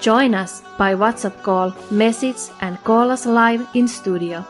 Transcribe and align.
Join 0.00 0.34
us 0.34 0.62
by 0.78 0.94
WhatsApp 0.94 1.42
call, 1.42 1.72
message, 1.92 2.42
and 2.60 2.78
call 2.84 3.10
us 3.10 3.26
live 3.26 3.66
in 3.74 3.88
studio. 3.88 4.44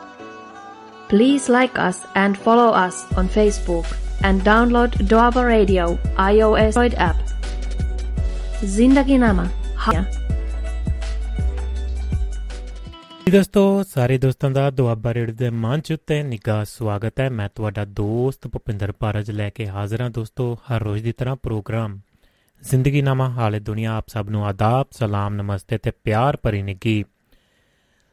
Please 1.09 1.49
like 1.49 1.77
us 1.79 1.97
and 2.15 2.37
follow 2.37 2.69
us 2.71 3.05
on 3.17 3.27
Facebook 3.27 3.85
and 4.23 4.41
download 4.43 4.91
Doaba 5.07 5.45
Radio 5.45 5.87
iOS 6.17 6.77
Android 6.77 6.93
app. 6.95 7.17
Zindagi 8.63 9.19
Nama. 9.19 9.47
Ha- 9.75 10.05
ਜੀ 13.25 13.31
ਦੋਸਤੋ 13.31 13.83
ਸਾਰੇ 13.83 14.17
ਦੋਸਤਾਂ 14.17 14.49
ਦਾ 14.51 14.69
ਦੁਆਬਾ 14.69 15.13
ਰੇਡ 15.13 15.31
ਦੇ 15.31 15.49
ਮੰਚ 15.49 15.91
ਉੱਤੇ 15.91 16.23
ਨਿੱਘਾ 16.23 16.63
ਸਵਾਗਤ 16.63 17.19
ਹੈ 17.19 17.29
ਮੈਂ 17.29 17.49
ਤੁਹਾਡਾ 17.55 17.85
ਦੋਸਤ 17.85 18.47
ਭੁਪਿੰਦਰ 18.47 18.91
ਪਾਰਜ 18.91 19.31
ਲੈ 19.31 19.49
ਕੇ 19.49 19.67
ਹਾਜ਼ਰ 19.67 20.01
ਹਾਂ 20.01 20.09
ਦੋਸਤੋ 20.09 20.57
ਹਰ 20.71 20.81
ਰੋਜ਼ 20.83 21.03
ਦੀ 21.03 21.11
ਤਰ੍ਹਾਂ 21.11 21.35
ਪ੍ਰੋਗਰਾਮ 21.35 21.99
ਜ਼ਿੰਦਗੀ 22.62 23.02
ਨਾਮਾ 23.02 23.28
ਹਾਲੇ 23.30 23.60
ਦੁਨੀਆ 23.60 23.96
ਆਪ 23.96 24.08
ਸਭ 24.08 24.26
ਨੂੰ 24.30 24.46
ਆਦਾਬ 24.46 24.86
ਸਲਾਮ 24.90 25.34
ਨਮਸਤੇ 25.34 25.78
ਤੇ 25.78 25.90
ਪਿਆਰ 26.04 26.38
ਭਰੀ 26.42 26.62
ਨਿੱਘੀ 26.62 27.04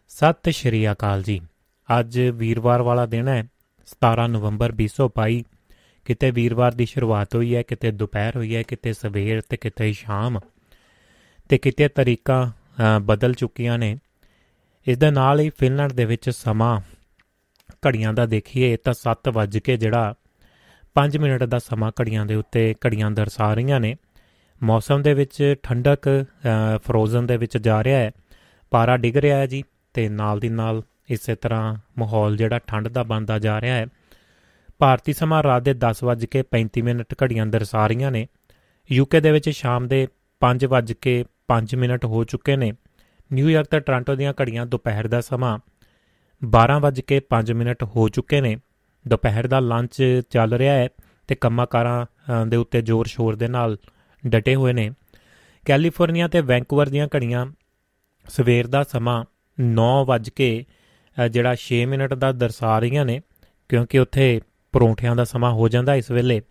ਸਤਿ 0.08 0.52
ਸ਼੍ਰੀ 0.52 0.92
ਅਕਾਲ 0.92 1.24
ਜੀ। 1.24 1.40
ਅੱਜ 2.00 2.20
ਵੀਰਵਾਰ 2.20 2.82
ਵਾਲਾ 2.82 3.06
ਦਿਨ 3.06 3.28
ਹੈ 3.28 3.44
17 3.92 4.28
ਨਵੰਬਰ 4.28 4.74
2022 4.82 5.42
ਕਿਤੇ 6.06 6.32
ਵੀਰਵਾਰ 6.32 6.72
ਦੀ 6.72 6.86
ਸ਼ੁਰੂਆਤ 6.86 7.36
ਹੋਈ 7.36 7.56
ਹੈ 7.56 7.62
ਕਿਤੇ 7.62 7.92
ਦੁਪਹਿਰ 7.92 8.36
ਹੋਈ 8.36 8.56
ਹੈ 8.56 8.64
ਕਿਤੇ 8.64 8.94
ਸਵੇਰ 8.94 9.42
ਤੇ 9.42 9.58
ਕਿਤੇ 9.58 9.94
ਸ਼ਾਮ। 9.94 10.40
ਤੇ 11.50 11.58
ਕਿਤੇ 11.58 11.88
ਤਰੀਕਾਂ 11.88 12.48
ਅ, 12.48 13.00
ਬਦਲ 13.00 13.34
ਚੁੱਕੀਆਂ 13.34 13.78
ਨੇ। 13.78 13.98
ਇਸ 14.88 14.98
ਦੇ 14.98 15.12
ਨਾਲ 15.12 15.40
ਹੀ 15.40 15.50
ਫਿਨਲੈਂਡ 15.50 15.92
ਦੇ 15.92 16.06
ਵਿੱਚ 16.06 16.30
ਸਮਾਂ 16.30 16.80
ਘੜੀਆਂ 17.88 18.14
ਦਾ 18.14 18.26
ਦੇਖੀਏ 18.26 18.78
ਤਾਂ 18.78 18.94
7 18.94 19.32
ਵੱਜ 19.32 19.58
ਕੇ 19.58 19.78
ਜਿਹੜਾ 19.78 20.14
5 20.96 21.18
ਮਿੰਟ 21.20 21.44
ਦਾ 21.44 21.60
ਸਮਾਂ 21.60 21.92
ਘੜੀਆਂ 22.02 22.26
ਦੇ 22.26 22.36
ਉੱਤੇ 22.36 22.74
ਘੜੀਆਂ 22.86 23.12
ਦਰਸਾ 23.12 23.54
ਰਹੀਆਂ 23.54 23.80
ਨੇ। 23.80 23.96
ਮੌਸਮ 24.64 25.02
ਦੇ 25.02 25.14
ਵਿੱਚ 25.14 25.56
ਠੰਡਕ 25.64 26.26
ਫਰੋਜ਼ਨ 26.84 27.26
ਦੇ 27.26 27.38
ਵਿੱਚ 27.38 27.58
ਜਾ 27.58 27.84
ਰਿਹਾ 27.84 28.00
ਹੈ। 28.00 28.12
ਪਾਰਾ 28.72 28.98
ਡਿੱਗ 28.98 29.18
ਰਿਹਾ 29.18 29.38
ਹੈ 29.38 29.46
ਜੀ 29.46 29.64
ਤੇ 29.94 30.08
ਨਾਲ 30.10 30.40
ਦੀ 30.40 30.50
ਨਾਲ 30.50 30.82
ਇਸੇ 31.10 31.36
ਤਰ੍ਹਾਂ 31.36 31.76
ਮਾਹੌਲ 31.98 32.38
ਜਿਹੜਾ 32.38 32.60
ਠੰਡ 32.60 32.88
ਦਾ 32.88 33.04
ਬਣਦਾ 33.04 33.40
ਜਾ 33.40 33.60
ਰਿਹਾ 33.62 33.76
ਹੈ। 33.76 33.86
ਭਾਰਤੀ 34.80 35.14
ਸਮਾਂ 35.14 35.44
ਰਾਤ 35.44 35.64
ਦੇ 35.64 35.74
10:35 35.74 36.82
ਮਿੰਟ 36.82 37.14
ਘੜੀਆਂ 37.24 37.46
ਦਰਸਾ 37.46 37.88
ਰਹੀਆਂ 37.88 38.12
ਨੇ। 38.12 38.28
ਯੂਕੇ 38.90 39.20
ਦੇ 39.20 39.32
ਵਿੱਚ 39.32 39.50
ਸ਼ਾਮ 39.50 39.88
ਦੇ 39.88 40.08
5:05 40.42 41.76
ਮਿੰਟ 41.76 42.06
ਹੋ 42.06 42.24
ਚੁੱਕੇ 42.24 42.56
ਨੇ। 42.56 42.72
ਨਿਊਯਾਰਕ 43.34 43.68
ਤੇ 43.68 43.80
ਟੋਰਾਂਟੋ 43.80 44.16
ਦੀਆਂ 44.16 44.34
ਘੜੀਆਂ 44.42 44.66
ਦੁਪਹਿਰ 44.66 45.08
ਦਾ 45.08 45.22
ਸਮਾਂ 45.22 45.58
12:05 46.42 47.54
ਮਿੰਟ 47.54 47.84
ਹੋ 47.84 48.08
ਚੁੱਕੇ 48.10 48.42
ਨੇ। 48.42 48.56
ਦੁਪਹਿਰ 49.06 49.48
ਦਾ 49.48 49.60
ਲੰਚ 49.60 50.22
ਚੱਲ 50.30 50.54
ਰਿਹਾ 50.54 50.74
ਹੈ 50.74 50.88
ਤੇ 51.28 51.36
ਕੰਮਾਕਾਰਾਂ 51.36 52.06
ਅ, 52.06 52.46
ਦੇ 52.46 52.58
ਉੱਤੇ 52.58 52.82
ਜ਼ੋਰ 52.82 53.06
ਸ਼ੋਰ 53.06 53.36
ਦੇ 53.36 53.48
ਨਾਲ 53.48 53.78
ਡਟੇ 54.28 54.56
ਹੋਏ 54.56 54.74
ਨੇ। 54.74 54.92
ਕੈਲੀਫੋਰਨੀਆ 55.66 56.28
ਤੇ 56.28 56.42
ਵੈਂਕੂਵਰ 56.42 56.90
ਦੀਆਂ 56.90 57.08
ਘੜੀਆਂ 57.16 57.46
ਸਵੇਰ 58.30 58.68
ਦਾ 58.68 58.84
ਸਮਾਂ 58.84 59.26
9 59.62 60.06
ਵੱਜ 60.06 60.30
ਕੇ 60.30 60.66
ਅ, 61.26 61.28
ਜਿਹੜਾ 61.28 61.56
6 61.56 61.86
ਮਿੰਟ 61.86 62.14
ਦਾ 62.14 62.32
ਦਰਸਾ 62.32 62.80
ਰਹੀਆਂ 62.80 63.06
ਨੇ 63.06 63.22
ਕਿਉਂਕਿ 63.70 64.00
ਉੱਥੇ 64.00 64.42
ਪਰੌਂਠਿਆਂ 64.72 65.16
ਦਾ 65.16 65.24
ਸਮਾਂ 65.24 65.52
ਹੋ 65.52 65.70
ਜਾਂਦਾ 65.70 65.96
ਇਸ 65.96 66.12
ਵੇਲੇ। 66.12 66.42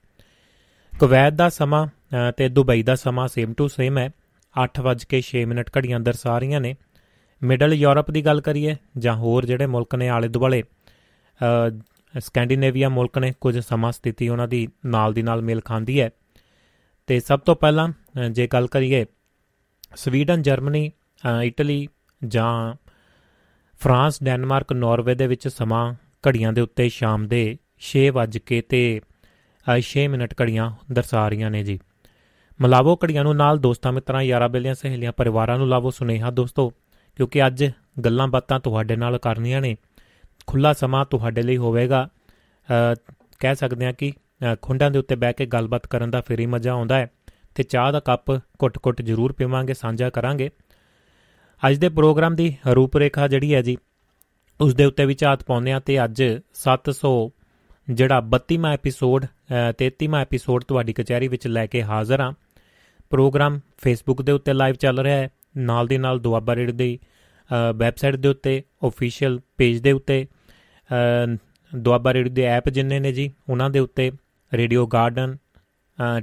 ਕੁਵੈਤ 0.98 1.32
ਦਾ 1.32 1.48
ਸਮਾਂ 1.48 1.86
ਅ, 1.86 2.30
ਤੇ 2.30 2.48
ਦੁਬਈ 2.48 2.82
ਦਾ 2.82 2.94
ਸਮਾਂ 2.94 3.28
ਸੇਮ 3.28 3.54
ਟੂ 3.54 3.69
ਸੇਮ 3.69 3.98
ਹੈ। 3.98 4.10
8:06 4.54 5.44
ਮਿੰਟ 5.44 5.70
ਘੜੀਆਂ 5.78 6.00
ਦਰਸਾ 6.00 6.38
ਰਹੀਆਂ 6.38 6.60
ਨੇ। 6.60 6.74
ਮਿਡਲ 7.42 7.72
ਯੂਰਪ 7.72 8.10
ਦੀ 8.10 8.24
ਗੱਲ 8.24 8.41
ਕਰੀਏ 8.41 8.76
ਜਾਂ 8.98 9.16
ਹੋਰ 9.16 9.47
ਜਿਹੜੇ 9.47 9.66
ਮੁਲਕ 9.66 9.94
ਨੇ 9.94 10.08
ਆਲੇ 10.08 10.28
ਦੁਆਲੇ 10.28 10.62
ਅ, 10.62 11.80
ਸਕੈਂਡੀਨੇਵੀਆ 12.20 12.88
ਮੁਲਕ 12.88 13.18
ਨੇ 13.18 13.32
ਕੁਝ 13.41 13.58
ਸਮਾਂ 13.58 13.92
ਸਥਿਤੀ 13.92 14.28
ਉਹਨਾਂ 14.28 14.48
ਦੀ 14.48 14.68
ਨਾਲ 14.86 15.12
ਦੀ 15.12 15.22
ਨਾਲ 15.22 15.42
ਮੇਲ 15.42 15.60
ਖਾਂਦੀ 15.60 16.00
ਹੈ। 16.00 16.10
ਤੇ 17.06 17.20
ਸਭ 17.20 17.40
ਤੋਂ 17.40 17.56
ਪਹਿਲਾਂ 17.56 17.88
ਅ, 17.88 18.28
ਜੇ 18.28 18.46
ਗੱਲ 18.46 18.66
ਕਰੀਏ 18.66 19.06
ਸਵੀਡਨ 19.96 20.42
ਜਰਮਨੀ 20.42 20.92
ਅ, 21.40 21.42
ਇਟਲੀ 21.42 21.88
ਜਾਂ 22.26 22.74
ਫਰਾਂਸ 23.78 24.22
ਡੈਨਮਾਰਕ 24.22 24.72
ਨਾਰਵੇ 24.72 25.14
ਦੇ 25.14 25.26
ਵਿੱਚ 25.26 25.48
ਸਮਾਂ 25.48 25.94
ਘੜੀਆਂ 26.28 26.52
ਦੇ 26.52 26.60
ਉੱਤੇ 26.60 26.88
ਸ਼ਾਮ 26.88 27.28
ਦੇ 27.28 27.58
6 27.80 28.10
ਵੱਜ 28.12 28.38
ਕੇ 28.38 28.60
ਤੇ 28.60 29.00
6 29.78 30.08
ਮਿੰਟ 30.08 30.34
ਘੜੀਆਂ 30.42 30.70
ਦਰਸਾ 30.92 31.28
ਰਹੀਆਂ 31.28 31.50
ਨੇ 31.50 31.62
ਜੀ। 31.62 31.78
ਮਿਲਾਵੋ 32.60 32.98
ਘੜੀਆਂ 33.04 33.24
ਨੂੰ 33.24 33.36
ਨਾਲ 33.36 33.58
ਦੋਸਤਾਂ 33.58 33.92
ਮਿੱਤਰਾਂ 33.92 34.22
ਯਾਰਾਂ 34.22 34.48
ਬੇਲੀਆਂ 34.48 34.74
ਸਹੇਲੀਆਂ 34.74 35.12
ਪਰਿਵਾਰਾਂ 35.12 35.58
ਨੂੰ 35.58 35.68
ਲਾਵੋ 35.68 35.91
ਸੁਨੇਹਾ 35.91 36.30
ਦੋਸਤੋ 36.30 36.72
ਕਿਉਂਕਿ 37.16 37.46
ਅੱਜ 37.46 37.64
ਗੱਲਾਂ 38.04 38.28
ਬਾਤਾਂ 38.28 38.60
ਤੁਹਾਡੇ 38.60 38.96
ਨਾਲ 38.96 39.18
ਕਰਨੀਆਂ 39.18 39.60
ਨੇ। 39.60 39.76
ਖੁੱਲਾ 40.46 40.72
ਸਮਾਂ 40.72 41.04
ਤੁਹਾਡੇ 41.04 41.42
ਲਈ 41.42 41.56
ਹੋਵੇਗਾ। 41.56 42.08
ਅ, 42.94 42.94
ਕਹਿ 43.38 43.54
ਸਕਦੇ 43.54 43.86
ਹਾਂ 43.86 43.92
ਕਿ 43.92 44.10
ਅ, 44.10 44.22
ਖੁੰਡਾਂ 44.62 44.91
ਦੇ 44.91 44.98
ਉੱਤੇ 44.98 45.14
ਬਹਿ 45.14 45.32
ਕੇ 45.32 45.47
ਗੱਲਬਾਤ 45.47 45.86
ਕਰਨ 45.86 46.10
ਦਾ 46.10 46.20
ਫਿਰ 46.20 46.41
ਹੀ 46.41 46.47
ਮਜ਼ਾ 46.47 46.72
ਆਉਂਦਾ 46.72 46.98
ਹੈ 46.98 47.10
ਤੇ 47.54 47.62
ਚਾਹ 47.62 47.92
ਦਾ 47.92 48.00
ਕੱਪ 48.00 48.30
ਘੁੱਟ-ਘੁੱਟ 48.62 49.03
ਜ਼ਰੂਰ 49.03 49.32
ਪੀਵਾਂਗੇ 49.32 49.75
ਸਾਂਝਾ 49.75 50.10
ਕਰਾਂਗੇ। 50.10 50.50
ਅੱਜ 51.62 51.76
ਦੇ 51.76 51.88
ਪ੍ਰੋਗਰਾਮ 51.88 52.34
ਦੀ 52.34 52.56
ਰੂਪਰੇਖਾ 52.75 53.28
ਜਿਹੜੀ 53.28 53.54
ਹੈ 53.54 53.62
ਜੀ 53.62 53.76
ਉਸ 54.60 54.75
ਦੇ 54.75 54.84
ਉੱਤੇ 54.84 55.04
ਵੀ 55.06 55.14
ਝਾਤ 55.14 55.42
ਪਾਉਂਦੇ 55.42 55.72
ਆ 55.72 55.80
ਤੇ 55.80 56.04
ਅੱਜ 56.04 56.22
700 56.62 57.12
ਜਿਹੜਾ 57.91 58.20
32ਵਾਂ 58.30 58.72
ਐਪੀਸੋਡ 58.72 59.25
ਅ, 59.25 59.72
33ਵਾਂ 59.78 60.20
ਐਪੀਸੋਡ 60.20 60.64
ਤੁਹਾਡੀ 60.64 60.92
ਕਚਹਿਰੀ 60.92 61.28
ਵਿੱਚ 61.28 61.47
ਲੈ 61.47 61.66
ਕੇ 61.66 61.82
ਹਾਜ਼ਰ 61.82 62.20
ਹਾਂ। 62.20 62.32
ਪ੍ਰੋਗਰਾਮ 63.10 63.60
ਫੇਸਬੁੱਕ 63.78 64.22
ਦੇ 64.22 64.32
ਉੱਤੇ 64.32 64.53
ਲਾਈਵ 64.53 64.74
ਚੱਲ 64.74 64.98
ਰਿਹਾ 65.00 65.16
ਹੈ 65.16 65.28
ਨਾਲ 65.56 65.86
ਦੀ 65.86 65.98
ਨਾਲ 65.98 66.19
ਦੁਆਬਾ 66.20 66.56
ਰੇਡ 66.56 66.70
ਦੀ 66.70 66.98
ਵੈਬਸਾਈਟ 67.76 68.16
ਦੇ 68.16 68.28
ਉੱਤੇ 68.28 68.62
ਅਫੀਸ਼ੀਅਲ 68.86 69.41
ਪੇਜ 69.59 69.78
ਦੇ 69.80 69.92
ਉੱਤੇ 69.92 70.26
ਅ, 70.91 71.36
ਦੁਆਬਾ 71.76 72.14
ਰੇਡ 72.14 72.28
ਦੇ 72.28 72.42
ਐਪ 72.42 72.69
ਜਿੰਨੇ 72.69 73.00
ਨੇ 73.00 73.12
ਜੀ 73.12 73.32
ਉਹਨਾਂ 73.48 73.70
ਦੇ 73.70 73.78
ਉੱਤੇ 73.78 74.10
ਰੇਡੀਓ 74.54 74.86
ਗਾਰਡਨ 74.86 75.36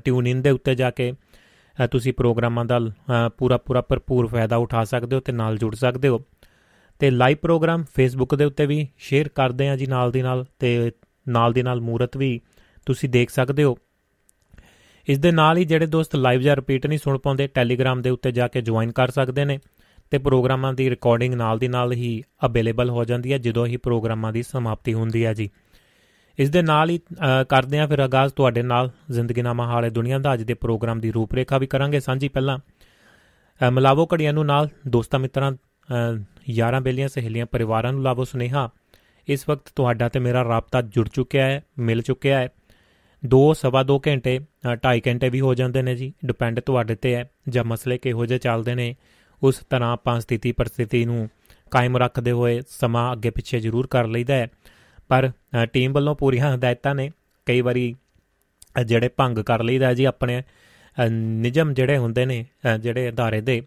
ਟਿਊਨ 0.05 0.27
ਇਨ 0.27 0.41
ਦੇ 0.41 0.49
ਉੱਤੇ 0.49 0.75
ਜਾ 0.75 0.91
ਕੇ 0.91 1.11
ਅ, 1.11 1.87
ਤੁਸੀਂ 1.87 2.13
ਪ੍ਰੋਗਰਾਮਾਂ 2.13 2.65
ਦਾ 2.65 2.79
ਅ, 2.79 3.29
ਪੂਰਾ 3.37 3.57
ਪੂਰਾ 3.57 3.81
ਭਰਪੂਰ 3.81 4.27
ਫਾਇਦਾ 4.27 4.55
ਉਠਾ 4.55 4.83
ਸਕਦੇ 4.83 5.15
ਹੋ 5.15 5.21
ਤੇ 5.21 5.31
ਨਾਲ 5.31 5.57
ਜੁੜ 5.57 5.75
ਸਕਦੇ 5.75 6.07
ਹੋ। 6.07 6.19
ਤੇ 6.99 7.09
ਲਾਈਵ 7.11 7.37
ਪ੍ਰੋਗਰਾਮ 7.41 7.83
ਫੇਸਬੁੱਕ 7.95 8.35
ਦੇ 8.35 8.45
ਉੱਤੇ 8.45 8.65
ਵੀ 8.65 8.87
ਸ਼ੇਅਰ 8.97 9.27
ਕਰਦੇ 9.27 9.69
ਆ 9.69 9.75
ਜੀ 9.75 9.85
ਨਾਲ 9.85 10.11
ਦੀ 10.11 10.21
ਨਾਲ 10.21 10.45
ਤੇ 10.59 10.91
ਨਾਲ 11.27 11.53
ਦੀ 11.53 11.61
ਨਾਲ 11.61 11.81
ਮੂਰਤ 11.81 12.17
ਵੀ 12.17 12.39
ਤੁਸੀਂ 12.85 13.09
ਦੇਖ 13.09 13.29
ਸਕਦੇ 13.29 13.63
ਹੋ। 13.63 13.77
ਇਸ 15.07 15.17
ਦੇ 15.17 15.31
ਨਾਲ 15.31 15.57
ਹੀ 15.57 15.65
ਜਿਹੜੇ 15.65 15.85
ਦੋਸਤ 15.85 16.15
ਲਾਈਵ 16.15 16.41
ਜਾਂ 16.41 16.55
ਰਿਪੀਟ 16.55 16.87
ਨਹੀਂ 16.87 16.99
ਸੁਣ 16.99 17.17
ਪਾਉਂਦੇ 17.17 17.47
ਟੈਲੀਗ੍ਰਾਮ 17.47 18.01
ਦੇ 18.01 18.09
ਉੱਤੇ 18.09 18.31
ਜਾ 18.31 18.47
ਕੇ 18.47 18.61
ਜੁਆਇਨ 18.61 18.91
ਕਰ 18.91 19.11
ਸਕਦੇ 19.11 19.45
ਨੇ 19.45 19.59
ਤੇ 20.11 20.17
ਪ੍ਰੋਗਰਾਮਾਂ 20.17 20.73
ਦੀ 20.73 20.89
ਰਿਕਾਰਡਿੰਗ 20.89 21.33
ਨਾਲ 21.33 21.59
ਦੀ 21.59 21.67
ਨਾਲ 21.67 21.91
ਹੀ 21.91 22.23
ਅਵੇਲੇਬਲ 22.45 22.89
ਹੋ 22.89 23.05
ਜਾਂਦੀ 23.05 23.33
ਹੈ 23.33 23.37
ਜਦੋਂ 23.37 23.65
ਹੀ 23.65 23.77
ਪ੍ਰੋਗਰਾਮਾਂ 23.77 24.33
ਦੀ 24.33 24.43
ਸਮਾਪਤੀ 24.43 24.93
ਹੁੰਦੀ 24.93 25.25
ਹੈ 25.25 25.33
ਜੀ। 25.33 25.49
ਇਸ 26.39 26.49
ਦੇ 26.49 26.61
ਨਾਲ 26.61 26.89
ਹੀ 26.89 26.97
ਅ, 26.97 27.43
ਕਰਦੇ 27.43 27.79
ਆ 27.79 27.87
ਫਿਰ 27.87 27.99
ਆਗਾਜ਼ 27.99 28.33
ਤੁਹਾਡੇ 28.33 28.61
ਨਾਲ 28.61 28.91
ਜ਼ਿੰਦਗੀਨਾਮਾ 29.11 29.65
ਹਾਲੇ 29.65 29.89
ਦੁਨੀਆ 29.89 30.19
ਦਾ 30.19 30.33
ਅੱਜ 30.33 30.43
ਦੇ 30.43 30.53
ਪ੍ਰੋਗਰਾਮ 30.53 30.99
ਦੀ 30.99 31.11
ਰੂਪਰੇਖਾ 31.11 31.57
ਵੀ 31.57 31.67
ਕਰਾਂਗੇ 31.67 31.99
ਸਾਂਝੀ 31.99 32.27
ਪਹਿਲਾਂ। 32.27 32.59
ਅ, 33.67 33.69
ਮਿਲਾਵੋ 33.69 34.07
ਘੜੀਆਂ 34.13 34.33
ਨੂੰ 34.33 34.45
ਨਾਲ 34.45 34.69
ਦੋਸਤਾਂ 34.87 35.19
ਮਿੱਤਰਾਂ 35.19 35.51
ਅ, 35.51 36.23
ਯਾਰਾਂ 36.49 36.81
ਬੇਲੀਆਂ 36.81 37.07
ਸਹੇਲੀਆਂ 37.07 37.45
ਪਰਿਵਾਰਾਂ 37.45 37.93
ਨੂੰ 37.93 38.03
ਲਾਵੋ 38.03 38.23
ਸੁਨੇਹਾ। 38.23 38.69
ਇਸ 39.27 39.49
ਵਕਤ 39.49 39.69
ਤੁਹਾਡਾ 39.75 40.09
ਤੇ 40.09 40.19
ਮੇਰਾ 40.19 40.43
ਰਾਬਤਾ 40.43 40.81
ਜੁੜ 40.81 41.09
ਚੁੱਕਿਆ 41.09 41.45
ਹੈ 41.45 41.63
ਮਿਲ 41.79 42.01
ਚੁੱਕਿਆ 42.01 42.39
ਹੈ। 42.39 42.49
2 43.25 43.53
ਸਵਾ 43.53 43.83
2 43.83 43.99
ਘੰਟੇ 44.07 44.39
2.5 44.75 45.01
ਘੰਟੇ 45.07 45.29
ਵੀ 45.29 45.41
ਹੋ 45.41 45.53
ਜਾਂਦੇ 45.53 45.81
ਨੇ 45.81 45.95
ਜੀ 45.95 46.13
ਡਿਪੈਂਡ 46.25 46.59
ਤੁਹਾਡੇ 46.59 46.95
ਤੇ 46.95 47.15
ਹੈ 47.15 47.29
ਜਾਂ 47.49 47.63
ਮਸਲੇ 47.63 47.97
ਕਿਹੋ 47.97 48.25
ਜਿਹੇ 48.25 48.39
ਚੱਲਦੇ 48.39 48.75
ਨੇ 48.75 48.95
ਉਸ 49.43 49.61
ਤਰ੍ਹਾਂ 49.69 49.93
ਆਪਾਂ 49.93 50.19
ਸਥਿਤੀ 50.19 50.51
ਪਰਿਸਥਿਤੀ 50.51 51.05
ਨੂੰ 51.05 51.29
ਕਾਇਮ 51.71 51.97
ਰੱਖਦੇ 51.97 52.31
ਹੋਏ 52.31 52.61
ਸਮਾਂ 52.69 53.13
ਅੱਗੇ 53.13 53.29
ਪਿੱਛੇ 53.29 53.59
ਜ਼ਰੂਰ 53.59 53.87
ਕਰ 53.87 54.07
ਲਈਦਾ 54.07 54.33
ਹੈ। 54.33 54.47
ਪਰ 55.09 55.31
ਅ, 55.63 55.65
ਟੀਮ 55.65 55.93
ਵੱਲੋਂ 55.93 56.15
ਪੂਰੀਆਂ 56.15 56.55
ਹਦਾਇਤਾਂ 56.55 56.95
ਨੇ। 56.95 57.11
ਕਈ 57.45 57.61
ਵਾਰੀ 57.61 57.95
ਅ, 58.79 58.83
ਜਿਹੜੇ 58.83 59.07
ਭੰਗ 59.07 59.37
ਕਰ 59.37 59.63
ਲਈਦਾ 59.63 59.93
ਜੀ 59.93 60.03
ਆਪਣੇ 60.03 60.41
ਅ, 60.41 61.07
ਨਿਯਮ 61.09 61.73
ਜਿਹੜੇ 61.73 61.97
ਹੁੰਦੇ 61.97 62.25
ਨੇ 62.25 62.45
ਅ, 62.75 62.77
ਜਿਹੜੇ 62.77 63.09
ਅਦਾਰੇ 63.09 63.41
ਦੇ 63.41 63.61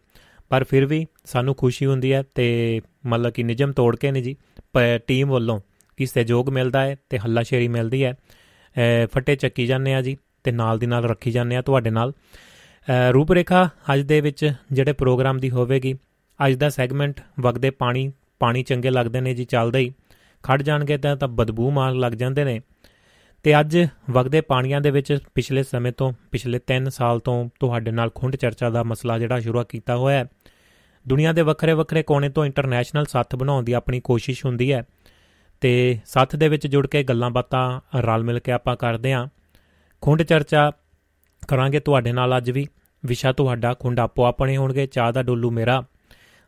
ਪਰ 0.49 0.65
ਫਿਰ 0.65 0.87
ਵੀ 0.87 1.07
ਸਾਨੂੰ 1.25 1.55
ਖੁਸ਼ੀ 1.55 1.87
ਹੁੰਦੀ 1.87 2.13
ਹੈ 2.13 2.23
ਤੇ 2.35 2.81
ਮਤਲਬ 3.07 3.33
ਕਿ 3.33 3.43
ਨਿਯਮ 3.43 3.73
ਤੋੜ 3.73 3.97
ਕੇ 3.97 4.11
ਨਹੀਂ 4.11 4.23
ਜੀ 4.23 4.37
ਪ- 4.73 5.01
ਟੀਮ 5.07 5.29
ਵੱਲੋਂ 5.29 5.61
ਕਿ 5.97 6.07
ਸਹਿਯੋਗ 6.07 6.49
ਮਿਲਦਾ 6.49 6.85
ਹੈ 6.85 6.97
ਤੇ 7.11 7.19
ਹੱਲਾਸ਼ੇਰੀ 7.19 7.69
ਮਿਲਦੀ 7.69 8.05
ਹੈ। 8.05 8.13
ਅ, 8.13 9.07
ਫੱਟੇ 9.07 9.37
ਚੱਕੀ 9.37 9.67
ਜਾਂਦੇ 9.67 9.95
ਆ 9.95 10.03
ਜੀ 10.03 10.17
ਤੇ 10.45 10.53
ਨਾਲ 10.53 10.79
ਦੀ 10.79 10.87
ਨਾਲ 10.87 11.05
ਰੱਖੀ 11.05 11.31
ਜਾਂਦੇ 11.31 11.57
ਆ 11.57 11.63
ਤੁਹਾਡੇ 11.63 11.91
ਨਾਲ। 11.91 12.13
ਅ, 12.13 13.13
ਰੂਪਰੇਖਾ 13.13 13.71
ਅੱਜ 13.95 14.01
ਦੇ 14.01 14.21
ਵਿੱਚ 14.21 14.53
ਜਿਹੜੇ 14.73 14.93
ਪ੍ਰੋਗਰਾਮ 14.93 15.39
ਦੀ 15.39 15.51
ਹੋਵੇਗੀ 15.51 15.95
ਅੱਜ 16.47 16.55
ਦਾ 16.55 16.69
ਸੈਗਮੈਂਟ 16.69 17.21
ਵਗਦੇ 17.41 17.71
ਪਾਣੀ 17.71 18.13
ਪਾਣੀ 18.39 18.63
ਚੰਗੇ 18.63 18.91
ਲੱਗਦੇ 18.91 19.21
ਨੇ 19.21 19.35
ਜੀ 19.35 19.45
ਚੱਲਦਾ 19.45 19.79
ਹੀ। 19.79 19.93
ਖੜ 20.43 20.63
ਜਾਣਗੇ 20.63 20.99
ਤਾਂ 20.99 21.17
ਤਾਂ 21.17 21.29
ਬਦਬੂ 21.29 21.71
ਮਾਰ 21.71 21.95
ਲੱਗ 21.95 22.13
ਜਾਂਦੇ 22.13 22.45
ਨੇ। 22.45 22.61
ਤੇ 23.43 23.61
ਅੱਜ 23.61 23.79
ਵਗਦੇ 24.11 24.41
ਪਾਣੀਆਂ 24.41 24.81
ਦੇ 24.81 24.91
ਵਿੱਚ 24.91 25.19
ਪਿਛਲੇ 25.35 25.63
ਸਮੇਂ 25.63 25.93
ਤੋਂ 25.93 26.13
ਪਿਛਲੇ 26.31 26.59
3 26.67 26.91
ਸਾਲ 26.91 27.21
ਤੋਂ 27.21 27.49
ਤੁਹਾਡੇ 27.61 27.91
ਨਾਲ 27.91 28.11
ਖੁੰਡ 28.15 28.37
ਚਰਚਾ 28.37 28.71
ਦਾ 28.71 28.83
ਮਸਲਾ 28.83 29.19
ਜਿਹੜਾ 29.19 29.41
ਸ਼ੁਰੂ 29.41 29.65
ਕੀਤਾ 29.65 29.97
ਹੋਇਆ 29.97 30.19
ਹੈ। 30.19 30.25
ਦੁਨੀਆ 31.09 31.33
ਦੇ 31.33 31.43
ਵੱਖਰੇ 31.43 31.73
ਵੱਖਰੇ 31.73 32.03
ਕੋਨੇ 32.03 32.29
ਤੋਂ 32.29 32.45
ਇੰਟਰਨੈਸ਼ਨਲ 32.45 33.05
ਸਾਥ 33.05 33.37
ਬਣਾਉਣ 33.37 33.65
ਦੀ 33.65 33.73
ਆਪਣੀ 33.73 34.01
ਕੋਸ਼ਿਸ਼ 34.01 34.45
ਹੁੰਦੀ 34.47 34.73
ਹੈ। 34.73 34.83
ਤੇ 35.61 35.99
ਸਾਥ 36.07 36.37
ਦੇ 36.37 36.49
ਵਿੱਚ 36.49 36.67
ਜੁੜ 36.67 36.87
ਕੇ 36.87 37.03
ਗੱਲਾਂ 37.03 37.31
ਬਾਤਾਂ 37.31 37.81
ਰਲ 37.99 38.25
ਮਿਲ 38.25 38.39
ਕੇ 38.39 38.53
ਆਪਾਂ 38.53 38.77
ਕਰਦੇ 38.77 39.13
ਆਂ 39.13 39.27
ਖੁੰਡ 40.01 40.23
ਚਰਚਾ 40.23 40.71
ਕਰਾਂਗੇ 41.49 41.81
ਤੁਹਾਡੇ 41.81 42.13
ਨਾਲ 42.13 42.37
ਅੱਜ 42.37 42.51
ਵੀ। 42.51 42.67
ਵਿਸ਼ਾ 43.07 43.33
ਤੁਹਾਡਾ, 43.33 43.75
ਖੁੰਡ 43.75 44.01
ਆਪੋ 44.01 44.25
ਆਪਣੇ 44.25 44.57
ਹੋਣਗੇ, 44.57 44.87
ਚਾਹ 44.87 45.13
ਦਾ 45.13 45.23
ਡੋਲੂ 45.23 45.51
ਮੇਰਾ। 45.51 45.83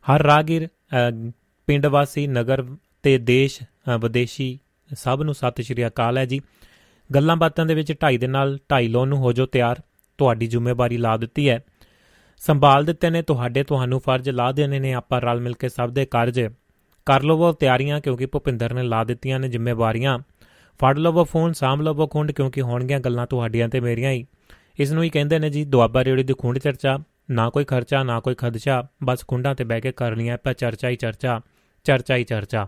ਹਰ 0.05 0.23
ਰਾਗੀਰ 0.23 0.69
ਪਿੰਡ 1.67 1.87
ਵਾਸੀ, 1.87 2.27
ਨਗਰ 2.27 2.65
ਤੇ 3.05 3.17
ਦੇਸ਼ 3.19 3.63
ਵਿਦੇਸ਼ੀ 4.01 4.59
ਸਭ 4.95 5.21
ਨੂੰ 5.25 5.35
ਸਤਿ 5.35 5.63
ਸ਼੍ਰੀ 5.63 5.87
ਅਕਾਲ 5.87 6.19
ਹੈ 6.19 6.25
ਜੀ। 6.25 6.41
ਗੱਲਾਂ 7.11 7.37
ਬਾਤਾਂ 7.37 7.65
ਦੇ 7.67 7.75
ਵਿੱਚ 7.75 7.93
ਢਾਈ 8.03 8.19
ਦੇ 8.19 8.27
ਨਾਲ 8.27 8.59
ਢਾਈ 8.71 8.89
ਲੋਨ 8.89 9.09
ਨੂੰ 9.09 9.19
ਹੋ 9.19 9.33
ਜੋ 9.33 9.47
ਤਿਆਰ, 9.47 9.81
ਤੁਹਾਡੀ 10.19 10.47
ਜ਼ਿੰਮੇਵਾਰੀ 10.47 10.97
ਲਾ 10.97 11.17
ਦਿੱਤੀ 11.17 11.49
ਹੈ। 11.49 11.65
ਸੰਭਾਲ 12.41 12.85
ਦਿੱਤੇ 12.85 13.11
ਨੇ, 13.11 13.23
ਤੁਹਾਡੇ 13.23 13.63
ਤੁਹਾਨੂੰ 13.63 14.01
ਫਰਜ਼ 14.01 14.29
ਲਾ 14.31 14.51
ਦੇਣੇ 14.53 14.79
ਨੇ, 14.79 14.93
ਆਪਾਂ 14.93 15.21
ਰਲ 15.21 15.41
ਮਿਲ 15.41 15.55
ਕੇ 15.55 15.69
ਸਭ 15.69 15.91
ਦੇ 15.91 16.05
ਕਾਰਜ 16.07 16.41
ਕਰ 17.07 17.23
ਲਵੋ, 17.23 17.53
ਤਿਆਰੀਆਂ 17.53 18.01
ਕਿਉਂਕਿ 18.01 18.27
ਭੁਪਿੰਦਰ 18.27 18.73
ਨੇ 18.75 18.83
ਲਾ 18.83 19.03
ਦਿੱਤੀਆਂ 19.05 19.41
ਨੇ 19.41 19.49
ਜ਼ਿੰਮੇਵਾਰੀਆਂ। 19.49 20.19
ਫੜ 20.81 20.99
ਲਵੋ 20.99 21.25
ਫੋਨ, 21.25 21.53
ਸਾਂਭ 21.53 21.81
ਲਵੋ 21.81 22.07
ਖੁੰਡ 22.07 22.33
ਕਿਉਂਕਿ 22.33 22.61
ਹੋਣਗੀਆਂ 22.61 23.01
ਗੱਲਾਂ 23.01 23.27
ਤੁਹਾਡੀਆਂ 23.27 23.69
ਤੇ 23.69 23.81
ਮੇਰੀਆਂ 23.81 24.11
ਹੀ। 24.11 24.27
ਇਸ 24.79 24.93
ਨੂੰ 24.93 25.03
ਹੀ 25.03 25.11
ਕਹਿੰਦੇ 25.11 25.39
ਨੇ 25.39 25.51
ਜੀ, 25.51 25.65
ਦੁਆਬਾ 25.65 26.05
ਰੇੜੀ 26.05 26.23
ਦੀ 26.23 26.35
ਖੁੰਡ 26.39 26.59
ਚਰਚਾ। 26.59 26.99
ਨਾ 27.31 27.51
ਕੋਈ 27.51 27.65
ਖਰਚਾ, 27.65 28.03
ਨਾ 28.03 28.21
ਕੋਈ 28.21 28.35
ਖਦਸ਼ਾ, 28.35 28.83
ਬਸ 29.05 29.27
ਖੁੰਡਾਂ 29.27 29.55
ਤੇ 29.55 29.65
ਬਹਿ 29.65 29.81
ਕੇ 29.81 29.93
ਕਰ 29.93 30.17
ਲੀਆਂ 30.17 30.39
ਪਾ 30.39 30.53
ਚਰਚਾ 30.53 30.89
ਹੀ 30.89 30.97
ਚਰਚਾ 30.97 31.41
ਚਰਚਾ 31.85 32.17
ਹੀ 32.17 32.25
ਚਰਚਾ। 32.25 32.67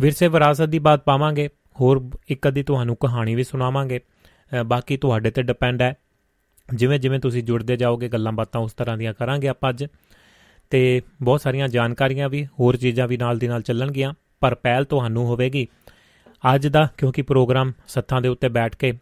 ਵਿਰਸੇ 0.00 0.28
ਵਿਰਾਸਤ 0.28 0.64
ਦੀ 0.64 0.78
ਬਾਤ 0.78 1.04
ਪਾਵਾਂਗੇ, 1.04 1.48
ਹੋਰ 1.80 2.10
ਇੱਕ 2.28 2.48
ਅੱਧੀ 2.48 2.62
ਤੁਹਾਨੂੰ 2.62 2.96
ਕਹਾਣੀ 2.96 3.34
ਵੀ 3.34 3.44
ਸੁਣਾਵਾਂਗੇ। 3.44 4.00
ਬਾਕੀ 4.66 4.96
ਤੁਹਾਡੇ 4.96 5.30
ਤੇ 5.30 5.42
ਡਿਪੈਂਡ 5.42 5.82
ਹੈ। 5.82 5.94
ਜਿਵੇਂ 6.74 6.98
ਜਿਵੇਂ 6.98 7.18
ਤੁਸੀਂ 7.20 7.42
ਜੁੜਦੇ 7.42 7.76
ਜਾਓਗੇ, 7.76 8.08
ਗੱਲਾਂ 8.08 8.32
ਬਾਤਾਂ 8.32 8.60
ਉਸ 8.60 8.72
ਤਰ੍ਹਾਂ 8.72 8.96
ਦੀਆਂ 8.96 9.14
ਕਰਾਂਗੇ 9.14 9.48
ਆਪਾਂ 9.48 9.70
ਅੱਜ। 9.70 9.84
ਤੇ 10.70 11.02
ਬਹੁਤ 11.22 11.40
ਸਾਰੀਆਂ 11.40 11.68
ਜਾਣਕਾਰੀਆਂ 11.68 12.28
ਵੀ, 12.28 12.44
ਹੋਰ 12.60 12.76
ਚੀਜ਼ਾਂ 12.76 13.08
ਵੀ 13.08 13.16
ਨਾਲ 13.16 13.38
ਦੀ 13.38 13.48
ਨਾਲ 13.48 13.62
ਚੱਲਣਗੀਆਂ, 13.62 14.12
ਪਰ 14.40 14.54
ਪਹਿਲ 14.54 14.84
ਤੁਹਾਨੂੰ 14.84 15.26
ਹੋਵੇਗੀ। 15.26 15.66
ਅੱਜ 16.54 16.66
ਦਾ, 16.66 16.88
ਕਿਉਂਕਿ 16.98 17.22
ਪ੍ਰੋਗਰਾਮ 17.22 17.72
ਸੱਥਾਂ 17.88 18.20
ਦੇ 18.20 18.28
ਉੱਤੇ 18.28 18.48
ਬੈਠ 18.48 18.76
ਕੇ, 18.76 18.92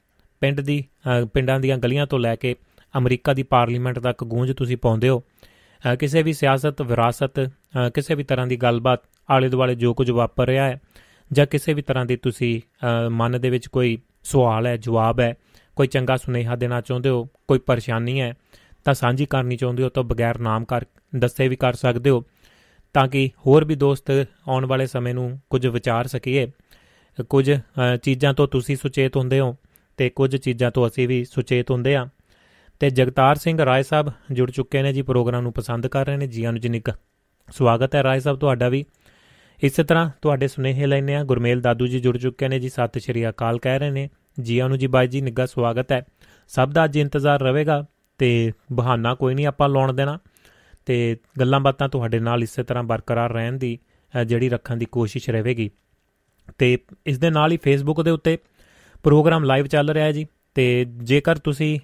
ਪਿੰਡ 0.41 0.61
ਦੀ 0.61 0.85
ਪਿੰਡਾਂ 1.35 1.61
ਦੀਆਂ 1.61 1.79
ਗਲੀਆਂ 1.79 2.07
ਤੋਂ 2.07 2.19
ਲੈ 2.19 2.35
ਕੇ 2.37 2.55
ਅਮਰੀਕਾ 2.99 3.35
ਦੀ 3.35 3.43
ਪਾਰਲੀਮੈਂਟ 3.43 3.99
ਤੱਕ 3.99 4.25
ਗੂੰਜ 4.25 4.53
ਤੁਸੀਂ 4.53 4.77
ਪਾਉਂਦੇ 4.77 5.09
ਹੋ। 5.09 5.23
ਕਿਸੇ 6.01 6.23
ਵੀ 6.23 6.33
ਸਿਆਸਤ, 6.33 6.83
ਵਿਰਾਸਤ 6.83 7.51
ਕਿਸੇ 7.95 8.15
ਵੀ 8.15 8.25
ਤਰ੍ਹਾਂ 8.25 8.47
ਦੀ 8.47 8.57
ਗੱਲਬਾਤ 8.57 9.03
ਆਲੇ 9.31 9.49
ਦੁਆਲੇ 9.49 9.75
ਜੋ 9.75 9.95
ਕੁਝ 9.95 10.11
ਵਾਪਰ 10.11 10.47
ਰਿਹਾ 10.47 10.65
ਹੈ 10.65 10.81
ਜਾਂ 11.33 11.47
ਕਿਸੇ 11.47 11.75
ਵੀ 11.75 11.83
ਤਰ੍ਹਾਂ 11.83 12.05
ਦੀ 12.07 12.17
ਤੁਸੀਂ 12.17 12.61
ਮਨ 13.11 13.41
ਦੇ 13.41 13.51
ਵਿੱਚ 13.51 13.67
ਕੋਈ 13.67 13.99
ਸਵਾਲ 14.25 14.67
ਹੈ, 14.67 14.77
ਜਵਾਬ 14.77 15.21
ਹੈ, 15.21 15.35
ਕੋਈ 15.77 15.87
ਚੰਗਾ 15.87 16.17
ਸੁਨੇਹਾ 16.17 16.57
ਦੇਣਾ 16.57 16.81
ਚਾਹੁੰਦੇ 16.81 17.09
ਹੋ, 17.09 17.25
ਕੋਈ 17.49 17.59
ਪਰੇਸ਼ਾਨੀ 17.59 18.21
ਹੈ, 18.21 18.35
ਤਾਂ 18.85 18.95
ਸਾਂਝੀ 18.95 19.27
ਕਰਨੀ 19.27 19.57
ਚਾਹੁੰਦੇ 19.57 19.83
ਹੋ 19.83 19.89
ਤਾਂ 19.89 20.03
ਬਗੈਰ 20.03 20.39
ਨਾਮ 20.39 20.65
ਕਰ, 20.65 20.85
ਦੱਸੇ 21.17 21.49
ਵੀ 21.49 21.57
ਕਰ 21.57 21.75
ਸਕਦੇ 21.75 22.11
ਹੋ, 22.11 22.25
ਤਾਂ 22.95 23.07
ਕਿ 23.09 23.31
ਹੋਰ 23.47 23.65
ਵੀ 23.65 23.75
ਦੋਸਤ 23.75 24.11
ਆਉਣ 24.49 24.67
ਵਾਲੇ 24.67 24.87
ਸਮੇਂ 24.87 25.15
ਨੂੰ 25.15 25.41
ਕੁਝ 25.51 25.67
ਵਿਚਾਰ 25.67 26.07
ਸਕੀਏ। 26.07 26.51
ਕੁਝ 27.29 27.51
ਚੀਜ਼ਾਂ 28.03 28.35
ਤੋਂ 28.35 28.49
ਤੁਸੀਂ 28.49 28.77
ਸੁਚੇਤ 28.77 29.17
ਹੁੰਦੇ 29.17 29.41
ਹੋ 29.41 29.57
ਤੇ 29.97 30.09
ਕੁਝ 30.11 30.37
ਚੀਜ਼ਾਂ 30.37 30.71
ਤੋਂ 30.71 30.87
ਅਸੀਂ 30.87 31.09
ਵੀ 31.09 31.25
ਸੁਚੇਤ 31.25 31.71
ਹੁੰਦੇ 31.71 31.95
ਆ 31.97 32.07
ਤੇ 32.81 32.91
ਜਗਤਾਰ 32.91 33.37
ਸਿੰਘ 33.37 33.65
ਰਾਏ 33.65 33.83
ਸਾਹਿਬ 33.83 34.13
ਜੁੜ 34.33 34.51
ਚੁੱਕੇ 34.51 34.83
ਨੇ 34.83 34.93
ਜੀ, 34.93 35.03
ਪ੍ਰੋਗਰਾਮ 35.03 35.43
ਨੂੰ 35.43 35.53
ਪਸੰਦ 35.53 35.87
ਕਰ 35.87 36.07
ਰਹੇ 36.07 36.17
ਨੇ 36.17 36.27
ਜੀ 36.27 36.47
ਨੂੰ 36.47 36.61
ਜੀ 36.61 36.69
ਨਿੱਘਾ 36.69 36.93
ਸਵਾਗਤ 37.51 37.95
ਹੈ 37.95 38.03
ਰਾਏ 38.03 38.21
ਸਾਹਿਬ 38.21 38.39
ਤੁਹਾਡਾ 38.39 38.69
ਵੀ। 38.69 38.85
ਇਸੇ 39.63 39.85
ਤਰ੍ਹਾਂ 39.85 40.11
ਤੁਹਾਡੇ 40.23 40.49
ਸੁਨੇਹੇ 40.49 40.87
ਲੈਣੇ 40.87 41.15
ਆ 41.15 41.23
ਗੁਰਮੇਲ 41.25 41.61
ਦਾਦੂ 41.61 41.87
ਜੀ 41.87 42.01
ਜੁੜ 42.01 42.17
ਚੁੱਕੇ 42.17 42.49
ਨੇ 42.49 42.59
ਜੀ। 42.59 42.69
ਸਤਿ 42.69 43.01
ਸ਼੍ਰੀ 43.01 43.29
ਅਕਾਲ 43.29 43.59
ਕਹਿ 43.59 43.79
ਰਹੇ 43.79 43.91
ਨੇ। 43.91 44.09
ਜੀ 44.41 44.61
ਨੂੰ 44.61 44.79
ਜੀ 44.79 44.87
ਬਾਈ 44.87 45.07
ਜੀ, 45.07 45.21
ਨਿੱਘਾ 45.21 45.47
ਸਵਾਗਤ 45.47 45.93
ਹੈ। 45.93 46.05
ਸਭ 46.49 46.71
ਦਾ 46.71 46.85
ਅੱਜ 46.85 46.97
ਇੰਤਜ਼ਾਰ 46.97 47.43
ਰਹੇਗਾ 47.43 47.85
ਤੇ 48.19 48.53
ਬਹਾਨਾ 48.73 49.15
ਕੋਈ 49.15 49.35
ਨਹੀਂ 49.35 49.47
ਆਪਾਂ 49.47 49.69
ਲਾਉਣ 49.69 49.93
ਦੇਣਾ। 49.93 50.19
ਤੇ 50.87 51.17
ਗੱਲਾਂ 51.41 51.61
ਬਾਤਾਂ 51.61 51.89
ਤੁਹਾਡੇ 51.89 52.19
ਨਾਲ 52.19 52.43
ਇਸੇ 52.43 52.63
ਤਰ੍ਹਾਂ 52.63 52.85
ਬਰਕਰਾਰ 52.85 53.33
ਰਹਿਣ 53.33 53.53
ਦੀ 53.53 53.79
ਜਿਹੜੀ 54.27 54.49
ਰੱਖਣ 54.49 54.77
ਦੀ 54.77 54.85
ਕੋਸ਼ਿਸ਼ 54.85 55.31
ਰਹੇਗੀ। 55.31 55.71
ਤੇ 56.59 56.79
ਇਸ 57.07 57.19
ਦੇ 57.19 57.31
ਨਾਲ 57.31 57.53
ਹੀ 57.53 57.57
ਫੇਸਬੁੱਕ 57.57 58.03
ਦੇ 58.03 58.11
ਉੱਤੇ 58.11 58.39
ਪ੍ਰੋਗਰਾਮ 59.03 59.45
ਲਾਈਵ 59.45 59.67
ਚੱਲ 59.67 59.91
ਰਿਹਾ 59.91 60.07
ਹੈ 60.07 60.13
ਜੀ। 60.13 60.27
ਤੇ 60.55 60.85
ਜੇਕਰ 60.85 61.39
ਤੁਸੀਂ 61.39 61.79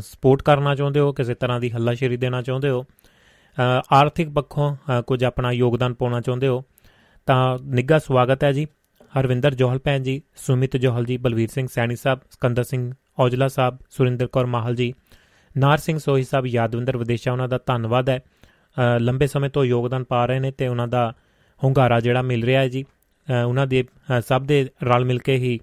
ਸਪੋਰਟ 0.00 0.42
ਕਰਨਾ 0.42 0.74
ਚਾਹੁੰਦੇ 0.74 1.00
ਹੋ, 1.00 1.12
ਕਿਸੇ 1.12 1.34
ਤਰ੍ਹਾਂ 1.34 1.60
ਦੀ 1.60 1.70
ਹੱਲਾਸ਼ੇਰੀ 1.70 2.16
ਦੇਣਾ 2.16 2.42
ਚਾਹੁੰਦੇ 2.42 2.68
ਹੋ 2.68 2.84
ਆਰਥਿਕ 3.58 4.28
ਪੱਖੋਂ 4.30 5.02
ਕੁਝ 5.06 5.22
ਆਪਣਾ 5.24 5.50
ਯੋਗਦਾਨ 5.52 5.94
ਪਾਉਣਾ 5.94 6.20
ਚਾਹੁੰਦੇ 6.20 6.48
ਹੋ, 6.48 6.62
ਤਾਂ 7.28 7.58
ਨਿੱਘਾ 7.66 7.98
ਸਵਾਗਤ 7.98 8.44
ਹੈ 8.44 8.52
ਜੀ। 8.52 8.66
ਹਰਵਿੰਦਰ 9.12 9.54
ਜੋਹਲ 9.54 9.78
ਭੈਣ 9.78 10.02
ਜੀ, 10.02 10.20
ਸੁਮਿਤ 10.36 10.76
ਜੋਹਲ 10.76 11.04
ਜੀ, 11.04 11.16
ਬਲਵੀਰ 11.16 11.48
ਸਿੰਘ 11.48 11.66
ਸੈਣੀ 11.72 11.96
ਸਾਹਿਬ, 11.96 12.18
ਸਕੰਦਰ 12.30 12.64
ਸਿੰਘ 12.64 12.92
ਔਜਲਾ 13.18 13.48
ਸਾਹਿਬ, 13.48 13.78
ਸੁਰਿੰਦਰ 13.90 14.26
ਕੌਰ 14.26 14.46
ਮਾਹਲ 14.46 14.74
ਜੀ, 14.74 14.92
ਨਾਰ 15.54 15.78
ਸਿੰਘ 15.78 15.98
ਸੋਹੀ 15.98 16.24
ਸਾਹਿਬ, 16.24 16.46
ਯਾਦਵਿੰਦਰ 16.46 16.96
ਵਿਦੇਸ਼ਾ, 16.96 17.32
ਉਹਨਾਂ 17.32 17.48
ਦਾ 17.48 17.58
ਧੰਨਵਾਦ 17.66 18.08
ਹੈ। 18.08 18.20
ਲੰਬੇ 19.00 19.26
ਸਮੇਂ 19.26 19.50
ਤੋਂ 19.50 19.64
ਯੋਗਦਾਨ 19.64 20.04
ਪਾ 20.04 20.24
ਰਹੇ 20.26 20.40
ਨੇ 20.40 20.50
ਤੇ 20.50 20.68
ਉਹਨਾਂ 20.68 20.88
ਦਾ 20.88 21.12
ਹੁੰਗਾਰਾ 21.60 21.98
ਜਿਹੜਾ 22.00 22.22
ਮਿਲ 22.22 22.44
ਰਿਹਾ 22.44 22.60
ਹੈ 22.60 22.68
ਜੀ 22.68 22.84
ਉਹਨਾਂ 23.46 23.66
ਦੇ 23.66 23.84
ਸਭ 24.26 24.42
ਦੇ 24.42 24.66
ਰਲ 24.84 25.04
ਮਿਲ 25.04 25.18
ਕੇ 25.18 25.36
ਹੀ 25.36 25.58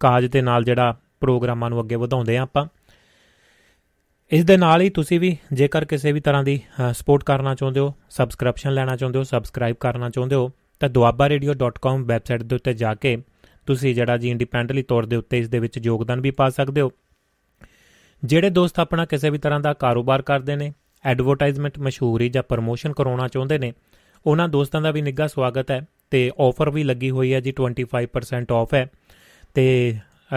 ਕਾਜ 0.00 0.26
ਦੇ 0.26 0.40
ਨਾਲ 0.42 0.64
ਜਿਹੜਾ 0.64 0.94
ਪ੍ਰੋਗਰਾਮਾਂ 1.20 1.70
ਨੂੰ 1.70 1.80
ਅੱਗੇ 1.80 1.96
ਵਧਾਉਂਦੇ 1.96 2.36
ਆ 2.38 2.42
ਆਪਾਂ। 2.42 2.66
ਇਸ 4.30 4.44
ਦੇ 4.44 4.56
ਨਾਲ 4.56 4.80
ਹੀ 4.80 4.90
ਤੁਸੀਂ 4.90 5.18
ਵੀ 5.20 5.36
ਜੇਕਰ 5.52 5.84
ਕਿਸੇ 5.84 6.10
ਵੀ 6.12 6.20
ਤਰ੍ਹਾਂ 6.20 6.42
ਦੀ 6.44 6.60
ਸਪੋਰਟ 6.92 7.22
ਕਰਨਾ 7.24 7.54
ਚਾਹੁੰਦੇ 7.54 7.80
ਹੋ 7.80 7.92
ਸਬਸਕ੍ਰਿਪਸ਼ਨ 8.10 8.72
ਲੈਣਾ 8.72 8.96
ਚਾਹੁੰਦੇ 8.96 9.18
ਹੋ 9.18 9.22
ਸਬਸਕ੍ਰਾਈਬ 9.24 9.76
ਕਰਨਾ 9.80 10.10
ਚਾਹੁੰਦੇ 10.10 10.36
ਹੋ, 10.36 10.50
ਤਾਂ 10.80 10.88
duabbaradio.com 10.88 12.04
ਵੈਬਸਾਈਟ 12.06 12.42
ਦੇ 12.42 12.56
ਉੱਤੇ 12.56 12.74
ਜਾ 12.74 12.94
ਕੇ 12.94 13.16
ਤੁਸੀਂ 13.66 13.94
ਜਿਹੜਾ 13.94 14.16
ਜੀ 14.16 14.30
ਇੰਡੀਪੈਂਡੈਂਟਲੀ 14.30 14.82
ਤੌਰ 14.82 15.06
ਦੇ 15.06 15.16
ਉੱਤੇ 15.16 15.38
ਇਸ 15.38 15.48
ਦੇ 15.48 15.58
ਵਿੱਚ 15.58 15.78
ਯੋਗਦਾਨ 15.82 16.20
ਵੀ 16.20 16.30
ਪਾ 16.30 16.48
ਸਕਦੇ 16.50 16.80
ਹੋ। 16.80 16.90
ਜਿਹੜੇ 18.22 18.50
ਦੋਸਤ 18.50 18.80
ਆਪਣਾ 18.80 19.04
ਕਿਸੇ 19.04 19.30
ਵੀ 19.30 19.38
ਤਰ੍ਹਾਂ 19.38 19.60
ਦਾ 19.60 19.72
ਕਾਰੋਬਾਰ 19.74 20.22
ਕਰਦੇ 20.22 20.56
ਨੇ 20.56 20.72
ਐਡਵਰਟਾਈਜ਼ਮੈਂਟ 21.04 21.78
ਮਸ਼ਹੂਰੀ 21.78 22.28
ਜਾਂ 22.28 22.42
ਪ੍ਰਮੋਸ਼ਨ 22.42 22.92
ਕਰਾਉਣਾ 22.92 23.28
ਚਾਹੁੰਦੇ 23.28 23.58
ਨੇ, 23.58 23.72
ਉਹਨਾਂ 24.26 24.48
ਦੋਸਤਾਂ 24.48 24.82
ਦਾ 24.82 24.90
ਵੀ 24.90 25.02
ਨਿੱਘਾ 25.02 25.26
ਸਵਾਗਤ 25.26 25.70
ਹੈ 25.70 25.80
ਤੇ 26.10 26.30
ਆਫਰ 26.40 26.70
ਵੀ 26.70 26.82
ਲੱਗੀ 26.84 27.10
ਹੋਈ 27.10 27.32
ਹੈ 27.34 27.40
ਜੀ 27.40 27.52
25% 27.58 28.52
ਆਫ 28.52 28.74
ਹੈ 28.74 28.86
ਤੇ 29.54 29.66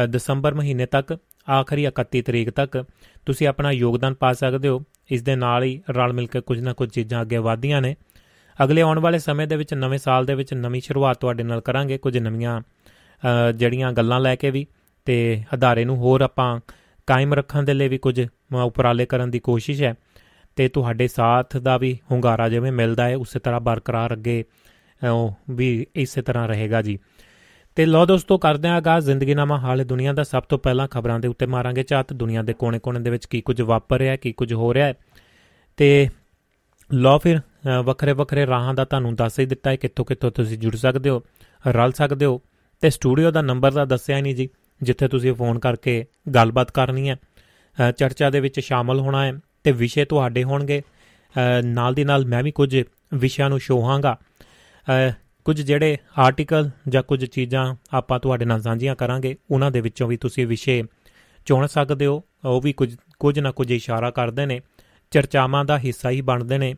ਦਸੰਬਰ 0.10 0.54
ਮਹੀਨੇ 0.54 0.86
ਤੱਕ 0.86 1.18
ਆਖਰੀ 1.50 1.88
31 1.88 2.22
ਤਰੀਕ 2.22 2.50
ਤੱਕ 2.50 2.84
ਤੁਸੀਂ 3.26 3.48
ਆਪਣਾ 3.48 3.72
ਯੋਗਦਾਨ 3.72 4.14
ਪਾ 4.14 4.34
ਸਕਦੇ 4.34 4.68
ਹੋ। 4.68 4.82
ਇਸ 5.12 5.24
ਦੇ 5.24 5.36
ਨਾਲ 5.36 5.64
ਹੀ 5.64 5.82
ਰਲ 5.90 6.14
ਮਿਲ 6.14 6.28
ਕੇ 6.28 6.42
ਕੁਝ 6.42 6.60
ਨਾ 6.60 6.74
ਕੁਝ 6.74 6.90
ਚੀਜ਼ਾਂ 6.90 7.22
ਅੱਗੇ 7.22 7.38
ਵਧਦੀਆਂ 7.38 7.82
ਨੇ। 7.82 7.96
ਅਗਲੇ 8.64 8.82
ਆਉਣ 8.82 9.00
ਵਾਲੇ 9.00 9.20
ਸਮੇਂ 9.20 9.48
ਦੇ 9.48 9.56
ਵਿੱਚ 9.56 9.74
ਨਵੇਂ 9.74 10.00
ਸਾਲ 10.00 10.26
ਦੇ 10.26 10.36
ਵਿੱਚ 10.36 10.54
ਨਵੀਂ 10.54 10.82
ਸ਼ੁਰੂਆਤ 10.82 11.18
ਤੁਹਾਡੇ 11.18 11.44
ਨਾਲ 11.44 11.62
ਕਰਾਂਗੇ 11.62 11.98
ਕੁਝ 11.98 12.18
ਨਵੀਆਂ 12.18 12.62
ਜਿਹੜੀਆਂ 13.56 13.92
ਗੱਲਾਂ 13.92 14.20
ਲੈ 14.20 14.36
ਕੇ 14.36 14.52
ਵੀ 14.52 14.66
ਤੇ 15.06 15.44
ਅਧਾਰੇ 15.54 15.86
ਨੂੰ 15.86 15.98
ਹੋਰ 15.98 16.22
ਆਪਾਂ 16.22 16.60
ਕਾਇਮ 17.08 17.34
ਰੱਖਣ 17.34 17.64
ਦੇ 17.64 17.74
ਲਈ 17.74 17.88
ਵੀ 17.88 17.98
ਕੁਝ 17.98 18.22
ਉਪਰਾਲੇ 18.64 19.06
ਕਰਨ 19.06 19.32
ਦੀ 19.32 19.40
ਕੋਸ਼ਿਸ਼ 19.40 19.82
ਹੈ। 19.84 19.94
ਤੇ 20.56 20.68
ਤੁਹਾਡੇ 20.68 21.08
ਸਾਥ 21.08 21.58
ਦਾ 21.58 21.78
ਵੀ 21.78 21.98
ਹੁੰਗਾਰਾ 22.12 22.50
ਜਿਵੇਂ 22.50 22.72
ਮਿਲਦਾ 22.72 23.08
ਹੈ, 23.10 23.16
ਉਸੇ 23.18 23.40
ਤਰ੍ਹਾਂ 23.40 23.60
ਬਰਕਰਾਰ 23.60 24.14
ਅੱਗੇ 24.14 24.44
ਉਹ 25.10 25.34
ਵੀ 25.50 25.86
ਇਸੇ 25.96 26.22
ਤਰ੍ਹਾਂ 26.22 26.48
ਰਹੇਗਾ 26.48 26.82
ਜੀ। 26.82 27.00
ਤੇ 27.76 27.86
ਲੋ 27.86 28.06
ਦੋਸਤੋ, 28.06 28.38
ਕਰਦੇ 28.38 28.68
ਆਂ 28.68 28.76
ਆਗਾਜ਼, 28.76 29.06
ਜ਼ਿੰਦਗੀਨਾਮਾ 29.06 29.58
ਹਾਲੇ 29.58 29.84
ਦੁਨੀਆ 29.84 30.14
ਦਾ। 30.14 30.24
ਸਭ 30.24 30.44
ਤੋਂ 30.44 30.60
ਪਹਿਲਾਂ 30.60 30.88
ਖਬਰਾਂ 30.88 31.20
ਦੇ 31.20 31.28
ਉੱਤੇ 31.28 31.46
ਮਾਰਾਂਗੇ 31.46 31.84
ਝਾਤ 31.84 32.14
ਦੁਨੀਆ 32.14 32.42
ਦੇ 32.42 32.54
ਕੋਨੇ-ਕੋਨੇ 32.54 33.00
ਦੇ 33.00 33.10
ਵਿੱਚ 33.10 33.26
ਕੀ 33.26 33.42
ਕੁਝ 33.42 33.62
ਵਾਪਰ 33.62 33.98
ਰਿਹਾ 33.98 34.12
ਹੈ, 34.12 34.18
ਕੀ 34.18 34.32
ਕੁਝ 34.32 34.54
ਹੋ 34.54 34.74
ਰਿਹਾ 34.74 34.88
ਹੈ। 34.88 34.94
ਤੇ 35.78 36.10
ਲੋ 36.94 37.20
ਫਿਰ 37.20 37.40
ਵੱਖਰੇ 37.84 38.14
ਵੱਖਰੇ 38.14 38.48
ਰਾਹਾਂ 38.48 38.74
ਦਾ 38.74 38.86
ਤੁਹਾਨੂੰ 38.86 39.16
ਦੱਸ 39.16 39.40
ਹੀ 39.40 39.46
ਦਿੱਤਾ 39.46 39.70
ਹੈ 39.70 39.76
ਕਿੱਥੋਂ 39.76 40.06
ਕਿੱਥੋਂ 40.06 40.32
ਤੁਸੀਂ 40.32 40.58
ਜੁੜ 40.58 40.76
ਸਕਦੇ 40.76 41.10
ਹੋ, 41.10 41.22
ਰਲ 41.68 41.92
ਸਕਦੇ 41.92 42.26
ਹੋ। 42.26 42.42
ਤੇ 42.82 42.90
ਸਟੂਡੀਓ 42.90 43.32
ਦਾ 43.32 43.42
ਨੰਬਰ 43.42 43.72
ਦਾ 43.72 43.86
ਦੱਸਿਆ 43.86 44.22
ਨਹੀਂ 44.22 44.36
ਜੀ, 44.36 44.50
ਜਿੱਥੇ 44.84 45.08
ਤੁਸੀਂ 45.08 45.34
ਫੋਨ 45.34 45.60
ਕਰਕੇ 45.60 46.06
ਗੱਲਬਾਤ 46.36 46.72
ਕਰਨੀ 46.72 47.10
ਹੈ। 47.10 47.18
ਚਰਚਾ 47.98 48.30
ਦੇ 48.30 48.40
ਵਿੱਚ 48.40 48.60
ਸ਼ਾਮਲ 48.60 49.00
ਹੋਣਾ 49.00 49.26
ਹੈ 49.26 49.34
ਤੇ 49.64 49.72
ਵਿਸ਼ੇ 49.72 50.06
ਤੁਹਾਡੇ 50.06 50.44
ਹੋਣਗੇ। 50.44 50.82
ਨਾਲ 51.64 51.94
ਦੀ 51.94 52.04
ਨਾਲ 52.04 52.26
ਮੈਂ 52.26 52.44
ਵੀ 52.44 52.52
ਕੁਝ 52.52 52.84
ਵਿਸ਼ਿਆਂ 53.14 53.50
ਨੂੰ 53.50 53.60
ਸ਼ੋਹਾਂਗਾ 53.60 54.18
ਕੁਝ 55.46 55.62
ਜਿਹੜੇ 55.62 55.98
ਆਰਟੀਕਲ 56.20 56.70
ਜਾਂ 56.88 57.04
ਕੁਝ 57.04 57.26
ਚੀਜ਼ਾਂ 57.26 57.76
ਆਪਾਂ 57.94 58.20
ਤੁਹਾਡੇ 58.20 58.46
ਨਾਲ 58.46 58.62
ਸਾਂਝੀਆਂ 58.62 58.96
ਕਰਾਂਗੇ, 58.96 59.36
ਉਹਨਾਂ 59.52 59.72
ਦੇ 59.72 59.82
ਵਿੱਚੋਂ 59.82 60.08
ਵੀ 60.08 60.18
ਤੁਸੀਂ 60.18 60.48
ਵਿਸ਼ੇ 60.48 60.84
ਚੁਣ 61.46 61.68
ਸਕਦੇ 61.68 62.06
ਹੋ। 62.06 62.24
ਉਹ 62.46 62.62
ਵੀ 62.62 62.74
ਕੁਝ 62.74 62.96
ਕੁਝ 63.20 63.40
ਨਾ 63.40 63.52
ਕੁਝ 63.52 63.72
ਇਸ਼ਾਰਾ 63.72 64.10
ਕਰਦੇ 64.12 64.46
ਨੇ, 64.46 64.62
ਚਰਚਾਵਾਂ 65.12 65.64
ਦਾ 65.66 65.78
ਹਿੱਸਾ 65.80 66.10
ਹੀ 66.10 66.22
ਬਣਦੇ 66.22 66.58
ਨੇ। 66.58 66.74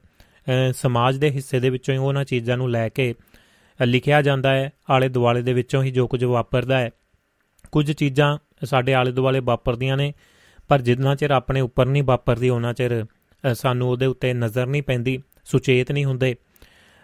ਸਮਾਜ 0.73 1.17
ਦੇ 1.17 1.29
ਹਿੱਸੇ 1.29 1.59
ਦੇ 1.59 1.69
ਵਿੱਚੋਂ 1.69 1.93
ਹੀ 1.93 1.99
ਉਹਨਾਂ 1.99 2.23
ਚੀਜ਼ਾਂ 2.25 2.57
ਨੂੰ 2.57 2.69
ਲੈ 2.71 2.87
ਕੇ 2.89 3.13
ਲਿਖਿਆ 3.79 4.21
ਜਾਂਦਾ 4.21 4.53
ਹੈ। 4.53 4.71
ਆਲੇ 4.89 5.09
ਦੁਆਲੇ 5.09 5.41
ਦੇ 5.41 5.53
ਵਿੱਚੋਂ 5.53 5.83
ਹੀ 5.83 5.91
ਜੋ 5.91 6.07
ਕੁਝ 6.07 6.23
ਵਾਪਰਦਾ 6.23 6.79
ਹੈ। 6.79 6.89
ਕੁਝ 7.71 7.91
ਚੀਜ਼ਾਂ 7.91 8.37
ਸਾਡੇ 8.65 8.93
ਆਲੇ 8.93 9.11
ਦੁਆਲੇ 9.11 9.39
ਵਾਪਰਦੀਆਂ 9.39 9.97
ਨੇ, 9.97 10.13
ਪਰ 10.69 10.81
ਜਿੰਨਾ 10.81 11.15
ਚਿਰ 11.15 11.31
ਆਪਣੇ 11.31 11.61
ਉੱਪਰ 11.61 11.85
ਨਹੀਂ 11.85 12.03
ਵਾਪਰਦੀ 12.03 12.49
ਉਹਨਾਂ 12.49 12.73
ਚਿਰ 12.73 13.05
ਸਾਨੂੰ 13.53 13.89
ਉਹਦੇ 13.89 14.05
ਉੱਤੇ 14.05 14.33
ਨਜ਼ਰ 14.33 14.67
ਨਹੀਂ 14.67 14.83
ਪੈਂਦੀ, 14.83 15.21
ਸੁਚੇਤ 15.45 15.91
ਨਹੀਂ 15.91 16.05
ਹੁੰਦੇ। 16.05 16.35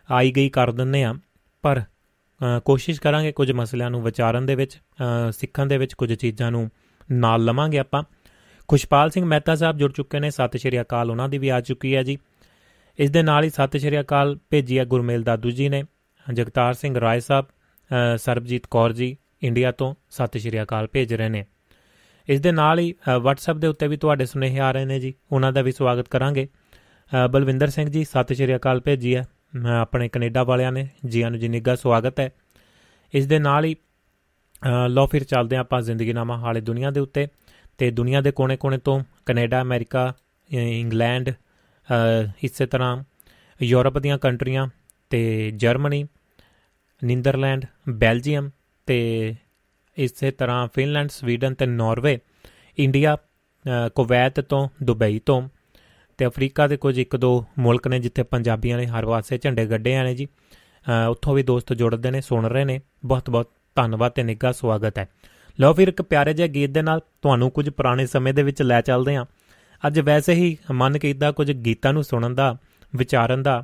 ਆਈ 0.09 0.31
ਗਈ 0.31 0.49
ਕਰ 0.49 0.71
ਦਿੰਨੇ 0.71 1.03
ਆ 1.03 1.13
ਪਰ 1.63 1.81
ਕੋਸ਼ਿਸ਼ 2.65 3.01
ਕਰਾਂਗੇ 3.01 3.31
ਕੁਝ 3.31 3.51
ਮਸਲਿਆਂ 3.51 3.89
ਨੂੰ 3.89 4.01
ਵਿਚਾਰਨ 4.03 4.45
ਦੇ 4.45 4.55
ਵਿੱਚ 4.55 4.77
ਸਿੱਖਣ 5.31 5.65
ਦੇ 5.65 5.77
ਵਿੱਚ 5.77 5.93
ਕੁਝ 5.93 6.13
ਚੀਜ਼ਾਂ 6.13 6.51
ਨੂੰ 6.51 6.69
ਨਾਲ 7.11 7.43
ਲਵਾਂਗੇ 7.45 7.79
ਆਪਾਂ। 7.79 8.03
ਖੁਸ਼ਪਾਲ 8.69 9.09
ਸਿੰਘ 9.09 9.25
ਮਹਿਤਾ 9.25 9.55
ਸਾਹਿਬ 9.55 9.77
ਜੁੜ 9.77 9.91
ਚੁੱਕੇ 9.91 10.19
ਨੇ, 10.19 10.29
ਸਤਿ 10.29 10.57
ਸ਼੍ਰੀ 10.57 10.81
ਅਕਾਲ, 10.81 11.11
ਉਹਨਾਂ 11.11 11.29
ਦੀ 11.29 11.37
ਵੀ 11.37 11.49
ਆ 11.49 11.59
ਚੁੱਕੀ 11.61 11.95
ਹੈ 11.95 12.03
ਜੀ। 12.03 12.17
ਇਸ 12.99 13.09
ਦੇ 13.11 13.21
ਨਾਲ 13.23 13.43
ਹੀ 13.43 13.49
ਸਤਿ 13.49 13.79
ਸ਼੍ਰੀ 13.79 13.99
ਅਕਾਲ 13.99 14.37
ਭੇਜੀ 14.49 14.79
ਹੈ 14.79 14.85
ਗੁਰਮੇਲ 14.85 15.23
ਦਾਦੂ 15.23 15.51
ਜੀ 15.51 15.69
ਨੇ, 15.69 15.83
ਜਗਤਾਰ 16.25 16.73
ਸਿੰਘ 16.73 16.99
ਰਾਏ 16.99 17.19
ਸਾਹਿਬ 17.19 17.45
ਸਰਬਜੀਤ 18.17 18.67
ਕੌਰ 18.67 18.93
ਜੀ, 18.93 19.15
ਇੰਡੀਆ 19.43 19.71
ਤੋਂ 19.71 19.93
ਸਤਿ 20.09 20.39
ਸ਼੍ਰੀ 20.39 20.61
ਅਕਾਲ 20.61 20.87
ਭੇਜ 20.87 21.13
ਰਹੇ 21.13 21.29
ਨੇ। 21.29 21.45
ਇਸ 22.27 22.41
ਦੇ 22.41 22.51
ਨਾਲ 22.51 22.79
ਹੀ 22.79 22.93
WhatsApp 23.17 23.59
ਦੇ 23.59 23.67
ਉੱਤੇ 23.67 23.87
ਵੀ 23.87 23.97
ਤੁਹਾਡੇ 23.97 24.25
ਸੁਨੇਹੇ 24.25 24.59
ਆ 24.59 24.71
ਰਹੇ 24.71 24.85
ਨੇ 24.85 24.99
ਜੀ, 24.99 25.13
ਉਹਨਾਂ 25.31 25.51
ਦਾ 25.51 25.61
ਵੀ 25.61 25.71
ਸਵਾਗਤ 25.71 26.09
ਕਰਾਂਗੇ। 26.09 26.47
ਬਲਵਿੰਦਰ 27.31 27.69
ਸਿੰਘ 27.69 27.89
ਜੀ, 27.89 28.03
ਸਤਿ 28.03 28.35
ਸ਼੍ਰੀ 28.35 28.55
ਅਕਾਲ 28.55 28.79
ਭੇਜੀ 28.79 29.15
ਹੈ। 29.15 29.21
ਮੈਂ 29.21 29.38
ਆਪਣੇ 29.69 30.09
ਕੈਨੇਡਾ 30.09 30.43
ਵਾਲਿਆਂ 30.43 30.71
ਨੇ, 30.71 30.87
ਜੀਆਂ 31.05 31.31
ਨੂੰ 31.31 31.39
ਜੀ 31.39 31.47
ਨਿੱਘਾ 31.47 31.75
ਸਵਾਗਤ 31.75 32.19
ਹੈ। 32.19 32.29
ਇਸ 33.13 33.25
ਦੇ 33.25 33.39
ਨਾਲ 33.39 33.65
ਹੀ 33.65 33.75
ਲੋ 34.87 35.07
ਫਿਰ 35.07 35.23
ਚੱਲਦੇ 35.23 35.55
ਆਪਾਂ 35.55 35.81
ਜ਼ਿੰਦਗੀਨਾਮਾ 35.81 36.37
ਹਾਲੇ 36.37 36.61
ਦੁਨੀਆ 36.61 36.91
ਦੇ 36.91 36.99
ਉੱਤੇ। 36.99 37.27
ਤੇ 37.77 37.91
ਦੁਨੀਆ 37.91 38.21
ਦੇ 38.21 38.31
ਕੋਨੇ-ਕੋਨੇ 38.31 38.77
ਤੋਂ 38.77 39.03
ਕੈਨੇਡਾ, 39.25 39.61
ਅਮਰੀਕਾ 39.61 40.13
ਇੰਗਲੈਂਡ 40.51 41.31
ਇਸੇ 42.43 42.65
ਤਰ੍ਹਾਂ 42.65 43.03
ਯੂਰਪ 43.61 43.97
ਦੀਆਂ 43.97 44.17
ਕੰਟਰੀਆਂ 44.17 44.67
ਤੇ 45.09 45.51
ਜਰਮਨੀ, 45.51 46.07
ਨੀਦਰਲੈਂਡ, 47.03 47.65
ਬੈਲਜੀਅਮ 47.89 48.49
ਤੇ 48.85 49.35
ਇਸੇ 49.97 50.31
ਤਰ੍ਹਾਂ 50.31 50.67
ਫਿਨਲੈਂਡ, 50.73 51.09
ਸਵੀਡਨ 51.09 51.53
ਤੇ 51.53 51.65
ਨਾਰਵੇ, 51.65 52.19
ਇੰਡੀਆ 52.79 53.17
ਕੁਵੈਤ 53.95 54.39
ਤੋਂ 54.39 54.69
ਦੁਬਈ 54.83 55.19
ਤੋਂ। 55.19 55.49
ਤੇ 56.19 56.25
ਅਫਰੀਕਾ 56.27 56.67
ਦੇ 56.67 56.77
ਕੁਝ 56.77 56.97
ਇੱਕ 56.99 57.15
ਦੋ 57.15 57.45
ਮੁਲਕ 57.59 57.88
ਨੇ 57.88 57.99
ਜਿੱਥੇ 57.99 58.23
ਪੰਜਾਬੀਆਂ 58.23 58.77
ਨੇ 58.77 58.85
ਹਰ 58.85 59.05
ਵਾਸੇ 59.05 59.38
ਝੰਡੇ 59.38 59.65
ਗੱਡੇ 59.65 59.95
ਆਣੇ 59.95 60.15
ਜੀ। 60.15 60.27
ਉੱਥੋਂ 61.09 61.33
ਵੀ 61.33 61.43
ਦੋਸਤ 61.43 61.73
ਜੁੜਦੇ 61.73 62.11
ਨੇ, 62.11 62.21
ਸੁਣ 62.21 62.45
ਰਹੇ 62.45 62.63
ਨੇ। 62.65 62.79
ਬਹੁਤ 63.05 63.29
ਬਹੁਤ 63.29 63.51
ਧੰਨਵਾਦ 63.75 64.11
ਤੇ 64.11 64.23
ਨਿੱਘਾ 64.23 64.51
ਸਵਾਗਤ 64.51 64.97
ਹੈ। 64.99 65.07
ਲਓ 65.59 65.73
ਫਿਰ 65.73 65.88
ਇੱਕ 65.88 66.01
ਪਿਆਰੇ 66.01 66.33
ਜਿਹੇ 66.33 66.47
ਗੀਤ 66.47 66.69
ਦੇ 66.69 66.81
ਨਾਲ 66.81 66.99
ਤੁਹਾਨੂੰ 67.21 67.49
ਕੁਝ 67.51 67.69
ਪੁਰਾਣੇ 67.69 68.05
ਸਮੇਂ 68.05 68.33
ਦੇ 68.33 68.43
ਵਿੱਚ 68.43 68.61
ਲੈ 68.61 68.81
ਚੱਲਦੇ 68.81 69.15
ਹਾਂ। 69.15 69.25
ਅੱਜ 69.88 69.99
ਵੈਸੇ 69.99 70.33
ਹੀ 70.33 70.57
ਮਨ 70.71 70.97
ਕੀਤਾ 70.99 71.31
ਕੁਝ 71.31 71.51
ਗੀਤਾਂ 71.51 71.93
ਨੂੰ 71.93 72.03
ਸੁਣਨ 72.03 72.35
ਦਾ, 72.35 72.55
ਵਿਚਾਰਨ 72.95 73.43
ਦਾ। 73.43 73.63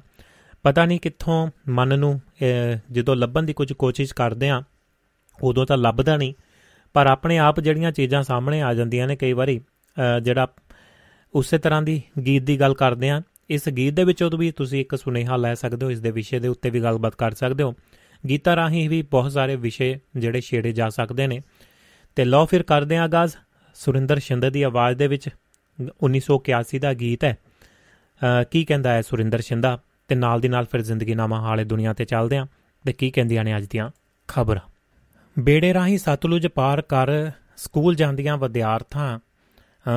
ਪਤਾ 0.63 0.85
ਨਹੀਂ 0.85 1.00
ਕਿੱਥੋਂ 1.00 1.47
ਮਨ 1.69 2.00
ਨੂੰ 2.00 2.19
ਜਦੋਂ 2.91 3.15
ਲੱਭਣ 3.15 3.43
ਦੀ 3.43 3.53
ਕੁਝ 3.53 3.71
ਕੋਸ਼ਿਸ਼ 3.74 4.13
ਕਰਦੇ 4.13 4.50
ਆ 4.50 4.62
ਉਦੋਂ 5.39 5.65
ਤਾਂ 5.65 5.77
ਲੱਭਦਾ 5.77 6.17
ਨਹੀਂ। 6.17 6.33
ਪਰ 6.95 7.07
ਆਪਣੇ 7.07 7.38
ਆਪ 7.38 7.59
ਜਿਹੜੀਆਂ 7.59 7.91
ਚੀਜ਼ਾਂ 7.91 8.24
ਸਾਹਮਣੇ 8.24 8.62
ਆ 8.62 8.74
ਜਾਂਦੀਆਂ 8.74 9.07
ਨੇ 9.07 9.15
ਕਈ 9.15 9.33
ਵਾਰੀ 9.33 9.59
ਜਿਹੜਾ 10.24 10.47
ਉਸੇ 11.35 11.57
ਤਰ੍ਹਾਂ 11.57 11.81
ਦੀ 11.81 12.01
ਗੀਤ 12.25 12.43
ਦੀ 12.43 12.59
ਗੱਲ 12.59 12.73
ਕਰਦੇ 12.73 13.09
ਆ 13.09 13.21
ਇਸ 13.49 13.69
ਗੀਤ 13.69 13.93
ਦੇ 13.93 14.03
ਵਿੱਚੋਂ 14.03 14.29
ਵੀ 14.37 14.51
ਤੁਸੀਂ 14.51 14.81
ਇੱਕ 14.81 14.95
ਸੁਨੇਹਾ 14.95 15.37
ਲੈ 15.37 15.53
ਸਕਦੇ 15.53 15.85
ਹੋ, 15.85 15.91
ਇਸ 15.91 15.99
ਦੇ 15.99 16.11
ਵਿਸ਼ੇ 16.11 16.39
ਦੇ 16.39 16.47
ਉੱਤੇ 16.47 16.69
ਵੀ 16.69 16.81
ਗੱਲਬਾਤ 16.81 17.15
ਕਰ 17.15 17.31
ਸਕਦੇ 17.31 17.63
ਹੋ। 17.63 17.73
ਗੀਤਾਂ 18.29 18.55
ਰਾਹੀਂ 18.55 18.89
ਵੀ 18.89 19.01
ਬਹੁਤ 19.01 19.31
ਸਾਰੇ 19.31 19.55
ਵਿਸ਼ੇ 19.55 19.99
ਜਿਹੜੇ 20.15 20.41
ਛੇੜੇ 20.41 20.71
ਜਾ 20.71 20.89
ਸਕਦੇ 20.89 21.27
ਨੇ। 21.27 21.41
ਤੇ 22.15 22.25
ਲਓ 22.25 22.45
ਫਿਰ 22.45 22.63
ਕਰਦੇ 22.63 22.97
ਆ 22.97 23.03
ਆਗਾਜ਼। 23.03 23.35
ਸੁਰਿੰਦਰ 23.75 24.19
ਸ਼ਿੰਦੇ 24.19 24.49
ਦੀ 24.49 24.63
ਆਵਾਜ਼ 24.63 24.97
ਦੇ 24.97 25.07
ਵਿੱਚ 25.07 25.29
1981 26.03 26.79
ਦਾ 26.79 26.93
ਗੀਤ 26.93 27.23
ਹੈ। 27.23 27.37
ਕੀ 28.51 28.65
ਕਹਿੰਦਾ 28.65 28.93
ਹੈ 28.93 29.01
ਸੁਰਿੰਦਰ 29.01 29.41
ਸ਼ਿੰਦਾ? 29.41 29.79
ਤੇ 30.07 30.15
ਨਾਲ 30.15 30.39
ਦੀ 30.39 30.47
ਨਾਲ 30.47 30.65
ਫਿਰ 30.65 30.81
ਜ਼ਿੰਦਗੀ 30.81 31.15
ਨਾਮਾ 31.15 31.41
ਹਾਲੇ 31.41 31.63
ਦੁਨੀਆ 31.63 31.93
ਤੇ 31.93 32.05
ਚੱਲਦੇ 32.05 32.37
ਆਂ 32.37 32.45
ਤੇ 32.85 32.93
ਕੀ 32.93 33.11
ਕਹਿੰਦੀਆਂ 33.11 33.43
ਨੇ 33.43 33.57
ਅੱਜ 33.57 33.65
ਦੀਆਂ 33.69 33.89
ਖਬਰਾਂ? 34.27 34.61
ਬੇੜੇ 35.39 35.73
ਰਾਹੀਂ 35.73 35.97
ਸਤਲੁਜ 35.97 36.47
ਪਾਰ 36.47 36.81
ਕਰ, 36.81 37.31
ਸਕੂਲ 37.57 37.95
ਜਾਂਦੀਆਂ 37.95 38.37
ਵਿਦਿਆਰਥਾਂ 38.37 39.19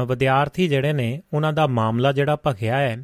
ਵਿਦਿਆਰਥੀ 0.06 0.68
ਜਿਹੜੇ 0.68 0.92
ਨੇ, 0.92 1.20
ਉਹਨਾਂ 1.32 1.52
ਦਾ 1.52 1.66
ਮਾਮਲਾ 1.66 2.12
ਜਿਹੜਾ 2.12 2.36
ਭਖਿਆ 2.46 2.78
ਹੈ, 2.78 2.96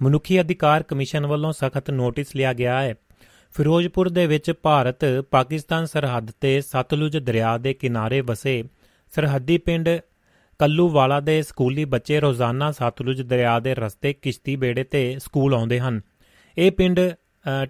ਮਨੁੱਖੀ 0.00 0.40
ਅਧਿਕਾਰ 0.40 0.82
ਕਮਿਸ਼ਨ 0.82 1.26
ਵੱਲੋਂ 1.26 1.52
ਸਖਤ 1.52 1.90
ਨੋਟਿਸ 1.90 2.34
ਲਿਆ 2.36 2.52
ਗਿਆ 2.52 2.80
ਹੈ। 2.82 2.94
ਫਿਰੋਜ਼ਪੁਰ 3.54 4.08
ਦੇ 4.08 4.26
ਵਿੱਚ 4.26 4.50
ਭਾਰਤ 4.62 5.04
ਪਾਕਿਸਤਾਨ 5.30 5.84
ਸਰਹੱਦ 5.86 6.30
ਤੇ 6.40 6.60
ਸਤਲੁਜ 6.60 7.16
ਦਰਿਆ 7.18 7.56
ਦੇ 7.58 7.74
ਕਿਨਾਰੇ 7.74 8.20
ਵਸੇ 8.20 8.62
ਸਰਹੱਦੀ 9.12 9.58
ਪਿੰਡ 9.58 9.88
ਕੱਲੂਵਾਲਾ 10.60 11.20
ਦੇ 11.20 11.40
ਸਕੂਲੀ 11.42 11.84
ਬੱਚੇ 11.84 12.20
ਰੋਜ਼ਾਨਾ 12.20 12.70
ਸਤਲੁਜ 12.72 13.22
ਦਰਿਆ 13.22 13.58
ਦੇ 13.60 13.74
ਰਸਤੇ 13.74 14.12
ਕਿਸ਼ਤੀ 14.12 14.56
ਬੇੜੇ 14.56 14.84
ਤੇ 14.84 15.18
ਸਕੂਲ 15.18 15.54
ਆਉਂਦੇ 15.54 15.80
ਹਨ। 15.80 16.00
ਇਹ 16.56 16.70
ਪਿੰਡ 16.72 17.00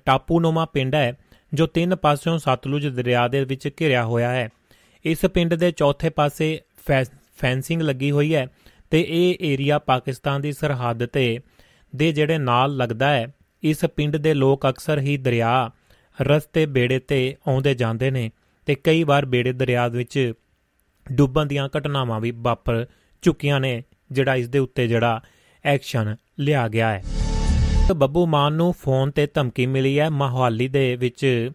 ਟਾਪੂਨੁਮਾ 0.05 0.65
ਪਿੰਡ 0.65 0.95
ਹੈ, 0.95 1.13
ਜੋ 1.55 1.67
ਤਿੰਨ 1.67 1.97
ਪਾਸਿਓਂ 1.97 2.39
ਸਤਲੁਜ 2.39 2.87
ਦਰਿਆ 2.87 3.27
ਦੇ 3.29 3.45
ਵਿੱਚ 3.45 3.69
ਘਿਰਿਆ 3.81 4.05
ਹੋਇਆ 4.05 4.31
ਹੈ। 4.31 4.49
ਇਸ 5.05 5.25
ਪਿੰਡ 5.27 5.55
ਦੇ 5.55 5.71
ਚੌਥੇ 5.71 6.11
ਪਾਸੇ 6.11 6.61
ਫੈਂਸਿੰਗ 7.37 7.83
ਲੱਗੀ 7.83 8.11
ਹੋਈ 8.11 8.35
ਹੈ 8.35 8.47
ਤੇ 8.91 9.01
ਇਹ 9.09 9.45
ਏਰੀਆ 9.53 9.79
ਪਾਕਿਸਤਾਨ 9.79 10.41
ਦੀ 10.41 10.53
ਸਰਹੱਦ 10.53 11.07
ਤੇ 11.07 11.39
ਦੇ 11.93 12.13
ਜਿਹੜੇ 12.13 12.39
ਨਾਲ 12.39 12.77
ਲੱਗਦਾ 12.77 13.09
ਹੈ, 13.09 13.27
ਇਸ 13.63 13.85
ਪਿੰਡ 13.97 14.17
ਦੇ 14.17 14.35
ਲੋਕ 14.35 14.69
ਅਕਸਰ 14.69 14.99
ਹੀ 14.99 15.17
ਦਰਿਆ 15.17 15.71
ਰਸਤੇ 16.19 16.67
ਬੇੜੇ 16.67 16.99
ਤੇ 16.99 17.37
ਆਉਂਦੇ 17.49 17.75
ਜਾਂਦੇ 17.75 18.11
ਨੇ 18.11 18.31
ਤੇ 18.67 18.75
ਕਈ 18.75 19.03
ਵਾਰ 19.05 19.25
ਬੇੜੇ 19.25 19.53
ਦਰਿਆ 19.53 19.87
ਵਿੱਚ 19.89 20.33
ਡੁੱਬਣ 21.13 21.47
ਦੀਆਂ 21.47 21.69
ਘਟਨਾਵਾਂ 21.79 22.21
ਵੀ 22.21 22.31
ਵਾਪਰ 22.31 22.87
ਚੁੱਕੀਆਂ 23.23 23.61
ਨੇ, 23.61 23.83
ਜਿਹੜਾ 24.13 24.35
ਇਸ 24.35 24.49
ਦੇ 24.49 24.59
ਉੱਤੇ 24.59 24.87
ਜਿਹੜਾ 24.89 25.21
ਐਕਸ਼ਨ 25.65 26.17
ਲਿਆ 26.41 26.69
ਗਿਆ 26.69 26.91
ਹੈ। 26.91 27.03
ਬੱਬੂ 27.95 28.27
ਮਾਨ 28.27 28.53
ਨੂੰ 28.53 28.73
ਫੋਨ 28.73 29.11
ਤੇ 29.11 29.27
ਧਮਕੀ 29.35 29.67
ਮਿਲੀ 29.67 29.99
ਹੈ, 29.99 30.09
ਮੋਹਾਲੀ 30.11 30.69
ਦੇ 30.69 30.97
ਵਿੱਚ 30.97 31.51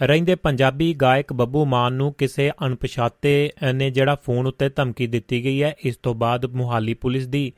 ਰਹਿੰਦੇ 0.00 0.34
ਪੰਜਾਬੀ 0.34 0.92
ਗਾਇਕ 0.94 1.32
ਬੱਬੂ 1.32 1.64
ਮਾਨ 1.64 1.92
ਨੂੰ 1.92 2.12
ਕਿਸੇ 2.14 2.50
ਅਣਪਛਾਤੇ 2.66 3.50
ਨੇ 3.74 3.90
ਜਿਹੜਾ 3.90 4.14
ਫੋਨ 4.16 4.46
ਉੱਤੇ 4.46 4.68
ਧਮਕੀ 4.68 5.06
ਦਿੱਤੀ 5.06 5.42
ਗਈ 5.44 5.62
ਹੈ, 5.62 5.74
ਇਸ 5.84 5.96
ਤੋਂ 5.96 6.14
ਬਾਅਦ 6.14 6.44
ਮੋਹਾਲੀ 6.46 6.94
ਪੁਲਿਸ 6.94 7.26
ਦੀ 7.26 7.52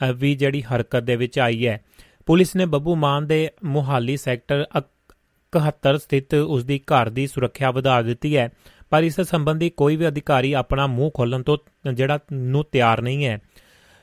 ਵੀ 0.00 0.34
ਜਿਹੜੀ 0.34 0.62
ਹਰਕਤ 0.64 1.02
ਦੇ 1.02 1.16
ਵਿੱਚ 1.16 1.38
ਆਈ 1.38 1.66
ਹੈ। 1.66 1.80
ਪੁਲਿਸ 2.26 2.54
ਨੇ 2.56 2.66
ਬੱਬੂ 2.66 2.94
ਮਾਨ 2.96 3.26
ਦੇ 3.26 3.48
ਮੁਹਾਲੀ 3.64 4.16
ਸੈਕਟਰ 4.16 4.66
71 4.72 5.98
ਸਥਿਤ 5.98 6.34
ਉਸ 6.34 6.64
ਦੀ 6.64 6.80
ਘਰ 6.84 7.08
ਦੀ 7.10 7.26
ਸੁਰੱਖਿਆ 7.26 7.70
ਵਧਾ 7.70 8.00
ਦਿੱਤੀ 8.02 8.36
ਹੈ, 8.36 8.50
ਪਰ 8.90 9.02
ਇਸ 9.02 9.20
ਸੰਬੰਧੀ 9.20 9.70
ਕੋਈ 9.70 9.96
ਵੀ 9.96 10.08
ਅਧਿਕਾਰੀ 10.08 10.52
ਆਪਣਾ 10.52 10.86
ਮੂੰਹ 10.86 11.10
ਖੋਲਣ 11.14 11.42
ਤੋਂ 11.42 11.58
ਜਿਹੜਾ 11.92 12.18
ਨੂੰ 12.32 12.64
ਤਿਆਰ 12.72 13.02
ਨਹੀਂ 13.02 13.26
ਹੈ। 13.26 13.38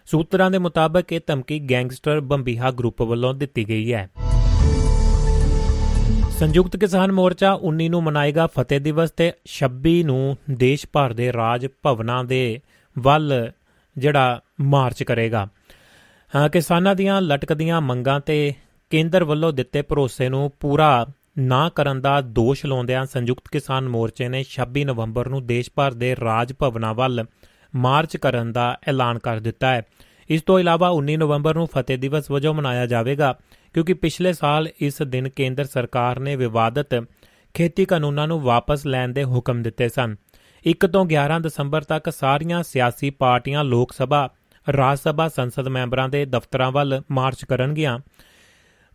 ਸੂਤਰਾਂ 0.08 0.52
ਦੇ 0.52 0.58
ਮੁਤਾਬਕ 0.58 1.14
ਇਹ 1.14 1.20
ਧਮਕੀ 1.28 1.60
ਗੈਂਗਸਟਰ 1.70 2.20
ਬੰਬੀਹਾ 2.22 2.72
ਗਰੁੱਪ 2.72 3.02
ਵੱਲੋਂ 3.02 3.34
ਦਿੱਤੀ 3.34 3.68
ਗਈ 3.70 3.94
ਹੈ। 3.94 4.10
ਸੰਯੁਕਤ 6.42 6.76
ਕਿਸਾਨ 6.78 7.12
ਮੋਰਚਾ 7.12 7.50
19 7.64 7.88
ਨੂੰ 7.90 8.02
ਮਨਾਏਗਾ 8.04 8.46
ਫਤਿਹ 8.48 8.80
ਦਿਵਸ 8.80 9.12
ਤੇ 9.12 9.26
26 9.50 9.92
ਨੂੰ 10.04 10.22
ਦੇਸ਼ 10.62 10.86
ਭਰ 10.94 11.14
ਦੇ 11.14 11.32
ਰਾਜ 11.34 11.68
ਭਵਨਾਂ 11.84 12.24
ਦੇ 12.24 12.40
ਵੱਲ 12.96 13.52
ਜਿਹੜਾ 13.98 14.42
ਮਾਰਚ 14.62 15.04
ਕਰੇਗਾ। 15.04 15.46
ਕਿਸਾਨਾਂ 16.54 16.96
ਦੀਆਂ 16.96 17.22
ਲਟਕਦੀਆਂ 17.22 17.82
ਮੰਗਾਂ 17.82 18.20
ਤੇ 18.20 18.38
ਕੇਂਦਰ 18.90 19.24
ਵੱਲੋਂ 19.24 19.54
ਦਿੱਤੇ 19.54 19.82
ਭਰੋਸੇ 19.82 20.30
ਨੂੰ 20.30 20.52
ਪੂਰਾ 20.60 20.90
ਨਾ 21.38 21.62
ਕਰਨ 21.70 22.02
ਦਾ 22.02 22.20
ਦੋਸ਼ 22.40 22.66
ਲਾਉਂਦਿਆਂ 22.66 23.06
ਸੰਯੁਕਤ 23.06 23.48
ਕਿਸਾਨ 23.52 23.90
ਮੋਰਚੇ 23.90 24.30
ਨੇ 24.30 24.44
26 24.56 24.86
ਨਵੰਬਰ 24.86 25.30
ਨੂੰ 25.30 25.46
ਦੇਸ਼ 25.48 25.72
ਭਰ 25.76 25.94
ਦੇ 25.94 26.16
ਰਾਜ 26.16 26.54
ਭਵਨਾਂ 26.60 26.94
ਵੱਲ 26.94 27.26
ਮਾਰਚ 27.86 28.18
ਕਰਨ 28.18 28.52
ਦਾ 28.52 28.68
ਐਲਾਨ 28.88 29.20
ਕਰ 29.20 29.40
ਦਿੱਤਾ 29.40 29.76
ਹੈ। 29.76 29.82
ਇਸ 30.30 30.42
ਤੋਂ 30.42 30.60
ਇਲਾਵਾ 30.60 30.90
19 30.96 31.18
ਨਵੰਬਰ 31.18 31.56
ਨੂੰ 31.56 31.68
ਫਤਿਹ 31.68 31.98
ਦਿਵਸ 31.98 32.32
ਵਜੋਂ 32.32 32.54
ਮਨਾਇਆ 32.54 32.86
ਜਾਵੇਗਾ। 32.88 33.36
ਕਿਉਂਕਿ 33.74 33.94
ਪਿਛਲੇ 33.94 34.34
ਸਾਲ 34.34 34.68
ਇਸ 34.80 35.02
ਦਿਨ 35.02 35.30
ਕੇਂਦਰ 35.30 35.66
ਸਰਕਾਰ 35.66 36.20
ਨੇ 36.20 36.36
ਵਿਵਾਦਤ 36.36 37.06
ਖੇਤੀ 37.54 37.86
ਕਾਨੂੰਨਾਂ 37.86 38.28
ਨੂੰ 38.28 38.42
ਵਾਪਸ 38.42 38.86
ਲੈਣ 38.86 39.10
ਦੇ 39.10 39.24
ਹੁਕਮ 39.24 39.62
ਦਿੱਤੇ 39.62 39.90
ਸਨ। 39.90 40.16
1 40.66 40.88
ਤੋਂ 40.88 41.06
11 41.06 41.40
ਦਸੰਬਰ 41.40 41.82
ਤੱਕ 41.82 42.10
ਸਾਰੀਆਂ 42.10 42.64
ਸਿਆਸੀ 42.64 43.10
ਪਾਰਟੀਆਂ 43.10 43.64
ਲੋਕ 43.64 43.92
ਸਭਾ, 43.92 44.30
ਰਾਜ 44.78 45.00
ਸਭਾ 45.00 45.28
ਸੰਸਦ 45.28 45.68
ਮੈਂਬਰਾਂ 45.68 46.10
ਦੇ 46.10 46.26
ਦਫ਼ਤਰਾਂ 46.26 46.72
ਵੱਲ 46.72 47.02
ਮਾਰਚ 47.12 47.46
ਕਰਨਗੀਆਂ। 47.46 48.00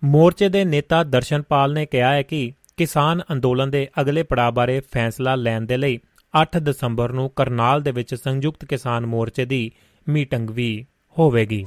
ਮੋਰਚੇ 0.04 0.48
ਦੇ 0.48 0.64
ਨੇਤਾ 0.64 1.02
ਦਰਸ਼ਨਪਾਲ 1.04 1.72
ਨੇ 1.72 1.86
ਕਿਹਾ 1.86 2.12
ਹੈ 2.12 2.22
ਕਿ 2.22 2.52
ਕਿਸਾਨ 2.76 3.22
ਅੰਦੋਲਨ 3.32 3.70
ਦੇ 3.70 3.88
ਅਗਲੇ 4.00 4.22
ਪੜਾਅ 4.22 4.50
ਬਾਰੇ 4.50 4.80
ਫੈਸਲਾ 4.92 5.34
ਲੈਣ 5.34 5.60
ਦੇ 5.60 5.76
ਲਈ 5.76 5.98
8 6.34 6.58
ਦਸੰਬਰ 6.58 7.12
ਨੂੰ 7.12 7.30
ਕਰਨਾਲ 7.30 7.82
ਦੇ 7.82 7.90
ਵਿੱਚ 7.90 8.14
ਸੰਯੁਕਤ 8.14 8.64
ਕਿਸਾਨ 8.64 9.06
ਮੋਰਚੇ 9.06 9.44
ਦੀ 9.44 9.70
ਮੀਟਿੰਗ 10.08 10.50
ਵੀ 10.50 10.86
ਹੋਵੇਗੀ। 11.18 11.66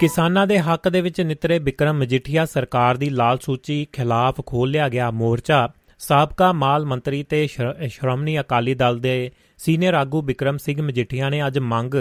ਕਿਸਾਨਾਂ 0.00 0.46
ਦੇ 0.46 0.58
ਹੱਕ 0.58 0.88
ਦੇ 0.88 1.00
ਵਿੱਚ 1.00 1.20
ਨਿਤਰੇ 1.20 1.58
ਵਿਕਰਮ 1.58 1.98
ਮਜੀਠੀਆ 1.98 2.44
ਸਰਕਾਰ 2.46 2.96
ਦੀ 2.96 3.08
ਲਾਲ 3.10 3.38
ਸੂਚੀ 3.38 3.86
ਖਿਲਾਫ 3.92 4.40
ਖੋਲ੍ਹਿਆ 4.46 4.88
ਗਿਆ 4.88 5.10
ਮੋਰਚਾ। 5.10 5.68
ਸਾਬਕਾ 5.98 6.52
ਮਾਲ 6.52 6.86
ਮੰਤਰੀ 6.86 7.22
ਤੇ 7.22 7.46
ਸ਼੍ਰੋਮਣੀ 7.46 8.38
ਅਕਾਲੀ 8.40 8.74
ਦਲ 8.74 8.98
ਦੇ 8.98 9.30
ਸੀਨੀਅਰ 9.58 9.94
ਆਗੂ 9.94 10.22
ਵਿਕਰਮ 10.22 10.56
ਸਿੰਘ 10.56 10.80
ਮਜੀਠੀਆ 10.82 11.28
ਨੇ 11.30 11.46
ਅੱਜ 11.46 11.58
ਮੰਗ 11.58 11.94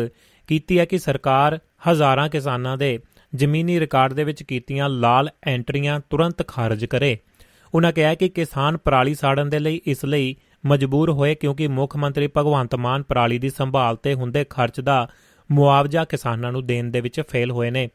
ਕੀਤੀ 0.48 0.80
ਹੈ 0.80 0.86
ਕਿ 0.86 0.98
ਸਰਕਾਰ 0.98 1.60
ਹਜ਼ਾਰਾਂ 1.90 2.30
ਕਿਸਾਨਾਂ 2.30 2.78
ਦੇ 2.78 3.00
ਜ਼ਮੀਨੀ 3.36 3.80
ਰਿਕਾਰਡ 3.80 4.14
ਦੇ 4.14 4.24
ਵਿੱਚ 4.24 4.44
ਕੀਤੀਆਂ 4.44 4.90
ਲਾਲ 4.90 5.30
ਐਂਟਰੀਆਂ 5.44 6.00
ਤੁਰੰਤ 6.10 6.48
ਖਾਰਜ 6.48 6.86
ਕਰੇ। 6.86 7.18
ਉਹਨਾਂ 7.74 7.92
ਕਿਹਾ 7.92 8.16
ਕਿ 8.16 8.30
ਕਿਸਾਨ 8.30 8.78
ਪਰਾਲੀ 8.78 9.16
ਸਾੜਨ 9.16 9.50
ਦੇ 9.50 9.60
ਲਈ 9.60 9.82
ਇਸ 9.86 10.06
ਲਈ 10.06 10.36
ਮਜਬੂਰ 10.66 11.10
ਹੋਏ 11.10 11.36
ਕਿਉਂਕਿ 11.36 11.68
ਮੁੱਖ 11.68 11.98
ਮੰਤਰੀ 11.98 12.30
ਭਗਵੰਤ 12.38 12.76
ਮਾਨ 12.76 13.04
ਪਰਾਲੀ 13.04 13.40
ਦੀ 13.40 13.50
ਸੰਭਾਲ 13.50 13.96
ਤੇ 13.96 14.14
ਹੁੰਦੇ 14.14 14.46
ਖਰਚ 14.50 14.80
ਦਾ 14.80 15.08
ਮੁਆਵਜ਼ਾ 15.52 16.04
ਕਿਸਾਨਾਂ 16.06 16.52
ਨੂੰ 16.52 16.66
ਦੇਣ 16.66 16.92
ਦੇ 16.92 17.02
ਵਿੱਚ 17.02 17.22
ਫੇਲ 17.30 17.52
ਹੋਏ 17.52 17.72
ਨੇ। 17.72 17.90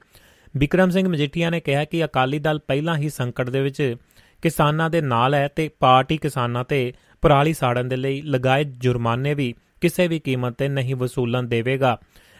ਵਿਕਰਮ 0.57 0.91
ਸਿੰਘ 0.91 1.09
ਮਜੀਠੀਆ 1.09 1.51
ਨੇ 1.51 1.61
ਕਿਹਾ 1.61 1.85
ਕਿ 1.85 2.05
ਅਕਾਲੀ 2.05 2.39
ਦਲ 2.39 2.59
ਪਹਿਲਾਂ 2.59 2.97
ਹੀ 2.97 3.09
ਸੰਕਟ 3.09 3.51
ਦੇ 3.51 3.61
ਵਿੱਚ 3.61 3.97
ਕਿਸਾਨਾਂ 4.43 4.91
ਦੇ 4.91 5.01
ਨਾਲ 5.01 5.35
ਹੈ 5.35 5.49
ਤੇ 5.49 5.69
ਪਾਰਟੀ 5.81 6.17
ਕਿਸਾਨਾਂ 6.17 6.65
ਤੇ 6.65 6.93
ਪਰਾਲੀ 7.23 7.53
ਸਾੜਨ 7.55 7.89
ਦੇ 7.89 7.97
ਲਈ 7.97 8.21
ਲਗਾਏ 8.23 8.65
ਜੁਰਮਾਨੇ 8.65 9.35
ਵੀ 9.35 9.55
ਕਿਸੇ 9.81 10.09
ਵੀ 10.09 10.19
ਕੀਮਤ 10.19 10.59
ਤੇ 10.59 10.69
ਨਹੀਂ 10.69 10.95
ਵਸੂਲਣ 10.95 11.43
ਦੇਵੇਗਾ 11.43 11.99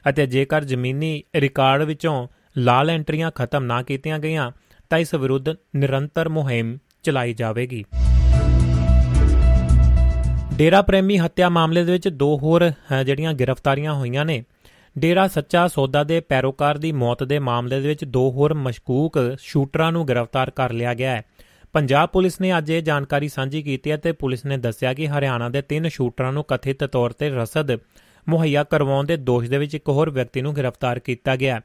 ਅਤੇ 0.09 0.27
ਜੇਕਰ 0.27 0.65
ਜ਼ਮੀਨੀ 0.65 1.23
ਰਿਕਾਰਡ 1.37 1.83
ਵਿੱਚੋਂ 1.83 2.29
ਲਾਲ 2.59 2.91
ਐਂਟਰੀਆਂ 2.91 3.31
ਖਤਮ 3.31 3.65
ਨਾ 3.65 3.83
ਕੀਤੀਆਂ 3.83 4.19
ਗਈਆਂ, 4.19 4.51
ਤਾਂ 4.91 4.99
ਇਸ 4.99 5.15
ਵਿਰੁੱਧ 5.15 5.49
ਨਿਰੰਤਰ 5.77 6.29
ਮੁਹਿੰਮ 6.29 6.79
ਚਲਾਈ 7.03 7.33
ਜਾਵੇਗੀ। 7.33 7.85
ਡੇਰਾ 10.55 10.83
ਪ੍ਰੇਮੀ 10.83 11.19
ਹੱਤਿਆ 11.19 11.49
ਮਾਮਲੇ 11.49 11.85
ਦੇ 11.85 11.93
ਵਿੱਚ 11.93 12.09
ਦੋ 12.09 12.39
ਹੋਰ 12.39 12.71
ਜਿਹੜੀਆਂ 13.05 13.33
ਗ੍ਰਿਫਤਾਰੀਆਂ 13.35 13.95
ਹੋਈਆਂ 13.95 14.25
ਨੇ 14.25 14.45
ਡੇਰਾ 14.99 15.27
ਸੱਚਾ 15.29 15.67
ਸੌਦਾ 15.69 16.05
ਦੇ 16.05 16.21
ਪੈਰੋਕਾਰ 16.21 16.79
ਦੀ 16.79 16.93
ਮੌਤ 16.93 17.23
ਦੇ 17.25 17.39
ਮਾਮਲੇ 17.39 17.81
ਦੇ 17.81 17.89
ਵਿੱਚ 17.89 18.05
ਦੋ 18.05 18.31
ਹੋਰ 18.31 18.55
ਮਸ਼ਕੂਕ 18.55 19.19
ਸ਼ੂਟਰਾਂ 19.39 19.93
ਨੂੰ 19.93 20.07
ਗ੍ਰਿਫਤਾਰ 20.09 20.51
ਕਰ 20.51 20.73
ਲਿਆ 20.73 20.95
ਗਿਆ 20.95 21.11
ਹੈ। 21.11 21.23
ਪੰਜਾਬ 21.73 22.09
ਪੁਲਿਸ 22.09 22.41
ਨੇ 22.41 22.59
ਅੱਜ 22.59 22.71
ਇਹ 22.71 22.83
ਜਾਣਕਾਰੀ 22.83 23.29
ਸਾਂਝੀ 23.29 23.63
ਕੀਤੀ 23.63 23.91
ਹੈ 23.91 23.97
ਤੇ 23.97 24.13
ਪੁਲਿਸ 24.13 24.45
ਨੇ 24.45 24.57
ਦੱਸਿਆ 24.57 24.95
ਕਿ 24.95 25.09
ਹਰਿਆਣਾ 25.09 25.49
ਦੇ 25.49 25.63
ਤਿੰਨ 25.63 25.89
ਸ਼ੂਟਰਾਂ 25.89 26.33
ਨੂੰ 26.33 26.45
ਕਥਿਤ 26.49 26.85
ਤੌਰ 26.85 27.11
ਤੇ 27.11 27.31
ਰਸਦ 27.31 27.77
ਮੁਹੱਈਆ 28.29 28.65
ਕਰਵਾਉਣ 28.65 29.07
ਦੇ 29.07 29.17
ਦੋਸ਼ 29.17 29.51
ਦੇ 29.51 29.59
ਵਿੱਚ 29.59 29.75
ਇੱਕ 29.75 29.89
ਹੋਰ 29.89 30.11
ਵਿਅਕਤੀ 30.11 30.41
ਨੂੰ 30.41 30.55
ਗ੍ਰਿਫਤਾਰ 30.57 30.99
ਕੀਤਾ 30.99 31.37
ਗਿਆ 31.37 31.61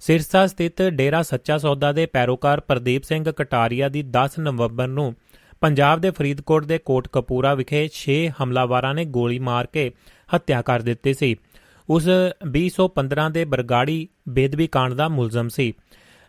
ਸਿਰਸਾ 0.00 0.46
ਸਥਿਤ 0.46 0.82
ਡੇਰਾ 0.82 1.22
ਸੱਚਾ 1.22 1.58
ਸੌਦਾ 1.58 1.92
ਦੇ 1.92 2.06
ਪੈਰੋਕਾਰ 2.06 2.60
ਪ੍ਰਦੀਪ 2.60 3.02
ਸਿੰਘ 3.02 3.24
ਕਟਾਰੀਆ 3.32 3.88
ਦੀ 3.88 4.04
10 4.18 4.40
ਨਵੰਬਰ 4.40 4.88
ਨੂੰ 4.88 5.14
ਪੰਜਾਬ 5.60 6.00
ਦੇ 6.00 6.10
ਫਰੀਦਕੋਟ 6.10 6.64
ਦੇ 6.64 6.78
ਕੋਟ 6.78 7.08
ਕਪੂਰਾ 7.12 7.54
ਵਿਖੇ 7.54 7.88
6 7.96 8.14
ਹਮਲਾਵਾਰਾਂ 8.42 8.94
ਨੇ 8.94 9.04
ਗੋਲੀ 9.04 9.38
ਮਾਰ 9.38 9.66
ਕੇ 9.66 9.90
ਹੱਤਿਆ 10.34 10.62
ਕਰ 10.62 10.80
ਦਿੱਤੀ 10.80 11.14
ਸੀ। 11.14 11.36
ਉਸ 11.90 12.08
2015 12.50 13.30
ਦੇ 13.32 13.44
ਬਰਗਾੜੀ 13.44 14.06
ਬੇਦਬੀ 14.28 14.66
ਕਾਂਡ 14.66 14.92
ਦਾ 14.94 15.08
ਮੁਲਜ਼ਮ 15.08 15.48
ਸੀ, 15.48 15.72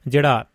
ਜਿਹੜਾ 0.05 0.45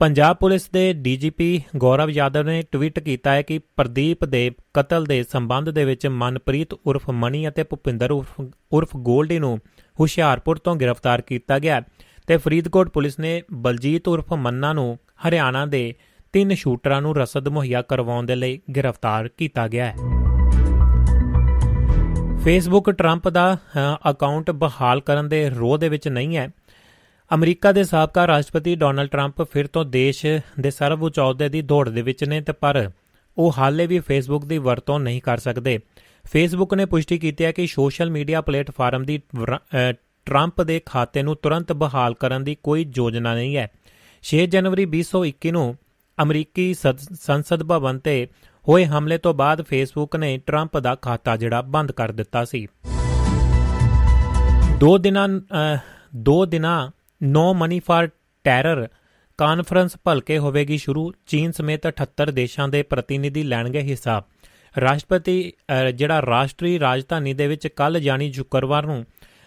ਪੰਜਾਬ 0.00 0.36
ਪੁਲਿਸ 0.36 0.68
ਦੇ 0.72 0.92
ਡੀਜੀਪੀ 0.92 1.62
ਗੌਰਵ 1.76 2.10
ਯਾਦਵ 2.10 2.46
ਨੇ 2.46 2.62
ਟਵੀਟ 2.72 2.98
ਕੀਤਾ 2.98 3.32
ਹੈ 3.32 3.42
ਕਿ 3.42 3.58
ਪ੍ਰਦੀਪ 3.76 4.24
ਦੇ 4.24 4.50
ਕਤਲ 4.74 5.04
ਦੇ 5.04 5.22
ਸੰਬੰਧ 5.22 5.70
ਦੇ 5.70 5.84
ਵਿੱਚ 5.84 6.06
ਮਨਪ੍ਰੀਤ 6.06 6.74
ਉਰਫ 6.74 7.10
ਮਣੀ 7.10 7.48
ਅਤੇ 7.48 7.62
ਭੁਪਿੰਦਰ 7.62 8.10
ਉਰਫ 8.12 8.96
ਗੋਲਡੀ 8.96 9.38
ਨੂੰ 9.38 9.58
ਹੁਸ਼ਿਆਰਪੁਰ 10.00 10.58
ਤੋਂ 10.58 10.76
ਗ੍ਰਿਫਤਾਰ 10.76 11.20
ਕੀਤਾ 11.20 11.58
ਗਿਆ 11.58 11.82
ਤੇ 12.26 12.36
ਫਰੀਦਕੋਟ 12.36 12.88
ਪੁਲਿਸ 12.88 13.18
ਨੇ 13.18 13.42
ਬਲਜੀਤ 13.52 14.08
ਉਰਫ 14.08 14.32
ਮੰਨਾ 14.32 14.72
ਨੂੰ 14.72 14.98
ਹਰਿਆਣਾ 15.28 15.66
ਦੇ 15.66 15.94
ਤਿੰਨ 16.32 16.54
ਸ਼ੂਟਰਾਂ 16.54 17.02
ਨੂੰ 17.02 17.16
ਰਸਦ 17.16 17.48
ਮੁਹੱਈਆ 17.48 17.82
ਕਰਵਾਉਣ 17.82 18.26
ਦੇ 18.26 18.34
ਲਈ 18.34 18.60
ਗ੍ਰਿਫਤਾਰ 18.76 19.28
ਕੀਤਾ 19.28 19.68
ਗਿਆ 19.68 19.86
ਹੈ। 19.86 20.31
ਫੇਸਬੁੱਕ 22.44 22.90
ਟਰੰਪ 22.90 23.28
ਦਾ 23.28 23.56
ਅਕਾਊਂਟ 24.10 24.50
ਬਹਾਲ 24.50 25.00
ਕਰਨ 25.00 25.28
ਦੇ 25.28 25.48
ਰੋਹ 25.50 25.76
ਦੇ 25.78 25.88
ਵਿੱਚ 25.88 26.08
ਨਹੀਂ 26.08 26.36
ਹੈ। 26.36 26.48
ਅਮਰੀਕਾ 27.30 27.72
ਦੇ 27.72 27.84
ਸਾਬਕਾ 27.84 28.26
ਰਾਸ਼ਟਰਪਤੀ 28.26 28.74
ਡੋਨਲਡ 28.74 29.10
ਟਰੰਪ 29.10 29.42
ਫਿਰ 29.42 29.66
ਤੋਂ 29.66 29.84
ਦੇਸ਼ 29.84 30.24
ਦੇ 30.60 30.70
ਸਰਵਉੱਚ 30.70 31.18
ਅਹੁਦੇ 31.18 31.48
ਦੀ 31.48 31.60
ਦੌੜ 31.62 31.88
ਦੇ 31.88 32.02
ਵਿੱਚ 32.02 32.24
ਨੇ 32.24 32.40
ਤੇ 32.40 32.52
ਪਰ 32.52 32.90
ਉਹ 33.38 33.52
ਹਾਲੇ 33.58 33.86
ਵੀ 33.86 33.98
ਫੇਸਬੁੱਕ 33.98 34.44
ਦੀ 34.44 34.58
ਵਰਤੋਂ 34.58 34.98
ਨਹੀਂ 35.00 35.20
ਕਰ 35.22 35.38
ਸਕਦੇ। 35.38 35.78
ਫੇਸਬੁੱਕ 36.32 36.74
ਨੇ 36.74 36.84
ਪੁਸ਼ਟੀ 36.84 37.18
ਕੀਤੀ 37.18 37.44
ਹੈ 37.44 37.52
ਕਿ 37.52 37.66
ਸੋਸ਼ਲ 37.66 38.10
ਮੀਡੀਆ 38.10 38.40
ਪਲੇਟਫਾਰਮ 38.40 39.04
ਦੀ 39.04 39.20
ਟਰੰਪ 40.26 40.62
ਦੇ 40.62 40.80
ਖਾਤੇ 40.86 41.22
ਨੂੰ 41.22 41.36
ਤੁਰੰਤ 41.42 41.72
ਬਹਾਲ 41.72 42.14
ਕਰਨ 42.14 42.44
ਦੀ 42.44 42.56
ਕੋਈ 42.62 42.90
ਯੋਜਨਾ 42.96 43.34
ਨਹੀਂ 43.34 43.56
ਹੈ। 43.56 43.68
6 44.22 44.46
ਜਨਵਰੀ 44.46 44.86
2021 44.92 45.52
ਨੂੰ 45.52 45.66
ਅਮਰੀਕੀ 46.18 46.74
ਸੰਸਦ 46.74 47.62
ਭਵਨ 47.62 47.98
ਤੇ 47.98 48.26
ਹੋਏ 48.68 48.84
ਹਮਲੇ 48.84 49.18
ਤੋਂ 49.18 49.32
ਬਾਅਦ 49.34 49.62
ਫੇਸਬੁੱਕ 49.62 50.16
ਨੇ 50.16 50.36
ਟਰੰਪ 50.38 50.78
ਦਾ 50.78 50.94
ਖਾਤਾ 50.94 51.36
ਜਿਹੜਾ 51.36 51.60
ਬੰਦ 51.60 51.92
ਕਰ 51.92 52.12
ਦਿੱਤਾ 52.12 52.44
ਸੀ। 52.44 52.66
ਦੋ 54.78 54.98
ਦਿਨਾਂ 54.98 55.28
ਦੋ 56.16 56.44
ਦਿਨਾਂ, 56.46 56.90
no 57.22 57.52
money 57.54 57.80
for 57.80 58.08
terror 58.44 58.88
conference 59.38 59.96
ਭਲਕੇ 60.04 60.38
ਹੋਵੇਗੀ 60.38 60.78
ਸ਼ੁਰੂ। 60.78 61.12
ਚੀਨ 61.26 61.52
ਸਮੇਤ 61.52 61.86
78 61.86 62.30
ਦੇਸ਼ਾਂ 62.30 62.68
ਦੇ 62.68 62.82
ਪ੍ਰਤੀਨਿਧੀ 62.82 63.42
ਲੈਣਗੇ 63.42 63.80
ਹਿੱਸਾ 63.80 64.22
ਰਾਸ਼ਟਰਪਤੀ 64.80 65.52
ਜਿਹੜਾ 65.94 66.20
ਰਾਸ਼ਟਰੀ 66.22 66.78
ਰਾਜਧਾਨੀ 66.80 67.34
ਦੇ 67.34 67.46
ਵਿੱਚ 67.46 67.66
ਕੱਲ 67.66 68.00
ਜਾਨੀ 68.00 68.32
ਸ਼ੁੱਕਰਵਾਰ 68.32 68.86
ਨੂੰ 68.86 69.04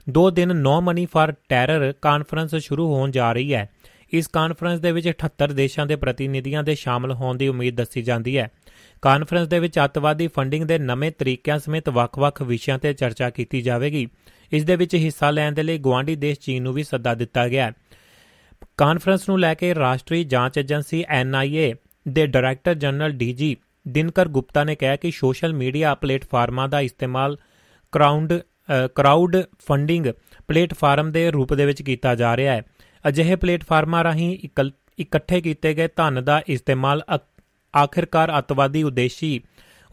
ਦੋ 0.09 0.29
ਦਿਨ 0.29 0.55
no 0.55 0.79
money 0.81 1.05
for 1.05 1.33
terror 1.49 1.93
conference 2.01 2.55
ਸ਼ੁਰੂ 2.55 2.93
ਹੋਣ 2.93 3.11
ਜਾ 3.11 3.31
ਰਹੀ 3.33 3.53
ਹੈ। 3.53 3.69
ਇਸ 4.13 4.27
ਕਾਨਫਰੰਸ 4.27 4.79
ਦੇ 4.79 4.91
ਵਿੱਚ 4.91 5.07
78 5.09 5.53
ਦੇਸ਼ਾਂ 5.53 5.85
ਦੇ 5.85 5.95
ਪ੍ਰਤੀਨਿਧੀਆਂ 5.95 6.63
ਦੇ 6.63 6.75
ਸ਼ਾਮਲ 6.75 7.11
ਹੋਣ 7.13 7.37
ਦੀ 7.37 7.47
ਉਮੀਦ 7.47 7.75
ਦੱਸੀ 7.75 8.01
ਜਾਂਦੀ 8.01 8.37
ਹੈ। 8.37 8.49
ਕਾਨਫਰੰਸ 9.05 9.47
ਦੇ 9.47 9.57
ਵਿੱਚ 9.59 9.77
ਅੱਤਵਾਦੀ 9.83 10.27
ਫੰਡਿੰਗ 10.27 10.63
ਦੇ 10.65 10.77
ਨਵੇਂ 10.79 11.11
ਤਰੀਕਿਆਂ 11.11 11.57
ਸਮੇਤ 11.59 11.89
ਵੱਖ-ਵੱਖ 11.89 12.41
ਵਿਸ਼ਿਆਂ 12.41 12.77
ਤੇ 12.79 12.93
ਚਰਚਾ 12.93 13.29
ਕੀਤੀ 13.29 13.61
ਜਾਵੇਗੀ। 13.61 14.07
ਇਸ 14.51 14.63
ਦੇ 14.63 14.75
ਵਿੱਚ 14.75 14.95
ਹਿੱਸਾ 14.95 15.29
ਲੈਣ 15.31 15.51
ਦੇ 15.51 15.63
ਲਈ 15.63 15.77
ਗਵਾਂਢੀ 15.77 16.15
ਦੇਸ਼ 16.15 16.39
ਚੀਨ 16.39 16.63
ਨੂੰ 16.63 16.73
ਵੀ 16.73 16.83
ਸੱਦਾ 16.83 17.13
ਦਿੱਤਾ 17.13 17.47
ਗਿਆ 17.47 17.71
ਕਾਨਫਰੰਸ 18.77 19.27
ਨੂੰ 19.29 19.39
ਲੈ 19.39 19.53
ਕੇ 19.53 19.73
ਰਾਸ਼ਟਰੀ 19.75 20.23
ਜਾਂਚ 20.23 20.57
ਏਜੰਸੀ 20.57 21.03
ਐਨਆਈਏ 21.09 21.73
ਦੇ 22.07 22.25
director 22.27 22.73
general 22.75 23.11
DG 23.11 23.55
Dinkar 23.87 24.27
Gupta 24.27 24.63
ਨੇ 24.63 24.75
ਕਿਹਾ 24.75 24.95
ਕਿ 24.95 25.11
ਸੋਸ਼ਲ 25.11 25.53
ਮੀਡੀਆ 25.53 25.93
ਪਲੇਟਫਾਰਮਾਂ 25.95 26.67
ਦਾ 26.69 26.79
ਇਸਤੇਮਾਲ 26.81 27.37
ਕਰਾਊਡ 27.93 28.33
ਕਰਾਊਡ 28.95 29.37
ਫੰਡਿੰਗ 29.67 30.07
ਪਲੇਟਫਾਰਮ 30.47 31.11
ਦੇ 31.11 31.29
ਰੂਪ 31.31 31.53
ਦੇ 31.53 31.65
ਵਿੱਚ 31.65 31.81
ਕੀਤਾ 31.81 32.15
ਜਾ 32.15 32.35
ਰਿਹਾ 32.37 32.53
ਹੈ। 32.53 32.61
ਅਜਿਹੇ 33.07 33.35
ਪਲੇਟਫਾਰਮਾਂ 33.35 34.03
ਰਾਹੀਂ 34.03 34.37
ਇਕੱਠੇ 34.99 35.41
ਕੀਤੇ 35.41 35.73
ਗਏ 35.73 35.87
ਧਨ 35.95 36.23
ਦਾ 36.23 36.41
ਇਸਤੇਮਾਲ 36.47 37.03
ਆਖਿਰਕਾਰ 37.75 38.39
ਅਤਵਾਦੀ 38.39 38.83
ਉਦੇਸ਼ੀ 38.83 39.39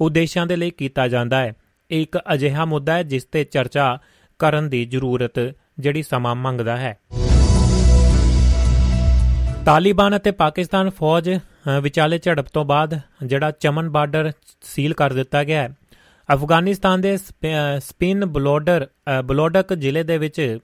ਉਦੇਸ਼ਾਂ 0.01 0.47
ਦੇ 0.47 0.57
ਲਈ 0.57 0.71
ਕੀਤਾ 0.71 1.09
ਜਾਂਦਾ 1.09 1.41
ਹੈ। 1.41 1.53
ਇਹ 1.91 2.03
ਇੱਕ 2.03 2.19
ਅਜਿਹਾ 2.35 2.65
ਮੁੱਦਾ 2.65 2.95
ਹੈ 2.95 3.03
ਜਿਸ 3.03 3.25
ਤੇ 3.25 3.45
ਚਰਚਾ 3.45 3.99
ਕਰਨ 4.39 4.69
ਦੀ 4.69 4.85
ਜ਼ਰੂਰਤ 4.85 5.39
ਜਿਹੜੀ 5.79 6.03
ਸਮਾਂ 6.03 6.35
ਮੰਗਦਾ 6.35 6.77
ਹੈ। 6.77 6.99
ਤਾਲਿਬਾਨ 9.65 10.17
ਅਤੇ 10.17 10.31
ਪਾਕਿਸਤਾਨ 10.31 10.91
ਫੌਜ 10.91 11.31
ਵਿਚਾਲੇ 11.83 12.19
ਝੜਪ 12.19 12.47
ਤੋਂ 12.53 12.65
ਬਾਅਦ 12.65 12.99
ਜਿਹੜਾ 13.27 13.51
ਚਮਨ 13.51 13.91
ਬਾਰਡਰ 13.91 14.33
ਸੀਲ 14.63 14.95
ਕਰ 14.95 15.13
ਦਿੱਤਾ 15.13 15.45
ਗਿਆ 15.45 15.63
ਹੈ। 15.63 15.77
ਅਫਗਾਨਿਸਤਾਨ 16.29 17.01
ਦੇ 17.01 17.17
ਸਪਿਨ 17.79 18.25
ਬਲੋਡਰ 18.27 18.87
ਬਲੋਡਕ 19.25 19.75
ਜ਼ਿਲ੍ਹੇ 19.75 20.03
ਦੇ 20.03 20.19
ਵਿੱਚ 20.19 20.59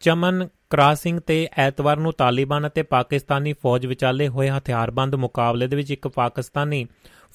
ਚਮਨ 0.00 0.48
ਕ੍ਰਾਸਿੰਗ 0.70 1.20
ਤੇ 1.20 1.48
ਐਤਵਾਰ 1.58 1.96
ਨੂੰ 1.96 2.12
ਤਾਲਿਬਾਨ 2.12 2.66
ਅਤੇ 2.66 2.82
ਪਾਕਿਸਤਾਨੀ 2.82 3.52
ਫੌਜ 3.52 3.86
ਵਿਚਾਲੇ 3.86 4.28
ਹੋਏ 4.28 4.50
ਹਥਿਆਰਬੰਦ 4.50 5.14
ਮੁਕਾਬਲੇ 5.14 5.66
ਦੇ 5.66 5.76
ਵਿੱਚ 5.76 5.90
ਇੱਕ 5.90 6.08
ਪਾਕਿਸਤਾਨੀ 6.08 6.86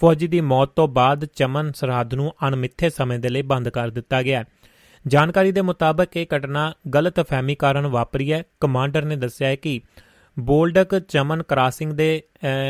ਫੌਜੀ 0.01 0.27
ਦੀ 0.27 0.41
ਮੌਤ 0.41 0.69
ਤੋਂ 0.75 0.87
ਬਾਅਦ 0.87 1.25
ਚਮਨ 1.25 1.71
ਸਰਹੱਦ 1.71 2.13
ਨੂੰ 2.13 2.33
ਅਣਮਿੱਥੇ 2.47 2.89
ਸਮੇਂ 2.89 3.19
ਦੇ 3.19 3.29
ਲਈ 3.29 3.41
ਬੰਦ 3.41 3.69
ਕਰ 3.69 3.89
ਦਿੱਤਾ 3.89 4.21
ਗਿਆ 4.23 4.43
ਜਾਣਕਾਰੀ 5.07 5.51
ਦੇ 5.51 5.61
ਮੁਤਾਬਕ 5.61 6.17
ਇਹ 6.17 6.25
ਘਟਨਾ 6.37 6.73
ਗਲਤਫਹਿਮੀ 6.93 7.55
ਕਾਰਨ 7.55 7.87
ਵਾਪਰੀ 7.87 8.31
ਹੈ। 8.33 8.43
ਕਮਾਂਡਰ 8.59 9.05
ਨੇ 9.05 9.15
ਦੱਸਿਆ 9.15 9.47
ਹੈ 9.47 9.55
ਕਿ 9.55 9.81
ਬੋਲਡਕ 10.39 10.99
ਚਮਨ 10.99 11.43
ਕ੍ਰਾਸਿੰਗ 11.43 11.93
ਦੇ 11.93 12.23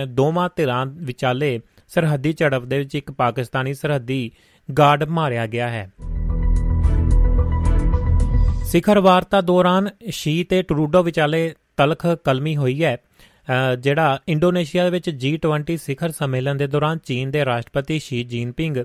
ਦੋਵਾਂ 0.07 0.49
ਧਿਰਾਂ 0.55 0.85
ਵਿਚਾਲੇ 0.85 1.59
ਸਰਹੱਦੀ 1.87 2.33
ਝੜਪ 2.33 2.63
ਦੇ 2.63 2.77
ਵਿੱਚ 2.77 2.95
ਇੱਕ 2.95 3.11
ਪਾਕਿਸਤਾਨੀ 3.11 3.73
ਸਰਹੱਦੀ 3.73 4.31
ਗਾਰਡ 4.77 5.03
ਮਾਰਿਆ 5.03 5.47
ਗਿਆ 5.47 5.69
ਹੈ। 5.69 5.91
ਸਿਖਰ 8.71 8.99
ਵਾਰਤਾ 8.99 9.39
ਦੌਰਾਨ 9.41 9.89
ਸ਼ੀ 10.09 10.43
ਤੇ 10.43 10.61
ਟਰੂਡੋ 10.61 11.01
ਵਿਚਾਲੇ 11.03 11.39
ਤਲਖ 11.77 12.05
ਕਲਮੀ 12.23 12.55
ਹੋਈ 12.55 12.83
ਹੈ 12.83 12.97
ਜਿਹੜਾ 13.79 14.19
ਇੰਡੋਨੇਸ਼ੀਆ 14.27 14.87
ਵਿੱਚ 14.89 15.09
G20 15.23 15.75
ਸਿਖਰ 15.77 16.11
ਸੰਮੇਲਨ 16.11 16.57
ਦੇ 16.57 16.67
ਦੌਰਾਨ 16.67 16.97
ਚੀਨ 17.05 17.31
ਦੇ 17.31 17.43
ਰਾਸ਼ਟਰਪਤੀ 17.45 17.97
ਸ਼ੀ 17.99 18.23
ਜੀਨਪਿੰਗ 18.23 18.77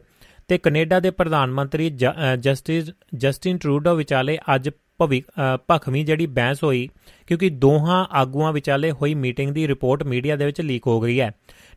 ਤੇ 0.49 0.59
ਕੈਨੇਡਾ 0.59 0.99
ਦੇ 1.01 1.11
ਪ੍ਰਧਾਨ 1.11 1.51
ਮੰਤਰੀ 1.51 1.89
ਜਸਟਿਸ 1.91 2.91
ਜਸਟਿਨ 3.15 3.59
ਟਰੂਡੋ 3.59 3.95
ਵਿਚਾਲੇ 3.97 4.39
ਅੱਜ 4.55 4.69
ਭਖਵੀਂ 5.03 6.05
ਜਿਹੜੀ 6.05 6.27
ਬਹਿਸ 6.27 6.63
ਹੋਈ, 6.65 6.89
ਕਿਉਂਕਿ 7.27 7.49
ਦੋਹਾਂ 7.51 8.05
ਆਗੂਆਂ 8.21 8.53
ਵਿਚਾਲੇ 8.53 8.91
ਹੋਈ 8.91 9.15
ਮੀਟਿੰਗ 9.15 9.51
ਦੀ 9.55 9.67
ਰਿਪੋਰਟ 9.69 10.03
ਮੀਡੀਆ 10.03 10.37
ਦੇ 10.37 10.47
ਵਿੱਚ 10.47 10.61
ਲੀਕ 10.61 10.87
ਹੋ 10.87 11.01
ਗਈ 11.01 11.21
ਹੈ। 11.21 11.31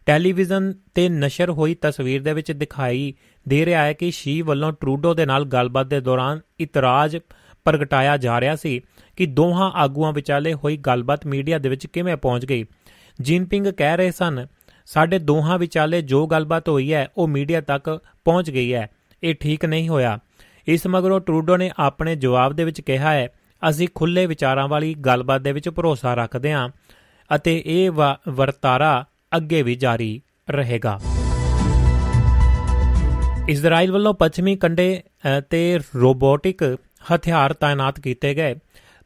ਟੈਲੀਵਿਜ਼ਨ 0.06 0.72
ਤੇ 0.96 1.08
ਨਸ਼ਰ 1.10 1.50
ਹੋਈ 1.52 1.76
ਤਸਵੀਰ 1.82 2.22
ਦੇ 2.24 2.34
ਵਿੱਚ 2.34 2.52
ਦਿਖਾਈ 2.52 3.14
ਦੇ 3.46 3.66
ਰਿਹਾ 3.66 3.84
ਹੈ 3.86 3.94
ਕਿ 3.94 4.12
ਸ਼ੀ 4.12 4.42
ਵੱਲੋਂ 4.42 4.72
ਟਰੂਡੋ 4.82 5.14
ਦੇ 5.14 5.26
ਨਾਲ 5.26 5.46
ਗੱਲਬਾਤ 5.46 5.88
ਦੇ 5.88 6.00
ਦੌਰਾਨ 6.02 6.40
ਇਤਰਾਜ਼ 6.60 7.18
ਪ੍ਰਗਟਾਇਆ 7.66 8.18
ਜਾ 8.18 8.40
ਰਿਹਾ 8.42 8.56
ਸੀ 8.56 8.80
ਕਿ 9.18 9.26
ਦੋਹਾਂ 9.26 9.72
ਆਗੂਆਂ 9.76 10.12
ਵਿਚਾਲੇ 10.14 10.54
ਹੋਈ 10.54 10.78
ਗੱਲਬਾਤ 10.78 11.26
ਮੀਡੀਆ 11.28 11.58
ਦੇ 11.58 11.70
ਵਿੱਚ 11.70 11.86
ਕਿਵੇਂ 11.88 12.16
ਪਹੁੰਚ 12.18 12.46
ਗਈ। 12.46 12.66
ਜਿਨਪਿੰਗ 13.20 13.68
ਕਹਿ 13.68 13.98
ਰਹੇ 13.98 14.12
ਸਨ, 14.12 14.46
ਸਾਡੇ 14.88 15.20
ਦੋਹਾਂ 15.20 15.58
ਵਿਚਾਲੇ 15.60 16.02
ਜੋ 16.02 16.26
ਗੱਲਬਾਤ 16.28 16.70
ਹੋਈ 16.70 16.94
ਹੈ, 16.94 17.08
ਉਹ 17.18 17.28
ਮੀਡੀਆ 17.28 17.62
ਤੱਕ 17.62 18.00
ਪਹੁੰਚ 18.26 18.50
ਗਈ 18.52 18.74
ਹੈ। 18.74 18.88
ਇਹ 19.24 19.36
ਠੀਕ 19.36 19.66
ਨਹੀਂ 19.66 19.90
ਹੋਇਆ। 19.90 20.18
ਇਸ 20.68 20.88
ਮਗਰੋਂ 20.88 21.20
ਟਰੂਡੋ 21.20 21.58
ਨੇ 21.58 21.70
ਆਪਣੇ 21.80 22.16
ਜਵਾਬ 22.16 22.54
ਦੇ 22.54 22.64
ਵਿੱਚ 22.64 22.82
ਕਿਹਾ 22.82 23.14
ਹੈ, 23.14 23.28
ਅਸੀਂ 23.62 23.88
ਖੁੱਲੇ 23.96 24.26
ਵਿਚਾਰਾਂ 24.26 24.68
ਵਾਲੀ 24.68 24.94
ਗੱਲਬਾਤ 25.06 25.42
ਦੇ 25.42 25.52
ਵਿੱਚ 25.52 25.70
ਭਰੋਸਾ 25.70 26.14
ਰੱਖਦੇ 26.14 26.52
ਹਾਂ 26.52 26.70
ਅਤੇ 27.30 27.62
ਇਹ 27.66 27.92
ਵਰਤਾਰਾ 28.30 29.06
ਅੱਗੇ 29.38 29.62
ਵੀ 29.62 29.76
ਜਾਰੀ 29.76 30.22
ਰਹੇਗਾ। 30.50 31.00
ਇਜ਼ਰਾਈਲ 33.50 33.92
ਵੱਲੋਂ 33.92 34.14
ਪੱਛਮੀ 34.14 34.56
ਕੰਡੇ 34.56 35.02
ਤੇ 35.50 35.80
ਰੋਬੋਟਿਕ 35.96 36.64
ਹਥਿਆਰ 37.02 37.54
ਤਾਇਨਾਤ 37.54 38.00
ਕੀਤੇ 38.00 38.34
ਗਏ। 38.36 38.56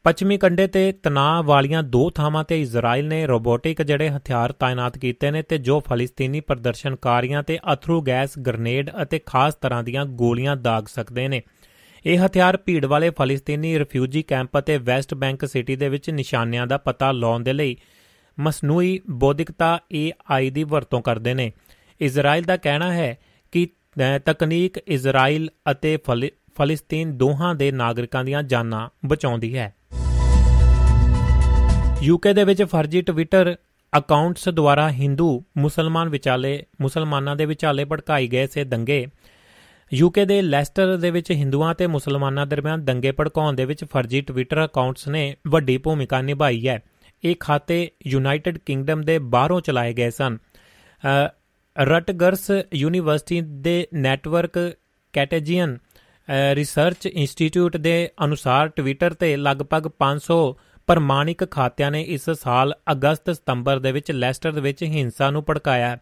ਪੱਛਮੀ 0.04 0.36
ਕੰਡੇ 0.38 0.66
ਤੇ 0.66 0.92
ਤਣਾਅ 0.92 1.42
ਵਾਲੀਆਂ 1.42 1.82
ਦੋ 1.82 2.08
ਥਾਵਾਂ 2.10 2.44
ਤੇ 2.44 2.60
ਇਜ਼ਰਾਈਲ 2.62 3.06
ਨੇ 3.08 3.26
ਰੋਬੋਟਿਕ 3.26 3.82
ਜਿਹੜੇ 3.82 4.08
ਹਥਿਆਰ 4.10 4.52
ਤਾਇਨਾਤ 4.52 4.98
ਕੀਤੇ 4.98 5.30
ਨੇ 5.30 5.42
ਤੇ 5.42 5.58
ਜੋ 5.58 5.80
ਫਲਸਤੀਨੀ 5.80 6.40
ਪ੍ਰਦਰਸ਼ਨਕਾਰੀਆਂ 6.40 7.42
ਤੇ 7.42 7.58
ਅਥਰੂ 7.72 8.00
ਗੈਸ, 8.02 8.38
ਗ੍ਰਨੇਡ 8.38 8.90
ਅਤੇ 9.02 9.20
ਖਾਸ 9.26 9.54
ਤਰ੍ਹਾਂ 9.54 9.82
ਦੀਆਂ 9.82 10.04
ਗੋਲੀਆਂ 10.06 10.56
ਦਾਗ 10.56 10.86
ਸਕਦੇ 10.86 11.28
ਨੇ। 11.28 11.42
ਇਹ 12.06 12.26
ਹਥਿਆਰ 12.26 12.56
ਭੀੜ 12.56 12.84
ਵਾਲੇ 12.84 13.10
ਫਲਸਤੀਨੀ 13.10 13.78
ਰਿਫਿਊਜੀ 13.78 14.22
ਕੈਂਪ 14.22 14.58
ਅਤੇ 14.58 14.76
ਵੈਸਟ 14.78 15.14
ਬੈਂਕ 15.14 15.44
ਸਿਟੀ 15.44 15.76
ਦੇ 15.76 15.88
ਵਿੱਚ 15.88 16.10
ਨਿਸ਼ਾਨਿਆਂ 16.10 16.66
ਦਾ 16.66 16.76
ਪਤਾ 16.78 17.12
ਲਾਉਣ 17.12 17.42
ਦੇ 17.42 17.52
ਲਈ 17.52 17.76
ਮਸਨੂਈ 18.38 18.98
ਬੌਧਿਕਤਾ 19.10 19.78
AI 19.94 20.50
ਦੀ 20.50 20.64
ਵਰਤੋਂ 20.64 21.00
ਕਰਦੇ 21.02 21.34
ਨੇ। 21.34 21.52
ਇਜ਼ਰਾਈਲ 22.00 22.44
ਦਾ 22.44 22.56
ਕਹਿਣਾ 22.56 22.92
ਹੈ 22.92 23.16
ਕਿ 23.52 23.66
ਤਕਨੀਕ 24.26 24.78
ਇਜ਼ਰਾਈਲ 24.78 25.48
ਅਤੇ 25.70 25.96
ਫਲਸਤੀਨ 26.54 27.16
ਦੋਹਾਂ 27.16 27.54
ਦੇ 27.54 27.70
ਨਾਗਰਿਕਾਂ 27.72 28.24
ਦੀਆਂ 28.24 28.42
ਜਾਨਾਂ 28.42 28.88
ਬਚਾਉਂਦੀ 29.06 29.56
ਹੈ। 29.58 29.74
ਯੂਕੇ 32.02 32.32
ਦੇ 32.32 32.44
ਵਿੱਚ 32.44 32.62
ਫਰਜ਼ੀ 32.62 33.02
ਟਵਿੱਟਰ 33.02 33.56
ਅਕਾਊਂਟਸ 33.98 34.48
ਦੁਆਰਾ 34.48 34.88
ਹਿੰਦੂ 34.90 35.44
ਮੁਸਲਮਾਨ 35.58 36.08
ਵਿਚਾਲੇ, 36.08 36.64
ਮੁਸਲਮਾਨਾਂ 36.80 37.36
ਦੇ 37.36 37.46
ਵਿਚਾਲੇ 37.46 37.84
ਭੜਕਾਈ 37.84 38.28
ਗਏ 38.28 38.46
ਸੇ 38.46 38.64
ਦੰਗੇ। 38.64 39.06
ਯੂਕੇ 39.94 40.24
ਦੇ 40.24 40.40
ਲੈਸਟਰ 40.42 40.96
ਦੇ 40.96 41.10
ਵਿੱਚ 41.10 41.30
ਹਿੰਦੂਆਂ 41.32 41.74
ਤੇ 41.74 41.86
ਮੁਸਲਮਾਨਾਂ 41.86 42.46
ਦਰਮਿਆਨ 42.46 42.84
ਦੰਗੇ 42.84 43.12
ਭੜਕਾਉਣ 43.12 43.52
ਦੇ 43.52 43.64
ਵਿੱਚ 43.64 43.84
ਫਰਜ਼ੀ 43.84 44.20
ਟਵਿੱਟਰ 44.20 44.64
ਅਕਾਊਂਟਸ 44.64 45.08
ਨੇ 45.08 45.36
ਵੱਡੀ 45.46 45.78
ਭੂਮਿਕਾ 45.78 46.20
ਨਿਭਾਈ 46.22 46.68
ਹੈ। 46.68 46.82
ਇਹ 47.24 47.34
ਖਾਤੇ 47.40 47.90
ਯੂਨਾਈਟਿਡ 48.06 48.58
ਕਿੰਗਡਮ 48.58 49.00
ਦੇ 49.00 49.18
ਬਾਹਰੋਂ 49.18 49.60
ਚਲਾਏ 49.60 49.92
ਗਏ 49.92 50.10
ਸਨ। 50.10 50.38
ਰਟਗਰਸ 51.76 52.50
ਯੂਨੀਵਰਸਿਟੀ 52.74 53.40
ਦੇ 53.40 53.86
ਨੈਟਵਰਕ 53.94 54.58
ਕੈਟੇਜੀਅਨ 55.12 55.78
ਰਿਸਰਚ 56.30 57.06
ਇੰਸਟੀਚਿਊਟ 57.06 57.76
ਦੇ 57.76 58.10
ਅਨੁਸਾਰ 58.24 58.68
ਟਵਿੱਟਰ 58.68 59.14
ਤੇ 59.14 59.36
ਲਗਭਗ 59.36 59.88
500 60.00 60.38
ਪ੍ਰਮਾਣਿਕ 60.86 61.50
ਖਾਤਿਆਂ 61.50 61.90
ਨੇ 61.90 62.02
ਇਸ 62.02 62.30
ਸਾਲ 62.30 62.74
ਅਗਸਤ 62.92 63.30
ਸਤੰਬਰ 63.30 63.78
ਦੇ 63.78 63.92
ਵਿੱਚ 63.92 64.10
ਲੈਸਟਰ 64.10 64.52
ਦੇ 64.52 64.60
ਵਿੱਚ 64.60 64.82
ਹਿੰਸਾ 64.82 65.30
ਨੂੰ 65.30 65.44
ਭੜਕਾਇਆ 65.48 65.98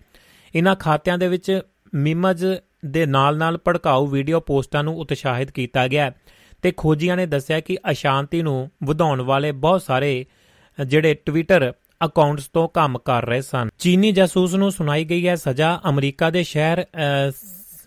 ਇਹਨਾਂ 0.55 0.77
ਖਾਤਿਆਂ 0.77 1.19
ਦੇ 1.19 1.29
ਵਿੱਚ 1.29 1.61
ਮੀਮਜ਼ 1.95 2.45
ਦੇ 2.87 3.07
ਨਾਲ-ਨਾਲ 3.07 3.59
ਭੜਕਾਊ 3.69 4.07
ਵੀਡੀਓ 4.07 4.41
ਪੋਸਟਾਂ 4.41 4.85
ਨੂੰ 4.85 4.99
ਉਤਸ਼ਾਹਿਤ 4.99 5.51
ਕੀਤਾ 5.51 5.89
ਗਿਆ 5.89 6.13
ਤੇ 6.63 6.73
ਖੋਜੀਆਂ 6.77 7.17
ਨੇ 7.17 7.27
ਦੱਸਿਆ 7.27 7.61
ਕਿ 7.61 7.79
ਅਸ਼ਾਂਤੀ 7.91 8.43
ਨੂੰ 8.43 8.71
ਵਧਾਉਣ 8.85 9.21
ਵਾਲੇ 9.21 9.53
ਬਹੁਤ 9.53 9.83
ਸਾਰੇ 9.83 10.27
ਜਿਹੜੇ 10.87 11.15
ਟਵਿੱਟਰ 11.15 11.73
ਅਕਾਊਂਟਸ 12.05 12.49
ਤੋਂ 12.49 12.69
ਕੰਮ 12.69 12.99
ਕਰ 12.99 13.25
ਰਹੇ 13.25 13.41
ਸਨ। 13.41 13.69
ਚੀਨੀ 13.79 14.13
ਜਾਸੂਸ 14.13 14.55
ਨੂੰ 14.55 14.73
ਸੁਣਾਈ 14.73 15.05
ਗਈ 15.05 15.29
ਹੈ 15.29 15.35
ਸਜ਼ਾ 15.35 15.81
ਅਮਰੀਕਾ 15.89 16.31
ਦੇ 16.31 16.43
ਸ਼ਹਿਰ 16.43 16.85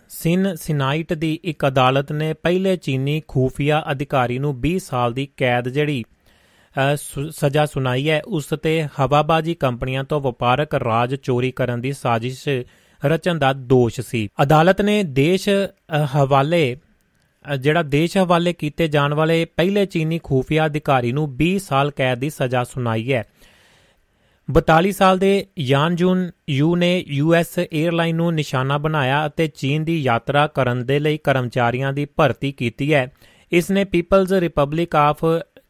ਸਿਨ 0.09 0.55
ਸਿਨਾਈਟ 0.55 1.13
ਦੀ 1.13 1.39
ਇੱਕ 1.43 1.67
ਅਦਾਲਤ 1.67 2.11
ਨੇ 2.11 2.33
ਪਹਿਲੇ 2.33 2.75
ਚੀਨੀ 2.77 3.21
ਖੂਫੀਆ 3.27 3.83
ਅਧਿਕਾਰੀ 3.91 4.39
ਨੂੰ 4.39 4.53
20 4.61 4.77
ਸਾਲ 4.77 5.13
ਦੀ 5.13 5.27
ਕੈਦ 5.37 5.69
ਜਿਹੜੀ 5.69 6.03
ਸਜ਼ਾ 7.31 7.65
ਸੁਣਾਈ 7.65 8.09
ਹੈ, 8.09 8.21
ਉਸ 8.27 8.47
ਤੇ 8.63 8.83
ਹਵਾਬਾਜੀ 8.99 9.53
ਕੰਪਨੀਆਂ 9.53 10.03
ਤੋਂ 10.03 10.21
ਵਪਾਰਕ 10.21 10.75
ਰਾਜ 10.75 11.15
ਚੋਰੀ 11.15 11.51
ਕਰਨ 11.51 11.81
ਦੀ 11.81 11.91
ਸਾਜ਼ਿਸ਼ 11.91 12.47
ਰਚਨ 13.05 13.39
ਦਾ 13.39 13.53
ਦੋਸ਼ 13.53 13.99
ਸੀ। 14.01 14.27
ਅਦਾਲਤ 14.43 14.81
ਨੇ 14.81 15.01
ਦੇਸ਼ 15.03 15.49
ਹਵਾਲੇ 16.15 16.77
ਜਿਹੜਾ 17.59 17.83
ਦੇਸ਼ 17.83 18.17
ਹਵਾਲੇ 18.17 18.53
ਕੀਤੇ 18.53 18.87
ਜਾਣ 18.87 19.13
ਵਾਲੇ 19.13 19.45
ਪਹਿਲੇ 19.45 19.85
ਚੀਨੀ 19.85 20.19
ਖੂਫੀਆ 20.23 20.65
ਅਧਿਕਾਰੀ 20.65 21.11
ਨੂੰ 21.11 21.27
20 21.37 21.57
ਸਾਲ 21.57 21.91
ਕੈਦ 21.91 22.19
ਦੀ 22.19 22.29
ਸਜ਼ਾ 22.29 22.63
ਸੁਣਾਈ 22.63 23.11
ਹੈ। 23.13 23.23
42 24.49 24.91
ਸਾਲ 24.91 25.17
ਦੇ 25.17 25.45
ਯਾਨ 25.59 25.95
ਜੂਨ 25.95 26.31
ਯੂ 26.49 26.75
ਨੇ 26.75 27.05
ਯੂਐਸ 27.07 27.59
에ਅਰਲਾਈਨ 27.59 28.15
ਨੂੰ 28.15 28.33
ਨਿਸ਼ਾਨਾ 28.33 28.77
ਬਣਾਇਆ 28.77 29.27
ਅਤੇ 29.27 29.47
ਚੀਨ 29.47 29.83
ਦੀ 29.83 30.01
ਯਾਤਰਾ 30.01 30.47
ਕਰਨ 30.47 30.85
ਦੇ 30.85 30.99
ਲਈ 30.99 31.17
ਕਰਮਚਾਰੀਆਂ 31.17 31.93
ਦੀ 31.93 32.05
ਭਰਤੀ 32.05 32.51
ਕੀਤੀ 32.51 32.93
ਹੈ। 32.93 33.11
ਇਸ 33.51 33.71
ਨੇ 33.71 33.83
ਪੀਪਲਜ਼ 33.83 34.33
ਰਿਪਬਲਿਕ 34.33 34.95
ਆਫ 34.95 35.25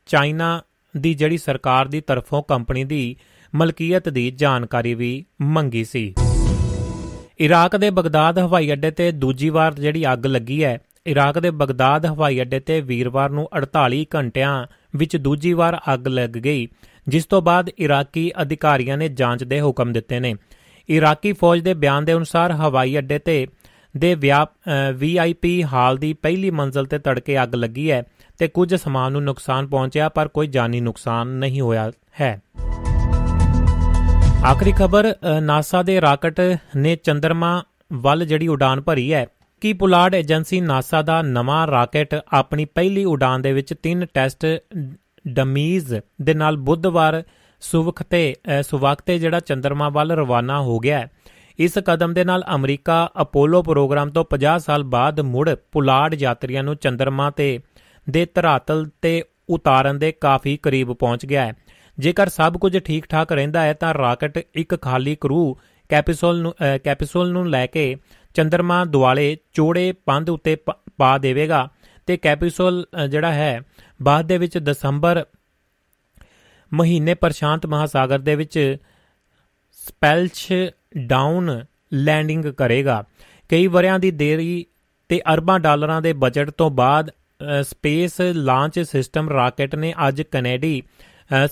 ਚਾਈਨਾ 0.06 0.62
ਦੀ 0.98 1.14
ਜਿਹੜੀ 1.14 1.38
ਸਰਕਾਰ 1.38 1.88
ਦੀ 1.88 2.02
ਤਰਫੋਂ 2.02 2.44
ਕੰਪਨੀ 2.44 2.84
ਦੀ 2.84 3.16
ਮਲਕੀਅਤ 3.56 4.10
ਦੀ 4.10 4.32
ਜਾਣਕਾਰੀ 4.32 4.94
ਵੀ 4.94 5.26
ਮੰਗੀ 5.42 5.84
ਸੀ। 5.84 6.14
ਇਰਾਕ 7.40 7.78
ਦੇ 7.78 7.90
ਬਗਦਾਦ 7.90 8.40
ਹਵਾਈ 8.40 8.74
ਅੱਡੇ 8.74 8.92
ਤੇ 8.92 9.12
ਦੂਜੀ 9.12 9.50
ਵਾਰ 9.50 9.74
ਜਿਹੜੀ 9.74 10.14
ਅੱਗ 10.14 10.26
ਲੱਗੀ 10.26 10.64
ਹੈ। 10.64 10.78
ਇਰਾਕ 11.08 11.40
ਦੇ 11.40 11.50
ਬਗਦਾਦ 11.52 12.06
ਹਵਾਈ 12.06 12.42
ਅੱਡੇ 12.42 12.60
ਤੇ 12.60 12.82
ਵੀਰਵਾਰ 12.82 13.30
ਨੂੰ 13.30 13.50
48 13.58 14.06
ਘੰਟਿਆਂ 14.16 14.68
ਵਿੱਚ 14.96 15.18
ਦੂਜੀ 15.18 15.54
ਵਾਰ 15.54 15.80
ਅੱਗ 15.94 16.08
ਲੱਗ 16.08 16.30
ਗਈ। 16.30 16.68
ਜਿਸ 17.08 17.26
ਤੋਂ 17.26 17.42
ਬਾਅਦ 17.42 17.70
ਇਰਾਕੀ 17.70 18.32
ਅਧਿਕਾਰੀਆਂ 18.42 18.98
ਨੇ 18.98 19.08
ਜਾਂਚ 19.10 19.44
ਦੇ 19.44 19.60
ਹੁਕਮ 19.62 19.92
ਦਿੱਤੇ 19.94 20.20
ਨੇ। 20.20 20.34
ਇਰਾਕੀ 20.90 21.32
ਫੌਜ 21.34 21.60
ਦੇ 21.62 21.74
ਬਿਆਨ 21.74 22.06
ਦੇ 22.06 22.14
ਅਨੁਸਾਰ 22.14 22.52
ਹਵਾਈ 22.54 22.98
ਅੱਡੇ 22.98 23.20
ਤੇ 23.20 23.46
ਦੇ 23.96 24.14
ਵੀਆਈਪੀ 24.96 25.64
ਹਾਲ 25.64 25.98
ਦੀ 25.98 26.14
ਪਹਿਲੀ 26.14 26.50
ਮੰਜ਼ਲ 26.52 26.86
ਤੇ 26.86 26.98
ਤੜਕੇ 27.00 27.42
ਅੱਗ 27.44 27.56
ਲੱਗੀ 27.56 27.90
ਹੈ 27.92 28.02
ਤੇ 28.40 28.48
ਕੁਝ 28.48 28.74
ਸਮਾਨ 28.76 29.12
ਨੂੰ 29.12 29.24
ਨੁਕਸਾਨ 29.24 29.68
ਪਹੁੰਚਿਆ, 29.68 30.10
ਪਰ 30.10 30.28
ਕੋਈ 30.28 30.48
ਜਾਨੀ 30.48 30.82
ਨੁਕਸਾਨ 30.82 31.28
ਨਹੀਂ 31.28 31.62
ਹੋਇਆ 31.62 31.92
ਹੈ। 32.22 32.40
ਆਖਰੀ 34.46 34.72
ਖਬਰ 34.72 35.14
ਨਾਸਾ 35.42 35.82
ਦੇ 35.84 36.00
ਰਾਕਟ 36.02 36.42
ਨੇ 36.76 36.96
ਚੰ드ਰਮਾ 36.96 37.62
ਵੱਲ 37.94 38.26
ਜਿਹੜੀ 38.26 38.48
ਉਡਾਨ 38.48 38.82
ਭਰੀ 38.82 39.12
ਹੈ, 39.14 39.26
ਕਿ 39.62 39.74
ਪੁਲਾੜ 39.74 40.14
ਏਜੰਸੀ 40.16 40.60
ਨਾਸਾ 40.62 41.02
ਦਾ 41.02 41.22
ਨਵਾਂ 41.22 41.66
ਰਾਕਟ 41.68 42.16
ਆਪਣੀ 42.34 42.66
ਪਹਿਲੀ 42.66 43.06
ਉਡਾਨ 43.06 43.42
ਦੇ 43.42 43.54
ਵਿੱਚ 43.54 43.74
ਤਿੰਨ 43.74 44.06
ਟੈਸਟ 44.14 44.46
ਡਮੀਜ਼ 45.28 45.96
ਦੇ 46.22 46.34
ਨਾਲ 46.34 46.58
ਬੁੱਧਵਾਰ 46.58 47.24
ਸੁਵਖ 47.62 48.04
ਤੇ 48.04 48.36
ਸੁਵਖ 48.62 49.02
ਤੇ 49.02 49.20
ਜਿਹੜਾ 49.20 49.40
ਚੰਦਰਮਾ 49.40 49.90
ਵੱਲ 49.90 50.12
ਰਵਾਨਾ 50.12 50.62
ਹੋ 50.62 50.80
ਗਿਆ 50.80 51.00
ਹੈ। 51.00 51.12
ਇਸ 51.60 51.78
ਕਦਮ 51.86 52.14
ਦੇ 52.14 52.24
ਨਾਲ 52.24 52.44
ਅਮਰੀਕਾ 52.56 53.10
ਅਪੋਲੋ 53.22 53.64
ਪ੍ਰੋਗਰਾਮ 53.64 54.10
ਤੋਂ 54.10 54.26
50 54.32 54.58
ਸਾਲ 54.58 54.84
ਬਾਅਦ 54.84 55.22
ਮੁੜ 55.22 55.56
ਪੁਲਾੜ 55.72 56.14
ਯਾਤਰੀਆਂ 56.14 56.64
ਨੂੰ 56.64 56.76
ਚੰਦਰਮਾ 56.76 57.30
ਤੇ, 57.30 57.60
ਦੇ 58.10 58.26
ਧਰਾਤਲ 58.26 58.90
ਤੇ 59.02 59.24
ਉਤਾਰਨ 59.50 60.00
ਦੇ 60.00 60.12
ਕਾਫੀ 60.12 60.58
ਕਰੀਬ 60.58 60.94
ਪਹੁੰਚ 60.94 61.26
ਗਿਆ 61.26 61.46
ਹੈ। 61.46 61.54
ਜੇਕਰ 62.00 62.30
ਸਭ 62.30 62.58
ਕੁਝ 62.58 62.78
ਠੀਕ 62.78 63.06
ਠਾਕ 63.06 63.32
ਰਹਿੰਦਾ 63.32 63.62
ਹੈ 63.62 63.74
ਤਾਂ 63.74 63.94
ਰਾਕਟ 63.94 64.38
ਇੱਕ 64.56 64.82
ਖਾਲੀ 64.82 65.18
ਕਰੂ 65.22 65.58
ਕੈਪਸੂਲ 65.90 66.42
ਨੂੰ 66.42 66.54
ਕੈਪਸੂਲ 66.84 67.32
ਨੂੰ 67.32 67.50
ਲੈ 67.50 67.66
ਕੇ 67.66 67.96
ਚੰਦਰਮਾ 68.34 68.86
ਦੁਆਲੇ 68.86 69.38
ਚੋੜੇ 69.54 69.92
ਪੰਧ 70.06 70.30
ਉੱਤੇ 70.30 70.58
ਪਾ 70.98 71.18
ਦੇਵੇਗਾ 71.18 71.70
ਤੇ 72.06 72.18
ਕੈਪਸੂਲ 72.18 72.86
ਜਿਹੜਾ 73.10 73.32
ਹੈ 73.32 73.62
ਬਾਅਦ 74.00 74.26
ਦੇ 74.26 74.38
ਵਿੱਚ 74.38 74.58
ਦਸੰਬਰ 74.58 75.26
ਮਹੀਨੇ 76.72 77.14
ਪ੍ਰਸ਼ਾਂਤ 77.14 77.66
ਮਹਾਸਾਗਰ 77.66 78.20
ਦੇ 78.20 78.36
ਵਿੱਚ 78.36 78.78
ਸਪੈਲਚ 79.88 80.48
ਡਾਊਨ 80.98 81.66
ਲੈਂਡਿੰਗ 81.94 82.46
ਕਰੇਗਾ। 82.46 83.04
ਕਈ 83.50 83.68
ਵਰਿਆਂ 83.68 84.00
ਦੀ 84.00 84.12
ਦੇਰੀ 84.12 84.66
ਤੇ 85.10 85.22
ਅਰਬਾਂ 85.34 85.60
ਡਾਲਰਾਂ 85.60 86.02
ਦੇ 86.02 86.14
ਬਜਟ 86.14 86.50
ਤੋਂ 86.50 86.70
ਬਾਅਦ 86.72 87.12
ਸਪੇਸ 87.62 88.22
ਲਾਂਚ 88.22 88.80
ਸਿਸਟਮ 88.80 89.30
ਰਾਕਟ 89.30 89.76
ਨੇ 89.76 89.94
ਅੱਜ 90.08 90.22
ਕੈਨੇਡੀ 90.22 90.82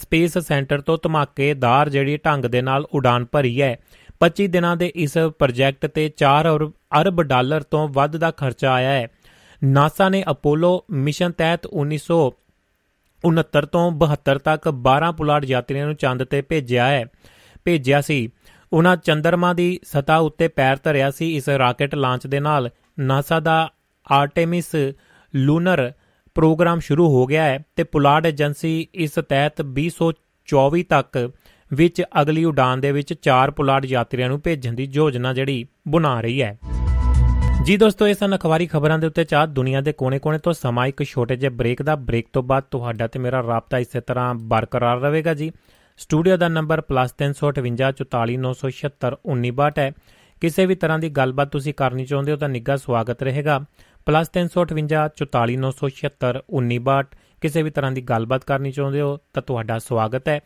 ਸਪੇਸ 0.02 0.38
ਸੈਂਟਰ 0.38 0.82
ਤੋਂ 0.82 0.98
ਧਮਾਕੇਦਾਰ 1.04 1.90
ਜਿਹੜੀ 1.90 2.18
ਢੰਗ 2.18 2.46
ਦੇ 2.46 2.62
ਨਾਲ 2.62 2.86
ਉਡਾਨ 2.94 3.26
ਭਰੀ 3.26 3.62
ਹੈ। 3.62 3.78
25 4.20 4.48
ਦਿਨਾਂ 4.48 4.76
ਦੇ 4.78 4.92
ਇਸ 4.96 5.18
ਪ੍ਰੋਜੈਕਟ 5.40 5.86
ਤੇ 5.86 6.12
4 6.18 6.48
ਅਰਬ 7.02 7.22
ਡਾਲਰ 7.24 7.64
ਤੋਂ 7.64 7.88
ਵੱਧ 7.88 8.18
ਦਾ 8.18 8.32
ਖਰਚਾ 8.32 8.74
ਆਇਆ 8.74 8.90
ਹੈ। 8.90 9.08
ਨਾਸਾ 9.65 10.10
ਨੇ 10.10 10.23
ਅਪੋਲੋ 10.32 10.86
ਮਿਸ਼ਨ 10.91 11.32
ਤਹਿਤ 11.32 11.67
1969 11.67 13.65
ਤੋਂ 13.65 13.91
72 13.99 14.38
ਤੱਕ 14.38 14.67
12 14.88 15.12
ਪੁਲਾੜ 15.17 15.45
ਯਾਤਰੀਆਂ 15.45 15.86
ਨੂੰ 15.86 15.95
ਚੰਦ 15.95 16.23
ਤੇ 16.23 16.41
ਭੇਜਿਆ 16.41 16.88
ਹੈ, 16.88 17.06
ਭੇਜਿਆ 17.65 18.02
ਸੀ। 18.02 18.30
ਉਹਨਾਂ 18.73 18.97
ਚੰਦਰਮਾ 18.97 19.54
ਦੀ 19.54 19.80
ਸਤਾ 19.84 20.17
ਉੱਤੇ 20.17 20.47
ਪੈਰ 20.47 20.78
ਧਰਿਆ 20.84 21.12
ਸੀ। 21.12 21.36
ਇਸ 21.36 21.49
ਰਾਕਟ 21.49 21.95
ਲਾਂਚ 21.95 22.28
ਦੇ 22.28 22.39
ਨਾਲ 22.39 22.69
ਨਾਸਾ 22.99 23.39
ਦਾ 23.39 23.71
ਆਰਟੇਮਿਸ 24.12 24.76
ਲੂਨਰ 25.36 25.91
ਪ੍ਰੋਗਰਾਮ 26.36 26.80
ਸ਼ੁਰੂ 26.80 27.10
ਹੋ 27.10 27.26
ਗਿਆ 27.26 27.43
ਹੈ 27.43 27.60
ਤੇ 27.76 27.84
ਪੁਲਾੜ 27.84 28.26
ਏਜੰਸੀ 28.26 28.88
ਇਸ 28.93 29.12
ਤਹਿਤ 29.12 29.62
2024 29.62 30.84
ਤੱਕ 30.84 31.32
ਵਿੱਚ 31.73 32.04
ਅਗਲੀ 32.21 32.45
ਉਡਾਨ 32.45 32.82
ਦੇ 32.82 32.91
ਵਿੱਚ 32.91 33.13
4 33.30 33.52
ਪੁਲਾੜ 33.52 33.86
ਯਾਤਰੀਆਂ 33.86 34.30
ਨੂੰ 34.30 34.39
ਭੇਜਣ 34.41 34.73
ਦੀ 34.73 34.89
ਯੋਜਨਾ 34.93 35.34
ਜਿਹੜੀ 35.34 35.65
ਬਣਾ 35.88 36.21
ਰਹੀ 36.21 36.41
ਹੈ। 36.41 36.58
ਜੀ 37.63 37.78
ਦੋਸਤੋ, 37.78 38.08
ਇਹ 38.08 38.13
ਸਨ 38.13 38.36
ਅਖਬਾਰੀ 38.36 38.67
ਖਬਰਾਂ 38.67 38.99
ਦੇ 38.99 39.08
ਉੱਤੇ 39.08 39.23
ਚਾਹ। 39.23 39.47
ਦੁਨੀਆ 39.47 39.82
ਦੇ 39.82 39.93
ਕੋਨੇ-ਕੋਨੇ 39.93 40.38
ਤੋਂ 40.38 40.54
ਸਮਾਂ 40.54 40.88
ਇੱਕ 40.88 41.04
ਛੋਟੇ 41.04 41.36
ਜਿਹੇ 41.36 41.52
ਬ੍ਰੇਕ 41.52 41.82
ਦਾ। 41.82 41.95
ਬ੍ਰੇਕ 41.95 42.28
ਤੋਂ 42.34 42.43
ਬਾਅਦ 42.43 42.63
ਤੁਹਾਡਾ 42.63 43.08
ਤੇ 43.08 43.19
ਮੇਰਾ 43.19 43.43
ਰਾਬਤਾ 43.47 43.78
ਇਸੇ 43.78 44.02
ਤਰ੍ਹਾਂ 44.02 44.36
ਬਰਕਰਾਰ 44.36 44.99
ਰਹੇਗਾ 44.99 45.34
ਜੀ। 45.34 45.52
ਸਟੂਡੀਓ 45.97 46.38
ਦਾ 46.38 46.47
ਨੰਬਰ 46.47 46.82
+358 46.82 49.80
ਹੈ। 49.80 49.91
ਕਿਸੇ 50.41 50.65
ਵੀ 50.65 50.76
ਤਰ੍ਹਾਂ 50.76 50.99
ਦੀ 50.99 51.10
ਗੱਲਬਾਤ 51.10 51.47
ਤੁਸੀਂ 51.47 51.73
ਕਰਨੀ 51.73 52.06
ਚਾਹੁੰਦੇ 52.06 52.32
ਹੋ 52.32 52.38
ਤਾਂ 52.38 52.49
ਨਿੱਘਾ 52.49 52.76
ਸਵਾਗਤ 52.76 53.23
ਰਹੇਗਾ। 53.23 53.65
+358 54.06 55.26
ਕਿਸੇ 57.41 57.62
ਵੀ 57.62 57.69
ਤਰ੍ਹਾਂ 57.69 57.91
ਦੀ 57.91 58.02
ਗੱਲਬਾਤ 58.02 58.43
ਕਰਨੀ 58.43 58.71
ਚਾਹੁੰਦੇ 58.71 59.02
ਹੋ 59.02 59.17
ਤਾਂ 59.34 59.43
ਤੁਹਾਡਾ 59.43 59.80
ਸਵਾਗਤ 59.80 60.30
ਹੈ। 60.30 60.39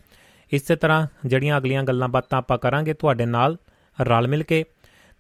ਇਸੇ 0.52 0.76
ਤਰ੍ਹਾਂ 0.76 1.08
ਜਿਹੜੀਆਂ 1.26 1.58
ਅਗਲੀਆਂ 1.58 1.84
ਗੱਲਾਂ 1.84 2.08
ਬਾਤਾਂ 2.08 2.38
ਆਪਾਂ 2.38 2.58
ਕਰਾਂਗੇ 2.58 2.94
ਤੁਹਾਡੇ 2.94 3.26
ਨਾਲ 3.26 3.58
ਰਲ 4.02 4.28
ਮਿਲ 4.28 4.44
ਕੇ 4.44 4.66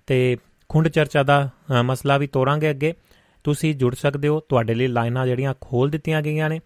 ਤੇ 0.07 0.37
ਖੁੰਡ 0.69 0.87
ਚਰਚਾ 0.87 1.23
ਦਾ 1.23 1.49
ਮਸਲਾ 1.83 2.17
ਵੀ 2.17 2.27
ਤੋਰਾਂਗੇ 2.27 2.69
ਅੱਗੇ। 2.69 2.93
ਤੁਸੀਂ 3.45 3.73
ਜੁੜ 3.75 3.93
ਸਕਦੇ 3.95 4.27
ਹੋ। 4.27 4.39
ਤੁਹਾਡੇ 4.39 4.73
ਲਈ 4.73 4.87
ਲਾਈਨਾਂ 4.87 5.25
ਜਿਹੜੀਆਂ 5.27 5.53
ਖੋਲ 5.61 5.89
ਦਿੱਤੀਆਂ 5.89 6.21
ਗਈਆਂ 6.21 6.49
ਨੇ। 6.49 6.59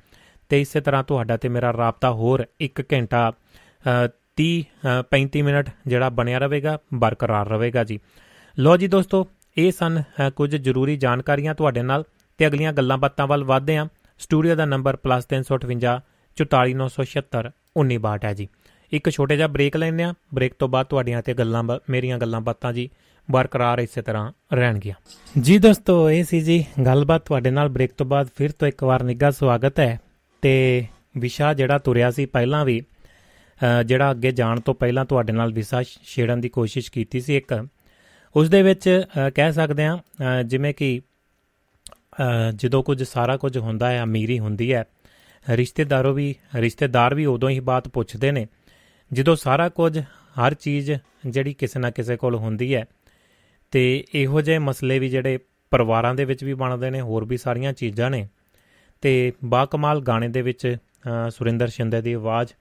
ਤੇ 0.49 0.61
ਇਸੇ 0.61 0.81
ਤਰ੍ਹਾਂ 0.81 1.03
ਤੁਹਾਡਾ 1.03 1.37
ਤੇ 1.37 1.49
ਮੇਰਾ 1.49 1.71
ਰਾਬਤਾ 1.73 2.11
ਹੋਰ 2.11 2.45
1 2.61 2.81
ਘੰਟਾ 2.93 3.31
30 4.37 4.51
35 5.11 5.41
ਮਿੰਟ 5.41 5.69
ਜਿਹੜਾ 5.87 6.09
ਬਣਿਆ 6.09 6.37
ਰਹੇਗਾ, 6.37 6.77
ਬਰਕਰਾਰ 6.93 7.49
ਰਹੇਗਾ 7.49 7.83
ਜੀ। 7.83 7.99
ਲੋ 8.57 8.75
ਜੀ 8.77 8.87
ਦੋਸਤੋ, 8.87 9.27
ਇਹ 9.57 9.71
ਸਨ 9.71 10.01
ਕੁਝ 10.35 10.55
ਜ਼ਰੂਰੀ 10.55 10.95
ਜਾਣਕਾਰੀਆਂ 10.97 11.55
ਤੁਹਾਡੇ 11.55 11.81
ਨਾਲ। 11.83 12.03
ਤੇ 12.39 12.47
ਅਗਲੀਆਂ 12.47 12.73
ਗੱਲਾਂ 12.73 12.97
ਬਾਤਾਂ 12.97 13.27
ਵੱਲ 13.27 13.43
ਵਧਦੇ 13.43 13.77
ਹਾਂ। 13.77 13.85
ਸਟੂਡੀਓ 14.19 14.55
ਦਾ 14.55 14.65
ਨੰਬਰ 14.65 14.97
+358 14.97 15.99
44976 16.37 17.51
1962 17.77 18.25
ਹੈ 18.25 18.33
ਜੀ। 18.33 18.47
ਇੱਕ 18.91 19.09
ਛੋਟੇ 19.09 19.35
ਜਿਹਾ 19.37 19.47
ਬ੍ਰੇਕ 19.47 19.77
ਲੈਣੇ 19.77 20.03
ਆ 20.03 20.13
ਬ੍ਰੇਕ 20.33 20.53
ਤੋਂ 20.59 20.67
ਬਾਅਦ 20.69 20.87
ਤੁਹਾਡੀਆਂ 20.87 21.21
ਤੇ 21.21 21.33
ਗੱਲਾਂ 21.33 21.63
ਮੇਰੀਆਂ 21.89 22.17
ਗੱਲਾਂ 22.17 22.41
ਬਾਤਾਂ 22.41 22.73
ਜੀ। 22.73 22.89
ਬਰਕਰਾਰ 23.27 23.79
ਇਸੇ 23.79 24.01
ਤਰ੍ਹਾਂ 24.01 24.31
ਰਹਿਣਗੀਆਂ 24.53 24.95
ਜੀ 25.41 25.57
ਦੋਸਤੋ, 25.57 26.09
ਇਹ 26.09 26.23
ਸੀ 26.23 26.41
ਜੀ 26.41 26.63
ਗੱਲਬਾਤ 26.85 27.25
ਤੁਹਾਡੇ 27.25 27.51
ਨਾਲ 27.51 27.69
ਬ੍ਰੇਕ 27.69 27.91
ਤੋਂ 27.97 28.05
ਬਾਅਦ 28.05 28.29
ਫਿਰ 28.35 28.51
ਤੋਂ 28.51 28.67
ਇੱਕ 28.67 28.83
ਵਾਰ 28.83 29.03
ਨਿੱਘਾ 29.03 29.31
ਸਵਾਗਤ 29.31 29.79
ਹੈ। 29.79 29.99
ਤੇ 30.43 30.85
ਵਿਸ਼ਾ 31.17 31.53
ਜਿਹੜਾ 31.53 31.77
ਤੁਰਿਆ 31.77 32.11
ਸੀ 32.11 32.25
ਪਹਿਲਾਂ 32.25 32.63
ਵੀ 32.65 32.81
ਜਿਹੜਾ 33.85 34.11
ਅੱਗੇ 34.11 34.31
ਜਾਣ 34.31 34.59
ਤੋਂ 34.59 34.73
ਪਹਿਲਾਂ 34.75 35.05
ਤੁਹਾਡੇ 35.05 35.33
ਨਾਲ 35.33 35.53
ਵਿਸ਼ਾ 35.53 35.81
ਛੇੜਨ 35.83 36.41
ਦੀ 36.41 36.49
ਕੋਸ਼ਿਸ਼ 36.49 36.91
ਕੀਤੀ 36.91 37.21
ਸੀ 37.21 37.37
ਇੱਕ, 37.37 37.67
ਉਸ 38.35 38.49
ਦੇ 38.49 38.61
ਵਿੱਚ 38.63 38.89
ਕਹਿ 39.35 39.53
ਸਕਦੇ 39.53 39.85
ਆ 39.85 39.97
ਜਿਵੇਂ 40.45 40.73
ਕਿ 40.73 40.99
ਜਦੋਂ 42.55 42.83
ਕੁਝ 42.83 43.03
ਸਾਰਾ 43.03 43.35
ਕੁਝ 43.37 43.57
ਹੁੰਦਾ 43.57 43.89
ਹੈ, 43.91 44.01
ਅਮੀਰੀ 44.03 44.39
ਹੁੰਦੀ 44.39 44.73
ਹੈ, 44.73 44.83
ਰਿਸ਼ਤੇਦਾਰੋ 45.45 46.13
ਵੀ, 46.13 46.33
ਰਿਸ਼ਤੇਦਾਰ 46.55 47.15
ਵੀ 47.15 47.25
ਉਦੋਂ 47.25 47.49
ਹੀ 47.49 47.59
ਬਾਤ 47.59 47.87
ਪੁੱਛਦੇ 47.87 48.31
ਨੇ। 48.31 48.45
ਜਦੋਂ 49.11 49.35
ਸਾਰਾ 49.35 49.69
ਕੁਝ, 49.69 49.99
ਹਰ 50.35 50.53
ਚੀਜ਼ 50.53 50.91
ਜਿਹੜੀ 51.27 51.53
ਕਿਸੇ 51.53 51.79
ਨਾ 51.79 51.89
ਕਿਸੇ 51.89 52.17
ਕੋਲ 52.17 52.35
ਹੁੰਦੀ 52.35 52.73
ਹੈ 52.75 52.85
ਤੇ 53.71 54.03
ਇਹੋ 54.15 54.41
ਜਿਹੇ 54.41 54.57
ਮਸਲੇ 54.59 54.99
ਵੀ 54.99 55.09
ਜਿਹੜੇ 55.09 55.37
ਪਰਿਵਾਰਾਂ 55.71 56.13
ਦੇ 56.15 56.25
ਵਿੱਚ 56.25 56.43
ਵੀ 56.43 56.53
ਬਣਦੇ 56.53 56.89
ਨੇ, 56.89 57.01
ਹੋਰ 57.01 57.25
ਵੀ 57.25 57.37
ਸਾਰੀਆਂ 57.37 57.73
ਚੀਜ਼ਾਂ 57.73 58.09
ਨੇ। 58.11 58.27
ਤੇ 59.03 59.31
ਬਾ 59.43 59.65
ਕਮਾਲ 59.65 60.01
ਗਾਣੇ 60.01 60.27
ਦੇ 60.27 60.41
ਵਿੱਚ 60.41 60.75
ਸੁਰਿੰਦਰ 61.29 61.67
ਸ਼ਿੰਦੇ 61.67 62.01
ਦੀ 62.01 62.13
ਆਵਾਜ਼ 62.13 62.53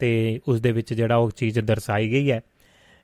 ਤੇ 0.00 0.40
ਉਸ 0.48 0.60
ਦੇ 0.60 0.72
ਵਿੱਚ 0.72 0.92
ਜਿਹੜਾ 0.94 1.16
ਉਹ 1.16 1.30
ਚੀਜ਼ 1.30 1.58
ਦਰਸਾਈ 1.60 2.10
ਗਈ 2.10 2.30
ਹੈ। 2.30 2.40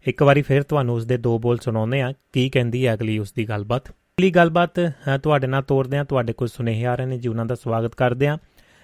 ਇੱਕ 0.06 0.22
ਵਾਰੀ 0.22 0.42
ਫਿਰ 0.42 0.62
ਤੁਹਾਨੂੰ 0.62 0.94
ਉਸ 0.94 1.06
ਦੇ 1.06 1.16
ਦੋ 1.16 1.38
ਬੋਲ 1.38 1.58
ਸੁਣਾਉਂਦੇ 1.58 2.00
ਆ 2.02 2.12
ਕੀ 2.32 2.48
ਕਹਿੰਦੀ 2.48 2.86
ਹੈ 2.86 2.94
ਅਗਲੀ 2.94 3.18
ਉਸ 3.18 3.32
ਦੀ 3.32 3.48
ਗੱਲਬਾਤ। 3.48 3.88
ਅਗਲੀ 3.88 4.30
ਗੱਲਬਾਤ 4.30 4.80
ਤੁਹਾਡੇ 5.22 5.46
ਨਾਲ 5.46 5.62
ਤੋਰਦੇ 5.62 5.98
ਆ 5.98 6.04
ਤੁਹਾਡੇ 6.04 6.32
ਕੋਲ 6.32 6.48
ਸੁਨੇਹੇ 6.48 6.84
ਆ 6.84 6.94
ਰਹੇ 6.94 7.06
ਨੇ, 7.06 7.18
ਜੀ, 7.18 7.28
ਉਹਨਾਂ 7.28 7.46
ਦਾ 7.46 7.54
ਸਵਾਗਤ 7.54 7.94
ਕਰਦੇ 7.94 8.26
ਆ 8.26 8.38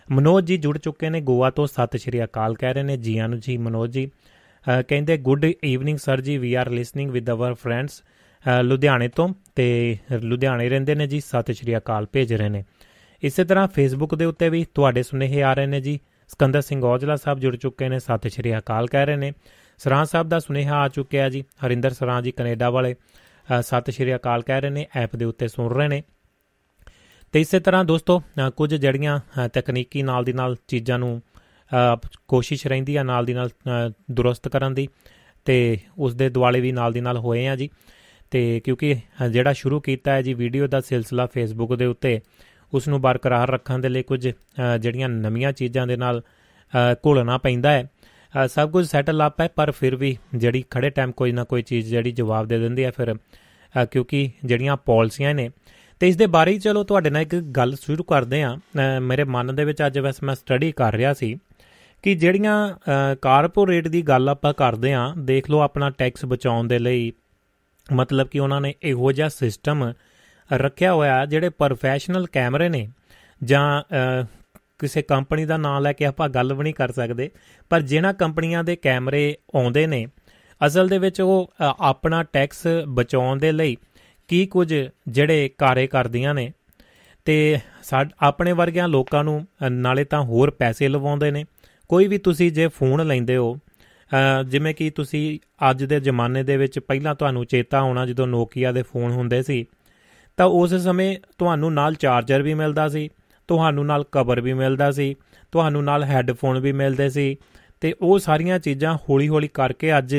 ਮਨੋਜ 0.09 0.45
ਜੀ 0.45 0.57
ਜੁੜ 0.57 0.77
ਚੁੱਕੇ 0.79 1.11
ਨੇ 1.11 1.21
ਗੋਆ 1.21 1.51
ਤੋਂ, 1.51 1.67
ਸਤਿ 1.67 1.99
ਸ਼੍ਰੀ 1.99 2.25
ਅਕਾਲ 2.25 2.55
ਕਹਿ 2.55 2.75
ਰਹੇ 2.75 2.83
ਨੇ, 2.83 2.97
ਜੀ 2.97 3.19
ਆਨੂ 3.19 3.37
ਜੀ, 3.37 3.57
ਮਨੋਜ 3.57 3.93
ਜੀ। 3.93 4.11
ਕਹਿੰਦੇ 4.89 5.17
ਗੁੱਡ 5.19 5.45
ਈਵਨਿੰਗ 5.65 5.99
ਸਰ 5.99 6.21
ਜੀ 6.21 6.37
we 6.39 6.55
are 6.55 6.71
listening 6.71 7.11
with 7.11 7.31
our 7.31 7.55
friends 7.55 8.03
ਲੁਧਿਆਣੇ 8.63 9.09
ਤੋਂ 9.09 9.29
ਤੇ 9.55 9.97
ਲੁਧਿਆਣੇ 10.23 10.69
ਰਹਿੰਦੇ 10.69 10.95
ਨੇ 10.95 11.07
ਜੀ, 11.07 11.21
ਸਤਿ 11.21 11.55
ਸ਼੍ਰੀ 11.55 11.77
ਅਕਾਲ, 11.77 12.07
ਭੇਜ 12.13 12.35
ਰਹੇ 12.35 12.49
ਨੇ। 12.49 12.65
ਇਸੇ 13.23 13.45
ਤਰ੍ਹਾਂ 13.45 13.67
ਫੇਸਬੁੱਕ 13.69 14.15
ਦੇ 14.15 14.25
ਉੱਤੇ 14.25 14.49
ਵੀ 14.49 14.65
ਤੁਹਾਡੇ 14.75 15.03
ਸੁਨੇਹੇ 15.03 15.43
ਆ 15.43 15.53
ਰਹੇ 15.55 15.67
ਨੇ 15.67 15.81
ਜੀ। 15.81 15.99
ਸਕੰਦਰ 16.29 16.61
ਸਿੰਘ 16.61 16.83
ਔਜਲਾ 16.85 17.17
ਸਾਹਿਬ 17.17 17.39
ਜੁੜ 17.39 17.57
ਚੁੱਕੇ 17.57 17.89
ਨੇ, 17.89 17.99
ਸਤਿ 17.99 18.31
ਸ਼੍ਰੀ 18.31 18.57
ਅਕਾਲ 18.59 18.87
ਕਹਿ 18.87 19.07
ਰਹੇ 19.07 19.17
ਨੇ। 19.17 19.33
ਸਰਾਂ 19.81 20.05
ਸਾਹਿਬ 20.05 20.29
ਦਾ 20.29 20.39
ਸੁਨੇਹਾ 20.39 20.77
ਆ 20.77 20.89
ਚੁੱਕਿਆ 20.89 21.29
ਜੀ, 21.29 21.45
ਹਰਿੰਦਰ 21.67 21.93
ਸਰਾਂ 21.93 22.21
ਜੀ 22.23 22.31
ਕੈਨੇਡਾ 22.33 22.71
ਵਾਲੇ 22.71 22.95
ਸਤਿ 23.63 23.93
ਸ਼੍ਰੀ 23.93 24.15
ਅਕਾਲ 24.15 24.43
ਕਹਿ 24.43 24.61
ਰਹੇ 24.61 24.71
ਨੇ, 24.71 24.87
ਐਪ 24.97 25.17
ਦੇ 25.17 25.25
ਉੱਤੇ 25.25 25.49
ਸੁਣ 25.49 25.73
ਰਹੇ 25.75 25.89
ਨੇ। 25.89 26.03
ਤੇ 27.35 27.41
ਇਸੇ 27.41 27.61
ਤਰ੍ਹਾਂ 27.61 27.85
ਦੋਸਤੋ 27.85 28.23
ਕੁਝ 28.57 28.75
ਜੜੀਆਂ 28.75 29.19
ਤਕਨੀਕੀ 29.55 30.03
ਨਾਲ 30.03 30.25
ਦੀ 30.25 30.33
ਨਾਲ 30.33 30.57
ਚੀਜ਼ਾਂ 30.69 30.99
ਨੂੰ 30.99 31.21
ਕੋਸ਼ਿਸ਼ 32.29 32.67
ਰਹਿੰਦੀ 32.67 32.97
ਆ 32.97 33.03
ਨਾਲ 33.03 33.25
ਦੀ 33.25 33.35
ਨਾਲ 33.35 33.51
ਦੁਰਸਤ 34.11 34.49
ਕਰਨ 34.49 34.75
ਦੀ 34.75 34.89
ਤੇ 35.45 35.79
ਉਸ 35.99 36.15
ਦੇ 36.15 36.29
ਦੁਆਲੇ 36.29 36.61
ਵੀ 36.61 36.73
ਨਾਲ 36.73 36.93
ਦੀ 36.93 37.01
ਨਾਲ 37.01 37.19
ਹੋਏ 37.19 37.47
ਆ 37.47 37.57
ਜੀ। 37.57 37.69
ਤੇ 38.31 38.61
ਕਿਉਂਕਿ 38.65 38.95
ਜਿਹੜਾ 39.31 39.53
ਸ਼ੁਰੂ 39.53 39.81
ਕੀਤਾ 39.81 40.13
ਹੈ 40.13 40.23
ਜੀ 40.23 40.35
ਵੀਡੀਓ 40.35 40.67
ਦਾ 40.67 40.81
ਸਿਲਸਿਲਾ 40.81 41.27
ਫੇਸਬੁੱਕ 41.27 41.75
ਦੇ 41.75 41.87
ਉੱਤੇ 41.87 42.21
ਉਸ 42.73 42.89
ਨੂੰ 42.89 43.01
ਬਰਕਰਾਰ 43.01 43.51
ਰੱਖਣ 43.51 43.79
ਦੇ 43.79 43.89
ਲਈ 43.89 44.03
ਕੁਝ 44.03 44.21
ਜਿਹੜੀਆਂ 44.81 45.09
ਨਵੀਆਂ 45.09 45.53
ਚੀਜ਼ਾਂ 45.53 45.87
ਦੇ 45.87 45.97
ਨਾਲ 45.97 46.23
ਘੁਲਣਾ 47.07 47.39
ਪੈਂਦਾ 47.39 47.71
ਹੈ। 47.73 47.89
ਸਭ 48.47 48.71
ਕੁਝ 48.71 48.87
ਸੈਟਲ 48.87 49.27
ਅਪ 49.27 49.41
ਹੈ, 49.41 49.49
ਪਰ 49.49 49.71
ਫਿਰ 49.71 49.97
ਵੀ 49.97 50.17
ਜਿਹੜੀ 50.35 50.65
ਖੜੇ 50.71 50.91
ਟਾਈਮ 50.91 51.13
ਕੋਈ 51.13 51.33
ਨਾ 51.33 51.45
ਕੋਈ 51.45 51.63
ਚੀਜ਼ 51.63 51.89
ਜਿਹੜੀ 51.89 52.13
ਜਵਾਬ 52.13 52.47
ਦੇ 52.47 52.59
ਦਿੰਦੀ 52.59 52.85
ਹੈ 52.85 52.91
ਫਿਰ 52.91 53.15
ਕਿਉਂਕਿ 53.93 54.31
ਜਿਹੜੀਆਂ 54.45 54.77
ਪਾਲਿਸੀਆਂ 54.77 55.35
ਨੇ। 55.35 55.51
ਤੇ 56.01 56.09
ਇਸ 56.09 56.17
ਦੇ 56.17 56.27
ਬਾਰੇ 56.27 56.53
ਹੀ 56.53 56.59
ਚਲੋ 56.59 56.85
ਤੁਹਾਡੇ 56.85 57.11
ਨਾਲ 57.11 57.23
ਇੱਕ 57.23 57.35
ਗੱਲ 57.35 57.75
ਸ਼ੁਰੂ 57.81 58.05
ਕਰਦੇ 58.05 58.43
ਆ 58.43 58.57
ਮੇਰੇ 59.03 59.25
ਮਨ 59.25 59.55
ਦੇ 59.55 59.65
ਵਿੱਚ 59.65 59.83
ਅੱਜ 59.87 59.99
ਵੈਸੇ 59.99 60.27
ਮੈਂ 60.27 60.35
ਸਟੱਡੀ 60.35 60.73
ਕਰ 60.73 60.95
ਰਿਹਾ 60.95 61.13
ਸੀ 61.15 61.37
ਕਿ 62.03 62.15
ਜਿਹੜੀਆਂ 62.15 62.55
ਕਾਰਪੋਰੇਟ 63.23 63.89
ਦੀ 63.89 64.03
ਗੱਲ 64.03 64.29
ਆਪਾਂ 64.29 64.53
ਕਰਦੇ 64.55 64.93
ਆ 64.93 65.13
ਦੇਖ 65.19 65.51
ਲਓ 65.51 65.59
ਆਪਣਾ 65.59 65.91
ਟੈਕਸ 65.91 66.25
ਬਚਾਉਣ 66.25 66.69
ਦੇ 66.69 66.79
ਲਈ 66.79 67.13
ਮਤਲਬ 67.93 68.29
ਕਿ 68.29 68.39
ਉਹਨਾਂ 68.39 68.61
ਨੇ 68.61 68.75
ਇਹੋ 68.83 69.13
ਜਿਹਾ 69.13 69.29
ਸਿਸਟਮ 69.29 69.93
ਰੱਖਿਆ 70.51 70.93
ਹੋਇਆ 70.95 71.25
ਜਿਹੜੇ 71.27 71.49
ਪ੍ਰੋਫੈਸ਼ਨਲ 71.49 72.27
ਕੈਮਰੇ 72.27 72.69
ਨੇ 72.69 72.89
ਜਾਂ 73.41 73.83
ਕਿਸੇ 74.79 75.03
ਕੰਪਨੀ 75.03 75.45
ਦਾ 75.45 75.57
ਨਾਮ 75.57 75.83
ਲੈ 75.83 75.93
ਕੇ 75.93 76.05
ਆਪਾਂ 76.05 76.29
ਗੱਲ 76.29 76.53
ਵੀ 76.55 76.63
ਨਹੀਂ 76.63 76.75
ਕਰ 76.75 76.93
ਸਕਦੇ, 76.93 77.31
ਪਰ 77.71 77.81
ਜਿਨ੍ਹਾਂ 77.81 78.13
ਕੰਪਨੀਆਂ 78.15 78.65
ਦੇ 78.65 78.77
ਕੈਮਰੇ 78.77 79.37
ਆਉਂਦੇ 79.55 79.87
ਨੇ, 79.87 80.07
ਅਸਲ 80.61 80.89
ਦੇ 80.89 80.99
ਵਿੱਚ 80.99 81.21
ਉਹ 81.21 81.51
ਆਪਣਾ 81.61 82.23
ਟੈਕਸ 82.23 82.67
ਬਚਾਉਣ 82.89 83.39
ਦੇ 83.39 83.53
ਲਈ 83.53 83.77
ਕੀ 84.29 84.45
ਕੁਝ 84.47 84.75
ਜਿਹੜੇ 85.09 85.49
ਕਾਰੇ 85.59 85.87
ਕਰਦੀਆਂ 85.87 86.35
ਨੇ 86.35 86.51
ਤੇ 87.25 87.59
ਆਪਣੇ 88.21 88.53
ਵਰਗਿਆਂ 88.53 88.89
ਲੋਕਾਂ 88.89 89.23
ਨੂੰ 89.25 89.47
ਨਾਲੇ 89.71 90.05
ਤਾਂ 90.05 90.23
ਹੋਰ 90.23 90.51
ਪੈਸੇ 90.51 90.89
ਲਵਾਉਂਦੇ 90.89 91.31
ਨੇ। 91.31 91.45
ਕੋਈ 91.91 92.07
ਵੀ 92.07 92.19
ਤੁਸੀਂ 92.19 92.51
ਜੇ 92.53 92.69
ਫੋਨ 92.69 93.07
ਲੈਂਦੇ 93.07 93.37
ਹੋ 93.37 93.57
ਜਿਵੇਂ 94.49 94.75
ਕਿ 94.75 94.91
ਤੁਸੀਂ 94.91 95.39
ਅੱਜ 95.71 95.85
ਦੇ 95.85 96.01
ਜ਼ਮਾਨੇ 96.01 96.43
ਦੇ 96.43 96.57
ਵਿੱਚ 96.57 96.79
ਪਹਿਲਾਂ 96.79 97.15
ਤੁਹਾਨੂੰ 97.15 97.45
ਚੇਤਾ 97.45 97.83
ਹੋਣਾ 97.83 98.07
ਜਦੋਂ 98.07 98.27
ਨੋਕੀਆ 98.27 98.73
ਦੇ 98.73 98.83
ਫੋਨ 98.83 99.11
ਹੁੰਦੇ 99.11 99.43
ਸੀ, 99.43 99.67
ਤਾਂ 100.37 100.47
ਉਸ 100.47 100.75
ਸਮੇਂ 100.75 101.17
ਤੁਹਾਨੂੰ 101.39 101.75
ਨਾਲ 101.75 101.95
ਚਾਰਜਰ 101.95 102.43
ਵੀ 102.43 102.55
ਮਿਲਦਾ 102.55 102.89
ਸੀ, 102.89 103.11
ਤੁਹਾਨੂੰ 103.49 103.87
ਨਾਲ 103.87 104.05
ਕਵਰ 104.13 104.41
ਵੀ 104.41 104.53
ਮਿਲਦਾ 104.53 104.91
ਸੀ, 104.91 105.17
ਤੁਹਾਨੂੰ 105.53 105.85
ਨਾਲ 105.85 106.05
ਹੈੱਡਫੋਨ 106.05 106.59
ਵੀ 106.59 106.73
ਮਿਲਦੇ 106.73 107.09
ਸੀ, 107.11 107.37
ਤੇ 107.81 107.95
ਉਹ 108.01 108.19
ਸਾਰੀਆਂ 108.19 108.59
ਚੀਜ਼ਾਂ 108.59 108.99
ਹੌਲੀ-ਹੌਲੀ 109.11 109.49
ਕਰਕੇ 109.49 109.99
ਅੱਜ 109.99 110.17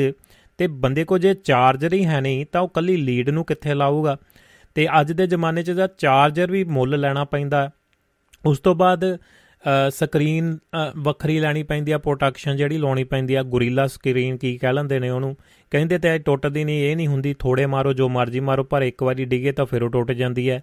ਤੇ 0.58 0.66
ਬੰਦੇ 0.66 1.04
ਕੋ 1.04 1.18
ਜੇ 1.18 1.34
ਚਾਰਜਰ 1.34 1.92
ਹੀ 1.92 2.04
ਹੈ 2.04 2.20
ਨਹੀਂ, 2.20 2.46
ਤਾਂ 2.52 2.60
ਉਹ 2.60 2.68
ਕੱਲੀ 2.68 2.96
ਲੀਡ 2.96 3.30
ਨੂੰ 3.30 3.44
ਕਿੱਥੇ 3.44 3.74
ਲਾਊਗਾ? 3.74 4.16
ਤੇ 4.74 4.88
ਅੱਜ 5.00 5.12
ਦੇ 5.12 5.26
ਜ਼ਮਾਨੇ 5.26 5.62
'ਚ 5.62 5.70
ਦਾ 5.70 5.86
ਚਾਰਜਰ 5.86 6.50
ਵੀ 6.50 6.64
ਮੁੱਲ 6.64 7.00
ਲੈਣਾ 7.00 7.24
ਪੈਂਦਾ। 7.24 7.70
ਉਸ 8.44 8.58
ਤੋਂ 8.58 8.74
ਬਾਅਦ 8.74 9.18
ਸਕਰੀਨ 9.90 10.56
ਵੱਖਰੀ 10.98 11.38
ਲੈਣੀ 11.40 11.62
ਪੈਂਦੀ 11.62 11.92
ਆ 11.92 11.98
ਪ੍ਰੋਟੈਕਸ਼ਨ 11.98 12.56
ਜਿਹੜੀ 12.56 12.78
ਲਾਉਣੀ 12.78 13.04
ਪੈਂਦੀ 13.04 13.34
ਆ 13.34 13.42
ਗੁਰੀਲਾ 13.44 13.86
ਸਕਰੀਨ 13.86 14.36
ਕੀ 14.36 14.56
ਕਹਿ 14.58 14.72
ਲੈਂਦੇ 14.72 14.98
ਨੇ 14.98 15.10
ਉਹਨੂੰ। 15.10 15.36
ਕਹਿੰਦੇ 15.72 15.98
ਤੇ 15.98 16.18
ਟੁੱਟਦੀ 16.18 16.64
ਨਹੀਂ, 16.64 16.82
ਇਹ 16.82 16.96
ਨਹੀਂ 16.96 17.08
ਹੁੰਦੀ 17.08 17.34
ਥੋੜੇ 17.38 17.66
ਮਾਰੋ, 17.66 17.92
ਜੋ 17.92 18.08
ਮਰਜ਼ੀ 18.08 18.40
ਮਾਰੋ, 18.40 18.64
ਪਰ 18.64 18.82
ਇੱਕ 18.82 19.02
ਵਾਰੀ 19.02 19.24
ਡਿੱਗੇ 19.24 19.52
ਤਾਂ 19.52 19.66
ਫਿਰ 19.66 19.82
ਉਹ 19.82 19.90
ਟੁੱਟ 19.90 20.12
ਜਾਂਦੀ 20.12 20.48
ਹੈ। 20.50 20.62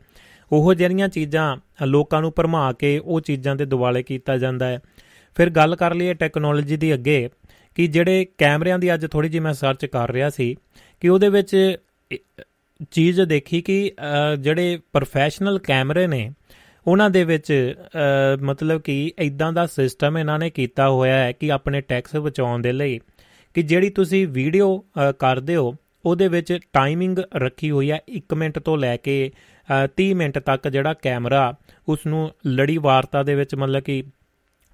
ਉਹ 0.51 0.73
ਜਿਹੜੀਆਂ 0.73 1.07
ਚੀਜ਼ਾਂ 1.09 1.85
ਲੋਕਾਂ 1.85 2.21
ਨੂੰ 2.21 2.31
ਭਰਮਾ 2.35 2.71
ਕੇ 2.73 2.97
ਉਹ 2.97 3.21
ਚੀਜ਼ਾਂ 3.21 3.55
ਦੇ 3.55 3.65
ਦਿਵਾਲੇ 3.65 4.03
ਕੀਤਾ 4.03 4.38
ਜਾਂਦਾ 4.38 4.67
ਹੈ। 4.67 4.79
ਫਿਰ 5.38 5.49
ਗੱਲ 5.49 5.75
ਕਰ 5.75 5.93
ਲਈਏ 5.93 6.13
ਟੈਕਨੋਲੋਜੀ 6.13 6.77
ਦੀ 6.77 6.93
ਅੱਗੇ, 6.93 7.29
ਕਿ 7.77 7.88
ਜਿਹੜੇ 7.88 8.25
ਕੈਮਰਿਆਂ 8.38 8.79
ਦੀ 8.79 8.93
ਅੱਜ 8.93 9.05
ਥੋੜੀ 9.05 9.29
ਜਿਹੀ 9.29 9.43
ਮੈਂ 9.43 9.53
ਸਰਚ 9.53 9.85
ਕਰ 9.85 10.12
ਰਿਹਾ 10.12 10.29
ਸੀ, 10.29 10.55
ਕਿ 11.01 11.09
ਉਹਦੇ 11.09 11.29
ਵਿੱਚ 11.29 11.55
ਚੀਜ਼ 12.91 13.21
ਦੇਖੀ 13.21 13.62
ਕਿ 13.62 13.91
ਜਿਹੜੇ 14.39 14.79
ਪ੍ਰੋਫੈਸ਼ਨਲ 14.93 15.59
ਕੈਮਰੇ 15.59 16.05
ਨੇ 16.07 16.29
ਉਹਨਾਂ 16.87 17.09
ਦੇ 17.09 17.23
ਵਿੱਚ 17.23 17.75
ਮਤਲਬ 18.41 18.81
ਕਿ 18.81 19.11
ਇਦਾਂ 19.19 19.53
ਦਾ 19.53 19.65
ਸਿਸਟਮ 19.67 20.17
ਇਹਨਾਂ 20.17 20.39
ਨੇ 20.39 20.49
ਕੀਤਾ 20.49 20.89
ਹੋਇਆ 20.89 21.15
ਹੈ 21.15 21.31
ਕਿ 21.31 21.51
ਆਪਣੇ 21.51 21.81
ਟੈਕਸ 21.81 22.15
ਬਚਾਉਣ 22.15 22.61
ਦੇ 22.61 22.71
ਲਈ 22.71 22.99
ਕਿ 23.53 23.61
ਜਿਹੜੀ 23.61 23.89
ਤੁਸੀਂ 23.89 24.27
ਵੀਡੀਓ 24.27 24.85
ਕਰਦੇ 25.19 25.55
ਹੋ, 25.55 25.75
ਉਹਦੇ 26.05 26.27
ਵਿੱਚ 26.27 26.59
ਟਾਈਮਿੰਗ 26.73 27.19
ਰੱਖੀ 27.35 27.71
ਹੋਈ 27.71 27.91
ਹੈ 27.91 27.99
1 28.17 28.35
ਮਿੰਟ 28.35 28.59
ਤੋਂ 28.59 28.77
ਲੈ 28.77 28.97
ਕੇ 28.97 29.31
30 30.01 30.13
ਮਿੰਟ 30.13 30.39
ਤੱਕ 30.39 30.67
ਜਿਹੜਾ 30.67 30.93
ਕੈਮਰਾ 30.93 31.53
ਉਸ 31.87 31.99
ਨੂੰ 32.07 32.31
ਲੜੀ 32.47 32.77
ਵਾਰਤਾ 32.77 33.23
ਦੇ 33.23 33.35
ਵਿੱਚ 33.35 33.55
ਮਤਲਬ 33.55 33.81
ਕਿ 33.81 34.03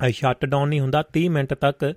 ਸ਼ਟ 0.09 0.45
ਡਾਊਨ 0.45 0.69
ਨਹੀਂ 0.69 0.79
ਹੁੰਦਾ 0.79 1.03
30 1.17 1.27
ਮਿੰਟ 1.27 1.53
ਤੱਕ 1.53 1.93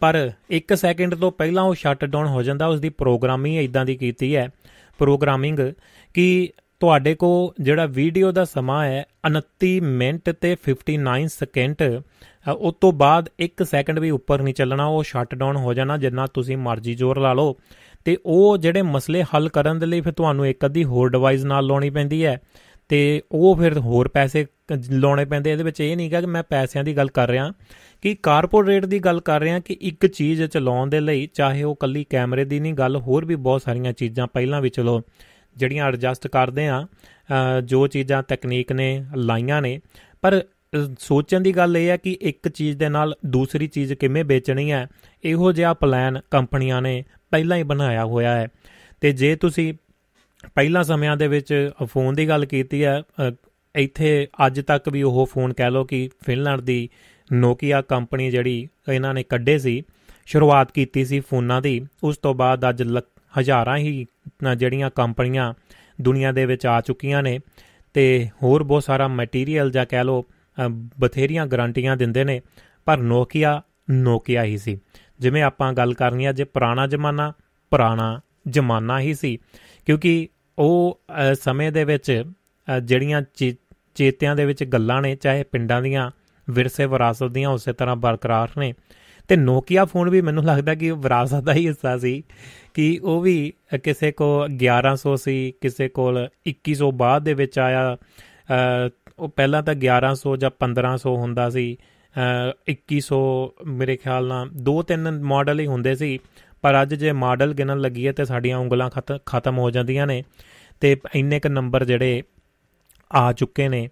ਪਰ 0.00 0.30
1 0.56 0.74
ਸੈਕਿੰਡ 0.74 1.14
ਤੋਂ 1.14 1.32
ਪਹਿਲਾਂ 1.32 1.62
ਉਹ 1.62 1.74
ਸ਼ਟ 1.74 2.04
ਡਾਊਨ 2.04 2.26
ਹੋ 2.26 2.42
ਜਾਂਦਾ 2.42 2.66
ਉਸ 2.66 2.80
ਦੀ 2.80 2.88
ਪ੍ਰੋਗਰਾਮਿੰਗ 2.88 3.56
ਇਦਾਂ 3.56 3.84
ਦੀ 3.84 3.96
ਕੀਤੀ 3.96 4.36
ਹੈ 4.36 4.48
ਪ੍ਰੋਗਰਾਮਿੰਗ 4.98 5.58
ਕਿ 6.14 6.50
ਤੁਹਾਡੇ 6.80 7.14
ਕੋ 7.14 7.30
ਜਿਹੜਾ 7.60 7.86
ਵੀਡੀਓ 7.86 8.30
ਦਾ 8.32 8.44
ਸਮਾਂ 8.44 8.84
ਹੈ 8.86 9.04
29 9.28 9.80
ਮਿੰਟ 9.80 10.30
ਤੇ 10.30 10.56
59 10.66 11.26
ਸਕਿੰਟ 11.28 11.82
ਉਸ 12.56 12.74
ਤੋਂ 12.80 12.92
ਬਾਅਦ 12.92 13.28
1 13.40 13.64
ਸੈਕਿੰਡ 13.64 13.98
ਵੀ 13.98 14.10
ਉੱਪਰ 14.10 14.42
ਨਹੀਂ 14.42 14.54
ਚੱਲਣਾ, 14.54 14.86
ਉਹ 14.86 15.02
ਸ਼ਟ 15.02 15.34
ਡਾਊਨ 15.34 15.56
ਹੋ 15.56 15.74
ਜਾਣਾ, 15.74 15.96
ਜਿੰਨਾ 15.96 16.26
ਤੁਸੀਂ 16.26 16.56
ਮਰਜ਼ੀ 16.56 16.94
ਜ਼ੋਰ 16.94 17.18
ਲਾ 17.18 17.32
ਲਓ। 17.32 17.56
ਤੇ 18.04 18.16
ਉਹ 18.26 18.56
ਜਿਹੜੇ 18.58 18.82
ਮਸਲੇ 18.82 19.22
ਹੱਲ 19.22 19.48
ਕਰਨ 19.48 19.78
ਦੇ 19.78 19.86
ਲਈ 19.86 20.00
ਫਿਰ 20.00 20.12
ਤੁਹਾਨੂੰ 20.12 20.46
ਇੱਕ 20.46 20.64
ਅੱਧੀ 20.66 20.84
ਹੋਰ 20.84 21.10
ਡਿਵਾਈਸ 21.10 21.44
ਨਾਲ 21.44 21.66
ਲਾਉਣੀ 21.66 21.90
ਪੈਂਦੀ 21.90 22.24
ਹੈ 22.24 22.40
ਤੇ 22.90 23.00
ਉਹ 23.32 23.56
ਫਿਰ 23.56 23.78
ਹੋਰ 23.78 24.08
ਪੈਸੇ 24.08 24.46
ਲਾਉਣੇ 24.90 25.24
ਪੈਂਦੇ 25.24 25.52
ਇਹਦੇ 25.52 25.62
ਵਿੱਚ 25.62 25.80
ਇਹ 25.80 25.96
ਨਹੀਂ 25.96 26.10
ਕਿ 26.10 26.26
ਮੈਂ 26.26 26.42
ਪੈਸਿਆਂ 26.42 26.84
ਦੀ 26.84 26.96
ਗੱਲ 26.96 27.08
ਕਰ 27.08 27.28
ਰਿਹਾ, 27.28 27.52
ਕਿ 28.02 28.14
ਕਾਰਪੋਰੇਟ 28.22 28.84
ਦੀ 28.84 28.98
ਗੱਲ 28.98 29.20
ਕਰ 29.20 29.40
ਰਿਹਾ 29.40 29.58
ਕਿ 29.58 29.76
ਇੱਕ 29.80 30.06
ਚੀਜ਼ 30.06 30.42
ਚਲਾਉਣ 30.44 30.88
ਦੇ 30.90 31.00
ਲਈ, 31.00 31.26
ਚਾਹੇ 31.34 31.62
ਉਹ 31.62 31.74
ਕੱਲੀ 31.76 32.04
ਕੈਮਰੇ 32.10 32.44
ਦੀ 32.44 32.60
ਨਹੀਂ, 32.60 32.74
ਗੱਲ 32.74 32.96
ਹੋਰ 32.96 33.24
ਵੀ 33.24 33.36
ਬਹੁਤ 33.36 33.62
ਸਾਰੀਆਂ 33.62 33.92
ਚੀਜ਼ਾਂ 33.92 34.26
ਪਹਿਲਾਂ 34.26 34.60
ਵੀ 34.62 34.70
ਚਲੋ। 34.70 35.00
ਜਿਹੜੀਆਂ 35.56 35.86
ਐਡਜਸਟ 35.86 36.26
ਕਰਦੇ 36.28 36.66
ਆ 36.68 36.86
ਜੋ 37.64 37.86
ਚੀਜ਼ਾਂ 37.86 38.22
ਤਕਨੀਕ 38.22 38.72
ਨੇ, 38.72 39.04
ਲਾਈਆਂ 39.16 39.60
ਨੇ, 39.62 39.80
ਪਰ 40.22 40.42
ਸੋਚਣ 40.98 41.40
ਦੀ 41.40 41.52
ਗੱਲ 41.52 41.76
ਇਹ 41.76 41.88
ਹੈ 41.88 41.96
ਕਿ 41.96 42.16
ਇੱਕ 42.22 42.48
ਚੀਜ਼ 42.48 42.76
ਦੇ 42.78 42.88
ਨਾਲ 42.88 43.14
ਦੂਸਰੀ 43.26 43.66
ਚੀਜ਼ 43.66 43.92
ਕਿਵੇਂ 43.92 44.24
ਵੇਚਣੀ 44.24 44.70
ਹੈ, 44.72 44.86
ਇਹੋ 45.24 45.52
ਜਿਹਾ 45.52 45.72
ਪਲਾਨ 45.74 46.20
ਕੰਪਨੀਆਂ 46.30 46.80
ਨੇ 46.82 47.02
ਪਹਿਲਾਂ 47.30 47.56
ਹੀ 47.56 47.62
ਬਣਾਇਆ 47.62 48.04
ਹੋਇਆ 48.04 48.34
ਹੈ। 48.34 48.48
ਤੇ 49.00 49.12
ਜੇ 49.12 49.34
ਤੁਸੀਂ 49.36 49.72
ਪਹਿਲਾਂ 50.54 50.82
ਸਮਿਆਂ 50.84 51.16
ਦੇ 51.16 51.28
ਵਿੱਚ 51.28 51.70
ਫੋਨ 51.84 52.14
ਦੀ 52.14 52.28
ਗੱਲ 52.28 52.44
ਕੀਤੀ 52.46 52.84
ਹੈ 52.84 53.02
ਇੱਥੇ 53.74 54.26
ਅੱਜ 54.46 54.60
ਤੱਕ 54.60 54.88
ਵੀ 54.88 55.02
ਉਹ 55.02 55.26
ਫੋਨ 55.26 55.52
ਕਹਿ 55.52 55.70
ਲਓ 55.70 55.84
ਕਿ 55.84 56.08
ਫਿਨਲੈਂਡ 56.26 56.60
ਦੀ 56.60 56.88
ਨੋਕੀਆ 57.30 57.80
ਕੰਪਨੀ 57.82 58.30
ਜਿਹੜੀ 58.30 58.68
ਇਹਨਾਂ 58.92 59.12
ਨੇ 59.14 59.22
ਕੱਢੇ 59.22 59.58
ਸੀ, 59.58 59.82
ਸ਼ੁਰੂਆਤ 60.26 60.72
ਕੀਤੀ 60.72 61.04
ਸੀ 61.04 61.20
ਫੋਨਾਂ 61.20 61.60
ਦੀ, 61.62 61.80
ਉਸ 62.02 62.16
ਤੋਂ 62.16 62.34
ਬਾਅਦ 62.34 62.68
ਅੱਜ 62.68 62.82
ਹਜ਼ਾਰਾਂ 63.34 63.76
ਹੀ 63.78 64.06
ਜਿਹੜੀਆਂ 64.56 64.90
ਕੰਪਨੀਆਂ 64.90 65.52
ਦੁਨੀਆ 65.98 66.32
ਦੇ 66.32 66.44
ਵਿੱਚ 66.46 66.66
ਆ 66.66 66.80
ਚੁੱਕੀਆਂ 66.80 67.22
ਨੇ 67.22 67.38
ਤੇ 67.94 68.28
ਹੋਰ 68.42 68.62
ਬਹੁਤ 68.62 68.84
ਸਾਰਾ 68.84 69.08
ਮਟੀਰੀਅਲ 69.08 69.70
ਜਾਂ 69.70 69.86
ਕਹਿ 69.86 70.04
ਲਓ 70.04 70.24
ਬਥੇਰੀਆਂ 71.00 71.46
ਗਾਰੰਟੀਆਂ 71.46 71.96
ਦਿੰਦੇ 71.96 72.24
ਨੇ, 72.24 72.40
ਪਰ 72.86 72.98
ਨੋਕੀਆ 72.98 73.60
ਨੋਕੀਆ 73.90 74.44
ਹੀ 74.44 74.56
ਸੀ। 74.58 74.78
ਜਿਵੇਂ 75.20 75.42
ਆਪਾਂ 75.42 75.72
ਗੱਲ 75.72 75.94
ਕਰਨੀ 75.94 76.24
ਆ, 76.24 76.32
ਜੇ 76.32 76.44
ਪੁਰਾਣਾ 76.44 76.86
ਜ਼ਮਾਨਾ 76.86 77.32
ਪੁਰਾਣਾ 77.72 78.20
ਜ਼ਮਾਨਾ 78.48 78.98
ਹੀ 79.00 79.14
ਸੀ, 79.14 79.38
ਕਿਉਂਕਿ 79.86 80.28
ਉਹ 80.58 81.00
ਸਮੇਂ 81.34 81.70
ਦੇ 81.72 81.84
ਵਿੱਚ 81.84 82.22
ਜਿਹੜੀਆਂ 82.82 83.22
ਚੇਤਿਆਂ 83.96 84.34
ਦੇ 84.36 84.44
ਵਿੱਚ 84.44 84.64
ਗੱਲਾਂ 84.64 85.00
ਨੇ, 85.02 85.14
ਚਾਹੇ 85.16 85.42
ਪਿੰਡਾਂ 85.42 85.80
ਦੀਆਂ 85.82 86.10
ਵਿਰਸੇ 86.48 86.86
ਵਿਰਾਸਤ 86.86 87.28
ਦੀਆਂ 87.28 87.48
ਉਸੇ 87.50 87.72
ਤਰ੍ਹਾਂ 87.72 87.96
ਬਰਕਰਾਰ 87.96 88.48
ਨੇ 88.58 88.72
ਤੇ 89.30 89.36
ਨੋਕੀਆ 89.36 89.84
ਫੋਨ 89.84 90.08
ਵੀ 90.10 90.20
ਮੈਨੂੰ 90.20 90.42
ਲੱਗਦਾ 90.44 90.74
ਕਿ 90.74 90.90
ਵਿਰਾਸਤ 90.92 91.42
ਦਾ 91.44 91.52
ਹੀ 91.54 91.66
ਹਿੱਸਾ 91.66 91.96
ਸੀ 91.98 92.22
ਕਿ 92.74 92.86
ਉਹ 93.02 93.20
ਵੀ 93.20 93.52
ਕਿਸੇ 93.84 94.10
ਕੋ 94.12 94.28
1100 94.46 95.14
ਸੀ 95.16 95.34
ਕਿਸੇ 95.60 95.88
ਕੋਲ 95.88 96.18
2100 96.48 96.90
ਬਾਅਦ 96.94 97.24
ਦੇ 97.24 97.34
ਵਿੱਚ 97.34 97.58
ਆਇਆ। 97.58 97.96
ਉਹ 99.18 99.28
ਪਹਿਲਾਂ 99.28 99.62
ਤਾਂ 99.62 99.74
1100 99.74 100.34
ਜਾਂ 100.36 100.50
1500 100.58 101.14
ਹੁੰਦਾ 101.16 101.48
ਸੀ। 101.50 101.66
2100 102.70 103.20
ਮੇਰੇ 103.66 103.96
ਖਿਆਲ 103.96 104.26
ਨਾਲ 104.26 104.48
ਦੋ 104.62 104.82
ਤਿੰਨ 104.82 105.10
ਮਾਡਲ 105.24 105.60
ਹੀ 105.60 105.66
ਹੁੰਦੇ 105.66 105.94
ਸੀ, 105.94 106.18
ਪਰ 106.62 106.82
ਅੱਜ 106.82 106.94
ਜੇ 106.94 107.12
ਮਾਡਲ 107.12 107.54
ਗਿਣਨ 107.54 107.80
ਲੱਗੀਏ 107.80 108.12
ਤੇ 108.12 108.24
ਸਾਡੀਆਂ 108.24 108.58
ਉਂਗਲਾਂ 108.58 108.90
ਖਤਮ 109.26 109.58
ਹੋ 109.58 109.70
ਜਾਂਦੀਆਂ 109.70 110.06
ਨੇ 110.06 110.22
ਤੇ 110.80 110.96
ਇੰਨੇ 111.14 111.40
ਕ 111.40 111.46
ਨੰਬਰ 111.46 111.84
ਜਿਹੜੇ 111.84 112.22
ਆ 113.10 113.32
ਚੁੱਕੇ 113.32 113.68
ਨੇ। 113.68 113.88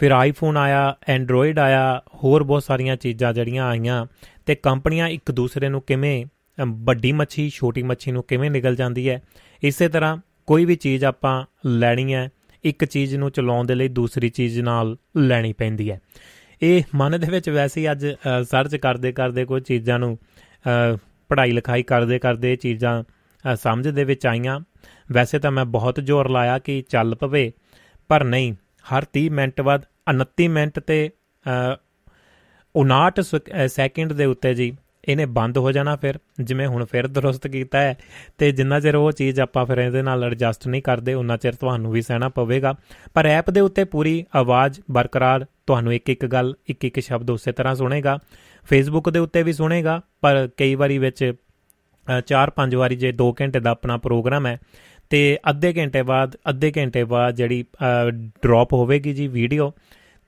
ਫਿਰ 0.00 0.10
ਆਈਫੋਨ 0.10 0.56
ਆਇਆ 0.56 0.96
ਐਂਡਰੋਇਡ 1.08 1.58
ਆਇਆ, 1.58 2.02
ਹੋਰ 2.14 2.42
ਬਹੁਤ 2.42 2.62
ਸਾਰੀਆਂ 2.62 2.96
ਚੀਜ਼ਾਂ 2.96 3.32
ਜਿਹੜੀਆਂ 3.34 3.66
ਆਈਆਂ 3.66 4.04
ਤੇ 4.46 4.54
ਕੰਪਨੀਆਂ 4.54 5.08
ਇੱਕ 5.08 5.30
ਦੂਸਰੇ 5.30 5.68
ਨੂੰ 5.68 5.80
ਕਿਵੇਂ 5.82 6.24
ਵੱਡੀ 6.58 7.12
ਮੱਛੀ, 7.12 7.48
ਛੋਟੀ 7.50 7.82
ਮੱਛੀ 7.82 8.12
ਨੂੰ 8.12 8.22
ਕਿਵੇਂ 8.22 8.50
ਨਿਕਲ 8.50 8.76
ਜਾਂਦੀ 8.76 9.08
ਹੈ, 9.08 9.20
ਇਸੇ 9.62 9.88
ਤਰ੍ਹਾਂ 9.88 10.16
ਕੋਈ 10.48 10.64
ਵੀ 10.64 10.76
ਚੀਜ਼ 10.76 11.04
ਆਪਾਂ 11.04 11.44
ਲੈਣੀ 11.66 12.14
ਹੈ, 12.14 12.28
ਇੱਕ 12.64 12.84
ਚੀਜ਼ 12.84 13.14
ਨੂੰ 13.16 13.30
ਚਲਾਉਣ 13.30 13.66
ਦੇ 13.66 13.74
ਲਈ 13.74 13.88
ਦੂਸਰੀ 13.88 14.28
ਚੀਜ਼ 14.30 14.60
ਨਾਲ 14.60 14.96
ਲੈਣੀ 15.18 15.52
ਪੈਂਦੀ 15.52 15.90
ਹੈ। 15.90 16.00
ਇਹ 16.62 16.82
ਮਨ 16.94 17.18
ਦੇ 17.20 17.26
ਵਿੱਚ 17.26 17.48
ਵੈਸੇ 17.50 17.80
ਹੀ 17.80 17.90
ਅੱਜ 17.90 18.06
ਸਰਚ 18.42 18.76
ਕਰਦੇ 18.76 19.12
ਕਰਦੇ 19.12 19.44
ਕੋਈ 19.44 19.60
ਚੀਜ਼ਾਂ 19.60 19.98
ਨੂੰ 19.98 20.18
ਪੜ੍ਹਾਈ 21.30 21.50
ਲਿਖਾਈ 21.50 21.82
ਕਰਦੇ 21.82 22.18
ਕਰਦੇ 22.18 22.52
ਇਹ 22.52 22.56
ਚੀਜ਼ਾਂ 22.56 23.02
ਸਮਝ 23.56 23.88
ਦੇ 23.88 24.04
ਵਿੱਚ 24.04 24.26
ਆਈਆਂ। 24.26 24.58
ਵੈਸੇ 25.12 25.38
ਤਾਂ 25.38 25.50
ਮੈਂ 25.50 25.64
ਬਹੁਤ 25.64 26.00
ਜ਼ੋਰ 26.00 26.28
ਲਾਇਆ 26.30 26.58
ਕਿ 26.58 26.82
ਚੱਲ 26.88 27.14
ਪਵੇ, 27.14 27.52
ਪਰ 28.10 28.24
ਨਹੀਂ 28.24 28.52
ਹਰ 28.84 29.04
30 29.14 29.28
ਮਿੰਟ 29.30 29.60
ਬਾਅਦ 29.60 29.84
29 30.10 30.48
ਮਿੰਟ 30.50 30.78
ਤੇ 30.80 31.10
59 32.74 33.20
ਸੈਕਿੰਡ 33.68 34.12
ਦੇ 34.12 34.24
ਉੱਤੇ 34.24 34.54
ਜੀ, 34.54 34.76
ਇਹਨੇ 35.04 35.24
ਬੰਦ 35.28 35.58
ਹੋ 35.58 35.72
ਜਾਣਾ 35.72 35.94
ਫਿਰ, 35.96 36.18
ਜਿਵੇਂ 36.40 36.66
ਹੁਣ 36.66 36.84
ਫਿਰ 36.84 37.06
ਦਰਸਤ 37.06 37.46
ਕੀਤਾ 37.46 37.78
ਹੈ। 37.78 37.96
ਤੇ 38.38 38.50
ਜਿੰਨਾ 38.52 38.78
ਚਿਰ 38.80 38.96
ਉਹ 38.96 39.10
ਚੀਜ਼ 39.12 39.40
ਆਪਾਂ 39.40 39.64
ਫਿਰ 39.66 39.78
ਇਹਦੇ 39.78 40.02
ਨਾਲ 40.02 40.24
ਐਡਜਸਟ 40.24 40.66
ਨਹੀਂ 40.68 40.82
ਕਰਦੇ, 40.82 41.14
ਉਨਾ 41.14 41.36
ਚਿਰ 41.36 41.54
ਤੁਹਾਨੂੰ 41.54 41.92
ਵੀ 41.92 42.02
ਸਹਿਣਾ 42.02 42.28
ਪਵੇਗਾ। 42.28 42.74
ਪਰ 43.14 43.26
ਐਪ 43.26 43.50
ਦੇ 43.50 43.60
ਉੱਤੇ 43.60 43.84
ਪੂਰੀ 43.86 44.24
ਆਵਾਜ਼ 44.34 44.80
ਬਰਕਰਾਰ 44.90 45.46
ਤੁਹਾਨੂੰ 45.66 45.94
ਇੱਕ 45.94 46.10
ਇੱਕ 46.10 46.26
ਗੱਲ 46.26 46.54
ਇੱਕ 46.68 46.84
ਇੱਕ 46.84 47.00
ਸ਼ਬਦ 47.00 47.30
ਉਸੇ 47.30 47.52
ਤਰ੍ਹਾਂ 47.52 47.74
ਸੁਣੇਗਾ। 47.74 48.18
ਫੇਸਬੁੱਕ 48.68 49.10
ਦੇ 49.10 49.18
ਉੱਤੇ 49.18 49.42
ਵੀ 49.42 49.52
ਸੁਣੇਗਾ, 49.52 50.00
ਪਰ 50.20 50.48
ਕਈ 50.56 50.74
ਵਾਰੀ 50.74 50.98
ਵਿੱਚ 50.98 51.32
4-5 52.26 52.74
ਵਾਰੀ 52.74 52.96
ਜੇ 52.96 53.12
2 53.14 53.32
ਘੰਟੇ 53.40 53.60
ਦਾ 53.60 53.70
ਆਪਣਾ 53.70 53.96
ਪ੍ਰੋਗਰਾਮ 53.98 54.46
ਹੈ 54.46 54.58
ਤੇ 55.14 55.38
ਅੱਧੇ 55.50 55.72
ਘੰਟੇ 55.74 56.00
ਬਾਅਦ, 56.02 56.34
ਅੱਧੇ 56.50 56.70
ਘੰਟੇ 56.76 57.02
ਬਾਅਦ 57.04 57.34
ਜਿਹੜੀ 57.36 57.64
ਡ੍ਰੌਪ 58.42 58.72
ਹੋਵੇਗੀ 58.72 59.12
ਜੀ 59.14 59.26
ਵੀਡੀਓ 59.28 59.70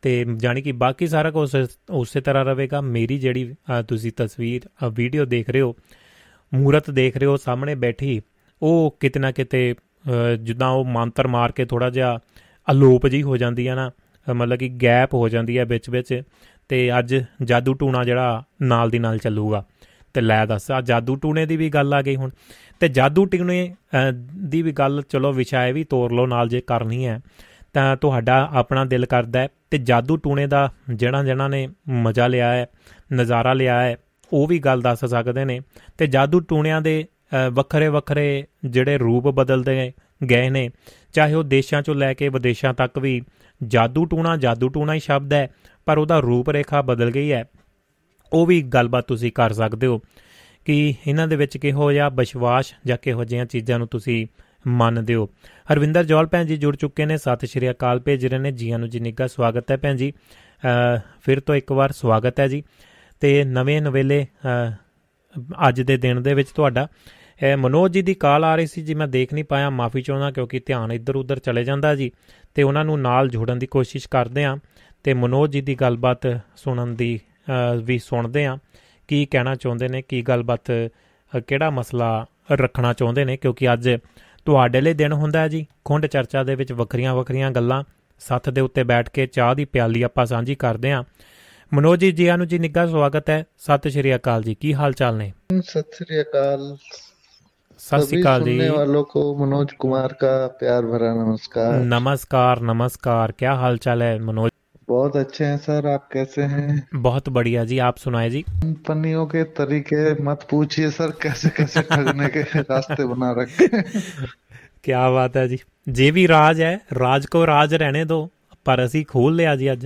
ਤੇ 0.02 0.24
ਜਾਨੀ 0.36 0.62
ਕਿ 0.62 0.72
ਬਾਕੀ 0.72 1.06
ਸਾਰਾ 1.06 1.30
ਕੁਝ 1.30 1.48
ਉਸੇ 1.90 2.20
ਤਰ੍ਹਾਂ 2.20 2.44
ਰਹੇਗਾ। 2.44 2.80
ਮੇਰੀ 2.80 3.18
ਜਿਹੜੀ 3.18 3.54
ਤੁਸੀਂ 3.88 4.12
ਤਸਵੀਰ 4.16 4.68
ਵੀਡੀਓ 4.94 5.24
ਦੇਖ 5.24 5.50
ਰਹੇ 5.50 5.60
ਹੋ, 5.60 5.74
ਮੂਰਤ 6.52 6.90
ਦੇਖ 6.90 7.16
ਰਹੇ 7.16 7.26
ਹੋ, 7.26 7.36
ਸਾਹਮਣੇ 7.36 7.74
ਬੈਠੀ, 7.74 8.20
ਉਹ 8.62 8.96
ਕਿਤਨਾ 9.00 9.30
ਕਿਤੇ 9.32 9.74
ਜਿੱਦਾਂ 10.40 10.68
ਉਹ 10.70 10.84
ਮੰਤਰ 10.86 11.26
ਮਾਰ 11.28 11.52
ਕੇ 11.52 11.64
ਥੋੜਾ 11.64 11.90
ਜਿਹਾ 11.90 12.18
ਅਲੋਪ 12.68 13.06
ਜੀ 13.06 13.22
ਹੋ 13.22 13.36
ਜਾਂਦੀ 13.36 13.68
ਹੈ 13.68 13.74
ਨਾ 13.74 13.90
ਮਤਲਬ 14.26 14.58
ਕਿ 14.58 14.68
ਗੈਪ 14.82 15.14
ਹੋ 15.14 15.28
ਜਾਂਦੀ 15.28 15.58
ਹੈ 15.58 15.64
ਵਿੱਚ 15.64 15.90
ਵਿੱਚ, 15.90 16.22
ਤੇ 16.70 16.98
ਅੱਜ 16.98 17.14
ਜਾਦੂ 17.42 17.74
ਟੂਣਾ 17.74 18.04
ਜਿਹੜਾ 18.04 18.42
ਨਾਲ 18.64 18.90
ਦੀ 18.90 18.98
ਨਾਲ 18.98 19.18
ਚੱਲੂਗਾ। 19.18 19.64
ਤੇ 20.14 20.20
ਲੈ 20.20 20.44
ਦੱਸ 20.46 20.70
ਆ 20.70 20.80
ਜਾਦੂ 20.80 21.14
ਟੂਣੇ 21.16 21.44
ਦੀ 21.46 21.56
ਵੀ 21.56 21.68
ਗੱਲ 21.70 21.94
ਆ 21.94 22.00
ਗਈ 22.02 22.14
ਹੁਣ। 22.16 22.30
ਤੇ 22.80 22.88
ਜਾਦੂ 22.88 23.24
ਟੂਣੇ 23.24 23.74
ਦੀ 24.46 24.62
ਵੀ 24.62 24.72
ਗੱਲ 24.72 25.02
ਚਲੋ 25.08 25.32
ਵਿਸ਼ਾ 25.32 25.66
ਵੀ 25.66 25.84
ਤੋਰ 25.84 26.12
ਲਓ 26.12 26.26
ਨਾਲ 26.26 26.48
ਜੇ 26.48 26.60
ਕਰਨੀ 26.60 27.06
ਹੈ, 27.06 27.20
ਤਾਂ 27.74 27.96
ਤੁਹਾਡਾ 27.96 28.48
ਆਪਣਾ 28.52 28.84
ਦਿਲ 28.84 29.06
ਕਰਦਾ 29.06 29.40
ਹੈ 29.40 29.48
ਤੇ 29.70 29.78
ਜਾਦੂ 29.78 30.16
ਟੂਣੇ 30.16 30.46
ਦਾ 30.46 30.70
ਜਿਹੜਾ 30.90 31.22
ਜਿਹਨਾਂ 31.24 31.48
ਨੇ 31.48 31.68
ਮਜ਼ਾ 31.88 32.26
ਲਿਆ 32.26 32.52
ਹੈ, 32.52 32.66
ਨਜ਼ਾਰਾ 33.12 33.52
ਲਿਆ 33.52 33.80
ਹੈ, 33.80 33.96
ਉਹ 34.32 34.46
ਵੀ 34.46 34.58
ਗੱਲ 34.58 34.80
ਦੱਸ 34.82 35.04
ਸਕਦੇ 35.04 35.44
ਨੇ। 35.44 35.60
ਤੇ 35.98 36.06
ਜਾਦੂ 36.06 36.40
ਟੂਣਿਆਂ 36.40 36.80
ਦੇ 36.80 37.04
ਵੱਖਰੇ 37.52 37.88
ਵੱਖਰੇ 37.88 38.44
ਜਿਹੜੇ 38.64 38.98
ਰੂਪ 38.98 39.28
ਬਦਲਦੇ 39.28 39.92
ਗਏ 40.30 40.48
ਨੇ, 40.50 40.68
ਚਾਹੇ 41.14 41.34
ਉਹ 41.34 41.44
ਦੇਸ਼ਾਂ 41.44 41.82
ਚੋਂ 41.82 41.94
ਲੈ 41.94 42.12
ਕੇ 42.14 42.28
ਵਿਦੇਸ਼ਾਂ 42.28 42.74
ਤੱਕ 42.74 42.98
ਵੀ 42.98 43.20
ਜਾਦੂ 43.60 44.04
ਟੂਣਾ 44.04 44.36
ਜਾਦੂ 44.36 44.68
ਟੂਣਾ 44.68 44.94
ਹੀ 44.94 45.00
ਸ਼ਬਦ 45.00 45.32
ਹੈ, 45.32 45.48
ਪਰ 45.86 45.98
ਉਹਦਾ 45.98 46.18
ਰੂਪ 46.20 46.50
ਰੇਖਾ 46.50 46.82
ਬਦਲ 46.82 47.10
ਗਈ 47.10 47.32
ਹੈ। 47.32 47.44
ਉਹ 48.32 48.46
ਵੀ 48.46 48.62
ਗੱਲਬਾਤ 48.62 49.06
ਤੁਸੀਂ 49.06 49.32
ਕਰ 49.32 49.52
ਸਕਦੇ 49.52 49.86
ਹੋ। 49.86 50.00
ਕਿ 50.66 50.94
ਇਹਨਾਂ 51.06 51.26
ਦੇ 51.28 51.36
ਵਿੱਚ 51.36 51.56
ਕਿਹੋ 51.58 51.90
ਜਿਹਾ 51.92 52.08
ਵਿਸ਼ਵਾਸ 52.08 52.74
ਜਾਂ 52.86 52.96
ਕਿਹੋ 53.02 53.24
ਜਿਹੀਆਂ 53.24 53.46
ਚੀਜ਼ਾਂ 53.46 53.78
ਨੂੰ 53.78 53.86
ਤੁਸੀਂ 53.88 54.26
ਮੰਨਦੇ 54.68 55.14
ਹੋ? 55.14 55.28
ਹਰਵਿੰਦਰ 55.72 56.04
ਜੋਲ 56.04 56.26
ਭੈਣ 56.26 56.46
ਜੀ 56.46 56.56
ਜੁੜ 56.56 56.76
ਚੁੱਕੇ 56.76 57.06
ਨੇ, 57.06 57.16
ਸਤਿ 57.16 57.46
ਸ਼੍ਰੀ 57.46 57.70
ਅਕਾਲ 57.70 58.00
ਭੇਜ 58.00 58.26
ਰਹੇ 58.26 58.38
ਨੇ, 58.38 58.52
ਜੀਆਂ 58.52 58.78
ਨੂੰ 58.78 58.88
ਜੀ 58.88 59.00
ਨਿੱਘਾ 59.00 59.26
ਸਵਾਗਤ 59.26 59.70
ਹੈ 59.70 59.76
ਭੈਣ 59.76 59.96
ਜੀ। 59.96 60.12
ਫਿਰ 61.20 61.40
ਤੋਂ 61.40 61.54
ਇੱਕ 61.54 61.72
ਵਾਰ 61.72 61.92
ਸਵਾਗਤ 61.92 62.40
ਹੈ 62.40 62.48
ਜੀ। 62.48 62.62
ਤੇ 63.20 63.44
ਨਵੇਂ 63.44 63.80
ਨਵੇਲੇ 63.82 64.26
ਅੱਜ 65.68 65.80
ਦੇ 65.80 65.96
ਦਿਨ 65.96 66.22
ਦੇ 66.22 66.34
ਵਿੱਚ 66.34 66.48
ਤੁਹਾਡਾ 66.48 66.86
ਮਨੋਜ 67.58 67.92
ਜੀ 67.92 68.02
ਦੀ 68.02 68.14
ਕਾਲ 68.14 68.44
ਆ 68.44 68.54
ਰਹੀ 68.56 68.66
ਸੀ 68.66 68.82
ਜੀ, 68.82 68.94
ਮੈਂ 68.94 69.08
ਦੇਖ 69.08 69.32
ਨਹੀਂ 69.34 69.44
ਪਾਇਆ, 69.44 69.70
ਮਾਫੀ 69.70 70.02
ਚਾਹੁੰਦਾ 70.02 70.30
ਕਿਉਂਕਿ 70.30 70.60
ਧਿਆਨ 70.66 70.92
ਇੱਧਰ 70.92 71.16
ਉੱਧਰ 71.16 71.38
ਚਲੇ 71.38 71.64
ਜਾਂਦਾ 71.64 71.94
ਜੀ। 71.94 72.10
ਤੇ 72.54 72.62
ਉਹਨਾਂ 72.62 72.84
ਨੂੰ 72.84 73.00
ਨਾਲ 73.00 73.28
ਜੋੜਨ 73.28 73.58
ਦੀ 73.58 73.66
ਕੋਸ਼ਿਸ਼ 73.66 74.08
ਕਰਦੇ 74.08 74.44
ਆਂ 74.44 74.56
ਤੇ 75.04 75.14
ਮਨੋਜ 75.14 75.52
ਜੀ 75.52 75.60
ਦੀ 75.60 75.74
ਗੱਲਬਾਤ 75.74 76.26
ਸੁਣਨ 76.56 76.94
ਦੀ 76.94 77.18
ਵੀ 77.82 77.98
ਸੁਣਦੇ 77.98 78.44
ਆਂ 78.44 78.56
ਕੀ 79.08 79.26
ਕਹਿਣਾ 79.26 79.54
ਚਾਹੁੰਦੇ 79.54 79.88
ਨੇ 79.88 80.02
ਕੀ 80.02 80.22
ਗੱਲਬਾਤ 80.22 80.90
ਕਿਹੜਾ 81.46 81.70
ਮਸਲਾ 81.70 82.26
ਰੱਖਣਾ 82.52 82.92
ਚਾਹੁੰਦੇ 82.92 83.24
ਨੇ? 83.24 83.36
ਕਿਉਂਕਿ 83.36 83.72
ਅੱਜ 83.72 83.90
ਤੁਹਾਡੇ 84.44 84.80
ਲਈ 84.80 84.94
ਦਿਨ 84.94 85.12
ਹੁੰਦਾ 85.12 85.40
ਹੈ 85.40 85.48
ਜੀ 85.48 85.66
ਖੁੰਡ 85.84 86.06
ਚਰਚਾ 86.06 86.42
ਦੇ 86.42 86.54
ਵਿੱਚ 86.54 86.72
ਵੱਖਰੀਆਂ-ਵੱਖਰੀਆਂ 86.72 87.50
ਗੱਲਾਂ 87.50 87.84
ਸੱਥ 88.18 88.50
ਦੇ 88.50 88.60
ਉੱਤੇ 88.60 88.84
ਬੈਠ 88.84 89.10
ਕੇ 89.10 89.26
ਚਾਹ 89.26 89.54
ਦੀ 89.54 89.64
ਪਿਆਲੀ 89.64 90.02
ਆਪਾਂ 90.02 90.26
ਸਾਂਝੀ 90.26 90.54
ਕਰਦੇ 90.54 90.92
ਆਂ 90.92 91.04
ਮਨੋਜ 91.74 92.00
ਜੀ 92.00 92.12
ਜੀ 92.12 92.30
ਨੂੰ 92.30 92.46
ਜੀ 92.46 92.58
ਨਿੱਘਾ 92.58 92.86
ਸਵਾਗਤ 92.86 93.30
ਹੈ। 93.30 93.44
ਸਤਿ 93.58 93.90
ਸ਼੍ਰੀ 93.90 94.14
ਅਕਾਲ 94.14 94.42
ਜੀ 94.42 94.54
ਕੀ 94.54 94.74
ਹਾਲ 94.74 94.92
ਚਾਲ 94.92 95.16
ਨੇ? 95.16 95.32
ਸਤਿ 95.64 95.82
ਸ਼੍ਰੀ 95.82 96.20
ਅਕਾਲ। 96.20 96.76
ਸਤਿ 97.78 98.02
ਸ਼੍ਰੀ 98.02 98.22
ਅਕਾਲ 98.22 98.42
ਜੀ। 98.42 98.56
ਸੁਣਨੇ 98.56 98.78
ਵਾਲੋਂ 98.78 99.04
ਕੋ 99.04 99.46
ਮਨੋਜ 99.46 99.68
ਕੁਮਾਰ 99.78 100.14
ਦਾ 100.22 100.48
ਪਿਆਰ 100.48 100.86
ਭਰਾ 100.86 101.14
ਨਮਸਕਾਰ। 101.14 101.72
ਨਮਸਕਾਰ 101.72 102.60
ਨਮਸਕਾਰ। 102.60 103.32
ਕੀ 103.32 103.46
ਹਾਲ 103.46 103.76
ਚਾਲ 103.76 104.02
ਹੈ 104.02 104.18
ਮਨੋਜ? 104.18 104.50
बहुत 104.89 105.15
अच्छे 105.15 105.43
हैं 105.45 105.57
सर 105.57 105.87
आप 105.87 106.07
कैसे 106.13 106.43
हैं 106.43 107.01
बहुत 107.01 107.29
बढ़िया 107.29 107.63
जी 107.65 107.77
आप 107.79 107.97
सुनाए 107.97 108.29
जी 108.29 108.41
कंपनियों 108.43 109.25
के 109.25 109.43
तरीके 109.59 110.13
मत 110.23 110.45
पूछिए 110.51 110.89
सर 110.91 111.11
कैसे 111.21 111.49
कैसे 111.49 111.81
ठगने 111.81 112.27
के 112.27 112.41
रास्ते 112.61 113.05
बना 113.05 113.31
रखे 113.37 113.67
क्या 114.83 115.09
बात 115.11 115.35
है 115.37 115.47
जी 115.47 115.59
जे 115.91 116.11
भी 116.11 116.25
राज 116.25 116.61
है 116.61 116.73
राज 116.95 117.25
को 117.25 117.43
राज 117.45 117.73
रहने 117.75 118.03
दो 118.05 118.19
पर 118.65 118.79
असी 118.79 119.03
खोल 119.05 119.35
लिया 119.35 119.55
जी 119.55 119.67
अज 119.67 119.85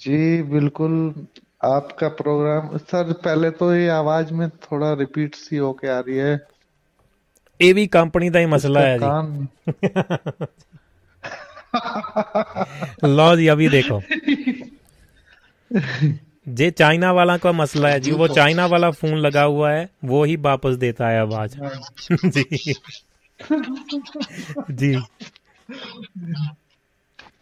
जी 0.00 0.42
बिल्कुल 0.50 0.96
आपका 1.64 2.08
प्रोग्राम 2.16 2.76
सर 2.78 3.12
पहले 3.24 3.50
तो 3.52 3.74
ये 3.74 3.88
आवाज 3.92 4.32
में 4.32 4.48
थोड़ा 4.64 4.92
रिपीट 5.00 5.34
सी 5.36 5.56
होके 5.58 5.88
आ 5.88 5.98
रही 6.00 6.16
है 6.18 6.38
ਇਹ 7.60 7.74
ਵੀ 7.74 7.86
ਕੰਪਨੀ 7.86 8.28
ਦਾ 8.30 8.40
ਹੀ 8.40 8.46
ਮਸਲਾ 8.46 8.80
ਹੈ 8.80 8.98
ਜੀ 8.98 9.06
लो 13.03 13.35
जी 13.35 13.47
अभी 13.47 13.69
देखो। 13.69 14.01
जे 16.47 16.71
चाइना 16.71 17.11
वाला 17.11 17.37
का 17.37 17.51
मसला 17.51 17.89
है 17.89 17.99
जी 17.99 18.11
वो 18.11 18.27
चाइना 18.27 18.65
वाला 18.65 18.91
फ़ोन 18.91 19.15
लगा 19.15 19.43
हुआ 19.43 19.71
है 19.71 19.89
वो 20.03 20.23
ही 20.23 20.35
वापस 20.35 20.75
देता 20.75 21.07
है 21.07 21.19
आवाज़ 21.19 21.57
जी। 22.25 22.73
जी। 24.71 24.99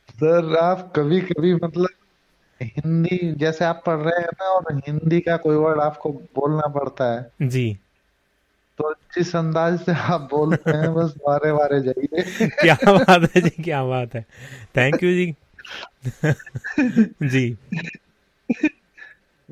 सर 0.10 0.58
आप 0.58 0.94
कभी 0.96 1.22
कभी 1.22 1.56
मतलब 1.56 1.90
हिंदी 2.62 3.36
जैसे 3.36 3.66
आप 3.66 3.84
पढ़ 3.86 3.98
रहे 3.98 4.20
हैं 4.20 4.28
ना 4.28 4.46
और 4.46 4.82
हिंदी 4.88 5.20
का 5.20 5.38
कोई 5.38 5.56
वर्ड 5.56 5.80
आपको 5.80 6.10
बोलना 6.12 6.68
पड़ता 6.68 7.14
है। 7.14 7.32
जी। 7.42 7.78
तो 8.84 8.94
जिस 9.16 9.36
अंदाज 9.36 9.80
से 9.80 9.94
आप 10.12 10.22
बोलते 10.32 10.72
हैं 10.72 10.94
बस 10.94 11.14
बारे 11.28 11.52
बारे 11.54 11.80
जाइए। 11.82 12.48
क्या 12.62 12.78
बात 12.88 13.30
है 13.36 13.42
जी 13.42 13.50
क्या 13.64 13.84
बात 13.86 14.16
है। 14.16 14.22
थैंक 14.78 15.04
यू 15.04 15.12
जी। 15.14 15.34
जी। 17.24 17.58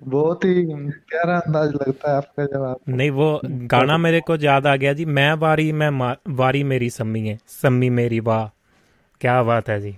बहुत 0.03 0.45
ही 0.45 0.63
प्यारा 1.09 1.37
अंदाज 1.39 1.73
लगता 1.73 2.11
है 2.11 2.17
आपका 2.17 2.45
जवाब 2.45 2.77
नहीं 2.89 3.09
वो 3.11 3.29
गाना 3.45 3.97
मेरे 3.97 4.21
को 4.21 4.35
याद 4.35 4.67
आ 4.67 4.75
गया 4.75 4.93
जी। 4.93 5.05
मैं 5.05 5.33
वारी 5.33 5.71
मैं 5.71 5.89
वारी 6.35 6.63
मेरी 6.63 6.89
सम्मी 6.89 7.27
है। 7.27 7.39
सम्मी 7.47 7.89
मेरी 7.89 8.19
वाह 8.19 8.47
क्या 9.21 9.41
बात 9.43 9.69
है 9.69 9.79
जी। 9.81 9.95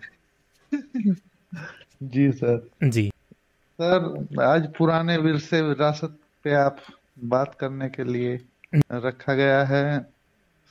जी 2.03 2.31
सर। 2.31 2.69
जी। 2.83 3.09
सर 3.79 4.41
आज 4.43 4.67
पुराने 4.77 5.17
विरसे 5.17 5.61
विरासत 5.61 6.17
पे 6.43 6.53
आप 6.55 6.77
बात 7.25 7.55
करने 7.59 7.89
के 7.89 8.03
लिए 8.03 8.39
रखा 8.75 9.33
गया 9.33 9.63
है। 9.63 9.99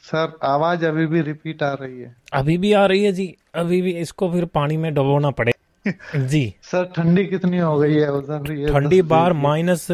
सर 0.04 0.32
आवाज़ 0.42 0.84
अभी 0.86 1.06
भी 1.06 1.20
रिपीट 1.22 1.62
आ 1.62 1.72
रही 1.80 2.00
है। 2.00 2.14
अभी 2.34 2.56
भी 2.58 2.72
आ 2.72 2.84
रही 2.86 3.04
है 3.04 3.12
जी। 3.12 3.34
अभी 3.54 3.80
भी 3.82 3.92
इसको 4.00 4.30
फिर 4.32 4.44
पानी 4.54 4.76
में 4.76 4.92
डुबोना 4.94 5.30
पड़े 5.30 5.52
जी। 6.28 6.42
सर 6.62 6.84
ठंडी 6.96 7.24
कितनी 7.26 7.58
हो 7.58 7.78
गई 7.78 7.94
है? 7.94 8.10
उधर 8.12 8.52
ये 8.52 8.66
ठंडी 8.68 9.00
बार 9.12 9.32
माइनस 9.46 9.86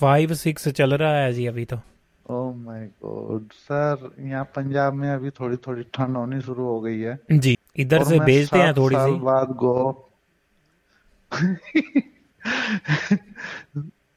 फाइव 0.00 0.34
सिक्स 0.34 0.68
चल 0.68 0.94
रहा 0.94 1.18
है 1.18 1.32
जी 1.32 1.46
अभी 1.46 1.64
तो। 1.64 1.76
ओह 2.30 2.54
माय 2.56 2.86
गॉड 3.04 3.48
सर 3.54 4.10
यहाँ 4.20 4.44
पंजाब 4.56 4.94
में 4.94 5.08
अभी 5.10 5.30
थोड़ी 5.40 5.56
थोड़ी 5.66 5.82
ठंड 5.94 6.16
होनी 6.16 6.40
शुरू 6.40 6.64
हो 6.66 6.80
गई 6.80 6.98
है। 7.00 7.18
जी 7.32 7.56
इधर 7.76 8.04
से 8.04 8.18
भेजते 8.20 8.58
हैं 8.58 8.72
थोड़ी 8.76 8.96
सी। 8.96 9.18
बाद 9.20 9.48
गो 9.62 9.74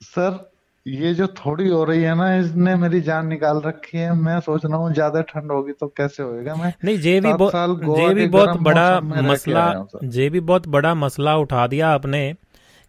सर 0.01 0.49
ये 0.91 1.13
जो 1.13 1.27
थोड़ी 1.37 1.67
हो 1.69 1.83
रही 1.83 2.03
है 2.03 2.15
ना 2.17 2.35
इसने 2.35 2.75
मेरी 2.75 3.01
जान 3.01 3.27
निकाल 3.27 3.61
रखी 3.61 3.97
है। 3.97 4.13
मैं 4.15 4.39
सोच 4.39 4.65
रहा 4.65 4.77
हूँ 4.77 4.93
ज़्यादा 4.93 5.21
ठंड 5.23 5.51
होगी 5.51 5.71
तो 5.71 5.87
कैसे 5.97 6.23
होएगा? 6.23 6.55
मैं 6.55 6.73
नहीं 6.85 6.97
जे 6.99 7.19
भी 7.21 7.33
बहुत 7.33 7.79
जे 7.97 8.13
भी 8.13 8.27
बहुत 8.27 8.61
बड़ा 8.61 8.99
मसला 9.01 9.65
जे 10.05 10.29
भी 10.29 10.39
बहुत 10.41 10.67
बड़ा 10.67 10.93
मसला 10.95 11.35
उठा 11.37 11.65
दिया 11.67 11.89
आपने 11.89 12.21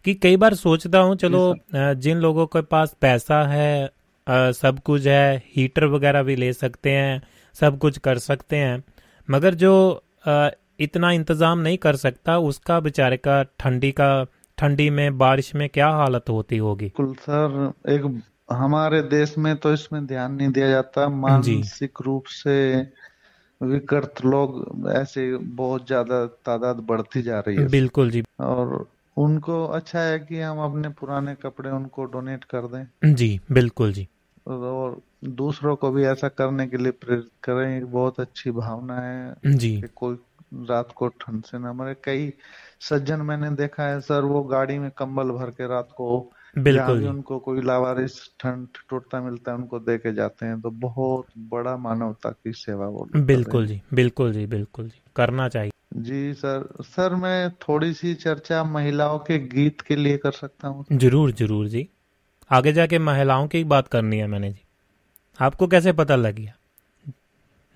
कि 0.05 0.13
कई 0.15 0.37
बार 0.37 0.53
सोचता 0.55 0.99
हूँ 0.99 1.15
चलो 1.15 1.43
जिन 1.75 2.17
लोगों 2.17 2.45
के 2.47 2.61
पास 2.67 2.95
पैसा 3.01 3.43
है 3.47 3.89
सब 4.53 4.79
कुछ 4.85 5.05
है 5.07 5.37
हीटर 5.55 5.85
वगैरह 5.87 6.23
भी 6.23 6.35
ले 6.35 6.51
सकते 6.53 6.91
हैं 6.91 7.21
सब 7.55 7.77
कुछ 7.77 7.97
कर 7.99 8.17
सकते 8.19 8.55
हैं 8.55 8.83
मगर 9.29 9.53
जो 9.55 9.73
इतना 10.79 11.11
इंतज़ाम 11.11 11.59
नहीं 11.59 11.77
कर 11.77 11.95
सकता 11.97 12.37
उसका 12.39 12.79
बेचारे 12.79 13.17
का 13.17 13.41
ठंडी 13.59 13.91
का 13.91 14.11
ठंडी 14.61 14.89
में 14.89 15.17
बारिश 15.17 15.55
में 15.55 15.69
क्या 15.69 15.87
हालत 15.89 16.29
होती 16.29 16.57
होगी? 16.57 16.85
बिल्कुल 16.85 17.13
सर 17.15 17.73
एक 17.89 18.21
हमारे 18.51 19.01
देश 19.01 19.37
में 19.37 19.55
तो 19.57 19.73
इसमें 19.73 20.05
ध्यान 20.07 20.33
नहीं 20.33 20.49
दिया 20.49 20.69
जाता। 20.69 21.07
मानसिक 21.09 22.01
रूप 22.01 22.23
से 22.25 22.55
विकृत 23.61 24.13
लोग 24.25 24.89
ऐसे 24.95 25.37
बहुत 25.37 25.87
ज़्यादा 25.87 26.25
तादाद 26.25 26.75
बढ़ती 26.75 27.21
जा 27.21 27.39
रही 27.39 27.57
है। 27.57 27.67
बिल्कुल 27.67 28.11
जी। 28.11 28.23
और 28.39 28.87
उनको 29.17 29.65
अच्छा 29.65 29.99
है 29.99 30.19
कि 30.19 30.39
हम 30.39 30.59
अपने 30.59 30.89
पुराने 30.89 31.35
कपड़े 31.35 31.69
उनको 31.69 32.05
डोनेट 32.05 32.43
कर 32.43 32.67
दें। 32.67 33.15
जी 33.15 33.39
बिल्कुल 33.51 33.93
जी। 33.93 34.07
और 34.47 35.01
दूसरों 35.23 35.75
को 35.75 35.91
भी 35.91 36.03
ऐसा 36.03 36.27
करने 36.27 36.67
के 36.67 36.77
लिए 36.77 36.91
प्रेरित 36.91 37.29
करें 37.43 37.91
बहुत 37.91 38.19
अच्छी 38.19 38.51
भावना 38.51 38.99
है 38.99 39.35
जी। 39.55 39.83
कोई 39.95 40.15
रात 40.51 40.91
को 40.95 41.07
ठंड 41.07 41.43
से 41.43 41.59
ना 41.59 41.73
मरे। 41.73 41.93
कई 42.03 42.33
सज्जन 42.81 43.21
मैंने 43.21 43.49
देखा 43.51 43.83
है 43.83 43.99
सर 44.01 44.23
वो 44.23 44.43
गाड़ी 44.43 44.79
में 44.79 44.89
कंबल 44.91 45.31
भर 45.31 45.49
के 45.49 45.67
रात 45.67 45.89
को 45.97 46.19
बिल्कुल। 46.55 46.99
भी 46.99 47.07
उनको 47.07 47.39
कोई 47.39 47.61
लावारिस 47.61 48.19
ठंड 48.39 48.67
टूटता 48.89 49.21
मिलता 49.21 49.51
है 49.51 49.57
उनको 49.57 49.79
दे 49.79 49.97
के 49.97 50.13
जाते 50.13 50.45
हैं। 50.45 50.61
तो 50.61 50.69
बहुत 50.69 51.27
बड़ा 51.37 51.77
मानवता 51.77 52.29
की 52.29 52.53
सेवा 52.53 52.87
वो 52.87 53.07
बिल्कुल 53.15 53.67
जी 53.67 53.81
बिल्कुल 53.93 54.33
जी 54.33 54.45
बिल्कुल 54.45 54.89
जी। 54.89 55.01
करना 55.15 55.47
चाहिए। 55.49 55.71
जी 55.93 56.33
सर। 56.33 56.67
सर 56.81 57.15
मैं 57.15 57.49
थोड़ी 57.51 57.93
सी 57.93 58.13
चर्चा 58.15 58.63
महिलाओं 58.63 59.19
के 59.19 59.39
गीत 59.39 59.81
के 59.81 59.95
लिए 59.95 60.17
कर 60.17 60.31
सकता 60.31 60.67
हूँ? 60.67 60.85
ज़रूर 60.91 61.31
ज़रूर 61.31 61.67
जी। 61.67 61.87
आगे 62.51 62.73
जाके 62.73 62.99
महिलाओं 62.99 63.47
की 63.47 63.63
बात 63.63 63.87
करनी 63.87 64.17
है 64.17 64.27
मैंने 64.27 64.51
जी। 64.51 64.61
आपको 65.39 65.67
कैसे 65.67 65.93
पता 65.93 66.15
लग 66.15 66.35
गया? 66.35 66.53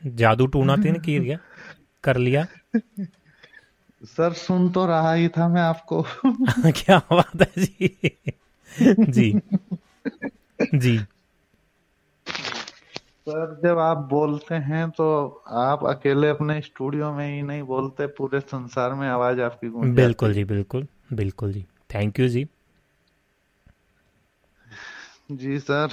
जादू 0.01 0.45
टूना 0.47 0.75
तीन 0.75 0.95
की 1.05 1.19
गया 1.19 1.37
कर 2.03 2.17
लिया। 2.17 2.47
सर 4.05 4.33
सुन 4.33 4.69
तो 4.69 4.85
रहा 4.85 5.13
ही 5.13 5.27
था 5.27 5.47
मैं 5.47 5.61
आपको। 5.61 6.01
क्या 6.71 6.97
बात 7.11 7.41
है 7.41 7.63
जी? 7.63 7.99
जी। 9.09 9.41
जी। 10.75 10.97
सर 13.27 13.59
जब 13.63 13.77
आप 13.79 13.97
बोलते 13.97 14.55
हैं 14.55 14.89
तो 14.89 15.05
आप 15.47 15.85
अकेले 15.85 16.29
अपने 16.29 16.61
स्टूडियो 16.61 17.11
में 17.13 17.35
ही 17.35 17.41
नहीं 17.41 17.63
बोलते 17.63 18.07
पूरे 18.07 18.39
संसार 18.39 18.93
में 18.93 19.07
आवाज़ 19.07 19.41
आपकी 19.41 19.69
गूंज 19.69 19.95
बिल्कुल 19.95 20.33
जी 20.33 20.43
बिल्कुल। 20.43 20.87
बिल्कुल 21.13 21.53
जी। 21.53 21.65
थैंक 21.95 22.19
यू 22.19 22.27
जी। 22.27 22.45
जी 25.31 25.59
सर। 25.59 25.87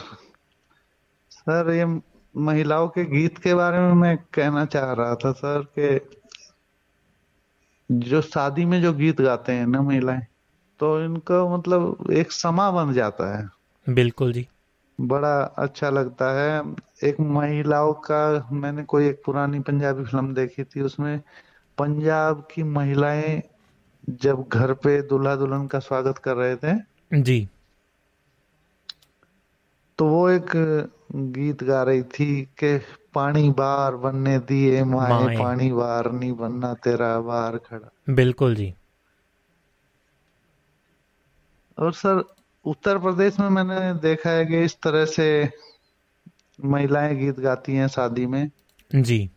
सर 1.30 1.70
ये 1.70 1.84
महिलाओं 2.36 2.88
के 2.88 3.04
गीत 3.04 3.38
के 3.38 3.54
बारे 3.54 3.78
में 3.78 3.92
मैं 3.92 4.16
कहना 4.34 4.64
चाह 4.64 4.92
रहा 4.92 5.14
था 5.14 5.32
सर 5.32 5.62
कि 5.78 5.96
जो 7.92 8.20
शादी 8.22 8.64
में 8.64 8.82
जो 8.82 8.92
गीत 8.92 9.20
गाते 9.20 9.52
हैं 9.52 9.66
ना 9.66 9.82
महिलाएँ 9.82 10.26
तो 10.80 11.04
इनका 11.04 11.56
मतलब 11.56 12.06
एक 12.12 12.32
समा 12.32 12.70
बन 12.70 12.92
जाता 12.92 13.38
है। 13.38 13.48
बिल्कुल 13.94 14.32
जी। 14.32 14.48
बड़ा 15.00 15.42
अच्छा 15.42 15.90
लगता 15.90 16.30
है। 16.40 16.74
एक 17.04 17.20
महिलाओं 17.20 17.92
का 17.92 18.48
मैंने 18.52 18.82
कोई 18.84 19.08
एक 19.08 19.22
पुरानी 19.26 19.60
पंजाबी 19.60 20.04
फ़िल्म 20.04 20.34
देखी 20.34 20.64
थी 20.64 20.80
उसमें 20.80 21.20
पंजाब 21.78 22.48
की 22.54 22.62
महिलाएँ 22.62 23.42
जब 24.10 24.48
घर 24.48 24.72
पे 24.72 25.02
दूल्हा 25.02 25.36
दुल्हन 25.36 25.66
का 25.66 25.78
स्वागत 25.78 26.18
कर 26.18 26.36
रहे 26.36 26.56
थे 26.56 26.76
जी। 27.22 27.48
तो 29.98 30.06
वो 30.06 30.28
एक 30.28 30.50
गीत 31.14 31.64
गा 31.64 31.82
रही 31.82 32.02
थी 32.02 32.42
कि 32.42 32.80
पानी 33.14 33.50
बार 33.50 33.96
बनने 33.96 34.38
दिए 34.38 34.84
माए। 34.84 35.38
पानी 35.38 35.72
बार 35.72 36.12
नहीं 36.12 36.32
बनना 36.32 36.74
तेरा 36.74 37.20
बार 37.20 37.58
खड़ा। 37.58 37.90
बिल्कुल 38.10 38.54
जी। 38.54 38.74
और 41.78 41.92
सर 41.92 42.24
उत्तर 42.64 42.98
प्रदेश 42.98 43.40
में 43.40 43.48
मैंने 43.48 43.94
देखा 43.94 44.30
है 44.30 44.46
कि 44.46 44.62
इस 44.62 44.74
तरह 44.82 45.04
से 45.04 45.50
महिलाएँ 46.64 47.16
गीत 47.16 47.40
गाती 47.40 47.74
हैं 47.74 47.88
शादी 47.88 48.26
में। 48.26 48.50
जी। 48.94 49.30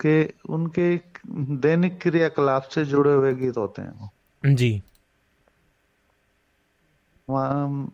के 0.00 0.32
उनके 0.48 1.00
दैनिक 1.56 2.00
क्रियाकलाप 2.00 2.62
से 2.62 2.84
जुड़े 2.84 3.14
हुए 3.14 3.34
गीत 3.34 3.56
होते 3.56 3.82
हैं 3.82 4.10
जी। 4.54 4.82
वहाँ 7.30 7.92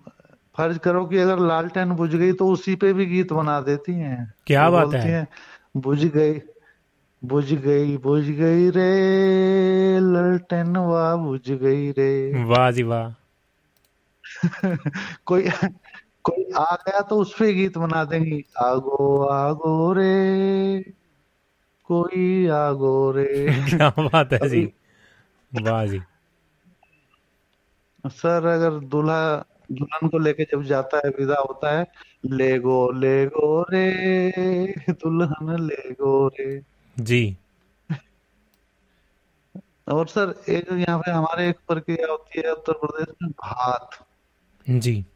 फ़र्ज़ 0.61 0.79
करो 0.79 1.07
कि 1.07 1.19
अगर 1.19 1.39
लालटेन 1.39 1.91
बुझ 1.91 2.15
गई 2.17 2.33
तो 2.33 2.49
उसी 2.49 2.75
पे 2.77 2.93
भी 2.93 3.07
गीत 3.07 3.33
बना 3.33 3.61
देती 3.61 3.93
हैं। 3.93 4.35
क्या 4.47 4.69
वो 4.69 4.77
बात 4.77 4.95
है। 4.95 5.29
बुझ 5.77 6.05
गई 6.05 6.41
बुझ 7.25 7.53
गई 7.53 7.97
बुझ 7.97 8.25
गई 8.25 8.71
रे 8.71 8.91
ललटेन 9.99 10.77
वाह 10.77 11.17
बुझ 11.17 11.51
गई 11.51 11.91
रे। 11.91 12.45
वाह 12.45 12.71
जी 12.71 12.83
वाह। 12.83 13.15
कोई 15.27 15.43
कोई 16.23 16.45
आ 16.57 16.75
गया 16.75 17.01
तो 17.01 17.17
उस 17.17 17.39
पे 17.39 17.53
गीत 17.53 17.79
बना 17.79 18.05
देंगी 18.05 18.45
आगो 18.59 19.25
आगो 19.25 19.93
रे 19.93 20.81
कोई 21.85 22.47
आगो 22.47 23.11
रे। 23.11 23.47
क्या 23.71 23.91
बात 23.99 24.33
है 24.33 24.49
जी। 24.49 24.73
वाह 25.61 25.87
जी। 25.87 26.01
सर 28.07 28.47
अगर 28.47 28.71
दूल्हा 28.71 29.45
दुल्हन 29.73 30.09
को 30.09 30.19
लेके 30.19 30.45
जब 30.45 30.63
जाता 30.63 30.97
है 30.97 31.11
विदा 31.11 31.37
होता 31.37 31.79
है 31.79 31.87
ले 32.27 32.59
गो 32.59 32.91
ले 32.91 33.27
गो 33.27 33.63
रे 33.63 34.31
दुल्हन 34.91 35.67
ले 35.67 35.93
गो 35.93 36.29
रे। 36.29 36.63
जी। 36.99 37.37
और 39.89 40.07
सर 40.07 40.43
एक 40.49 40.73
यहाँ 40.73 40.99
पे 40.99 41.11
हमारे 41.11 41.49
एक 41.49 41.57
प्रक्रिया 41.69 42.11
होती 42.11 42.43
है 42.45 42.53
उत्तर 42.53 42.73
प्रदेश 42.73 43.15
में 43.23 43.31
भात। 43.31 43.91
जी। 44.71 45.07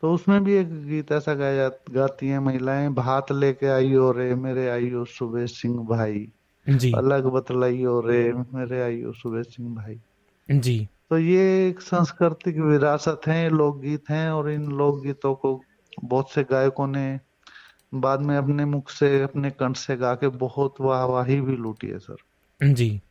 तो 0.00 0.14
उसमें 0.14 0.44
भी 0.44 0.54
एक 0.54 0.86
गीत 0.86 1.12
ऐसा 1.12 1.34
गाया 1.34 1.68
जा- 1.68 1.90
गाती 1.90 2.28
हैं 2.28 2.38
महिलाएँ 2.38 2.88
भात 2.88 3.32
लेके 3.32 3.66
आइयो 3.66 4.12
रे 4.12 4.34
मेरे 4.34 4.68
आइयो 4.68 5.04
सुबह 5.04 5.46
सिंह 5.46 5.86
भाई। 5.86 6.28
जी। 6.68 6.92
अलग 6.92 7.24
बतलाइयो 7.24 8.00
रे 8.00 8.32
मेरे 8.32 8.82
आइयो 8.82 9.12
सुबह 9.12 9.42
सिंह 9.42 9.76
भाई। 9.76 10.00
जी। 10.50 10.88
तो 11.10 11.18
ये 11.18 11.68
एक 11.68 11.80
सांस्कृतिक 11.80 12.58
विरासत 12.58 13.20
है 13.26 13.48
लोकगीत 13.50 14.10
हैं 14.10 14.30
और 14.30 14.50
इन 14.50 14.66
लोकगीतों 14.72 15.34
को 15.34 15.60
बहुत 16.04 16.30
से 16.30 16.42
गायकों 16.42 16.86
ने 16.86 17.20
बाद 17.94 18.20
में 18.20 18.36
अपने 18.36 18.64
मुख 18.64 18.90
से 18.90 19.22
अपने 19.22 19.50
कंठ 19.50 19.76
से 19.76 19.96
गा 19.96 20.14
के 20.14 20.28
बहुत 20.28 20.74
वाहवाही 20.80 21.40
भी 21.40 21.56
लूटी 21.56 21.86
है 21.86 21.98
सर। 21.98 22.16
जी। 22.72 23.02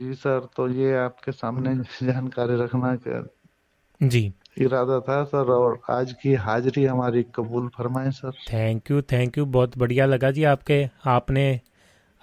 जी 0.00 0.14
सर 0.14 0.48
तो 0.56 0.68
ये 0.68 0.96
आपके 0.96 1.32
सामने 1.32 1.74
जानकारी 1.76 2.56
रखना 2.56 2.98
जी। 4.02 4.34
इरादा 4.58 5.00
था 5.00 5.24
सर 5.24 5.50
और 5.50 5.80
आज 5.90 6.12
की 6.12 6.34
हाजिरी 6.34 6.84
हमारी 6.84 7.22
कबूल 7.22 7.68
फरमाए 7.68 8.10
sir. 8.10 8.32
Thank 8.52 8.90
you 8.90 9.02
thank 9.02 9.38
you 9.38 9.46
बहुत 9.46 9.78
बढ़िया 9.78 10.06
लगा 10.06 10.30
जी 10.30 10.44
आपके 10.44 10.88
आपने 11.04 11.60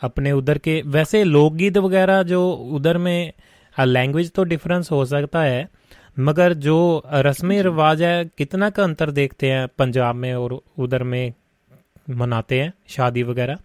अपने 0.01 0.31
उधर 0.31 0.57
के 0.57 0.81
वैसे 0.85 1.23
लोकगीत 1.23 1.77
वगैरह 1.77 2.23
जो 2.23 2.51
उधर 2.51 2.97
में 2.97 3.33
लैंग्वेज 3.79 4.31
तो 4.31 4.43
डिफरेंस 4.43 4.91
हो 4.91 5.05
सकता 5.05 5.41
है 5.41 5.69
मगर 6.19 6.53
जो 6.53 7.03
रस्में 7.13 7.63
रिवाज 7.63 8.01
है 8.01 8.25
कितना 8.25 8.69
का 8.69 8.83
अंतर 8.83 9.11
देखते 9.11 9.51
हैं 9.51 9.67
पंजाब 9.77 10.15
में 10.15 10.33
और 10.35 10.61
उधर 10.79 11.03
में 11.03 11.33
मनाते 12.09 12.61
हैं 12.61 12.73
शादी 12.87 13.23
वगैरह? 13.23 13.57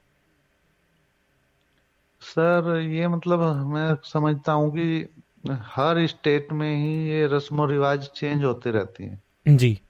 सर 2.21 2.81
ये 2.91 3.09
मतलब 3.09 3.41
मैं 3.67 3.97
समझता 4.05 4.53
हूँ 4.53 4.71
कि 4.71 5.09
हर 5.51 6.07
स्टेट 6.07 6.53
में 6.53 6.77
ही 6.77 7.09
ये 7.09 7.27
रस्म 7.27 7.71
रिवाज 7.71 8.07
चेंज 8.07 8.45
होते 8.45 8.71
रहती 8.71 9.05
हैं। 9.05 9.23
जी। 9.57 9.81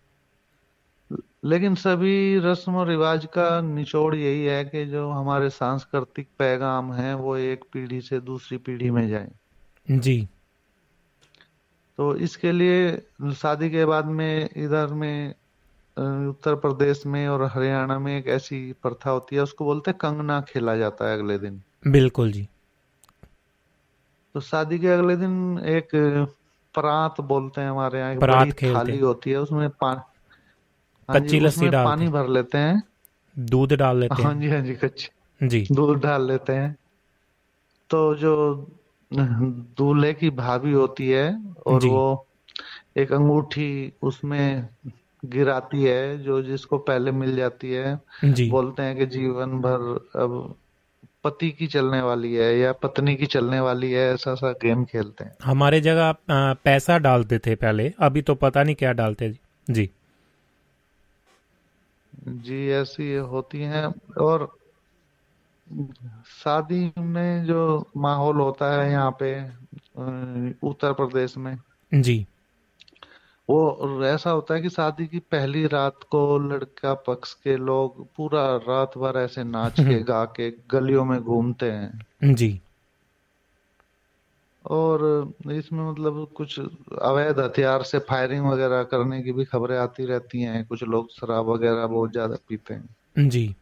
लेकिन 1.45 1.75
सभी 1.75 2.39
रस्म 2.39 2.75
और 2.75 2.89
रिवाज 2.89 3.27
का 3.27 3.61
निचोड़ 3.61 4.15
यही 4.15 4.45
है 4.45 4.65
कि 4.65 4.87
जो 4.87 5.11
हमारे 5.11 5.51
सांस्कृतिक 5.51 6.29
पैगाम 6.39 6.93
हैं 6.93 7.15
वो 7.15 7.37
एक 7.37 7.65
पीढ़ी 7.73 8.01
से 8.01 8.21
दूसरी 8.21 8.59
पीढ़ी 8.59 8.91
में 8.91 9.09
जाएँ। 9.09 9.31
जी। 9.91 10.29
तो 11.97 12.17
इसके 12.17 12.53
लिए 12.53 13.03
शादी 13.35 13.71
के 13.71 13.85
बाद 13.85 14.05
में 14.05 14.49
इधर 14.57 14.87
में 14.87 15.35
उत्तर 16.29 16.55
प्रदेश 16.55 17.07
में 17.07 17.29
और 17.29 17.43
हरियाणा 17.45 17.99
में 17.99 18.19
एक 18.19 18.29
ऐसी 18.29 18.73
प्रथा 18.73 19.11
होती 19.11 19.37
है 19.37 19.43
उसको 19.43 19.65
बोलते 19.65 19.91
हैं 19.91 19.99
कंगना 19.99 20.41
खेला 20.41 20.77
जाता 20.77 21.09
है 21.09 21.19
अगले 21.19 21.39
दिन। 21.39 21.63
बिल्कुल 21.87 22.33
जी। 22.33 22.49
तो 24.35 24.41
शादी 24.41 24.79
के 24.79 24.89
अगले 24.89 25.17
दिन 25.17 25.59
एक 25.59 25.89
परात 26.75 27.21
बोलते 27.21 27.61
हैं 27.61 27.71
हमारे 27.71 27.99
यहाँ 27.99 28.13
एक 28.13 28.19
बड़ी 28.19 28.53
थाली 28.53 28.99
होती 28.99 29.31
है 29.31 29.37
उसमें 29.37 29.69
जी 29.69 30.12
कच्ची 31.09 31.41
लस्सी 31.41 31.69
डालते 31.69 31.91
पानी 31.91 32.09
भर 32.09 32.29
लेते 32.29 32.59
हैं। 32.59 32.83
दूध 33.37 33.73
डाल 33.73 33.99
लेते 34.01 34.15
हैं। 34.15 34.25
हाँ 34.25 34.35
जी 34.41 34.51
हाँ 34.51 34.61
जी 34.61 34.75
कच्ची। 34.75 35.09
जी। 35.41 35.67
दूध 35.73 36.01
डाल 36.03 36.27
लेते 36.27 36.53
हैं। 36.53 36.77
तो 37.91 38.15
जो 38.15 38.35
दूल्हे 39.11 40.13
की 40.15 40.31
भाभी 40.31 40.73
होती 40.73 41.09
है 41.09 41.55
और 41.67 41.85
वो 41.85 42.27
एक 42.97 43.13
अंगूठी 43.13 43.93
उसमें 44.03 44.69
गिराती 45.25 45.83
है 45.85 46.19
जो 46.19 46.43
जिसको 46.43 46.79
पहले 46.79 47.11
मिल 47.13 47.37
जाती 47.37 47.73
है। 47.73 47.99
जी। 48.25 48.49
बोलते 48.51 48.83
हैं 48.83 48.97
कि 48.97 49.07
जीवन 49.07 49.59
भर 49.59 49.81
अब 50.17 50.55
पति 51.25 51.51
की 51.51 51.67
चलने 51.67 52.01
वाली 52.03 52.35
है 52.35 52.59
या 52.59 52.73
पत्नी 52.73 53.15
की 53.17 53.27
चलने 53.27 53.61
वाली 53.61 53.91
है 53.93 54.13
ऐसा 54.15 54.35
सा 54.35 54.53
गेम 54.53 54.85
खेलते 54.85 55.25
हैं। 55.25 55.35
हमारे 55.45 55.81
जगह 55.81 56.15
पैसा 56.65 56.99
डालते 56.99 57.39
थे 57.39 57.55
पहले 57.55 57.93
अभी 58.01 58.23
तो 58.23 58.35
पता 58.35 58.63
नहीं 58.63 58.75
क्या 58.75 58.93
डालते 58.93 59.33
जी। 59.71 59.89
जी 62.23 62.69
ऐसी 62.71 63.15
होती 63.15 63.61
हैं। 63.63 63.87
और 64.21 64.49
शादी 66.27 66.93
में 66.99 67.45
जो 67.45 67.63
माहौल 67.97 68.41
होता 68.41 68.71
है 68.73 68.91
यहाँ 68.91 69.17
पे 69.23 69.33
उत्तर 70.69 70.93
प्रदेश 70.93 71.37
में 71.37 71.57
जी। 71.93 72.27
वो 73.49 74.05
ऐसा 74.05 74.31
होता 74.31 74.55
है 74.55 74.63
कि 74.63 74.69
शादी 74.71 75.07
की 75.07 75.19
पहली 75.31 75.67
रात 75.67 76.03
को 76.11 76.39
लड़का 76.39 76.93
पक्ष 77.07 77.33
के 77.35 77.57
लोग 77.57 78.07
पूरा 78.17 78.45
रात 78.69 78.99
भर 78.99 79.19
ऐसे 79.19 79.45
नाच 79.45 79.81
के 79.81 79.99
गा 80.03 80.25
के 80.37 80.51
गलियों 80.71 81.05
में 81.05 81.21
घूमते 81.21 81.71
हैं। 81.71 82.35
जी। 82.35 82.61
और 84.65 85.33
इसमें 85.53 85.91
मतलब 85.91 86.27
कुछ 86.35 86.59
अवैध 86.61 87.39
हथियार 87.41 87.83
से 87.83 87.99
फायरिंग 87.99 88.47
वगैरह 88.47 88.83
करने 88.83 89.23
की 89.23 89.33
भी 89.33 89.45
खबरें 89.45 89.77
आती 89.79 90.07
रहती 90.07 90.43
हैं। 90.43 90.65
कुछ 90.67 90.83
लोग 90.83 91.11
शराब 91.11 91.49
वगैरह 91.49 91.87
बहुत 91.87 92.13
ज़्यादा 92.13 92.37
पीते 92.49 92.75
हैं। 92.75 93.29
जी। 93.29 93.55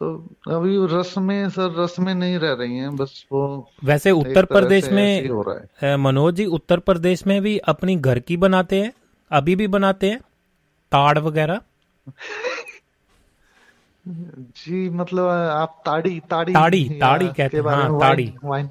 तो 0.00 0.14
अभी 0.50 0.86
रस्में 0.86 1.48
सर 1.50 1.74
रस्में 1.82 2.14
नहीं 2.14 2.38
रह 2.38 2.52
रही 2.52 2.76
हैं 2.76 2.96
बस 2.96 3.26
वो 3.32 3.70
वैसे 3.84 4.10
उत्तर 4.10 4.44
प्रदेश 4.44 4.90
में 4.92 5.28
हो 5.28 5.42
रहा 5.42 5.88
है। 5.88 5.96
मनोज 5.96 6.34
जी 6.34 6.46
उत्तर 6.46 6.78
प्रदेश 6.78 7.26
में 7.26 7.42
भी 7.42 7.58
अपनी 7.58 7.96
घर 7.96 8.18
की 8.18 8.36
बनाते 8.36 8.80
हैं 8.80 8.92
अभी 9.30 9.56
भी 9.56 9.66
बनाते 9.68 10.10
हैं 10.10 10.20
ताड़ 10.92 11.18
वगैरह? 11.18 11.60
जी 14.06 14.88
मतलब 14.90 15.28
आप 15.28 15.82
ताड़ी 15.86 16.20
ताड़ी 16.20 16.52
ताड़ी 16.52 16.88
ताड़ी 16.88 17.26
कहते 17.26 17.56
हैं 17.56 17.64
हाँ 17.64 17.98
ताड़ी। 18.00 18.34
वाइन 18.44 18.68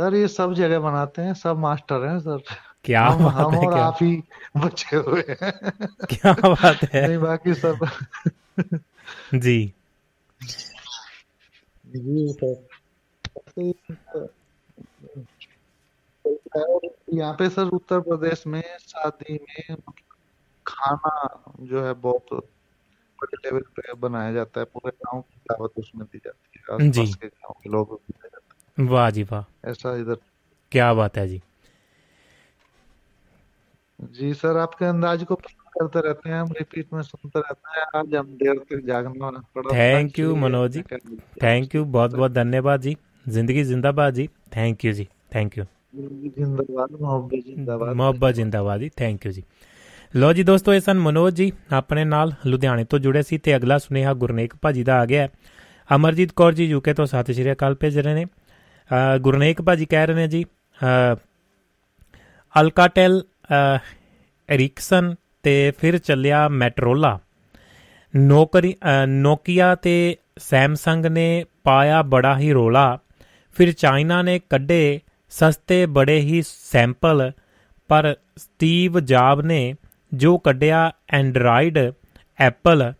सर 0.00 0.14
ये 0.14 0.28
सब 0.28 0.54
जगह 0.54 0.78
बनाते 0.80 1.22
हैं 1.22 1.34
सब 1.34 1.58
मास्टर 1.58 2.06
हैं 2.08 2.18
सर। 2.20 2.42
क्या 2.84 3.04
हम, 3.06 3.24
बात 3.24 3.34
हम 3.34 3.54
है 3.54 3.58
और 3.58 3.72
क्या 3.74 3.84
आप 3.84 3.98
ही 4.02 4.22
बचे 4.56 4.96
हुए 4.96 5.24
हैं। 5.28 5.52
क्या 6.10 6.32
बात 6.32 6.84
है। 6.94 7.06
नहीं 7.08 7.18
बाकी 7.18 7.54
सब 7.54 7.88
जी। 9.34 9.74
जी 11.86 12.32
सर 12.32 12.66
यहाँ 17.14 17.34
पे 17.34 17.48
सर 17.50 17.62
उत्तर 17.62 18.00
प्रदेश 18.00 18.46
में 18.46 18.62
शादी 18.80 19.34
में 19.34 19.76
खाना 20.66 21.14
जो 21.60 21.84
है 21.84 21.92
बहुत 21.92 22.26
बड़े 22.32 23.36
लेवल 23.36 23.60
पे 23.60 23.94
बनाया 23.94 24.32
जाता 24.32 24.60
है 24.60 24.66
पूरे 24.66 24.90
गाँव 24.90 25.20
की 25.20 25.36
दावत 25.50 25.72
उसमें 25.76 26.06
दी 26.06 26.18
जाती 26.18 26.58
है। 26.58 26.88
आसपास 26.88 27.14
के 27.14 27.28
गाँव 27.28 27.54
के 27.62 27.70
लोगों 27.70 27.96
है 28.24 28.39
वाह 28.79 29.09
जी 29.09 29.23
वाह 29.23 29.69
ऐसा 29.69 29.95
इधर 29.97 30.17
क्या 30.71 30.93
बात 30.93 31.17
है 31.17 31.27
जी 31.27 31.41
जी 33.99 34.33
सर 34.33 34.57
आपके 34.57 34.85
अंदाज 34.85 35.23
को 35.23 35.35
करते 35.35 35.99
रहते 35.99 36.29
हैं 36.29 36.39
हम 36.39 36.51
रिपीट 36.59 36.93
में 36.93 37.01
सुनते 37.03 37.39
रहते 37.39 37.79
हैं 37.79 37.85
आज 37.95 38.15
हम 38.15 38.27
देर 38.37 38.57
तक 38.69 38.81
जागना 38.87 39.31
पड़ा 39.55 39.75
thank 39.75 40.19
you 40.19 40.35
Manoj 40.37 40.71
ji 40.71 40.81
thank 41.43 41.75
you 41.75 41.85
बहुत 41.85 42.15
बहुत 42.15 42.31
धन्यवाद 42.31 42.81
जी 42.81 42.95
जिंदगी 43.29 43.63
जिंदाबाद 43.63 44.13
जी 44.13 44.27
थैंक 44.57 44.85
यू 44.85 44.93
जी 44.93 45.07
थैंक 45.35 45.57
यू 45.57 45.65
जिंदाबाद 45.95 46.97
मोहब्बत 47.01 47.45
जिंदाबाद 47.45 47.95
ਮੁਹੱਬਤ 47.95 48.35
ਜਿੰਦਾਬਾਦ 48.35 48.79
ਜੀ 48.79 48.89
ਥੈਂਕ 48.97 49.25
ਯੂ 49.25 49.31
ਜੀ 49.31 49.43
ਲੋ 50.13 50.31
ਜੀ 50.33 50.43
ਦੋਸਤੋ 50.43 50.73
ਇਹ 50.73 50.79
ਸਨ 50.79 50.99
ਮਨੋਜ 50.99 51.33
ਜੀ 51.33 51.51
ਆਪਣੇ 51.73 52.03
ਨਾਲ 52.05 52.31
ਲੁਧਿਆਣੇ 52.45 52.83
ਤੋਂ 52.83 52.99
ਜੁੜੇ 52.99 53.21
ਸੀ 53.21 53.37
ਤੇ 53.37 53.55
ਅਗਲਾ 53.55 53.77
ਸੁਨੇਹਾ 53.77 54.13
ਗੁਰਨੇਕ 54.13 54.55
ਭਾਜੀ 54.61 54.83
ਦਾ 54.83 54.99
ਆ 55.01 55.05
ਗਿਆ 55.05 55.27
ਅਮਰਜੀਤ 55.95 56.31
ਕੌਰ 56.31 56.53
ਜੀ 56.53 56.65
ਯੂਕੇ 56.65 56.93
ਤੋਂ 56.93 57.05
ਸਤਿ 57.05 57.33
ਸ਼੍ਰੀ 57.33 57.51
ਅਕਾਲ 57.51 57.75
ਭੇਜ 57.75 57.99
ਰਹੇ 57.99 58.13
ਨੇ 58.13 58.25
ਗੁਰਨੇਕ 59.20 59.62
ਭਾਜੀ 59.62 59.86
ਕਹਿ 59.86 60.06
ਰਹੇ 60.06 60.14
ਨੇ 60.14 60.26
ਜੀ 60.28 60.44
ਅਲਕਾਟੈਲ 62.54 63.22
ਐਰਿਕਸਨ 64.48 65.14
ਤੇ 65.42 65.72
ਫਿਰ 65.80 65.98
ਚੱਲਿਆ 65.98 66.48
ਮੈਟਰੋਲਾ। 66.48 67.18
ਨੌਕਰੀ 68.14 68.74
ਨੋਕੀਆ 69.08 69.74
ਤੇ 69.74 70.16
ਸੈਮਸੰਗ 70.38 71.06
ਨੇ 71.06 71.44
ਪਾਇਆ 71.64 72.00
ਬੜਾ 72.04 72.36
ਹੀ 72.38 72.52
ਰੋਲਾ। 72.52 72.98
ਫਿਰ 73.56 73.72
ਚਾਈਨਾ 73.72 74.20
ਨੇ 74.22 74.38
ਕੱਢੇ 74.40 75.00
ਸਸਤੇ 75.32 75.84
ਬੜੇ 75.86 76.18
ਹੀ 76.20 76.42
ਸੈਂਪਲ, 76.42 77.30
ਪਰ 77.90 78.14
ਸਟੀਵ 78.36 79.00
ਜਾਬ 79.00 79.40
ਨੇ 79.40 79.74
ਜੋ 80.12 80.36
ਕੱਢਿਆ 80.38 80.90
ਐਂਡਰਾਇਡ 81.10 81.78
ਐਪਲ, 82.38 82.92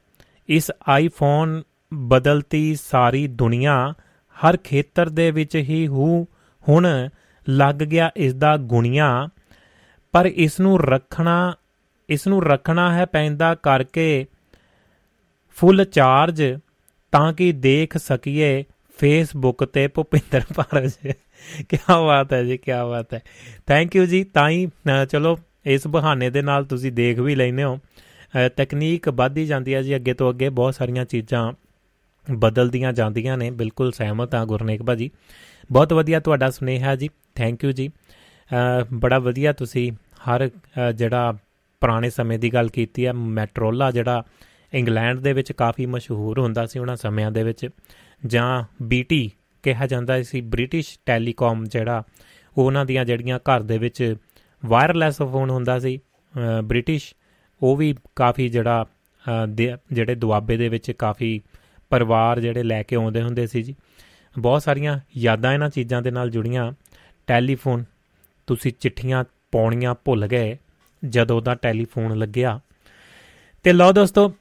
ਇਸ 0.49 0.71
ਆਈਫੋਨ 0.89 1.63
ਬਦਲਤੀ 1.93 2.75
ਸਾਰੀ 2.75 3.27
ਦੁਨੀਆ 3.27 3.93
ਹਰ 4.41 4.57
ਖੇਤਰ 4.57 5.09
ਦੇ 5.09 5.31
ਵਿੱਚ 5.31 5.57
ਹੀ 5.57 5.87
ਹੂ 5.87 6.27
ਹੁਣ 6.65 6.87
ਲੱਗ 7.47 7.77
ਗਿਆ 7.77 8.11
ਇਸ 8.17 8.35
ਦਾ 8.35 8.57
ਗੁਣੀਆਂ, 8.57 9.29
ਪਰ 10.15 10.27
ਇਸ 10.27 10.61
ਨੂੰ 10.61 10.81
ਰੱਖਣਾ 10.81 11.55
ਇਸ 12.09 12.27
ਨੂੰ 12.27 12.43
ਰੱਖਣਾ 12.45 12.93
ਹੈ 12.95 13.05
ਪੈਂਦਾ 13.05 13.55
ਕਰਕੇ 13.55 14.27
ਫੁੱਲ 15.57 15.85
ਚਾਰਜ 15.85 16.43
ਤਾਂ 17.13 17.33
ਕਿ 17.33 17.51
ਦੇਖ 17.53 17.97
ਸਕੀਏ 17.97 18.65
ਫੇਸਬੁੱਕ 18.99 19.65
ਤੇ 19.65 19.87
ਭੁਪਿੰਦਰ 19.89 20.43
ਭਾਰਜ। 20.57 20.93
ਕੀ 21.69 21.79
ਬਾਤ 21.89 22.33
ਹੈ 22.33 22.43
ਜੀ 22.45 22.57
ਕੀ 22.59 22.73
ਬਾਤ 22.91 23.15
ਹੈ। 23.15 23.21
ਥੈਂਕ 23.67 23.97
ਯੂ 23.97 24.05
ਜੀ, 24.07 24.23
ਤਾਂ 24.25 24.49
ਹੀ 24.51 24.67
ਚਲੋ, 25.11 25.39
ਇਸ 25.67 25.87
ਬਹਾਨੇ 25.87 26.31
ਦੇ 26.31 26.43
ਨਾਲ 26.43 26.65
ਤੁਸੀਂ 26.65 26.93
ਦੇਖ 26.93 27.19
ਵੀ 27.19 27.35
ਲੈਨੇ 27.35 27.65
ਹੋ। 27.65 27.79
ਤਕਨੀਕ 28.57 29.09
ਵੱਧਦੀ 29.09 29.47
ਜਾਂਦੀ 29.47 29.75
ਹੈ 29.75 29.83
ਜੀ, 29.83 29.97
ਅੱਗੇ 29.97 30.15
ਤੋਂ 30.15 30.31
ਅੱਗੇ 30.31 30.49
ਬਹੁਤ 30.49 30.75
ਸਾਰੀਆਂ 30.75 31.05
ਚੀਜ਼ਾਂ 31.05 31.53
ਬਦਲਦੀਆਂ 32.31 32.93
ਜਾਂਦੀਆਂ 32.93 33.37
ਨੇ, 33.39 33.51
ਬਿਲਕੁਲ 33.51 33.93
ਸਹਿਮਤ 33.93 34.35
ਆ 34.35 34.45
ਗੁਰਨੇਕ 34.45 34.83
ਭਾਜੀ 34.83 35.11
ਬਹੁਤ 35.73 35.93
ਵਧੀਆ 35.93 36.21
ਤੁਹਾਡਾ 36.21 36.51
ਸੁਨੇਹਾ 36.51 36.95
ਜੀ 36.97 37.09
ਥੈਂਕ 37.35 37.65
ਯੂ 37.65 37.73
ਜੀ। 37.73 37.89
ਬੜਾ 38.93 39.19
ਵਧੀਆ 39.19 39.53
ਤੁਸੀਂ 39.53 39.91
ਹਰ 40.29 40.49
ਜਿਹੜਾ 40.95 41.33
ਪੁਰਾਣੇ 41.83 42.11
ਸਮੇਂ 42.11 42.39
ਦੀ 42.39 42.53
ਗੱਲ 42.53 42.69
ਕੀਤੀ 42.69 43.07
ਹੈ 43.07 43.13
ਮੈਟਰੋਲਾ 43.13 43.91
ਜਿਹੜਾ 43.91 44.23
ਇੰਗਲੈਂਡ 44.75 45.21
ਦੇ 45.21 45.33
ਵਿੱਚ 45.33 45.53
ਕਾਫੀ 45.53 45.87
ਮਸ਼ਹੂਰ 45.87 46.39
ਹੁੰਦਾ 46.39 46.67
ਸੀ 46.67 46.79
ਉਹਨਾਂ 46.79 46.97
ਸਮਿਆਂ 46.97 47.31
ਦੇ 47.31 47.43
ਵਿੱਚ, 47.43 47.69
ਜਾਂ 48.27 48.65
ਬੀਟੀ 48.83 49.31
ਕਿਹਾ 49.65 49.87
ਜਾਂਦਾ 49.87 50.23
ਸੀ 50.23 50.41
ਬ੍ਰਿਟਿਸ਼ 50.41 50.99
ਟੈਲੀਕਾਮ 51.07 51.65
ਜਿਹੜਾ 51.65 52.03
ਉਹਨਾਂ 52.57 52.85
ਦੀਆਂ 52.87 53.05
ਜਿਹੜੀਆਂ 53.05 53.39
ਘਰ 53.39 53.63
ਦੇ 53.63 53.79
ਵਿੱਚ 53.79 54.15
ਵਾਇਰਲੈਸ 54.63 55.23
ਫੋਨ 55.23 55.51
ਹੁੰਦਾ 55.51 55.79
ਸੀ 55.79 55.99
ਬ੍ਰਿਟਿਸ਼ 56.65 57.15
ਉਹ 57.61 57.77
ਵੀ 57.77 57.95
ਕਾਫੀ 58.17 58.49
ਜਿਹੜਾ 58.49 58.85
ਜਿਹੜੇ 59.93 60.15
ਦੁਆਬੇ 60.15 60.57
ਦੇ 60.57 60.69
ਵਿੱਚ 60.69 60.91
ਕਾਫੀ 60.91 61.41
ਪਰਿਵਾਰ 61.91 62.41
ਜਿਹੜੇ 62.41 62.63
ਲੈ 62.63 62.83
ਕੇ 62.83 62.97
ਆਉਂਦੇ 62.97 63.23
ਹੁੰਦੇ 63.23 63.47
ਸੀ 63.47 63.63
ਜੀ। 63.63 63.75
ਬਹੁਤ 64.37 64.63
ਸਾਰੀਆਂ 64.63 64.99
ਯਾਦਾਂ 65.17 65.53
ਇਹਨਾਂ 65.53 65.69
ਚੀਜ਼ਾਂ 65.71 66.03
ਦੇ 66.03 66.11
ਨਾਲ 66.11 66.31
ਜੁੜੀਆਂ। 66.31 66.73
ਟੈਲੀਫੋਨ, 67.27 67.85
ਤੁਸੀਂ 68.49 68.73
ਚਿੱਠੀਆਂ 68.81 69.25
ਪਾਉਣੀਆਂ 69.53 69.95
ਭੁੱਲ 70.05 70.27
ਗਏ, 70.27 70.57
ਜਦੋਂ 71.03 71.41
ਦਾ 71.43 71.55
ਟੈਲੀਫੋਨ 71.55 72.17
ਲੱਗਿਆ। 72.19 72.59
ਤੇ 73.65 73.73
ਲਓ 73.73 73.93
ਦੋਸਤੋ, 73.93 74.33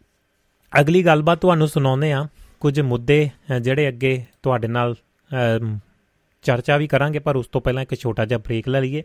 ਅਗਲੀ 0.73 1.05
ਗੱਲਬਾਤ 1.05 1.39
ਤੁਹਾਨੂੰ 1.39 1.67
ਸੁਣਾਉਂਦੇ 1.67 2.11
ਆ 2.11 2.27
ਕੁਝ 2.59 2.79
ਮੁੱਦੇ 2.81 3.29
ਜਿਹੜੇ 3.61 3.87
ਅੱਗੇ 3.87 4.23
ਤੁਹਾਡੇ 4.43 4.67
ਨਾਲ 4.67 4.95
ਚਰਚਾ 6.43 6.77
ਵੀ 6.77 6.87
ਕਰਾਂਗੇ, 6.87 7.19
ਪਰ 7.19 7.35
ਉਸ 7.35 7.47
ਤੋਂ 7.47 7.61
ਪਹਿਲਾਂ 7.61 7.83
ਇੱਕ 7.83 7.95
ਛੋਟਾ 7.95 8.25
ਜਿਹਾ 8.25 8.39
ਬ੍ਰੇਕ 8.39 8.67
ਲੈ 8.69 8.81
ਲਈਏ। 8.81 9.03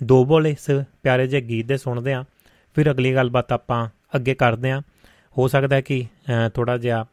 ਦੋ 0.00 0.24
ਬੋਲ 0.24 0.46
ਇਸ 0.46 0.70
ਪਿਆਰੇ 1.02 1.26
ਜਿਹੇ 1.26 1.40
ਗੀਤ 1.40 1.66
ਦੇ 1.66 1.76
ਸੁਣਦੇ 1.76 2.12
ਆ 2.12 2.24
ਫਿਰ 2.76 2.90
ਅਗਲੀ 2.90 3.14
ਗੱਲਬਾਤ 3.14 3.52
ਆਪਾਂ 3.52 3.88
ਅੱਗੇ 4.14 4.34
ਕਰਦੇ 4.34 4.70
ਆ 4.70 4.80
ਹੋ 5.36 5.46
ਸਕਦਾ 5.48 5.80
ਕਿ 5.80 6.04
ਥੋੜਾ 6.54 6.76
ਜਿਹਾ 6.78 7.04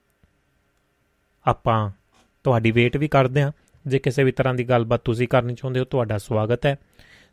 ਆਪਾਂ 1.46 1.91
ਤੁਹਾਡੀ 2.44 2.72
ਵੇਟ 2.72 2.98
ਵੀ 2.98 3.08
ਕਰਦੇ 3.08 3.41
ਆ 3.41 3.52
ਜੇ 3.88 4.00
ਕਿਸੇ 4.00 4.24
ਵੀ 4.24 4.32
ਤਰ੍ਹਾਂ 4.32 4.54
ਦੀ 4.54 4.64
ਗੱਲਬਾਤ 4.64 5.02
ਤੁਸੀਂ 5.06 5.28
ਕਰਨੀ 5.28 5.56
ਚਾਹੁੰਦੇ 5.56 5.80
ਹੋ, 5.80 5.86
ਤੁਹਾਡਾ 5.86 6.18
ਸਵਾਗਤ 6.18 6.66
ਹੈ। 6.66 6.78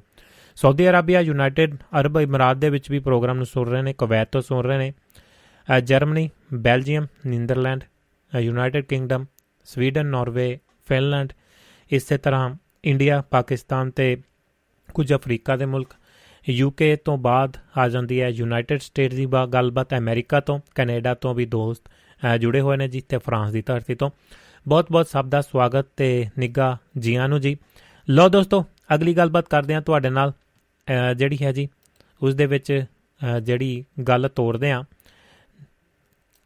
ਸਾਊਦੀ 0.56 0.88
ਅਰਬੀਆ, 0.90 1.20
ਯੂਨਾਈਟਿਡ 1.20 1.74
ਅਰਬ 2.00 2.16
ਇਮਰਾਤ 2.20 2.56
ਦੇ 2.56 2.70
ਵਿੱਚ 2.70 2.90
ਵੀ 2.90 2.98
ਪ੍ਰੋਗਰਾਮ 2.98 3.36
ਨੂੰ 3.36 3.46
ਸੁਣ 3.46 3.68
ਰਹੇ 3.68 3.82
ਨੇ, 3.82 3.92
ਕੁਵੈਤ 3.92 4.28
ਤੋਂ 4.32 4.40
ਸੁਣ 4.40 4.64
ਰਹੇ 4.64 4.78
ਨੇ। 4.78 4.92
Germany, 5.84 6.30
Belgium, 6.54 7.06
Netherland 7.26 7.84
United 8.38 8.84
Kingdom, 8.84 9.24
Sweden, 9.64 10.06
Norway, 10.06 10.58
Finland, 10.88 11.32
ਇਸੇ 11.90 12.18
ਤਰ੍ਹਾਂ 12.18 12.54
ਇੰਡੀਆ, 12.84 13.22
ਪਾਕਿਸਤਾਨ 13.30 13.90
ਤੇ 13.90 14.22
ਕੁਝ 14.94 15.12
ਅਫਰੀਕਾ 15.14 15.56
ਦੇ 15.56 15.66
ਮੁਲਕ। 15.66 15.88
ਯੂਕੇ 16.48 16.96
ਤੋਂ 16.96 17.18
ਬਾਅਦ 17.18 17.56
ਆ 17.78 17.88
ਜਾਂਦੀ 17.88 18.20
ਹੈ 18.20 18.28
ਯੂਨਾਈਟਿਡ 18.28 18.80
ਸਟੇਟਸ 18.80 19.16
ਦੀ 19.16 19.26
ਗੱਲਬਾਤ, 19.26 19.94
ਅਮਰੀਕਾ 19.94 20.40
ਤੋਂ, 20.40 20.60
ਕੈਨੇਡਾ 20.74 21.14
ਤੋਂ 21.14 21.34
ਵੀ 21.34 21.46
ਦੋਸਤ 21.46 21.90
ਜੁੜੇ 22.40 22.60
ਹੋਏ 22.60 22.76
ਨੇ 22.76 22.88
ਜਿੱਥੇ 22.88 23.18
ਫਰਾਂਸ 23.18 23.52
ਦੀ 23.52 23.62
ਧਰਤੀ 23.62 23.94
ਤੋਂ। 23.94 24.10
ਬਹੁਤ-ਬਹੁਤ 24.68 25.08
ਸਭ 25.08 25.26
ਦਾ 25.26 25.40
ਸਵਾਗਤ 25.40 25.86
ਤੇ 25.96 26.26
ਨਿੱਘਾ 26.38 26.76
ਜੀਆਂ 26.98 27.28
ਨੂੰ 27.28 27.40
ਜੀ। 27.40 27.56
ਲੋ 28.10 28.28
ਦੋਸਤੋ, 28.28 28.64
ਅਗਲੀ 28.94 29.14
ਗੱਲਬਾਤ 29.14 29.48
ਕਰਦੇ 29.48 29.74
ਹਾਂ 29.74 29.82
ਤੁਹਾਡੇ 29.82 30.10
ਨਾਲ। 30.10 30.32
ਜਿਹੜੀ 31.16 31.38
ਹੈ 31.42 31.52
ਜੀ 31.52 31.68
ਉਸ 32.22 32.34
ਦੇ 32.34 32.46
ਵਿੱਚ 32.46 32.84
ਜਿਹੜੀ 33.42 33.84
ਗੱਲ 34.08 34.28
ਤੋੜਦੇ 34.28 34.70
ਆ 34.70 34.84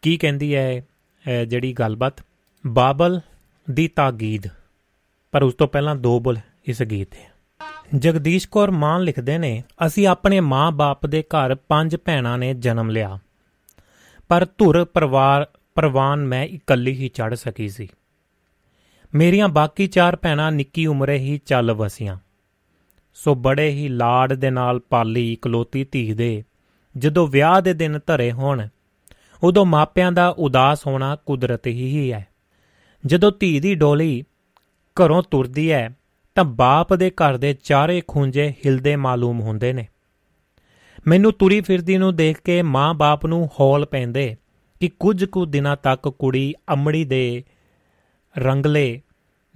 ਕੀ 0.03 0.17
ਕਹਿੰਦੀ 0.17 0.55
ਹੈ 0.55 0.83
ਜਿਹੜੀ 1.49 1.73
ਗੱਲਬਾਤ? 1.73 2.23
ਬਾਬਲ 2.67 3.21
ਦੀ 3.71 3.89
ਤਾਗੀਦ। 3.89 4.43
ਪਰ 5.33 5.43
ਉਸ 5.43 5.55
ਤੋਂ 5.55 5.69
ਪਹਿਲਾਂ 5.69 5.95
ਦੋ 5.97 6.19
ਬੁਲ 6.21 6.39
ਇਸ 6.65 6.83
ਗੀਤ 6.83 7.11
ਦੇ। 7.11 7.25
ਜਗਦੀਸ਼ 7.95 8.49
ਕੌਰ 8.49 8.71
ਮਾਨ 8.71 9.03
ਲਿਖਦੇ 9.03 9.39
ਨੇ, 9.39 9.63
ਅਸੀਂ 9.87 10.07
ਆਪਣੇ 10.07 10.41
ਮਾਂ-ਬਾਪ 10.41 11.07
ਦੇ 11.07 11.23
ਘਰ 11.23 11.55
ਪੰਜ 11.55 11.97
ਭੈਣਾਂ 12.05 12.39
ਨੇ 12.39 12.55
ਜਨਮ 12.55 12.91
ਲਿਆ। 12.91 13.19
ਪਰ 14.29 14.47
ਧੁਰ 14.59 14.85
ਪਰਿਵਾਰ, 14.85 15.47
ਪ੍ਰਵਾਨ 15.75 16.25
ਮੈਂ 16.27 16.45
ਇਕੱਲੀ 16.45 16.93
ਹੀ 16.93 17.09
ਚੜ 17.09 17.35
ਸਕੀ 17.35 17.69
ਸੀ। 17.69 17.89
ਮੇਰੀਆਂ 19.15 19.49
ਬਾਕੀ 19.49 19.87
ਚਾਰ 19.87 20.17
ਭੈਣਾਂ 20.17 20.51
ਨਿੱਕੀ 20.53 20.87
ਉਮਰੇ 20.87 21.19
ਹੀ 21.19 21.39
ਚੱਲ 21.39 21.73
ਵਸੀਆਂ। 21.73 22.17
ਸੋ 23.17 23.35
ਬੜੇ 23.35 23.69
ਹੀ 23.71 23.89
ਲਾਡ 23.89 24.33
ਦੇ 24.33 24.51
ਨਾਲ 24.51 24.81
ਪਾਲੀ 24.81 25.33
ਇਕਲੋਤੀ 25.33 25.85
ਧੀ 25.85 26.13
ਦੇ। 26.13 26.45
ਜਦੋਂ 26.97 27.27
ਵਿਆਹ 27.29 27.61
ਦੇ 27.63 27.73
ਦਿਨ 27.75 28.01
ਧਰੇ 28.07 28.33
ਹੋਣ, 28.33 28.69
ਉਦੋਂ 29.43 29.67
ਮਾਪਿਆਂ 29.67 30.13
ਦਾ 30.13 30.29
ਉਦਾਸ 30.29 30.87
ਹੋਣਾ 30.87 31.17
ਕੁਦਰਤ 31.17 31.67
ਹੀ 31.67 32.13
ਹੈ 32.13 32.27
ਜਦੋਂ 33.07 33.33
ਧੀ 33.41 33.61
ਦੀ 33.61 33.75
ਡੋਲੀ 33.75 34.25
ਘਰੋਂ 34.97 35.23
ਤੁਰਦੀ 35.31 35.73
ਹੈ, 35.73 35.97
ਤਾਂ 36.35 36.45
ਬਾਪ 36.45 36.95
ਦੇ 36.95 37.11
ਘਰ 37.11 37.37
ਦੇ 37.37 37.53
ਚਾਰੇ 37.53 38.03
ਖੁੰਝੇ 38.09 38.51
ਹਿਲਦੇ 38.51 38.97
ਮਾਲੂਮ 38.97 39.41
ਹੁੰਦੇ 39.41 39.73
ਨੇ। 39.73 39.87
ਮੈਨੂੰ 41.07 41.33
ਤੁਰੀ 41.33 41.61
ਫਿਰਦੀ 41.61 41.97
ਨੂੰ 41.99 42.17
ਦੇਖ 42.17 42.41
ਕੇ 42.45 42.63
ਮਾਂ-ਬਾਪ 42.63 43.27
ਨੂੰ 43.27 43.51
ਹੌਲ 43.61 43.87
ਪੈਂਦੇ 43.87 44.37
ਕਿ 44.81 44.89
ਕੁਝ 44.89 45.25
ਕੁ 45.25 45.45
ਦਿਨਾਂ 45.47 45.77
ਤੱਕ 45.77 46.09
ਕੁੜੀ 46.09 46.55
ਅਮੜੀ 46.73 47.05
ਦੇ 47.05 47.45
ਰੰਗਲੇ 48.39 49.01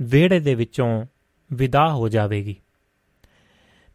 ਵਿਹੜੇ 0.01 0.41
ਦੇ 0.41 0.55
ਵਿੱਚੋਂ 0.55 1.07
ਵਿਦਾ 1.53 1.89
ਹੋ 1.89 2.09
ਜਾਵੇਗੀ। 2.09 2.57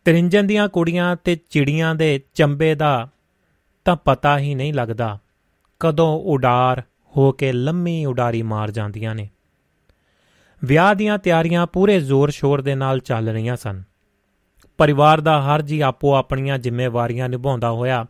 ਤਰਿੰਜਨ 0.06 0.47
ਦੀਆਂ 0.47 0.70
ਕੁੜੀਆਂ 0.70 1.16
ਤੇ 1.16 1.38
ਚਿੜੀਆਂ 1.49 1.95
ਦੇ 1.95 2.22
ਚੰਬੇ 2.34 2.76
ਦਾ 2.76 3.10
ਤਾਂ 3.86 3.95
ਪਤਾ 3.95 4.39
ਹੀ 4.39 4.56
ਨਹੀਂ 4.56 4.74
ਲੱਗਦਾ 4.74 5.20
ਕਦੋਂ 5.80 6.22
ਉਡਾਰ 6.26 6.84
ਹੋ 7.18 7.32
ਕੇ 7.32 7.51
ਲੰਮੀ 7.51 8.06
ਉਡਾਰੀ 8.06 8.41
ਮਾਰ 8.41 8.72
ਜਾਂਦੀਆਂ 8.72 9.16
ਨੇ। 9.16 9.30
ਵਿਆਹ 10.64 10.95
ਦੀਆਂ 10.95 11.18
ਤਿਆਰੀਆਂ 11.18 11.68
ਪੂਰੇ 11.68 11.99
ਜ਼ੋਰ-ਸ਼ੋਰ 11.99 12.62
ਦੇ 12.62 12.76
ਨਾਲ 12.76 12.99
ਚੱਲ 12.99 13.30
ਰਹੀਆਂ 13.30 13.56
ਸਨ। 13.56 13.84
ਪਰਿਵਾਰ 14.78 15.22
ਦਾ 15.22 15.41
ਹਰ 15.41 15.62
ਜੀ 15.62 15.82
ਆਪੋ 15.82 16.16
ਆਪਣੀਆਂ 16.16 16.60
ਜ਼ਿੰਮੇਵਾਰੀਆਂ 16.60 17.30
ਨਿਭਾਉਂਦਾ 17.30 17.72
ਹੋਇਆ 17.72 18.06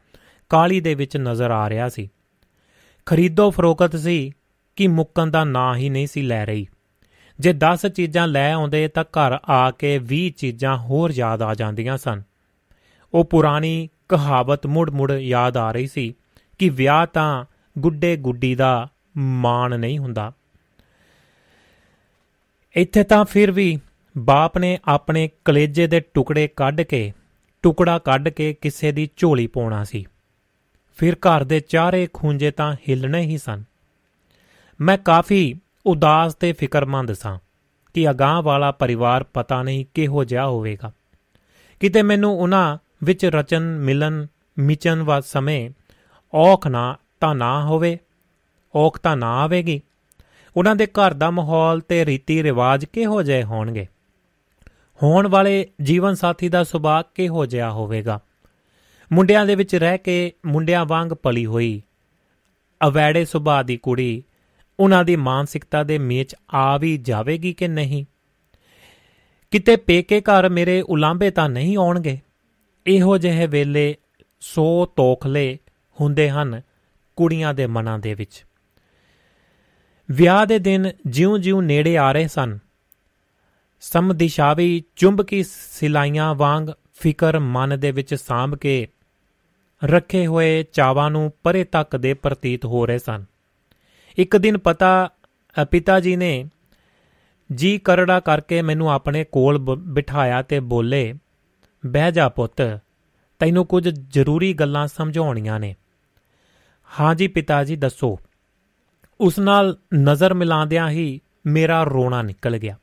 ਕਾਲੀ 0.49 0.79
ਦੇ 0.79 0.95
ਵਿੱਚ 0.95 1.17
ਨਜ਼ਰ 1.17 1.51
ਆ 1.51 1.69
ਰਿਹਾ 1.69 1.89
ਸੀ। 1.89 2.09
ਖਰੀਦੋ 3.05 3.51
ਫਰੋਖਤ 3.51 3.95
ਸੀ 3.95 4.31
ਕਿ 4.75 4.87
ਮੁੱਕਣ 4.87 5.27
ਦਾ 5.27 5.43
ਨਾਂ 5.43 5.75
ਹੀ 5.75 5.89
ਨਹੀਂ 5.89 6.07
ਸੀ 6.07 6.21
ਲੈ 6.21 6.45
ਰਹੀ। 6.45 6.67
ਜੇ 7.39 7.53
10 7.53 7.87
ਚੀਜ਼ਾਂ 7.87 8.27
ਲੈ 8.27 8.51
ਆਉਂਦੇ 8.51 8.87
ਤਾਂ 8.87 9.03
ਘਰ 9.03 9.39
ਆ 9.49 9.71
ਕੇ 9.71 9.99
20 9.99 10.29
ਚੀਜ਼ਾਂ 10.29 10.77
ਹੋਰ 10.77 11.11
ਯਾਦ 11.11 11.41
ਆ 11.41 11.53
ਜਾਂਦੀਆਂ 11.53 11.97
ਸਨ। 11.97 12.21
ਉਹ 13.13 13.25
ਪੁਰਾਣੀ 13.25 13.89
ਕਹਾਵਤ 14.09 14.67
ਮੁੜ-ਮੁੜ 14.67 15.11
ਯਾਦ 15.11 15.57
ਆ 15.57 15.71
ਰਹੀ 15.71 15.87
ਸੀ 15.87 16.15
ਕਿ 16.59 16.69
ਵਿਆਹ 16.69 17.05
ਤਾਂ 17.05 17.45
ਗੁੱਡੇ 17.77 18.17
ਗੁੱਡੀ 18.17 18.55
ਦਾ 18.55 18.87
ਮਾਣ 19.17 19.79
ਨਹੀਂ 19.79 19.99
ਹੁੰਦਾ। 19.99 20.33
ਇੱਥੇ 22.75 23.03
ਤਾਂ 23.03 23.25
ਫਿਰ 23.25 23.51
ਵੀ 23.51 23.79
ਬਾਪ 24.17 24.57
ਨੇ 24.57 24.79
ਆਪਣੇ 24.85 25.29
ਕਲੇਜੇ 25.45 25.87
ਦੇ 25.87 25.99
ਟੁਕੜੇ 25.99 26.47
ਕੱਢ 26.47 26.81
ਕੇ, 26.81 27.13
ਟੁਕੜਾ 27.63 27.99
ਕੱਢ 27.99 28.29
ਕੇ 28.29 28.53
ਕਿਸੇ 28.53 28.91
ਦੀ 28.91 29.09
ਝੋਲੀ 29.17 29.47
ਪਾਉਣਾ 29.47 29.83
ਸੀ। 29.83 30.05
ਫਿਰ 30.97 31.13
ਘਰ 31.13 31.43
ਦੇ 31.43 31.59
ਚਾਰੇ 31.59 32.07
ਖੂੰਜੇ 32.13 32.51
ਤਾਂ 32.51 32.75
ਹਿੱਲਣੇ 32.89 33.21
ਹੀ 33.21 33.37
ਸਨ। 33.37 33.63
ਮੈਂ 34.81 34.97
ਕਾਫੀ 34.97 35.59
ਉਦਾਸ 35.85 36.33
ਤੇ 36.33 36.53
ਫਿਕਰਮੰਦ 36.53 37.13
ਸਾਂ 37.13 37.39
ਕਿ 37.93 38.09
ਅਗਾਹ 38.09 38.41
ਵਾਲਾ 38.41 38.71
ਪਰਿਵਾਰ 38.71 39.23
ਪਤਾ 39.23 39.63
ਨਹੀਂ 39.63 39.85
ਕਿਹੋ 39.93 40.23
ਜਿਹਾ 40.23 40.47
ਹੋਵੇਗਾ। 40.47 40.91
ਕਿਤੇ 41.79 42.01
ਮੈਨੂੰ 42.01 42.39
ਉਹਨਾਂ 42.39 42.77
ਵਿੱਚ 43.03 43.25
ਰਚਨ, 43.25 43.79
ਮਿਲਨ, 43.79 44.27
ਮਿਚਨ 44.59 45.03
ਵਾ 45.03 45.21
ਸਮੇਂ 45.21 45.69
ਔਖ 46.33 46.67
ਨਾ 46.67 46.97
ਤਾਂ 47.19 47.35
ਨਾ 47.35 47.65
ਹੋਵੇ, 47.65 47.99
ਔਖ 48.75 48.99
ਤਾਂ 48.99 49.17
ਨਾ 49.17 49.27
ਆਵੇਗੀ। 49.27 49.81
ਉਹਨਾਂ 50.57 50.75
ਦੇ 50.75 50.85
ਘਰ 50.85 51.13
ਦਾ 51.13 51.31
ਮਾਹੌਲ 51.31 51.81
ਤੇ 51.81 52.05
ਰੀਤੀ 52.05 52.43
ਰਿਵਾਜ 52.43 52.85
ਕਿਹੋ 52.85 53.23
ਜਿਹੇ 53.23 53.43
ਹੋਣਗੇ? 53.43 53.87
ਹੋਣ 55.03 55.27
ਵਾਲੇ 55.27 55.67
ਜੀਵਨ 55.81 56.13
ਸਾਥੀ 56.13 56.49
ਦਾ 56.49 56.63
ਸੁਭਾਅ 56.63 57.11
ਕਿਹੋ 57.15 57.45
ਜਿਹਾ 57.45 57.71
ਹੋਵੇਗਾ? 57.71 58.19
ਮੁੰਡਿਆਂ 59.13 59.45
ਦੇ 59.45 59.55
ਵਿੱਚ 59.55 59.75
ਰਹਿ 59.75 59.97
ਕੇ 59.97 60.31
ਮੁੰਡਿਆਂ 60.45 60.85
ਵਾਂਗ 60.85 61.09
ਪਲੀ 61.09 61.45
ਹੋਈ 61.45 61.81
ਅਵੈੜੇ 62.87 63.25
ਸੁਭਾਅ 63.25 63.63
ਦੀ 63.63 63.77
ਕੁੜੀ 63.77 64.23
ਉਹਨਾਂ 64.79 65.03
ਦੀ 65.03 65.15
ਮਾਨਸਿਕਤਾ 65.15 65.83
ਦੇ 65.83 65.97
ਮੇਚ 65.97 66.35
ਆ 66.53 66.77
ਵੀ 66.77 66.97
ਜਾਵੇਗੀ 66.97 67.53
ਕਿ 67.53 67.67
ਨਹੀਂ? 67.67 68.05
ਕਿਤੇ 69.51 69.75
ਪੇਕੇ 69.75 70.21
ਘਰ 70.21 70.49
ਮੇਰੇ 70.49 70.81
ਉਲਾਂਬੇ 70.81 71.31
ਤਾਂ 71.31 71.49
ਨਹੀਂ 71.49 71.77
ਆਉਣਗੇ? 71.77 72.19
ਇਹੋ 72.87 73.17
ਜਿਹੇ 73.17 73.47
ਵੇਲੇ 73.47 73.95
ਸੋ 74.39 74.85
ਤੋਖਲੇ 74.85 75.59
ਹੁੰਦੇ 76.01 76.29
ਹਨ 76.29 76.61
ਕੁੜੀਆਂ 77.15 77.53
ਦੇ 77.53 77.67
ਮਨਾਂ 77.67 77.99
ਦੇ 77.99 78.13
ਵਿੱਚ। 78.13 78.45
ਵਿਆਹ 80.11 80.45
ਦੇ 80.45 80.59
ਦਿਨ 80.59 80.91
ਜਿਉਂ-ਜਿਉਂ 81.05 81.61
ਨੇੜੇ 81.61 81.97
ਆ 81.97 82.11
ਰਹੇ 82.11 82.27
ਸਨ। 82.27 82.59
ਸਮਦਿਸ਼ਾਵੀ 83.81 84.83
ਚੁੰਬਕੀ 84.95 85.43
ਸਿਲਾਈਆਂ 85.43 86.35
ਵਾਂਗ 86.35 86.63
ਫਿਕਰ 86.93 87.39
ਮਨ 87.39 87.79
ਦੇ 87.79 87.91
ਵਿੱਚ 87.91 88.15
ਸਾਂਭ 88.15 88.55
ਕੇ 88.55 88.87
ਰੱਖੇ 89.83 90.27
ਹੋਏ 90.27 90.63
ਚਾਵਾਂ 90.63 91.11
ਨੂੰ 91.11 91.33
ਪਰੇ 91.43 91.63
ਤੱਕ 91.63 91.97
ਦੇ 91.97 92.13
ਪ੍ਰਤੀਤ 92.13 92.65
ਹੋ 92.65 92.85
ਰਹੇ 92.85 92.97
ਸਨ। 92.97 93.25
ਇੱਕ 94.17 94.37
ਦਿਨ 94.37 94.57
ਪਤਾ 94.57 95.09
ਪਿਤਾ 95.71 95.99
ਜੀ 95.99 96.15
ਨੇ 96.15 96.45
ਜੀ 97.55 97.77
ਕਰੜਾ 97.77 98.19
ਕਰਕੇ 98.19 98.61
ਮੈਨੂੰ 98.61 98.91
ਆਪਣੇ 98.91 99.23
ਕੋਲ 99.23 99.57
ਬਿਠਾਇਆ 99.77 100.41
ਤੇ 100.41 100.59
ਬੋਲੇ, 100.59 101.13
ਬਹਿ 101.85 102.11
ਜਾ 102.11 102.29
ਪੁੱਤ, 102.29 102.79
ਤੈਨੂੰ 103.39 103.65
ਕੁਝ 103.65 103.89
ਜ਼ਰੂਰੀ 103.89 104.53
ਗੱਲਾਂ 104.53 104.87
ਸਮਝਾਉਣੀਆਂ 104.87 105.59
ਨੇ। 105.59 105.75
ਹਾਂ 106.99 107.15
ਜੀ 107.15 107.27
ਪਿਤਾ 107.27 107.63
ਜੀ, 107.63 107.75
ਦੱਸੋ। 107.75 108.19
ਉਸ 109.19 109.39
ਨਾਲ 109.39 109.77
ਨਜ਼ਰ 109.95 110.33
ਮਿਲਾਉਂਦਿਆਂ 110.33 110.89
ਹੀ 110.89 111.19
ਮੇਰਾ 111.45 111.83
ਰੋਣਾ 111.83 112.21
ਨਿਕਲ 112.21 112.57
ਗਿਆ। 112.57 112.77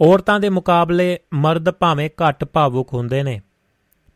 ਔਰਤਾਂ 0.00 0.40
ਦੇ 0.40 0.48
ਮੁਕਾਬਲੇ 0.48 1.18
ਮਰਦ 1.34 1.70
ਭਾਵੇਂ 1.70 2.10
ਘੱਟ 2.22 2.44
ਭਾਵੁਕ 2.44 2.92
ਹੁੰਦੇ 2.92 3.22
ਨੇ, 3.22 3.40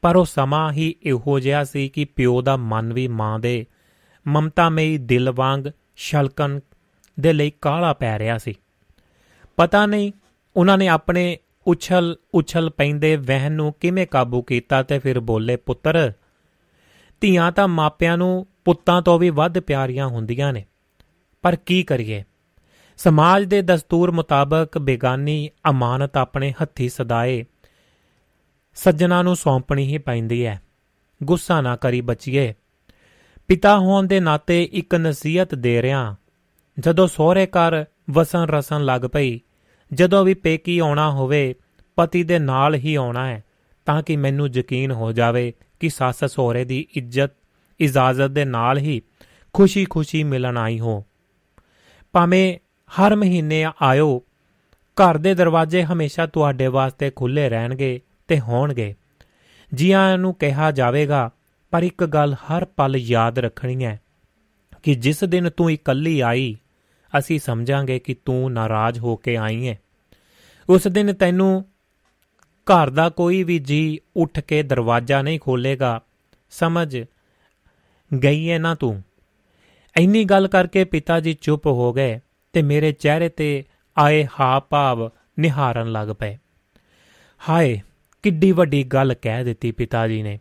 ਪਰ 0.02 0.16
ਉਹ 0.16 0.24
ਸਮਾਂ 0.24 0.72
ਹੀ 0.72 0.94
ਇਹੋ 1.02 1.38
ਜਿਹਾ 1.40 1.64
ਸੀ 1.64 1.88
ਕਿ 1.88 2.04
ਪਿਓ 2.04 2.42
ਦਾ 2.42 2.56
ਮਨ 2.56 2.92
ਵੀ 2.92 3.08
ਮਾਂ 3.08 3.38
ਦੇ 3.38 3.66
ਮਮਤਾਮਈ 4.26 4.98
ਦਿਲ 4.98 5.30
ਵਾਂਗ 5.30 5.64
ਛਲਕਣ 6.10 6.60
ਦੇ 7.20 7.32
ਲਈ 7.32 7.52
ਕਾਲਾ 7.60 7.92
ਪੈ 7.92 8.18
ਰਿਹਾ 8.18 8.38
ਸੀ। 8.38 8.54
ਪਤਾ 9.56 9.86
ਨਹੀਂ 9.86 10.12
ਉਹਨਾਂ 10.56 10.78
ਨੇ 10.78 10.88
ਆਪਣੇ 10.88 11.38
ਉਛਲ 11.66 12.16
ਉਛਲ 12.34 12.70
ਪੈਂਦੇ 12.70 13.16
ਵਹਿਨ 13.16 13.52
ਨੂੰ 13.52 13.74
ਕਿਵੇਂ 13.80 14.06
ਕਾਬੂ 14.06 14.42
ਕੀਤਾ 14.42 14.82
ਤੇ 14.82 14.98
ਫਿਰ 14.98 15.20
ਬੋਲੇ, 15.20 15.56
ਪੁੱਤਰ, 15.56 16.12
ਧੀਆਂ 17.20 17.52
ਤਾਂ 17.52 17.68
ਮਾਪਿਆਂ 17.68 18.18
ਨੂੰ 18.18 18.46
ਪੁੱਤਾਂ 18.64 19.02
ਤੋਂ 19.02 19.18
ਵੀ 19.18 19.30
ਵੱਧ 19.30 19.58
ਪਿਆਰੀਆਂ 19.58 20.06
ਹੁੰਦੀਆਂ 20.06 20.52
ਨੇ। 20.52 20.64
ਪਰ 21.42 21.56
ਕੀ 21.56 21.82
ਕਰੀਏ? 21.82 22.24
ਸਮਾਜ 22.96 23.44
ਦੇ 23.44 23.62
ਦਸਤੂਰ 23.62 24.10
ਮੁਤਾਬਕ 24.10 24.78
ਬੇਗਾਨੀ 24.78 25.50
ਅਮਾਨਤ 25.70 26.16
ਆਪਣੇ 26.16 26.54
ਹੱਥੀ 26.62 26.88
ਸਦਾਏ। 26.88 27.44
ਸੱਜਣਾ 28.74 29.22
ਨੂੰ 29.22 29.36
ਸੌਂਪਣੀ 29.36 29.86
ਹੀ 29.86 29.98
ਪੈਂਦੀ 29.98 30.46
ਹੈ। 30.46 30.62
ਗੁੱਸਾ 31.22 31.60
ਨਾ 31.60 31.76
ਕਰੀ 31.76 32.00
ਬੱਚੀਏ। 32.00 32.54
ਪਿਤਾ 33.48 33.78
ਹੋਣ 33.78 34.06
ਦੇ 34.06 34.20
ਨਾਤੇ 34.20 34.64
ਇੱਕ 34.72 34.94
ਨਸੀਹਤ 34.94 35.54
ਦੇ 35.54 35.82
ਰਿਆਂ 35.82 36.14
ਜਦੋਂ 36.78 37.08
ਸਹੁਰੇ 37.08 37.46
ਘਰ 37.46 37.84
ਵਸਣ 38.10 38.46
ਰਸਣ 38.46 38.84
ਲੱਗ 38.84 39.02
ਪਈ, 39.02 39.40
ਜਦੋਂ 39.92 40.24
ਵੀ 40.24 40.34
ਪੇਕੀ 40.34 40.78
ਆਉਣਾ 40.78 41.10
ਹੋਵੇ, 41.10 41.54
ਪਤੀ 41.96 42.24
ਦੇ 42.24 42.38
ਨਾਲ 42.38 42.74
ਹੀ 42.74 42.94
ਆਉਣਾ 42.94 43.28
ਹੈ, 43.28 43.44
ਤਾਂ 43.86 44.02
ਕਿ 44.02 44.16
ਮੈਨੂੰ 44.16 44.48
ਯਕੀਨ 44.54 44.90
ਹੋ 44.90 45.12
ਜਾਵੇ 45.12 45.52
ਕਿ 45.80 45.88
ਸੱਸ 45.88 46.24
ਸਹੁਰੇ 46.24 46.64
ਦੀ 46.64 46.86
ਇੱਜ਼ਤ, 46.94 47.30
ਇਜਾਜ਼ਤ 47.80 48.26
ਦੇ 48.26 48.44
ਨਾਲ 48.44 48.78
ਹੀ 48.78 49.02
ਖੁਸ਼ੀ-ਖੁਸ਼ੀ 49.52 50.24
ਮਿਲਣ 50.24 50.56
ਆਈ 50.56 50.80
ਹੋ। 50.80 51.04
ਭਾਵੇਂ 52.12 52.58
ਹਰ 52.92 53.16
ਮਹੀਨੇ 53.16 53.66
ਆਇਓ, 53.82 54.22
ਘਰ 54.94 55.18
ਦੇ 55.18 55.34
ਦਰਵਾਜ਼ੇ 55.34 55.84
ਹਮੇਸ਼ਾ 55.84 56.26
ਤੁਹਾਡੇ 56.26 56.66
ਵਾਸਤੇ 56.66 57.10
ਖੁੱਲੇ 57.10 57.48
ਰਹਿਣਗੇ 57.48 58.00
ਤੇ 58.28 58.40
ਹੋਣਗੇ। 58.40 58.94
ਜੀਆਂ 59.74 60.18
ਨੂੰ 60.18 60.34
ਕਿਹਾ 60.34 60.70
ਜਾਵੇਗਾ 60.70 61.30
ਪਰ 61.72 61.82
ਇੱਕ 61.82 62.04
ਗੱਲ 62.04 62.34
ਹਰ 62.34 62.64
ਪਲ 62.64 62.96
ਯਾਦ 62.96 63.38
ਰੱਖਣੀ 63.38 63.84
ਹੈ 63.84 64.00
ਕਿ 64.82 64.94
ਜਿਸ 64.94 65.24
ਦਿਨ 65.24 65.50
ਤੂੰ 65.50 65.72
ਇਕੱਲੀ 65.72 66.20
ਆਈ, 66.20 66.56
ਅਸੀਂ 67.18 67.38
ਸਮਝਾਂਗੇ 67.38 67.98
ਕਿ 67.98 68.14
ਤੂੰ 68.14 68.52
ਨਾਰਾਜ਼ 68.52 68.98
ਹੋ 68.98 69.16
ਕੇ 69.16 69.36
ਆਈ 69.36 69.68
ਹੈ। 69.68 69.78
ਉਸ 70.68 70.86
ਦਿਨ 70.86 71.14
ਤੈਨੂੰ 71.14 71.64
ਘਰ 72.50 72.90
ਦਾ 72.90 73.08
ਕੋਈ 73.08 73.42
ਵੀ 73.42 73.58
ਜੀ 73.58 74.00
ਉੱਠ 74.16 74.40
ਕੇ 74.40 74.62
ਦਰਵਾਜ਼ਾ 74.62 75.22
ਨਹੀਂ 75.22 75.40
ਖੋਲੇਗਾ 75.40 76.00
ਸਮਝ 76.50 77.04
ਗਈ 78.22 78.50
ਹੈ 78.50 78.58
ਨਾ 78.58 78.74
ਤੂੰ? 78.74 79.02
ਇੰਨੀ 80.00 80.24
ਗੱਲ 80.24 80.48
ਕਰਕੇ 80.48 80.84
ਪਿਤਾ 80.84 81.20
ਜੀ 81.20 81.34
ਚੁੱਪ 81.40 81.66
ਹੋ 81.66 81.92
ਗਏ 81.92 82.20
ਤੇ 82.52 82.62
ਮੇਰੇ 82.62 82.92
ਚਿਹਰੇ 82.92 83.28
ਤੇ 83.28 83.64
ਆਏ 83.98 84.26
ਹਾ 84.40 84.60
ਭਾਵ 84.60 85.10
ਨਿਹਾਰਨ 85.38 85.92
ਲੱਗ 85.92 86.08
ਪਏ। 86.08 86.38
ਹਾਏ, 87.48 87.80
ਕਿੱਡੀ 88.22 88.52
ਵੱਡੀ 88.52 88.84
ਗੱਲ 88.84 89.14
ਕਹਿ 89.22 89.44
ਦਿੱਤੀ 89.44 89.72
ਪਿਤਾ 89.72 90.08
ਜੀ 90.08 90.22
ਨੇ। 90.22 90.40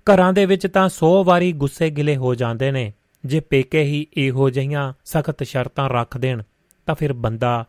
ਘਰਾਂ 0.00 0.32
ਦੇ 0.32 0.46
ਵਿੱਚ 0.46 0.66
ਤਾਂ 0.66 0.88
100 0.88 1.24
ਵਾਰੀ 1.24 1.52
ਗੁੱਸੇ 1.52 1.90
ਗਿਲੇ 1.90 2.16
ਹੋ 2.16 2.34
ਜਾਂਦੇ 2.34 2.70
ਨੇ। 2.70 2.92
ਜੇ 3.24 3.40
ਪੇਕੇ 3.40 3.82
ਹੀ 3.82 4.06
ਇਹੋ 4.16 4.50
ਜਿਹੀਆਂ 4.50 4.92
ਸਖਤ 5.04 5.42
ਸ਼ਰਤਾਂ 5.42 5.88
ਰੱਖ 5.88 6.18
ਦੇਣ, 6.18 6.42
ਤਾਂ 6.86 6.94
ਫਿਰ 6.94 7.12
ਬੰਦਾ 7.12 7.64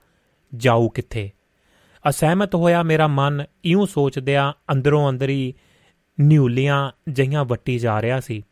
ਜਾਊ 0.55 0.89
ਕਿੱਥੇ? 0.89 1.31
ਅਸਹਿਮਤ 2.09 2.55
ਹੋਇਆ 2.55 2.83
ਮੇਰਾ 2.83 3.07
ਮਨ 3.07 3.45
ਇਉਂ 3.65 3.87
ਸੋਚਦਿਆਂ 3.87 4.53
ਅੰਦਰੋਂ 4.71 5.09
ਅੰਦਰੀ 5.09 5.53
ਨਿਉਲੀਆਂ 6.19 6.91
ਜਈਆਂ 7.09 7.45
ਵੱਟੀ 7.45 7.79
ਜਾ 7.79 8.01
ਰਿਹਾ 8.01 8.19
ਸੀ। 8.19 8.43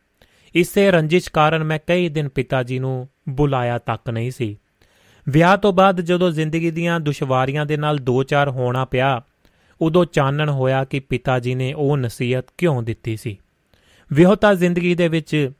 ਇਸੇ 0.54 0.90
ਰੰਜਿਸ਼ 0.90 1.30
ਕਾਰਨ 1.30 1.64
ਮੈਂ 1.64 1.78
ਕਈ 1.86 2.08
ਦਿਨ 2.08 2.28
ਪਿਤਾ 2.28 2.62
ਜੀ 2.62 2.78
ਨੂੰ 2.78 3.08
ਬੁਲਾਇਆ 3.28 3.78
ਤੱਕ 3.78 4.10
ਨਹੀਂ 4.10 4.30
ਸੀ। 4.30 4.58
ਵਿਆਹ 5.28 5.56
ਤੋਂ 5.56 5.72
ਬਾਅਦ 5.72 6.00
ਜਦੋਂ 6.00 6.30
ਜ਼ਿੰਦਗੀ 6.30 6.70
ਦੀਆਂ 6.70 7.00
ਦੁਸ਼ਵਾਰੀਆਂ 7.00 7.66
ਦੇ 7.66 7.76
ਨਾਲ 7.76 7.98
ਦੋ 7.98 8.22
ਚਾਰ 8.22 8.48
ਹੋਣਾ 8.48 8.84
ਪਿਆ, 8.84 9.22
ਉਦੋਂ 9.80 10.04
ਚਾਨਣ 10.04 10.50
ਹੋਇਆ 10.50 10.84
ਕਿ 10.84 11.00
ਪਿਤਾ 11.00 11.38
ਜੀ 11.38 11.54
ਨੇ 11.54 11.72
ਉਹ 11.72 11.96
ਨਸੀਹਤ 11.96 12.44
ਕਿਉਂ 12.58 12.82
ਦਿੱਤੀ 12.82 13.16
ਸੀ? 13.16 13.38
ਵਿਹੋਤਾ 14.12 14.54
ਜ਼ਿੰਦਗੀ 14.54 14.94
ਦੇ 14.94 15.08
ਵਿੱਚ 15.08 15.50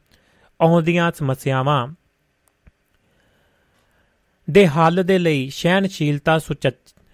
ਆਉਂਦੀਆਂ 0.61 1.13
ਸਮੱਸਿਆਵਾਂ 1.19 1.89
ਦੇ 4.51 4.67
ਹੱਲ 4.67 5.05
ਦੇ 5.05 5.19
ਲਈ 5.19 5.51
ਸਹਿਨਸ਼ੀਲਤਾ 5.51 6.39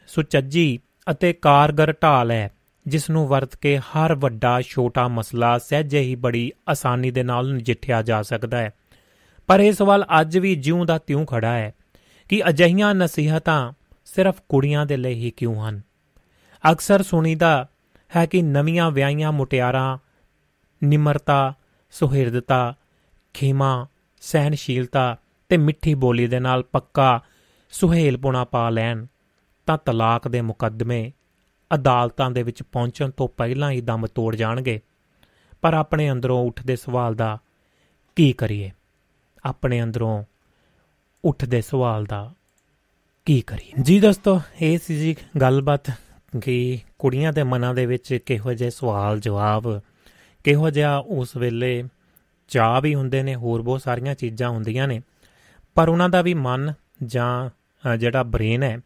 ਸੁਚੱਜੀ 0.06 0.78
ਅਤੇ 1.10 1.32
ਕਾਰਗਰ 1.32 1.94
ਢਾਲ 2.02 2.30
ਹੈ 2.30 2.50
ਜਿਸ 2.86 3.10
ਨੂੰ 3.10 3.28
ਵਰਤ 3.28 3.56
ਕੇ 3.56 3.78
ਹਰ 3.78 4.14
ਵੱਡਾ, 4.14 4.60
ਛੋਟਾ 4.60 5.08
ਮਸਲਾ 5.08 5.58
ਸਹਿਜੇ 5.58 6.00
ਹੀ 6.00 6.14
ਬੜੀ 6.14 6.52
ਆਸਾਨੀ 6.68 7.10
ਦੇ 7.10 7.22
ਨਾਲ 7.22 7.54
ਨਜਿੱਠਿਆ 7.54 8.02
ਜਾ 8.02 8.22
ਸਕਦਾ 8.22 8.58
ਹੈ। 8.58 8.70
ਪਰ 9.46 9.60
ਇਹ 9.60 9.72
ਸਵਾਲ 9.72 10.04
ਅੱਜ 10.20 10.38
ਵੀ 10.38 10.54
ਜਿਉਂ 10.54 10.86
ਦਾ 10.86 10.98
ਤਿਉਂ 10.98 11.26
ਖੜਾ 11.26 11.52
ਹੈ 11.52 11.74
ਕਿ 12.28 12.48
ਅਜਹੀਆਂ 12.48 12.94
ਨਸੀਹਤਾਂ 12.94 13.72
ਸਿਰਫ 14.04 14.40
ਕੁੜੀਆਂ 14.48 14.86
ਦੇ 14.86 14.96
ਲਈ 14.96 15.14
ਹੀ 15.14 15.30
ਕਿਉਂ 15.30 15.68
ਹਨ? 15.68 15.80
ਅਕਸਰ 16.72 17.02
ਸੁਣੀਦਾ 17.02 17.68
ਹੈ 18.16 18.26
ਕਿ 18.26 18.42
ਨਵੀਆਂ 18.42 18.90
ਵਿਆਹੀਆਂ 18.90 19.32
ਮੁਟਿਆਰਾਂ 19.32 19.98
ਨਿਮਰਤਾ, 20.84 21.54
ਸੁਹਿਰਦਤਾ, 21.90 22.74
ਖੇਮਾ 23.34 23.86
ਸਹਿਨਸ਼ੀਲਤਾ 24.20 25.16
ਤੇ 25.48 25.56
ਮਿੱਠੀ 25.56 25.94
ਬੋਲੀ 25.94 26.26
ਦੇ 26.26 26.40
ਨਾਲ 26.40 26.62
ਪੱਕਾ 26.62 27.20
ਸੁਹੇਲਪੁਣਾ 27.70 28.44
ਪਾ 28.44 28.70
ਲੈਣ, 28.70 29.06
ਤਾਂ 29.66 29.78
ਤਲਾਕ 29.78 30.28
ਦੇ 30.28 30.40
ਮੁਕੱਦਮੇ 30.40 31.12
ਅਦਾਲਤਾਂ 31.74 32.30
ਦੇ 32.30 32.42
ਵਿੱਚ 32.42 32.62
ਪਹੁੰਚਣ 32.62 33.10
ਤੋਂ 33.10 33.28
ਪਹਿਲਾਂ 33.28 33.70
ਹੀ 33.70 33.80
ਦਮ 33.80 34.06
ਤੋੜ 34.06 34.36
ਜਾਣਗੇ। 34.36 34.80
ਪਰ 35.62 35.74
ਆਪਣੇ 35.74 36.10
ਅੰਦਰੋਂ 36.10 36.46
ਉੱਠਦੇ 36.46 36.76
ਸਵਾਲ 36.76 37.14
ਦਾ 37.14 37.38
ਕੀ 38.16 38.32
ਕਰੀਏ? 38.32 38.70
ਆਪਣੇ 39.44 39.82
ਅੰਦਰੋਂ 39.82 40.24
ਉੱਠਦੇ 41.24 41.60
ਸਵਾਲ 41.60 42.04
ਦਾ 42.04 42.34
ਕੀ 43.24 43.40
ਕਰੀਏ? 43.40 43.82
ਜੀ 43.82 44.00
ਦੋਸਤੋ, 44.00 44.40
ਇਹ 44.62 44.78
ਸੀ 44.78 44.96
ਜੀ 44.96 45.16
ਗੱਲਬਾਤ 45.40 45.90
ਕਿ 46.42 46.78
ਕੁੜੀਆਂ 46.98 47.32
ਦੇ 47.32 47.42
ਮਨਾਂ 47.42 47.74
ਦੇ 47.74 47.86
ਵਿੱਚ 47.86 48.14
ਕਿਹੋ 48.26 48.52
ਜਿਹੇ 48.52 48.70
ਸਵਾਲ 48.70 49.20
ਜਵਾਬ 49.20 49.80
ਕਿਹੋ 50.46 50.70
ਜਿਹਾ 50.70 50.96
ਉਸ 50.96 51.36
ਵੇਲੇ 51.36 51.88
ਚਾਹ 52.48 52.80
ਵੀ 52.80 52.94
ਹੁੰਦੇ 52.94 53.22
ਨੇ, 53.22 53.34
ਹੋਰ 53.34 53.62
ਬਹੁਤ 53.62 53.80
ਸਾਰੀਆਂ 53.80 54.14
ਚੀਜ਼ਾਂ 54.14 54.50
ਹੁੰਦੀਆਂ 54.50 54.88
ਨੇ। 54.88 55.00
ਪਰ 55.74 55.88
ਉਹਨਾਂ 55.88 56.08
ਦਾ 56.08 56.22
ਵੀ 56.22 56.34
ਮਨ 56.34 56.72
ਜਾਂ 57.04 57.50
ਜਿਹੜਾ 57.96 58.22
ਬ੍ਰੇਨ 58.22 58.62
ਹੈ, 58.62 58.78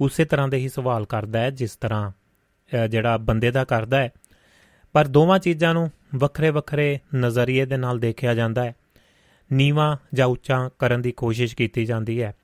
ਉਸੇ 0.00 0.24
ਤਰ੍ਹਾਂ 0.24 0.48
ਦੇ 0.48 0.56
ਹੀ 0.56 0.68
ਸਵਾਲ 0.68 1.06
ਕਰਦਾ 1.06 1.40
ਹੈ, 1.40 1.50
ਜਿਸ 1.50 1.76
ਤਰ੍ਹਾਂ 1.76 2.10
ਜਿਹੜਾ 2.88 3.16
ਬੰਦੇ 3.16 3.50
ਦਾ 3.50 3.64
ਕਰਦਾ 3.64 3.98
ਹੈ। 3.98 4.12
ਪਰ 4.92 5.06
ਦੋਵਾਂ 5.06 5.38
ਚੀਜ਼ਾਂ 5.38 5.74
ਨੂੰ 5.74 5.90
ਵੱਖਰੇ 6.14 6.50
ਵੱਖਰੇ 6.50 6.98
ਨਜ਼ਰੀਏ 7.16 7.64
ਦੇ 7.64 7.76
ਨਾਲ 7.76 7.98
ਦੇਖਿਆ 7.98 8.34
ਜਾਂਦਾ 8.34 8.64
ਹੈ। 8.64 8.74
ਨੀਵਾ 9.52 9.98
ਜਾਂ 10.14 10.26
ਉੱਚਾ 10.26 10.70
ਕਰਨ 10.78 11.02
ਦੀ 11.02 11.12
ਕੋਸ਼ਿਸ਼ 11.12 11.56
ਕੀਤੀ 11.56 11.86
ਜਾਂਦੀ 11.86 12.22
ਹੈ। 12.22 12.34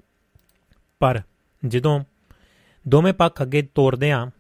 ਪਰ 0.99 1.21
ਜਦੋਂ 1.67 2.05
ਦੋਵੇਂ 2.89 3.13
ਪੱਖ 3.13 3.43
ਅੱਗੇ 3.43 3.63
ਤੋਰਦੇ 3.75 4.13
ਆ 4.13 4.31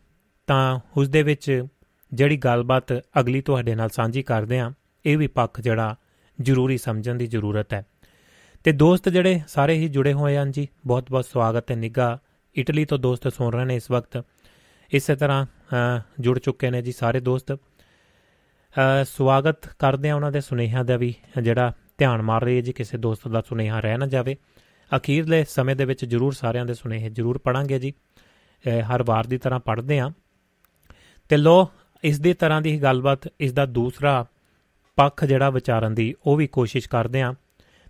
ਤਾਂ 0.46 0.80
ਉਸ 0.96 1.08
ਦੇ 1.08 1.22
ਵਿੱਚ 1.22 1.66
ਜਿਹੜੀ 2.12 2.36
ਗੱਲਬਾਤ 2.36 2.92
ਅਗਲੀ 3.20 3.40
ਤੁਹਾਡੇ 3.40 3.74
ਨਾਲ 3.74 3.88
ਸਾਂਝੀ 3.88 4.22
ਕਰਦੇ 4.22 4.58
ਆ 4.58 4.72
ਇਹ 5.06 5.18
ਵੀ 5.18 5.26
ਪੱਖ 5.26 5.60
ਜਿਹੜਾ 5.60 5.96
ਜ਼ਰੂਰੀ 6.38 6.78
ਸਮਝਣ 6.78 7.14
ਦੀ 7.14 7.26
ਜ਼ਰੂਰਤ 7.26 7.72
ਹੈ। 7.74 7.84
ਤੇ 8.64 8.72
ਦੋਸਤ 8.72 9.08
ਜਿਹੜੇ 9.08 9.40
ਸਾਰੇ 9.48 9.74
ਹੀ 9.74 9.88
ਜੁੜੇ 9.88 10.12
ਹੋਏ 10.12 10.36
ਹਨ 10.36 10.50
ਜੀ 10.50 10.68
ਬਹੁਤ 10.86 11.10
ਬਹੁਤ 11.10 11.24
ਸਵਾਗਤ 11.24 11.70
ਹੈ 11.70 11.76
ਨਿੱਗਾ 11.76 12.18
ਇਟਲੀ 12.54 12.84
ਤੋਂ 12.84 12.98
ਦੋਸਤ 12.98 13.28
ਸੁਣ 13.32 13.52
ਰਹੇ 13.52 13.64
ਨੇ 13.64 13.76
ਇਸ 13.76 13.90
ਵਕਤ। 13.90 14.24
ਇਸੇ 14.90 15.14
ਤਰ੍ਹਾਂ 15.16 15.46
ਜੁੜ 16.20 16.38
ਚੁੱਕੇ 16.38 16.70
ਨੇ 16.70 16.82
ਜੀ 16.82 16.92
ਸਾਰੇ 16.92 17.20
ਦੋਸਤ। 17.20 17.52
ਸਵਾਗਤ 19.04 19.66
ਕਰਦੇ 19.78 20.10
ਆ 20.10 20.16
ਉਹਨਾਂ 20.16 20.32
ਦੇ 20.32 20.40
ਸੁਨੇਹਿਆਂ 20.40 20.84
ਦਾ 20.84 20.96
ਵੀ, 20.96 21.14
ਜਿਹੜਾ 21.42 21.72
ਧਿਆਨ 21.98 22.22
ਮਾਰ 22.22 22.44
ਰਹੀ 22.44 22.56
ਹੈ 22.56 22.60
ਜੀ 22.60 22.72
ਕਿਸੇ 22.72 22.98
ਦੋਸਤ 22.98 23.28
ਦਾ 23.28 23.42
ਸੁਨੇਹਾ 23.48 23.80
ਰਹਿ 23.80 23.98
ਨਾ 23.98 24.06
ਜਾਵੇ। 24.06 24.36
ਅਖੀਰਲੇ 24.90 25.44
ਸਮੇਂ 25.48 25.76
ਦੇ 25.76 25.84
ਵਿੱਚ 25.84 26.04
ਜਰੂਰ 26.04 26.32
ਸਾਰਿਆਂ 26.32 26.66
ਦੇ 26.66 26.74
ਸੁਨੇਹੇ 26.74 27.10
ਜਰੂਰ 27.10 27.38
ਪੜਾਂਗੇ 27.38 27.78
ਜੀ। 27.78 27.92
ਹਰ 28.64 29.02
ਵਾਰ 29.02 29.26
ਦੀ 29.26 29.38
ਤਰ੍ਹਾਂ 29.38 29.60
ਪੜ੍ਹਦੇ 29.60 29.98
ਆ 29.98 30.10
ਤੇ 31.28 31.36
ਲੋ 31.36 31.68
ਇਸ 32.02 32.20
ਦੀ 32.20 32.34
ਤਰ੍ਹਾਂ 32.34 32.62
ਦੀ 32.62 32.82
ਗੱਲਬਾਤ 32.82 33.28
ਇਸ 33.40 33.52
ਦਾ 33.52 33.66
ਦੂਸਰਾ 33.68 34.26
ਪੱਖ 34.98 35.24
ਜਿਹੜਾ 35.24 35.50
ਵਿਚਾਰਨ 35.50 35.94
ਦੀ, 35.94 36.14
ਉਹ 36.26 36.36
ਵੀ 36.36 36.46
ਕੋਸ਼ਿਸ਼ 36.46 36.88
ਕਰਦੇ 36.88 37.22
ਆ 37.22 37.34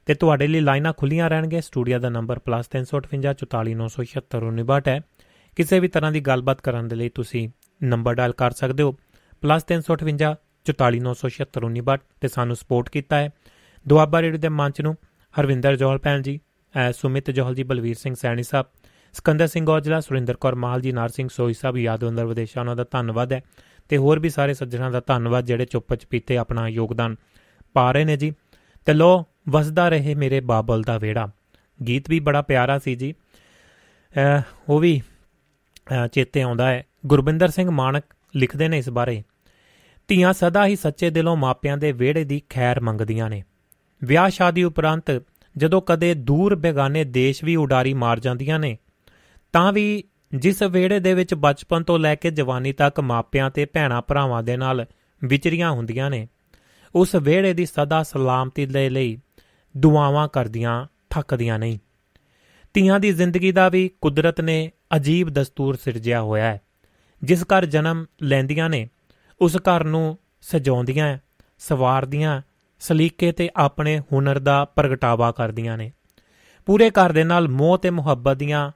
ਤੇ 0.06 0.14
ਤੁਹਾਡੇ 0.14 0.46
ਲਈ 0.46 0.60
ਲਾਈਨਾਂ 0.60 0.92
ਖੁੱਲੀਆਂ 0.92 1.30
ਰਹਿਣਗੇ 1.30 1.60
ਸਟੂਡੀਓ 1.60 1.98
ਦਾ 1.98 2.10
ਨੰਬਰ 2.10 2.40
+358 2.48 4.88
ਹੈ। 4.88 5.00
ਕਿਸੇ 5.56 5.80
ਵੀ 5.80 5.88
ਤਰ੍ਹਾਂ 5.88 6.12
ਦੀ 6.12 6.20
ਗੱਲਬਾਤ 6.20 6.60
ਕਰਨ 6.60 6.88
ਦੇ 6.88 6.96
ਲਈ 6.96 7.10
ਤੁਸੀਂ 7.10 7.48
ਨੰਬਰ 7.84 8.14
ਡਾਇਲ 8.14 8.32
ਕਰ 8.32 8.52
ਸਕਦੇ 8.52 8.82
ਹੋ। 8.82 8.96
+358 9.42 11.98
ਤੇ 12.20 12.28
ਸਾਨੂੰ 12.28 12.56
ਸਪੋਰਟ 12.56 12.88
ਕੀਤਾ 12.88 13.16
ਹੈ। 13.16 13.30
ਦੁਆਬਾ 13.86 14.22
ਰੇਡੀਓ 14.22 14.40
ਦੇ 14.40 14.50
ਮੰਚ 14.50 14.80
ਨੂੰ 14.80 14.96
ਹਰਵਿੰਦਰ 15.34 15.76
ਜੋਹਲ 15.76 15.98
ਭੈਣ 15.98 16.22
ਜੀ 16.22 16.40
ਸੁਮਿਤ 16.94 17.30
ਜੋਹਲ 17.30 17.54
ਜੀ, 17.54 17.62
ਬਲਵੀਰ 17.62 17.96
ਸਿੰਘ 17.96 18.14
ਸੈਣੀ 18.14 18.42
ਸਾਹਿਬ, 18.42 18.66
ਸਕੰਦਰ 19.14 19.46
ਸਿੰਘ 19.46 19.70
ਔਜਲਾ, 19.70 20.00
ਸੁਰਿੰਦਰ 20.00 20.36
ਕੌਰ 20.36 20.56
ਮਾਲ 20.56 20.80
ਜੀ, 20.80 20.92
ਨਾਰ 20.92 21.08
ਸਿੰਘ 21.10 21.28
ਸੋਈ 21.28 21.54
ਸਾਹਿਬ, 21.54 21.78
ਯਾਦਵੰਦਰ 21.78 22.26
ਵਿਦੇਸ਼ਾਂ, 22.26 22.62
ਉਹਨਾਂ 22.62 22.76
ਦਾ 22.76 22.84
ਧੰਨਵਾਦ 22.90 23.32
ਹੈ। 23.32 23.42
ਤੇ 23.88 23.96
ਹੋਰ 23.96 24.18
ਵੀ 24.18 24.28
ਸਾਰੇ 24.28 24.54
ਸੱਜਣਾਂ 24.54 24.90
ਦਾ 24.90 25.00
ਧੰਨਵਾਦ 25.06 25.44
ਜਿਹੜੇ 25.44 25.64
ਚੁੱਪ 25.64 25.94
ਚਪੀਤੇ 25.94 26.36
ਆਪਣਾ 26.36 26.68
ਯੋਗਦਾਨ 26.68 27.16
ਪਾ 27.74 27.90
ਰਹੇ 27.92 28.04
ਨੇ 28.04 28.16
ਜੀ। 28.16 28.32
ਤੇ 28.86 28.92
ਲੋ 28.92 29.24
ਵਸਦਾ 29.48 29.88
ਰਹੇ 29.88 30.14
ਮੇਰੇ 30.14 30.40
ਬਾਬਲ 30.40 30.82
ਦਾ 30.82 30.98
ਵੇੜਾ 30.98 31.28
ਗੀਤ 31.86 32.10
ਵੀ 32.10 32.20
ਬੜਾ 32.20 32.42
ਪਿਆਰਾ 32.42 32.78
ਸੀ 32.78 32.94
ਜੀ। 32.94 33.14
ਉਹ 34.68 34.78
ਵੀ 34.78 35.00
ਚੇਤੇ 36.12 36.42
ਆਉਂਦਾ 36.42 36.68
ਹੈ। 36.68 36.84
ਗੁਰਬਿੰਦਰ 37.06 37.48
ਸਿੰਘ 37.48 37.70
ਮਾਨਕ 37.70 38.04
ਲਿਖਦੇ 38.36 38.68
ਨੇ 38.68 38.78
ਇਸ 38.78 38.88
ਬਾਰੇ। 38.88 39.22
ਧੀਆਂ 40.08 40.32
ਸਦਾ 40.32 40.66
ਹੀ 40.66 40.76
ਸੱਚੇ 40.76 41.10
ਦਿਲੋਂ 41.10 41.36
ਮਾਪਿਆਂ 41.36 41.76
ਦੇ 41.76 41.92
ਵਿਹੜੇ 41.92 42.24
ਦੀ 42.24 42.40
ਖੈਰ 42.50 42.80
ਮੰਗਦੀਆਂ 42.80 43.28
ਨੇ। 43.30 43.42
ਵਿਆਹ 44.02 44.28
ਸ਼ਾਦੀ 44.28 44.64
ਉਪਰੰਤ 44.64 45.22
ਜਦੋਂ 45.56 45.80
ਕਦੇ 45.82 46.14
ਦੂਰ 46.14 46.54
ਬੇਗਾਨੇ 46.54 47.04
ਦੇਸ਼ 47.04 47.44
ਵੀ 47.44 47.56
ਉਡਾਰੀ 47.56 47.94
ਮਾਰ 47.94 48.20
ਜਾਂਦੀਆਂ 48.20 48.58
ਨੇ, 48.58 48.76
ਤਾਂ 49.52 49.72
ਵੀ 49.72 50.04
ਜਿਸ 50.32 50.62
ਵਿਹੜੇ 50.62 50.98
ਦੇ 51.00 51.14
ਵਿੱਚ 51.14 51.34
ਬਚਪਨ 51.34 51.82
ਤੋਂ 51.82 51.98
ਲੈ 51.98 52.14
ਕੇ 52.14 52.30
ਜਵਾਨੀ 52.30 52.72
ਤੱਕ 52.72 53.00
ਮਾਪਿਆਂ 53.00 53.50
ਤੇ 53.50 53.64
ਭੈਣਾ 53.64 54.00
ਭਰਾਵਾਂ 54.00 54.42
ਦੇ 54.42 54.56
ਨਾਲ 54.56 54.84
ਵਿਚਰੀਆਂ 55.22 55.70
ਹੁੰਦੀਆਂ 55.70 56.10
ਨੇ, 56.10 56.26
ਉਸ 56.94 57.14
ਵਿਹੜੇ 57.14 57.52
ਦੀ 57.52 57.66
ਸਦਾ 57.66 58.02
ਸਲਾਮਤੀ 58.02 58.66
ਦੇ 58.66 58.88
ਲਈ 58.90 59.18
ਦੁਆਵਾਂ 59.74 60.28
ਕਰਦੀਆਂ, 60.28 60.86
ਥੱਕਦੀਆਂ 61.10 61.58
ਨਹੀਂ। 61.58 61.78
ਧੀਆਂ 62.74 62.98
ਦੀ 63.00 63.12
ਜ਼ਿੰਦਗੀ 63.12 63.52
ਦਾ 63.52 63.68
ਵੀ 63.68 63.90
ਕੁਦਰਤ 64.00 64.40
ਨੇ 64.40 64.70
ਅਜੀਬ 64.96 65.28
ਦਸਤੂਰ 65.28 65.76
ਸਿਰਜਿਆ 65.76 66.20
ਹੋਇਆ 66.22 66.44
ਹੈ, 66.44 66.60
ਜਿਸ 67.22 67.44
ਘਰ 67.44 67.66
ਜਨਮ 67.66 68.04
ਲੈਂਦੀਆਂ 68.22 68.68
ਨੇ, 68.70 68.88
ਉਸ 69.40 69.56
ਘਰ 69.56 69.84
ਨੂੰ 69.84 70.18
ਸਜਾਉਂਦੀਆਂ, 70.40 71.18
ਸਵਾਰਦੀਆਂ, 71.58 72.40
ਸਲੀਕੇ 72.80 73.32
ਤੇ 73.32 73.48
ਆਪਣੇ 73.56 73.98
ਹੁਨਰ 74.12 74.38
ਦਾ 74.38 74.64
ਪ੍ਰਗਟਾਵਾ 74.64 75.32
ਕਰਦੀਆਂ 75.32 75.76
ਨੇ। 75.78 75.90
ਪੂਰੇ 76.68 76.90
ਘਰ 76.90 77.12
ਦੇ 77.12 77.24
ਨਾਲ 77.24 77.48
ਮੋਹ 77.48 77.76
ਤੇ 77.78 77.90
ਮੁਹੱਬਤ 77.90 78.36
ਦੀਆਂ 78.36 78.70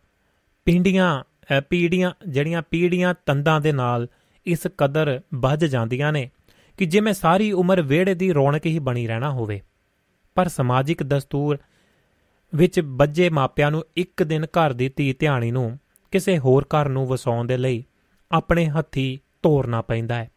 ਪਿੰਡੀਆਂ 0.67 1.23
ਪੀੜੀਆਂ, 1.71 2.11
ਜਿਹੜੀਆਂ 2.29 2.63
ਪੀੜੀਆਂ 2.71 3.15
ਤੰਦਾਂ 3.27 3.61
ਦੇ 3.61 3.73
ਨਾਲ 3.73 4.09
ਇਸ 4.47 4.67
ਕਦਰ 4.79 5.21
ਵੱਜ 5.35 5.65
ਜਾਂਦੀਆਂ 5.65 6.13
ਨੇ 6.13 6.31
ਕਿ 6.79 6.85
ਜਿਵੇਂ 6.85 7.13
ਸਾਰੀ 7.13 7.53
ਉਮਰ 7.53 7.83
ਵਿਹੜੇ 7.83 8.15
ਦੀ 8.15 8.35
ਰੌਣਕ 8.35 8.67
ਹੀ 8.67 8.79
ਬਣੀ 8.79 9.07
ਰਹਿਣਾ 9.07 9.31
ਹੋਵੇ। 9.31 9.61
ਪਰ 10.35 10.49
ਸਮਾਜਿਕ 10.49 11.03
ਦਸਤੂਰ 11.03 11.59
ਵਿੱਚ 12.55 12.81
ਬੱਜੇ 12.81 13.29
ਮਾਪਿਆਂ 13.29 13.71
ਨੂੰ 13.71 13.85
ਇੱਕ 13.97 14.23
ਦਿਨ 14.23 14.45
ਘਰ 14.45 14.73
ਦੀ 14.73 14.89
ਧੀ 14.89 15.13
ਧਿਆਣੀ 15.13 15.51
ਨੂੰ 15.51 15.79
ਕਿਸੇ 16.11 16.39
ਹੋਰ 16.39 16.65
ਘਰ 16.65 16.89
ਨੂੰ 16.89 17.07
ਵਸਾਉਣ 17.07 17.47
ਦੇ 17.47 17.57
ਲਈ 17.57 17.85
ਆਪਣੇ 18.33 18.67
ਹੱਥੀ 18.67 19.19
ਤੋਰਨਾ 19.43 19.83
ਪੈਂਦਾ 19.83 20.15
ਹੈ। 20.15 20.31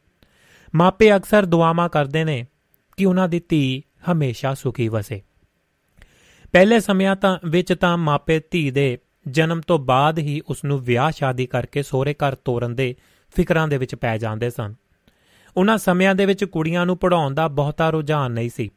ਮਾਪੇ 0.76 1.16
ਅਕਸਰ 1.16 1.46
ਦੁਆਵਾਂ 1.46 1.90
ਕਰਦੇ 1.90 2.24
ਨੇ 2.24 2.46
ਕਿ 2.98 3.06
ਉਹਨਾਂ 3.06 3.30
ਦੀ 3.30 3.42
ਧੀ 3.50 3.84
ਹਮੇਸ਼ਾ 4.12 4.54
ਸੁਖੀ 4.54 4.88
ਵਸੇ। 4.88 5.22
ਪਹਿਲੇ 6.52 6.80
ਸਮਿਆਂ 6.80 7.16
ਤਾਂ 7.16 7.38
ਵਿੱਚ 7.46 7.74
ਤਾਂ 7.74 7.98
ਮਾਪੇ 7.98 8.42
ਧੀ 8.52 8.72
ਦੇ 8.72 8.98
ਜਨਮ 9.26 9.62
ਤੋਂ 9.62 9.78
ਬਾਅਦ 9.80 10.20
ਹੀ 10.20 10.42
ਉਸ 10.48 10.64
ਨੂੰ 10.64 10.80
ਵਿਆਹ 10.80 11.12
ਸ਼ਾਦੀ 11.12 11.46
ਕਰਕੇ 11.46 11.84
ਸਹੁਰੇ 11.84 12.14
ਘਰ 12.14 12.36
ਤੋਰਨ 12.36 12.76
ਦੇ 12.76 12.96
ਫਿਕਰਾਂ 13.36 13.68
ਦੇ 13.68 13.78
ਵਿੱਚ 13.78 13.96
ਪੈ 13.96 14.18
ਜਾਂਦੇ 14.18 14.50
ਸਨ। 14.50 14.74
ਉਹਨਾਂ 15.56 15.78
ਸਮਿਆਂ 15.78 16.16
ਦੇ 16.16 16.26
ਵਿੱਚ 16.26 16.44
ਕੁੜੀਆਂ 16.46 16.86
ਨੂੰ 16.86 16.98
ਪੜਾਉਣ 16.98 17.34
ਦਾ 17.34 17.48
ਬਹੁਤਾ 17.48 17.90
ਰੁਝਾਨ 17.90 18.32
ਨਹੀਂ 18.32 18.50
ਸੀ, 18.50 18.70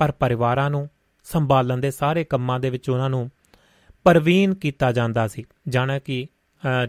ਪਰ 0.00 0.10
ਪਰਿਵਾਰਾਂ 0.10 0.70
ਨੂੰ 0.70 0.88
ਸੰਭਾਲਣ 1.26 1.78
ਦੇ 1.78 1.90
ਸਾਰੇ 1.90 2.24
ਕੰਮਾਂ 2.24 2.58
ਦੇ 2.60 2.70
ਵਿੱਚ 2.70 2.90
ਉਹਨਾਂ 2.90 3.10
ਨੂੰ 3.10 3.30
ਪਰਵੀਨ 4.06 4.54
ਕੀਤਾ 4.54 4.92
ਜਾਂਦਾ 4.92 5.26
ਸੀ, 5.28 5.44
ਜਾਣਾ 5.68 5.98
ਕਿ 5.98 6.26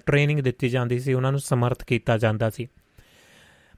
ਟ੍ਰੇਨਿੰਗ 0.06 0.40
ਦਿੱਤੀ 0.40 0.70
ਜਾਂਦੀ 0.70 1.00
ਸੀ, 1.00 1.14
ਉਹਨਾਂ 1.14 1.32
ਨੂੰ 1.32 1.40
ਸਮਰਥ 1.40 1.84
ਕੀਤਾ 1.84 2.18
ਜਾਂਦਾ 2.18 2.50
ਸੀ। 2.50 2.68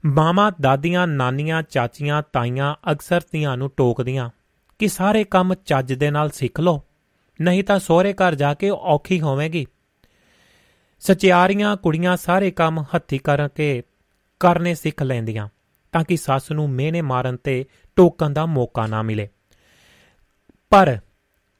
ਮਾਮਾ 0.04 0.50
ਦਾਦੀਆਂ, 0.60 1.06
ਨਾਨੀਆਂ, 1.06 1.62
ਚਾਚੀਆਂ, 1.62 2.22
ਤਾਈਆਂ 2.32 2.74
ਅਕਸਰ 2.92 3.20
ਧੀਆਂ 3.32 3.56
ਨੂੰ 3.56 3.70
ਟੋਕਦੀਆਂ 3.76 4.30
ਕਿ 4.80 4.88
ਸਾਰੇ 4.88 5.24
ਕੰਮ 5.24 5.54
ਚੱਜ 5.54 5.92
ਦੇ 5.92 6.10
ਨਾਲ 6.10 6.30
ਸਿੱਖ 6.30 6.60
ਲਓ। 6.60 6.82
ਨਹੀਂ 7.40 7.64
ਤਾਂ 7.64 7.78
ਸਹੁਰੇ 7.78 8.12
ਘਰ 8.12 8.34
ਜਾ 8.34 8.54
ਕੇ 8.54 8.70
ਔਖੀ 8.70 9.20
ਹੋਵੇਗੀ। 9.20 9.66
ਸਚਿਆਰੀਆਂ 11.00 11.76
ਕੁੜੀਆਂ 11.76 12.16
ਸਾਰੇ 12.16 12.50
ਕੰਮ 12.50 12.84
ਹੱਥੀ 12.94 13.18
ਕਰਕੇ 13.18 13.82
ਕਰਨੇ 14.40 14.74
ਸਿੱਖ 14.74 15.02
ਲੈਂਦੀਆਂ, 15.02 15.48
ਤਾਂ 15.92 16.04
ਕਿ 16.04 16.16
ਸੱਸ 16.16 16.50
ਨੂੰ 16.50 16.70
ਮਿਹਨੇ 16.70 17.00
ਮਾਰਨ 17.00 17.36
ਤੇ 17.36 17.64
ਟੋਕਣ 17.96 18.30
ਦਾ 18.30 18.46
ਮੌਕਾ 18.46 18.86
ਨਾ 18.86 19.02
ਮਿਲੇ। 19.02 19.28
ਪਰ 20.70 20.98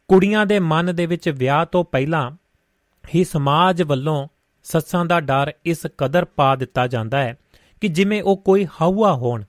ਕੁੜੀਆਂ 0.08 0.46
ਦੇ 0.46 0.58
ਮਨ 0.58 0.94
ਦੇ 0.94 1.06
ਵਿੱਚ 1.06 1.28
ਵਿਆਹ 1.28 1.66
ਤੋਂ 1.66 1.84
ਪਹਿਲਾਂ 1.84 2.30
ਹੀ 3.14 3.24
ਸਮਾਜ 3.24 3.82
ਵੱਲੋਂ 3.82 4.28
ਸੱਸਾਂ 4.64 5.04
ਦਾ 5.04 5.20
ਡਰ 5.20 5.52
ਇਸ 5.64 5.86
ਕਦਰ 5.98 6.24
ਪਾ 6.24 6.56
ਦਿੱਤਾ 6.56 6.86
ਜਾਂਦਾ 6.86 7.18
ਹੈ 7.18 7.38
ਕਿ 7.80 7.88
ਜਿਵੇਂ 7.88 8.22
ਉਹ 8.22 8.36
ਕੋਈ 8.36 8.64
ਹਵਾ 8.64 9.12
ਹੋਣ। 9.12 9.44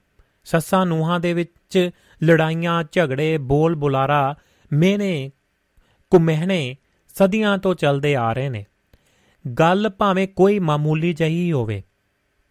ਸੱਸਾਂ 0.46 0.86
ਨੂਹਾਂ 0.86 1.20
ਦੇ 1.20 1.34
ਵਿੱਚ 1.34 1.90
ਲੜਾਈਆਂ, 2.24 2.84
ਝਗੜੇ 2.92 3.38
ਬੋਲ 3.38 3.76
ਬੁਲਾਰਾ 3.76 4.36
ਮੇਨੇ 4.74 5.32
ਕੁਮਹਿਣੇ 6.12 6.76
ਸਦੀਆਂ 7.16 7.58
ਤੋਂ 7.58 7.76
ਚੱਲਦੇ 7.76 8.16
ਆ 8.16 8.32
ਰਹੇ 8.34 8.50
ਨੇ। 8.50 8.66
ਗੱਲ 9.46 9.90
ਭਾਵੇਂ 9.90 10.28
ਕੋਈ 10.28 10.60
ਮਾਮੂਲੀ 10.60 11.14
ਜਹੀ 11.14 11.52
ਹੋਵੇ, 11.52 11.82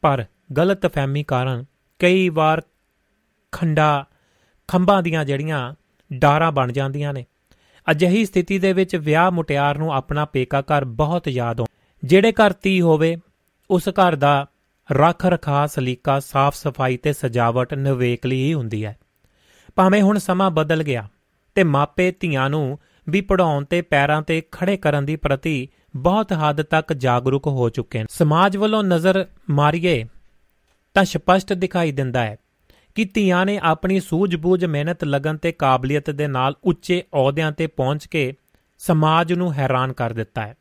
ਪਰ 0.03 0.25
ਗਲਤਫਹਿਮੀ 0.57 1.23
ਕਾਰਨ 1.23 1.65
ਕਈ 2.01 2.29
ਵਾਰ 2.29 2.63
ਖੰਡਾ 3.53 4.07
ਖੰਭਾਂ 4.69 5.03
ਦੀਆਂ 5.03 5.25
ਜਿਹੜੀਆਂ 5.25 5.75
ਡਾਰਾਂ 6.11 6.53
ਬਣ 6.53 6.73
ਜਾਂਦੀਆਂ 6.73 7.13
ਨੇ। 7.13 7.25
ਅਜਿਹੀ 7.91 8.25
ਸਥਿਤੀ 8.25 8.59
ਦੇ 8.59 8.73
ਵਿੱਚ 8.73 8.97
ਵਿਆਹ 8.97 9.31
ਮੁਟਿਆਰ 9.31 9.79
ਨੂੰ 9.79 9.93
ਆਪਣਾ 9.95 10.25
ਪੇਕਾ 10.25 10.61
ਘਰ 10.61 10.85
ਬਹੁਤ 10.85 11.29
ਯਾਦ 11.29 11.61
ਆਉਂਦਾ 11.61 12.09
ਜਿਹੜੇ 12.09 12.33
ਘਰ 12.33 12.53
ਧੀ 12.63 12.81
ਹੋਵੇ, 12.81 13.17
ਉਸ 13.71 13.89
ਘਰ 13.89 14.17
ਦਾ 14.17 14.47
ਰੱਖ 14.93 15.27
ਰਖਾ 15.27 15.67
ਸਲੀਕਾ 15.67 16.21
ਸਾਫ਼ 16.21 16.57
ਸਫ਼ਾਈ 16.57 16.97
ਤੇ 16.97 17.13
ਸਜਾਵਟ 17.13 17.75
ਨਵੇਕਲੀ 17.75 18.43
ਹੀ 18.43 18.55
ਹੁੰਦੀ 18.55 18.85
ਹੈ। 18.85 18.97
ਭਾਵੇਂ 19.75 20.03
ਹੁਣ 20.03 20.19
ਸਮਾਂ 20.19 20.51
ਬਦਲ 20.51 20.83
ਗਿਆ 20.83 21.09
ਤੇ 21.55 21.65
ਮਾਪੇ 21.65 22.13
ਧੀਆਂ 22.21 22.51
ਨੂੰ 22.51 22.79
ਵੀ 23.09 23.21
ਪੜਾਉਣ 23.21 23.65
ਤੇ 23.65 23.83
ਪੈਰਾਂ 23.83 24.23
ਤੇ 24.23 24.43
ਖੜੇ 24.53 24.77
ਕਰਨ 24.77 25.05
ਦੀ 25.05 25.17
ਪ੍ਰਤੀ 25.17 25.69
ਬਹੁਤ 25.97 26.33
ਹੱਦ 26.33 26.63
ਤੱਕ 26.63 26.93
ਜਾਗਰੂਕ 26.93 27.47
ਹੋ 27.47 27.69
ਚੁੱਕੇ 27.69 28.01
ਹਨ। 28.01 28.07
ਸਮਾਜ 28.11 28.57
ਵੱਲੋਂ 28.57 28.85
ਨਜ਼ਰ 28.85 29.27
ਮਾਰੀਏ 29.51 30.05
ਤਾਂ 30.95 31.05
ਸਪਸ਼ਟ 31.05 31.53
ਦਿਖਾਈ 31.53 31.93
ਦਿੰਦਾ 31.93 32.25
ਹੈ 32.25 32.37
ਕਿ 32.95 33.05
ਧੀਆਂ 33.05 33.47
ਨੇ 33.47 33.61
ਆਪਣੀ 33.63 34.01
ਸੂਝ-ਬੂਝ 34.01 34.65
ਮਿਹਨਤ 34.65 35.05
ਲਗਨ 35.05 35.37
ਤੇ 35.37 35.53
ਕਾਬਲੀਅਤ 35.53 36.11
ਦੇ 36.11 36.27
ਨਾਲ 36.27 36.55
ਉੱਚੇ 36.65 37.03
ਅਹੁਦਿਆਂ 37.15 37.53
ਤੇ 37.53 37.67
ਪਹੁੰਚ 37.67 38.07
ਕੇ 38.07 38.35
ਸਮਾਜ 38.79 39.33
ਨੂੰ 39.33 39.53
ਹੈਰਾਨ 39.53 39.93
ਕਰ 39.93 40.13
ਦਿੱਤਾ 40.13 40.47
ਹੈ। 40.47 40.55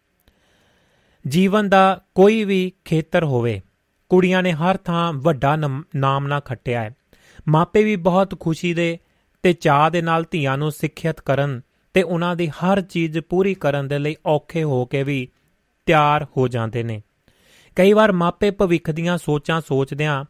ਜੀਵਨ 1.28 1.70
ਦਾ 1.70 2.02
ਕੋਈ 2.16 2.44
ਵੀ 2.44 2.72
ਖੇਤਰ 2.86 3.24
ਹੋਵੇ, 3.24 3.62
ਕੁੜੀਆਂ 4.10 4.44
ਨੇ 4.44 4.52
ਹਰ 4.52 4.78
ਥਾਂ 4.78 5.14
ਵੱਡਾ 5.14 5.56
ਨਾਮ 5.96 6.28
ਨਾ 6.28 6.40
ਖੱਟਿਆ 6.40 6.82
ਹੈ। 6.82 6.96
ਮਾਪੇ 7.48 7.84
ਵੀ 7.84 7.96
ਬਹੁਤ 7.96 8.40
ਖੁਸ਼ੀ 8.40 8.74
ਦੇ 8.74 9.00
ਤੇ 9.44 9.54
ਚਾਹ 9.54 9.90
ਦੇ 9.90 10.02
ਨਾਲ 10.02 10.26
ਧੀਆਂ 10.32 10.58
ਨੂੰ 10.58 10.72
ਸਿੱਖਿਅਤ 10.72 11.22
ਕਰਨ 11.22 11.62
ਤੇ 11.96 12.04
ਉਹਨਾਂ 12.04 12.36
ਦੀ 12.36 12.48
ਹਰ 12.50 12.82
ਚੀਜ਼ 12.82 13.20
ਪੂਰੀ 13.20 13.54
ਕਰਨ 13.54 13.88
ਦੇ 13.88 14.00
ਲਈ 14.00 14.16
ਔਖੇ 14.26 14.64
ਹੋ 14.64 14.86
ਕੇ 14.86 15.04
ਵੀ 15.04 15.28
ਤਿਆਰ 15.88 16.26
ਹੋ 16.38 16.48
ਜਾਂਦੇ 16.48 16.84
ਨੇ। 16.84 17.02
ਕਈ 17.78 17.94
ਵਾਰ 17.94 18.12
ਮਾਪੇ 18.12 18.52
ਭਵਿੱਖ 18.52 18.92
ਦੀਆਂ 18.92 19.18
ਸੋਚਾਂ 19.18 19.62
ਸੋਚਦਿਆਂ 19.62 20.24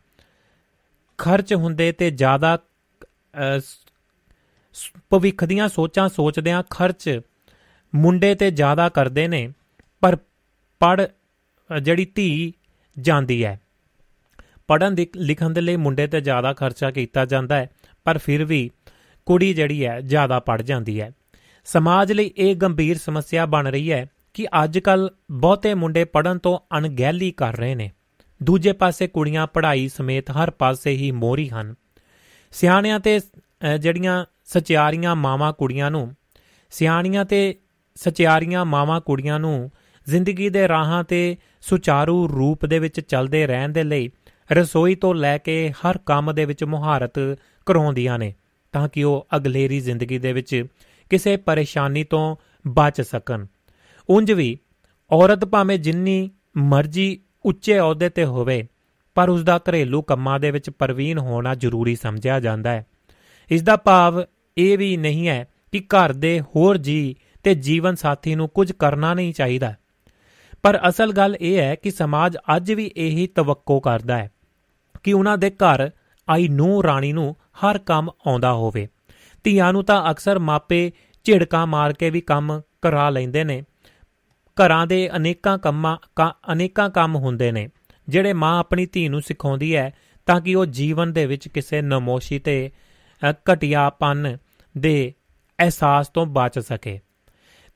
ਖਰਚ 1.19 1.53
ਹੁੰਦੇ 1.53 1.91
ਤੇ 1.91 2.09
ਜ਼ਿਆਦਾ 2.11 2.57
ਭਵਿੱਖ 5.09 5.43
ਦੀਆਂ 5.43 5.67
ਸੋਚਾਂ 5.69 6.07
ਸੋਚਦਿਆਂ 6.09 6.63
ਖਰਚ 6.69 7.19
ਮੁੰਡੇ 7.93 8.33
ਤੇ 8.35 8.51
ਜ਼ਿਆਦਾ 8.51 8.87
ਕਰਦੇ 8.89 9.27
ਨੇ, 9.27 9.47
ਪਰ 10.01 10.17
ਪੜ 10.81 11.01
ਜਿਹੜੀ 11.69 12.05
ਧੀ 12.05 12.53
ਜਾਂਦੀ 12.97 13.43
ਹੈ। 13.45 13.59
ਪੜਨ 14.67 14.95
ਲਿਖਣ 15.15 15.49
ਦੇ 15.49 15.61
ਲਈ 15.61 15.75
ਮੁੰਡੇ 15.75 16.07
ਤੇ 16.07 16.21
ਜ਼ਿਆਦਾ 16.21 16.53
ਖਰਚਾ 16.53 16.91
ਕੀਤਾ 16.91 17.25
ਜਾਂਦਾ 17.25 17.55
ਹੈ, 17.55 17.69
ਪਰ 18.05 18.17
ਫਿਰ 18.17 18.45
ਵੀ 18.45 18.69
ਕੁੜੀ 19.27 19.53
ਜਿਹੜੀ 19.53 19.85
ਹੈ 19.85 19.99
ਜ਼ਿਆਦਾ 20.01 20.39
ਪੜ 20.39 20.61
ਜਾਂਦੀ 20.61 20.99
ਹੈ। 21.01 21.11
ਸਮਾਜ 21.65 22.11
ਲਈ 22.11 22.31
ਇਹ 22.37 22.55
ਗੰਭੀਰ 22.55 22.97
ਸਮੱਸਿਆ 22.97 23.45
ਬਣ 23.45 23.67
ਰਹੀ 23.67 23.91
ਹੈ 23.91 24.05
ਕਿ 24.33 24.47
ਅੱਜ 24.63 24.79
ਕੱਲ 24.79 25.09
ਬਹੁਤੇ 25.31 25.73
ਮੁੰਡੇ 25.73 26.03
ਪੜਨ 26.05 26.37
ਤੋਂ 26.37 26.57
ਅਣਗਹਿਲੀ 26.77 27.31
ਕਰ 27.31 27.57
ਰਹੇ 27.57 27.75
ਨੇ। 27.75 27.91
ਦੂਜੇ 28.43 28.71
ਪਾਸੇ 28.71 29.07
ਕੁੜੀਆਂ 29.07 29.47
ਪੜ੍ਹਾਈ 29.47 29.87
ਸਮੇਤ 29.87 30.31
ਹਰ 30.31 30.49
ਪਾਸੇ 30.49 30.91
ਹੀ 30.91 31.11
ਮੋਰੀ 31.11 31.49
ਹਨ। 31.49 31.75
ਸਿਆਣਿਆਂ 32.51 32.99
ਤੇ 32.99 33.19
ਜਿਹੜੀਆਂ 33.79 34.25
ਸਚਿਆਰੀਆਂ 34.45 35.15
ਮਾਵਾਂ 35.15 35.53
ਕੁੜੀਆਂ 35.53 35.91
ਨੂੰ, 35.91 36.15
ਸਿਆਣੀਆਂ 36.71 37.25
ਤੇ 37.25 37.55
ਸਚਿਆਰੀਆਂ 37.95 38.65
ਮਾਵਾਂ 38.65 39.01
ਕੁੜੀਆਂ 39.01 39.39
ਨੂੰ 39.39 39.71
ਜ਼ਿੰਦਗੀ 40.07 40.49
ਦੇ 40.49 40.67
ਰਾਹਾਂ 40.67 41.03
ਤੇ 41.03 41.37
ਸੁਚਾਰੂ 41.61 42.27
ਰੂਪ 42.27 42.65
ਦੇ 42.65 42.79
ਵਿੱਚ 42.79 42.99
ਚੱਲਦੇ 42.99 43.47
ਰਹਿਣ 43.47 43.69
ਦੇ 43.69 43.83
ਲਈ 43.83 44.09
ਰਸੋਈ 44.51 44.95
ਤੋਂ 44.95 45.15
ਲੈ 45.15 45.37
ਕੇ 45.37 45.71
ਹਰ 45.71 45.97
ਕੰਮ 45.97 46.33
ਦੇ 46.35 46.45
ਵਿੱਚ 46.45 46.63
ਮੁਹਾਰਤ 46.63 47.37
ਕਰਾਉਂਦੀਆਂ 47.65 48.19
ਨੇ 48.19 48.33
ਤਾਂ 48.71 48.89
ਕਿ 48.89 49.03
ਉਹ 49.03 49.27
ਅਗਲੇਰੀ 49.35 49.79
ਜ਼ਿੰਦਗੀ 49.79 50.17
ਦੇ 50.17 50.33
ਵਿੱਚ 50.33 50.65
ਕਿਸੇ 51.13 51.37
ਪਰੇਸ਼ਾਨੀ 51.37 52.03
ਤੋਂ 52.03 52.35
ਬਚ 52.67 53.01
ਸਕਣ। 53.01 53.45
ਉਂਝ 54.09 54.31
ਵੀ, 54.31 54.57
ਔਰਤ 55.11 55.45
ਭਾਵੇਂ 55.45 55.79
ਜਿੰਨੀ 55.79 56.29
ਮਰਜ਼ੀ 56.57 57.19
ਉੱਚੇ 57.45 57.79
ਅਹੁਦੇ 57.79 58.09
ਤੇ 58.09 58.25
ਹੋਵੇ, 58.25 58.67
ਪਰ 59.15 59.29
ਉਸ 59.29 59.43
ਦਾ 59.43 59.57
ਘਰੇਲੂ 59.57 60.01
ਕੰਮਾਂ 60.01 60.39
ਦੇ 60.39 60.51
ਵਿੱਚ 60.51 60.69
ਪ੍ਰਵੀਨ 60.69 61.17
ਹੋਣਾ 61.17 61.55
ਜ਼ਰੂਰੀ 61.55 61.95
ਸਮਝਿਆ 61.95 62.39
ਜਾਂਦਾ 62.39 62.71
ਹੈ। 62.71 62.85
ਇਸ 63.51 63.61
ਦਾ 63.61 63.75
ਭਾਵ 63.75 64.23
ਇਹ 64.57 64.77
ਵੀ 64.77 64.97
ਨਹੀਂ 64.97 65.27
ਹੈ 65.27 65.47
ਕਿ 65.71 65.79
ਘਰ 65.79 66.13
ਦੇ 66.13 66.41
ਹੋਰ 66.41 66.77
ਜੀ 66.77 67.15
ਤੇ 67.43 67.55
ਜੀਵਨ 67.55 67.95
ਸਾਥੀ 67.95 68.35
ਨੂੰ 68.35 68.49
ਕੁਝ 68.49 68.71
ਕਰਨਾ 68.71 69.13
ਨਹੀਂ 69.13 69.33
ਚਾਹੀਦਾ। 69.33 69.75
ਪਰ 70.63 70.79
ਅਸਲ 70.89 71.11
ਗੱਲ 71.11 71.37
ਇਹ 71.41 71.57
ਹੈ 71.57 71.75
ਕਿ 71.75 71.91
ਸਮਾਜ 71.91 72.37
ਅੱਜ 72.55 72.71
ਵੀ 72.71 72.91
ਇਹੀ 72.97 73.27
ਤਵੱਕੋ 73.27 73.79
ਕਰਦਾ 73.79 74.17
ਹੈ 74.17 74.31
ਕਿ 75.03 75.13
ਉਹਨਾਂ 75.13 75.37
ਦੇ 75.37 75.49
ਘਰ 75.49 75.89
ਆਈ 76.29 76.47
ਨੂੰ 76.47 76.83
ਰਾਣੀ 76.83 77.13
ਨੂੰ 77.13 77.35
ਹਰ 77.53 77.77
ਕੰਮ 77.77 78.09
ਆਉਂਦਾ 78.27 78.53
ਹੋਵੇ। 78.53 78.87
ਧੀਆਂ 79.43 79.73
ਨੂੰ 79.73 79.83
ਤਾਂ 79.83 80.11
ਅਕਸਰ 80.11 80.39
ਮਾਪੇ 80.39 80.91
ਝਿੜਕਾਂ 81.23 81.67
ਮਾਰ 81.67 81.93
ਕੇ 81.93 82.09
ਵੀ 82.09 82.21
ਕੰਮ 82.21 82.61
ਕਰਾ 82.81 83.09
ਲੈਂਦੇ 83.09 83.43
ਨੇ। 83.43 83.61
ਘਰਾਂ 84.57 84.87
ਦੇ 84.87 85.09
ਅਨੇਕਾਂ 85.15 85.57
ਕੰਮਾਂ 85.57 85.97
ਅਨੇਕਾਂ 86.53 86.89
ਕੰਮ 86.89 87.15
ਹੁੰਦੇ 87.15 87.51
ਨੇ। 87.51 87.69
ਜਿਹੜੇ 88.09 88.33
ਮਾਂ 88.33 88.59
ਆਪਣੀ 88.59 88.85
ਧੀ 88.85 89.07
ਨੂੰ 89.09 89.21
ਸਿਖਾਉਂਦੀ 89.21 89.75
ਹੈ 89.75 89.93
ਤਾਂ 90.25 90.41
ਕਿ 90.41 90.55
ਉਹ 90.55 90.65
ਜੀਵਨ 90.65 91.13
ਦੇ 91.13 91.25
ਵਿੱਚ 91.25 91.47
ਕਿਸੇ 91.47 91.81
ਨਮੋਸ਼ੀ 91.81 92.39
ਤੇ 92.39 92.71
ਘਟਿਆਪਨ 93.53 94.37
ਦੇ 94.77 95.13
ਅਹਿਸਾਸ 95.59 96.07
ਤੋਂ 96.07 96.25
ਬਚ 96.25 96.59
ਸਕੇ। 96.59 96.99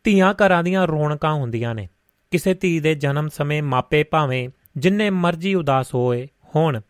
ਧੀਆਂ 0.03 0.33
ਘਰਾਂ 0.33 0.63
ਦੀਆਂ 0.63 0.87
ਰੌਣਕਾਂ 0.87 1.33
ਹੁੰਦੀਆਂ 1.33 1.75
ਨੇ। 1.75 1.87
ਕਿਸੇ 2.31 2.53
ਧੀ 2.53 2.79
ਦੇ 2.79 2.95
ਜਨਮ 2.95 3.29
ਸਮੇਂ 3.29 3.63
ਮਾਪੇ 3.63 4.03
ਭਾਵੇਂ 4.03 4.49
ਜਿੰਨੇ 4.77 5.09
ਮਰਜ਼ੀ 5.09 5.55
ਉਦਾਸ 5.55 5.93
ਹੋਏ 5.95 6.27
ਹੋਣ 6.55 6.81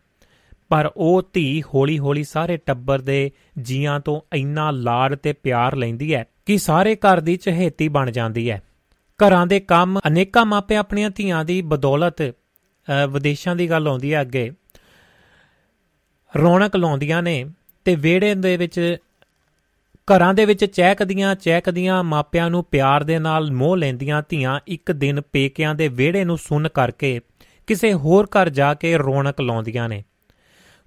ਪਰ 0.68 0.90
ਉਹ 0.96 1.22
ਧੀ 1.32 1.62
ਹੌਲੀ-ਹੌਲੀ 1.62 2.24
ਸਾਰੇ 2.24 2.56
ਟੱਬਰ 2.56 3.00
ਦੇ 3.00 3.30
ਜੀਆਂ 3.62 3.98
ਤੋਂ 4.00 4.20
ਇੰਨਾ 4.36 4.70
ਲਾਡ 4.70 5.14
ਤੇ 5.14 5.32
ਪਿਆਰ 5.32 5.76
ਲੈਂਦੀ 5.76 6.14
ਹੈ 6.14 6.24
ਕਿ 6.46 6.58
ਸਾਰੇ 6.58 6.94
ਘਰ 6.96 7.20
ਦੀ 7.20 7.36
ਚਹੇਤੀ 7.36 7.88
ਬਣ 7.88 8.10
ਜਾਂਦੀ 8.10 8.50
ਹੈ। 8.50 8.62
ਘਰਾਂ 9.20 9.46
ਦੇ 9.46 9.60
ਕੰਮ 9.60 9.98
ਅਨੇਕਾਂ 10.08 10.44
ਮਾਪੇ 10.46 10.76
ਆਪਣੀਆਂ 10.76 11.10
ਧੀਆਂ 11.10 11.44
ਦੀ 11.44 11.60
ਬਦੌਲਤ 11.62 12.22
ਵਿਦੇਸ਼ਾਂ 13.08 13.56
ਦੀ 13.56 13.70
ਗੱਲ 13.70 13.88
ਆਉਂਦੀ 13.88 14.14
ਹੈ 14.14 14.20
ਅੱਗੇ। 14.20 14.50
ਰੌਣਕ 16.34 16.76
ਲਾਉਂਦੀਆਂ 16.76 17.22
ਨੇ 17.22 17.44
ਤੇ 17.84 17.94
ਵਿਹੜੇ 17.96 18.34
ਦੇ 18.34 18.56
ਵਿੱਚ, 18.56 18.96
ਘਰਾਂ 20.08 20.34
ਦੇ 20.34 20.44
ਵਿੱਚ 20.44 20.64
ਚਹਿਕਦੀਆਂ 20.64 21.34
ਚਹਿਕਦੀਆਂ 21.34 22.02
ਮਾਪਿਆਂ 22.04 22.50
ਨੂੰ 22.50 22.64
ਪਿਆਰ 22.64 23.04
ਦੇ 23.04 23.18
ਨਾਲ 23.18 23.50
ਮੋਹ 23.52 23.76
ਲੈਂਦੀਆਂ 23.76 24.22
ਧੀਆਂ 24.28 24.58
ਇੱਕ 24.66 24.92
ਦਿਨ 24.92 25.20
ਪੇਕਿਆਂ 25.32 25.74
ਦੇ 25.74 25.88
ਵਿਹੜੇ 25.88 26.24
ਨੂੰ 26.24 26.38
ਸੁੰਨ 26.38 26.68
ਕਰਕੇ 26.68 27.20
ਕਿਸੇ 27.66 27.92
ਹੋਰ 27.94 28.26
ਘਰ 28.26 28.48
ਜਾ 28.48 28.74
ਕੇ 28.74 28.96
ਰੌਣਕ 28.98 29.40
ਲਾਉਂਦੀਆਂ 29.40 29.88
ਨੇ। 29.88 30.04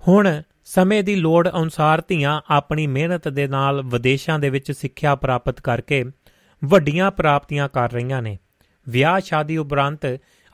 ਹੁਣ 0.08 0.42
ਸਮੇਂ 0.66 1.04
ਦੀ 1.04 1.16
ਲੋੜ 1.16 1.50
ਅਨੁਸਾਰ 1.62 2.04
ਧੀਆਂ 2.08 2.42
ਆਪਣੀ 2.50 2.88
ਮਿਹਨਤ 2.88 3.28
ਦੇ 3.28 3.48
ਨਾਲ 3.48 3.82
ਵਿਦੇਸ਼ਾਂ 3.82 4.40
ਦੇ 4.40 4.50
ਵਿੱਚ 4.50 4.72
ਸਿੱਖਿਆ 4.72 5.16
ਪ੍ਰਾਪਤ 5.16 5.62
ਕਰਕੇ 5.62 6.06
ਵੱਡੀਆਂ 6.66 7.12
ਪ੍ਰਾਪਤੀਆਂ 7.12 7.70
ਕਰ 7.70 7.92
ਰਹੀਆਂ 7.92 8.22
ਨੇ। 8.22 8.40
ਵਿਆਹ 8.90 9.20
ਸ਼ਾਦੀ 9.20 9.58
ਉਪਰੰਤ 9.58 10.06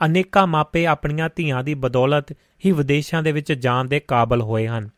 ਅਨੇਕਾਂ 0.06 0.46
ਮਾਪੇ 0.46 0.86
ਆਪਣੀਆਂ 0.86 1.30
ਧੀਆਂ 1.36 1.64
ਦੀ 1.64 1.74
ਬਦੌਲਤ 1.74 2.32
ਹੀ 2.32 2.72
ਵਿਦੇਸ਼ਾਂ 2.72 3.22
ਦੇ 3.22 3.32
ਵਿੱਚ 3.32 3.52
ਜਾਣ 3.52 3.84
ਦੇ 3.84 4.00
ਕਾਬਲ 4.00 4.42
ਹੋਏ 4.42 4.66
ਹਨ। 4.66 4.90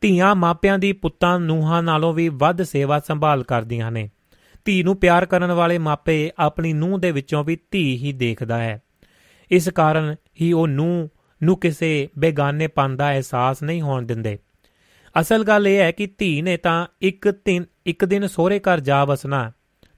ਧੀਆਂ 0.00 0.34
ਮਾਪਿਆਂ 0.34 0.78
ਦੀ 0.78 0.92
ਪੁੱਤਾਂ 0.92 1.40
ਨੂਹਾਂ 1.40 1.82
ਨਾਲੋਂ 1.82 2.12
ਵੀ 2.14 2.28
ਵੱਧ 2.28 2.62
ਸੇਵਾ 2.62 2.98
ਸੰਭਾਲ 2.98 3.42
ਕਰਦੀਆਂ 3.42 3.90
ਨੇ। 3.90 4.10
ਧੀ 4.64 4.82
ਨੂੰ 4.82 4.96
ਪਿਆਰ 4.96 5.26
ਕਰਨ 5.26 5.52
ਵਾਲੇ 5.52 5.78
ਮਾਪੇ 5.78 6.30
ਆਪਣੀ 6.38 6.72
ਨੂੰਹ 6.72 6.98
ਦੇ 6.98 7.10
ਵਿੱਚੋਂ 7.10 7.44
ਵੀ 7.44 7.58
ਧੀ 7.70 7.96
ਹੀ 7.96 8.12
ਦੇਖਦਾ 8.12 8.58
ਹੈ। 8.58 8.82
ਇਸ 9.50 9.68
ਕਾਰਨ 9.68 10.14
ਹੀ 10.40 10.52
ਉਹ 10.52 10.68
ਨੂੰਹ 10.68 11.08
ਨੂੰ 11.42 11.56
ਕਿਸੇ 11.56 12.08
ਬੇਗਾਨੇਪਨ 12.18 12.96
ਦਾ 12.96 13.10
ਅਹਿਸਾਸ 13.10 13.62
ਨਹੀਂ 13.62 13.82
ਹੋਣ 13.82 14.06
ਦਿੰਦੇ। 14.06 14.38
ਅਸਲ 15.20 15.44
ਗੱਲ 15.44 15.68
ਇਹ 15.68 15.78
ਹੈ 15.78 15.90
ਕਿ 15.90 16.06
ਧੀ 16.18 16.42
ਨੇ 16.42 16.56
ਤਾਂ 16.56 16.86
ਇੱਕ 17.02 17.28
ਦਿਨ 17.28 17.64
ਇੱਕ 17.86 18.04
ਦਿਨ 18.04 18.26
ਸਹੁਰੇ 18.26 18.58
ਘਰ 18.58 18.80
ਜਾ 18.80 19.04
ਵਸਣਾ 19.04 19.52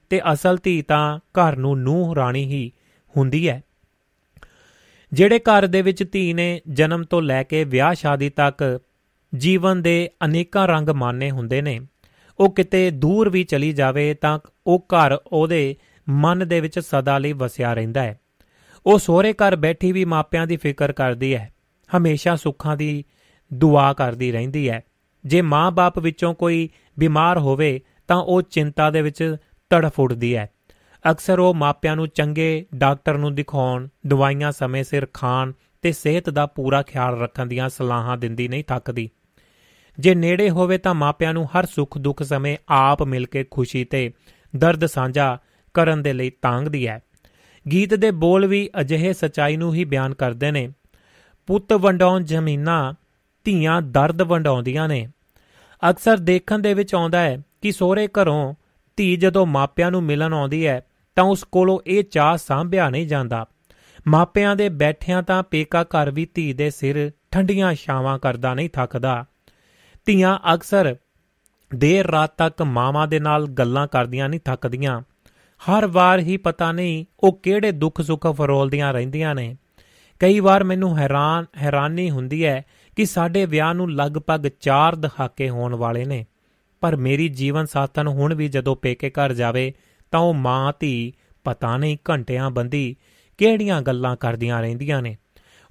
ਤੇ 0.09 0.21
ਅਸਲ 0.33 0.57
ਧੀ 0.63 0.81
ਤਾਂ 0.81 1.17
ਘਰ 1.17 1.55
ਨੂੰ 1.55 1.79
ਨੂੰਹ 1.81 2.15
ਰਾਣੀ 2.15 2.43
ਹੀ 2.45 2.71
ਹੁੰਦੀ 3.17 3.49
ਹੈ। 3.49 3.61
ਜਿਹੜੇ 5.11 5.39
ਘਰ 5.39 5.67
ਦੇ 5.67 5.81
ਵਿੱਚ 5.81 6.03
ਧੀ 6.11 6.33
ਨੇ 6.33 6.61
ਜਨਮ 6.69 7.03
ਤੋਂ 7.03 7.21
ਲੈ 7.21 7.43
ਕੇ 7.43 7.63
ਵਿਆਹ 7.63 7.93
ਸ਼ਾਦੀ 7.93 8.29
ਤੱਕ 8.29 8.79
ਜੀਵਨ 9.35 9.81
ਦੇ 9.81 10.09
ਅਨੇਕਾਂ 10.25 10.67
ਰੰਗ 10.67 10.89
ਮਾਨੇ 10.89 11.31
ਹੁੰਦੇ 11.31 11.61
ਨੇ, 11.61 11.79
ਉਹ 12.39 12.55
ਕਿਤੇ 12.55 12.91
ਦੂਰ 12.91 13.29
ਵੀ 13.29 13.43
ਚਲੀ 13.43 13.71
ਜਾਵੇ 13.73 14.13
ਤਾਂ 14.13 14.39
ਉਹ 14.67 14.85
ਘਰ 14.89 15.17
ਉਹਦੇ 15.27 15.75
ਮਨ 16.09 16.47
ਦੇ 16.47 16.59
ਵਿੱਚ 16.59 16.79
ਸਦਾ 16.79 17.17
ਲਈ 17.17 17.33
ਵਸਿਆ 17.33 17.73
ਰਹਿੰਦਾ 17.73 18.03
ਹੈ। 18.03 18.19
ਉਹ 18.85 18.99
ਸਹੁਰੇ 18.99 19.33
ਘਰ 19.33 19.55
ਬੈਠੀ 19.55 19.91
ਵੀ 19.91 20.05
ਮਾਪਿਆਂ 20.05 20.47
ਦੀ 20.47 20.57
ਫਿਕਰ 20.57 20.91
ਕਰਦੀ 20.91 21.35
ਹੈ 21.35 21.53
ਹਮੇਸ਼ਾ 21.97 22.35
ਸੁੱਖਾਂ 22.35 22.77
ਦੀ 22.77 23.03
ਦੁਆ 23.53 23.93
ਕਰਦੀ 23.93 24.31
ਰਹਿੰਦੀ 24.31 24.69
ਹੈ 24.69 24.81
ਜੇ 25.25 25.41
ਮਾਂ-ਬਾਪ 25.41 25.99
ਵਿੱਚੋਂ 25.99 26.33
ਕੋਈ 26.33 26.69
ਬਿਮਾਰ 26.99 27.37
ਹੋਵੇ, 27.37 27.81
ਤਾਂ 28.07 28.17
ਉਹ 28.17 28.41
ਚਿੰਤਾ 28.41 28.89
ਦੇ 28.89 29.01
ਵਿੱਚ 29.01 29.35
ਤੜਫ 29.69 29.99
ਉੱਠਦੀ 29.99 30.35
ਹੈ 30.35 30.49
ਅਕਸਰ 31.11 31.39
ਉਹ 31.39 31.53
ਮਾਪਿਆਂ 31.53 31.95
ਨੂੰ 31.95 32.07
ਚੰਗੇ 32.07 32.65
ਡਾਕਟਰ 32.75 33.17
ਨੂੰ 33.17 33.35
ਦਿਖਾਉਣ, 33.35 33.87
ਦਵਾਈਆਂ 34.07 34.51
ਸਮੇਂ 34.51 34.83
ਸਿਰ 34.83 35.07
ਖਾਣ 35.13 35.51
ਤੇ 35.81 35.91
ਸਿਹਤ 35.91 36.29
ਦਾ 36.29 36.45
ਪੂਰਾ 36.45 36.81
ਖਿਆਲ 36.81 37.19
ਰੱਖਣ 37.19 37.45
ਦੀਆਂ 37.45 37.69
ਸਲਾਹਾਂ 37.69 38.17
ਦਿੰਦੀ 38.17 38.47
ਨਹੀਂ 38.47 38.63
ਥੱਕਦੀ। 38.63 39.09
ਜੇ 39.99 40.15
ਨੇੜੇ 40.15 40.49
ਹੋਵੇ 40.49 40.77
ਤਾਂ 40.77 40.93
ਮਾਪਿਆਂ 40.93 41.33
ਨੂੰ 41.33 41.45
ਹਰ 41.45 41.65
ਸੁੱਖ 41.65 41.97
ਦੁੱਖ 41.97 42.23
ਸਮੇਂ 42.23 42.57
ਆਪ 42.69 43.03
ਮਿਲ 43.03 43.25
ਕੇ 43.25 43.43
ਖੁਸ਼ੀ 43.51 43.83
ਤੇ 43.83 44.11
ਦਰਦ 44.55 44.85
ਸਾਂਝਾ 44.85 45.37
ਕਰਨ 45.73 46.01
ਦੇ 46.01 46.13
ਲਈ 46.13 46.29
ਤਾਂਗਦੀ 46.29 46.87
ਹੈ 46.87 46.99
ਗੀਤ 47.71 47.93
ਦੇ 47.93 48.11
ਬੋਲ 48.11 48.45
ਵੀ 48.45 48.69
ਅਜਿਹੇ 48.79 49.13
ਸਚਾਈ 49.13 49.57
ਨੂੰ 49.57 49.73
ਹੀ 49.73 49.85
ਬਿਆਨ 49.85 50.13
ਕਰਦੇ 50.13 50.51
ਨੇ। 50.51 50.73
ਪੁੱਤ 51.47 51.73
ਵੰਡਾਉਣ 51.73 52.23
ਜ਼ਮੀਨਾਂ, 52.23 52.93
ਧੀਆਂ 53.43 53.81
ਦਰਦ 53.81 54.21
ਵੰਡਾਉਂਦੀਆਂ 54.21 54.87
ਨੇ। 54.87 55.07
ਅਕਸਰ 55.89 56.17
ਦੇਖਣ 56.17 56.59
ਦੇ 56.59 56.73
ਵਿੱਚ 56.73 56.95
ਆਉਂਦਾ 56.95 57.19
ਹੈ 57.19 57.41
ਕਿ 57.61 57.71
ਸੋਹਰੇ 57.71 58.07
ਘਰੋਂ 58.07 58.53
ਧੀ 58.97 59.15
ਜਦੋਂ 59.15 59.45
ਮਾਪਿਆਂ 59.45 59.91
ਨੂੰ 59.91 60.03
ਮਿਲਣ 60.03 60.33
ਆਉਂਦੀ 60.33 60.67
ਹੈ, 60.67 60.85
ਤਾਂ 61.15 61.23
ਉਸ 61.23 61.43
ਕੋਲੋਂ 61.43 61.79
ਇਹ 61.87 62.03
ਚਾਹ 62.03 62.37
ਸਾਂਭਿਆ 62.37 62.89
ਨਹੀਂ 62.89 63.07
ਜਾਂਦਾ। 63.07 63.45
ਮਾਪਿਆਂ 64.07 64.55
ਦੇ 64.55 64.69
ਬੈਠਿਆਂ 64.69 65.23
ਤਾਂ 65.23 65.43
ਪੇਕਾ 65.43 65.83
ਘਰ 65.83 66.11
ਵੀ 66.11 66.27
ਧੀ 66.33 66.53
ਦੇ 66.53 66.69
ਸਿਰ 66.69 67.11
ਠੰਡੀਆਂ 67.31 67.73
ਛਾਵਾਂ 67.73 68.19
ਕਰਦਾ 68.19 68.53
ਨਹੀਂ 68.53 68.69
ਥੱਕਦਾ। 68.69 69.25
ਧੀਆਂ 70.05 70.39
ਅਕਸਰ 70.53 70.95
ਦੇਰ 71.75 72.07
ਰਾਤ 72.07 72.33
ਤੱਕ 72.37 72.61
ਮਾਵਾਂ 72.61 73.07
ਦੇ 73.07 73.19
ਨਾਲ 73.19 73.47
ਗੱਲਾਂ 73.47 73.87
ਕਰਦੀਆਂ 73.87 74.29
ਨਹੀਂ 74.29 74.39
ਥੱਕਦੀਆਂ। 74.39 75.01
ਹਰ 75.61 75.85
ਵਾਰ 75.85 76.19
ਹੀ 76.19 76.37
ਪਤਾ 76.37 76.71
ਨਹੀਂ 76.71 77.05
ਉਹ 77.19 77.39
ਕਿਹੜੇ 77.43 77.71
ਦੁੱਖ 77.71 78.01
ਸੁੱਖ 78.01 78.27
ਫਰੋਲਦੀਆਂ 78.27 78.93
ਰਹਿੰਦੀਆਂ 78.93 79.35
ਨੇ। 79.35 79.55
ਕਈ 80.19 80.39
ਵਾਰ 80.39 80.63
ਮੈਨੂੰ 80.63 80.97
ਹੈਰਾਨ, 80.97 81.45
ਹੈਰਾਨੀ 81.57 82.09
ਹੁੰਦੀ 82.09 82.45
ਹੈ 82.45 82.63
ਕਿ 82.95 83.05
ਸਾਡੇ 83.05 83.45
ਵਿਆਹ 83.45 83.73
ਨੂੰ 83.73 83.91
ਲਗਭਗ 83.91 84.47
4 84.59 84.95
ਦਹਾਕੇ 84.95 85.49
ਹੋਣ 85.49 85.75
ਵਾਲੇ 85.75 86.05
ਨੇ। 86.05 86.25
ਪਰ 86.81 86.95
ਮੇਰੀ 86.95 87.27
ਜੀਵਨ 87.29 87.65
ਸਾਥਣ 87.65 88.07
ਹੁਣ 88.07 88.33
ਵੀ 88.33 88.47
ਜਦੋਂ 88.47 88.75
ਪੇਕੇ 88.75 89.09
ਘਰ 89.09 89.33
ਜਾਵੇ 89.33 89.73
ਤਾਂ 90.11 90.19
ਉਹ 90.19 90.33
ਮਾਂ, 90.33 90.73
ਧੀ, 90.79 91.13
ਪਤਾ 91.43 91.77
ਨਹੀਂ 91.77 91.97
ਘੰਟਿਆਂ 92.09 92.49
ਬੰਦੀ 92.49 92.95
ਕਿਹੜੀਆਂ 93.37 93.81
ਗੱਲਾਂ 93.81 94.15
ਕਰਦੀਆਂ 94.15 94.61
ਰਹਿੰਦੀਆਂ 94.61 95.01
ਨੇ। 95.01 95.17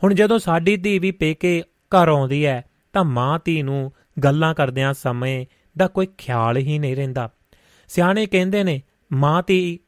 ਹੁਣ 0.05 0.15
ਜਦੋਂ 0.15 0.39
ਸਾਡੀ 0.39 0.77
ਧੀ 0.77 0.99
ਵੀ 0.99 1.11
ਪੇਕੇ 1.11 1.63
ਘਰ 1.93 2.09
ਆਉਂਦੀ 2.09 2.47
ਹੈ 2.47 2.65
ਤਾਂ 2.93 3.05
ਮਾਂ, 3.05 3.39
ਧੀ 3.45 3.63
ਨੂੰ 3.63 3.93
ਗੱਲਾਂ 4.25 4.55
ਕਰਦਿਆਂ 4.55 4.93
ਸਮੇਂ 4.95 5.47
ਦਾ 5.79 5.87
ਕੋਈ 5.87 6.07
ਖਿਆਲ 6.19 6.57
ਹੀ 6.57 6.79
ਨਹੀਂ 6.79 6.97
ਰਹਿੰਦਾ। 6.97 7.31
ਸਿਆਣੇ 7.89 8.27
ਕਹਿੰਦੇ 8.27 8.65
ਨੇ 8.65 8.83
ਮਾਂ 9.13 9.43
ਧੀ 9.47 9.79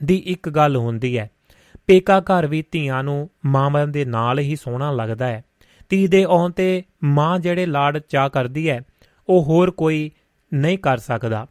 ਦੀ 0.00 0.16
ਇੱਕ 0.16 0.48
ਗੱਲ 0.48 0.76
ਹੁੰਦੀ 0.76 1.18
ਹੈ। 1.18 1.30
ਪੇਕਾ 1.86 2.20
ਘਰ 2.20 2.46
ਵੀ 2.46 2.64
ਧੀਆਂ 2.70 3.02
ਨੂੰ 3.04 3.30
ਮਾਂ 3.46 3.86
ਦੇ 3.86 4.04
ਨਾਲ 4.04 4.38
ਹੀ 4.38 4.56
ਸੋਹਣਾ 4.56 4.90
ਲੱਗਦਾ 4.92 5.26
ਹੈ। 5.26 5.44
ਧੀ 5.88 6.06
ਦੇ 6.06 6.22
ਆਉਣ 6.24 6.50
ਤੇ 6.50 6.82
ਮਾਂ 7.04 7.38
ਜਿਹੜੇ 7.38 7.66
ਲਾੜ 7.66 7.98
ਚਾ 7.98 8.28
ਕਰਦੀ 8.28 8.70
ਹੈ, 8.70 8.80
ਉਹ 9.28 9.42
ਹੋਰ 9.44 9.70
ਕੋਈ 9.70 10.10
ਨਹੀਂ 10.54 10.78
ਕਰ 10.78 10.98
ਸਕਦਾ। 10.98 11.46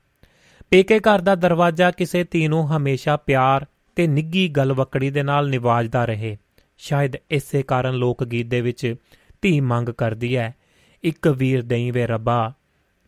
ਪੇਕੇ 0.72 1.00
ਘਰ 1.00 1.22
ਦਾ 1.22 1.36
ਦਰਵਾਜ਼ਾ 1.36 1.92
ਕਿਸੇ 1.92 2.24
ਧੀ 2.24 2.48
ਨੂੰ 2.48 2.78
ਹਮੇਸ਼ਾ 2.78 3.18
ਪਿਆਰ 3.18 3.66
ਤੇ 3.96 4.08
ਨਿੱਗੀ 4.08 4.48
ਗਲਵਕੜੀ 4.48 5.10
ਦੇ 5.10 5.24
ਨਾਲ 5.24 5.50
ਨਿਵਾਜਦਾ 5.50 6.06
ਰਹੇ। 6.06 6.38
ਸ਼ਾਇਦ 6.78 7.16
ਇਸੇ 7.32 7.62
ਕਾਰਨ 7.64 7.94
ਲੋਕ 7.94 8.24
ਗੀਤ 8.24 8.48
ਦੇ 8.48 8.62
ਵਿੱਚ 8.62 8.96
ਧੀ 9.42 9.60
ਮੰਗ 9.60 9.90
ਕਰਦੀ 9.90 10.38
ਹੈ, 10.38 10.56
ਇੱਕ 11.04 11.28
ਵੀਰ 11.28 11.62
ਦੇਈ 11.62 11.92
ਵੇ 11.92 12.08
ਰੱਬਾ, 12.08 12.54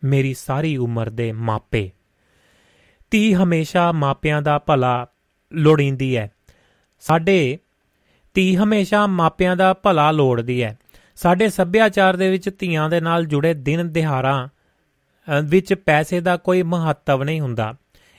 ਮੇਰੀ 0.04 0.34
ਸਾਰੀ 0.34 0.76
ਉਮਰ 0.76 1.10
ਦੇ 1.10 1.32
ਮਾਪੇ। 1.32 1.90
ਧੀ 3.14 3.34
ਹਮੇਸ਼ਾ 3.34 3.92
ਮਾਪਿਆਂ 3.92 4.42
ਦਾ 4.42 4.58
ਭਲਾ 4.58 5.06
ਲੋੜੀਂਦੀ 5.52 6.16
ਹੈ। 6.16 6.30
ਸਾਡੇ 7.00 7.58
ਧੀ 8.34 8.56
ਹਮੇਸ਼ਾ 8.56 9.06
ਮਾਪਿਆਂ 9.06 9.56
ਦਾ 9.56 9.72
ਭਲਾ 9.74 10.10
ਲੋੜਦੀ 10.10 10.62
ਹੈ। 10.62 10.78
ਸਾਡੇ 11.16 11.48
ਸੱਭਿਆਚਾਰ 11.48 12.16
ਦੇ 12.16 12.30
ਵਿੱਚ 12.30 12.50
ਧੀਆਂ 12.58 12.88
ਦੇ 12.90 13.00
ਨਾਲ 13.00 13.26
ਜੁੜੇ 13.26 13.54
ਦਿਨ 13.54 13.92
ਦਿਹਾੜਾਂ 13.92 14.48
ਵਿੱਚ 15.42 15.74
ਪੈਸੇ 15.74 16.20
ਦਾ 16.20 16.36
ਕੋਈ 16.36 16.62
ਮਹੱਤਵ 16.62 17.22
ਨਹੀਂ 17.22 17.40
ਹੁੰਦਾ। 17.40 17.74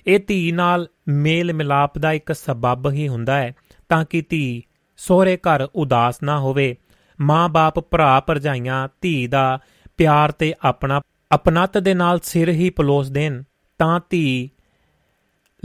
ਇਹ 0.07 0.19
ਧੀ 0.27 0.51
ਨਾਲ 0.51 0.87
ਮੇਲ 1.07 1.53
ਮਿਲਾਪ 1.53 1.97
ਦਾ 1.97 2.13
ਇੱਕ 2.13 2.33
ਸਬਬ 2.35 2.91
ਹੀ 2.91 3.07
ਹੁੰਦਾ 3.07 3.37
ਹੈ 3.37 3.53
ਤਾਂ 3.89 4.05
ਕਿ 4.05 4.23
ਧੀ 4.29 4.63
ਸਹੁਰੇ 4.97 5.37
ਘਰ 5.37 5.67
ਉਦਾਸ 5.75 6.23
ਨਾ 6.23 6.39
ਹੋਵੇ। 6.39 6.75
ਮਾਂ-ਬਾਪ, 7.21 7.79
ਭਰਾ 7.79 8.19
ਭਰਜਾਈਆਂ, 8.19 8.87
ਧੀ 9.01 9.27
ਦਾ 9.27 9.59
ਪਿਆਰ 9.97 10.31
ਤੇ 10.31 10.53
ਆਪਣਾ 10.61 11.01
ਅਪਨਤ 11.35 11.77
ਦੇ 11.77 11.93
ਨਾਲ 11.93 12.19
ਸਿਰ 12.23 12.49
ਹੀ 12.49 12.69
ਪਲੋਸ 12.69 13.09
ਦੇਣ 13.09 13.43
ਤਾਂ 13.77 13.99
ਧੀ 14.09 14.49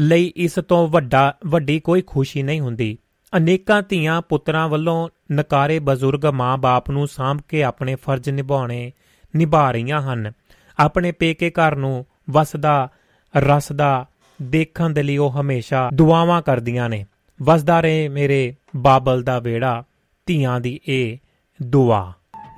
ਲਈ 0.00 0.32
ਇਸ 0.36 0.54
ਤੋਂ 0.68 0.88
ਵੱਡਾ, 0.88 1.36
ਵੱਡੀ 1.46 1.80
ਕੋਈ 1.80 2.02
ਖੁਸ਼ੀ 2.06 2.42
ਨਹੀਂ 2.42 2.60
ਹੁੰਦੀ। 2.60 2.98
ਅਨੇਕਾਂ 3.36 3.82
ਧੀਆਂ 3.82 4.22
ਪੁੱਤਰਾਂ 4.22 4.68
ਵੱਲੋਂ 4.68 5.08
ਨਕਾਰੇ 5.32 5.78
ਬਜ਼ੁਰਗ 5.78 6.26
ਮਾਂ-ਬਾਪ 6.26 6.90
ਨੂੰ 6.90 7.08
ਸਾਂਭ 7.08 7.38
ਕੇ 7.48 7.62
ਆਪਣੇ 7.62 7.94
ਫਰਜ਼ 7.94 8.28
ਨਿਭਾਉਣੇ, 8.28 8.92
ਨਿਭਾ 9.36 9.70
ਰਹੀਆਂ 9.70 10.02
ਹਨ। 10.02 10.32
ਆਪਣੇ 10.78 11.12
ਪੇਕੇ 11.12 11.50
ਘਰ 11.50 11.76
ਨੂੰ 11.76 12.06
ਵਸਦਾ, 12.30 12.88
ਰਸਦਾ, 13.36 14.06
ਦੇਖਣ 14.42 14.90
ਦੇ 14.90 15.02
ਲਈ 15.02 15.16
ਉਹ 15.16 15.30
ਹਮੇਸ਼ਾ 15.30 15.90
ਦੁਆਵਾਂ 15.94 16.42
ਕਰਦੀਆਂ 16.42 16.88
ਨੇ। 16.88 17.06
ਵਸਦਾ 17.42 17.80
ਰਹੇ 17.80 18.08
ਮੇਰੇ 18.08 18.54
ਬਾਬਲ 18.76 19.22
ਦਾ 19.22 19.38
ਵੇੜਾ 19.38 19.84
ਧੀਆਂ 20.26 20.60
ਦੀ 20.60 20.80
ਇਹ 20.88 21.18
ਦੁਆ। 21.62 22.12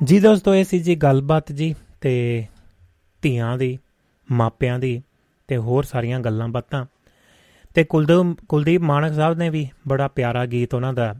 ਜੀ 0.04 0.20
ਦੋਸਤੋ, 0.20 0.54
ਇਹ 0.54 0.64
ਸੀ 0.64 0.78
ਜੀ 0.78 0.94
ਗੱਲਬਾਤ 0.94 1.52
ਜੀ 1.52 1.74
ਤੇ 2.00 2.46
ਧੀਆਂ 3.22 3.58
ਦੀ, 3.58 3.78
ਮਾਪਿਆਂ 4.32 4.78
ਦੀ 4.78 5.02
ਤੇ 5.48 5.56
ਹੋਰ 5.56 5.84
ਸਾਰੀਆਂ 5.84 6.20
ਗੱਲਾਂ 6.20 6.48
ਬਾਤਾਂ। 6.48 6.86
ਤੇ 7.74 7.84
ਕੁਲਦੀਪ 7.84 8.44
ਕੁਲਦੀਪ 8.48 8.82
ਮਾਨਕ 8.82 9.14
ਸਾਹਿਬ 9.14 9.38
ਨੇ 9.38 9.48
ਵੀ 9.50 9.66
ਬੜਾ 9.88 10.08
ਪਿਆਰਾ 10.08 10.44
ਗੀਤ 10.46 10.74
ਉਹਨਾਂ 10.74 10.92
ਦਾ, 10.92 11.14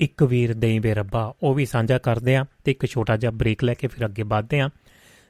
ਇੱਕ 0.00 0.22
ਵੀਰ 0.22 0.52
ਦੇਈ 0.54 0.78
ਬੇ 0.78 0.94
ਰੱਬਾ, 0.94 1.32
ਉਹ 1.42 1.54
ਵੀ 1.54 1.66
ਸਾਂਝਾ 1.66 1.98
ਕਰਦੇ 1.98 2.36
ਆ 2.36 2.44
ਤੇ 2.64 2.70
ਇੱਕ 2.70 2.86
ਛੋਟਾ 2.86 3.16
ਜਿਹਾ 3.16 3.32
ਬ੍ਰੇਕ 3.32 3.64
ਲੈ 3.64 3.74
ਕੇ 3.74 3.86
ਫਿਰ 3.86 4.04
ਅੱਗੇ 4.06 4.22
ਵਧਦੇ 4.24 4.60
ਆ। 4.60 4.68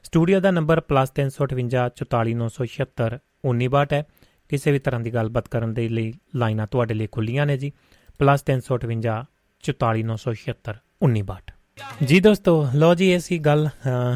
ਸਟੂਡੀਓ 0.03 0.39
ਦਾ 0.39 0.51
ਨੰਬਰ 0.51 0.81
+358 0.89 1.89
44976 1.95 3.17
1962 3.45 3.93
ਹੈ। 3.93 4.03
ਕਿਸੇ 4.49 4.71
ਵੀ 4.71 4.79
ਤਰ੍ਹਾਂ 4.79 4.99
ਦੀ 5.01 5.13
ਗੱਲਬਾਤ 5.13 5.47
ਕਰਨ 5.47 5.73
ਦੇ 5.73 5.87
ਲਈ 5.89 6.13
ਲਾਈਨਾਂ 6.35 6.67
ਤੁਹਾਡੇ 6.67 6.93
ਲਈ 6.93 7.07
ਖੁੱਲੀਆਂ 7.07 7.45
ਨੇ 7.45 7.57
ਜੀ। 7.57 7.71
+358 8.19 9.19
44976 9.63 10.79
1962 11.01 12.05
ਜੀ 12.05 12.19
ਦੋਸਤੋ 12.19 12.53
ਲੋ 12.75 12.93
ਜੀ 12.95 13.11
ਐਸੀ 13.13 13.37
ਗੱਲ 13.39 13.67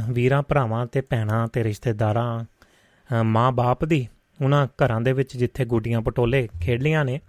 ਵੀਰਾਂ, 0.09 0.41
ਭਰਾਵਾਂ 0.43 0.85
ਤੇ 0.87 1.01
ਭੈਣਾਂ 1.01 1.47
ਤੇ 1.47 1.63
ਰਿਸ਼ਤੇਦਾਰਾਂ 1.63 3.23
ਮਾਂ-ਬਾਪ 3.27 3.85
ਦੀ। 3.85 4.07
ਉਹਨਾਂ 4.41 4.65
ਘਰਾਂ 4.77 4.99
ਦੇ 5.01 5.13
ਵਿੱਚ 5.13 5.35
ਜਿੱਥੇ 5.37 5.65
ਗੁੱਡੀਆਂ 5.65 6.01
ਪਟੋਲੇ 6.01 6.47
ਖੇਡ 6.61 6.83
ਲੀਆਂ 6.83 7.05
ਨੇ। 7.05 7.19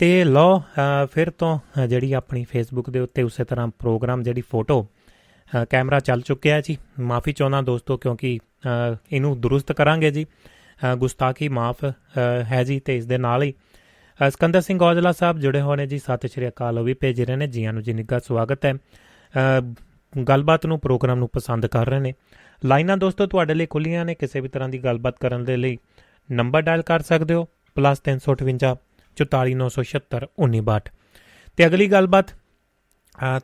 ਤੇ 0.00 0.24
ਲੋ 0.24 0.62
ਫਿਰ 1.12 1.30
ਤੋਂ 1.30 1.58
ਜਿਹੜੀ 1.86 2.12
ਆਪਣੀ 2.12 2.44
ਫੇਸਬੁੱਕ 2.44 2.90
ਦੇ 2.90 3.00
ਉੱਤੇ 3.00 3.22
ਉਸੇ 3.22 3.44
ਤਰ੍ਹਾਂ 3.44 3.66
ਪ੍ਰੋਗਰਾਮ, 3.68 4.22
ਜਿਹੜੀ 4.22 4.40
ਫੋਟੋ 4.40 4.86
ਕੈਮਰਾ 5.70 6.00
ਚੱਲ 6.00 6.20
ਚੁੱਕਿਆ 6.20 6.54
ਹੈ 6.54 6.60
ਜੀ। 6.60 6.76
ਮਾਫੀ 7.00 7.32
ਚਾਹੁੰਦਾ 7.32 7.60
ਦੋਸਤੋ, 7.62 7.96
ਕਿਉਂਕਿ 7.96 8.38
ਇਹਨੂੰ 9.12 9.40
ਦਰੁਸਤ 9.40 9.72
ਕਰਾਂਗੇ 9.72 10.10
ਜੀ। 10.10 10.26
ਗੁਸਤਾਖੀ 10.96 11.48
ਮਾਫ 11.48 11.84
ਹੈ 12.52 12.62
ਜੀ 12.64 12.78
ਤੇ 12.80 12.96
ਇਸ 12.96 13.06
ਦੇ 13.06 13.18
ਨਾਲ 13.18 13.42
ਹੀ। 13.42 13.52
ਸਕੰਦਰ 14.20 14.60
ਸਿੰਘ 14.60 14.82
ਔਜਲਾ 14.82 15.12
ਸਾਹਿਬ 15.12 15.38
ਜੁੜੇ 15.38 15.60
ਹੋਏ 15.60 15.76
ਨੇ 15.76 15.86
ਜੀ। 15.86 15.98
ਸਤਿ 15.98 16.28
ਸ਼੍ਰੀ 16.28 16.48
ਅਕਾਲ, 16.48 16.78
ਉਹ 16.78 16.84
ਵੀ 16.84 16.94
ਭੇਜ 16.94 17.22
ਰਹੇ 17.22 17.36
ਨੇ। 17.36 17.46
ਜੀਆਂ 17.46 17.72
ਨੂੰ 17.72 17.82
ਜੀ 17.82 17.92
ਨਿੱਘਾ 17.92 18.18
ਸਵਾਗਤ 18.18 18.66
ਹੈ। 18.66 18.74
ਗੱਲਬਾਤ 20.28 20.66
ਨੂੰ, 20.66 20.78
ਪ੍ਰੋਗਰਾਮ 20.80 21.18
ਨੂੰ 21.18 21.28
ਪਸੰਦ 21.32 21.66
ਕਰ 21.66 21.88
ਰਹੇ 21.88 22.00
ਨੇ। 22.00 22.12
ਲਾਈਨਾਂ 22.62 22.96
ਦੋਸਤੋ, 22.96 23.26
ਤੁਹਾਡੇ 23.26 23.54
ਲਈ 23.54 23.66
ਖੁੱਲੀਆਂ 23.66 24.04
ਨੇ। 24.04 24.14
ਕਿਸੇ 24.14 24.40
ਵੀ 24.40 24.48
ਤਰ੍ਹਾਂ 24.48 24.68
ਦੀ 24.68 24.78
ਗੱਲਬਾਤ 24.78 25.18
ਕਰਨ 25.20 25.44
ਦੇ 25.44 25.56
ਲਈ 25.56 25.76
ਨੰਬਰ 26.30 26.62
ਡਾਇਲ 26.62 26.82
ਕਰ 26.82 27.02
ਸਕਦੇ 27.02 27.34
ਹੋ 27.34 27.46
+358 27.76 28.74
44976 29.16 30.28
1962 30.38 30.92
ਤੇ 31.58 31.66
ਅਗਲੀ 31.66 31.86
ਗੱਲਬਾਤ 31.92 32.34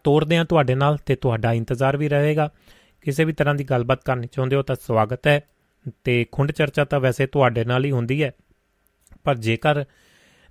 ਤੋਰਦੇ 0.05 0.37
ਆ 0.37 0.45
ਤੁਹਾਡੇ 0.45 0.75
ਨਾਲ 0.75 0.97
ਤੇ 1.07 1.15
ਤੁਹਾਡਾ 1.17 1.53
ਇੰਤਜ਼ਾਰ 1.53 1.97
ਵੀ 1.97 2.09
ਰਹੇਗਾ। 2.09 2.49
ਕਿਸੇ 3.05 3.25
ਵੀ 3.25 3.33
ਤਰ੍ਹਾਂ 3.33 3.55
ਦੀ 3.55 3.65
ਗੱਲਬਾਤ 3.65 4.05
ਕਰਨੀ 4.05 4.27
ਚਾਹੁੰਦੇ 4.27 4.57
ਹੋ 4.57 4.63
ਤਾਂ 4.63 4.77
ਸਵਾਗਤ 4.81 5.27
ਹੈ। 5.27 5.41
ਤੇ 6.05 6.25
ਖੁੰਡ 6.33 6.53
ਚਰਚਾ 6.53 6.85
ਤਾਂ 6.85 7.01
ਵੈਸੇ 7.01 7.27
ਤੁਹਾਡੇ 7.27 7.65
ਨਾਲ 7.65 7.85
ਹੀ 7.85 7.91
ਹੁੰਦੀ 7.91 8.23
ਹੈ। 8.23 8.31
ਪਰ 9.25 9.37
ਜੇਕਰ 9.37 9.85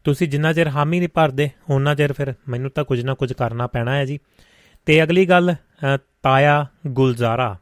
ਤੁਸੀਂ 0.05 0.27
ਜਿੰਨਾ 0.27 0.53
ਚਿਰ 0.53 0.67
ਹਾਮੀ 0.67 0.99
ਨਹੀਂ 0.99 1.09
ਭਰਦੇ 1.13 1.49
ਉਹਨਾਂ 1.69 1.95
ਚਿਰ 1.95 2.13
ਫਿਰ 2.13 2.33
ਮੈਨੂੰ 2.47 2.71
ਤਾਂ 2.71 2.83
ਕੁਝ 2.83 2.99
ਨਾ 3.01 3.13
ਕੁਝ 3.13 3.31
ਕਰਨਾ 3.33 3.67
ਪੈਣਾ 3.67 3.95
ਹੈ 3.95 4.05
ਜੀ। 4.05 4.19
ਤੇ 4.87 5.01
ਅਗਲੀ 5.03 5.25
ਗੱਲ 5.25 5.55
ਤਾਇਆ 6.23 6.65
ਗੁਲਜ਼ਾਰਾ। 6.87 7.55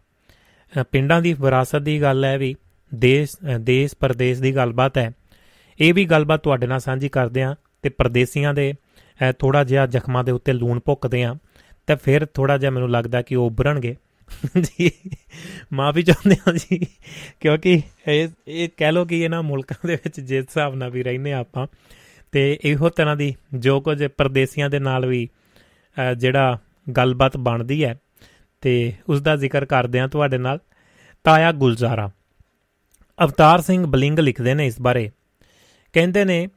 ਪਿੰਡਾਂ 0.91 1.22
ਦੀ 1.22 1.34
ਵਿਰਾਸਤ 1.34 1.76
ਦੀ 1.76 2.01
ਗੱਲ 2.01 2.26
ਹੈ 2.26 2.38
ਵੀ 2.38 2.55
ਦੇਸ਼ 2.96 3.36
ਦੇਸ਼ 3.60 3.96
ਪਰਦੇਸ 4.00 4.39
ਦੀ 4.39 4.56
ਗੱਲਬਾਤ 4.56 4.98
ਹੈ। 4.98 5.12
ਇਹ 5.80 5.94
ਵੀ 5.94 6.06
ਗੱਲਬਾਤ 6.06 6.39
ਤੁਹਾਡੇ 6.39 6.68
ਨਾਲ 6.68 6.80
ਸਾਂਝੀ 6.80 7.10
ਕਰਦੇ 7.10 7.42
ਆ 7.42 7.56
ਤੇ 7.82 7.89
ਪਰਦੇਸੀਆਂ 7.89 8.54
ਦੇ 8.54 8.74
ਥੋੜਾ 9.39 9.64
ਜਿਹਾ 9.64 9.86
ਜ਼ਖਮਾਂ 9.86 10.24
ਦੇ 10.24 10.32
ਉੱਤੇ 10.32 10.54
ਲੂਣ 10.54 10.80
ਭੁੱਕਦੇ 10.80 11.24
ਆ 11.24 11.36
ਤਾਂ 11.88 11.96
ਫਿਰ 11.96 12.26
ਥੋੜਾ 12.26 12.58
ਜਿਹਾ 12.58 12.72
ਮੈਨੂੰ 12.72 12.92
ਲੱਗਦਾ 12.92 13.22
ਕਿ 13.22 13.36
ਉਹ 13.36 13.46
ਉਭਰਣਗੇ 13.46 13.96
ਜੀ, 14.62 14.92
ਮਾਫੀ 15.74 16.02
ਚਾਹੁੰਦੇ 16.02 16.36
ਹਾਂ 16.36 16.54
ਜੀ, 16.54 16.86
ਕਿਉਂਕਿ 17.39 17.82
ਇਹ 18.08 18.30
ਇਹ 18.48 18.70
ਕਹਿ 18.78 18.92
ਲੋ 18.92 19.06
ਕਿ 19.06 19.20
ਇਹਨਾਂ 19.22 19.44
ਮੁਲਕਾਂ 19.44 19.88
ਦੇ 19.88 19.96
ਵਿੱਚ 19.96 20.20
ਜਿਸ 20.20 20.44
ਹਿਸਾਬ 20.44 20.76
ਨਾਲ 20.76 20.92
ਵੀ 20.92 21.04
ਰਹਿੰਦੇ 21.04 21.34
ਆਪਾਂ 21.34 21.68
ਤੇ 22.32 22.60
ਇਹੋ 22.64 22.89
ਤਰ੍ਹਾਂ 22.89 23.16
ਦੀ 23.16 23.34
ਜੋ 23.54 23.80
ਕੁਝ 23.82 24.06
ਪਰਦੇਸੀਆਂ 24.08 24.70
ਦੇ 24.70 24.80
ਨਾਲ 24.80 25.06
ਵੀ 25.06 25.28
ਜਿਹੜਾ 26.18 26.58
ਗੱਲਬਾਤ 26.98 27.38
ਬਣਦੀ 27.38 27.84
ਹੈ 27.84 28.00
ਤੇ 28.62 28.94
ਉਸ 29.10 29.22
ਦਾ 29.22 29.36
ਜ਼ਿਕਰ 29.36 29.66
ਕਰਦੇ 29.66 30.00
ਆ 30.00 30.08
ਤੁਹਾਡੇ 30.08 30.38
ਨਾਲ। 30.38 30.60
ਤਾਇਆ 31.24 31.52
ਗੁਲਜ਼ਾਰਾ। 31.52 32.10
ਅਵਤਾਰ 33.24 33.61
ਸਿੰਘ 33.61 33.86
ਬਲਿੰਗ 33.86 34.19
ਲਿਖਦੇ 34.19 34.53
ਨੇ 34.53 34.67
ਇਸ 34.67 34.82
ਬਾਰੇ। 34.82 35.11
ਕਹਿੰਦੇ 35.93 36.26
ਨੇ, 36.26 36.47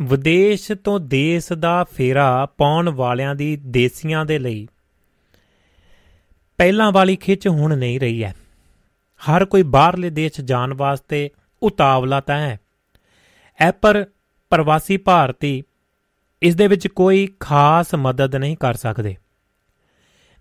ਵਿਦੇਸ਼ 0.00 0.72
ਤੋਂ 0.72 1.00
ਦੇਸ਼ 1.00 1.52
ਦਾ 1.52 1.84
ਫੇਰਾ 1.84 2.46
ਪਾਉਣ 2.46 2.88
ਵਾਲਿਆਂ 2.88 3.34
ਦੀ 3.34 3.56
ਦੇਸੀਆਂ 3.56 4.24
ਦੇ 4.24 4.38
ਲਈ 4.38 4.68
ਪਹਿਲਾਂ 6.58 6.92
ਵਾਲੀ 6.92 7.16
ਖਿੱਚ 7.16 7.48
ਹੁਣ 7.48 7.76
ਨਹੀਂ 7.76 8.00
ਰਹੀ 8.00 8.24
ਹੈ। 8.24 8.34
ਹਰ 9.16 9.44
ਕੋਈ 9.44 9.62
ਬਾਹਰਲੇ 9.62 10.10
ਦੇਸ਼ 10.10 10.40
ਜਾਣ 10.40 10.74
ਵਾਸਤੇ 10.74 11.30
ਉਤਾਵਲਾ 11.62 12.20
ਤਾਂ 12.20 12.38
ਹੈ। 12.38 12.60
ਐ 13.60 13.72
ਪਰ 13.72 14.06
ਪ੍ਰਵਾਸੀ 14.50 14.96
ਭਾਰਤੀ 14.96 15.62
ਇਸ 16.42 16.54
ਦੇ 16.54 16.66
ਵਿੱਚ 16.66 16.88
ਕੋਈ 16.88 17.28
ਖਾਸ 17.40 17.94
ਮਦਦ 17.94 18.36
ਨਹੀਂ 18.36 18.56
ਕਰ 18.56 18.74
ਸਕਦੇ। 18.74 19.16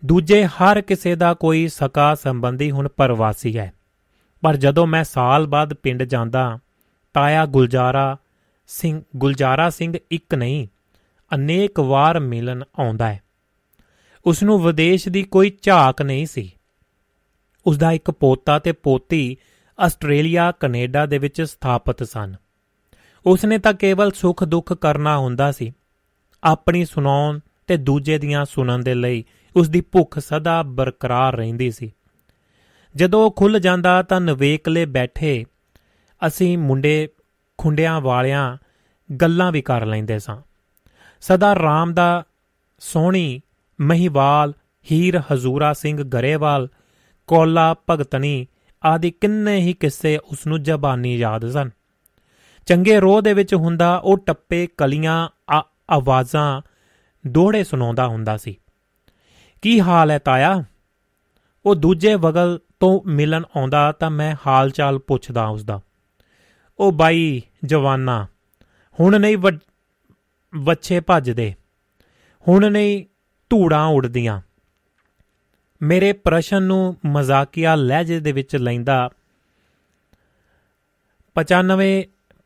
ਦੂਜੇ 0.06 0.46
ਹਰ 0.46 0.82
ਕਿਸੇ 0.82 1.16
ਦਾ 1.16 1.34
ਕੋਈ 1.34 1.68
ਸਕਾ 1.68 2.16
ਸੰਬੰਧੀ 2.16 2.72
ਹੁਣ 2.72 2.88
ਪ੍ਰਵਾਸੀ 2.88 3.58
ਹੈ। 3.58 3.74
ਪਰ 4.46 4.56
ਜਦੋਂ 4.56 4.88
ਮੈਂ 4.88 5.04
ਸਾਲ 5.04 5.48
ਬਾਅਦ 5.48 5.74
ਪਿੰਡ 5.74 6.04
ਜਾਂਦਾ, 6.04 6.60
ਤਾਇਆ 7.14 7.46
ਗੁਲਜ਼ਾਰਾ 7.46 8.18
ਸਿੰਘ 8.68 9.02
ਗੁਲਜ਼ਾਰਾ 9.16 9.70
ਸਿੰਘ 9.70 9.98
ਇੱਕ 10.12 10.36
ਨਹੀਂ, 10.36 10.68
ਅਨੇਕ 11.36 11.80
ਵਾਰ 11.80 12.20
ਮਿਲਣ 12.20 12.64
ਆਉਂਦਾ 12.80 13.14
ਹੈ। 13.14 13.22
ਉਸ 14.26 14.44
ਨੂੰ 14.44 14.64
ਵਿਦੇਸ਼ 14.64 15.10
ਦੀ 15.10 15.24
ਕੋਈ 15.24 15.52
ਝਾਕ 15.62 16.02
ਨਹੀਂ 16.02 16.26
ਸੀ। 16.26 16.52
ਉਸ 17.66 17.78
ਦਾ 17.78 17.92
ਇੱਕ 17.92 18.12
ਪੋਤਾ 18.12 18.60
ਤੇ 18.60 18.72
ਪੋਤੀ 18.72 19.38
ਆਸਟ੍ਰੇਲੀਆ, 19.80 20.52
ਕੈਨੇਡਾ 20.52 21.06
ਦੇ 21.06 21.18
ਵਿੱਚ 21.18 21.42
ਸਥਾਪਿਤ 21.42 22.04
ਸਨ। 22.04 22.36
ਉਸ 23.26 23.46
ਨੇ 23.46 23.58
ਤਾਂ 23.58 23.74
ਕੇਵਲ 23.74 24.12
ਸੁੱਖ 24.12 24.44
ਦੁੱਖ 24.44 24.74
ਕਰਨਾ 24.74 25.18
ਹੁੰਦਾ 25.18 25.52
ਸੀ। 25.52 25.74
ਆਪਣੀ 26.44 26.86
ਸੁਣਾਉਣ 26.86 27.40
ਤੇ 27.68 27.78
ਦੂਜੇ 27.78 28.18
ਦੀਆਂ 28.18 28.46
ਸੁਣਨ 28.46 28.82
ਦੇ 28.82 28.94
ਲਈ 28.94 29.24
ਉਸ 29.56 29.70
ਦੀ 29.70 29.82
ਭੁੱਖ 29.82 30.20
ਸਦਾ 30.20 30.64
ਬਰਕਰਾਰ 30.64 31.36
ਰਹਿੰਦੀ 31.36 31.72
ਸੀ। 31.72 31.92
ਜਦੋਂ 32.96 33.26
ਉਹ 33.26 33.32
ਖੁੱਲ 33.32 33.60
ਜਾਂਦਾ 33.60 34.02
ਤਾਂ 34.02 34.22
ਨਵੇਕਲੇ 34.22 34.86
ਬੈਠੇ 34.86 35.46
ਅਸੀਂ 36.28 36.58
ਮੁੰਡੇ, 36.58 37.10
ਖੁੰਡਿਆਂ 37.58 38.02
ਵਾਲਿਆਂ 38.02 38.58
ਗੱਲਾਂ 39.16 39.52
ਵੀ 39.52 39.62
ਕਰ 39.62 39.86
ਲੈਂਦੇ 39.86 40.20
ਸਾਂ। 40.20 40.42
ਸਦਾ 41.22 41.56
ਰਾਮ 41.56 41.94
ਦਾ 41.94 42.24
ਸੋਹਣੀ 42.80 43.42
ਮਹੀਵਾਲ, 43.82 44.54
ਹੀਰ 44.92 45.22
ਹਜ਼ੂਰਾ 45.34 45.74
ਸਿੰਘ 45.74 46.04
ਗਰੇਵਾਲ, 46.04 46.68
ਕੋਲਾ 47.28 47.76
ਭਗਤਣੀ 47.90 48.48
ਆਦਿ 48.86 49.12
ਕਿੰਨੇ 49.12 49.58
ਹੀ 49.58 49.74
ਕਿੱਸੇ 49.74 50.18
ਉਸ 50.18 50.48
ਨੂੰ 50.48 50.64
ਜ਼ਬਾਨੀ 50.64 51.18
ਯਾਦ 51.18 51.50
ਸਨ। 51.50 51.70
ਚੰਗੇ 52.66 53.00
ਰੋਹ 53.00 53.22
ਦੇ 53.22 53.34
ਵਿੱਚ 53.34 53.56
ਹੁੰਦਾ 53.56 53.98
ਉਹ 53.98 54.18
ਟੱਪੇ 54.18 54.68
ਕਲੀਆਂ 54.78 55.30
ਆਵਾਜ਼ਾਂ 55.92 56.62
ਦੋਹੜੇ 57.28 57.64
ਸੁਣਾਉਂਦਾ 57.64 58.08
ਹੁੰਦਾ 58.08 58.38
ਸੀ। 58.38 58.58
ਕੀ 59.62 59.82
ਹਾਲ 59.82 60.12
ਹੈ 60.12 60.18
ਤਾਇਆ? 60.18 60.64
ਉਹ 61.66 61.76
ਦੂਜੇ 61.76 62.16
ਵਗਲ 62.16 62.60
ਤੋਂ 62.80 63.02
ਮਿਲਣ 63.10 63.44
ਆਉਂਦਾ 63.58 63.92
ਤਾਂ 63.92 64.10
ਮੈਂ 64.12 64.36
ਹਾਲ 64.48 64.70
ਚਾਲ 64.70 65.00
ਪੁੱਛਦਾ 65.00 65.46
ਉਸ 65.48 65.64
ਦਾ 65.64 65.80
ਉਹ 66.80 66.92
ਬਾਈ 66.92 67.42
ਜਵਾਨਾ, 67.66 68.26
ਹੁਣ 69.00 69.20
ਨਹੀਂ 69.20 69.38
ਵੱਛੇ 70.54 71.00
ਭੱਜਦੇ, 71.00 71.54
ਹੁਣ 72.46 72.72
ਨਹੀਂ 72.72 73.06
ਧੂੜਾਂ 73.52 73.86
ਉੜਦੀਆਂ 73.86 74.42
ਮੇਰੇ 75.82 76.12
ਪ੍ਰਸ਼ਨ 76.14 76.64
ਨੂੰ 76.64 76.96
ਮਜ਼ਾਕੀਆ 77.06 77.76
ਲਹਿਜੇ 77.76 78.20
ਦੇ 78.20 78.32
ਵਿੱਚ 78.32 78.56
ਲੈਂਦਾ 78.56 79.10
95 81.36 81.88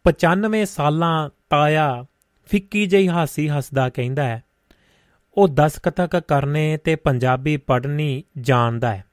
95 0.05 0.63
ਸਾਲਾਂ 0.65 1.30
ਤਾਇਆ 1.49 2.05
ਫਿੱਕੀ 2.49 2.86
ਜਿਹੀ 2.86 3.09
ਹਾਸੀ 3.09 3.47
ਹੱਸਦਾ 3.49 3.89
ਕਹਿੰਦਾ 3.89 4.23
ਹੈ, 4.23 4.43
ਉਹ 5.38 5.47
ਦਸਕਤਕ 5.47 6.19
ਕਰਨੇ 6.19 6.77
ਤੇ 6.77 6.95
ਪੰਜਾਬੀ 6.95 7.57
ਪੜ੍ਹਨੀ 7.57 8.23
ਜਾਣਦਾ 8.39 8.95
ਹੈ। 8.95 9.03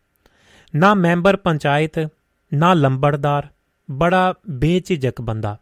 ਨਾ 0.77 0.95
ਮੈਂਬਰ 0.95 1.37
ਪੰਚਾਇਤ, 1.37 2.09
ਨਾ 2.55 2.75
ਲੰਬੜਦਾਰ, 2.75 3.47
ਬੜਾ 3.91 4.35
ਬੇਚਿਜਕ 4.51 5.21
ਬੰਦਾ। 5.21 5.59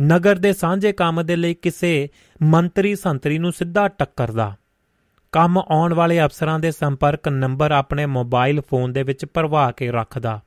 ਨਗਰ 0.00 0.36
ਦੇ 0.36 0.52
ਸਾਂਝੇ 0.52 0.92
ਕੰਮ 0.92 1.26
ਦੇ 1.26 1.36
ਲਈ 1.36 1.54
ਕਿਸੇ 1.54 2.08
ਮੰਤਰੀ 2.42 2.96
ਸੰਤਰੀ 2.96 3.38
ਨੂੰ 3.38 3.52
ਸਿੱਧਾ 3.52 3.88
ਟੱਕਰਦਾ। 3.88 4.56
ਕੰਮ 5.32 5.58
ਆਉਣ 5.58 5.94
ਵਾਲੇ 5.94 6.24
ਅਫਸਰਾਂ 6.24 6.58
ਦੇ 6.58 6.70
ਸੰਪਰਕ 6.70 7.28
ਨੰਬਰ 7.28 7.72
ਆਪਣੇ 7.72 8.06
ਮੋਬਾਈਲ 8.06 8.60
ਫੋਨ 8.60 8.92
ਦੇ 8.92 9.02
ਵਿੱਚ 9.02 9.26
ਭਰਵਾ 9.34 9.70
ਕੇ 9.70 9.90
ਰੱਖਦਾ। 9.90 10.40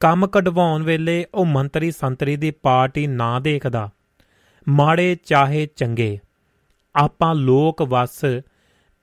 ਕੰਮ 0.00 0.26
ਕਢਵਾਉਣ 0.26 0.82
ਵੇਲੇ 0.82 1.26
ਉਹ 1.34 1.46
ਮੰਤਰੀ 1.46 1.90
ਸੰਤਰੀ 1.90 2.36
ਦੀ 2.36 2.50
ਪਾਰਟੀ 2.50 3.06
ਨਾ 3.06 3.40
ਦੇਖਦਾ। 3.40 3.90
ਮਾੜੇ 4.68 5.16
ਚਾਹੇ 5.24 5.68
ਚੰਗੇ। 5.76 6.18
ਆਪਾਂ 6.96 7.34
ਲੋਕ 7.34 7.82
ਵਸ 7.82 8.20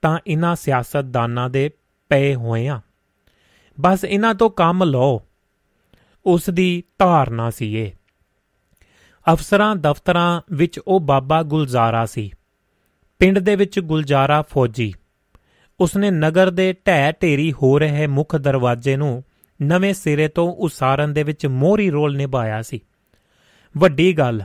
ਤਾਂ 0.02 0.20
ਇਹਨਾਂ 0.28 0.56
ਸਿਆਸਤਦਾਨਾਂ 0.56 1.50
ਦੇ 1.50 1.72
ਪਏ 2.10 2.36
ਹੋਏ 2.36 2.68
ਆ। 2.68 2.82
ਬਸ 3.82 4.04
ਇਹਨਾਂ 4.04 4.36
ਤੋਂ 4.36 4.50
ਕੰਮ 4.50 4.84
ਲਓ। 4.84 5.22
ਉਸ 6.26 6.50
ਦੀ 6.50 6.84
ਧਾਰਨਾ 7.00 7.50
ਸੀ 7.50 7.78
ਇਹ। 7.78 7.92
ਅਫਸਰਾਂ 9.34 9.76
ਦਫ਼ਤਰਾਂ 9.76 10.42
ਵਿੱਚ 10.52 10.80
ਉਹ 10.88 11.00
ਬਾਬਾ 11.00 11.44
ਗੁਲਜ਼ਾਰਾ 11.44 12.06
ਸੀ। 12.06 12.32
ਪਿੰਡ 13.20 13.40
ਦੇ 13.40 13.56
ਵਿੱਚ 13.56 13.80
ਗੁਲਜ਼ਾਰਾ 13.80 14.42
ਫੌਜੀ। 14.42 14.94
ਉਸਨੇ 15.80 16.12
ਨਗਰ 16.12 16.50
ਦੇ 16.50 16.74
ਢਹਿ 16.74 17.14
ਢੇਰੀ 17.22 17.52
ਹੋ 17.52 17.80
ਰਹੇ 17.80 18.08
ਮੁੱਖ 18.08 18.36
ਦਰਵਾਜ਼ੇ 18.36 18.96
ਨੂੰ 18.96 19.24
ਨਵੇਂ 19.62 19.94
ਸਿਰੇ 19.94 20.28
ਤੋਂ 20.28 20.54
ਉਸਾਰਨ 20.54 21.14
ਦੇ 21.14 21.24
ਵਿੱਚ 21.24 21.46
ਮੋਹਰੀ 21.46 21.90
ਰੋਲ 21.90 22.18
ਨਿਭਾਇਆ 22.18 22.62
ਸੀ। 22.62 22.80
ਵੱਡੀ 23.78 24.14
ਗੱਲ, 24.14 24.42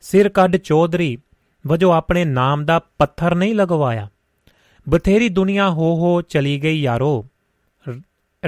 ਸਿਰ 0.00 0.28
ਕੱਢ 0.28 0.56
ਚੌਧਰੀ 0.56 1.18
ਵਜੋਂ 1.66 1.94
ਆਪਣੇ 1.94 2.24
ਨਾਮ 2.24 2.64
ਦਾ 2.64 2.78
ਪੱਥਰ 2.78 3.34
ਨਹੀਂ 3.34 3.54
ਲਗਵਾਇਆ। 3.54 4.10
ਬਥੇਰੀ 4.88 5.28
ਦੁਨੀਆ 5.28 5.70
ਹੋ 5.70 5.96
ਹੋ 5.96 6.22
ਚਲੀ 6.22 6.62
ਗਈ 6.62 6.80
ਯਾਰੋ। 6.80 7.26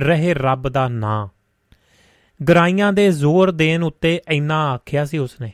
ਰਹੇ 0.01 0.35
ਰੱਬ 0.35 0.69
ਦਾ 0.69 0.89
ਨਾਂ। 0.89 1.29
ਗਰਾਈਆਂ 2.45 2.93
ਦੇ 2.93 3.11
ਜ਼ੋਰ 3.11 3.51
ਦੇਣ 3.51 3.83
ਉੱਤੇ 3.83 4.21
ਇੰਨਾ 4.29 4.71
ਆਖਿਆ 4.71 5.05
ਸੀ 5.05 5.19
ਉਸਨੇ। 5.19 5.53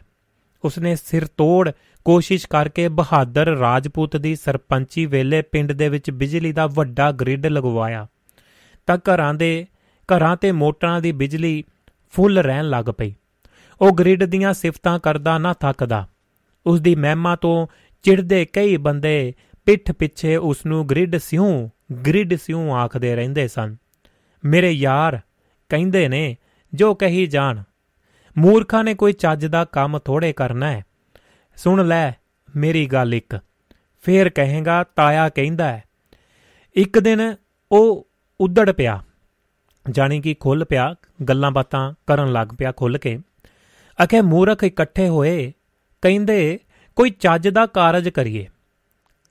ਉਸਨੇ 0.65 0.97
ਸਿਰ 0.97 1.27
ਤੋੜ 1.27 1.71
ਕੋਸ਼ਿਸ਼ 2.05 2.47
ਕਰਕੇ 2.47 2.89
ਬਹਾਦਰ 2.89 3.47
ਰਾਜਪੂਤ 3.47 4.17
ਦੀ 4.17 4.37
ਸਰਪੰਚੀ 4.37 5.07
ਵੇਲੇ 5.07 5.43
ਪਿੰਡ 5.43 5.73
ਦੇ 5.73 5.89
ਵਿੱਚ 5.89 6.11
ਬਿਜਲੀ 6.11 6.53
ਦਾ 6.53 6.67
ਵੱਡਾ 6.67 7.13
ਗ੍ਰਿਡ 7.13 7.47
ਲਗਵਾਇਆ। 7.47 8.07
ਤਾਂ 8.87 8.97
ਘਰਾਂ 8.97 9.35
ਦੇ, 9.35 9.67
ਘਰਾਂ 9.97 10.37
ਤੇ 10.37 10.53
ਮੋਟਰਾਂ 10.53 11.01
ਦੀ 11.01 11.13
ਬਿਜਲੀ 11.13 11.65
ਫੁੱਲ 12.13 12.39
ਰਹਿਣ 12.39 12.69
ਲੱਗ 12.69 12.85
ਪਈ। 12.85 13.15
ਉਹ 13.81 13.93
ਗ੍ਰਿਡ 13.93 14.25
ਦੀਆਂ 14.25 14.53
ਸਿਫਤਾਂ 14.53 14.99
ਕਰਦਾ 14.99 15.39
ਨਾ 15.39 15.53
ਥੱਕਦਾ। 15.53 16.09
ਉਸ 16.67 16.81
ਦੀ 16.81 16.95
ਮਹਿਮਾ 16.95 17.37
ਤੋਂ 17.37 17.67
ਚਿੜਦੇ 18.03 18.45
ਕਈ 18.45 18.77
ਬੰਦੇ 18.77 19.35
ਪਿੱਠ 19.67 19.93
ਪਿੱਛੇ 19.93 20.37
ਉਸ 20.37 20.67
ਨੂੰ 20.67 20.89
ਗ੍ਰਿਡ 20.89 21.17
ਸਿਉ 21.17 21.69
ਗ੍ਰਿਡ 22.07 22.35
ਸਿਉ 22.35 22.71
ਆਖਦੇ 22.71 23.17
ਰਹਿੰਦੇ 23.17 23.49
ਸਨ। 23.49 23.77
ਮੇਰੇ 24.45 24.73
ਯਾਰ 24.73 25.21
ਕਹਿੰਦੇ 25.69 26.09
ਨੇ, 26.09 26.37
ਜੋ 26.75 26.95
ਕਹੀ 26.95 27.27
ਜਾਣ। 27.27 27.63
ਮੂਰਖਾਂ 28.39 28.85
ਨੇ 28.85 28.95
ਕੋਈ 28.95 29.13
ਚੱਜ 29.13 29.47
ਦਾ 29.47 29.65
ਕੰਮ 29.65 29.99
ਥੋੜੇ 29.99 30.33
ਕਰਨਾ 30.33 30.73
ਹੈ। 30.73 30.85
ਸੁਣ 31.57 31.89
ਲੈ 31.89 32.13
ਮੇਰੀ 32.57 32.87
ਗੱਲ 32.87 33.15
ਇੱਕ। 33.15 33.41
ਫੇਰ 34.03 34.29
ਕਹੇਗਾ, 34.29 34.85
ਤਾਇਆ 34.85 35.29
ਕਹਿੰਦਾ 35.29 35.69
ਹੈ, 35.69 35.85
ਇੱਕ 36.75 36.99
ਦਿਨ 36.99 37.37
ਉਹ 37.73 38.09
ਉਦੜ 38.41 38.71
ਪਿਆ। 38.71 39.03
ਜਾਨੀ 39.91 40.21
ਕਿ 40.21 40.35
ਖੁੱਲ 40.35 40.65
ਪਿਆ, 40.65 40.95
ਗੱਲਾਂ 41.29 41.51
ਬਾਤਾਂ 41.51 41.95
ਕਰਨ 42.07 42.33
ਲੱਗ 42.33 42.49
ਪਿਆ 42.59 42.73
ਖੁੱਲ 42.73 42.99
ਕੇ। 42.99 43.19
ਅਖੇ 44.05 44.21
ਮੂਰਖ 44.21 44.65
ਇਕੱਠੇ 44.65 45.09
ਹੋਏ, 45.09 45.53
ਕਹਿੰਦੇ, 46.03 46.61
ਕੋਈ 46.97 47.11
ਚੱਜ 47.11 47.49
ਦਾ 47.49 47.67
ਕਾਰਜ 47.67 48.09
ਕਰੀਏ। 48.09 48.49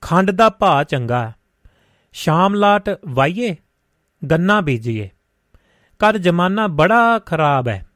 ਖੰਡ 0.00 0.30
ਦਾ 0.30 0.48
ਭਾ 0.48 0.84
ਚੰਗਾ 0.84 1.32
ਸ਼ਾਮ 2.12 2.54
ਲਾਟ 2.54 2.90
ਵਾਈਏ? 3.08 3.56
ਗੰਨਾ 4.30 4.60
ਬੀਜੀਏ। 4.60 5.10
ਕਰ 5.98 6.18
ਜ਼ਮਾਨਾ 6.18 6.66
ਬੜਾ 6.66 7.18
ਖਰਾਬ 7.18 7.68
ਹੈ, 7.68 7.86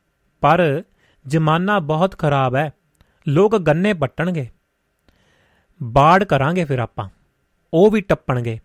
ਪਰ 0.41 0.83
ਜ਼ਮਾਨਾ 1.27 1.79
ਬਹੁਤ 1.79 2.19
ਖਰਾਬ 2.19 2.55
ਹੈ। 2.55 2.73
ਲੋਕ 3.29 3.59
ਗੰਨੇ 3.59 3.95
ਪੱਟਣਗੇ। 3.95 4.49
ਬਾੜ 5.83 6.25
ਕਰਾਂਗੇ 6.25 6.65
ਫਿਰ 6.65 6.79
ਆਪਾਂ। 6.79 7.09
ਉਹ 7.75 7.91
ਵੀ 7.91 8.01
ਟੱਪਣਗੇ। 8.01 8.61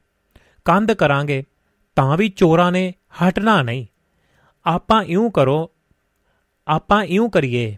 ਕੰਧ 0.65 0.91
ਕਰਾਂਗੇ। 0.91 1.43
ਤਾਂ 1.95 2.17
ਵੀ 2.17 2.29
ਚੋਰਾਂ 2.29 2.71
ਨੇ 2.71 2.93
ਹਟਣਾ 3.15 3.61
ਨਹੀਂ। 3.61 3.85
ਆਪਾਂ 4.65 5.03
ਇਉਂ 5.03 5.31
ਕਰੋ, 5.31 5.71
ਆਪਾਂ 6.67 7.03
ਇਉਂ 7.03 7.29
ਕਰੀਏ। 7.29 7.77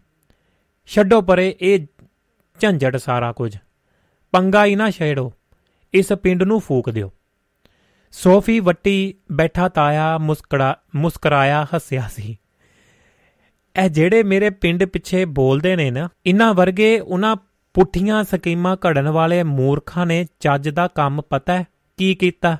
ਛੱਡੋ 0.85 1.21
ਪਰੇ 1.21 1.55
ਇਹ 1.61 1.87
ਝੰਜੜ 2.59 2.97
ਸਾਰਾ 2.97 3.31
ਕੁਝ। 3.31 3.57
ਪੰਗਾ 4.31 4.65
ਹੀ 4.65 4.75
ਨਾ 4.75 4.91
ਛੇੜੋ। 4.91 5.33
ਇਸ 5.93 6.13
ਪਿੰਡ 6.13 6.43
ਨੂੰ 6.43 6.59
ਫੂਕ 6.59 6.89
ਦਿਓ। 6.89 7.11
ਸੋਫੀ 8.17 8.59
ਵੱਟੀ 8.59 9.13
ਬੈਠਾ 9.31 9.69
ਤਾਇਆ 9.69 10.17
ਮੁਸਕੜਾ 10.17 10.79
ਮੁਸਕਰਾਇਆ 10.95 11.67
ਹੱਸਿਆ 11.75 12.07
ਸੀ। 12.07 12.37
ਇਹ 13.83 13.89
ਜਿਹੜੇ 13.89 14.23
ਮੇਰੇ 14.23 14.49
ਪਿੰਡ 14.49 14.85
ਪਿੱਛੇ 14.85 15.25
ਬੋਲਦੇ 15.25 15.75
ਨੇ 15.75 15.91
ਨਾ, 15.91 16.09
ਇਨ੍ਹਾਂ 16.25 16.53
ਵਰਗੇ 16.53 16.99
ਉਹਨਾਂ 16.99 17.35
ਪੁੱਠੀਆਂ 17.73 18.23
ਸਕੀਮਾਂ 18.23 18.75
ਘੜਨ 18.75 19.09
ਵਾਲੇ 19.09 19.43
ਮੂਰਖਾਂ 19.43 20.05
ਨੇ 20.05 20.25
ਚੱਜ 20.39 20.69
ਦਾ 20.69 20.87
ਕੰਮ 20.87 21.21
ਪਤਾ 21.21 21.63
ਕੀ 21.97 22.15
ਕੀਤਾ? 22.15 22.57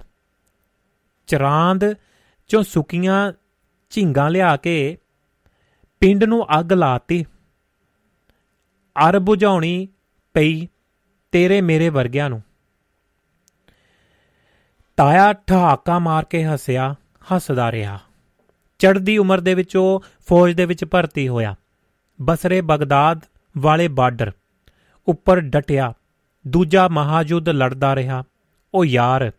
ਚਰਾਂਦ 1.27 1.95
ਚੋਂ 2.48 2.64
ਸੁਕੀਆਂ 2.64 3.34
ਝਿੰਗਾਂ 3.90 4.30
ਲਿਆ 4.30 4.57
ਕੇ 4.57 4.98
ਪਿੰਡ 5.99 6.23
ਨੂੰ 6.23 6.60
ਅੱਗ 6.60 6.73
ਲਾਤੀ। 6.73 7.26
ਅਰ 9.10 9.19
ਬੁਝਾਉਣੀ 9.19 9.88
ਪਈ 10.34 10.68
ਤੇਰੇ 11.32 11.61
ਮੇਰੇ 11.61 11.90
ਵਰਗਿਆਂ 11.90 12.30
ਨੂੰ। 12.30 12.41
ਤਾਇਆ 14.98 15.34
ਠਹਾਕਾ 15.34 16.00
ਮਾਰ 16.00 16.26
ਕੇ 16.26 16.44
ਹੱਸਿਆ, 16.44 16.96
ਹੱਸਦਾ 17.32 17.72
ਰਿਹਾ। 17.72 18.00
ਚੜ੍ਹਦੀ 18.80 19.18
ਉਮਰ 19.18 19.40
ਦੇ 19.40 19.54
ਵਿੱਚ 19.54 19.76
ਉਹ 19.78 20.04
ਫੌਜ 20.30 20.54
ਦੇ 20.54 20.66
ਵਿੱਚ 20.66 20.86
ਭਰਤੀ 20.86 21.28
ਹੋਇਆ। 21.28 21.56
ਬਸਰੇ 22.22 22.62
ਬਗਦਾਦ 22.62 23.22
ਵਾਲੇ 23.58 23.88
ਬਾਰਡਰ 23.88 24.32
ਉੱਪਰ 25.08 25.40
ਡਟਿਆ। 25.40 25.94
ਦੂਜਾ 26.48 26.88
ਮਹਾਯੁੱਧ 26.88 27.50
ਲੜਦਾ 27.50 27.96
ਰਿਹਾ। 27.96 28.24
ਉਹ 28.74 28.86
ਯਾਰ, 28.86 29.32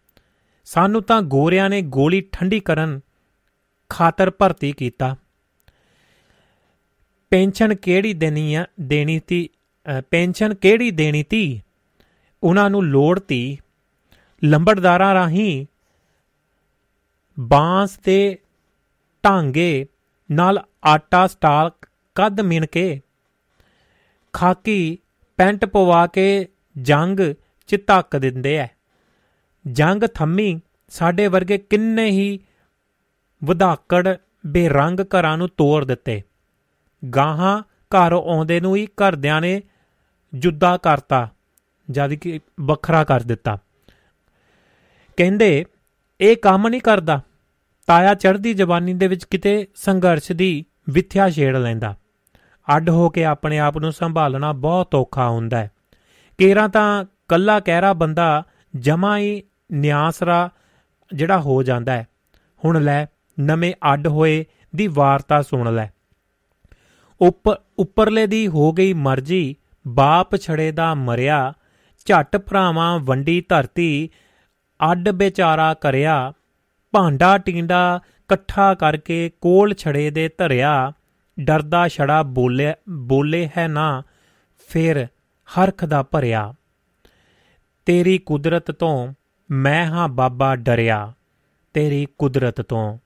ਸਾਨੂੰ 0.64 1.02
ਤਾਂ 1.02 1.22
ਗੋਰਿਆਂ 1.22 1.70
ਨੇ 1.70 1.82
ਗੋਲੀ 1.82 2.20
ਠੰਡੀ 2.32 2.60
ਕਰਨ 2.60 3.00
ਖਾਤਰ 3.88 4.30
ਭਰਤੀ 4.30 4.72
ਕੀਤਾ। 4.72 5.16
ਪੈਨਸ਼ਨ 7.30 7.74
ਕਿਹੜੀ 7.74 8.14
ਦੇਣੀ 8.14 8.54
ਆ, 8.54 8.64
ਦੇਣੀ 8.80 9.18
ਤੀ 9.20 9.48
ਪੈਨਸ਼ਨ 10.10 10.54
ਕਿਹੜੀ 10.54 10.90
ਦੇਣੀ 10.90 11.22
ਤੀ? 11.22 11.60
ਉਹਨਾਂ 12.42 12.70
ਨੂੰ 12.70 12.84
ਲੋੜ 12.84 13.18
ਤੀ 13.20 13.58
ਲੰਬੜਦਾਰਾਂ 14.42 15.14
ਰਾਹੀਂ 15.14 15.66
ਬਾਂਸ 17.40 17.96
ਤੇ 17.96 18.38
ਢਾਂਗੇ 19.24 19.86
ਨਾਲ 20.30 20.64
ਆਟਾ 20.84 21.26
ਸਟਾਕ 21.26 21.86
ਕੱਦ 22.14 22.40
ਮਿਣ 22.40 22.66
ਕੇ 22.66 23.00
ਖਾਕੀ 24.32 24.98
ਪੈਂਟ 25.36 25.64
ਪਵਾ 25.64 26.06
ਕੇ 26.06 26.48
ਜੰਗ 26.76 27.20
ਚ 27.68 27.76
ਧੱਕ 27.86 28.16
ਦਿੰਦੇ 28.16 28.56
ਐ। 28.56 28.66
ਜੰਗ 29.66 30.02
ਥੰਮੀ 30.14 30.60
ਸਾਡੇ 30.88 31.26
ਵਰਗੇ 31.28 31.58
ਕਿੰਨੇ 31.58 32.06
ਹੀ 32.06 32.38
ਵਧਾਕੜ 33.44 34.16
ਬੇਰੰਗ 34.46 35.00
ਘਰਾਂ 35.00 35.36
ਨੂੰ 35.38 35.48
ਤੋੜ 35.48 35.84
ਦਿੱਤੇ। 35.84 36.22
ਗਾਹਾਂ 37.16 37.62
ਘਰ 37.94 38.12
ਆਉਂਦੇ 38.12 38.60
ਨੂੰ 38.60 38.76
ਹੀ 38.76 38.86
ਘਰਦਿਆਂ 38.86 39.40
ਨੇ 39.40 39.62
ਜੁੱਦਾ 40.34 40.76
ਕਰਤਾ, 40.76 41.28
ਜਦ 41.90 42.14
ਕਿ 42.14 42.40
ਵੱਖਰਾ 42.60 43.04
ਕਰ 43.04 43.20
ਦਿੱਤਾ। 43.20 43.58
ਕਹਿੰਦੇ, 45.16 45.64
ਇਹ 46.20 46.36
ਕੰਮ 46.36 46.68
ਨਹੀਂ 46.68 46.80
ਕਰਦਾ। 46.80 47.20
ਤਾਇਆ 47.86 48.14
ਚੜ੍ਹਦੀ 48.14 48.54
ਜਵਾਨੀ 48.54 48.94
ਦੇ 48.94 49.08
ਵਿੱਚ 49.08 49.24
ਕਿਤੇ 49.24 49.68
ਸੰਘਰਸ਼ 49.74 50.32
ਦੀ 50.32 50.64
ਵਿਥਿਆ 50.90 51.30
ਛੇੜ 51.30 51.56
ਲੈਂਦਾ। 51.56 51.96
ਅੱਡ 52.76 52.90
ਹੋ 52.90 53.08
ਕੇ 53.08 53.24
ਆਪਣੇ 53.24 53.58
ਆਪ 53.58 53.78
ਨੂੰ 53.78 53.92
ਸੰਭਾਲਣਾ 53.92 54.52
ਬਹੁਤ 54.52 54.94
ਔਖਾ 54.94 55.28
ਹੁੰਦਾ 55.28 55.58
ਹੈ। 55.58 55.70
ਕੇਰਾਂ 56.38 56.68
ਤਾਂ 56.68 57.04
ਕੱਲਾ 57.28 57.60
ਕਹਿਰਾ 57.60 57.92
ਬੰਦਾ 57.92 58.44
ਜਮਾ 58.76 59.18
ਹੀ 59.18 59.42
ਨਿਆਸਰਾ 59.72 60.50
ਜਿਹੜਾ 61.14 61.40
ਹੋ 61.40 61.62
ਜਾਂਦਾ 61.62 61.92
ਹੈ। 61.92 62.06
ਹੁਣ 62.64 62.84
ਲੈ, 62.84 63.06
ਨਵੇਂ 63.40 63.74
ਅੱਡ 63.92 64.06
ਹੋਏ 64.06 64.44
ਦੀ 64.76 64.86
ਵਾਰਤਾ 64.86 65.42
ਸੁਣ 65.42 65.74
ਲੈ। 65.74 65.88
ਉੱਪਰ 67.20 67.56
ਉੱਪਰਲੇ 67.78 68.26
ਦੀ 68.26 68.48
ਹੋ 68.48 68.72
ਗਈ 68.72 68.92
ਮਰਜ਼ੀ, 68.92 69.56
ਬਾਪ 69.88 70.36
ਛੜੇ 70.36 70.72
ਦਾ 70.72 70.94
ਮਰਿਆ, 70.94 71.52
ਝੱਟ 72.06 72.36
ਭਰਾਵਾਂ 72.36 72.98
ਵੰਡੀ 72.98 73.44
ਧਰਤੀ 73.48 74.10
ਅੱਡ 74.80 75.08
ਵਿਚਾਰਾ 75.08 75.74
ਕਰਿਆ, 75.74 76.32
ਭਾਂਡਾ 76.92 77.38
ਟੀਂਡਾ 77.38 78.00
ਇਕੱਠਾ 78.04 78.74
ਕਰਕੇ 78.74 79.30
ਕੋਲ 79.40 79.74
ਛੜੇ 79.74 80.10
ਦੇ 80.10 80.28
ਧਰਿਆ, 80.38 80.92
ਡਰਦਾ 81.40 81.88
ਛੜਾ 81.88 82.22
ਬੋਲੇ 82.22 82.72
ਬੋਲੇ 82.88 83.48
ਹੈ 83.58 83.68
ਨਾ, 83.68 84.02
ਫਿਰ 84.68 85.06
ਹਰਖ 85.48 85.84
ਦਾ 85.84 86.02
ਭਰਿਆ, 86.02 86.54
ਤੇਰੀ 87.86 88.18
ਕੁਦਰਤ 88.18 88.70
ਤੋਂ 88.70 89.12
ਮੈਂ 89.50 89.84
ਹਾਂ 89.86 90.08
ਬਾਬਾ 90.08 90.56
ਡਰਿਆ, 90.56 91.12
ਤੇਰੀ 91.74 92.06
ਕੁਦਰਤ 92.18 92.60
ਤੋਂ। 92.60 92.98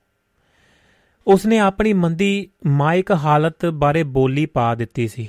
ਉਸਨੇ 1.27 1.59
ਆਪਣੀ 1.59 1.93
ਮੰਦੀ 1.93 2.51
ਮਾਇਕ 2.67 3.11
ਹਾਲਤ 3.13 3.67
ਬਾਰੇ 3.67 4.03
ਬੋਲੀ 4.03 4.47
ਪਾ 4.47 4.75
ਦਿੱਤੀ 4.75 5.09
ਸੀ। 5.09 5.29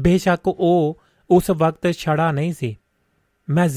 ਬੇਸ਼ੱਕ 0.00 0.48
ਉਹ 0.48 1.00
ਉਸ 1.30 1.50
ਵਕਤ 1.50 1.90
ਛੜਾ 1.90 2.30
ਨਹੀਂ 2.32 2.52
ਸੀ। 2.52 2.76
ਮੈਂ 3.48 3.68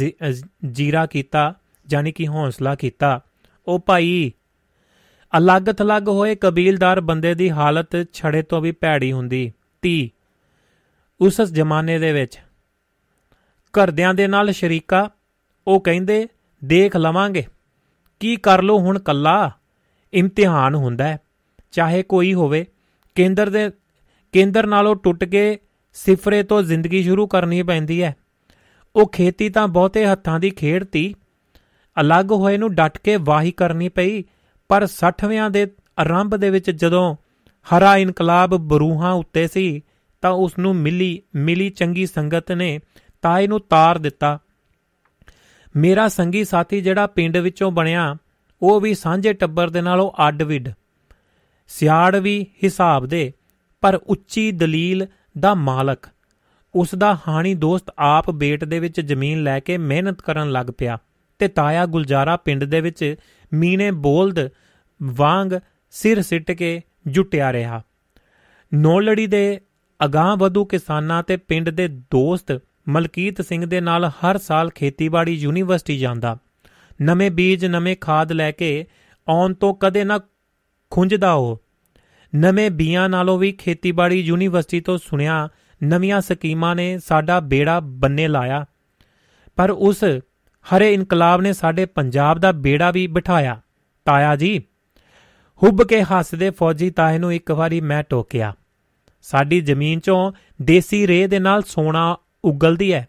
ਜੀਰਾ 0.72 1.06
ਕੀਤਾ 1.06 1.54
ਜਾਨੀ 1.92 2.12
ਕਿ 2.12 2.28
ਹੌਸਲਾ 2.28 2.76
ਕੀਤਾ। 2.76 3.22
ਉਹ 3.68 3.80
ਭਾਈ 3.80 4.32
ਅਲੱਗ 5.38 5.64
ਥਲੱਗ 5.64 6.08
ਹੋਏ 6.08 6.36
ਕਬੀਲਦਾਰ 6.36 7.02
ਬੰਦੇ 7.02 7.36
ਦੀ 7.36 7.50
ਹਾਲਤ 7.52 8.14
ਛੜੇ 8.14 8.42
ਤੋਂ 8.42 8.62
ਵੀ 8.62 8.72
ਭੈੜੀ 8.72 9.12
ਹੁੰਦੀ। 9.12 9.54
ਤੀ 9.82 10.12
ਉਸ 11.22 11.42
ਜ਼ਮਾਨੇ 11.42 12.00
ਦੇ 12.00 12.14
ਵਿੱਚ 12.14 12.40
ਘਰਦਿਆਂ 13.72 14.14
ਦੇ 14.14 14.28
ਨਾਲ 14.28 14.52
ਸ਼ਰੀਕਾ, 14.52 15.10
ਉਹ 15.68 15.82
ਕਹਿੰਦੇ, 15.82 16.28
ਦੇਖ 16.64 16.98
ਲਵਾਂਗੇ। 16.98 17.46
ਕੀ 18.20 18.36
ਕਰ 18.36 18.62
ਲੋ 18.62 18.80
ਹੁਣ 18.80 19.00
ਕੱਲਾ? 19.00 19.52
ਇਮਤਿਹਾਨ 20.14 20.76
ਹੁੰਦਾ 20.76 21.08
ਹੈ। 21.08 21.20
ਚਾਹੇ 21.72 22.04
ਕੋਈ 22.04 22.34
ਹੋਵੇ, 22.34 22.66
ਕੇਂਦਰ 23.16 23.50
ਦੇ, 23.50 23.70
ਕੇਂਦਰ 24.32 24.68
ਨਾਲੋਂ 24.68 24.96
ਟੁੱਟ 24.96 25.24
ਕੇ 25.24 25.60
ਸਿਫਰੇ 25.94 26.44
ਤੋਂ 26.44 26.62
ਜ਼ਿੰਦਗੀ 26.62 27.04
ਸ਼ੁਰੂ 27.04 27.28
ਕਰਨੀ 27.28 27.64
ਪੈਂਦੀ 27.64 28.04
ਹੈ। 28.04 28.16
ਉਹ 28.96 29.12
ਖੇਤੀ 29.12 29.50
ਤਾਂ 29.50 29.68
ਬਹੁਤੇ 29.68 30.06
ਹੱਥਾਂ 30.06 30.40
ਦੀ 30.40 30.50
ਖੇਡ 30.50 30.84
ਤੀ। 30.84 31.16
ਅਲੱਗ 32.02 32.32
ਹੋਏ 32.32 32.58
ਨੂੰ 32.58 32.76
ਡਟ 32.76 32.98
ਕੇ 32.98 33.16
ਵਾਹੀ 33.16 33.52
ਕਰਨੀ 33.52 33.90
ਪਈ, 33.90 34.24
ਪਰ 34.68 34.88
60ਵਿਆਂ 34.88 35.50
ਦੇ 35.50 35.68
ਆਰੰਭ 36.00 36.36
ਦੇ 36.36 36.50
ਵਿੱਚ 36.50 36.72
ਜਦੋਂ 36.72 37.16
ਹਰਾ 37.62 37.98
ਇਨਕਲਾਬ 37.98 38.56
ਬਰੂਹਾਂ 38.56 39.14
ਉੱਤੇ 39.14 39.48
ਸੀ, 39.48 39.82
ਤਾਂ 40.22 40.32
ਉਸ 40.32 40.60
ਨੂੰ 40.60 40.76
ਮਿਲੀ 40.76 41.22
ਮਿਲੀ 41.36 41.70
ਚੰਗੀ 41.70 42.06
ਸੰਗਤ 42.06 42.52
ਨੇ 42.52 42.80
ਤਾਏ 43.22 43.48
ਨੂੰ 43.48 43.60
ਤਾਰ 43.60 43.98
ਦਿੱਤਾ। 43.98 44.40
ਮੇਰਾ 45.76 46.08
ਸੰਗੀ 46.08 46.44
ਸਾਥੀ 46.44 46.82
ਜਿਹੜਾ 46.82 47.08
ਪਿੰਡ 47.08 47.38
ਵਿੱਚੋਂ 47.38 47.72
ਬਣਿਆ, 47.72 48.16
ਉਹ 48.62 48.82
ਵੀ 48.82 48.94
ਸਾਂਝੇ 48.94 49.34
ਟੱਬਰ 49.34 49.70
ਦੇ 49.70 49.82
ਨਾਲੋਂ 49.82 50.12
ਅੱਡ-ਵਿੱਡ 50.28 50.70
ਸਿਆੜ 51.68 52.16
ਵੀ 52.16 52.48
ਹਿਸਾਬ 52.64 53.06
ਦੇ, 53.06 53.34
ਪਰ 53.82 53.96
ਉੱਚੀ 53.96 54.52
ਦਲੀਲ 54.52 55.08
ਦਾ 55.40 55.54
ਮਾਲਕ। 55.54 56.06
ਉਸ 56.76 56.96
ਦਾ 56.96 57.18
ਹਾਣੀ 57.28 57.54
ਦੋਸਤ 57.54 57.86
ਆਪ 58.00 58.32
ਬੇਟ 58.32 58.64
ਦੇ 58.64 58.80
ਵਿੱਚ 58.80 59.02
ਜ਼ਮੀਨ 59.02 59.44
ਲੈ 59.44 59.60
ਕੇ 59.60 59.78
ਮਿਹਨਤ 59.78 60.22
ਕਰਨ 60.22 60.52
ਲੱਗ 60.52 60.68
ਪਿਆ। 60.78 60.98
ਤੇ 61.42 61.48
ਤਾਇਆ 61.48 61.86
ਗੁਲਜ਼ਾਰਾ 61.86 62.38
ਪਿੰਡ 62.38 62.64
ਦੇ 62.64 62.82
ਵਿੱਚ 62.82 63.16
ਮੀਨੇ 63.54 63.92
ਬੋਲਦ 63.92 64.50
ਵਾਂਗ 65.04 65.60
ਸਿਰ 65.92 66.22
ਸਿੱਟ 66.22 66.52
ਕੇ 66.52 66.82
ਜੁਟਿਆ 67.08 67.54
ਰਿਹਾ। 67.54 67.82
ਨੌਲੜੀ 68.74 69.28
ਦੇ 69.28 69.62
ਅਗਾਹ 70.06 70.38
ਵਧੂ 70.38 70.66
ਕਿਸਾਨਾਂ 70.66 71.24
ਤੇ 71.24 71.38
ਪਿੰਡ 71.38 71.70
ਦੇ 71.70 71.88
ਦੋਸਤ 71.88 72.62
ਮਲਕੀਤ 72.90 73.42
ਸਿੰਘ 73.42 73.66
ਦੇ 73.66 73.82
ਨਾਲ 73.82 74.10
ਹਰ 74.10 74.38
ਸਾਲ 74.38 74.70
ਖੇਤੀਬਾੜੀ 74.70 75.34
ਯੂਨੀਵਰਸਿਟੀ 75.34 75.98
ਜਾਂਦਾ। 75.98 76.38
ਨਵੇਂ 77.02 77.32
ਬੀਜ, 77.32 77.66
ਨਵੇਂ 77.66 77.98
ਖਾਦ 78.02 78.32
ਲੈ 78.32 78.52
ਕੇ 78.52 78.86
ਆਉਣ 79.30 79.54
ਤੋਂ 79.54 79.76
ਕਦੇ 79.76 80.04
ਨਾ 80.04 80.20
ਖੁੰਝਦਾ 80.90 81.34
ਉਹ। 81.34 81.64
ਨਵੇਂ 82.36 82.72
ਬੀਆਂ 82.72 83.10
ਨਾਲੋਂ 83.10 83.38
ਵੀ 83.38 83.52
ਖੇਤੀਬਾੜੀ 83.52 84.20
ਯੂਨੀਵਰਸਿਟੀ 84.20 84.82
ਤੋਂ 84.82 84.98
ਸੁਣਿਆ 84.98 85.50
ਨਵੀਆਂ 85.84 86.22
ਸਕੀਮਾਂ 86.22 86.76
ਨੇ 86.76 86.98
ਸਾਡਾ 86.98 87.40
ਬੇੜਾ 87.40 87.80
ਬੰਨੇ 87.80 88.28
ਲਾਇਆ। 88.28 88.66
ਪਰ 89.56 89.72
ਉਸ 89.72 90.04
ਹਰੇ 90.66 90.94
ਇਨਕਲਾਬ 90.94 91.42
ਨੇ 91.42 91.54
ਸਾਡੇ 91.54 91.86
ਪੰਜਾਬ 91.86 92.40
ਦਾ 92.40 92.52
ਬੇੜਾ 92.52 92.92
ਵੀ 92.92 93.08
ਬਿਠਾਇਆ। 93.08 93.62
ਤਾਇਆ 94.06 94.36
ਜੀ, 94.36 94.60
ਹੁੱਬ 95.62 95.84
ਕੇ 95.84 96.02
ਹੱਸਦੇ 96.04 96.50
ਫੌਜੀ 96.50 96.90
ਤਾਏ 96.90 97.18
ਨੂੰ 97.18 97.34
ਇੱਕ 97.34 97.52
ਵਾਰੀ 97.52 97.82
ਮੈਂ 97.82 98.04
ਟੋਕਿਆ। 98.04 98.54
ਸਾਡੀ 99.22 99.62
ਜ਼ਮੀਨ 99.62 100.00
'ਚੋਂ 100.00 100.32
ਦੇਸੀ 100.62 101.08
ਰੇਹ 101.08 101.28
ਦੇ 101.28 101.40
ਨਾਲ 101.40 101.62
ਸੋਨਾ 101.62 102.18
ਉਗਲਦੀ 102.46 102.94
ਹੈ 102.94 103.08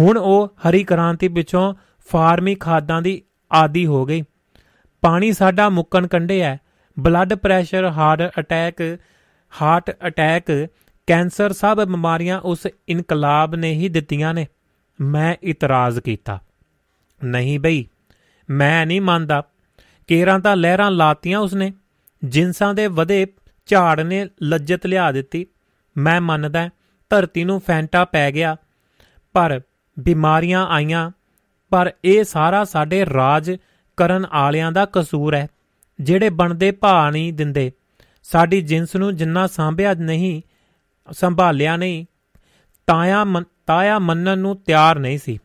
ਹੁਣ 0.00 0.18
ਉਹ 0.18 0.46
ਹਰੀ 0.46 0.84
ਕ੍ਰਾਂਤੀ 0.84 1.28
ਪਿੱਛੋਂ 1.28 1.74
ਫਾਰਮੀ 2.08 2.54
ਖਾਦਾਂ 2.54 3.02
ਦੀ 3.02 3.22
ਆਦੀ 3.52 3.86
ਹੋ 3.86 4.04
ਗਈ। 4.06 4.22
ਪਾਣੀ 5.02 5.32
ਸਾਡਾ 5.32 5.68
ਮੁੱਕਣ 5.68 6.06
ਕੰਡੇ 6.06 6.42
ਹੈ 6.42 6.60
blood 6.98 7.34
pressure, 7.34 7.84
heart 7.84 8.32
attack 8.38 8.98
heart 9.52 9.90
attack, 10.06 10.68
cancer 11.06 11.52
ਸਭ 11.52 11.76
ਬਿਮਾਰੀਆਂ 11.76 12.40
ਉਸ 12.40 12.66
ਇਨਕਲਾਬ 12.88 13.54
ਨੇ 13.54 13.72
ਹੀ 13.72 13.88
ਦਿੱਤੀਆਂ 13.88 14.34
ਨੇ। 14.34 14.46
ਮੈਂ 15.00 15.34
ਇਤਰਾਜ਼ 15.42 16.00
ਕੀਤਾ। 16.00 16.40
ਨਹੀਂ 17.24 17.60
ਬਈ। 17.60 17.88
ਮੈਂ 18.50 18.86
ਨਹੀਂ 18.86 19.00
ਮੰਨਦਾ। 19.00 19.44
ਕੇਰਾਂ 20.06 20.40
ਤਾਂ 20.40 20.56
ਲਹਿਰਾਂ 20.56 20.90
ਲਾਤੀਆਂ 20.90 21.38
ਉਸਨੇ। 21.38 21.72
ਜਿੰਸਾਂ 22.24 22.74
ਦੇ 22.74 22.86
ਵਧੇ 22.86 23.26
ਝਾੜ 23.66 24.00
ਨੇ 24.00 24.28
ਲੱਜਤ 24.42 24.86
ਲਿਆ 24.86 25.12
ਦਿੱਤੀ। 25.12 25.46
ਮੈਂ 25.98 26.20
ਮੰਨਦਾ 26.20 26.70
ਧਰਤੀ 27.10 27.44
ਨੂੰ 27.44 27.60
ਫੈਂਟਾ 27.60 28.04
ਪੈ 28.04 28.32
ਗਿਆ। 28.32 28.56
ਪਰ 29.32 29.60
ਬਿਮਾਰੀਆਂ 30.00 30.66
ਆਈਆਂ। 30.66 31.10
ਪਰ 31.70 31.92
ਇਹ 32.04 32.24
ਸਾਰਾ 32.24 32.64
ਸਾਡੇ 32.64 33.06
ਰਾਜ 33.06 33.56
ਕਰਨ 33.96 34.26
ਆਲਿਆਂ 34.32 34.72
ਦਾ 34.72 34.86
ਕਸੂਰ 34.92 35.34
ਹੈ 35.34 35.48
ਜਿਹੜੇ 36.00 36.30
ਬਣਦੇ 36.30 36.70
ਭਾ 36.70 37.10
ਨਹੀਂ 37.10 37.32
ਦਿੰਦੇ। 37.32 37.72
ਸਾਡੀ 38.22 38.60
ਜਿੰਸ 38.60 38.96
ਨੂੰ 38.96 39.16
ਜਿੰਨਾ 39.16 39.46
ਸਾਂਭਿਆ 39.46 39.94
ਨਹੀਂ, 39.94 40.42
ਸੰਭਾਲਿਆ 41.12 41.76
ਨਹੀਂ, 41.76 42.06
ਤਾਇਆ 42.86 43.24
ਤਾਇਆ 43.66 43.98
ਮੰਨਣ 43.98 44.38
ਨੂੰ 44.38 44.56
ਤਿਆਰ 44.56 44.98
ਨਹੀਂ 44.98 45.18
ਸੀ। 45.18 45.38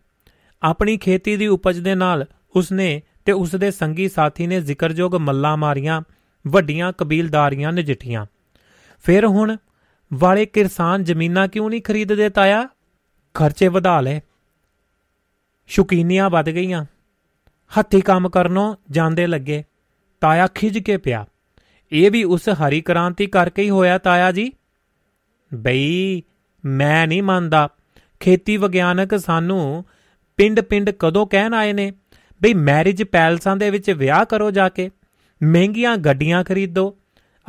ਆਪਣੀ 0.63 0.97
ਖੇਤੀ 0.97 1.37
ਦੀ 1.37 1.47
ਉਪਜ 1.47 1.79
ਦੇ 1.79 1.95
ਨਾਲ 1.95 2.25
ਉਸਨੇ 2.55 3.01
ਤੇ 3.25 3.31
ਉਸ 3.31 3.55
ਦੇ 3.55 3.71
ਸੰਗੀ 3.71 4.09
ਸਾਥੀ 4.09 4.47
ਨੇ 4.47 4.61
ਜ਼ਿਕਰਯੋਗ 4.61 5.15
ਮੱਲਾ 5.15 5.55
ਮਾਰੀਆਂ, 5.55 6.01
ਵੱਡੀਆਂ 6.47 6.93
ਕਬੀਲਦਾਰੀਆਂ 6.97 7.71
ਨਜਿੱਠੀਆਂ। 7.71 8.25
ਫਿਰ 9.03 9.25
ਹੁਣ 9.25 9.57
ਵਾਲੇ 10.13 10.45
ਕਿਸਾਨ 10.45 11.03
ਜ਼ਮੀਨਾਂ 11.03 11.47
ਕਿਉਂ 11.47 11.69
ਨਹੀਂ 11.69 11.81
ਖਰੀਦਦੇ 11.81 12.29
ਤਾਇਆ? 12.29 12.69
ਖਰਚੇ 13.33 13.67
ਵਧਾ 13.67 14.01
ਲਏ। 14.01 14.21
ਸ਼ੁਕੀਨੀਆਂ 15.67 16.29
ਵੱਧ 16.29 16.49
ਗਈਆਂ। 16.49 16.85
ਹੱਥੀ 17.79 18.01
ਕੰਮ 18.01 18.29
ਕਰਨੋਂ 18.29 18.75
ਜਾਂਦੇ 18.91 19.27
ਲੱਗੇ। 19.27 19.63
ਤਾਇਆ 20.21 20.47
ਖਿਜ 20.47 20.79
ਕੇ 20.79 20.97
ਪਿਆ। 20.97 21.25
ਇਹ 21.91 22.11
ਵੀ 22.11 22.23
ਉਸ 22.23 22.49
ਹਰੀ 22.49 22.81
ਕ੍ਰਾਂਤੀ 22.81 23.25
ਕਰਕੇ 23.25 23.61
ਹੀ 23.61 23.69
ਹੋਇਆ 23.69 23.97
ਤਾਇਆ 23.97 24.31
ਜੀ। 24.31 24.51
ਬਈ, 25.53 26.23
ਮੈਂ 26.65 27.07
ਨਹੀਂ 27.07 27.23
ਮੰਨਦਾ। 27.23 27.69
ਖੇਤੀ 28.19 28.57
ਵਿਗਿਆਨਕ 28.57 29.19
ਸਾਨੂੰ 29.19 29.85
ਪਿੰਡ-ਪਿੰਡ 30.37 30.89
ਕਦੋਂ 30.89 31.27
ਕਹਿਣ 31.27 31.53
ਆਏ 31.53 31.73
ਨੇ? 31.73 31.91
ਬਈ 32.43 32.53
ਮੈਰਿਜ 32.53 33.03
ਪੈਲਸਾਂ 33.03 33.57
ਦੇ 33.57 33.69
ਵਿੱਚ 33.69 33.91
ਵਿਆਹ 33.91 34.25
ਕਰੋ 34.25 34.51
ਜਾ 34.51 34.69
ਕੇ। 34.69 34.91
ਮਹਿੰਗੀਆਂ 35.43 35.97
ਗੱਡੀਆਂ 35.97 36.43
ਖਰੀਦੋ। 36.43 36.97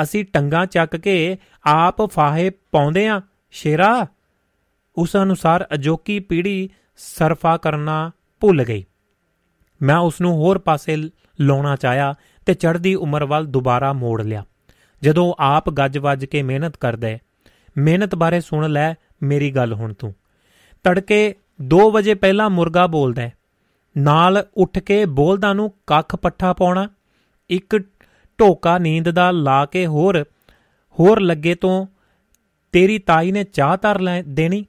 ਅਸੀਂ 0.03 0.25
ਟੰਗਾ 0.25 0.67
ਚੱਕ 0.67 0.97
ਕੇ 0.97 1.39
ਆਪ 1.67 2.11
ਫਾਹੇ 2.11 2.51
ਪਾਉਂਦੇ 2.51 3.09
ਆ। 3.09 3.23
ਸ਼ੇਰਾ, 3.51 4.07
ਉਸ 4.97 5.17
ਅਨੁਸਾਰ 5.17 5.69
ਅਜੋਕੀ 5.75 6.21
ਪੀੜ੍ਹੀ 6.21 6.71
ਸਰਫਾ 6.97 7.57
ਕਰਨਾ 7.57 8.11
ਭੁੱਲ 8.41 8.65
ਗਈ। 8.65 8.85
ਮੈਂ 9.83 9.97
ਉਸ 9.97 10.21
ਨੂੰ 10.21 10.33
ਹੋਰ 10.33 10.59
ਪਾਸੇ 10.59 10.97
ਲਾਉਣਾ 11.41 11.77
ਚਾਹਿਆ 11.77 12.15
ਤੇ 12.47 12.55
ਚੜ੍ਹਦੀ 12.55 12.95
ਉਮਰ 12.95 13.25
ਵੱਲ 13.25 13.47
ਦੁਬਾਰਾ 13.47 13.93
ਮੋੜ 13.93 14.23
ਲਿਆ। 14.23 14.45
ਜਦੋਂ 15.03 15.35
ਆਪ 15.39 15.71
ਗੱਜ-ਵੱਜ 15.71 16.25
ਕੇ 16.25 16.43
ਮਿਹਨਤ 16.43 16.77
ਕਰਦਾ 16.77 17.19
ਮਿਹਨਤ 17.79 18.15
ਬਾਰੇ 18.15 18.41
ਸੁਣ 18.41 18.71
ਲੈ 18.71 18.95
ਮੇਰੀ 19.23 19.51
ਗੱਲ 19.51 19.73
ਹੁਣ 19.73 19.93
ਤੂੰ। 19.93 20.15
ਤੜਕੇ 20.85 21.35
2 21.61 21.91
ਵਜੇ 21.91 22.15
ਪਹਿਲਾਂ 22.15 22.51
ਮੁਰਗਾ 22.51 22.87
ਬੋਲਦਾ 22.87 23.23
ਹੈ। 23.23 23.33
ਨਾਲ 23.97 24.45
ਉੱਠ 24.57 24.79
ਕੇ 24.79 25.05
ਬੋਲਦਾ 25.05 25.53
ਨੂੰ 25.53 25.73
ਕੱਖ 25.87 26.17
ਪੱਠਾ 26.17 26.53
ਪਾਉਣਾ, 26.53 26.89
ਇੱਕ 27.51 27.77
ਢੋਕਾ 28.39 28.79
ਨੀਂਦ 28.79 29.11
ਦਾ 29.11 29.31
ਲਾ 29.31 29.65
ਕੇ 29.67 29.87
ਹੋਰ 29.87 30.25
ਹੋਰ 30.99 31.21
ਲੱਗੇ 31.21 31.55
ਤੋਂ 31.55 31.87
ਤੇਰੀ 32.73 32.99
ਤਾਈ 32.99 33.33
ਨੇ 33.33 33.45
ਚਾਹ 33.45 33.77
ਧਰ 33.83 34.01
ਲੈ 34.01 34.23
ਦੇਣੀ 34.23 34.65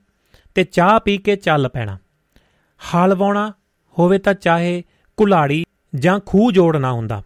ਤੇ 0.56 0.64
ਚਾਹ 0.64 1.00
ਪੀ 1.00 1.18
ਕੇ 1.18 1.36
ਚੱਲ 1.36 1.70
ਪੈਣਾ। 1.70 1.98
ਹਲ 2.82 3.16
ਵਾਉਣਾ 3.16 3.52
ਹੋਵੇ 4.00 4.18
ਤਾਂ 4.18 4.34
ਚਾਹੇ 4.34 4.84
ਕੁਲਾੜੀ 5.18 5.64
ਜਾਂ 5.96 6.20
ਖੂਹ 6.26 6.52
ਜੋੜਨਾ 6.52 6.92
ਹੁੰਦਾ। 6.92 7.22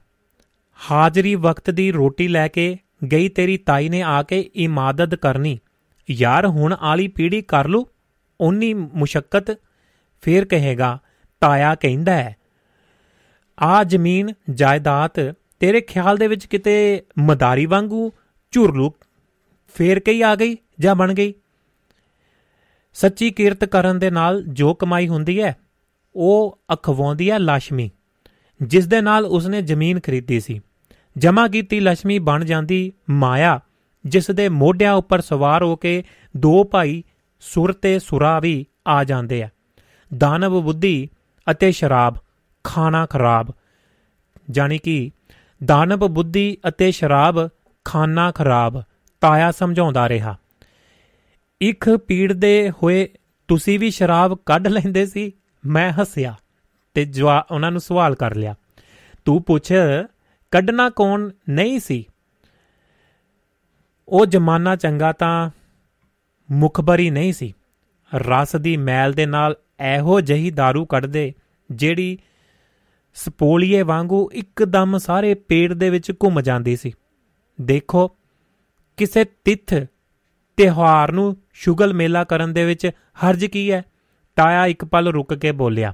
ਹਾਜ਼ਰੀ 0.92 1.36
ਵਕਤ 1.36 1.70
ਦੀ 1.70 1.92
ਰੋਟੀ 1.92 2.28
ਲੈ 2.28 2.48
ਕੇ 2.48 2.78
ਗਈ 3.12 3.30
ਤੇਰੀ 3.30 3.58
ਤਾਈ 3.58 3.90
ਨੇ 3.90 4.02
ਆ 4.02 4.22
ਕੇ 4.24 4.40
ਇਮਾਦਤ 4.56 5.16
ਕਰਨੀ। 5.16 5.60
ਯਾਰ, 6.12 6.46
ਹੁਣ 6.46 6.76
ਆਲੀ 6.82 7.08
ਪੀੜੀ 7.08 7.42
ਕਰ 7.42 7.68
ਲੂ 7.68 7.88
ਉਨੀ 8.42 8.74
ਮੁਸ਼ਕਲ 8.74 9.56
ਫੇਰ 10.24 10.46
ਕਹੇਗਾ, 10.46 10.98
ਤਾਇਆ 11.42 11.76
ਕਹਿੰਦਾ 11.76 12.14
ਹੈ, 12.14 12.36
ਆ 13.60 13.84
ਜ਼ਮੀਨ 13.84 14.30
ਜਾਇਦਾਦ 14.50 15.34
ਤੇਰੇ 15.60 15.82
ਖਿਆਲ 15.82 16.18
ਦੇ 16.18 16.28
ਵਿੱਚ 16.28 16.46
ਕਿਤੇ 16.46 17.04
ਮਦਾਰੀ 17.20 17.66
ਵਾਂਗੂ 17.66 18.12
ਝੁਰਲੂ 18.54 18.92
ਫੇਰ 19.76 20.00
ਕਈ 20.00 20.22
ਆ 20.22 20.36
ਗਈ 20.36 20.58
ਜਾਂ 20.80 20.96
ਬਣ 20.96 21.14
ਗਈ? 21.14 21.34
ਸੱਚੀ 22.94 23.30
ਕੀਰਤ 23.32 23.66
ਕਰਨ 23.66 24.00
ਦੇ 24.00 24.10
ਨਾਲ 24.12 24.44
ਜੋ 24.44 24.74
ਕਮਾਈ 24.74 25.08
ਹੁੰਦੀ 25.08 25.42
ਹੈ, 25.42 25.56
ਉਹ 26.16 26.60
ਅਖਵਾਉਂਦੀ 26.74 27.30
ਹੈ 27.32 27.40
ਲక్ష్ਮੀ 27.40 27.90
ਜਿਸ 28.62 28.88
ਦੇ 28.88 29.02
ਨਾਲ 29.02 29.26
ਉਸਨੇ 29.26 29.62
ਜ਼ਮੀਨ 29.62 30.00
ਖਰੀਦੀ 30.00 30.40
ਸੀ। 30.40 30.60
ਜਮਾ 31.18 31.48
ਕੀਤੀ 31.48 31.80
ਲక్ష్ਮੀ 31.80 32.20
ਬਣ 32.20 32.46
ਜਾਂਦੀ 32.46 32.92
ਮਾਇਆ, 33.10 33.60
ਜਿਸ 34.06 34.32
ਦੇ 34.32 34.50
ਮੋਢਿਆਂ 34.50 34.94
ਉੱਪਰ 34.94 35.22
ਸਵਾਰ 35.22 35.64
ਹੋ 35.64 35.76
ਕੇ 35.76 36.04
ਦੋ 36.38 36.64
ਭਾਈ 36.64 37.04
ਸੁਰ 37.44 37.74
ਤੇ 37.74 38.00
ਸੁਰਾ 38.00 38.40
ਵੀ 38.40 38.66
ਆ 38.88 39.04
ਜਾਂਦੇ 39.04 39.44
ਆ। 39.44 39.50
ਦਾਨਵ 40.18 40.62
ਬੁੱਧੀ 40.62 41.10
ਅਤੇ 41.52 41.72
ਸ਼ਰਾਬ, 41.72 42.16
ਖਾਣਾ 42.64 43.06
ਖਰਾਬ। 43.06 43.48
ਜਾਨੀ 44.52 44.78
ਕਿ 44.78 45.12
ਦਾਨਵ 45.66 46.08
ਬੁੱਧੀ 46.08 46.58
ਅਤੇ 46.68 46.92
ਸ਼ਰਾਬ, 46.92 47.50
ਖਾਣਾ 47.86 48.32
ਖਰਾਬ, 48.32 48.84
ਤਾਇਆ 49.22 49.52
ਸਮਝਾਉਂਦਾ 49.52 50.10
ਰਿਹਾ। 50.10 50.38
ਇੱਕ 51.62 51.98
ਪੀੜ 51.98 52.34
ਦੇ 52.34 52.72
ਹੋਏ 52.84 53.10
ਤੁਸੀਂ 53.48 53.80
ਵੀ 53.80 53.92
ਸ਼ਰਾਬ 53.92 54.38
ਕੱਢ 54.46 54.68
ਲੈਂਦੇ 54.68 55.06
ਸੀ? 55.06 55.32
ਮੈਂ 55.66 55.92
ਹੱਸਿਆ 55.92 56.36
ਤੇ 56.94 57.06
ਜਵਾ 57.06 57.48
ਉਹਨਾਂ 57.52 57.72
ਨੂੰ 57.72 57.82
ਸਵਾਲ 57.82 58.16
ਕਰ 58.16 58.36
ਲਿਆ। 58.36 58.56
ਤੂੰ 59.26 59.44
ਪੁੱਛ, 59.44 59.72
ਕੱਢਣਾ 60.52 60.90
ਕੌਣ 60.90 61.30
ਨਹੀਂ 61.50 61.80
ਸੀ? 61.80 62.06
ਉਹ 64.08 64.26
ਜ਼ਮਾਨਾ 64.26 64.76
ਚੰਗਾ 64.76 65.12
ਤਾਂ 65.12 65.50
ਮੁਖਬਰੀ 66.54 67.10
ਨਹੀਂ 67.10 67.34
ਸੀ। 67.34 67.54
ਰਸ 68.12 68.56
ਦੀ 68.56 68.76
ਮੈਲ 68.78 69.14
ਦੇ 69.14 69.26
ਨਾਲ 69.26 69.56
ਇਹੋ 69.96 70.20
ਜਹੀ 70.22 70.52
दारू 70.52 70.86
ਕੱਢਦੇ, 70.86 71.34
ਜਿਹੜੀ 71.70 72.18
ਸਪੋਲੀਏ 73.16 73.82
ਵਾਂਗੂ 73.82 74.30
ਇੱਕਦਮ 74.34 74.98
ਸਾਰੇ 74.98 75.34
ਪੇਟ 75.34 75.74
ਦੇ 75.74 75.90
ਵਿੱਚ 75.90 76.12
ਘੁੰਮ 76.12 76.42
ਜਾਂਦੀ 76.42 76.76
ਸੀ। 76.76 76.92
ਦੇਖੋ, 77.62 78.08
ਕਿਸੇ 78.98 79.24
ਤਿੱਥ 79.24 79.74
ਤਿਉਹਾਰ 80.58 81.12
ਨੂੰ 81.12 81.36
ਸ਼ੁਗਲ 81.54 81.94
ਮੇਲਾ 81.94 82.24
ਕਰਨ 82.24 82.54
ਦੇ 82.54 82.66
ਵਿੱਚ 82.66 82.90
ਹਰਜ 83.22 83.46
ਕੀ 83.46 83.72
ਹੈ? 83.72 83.84
ਤਾਇਆ 84.38 84.66
ਇੱਕ 84.66 84.86
ਪਲ 84.86 85.08
ਰੁਕ 85.08 85.34
ਕੇ 85.34 85.52
ਬੋਲਿਆ, 85.52 85.94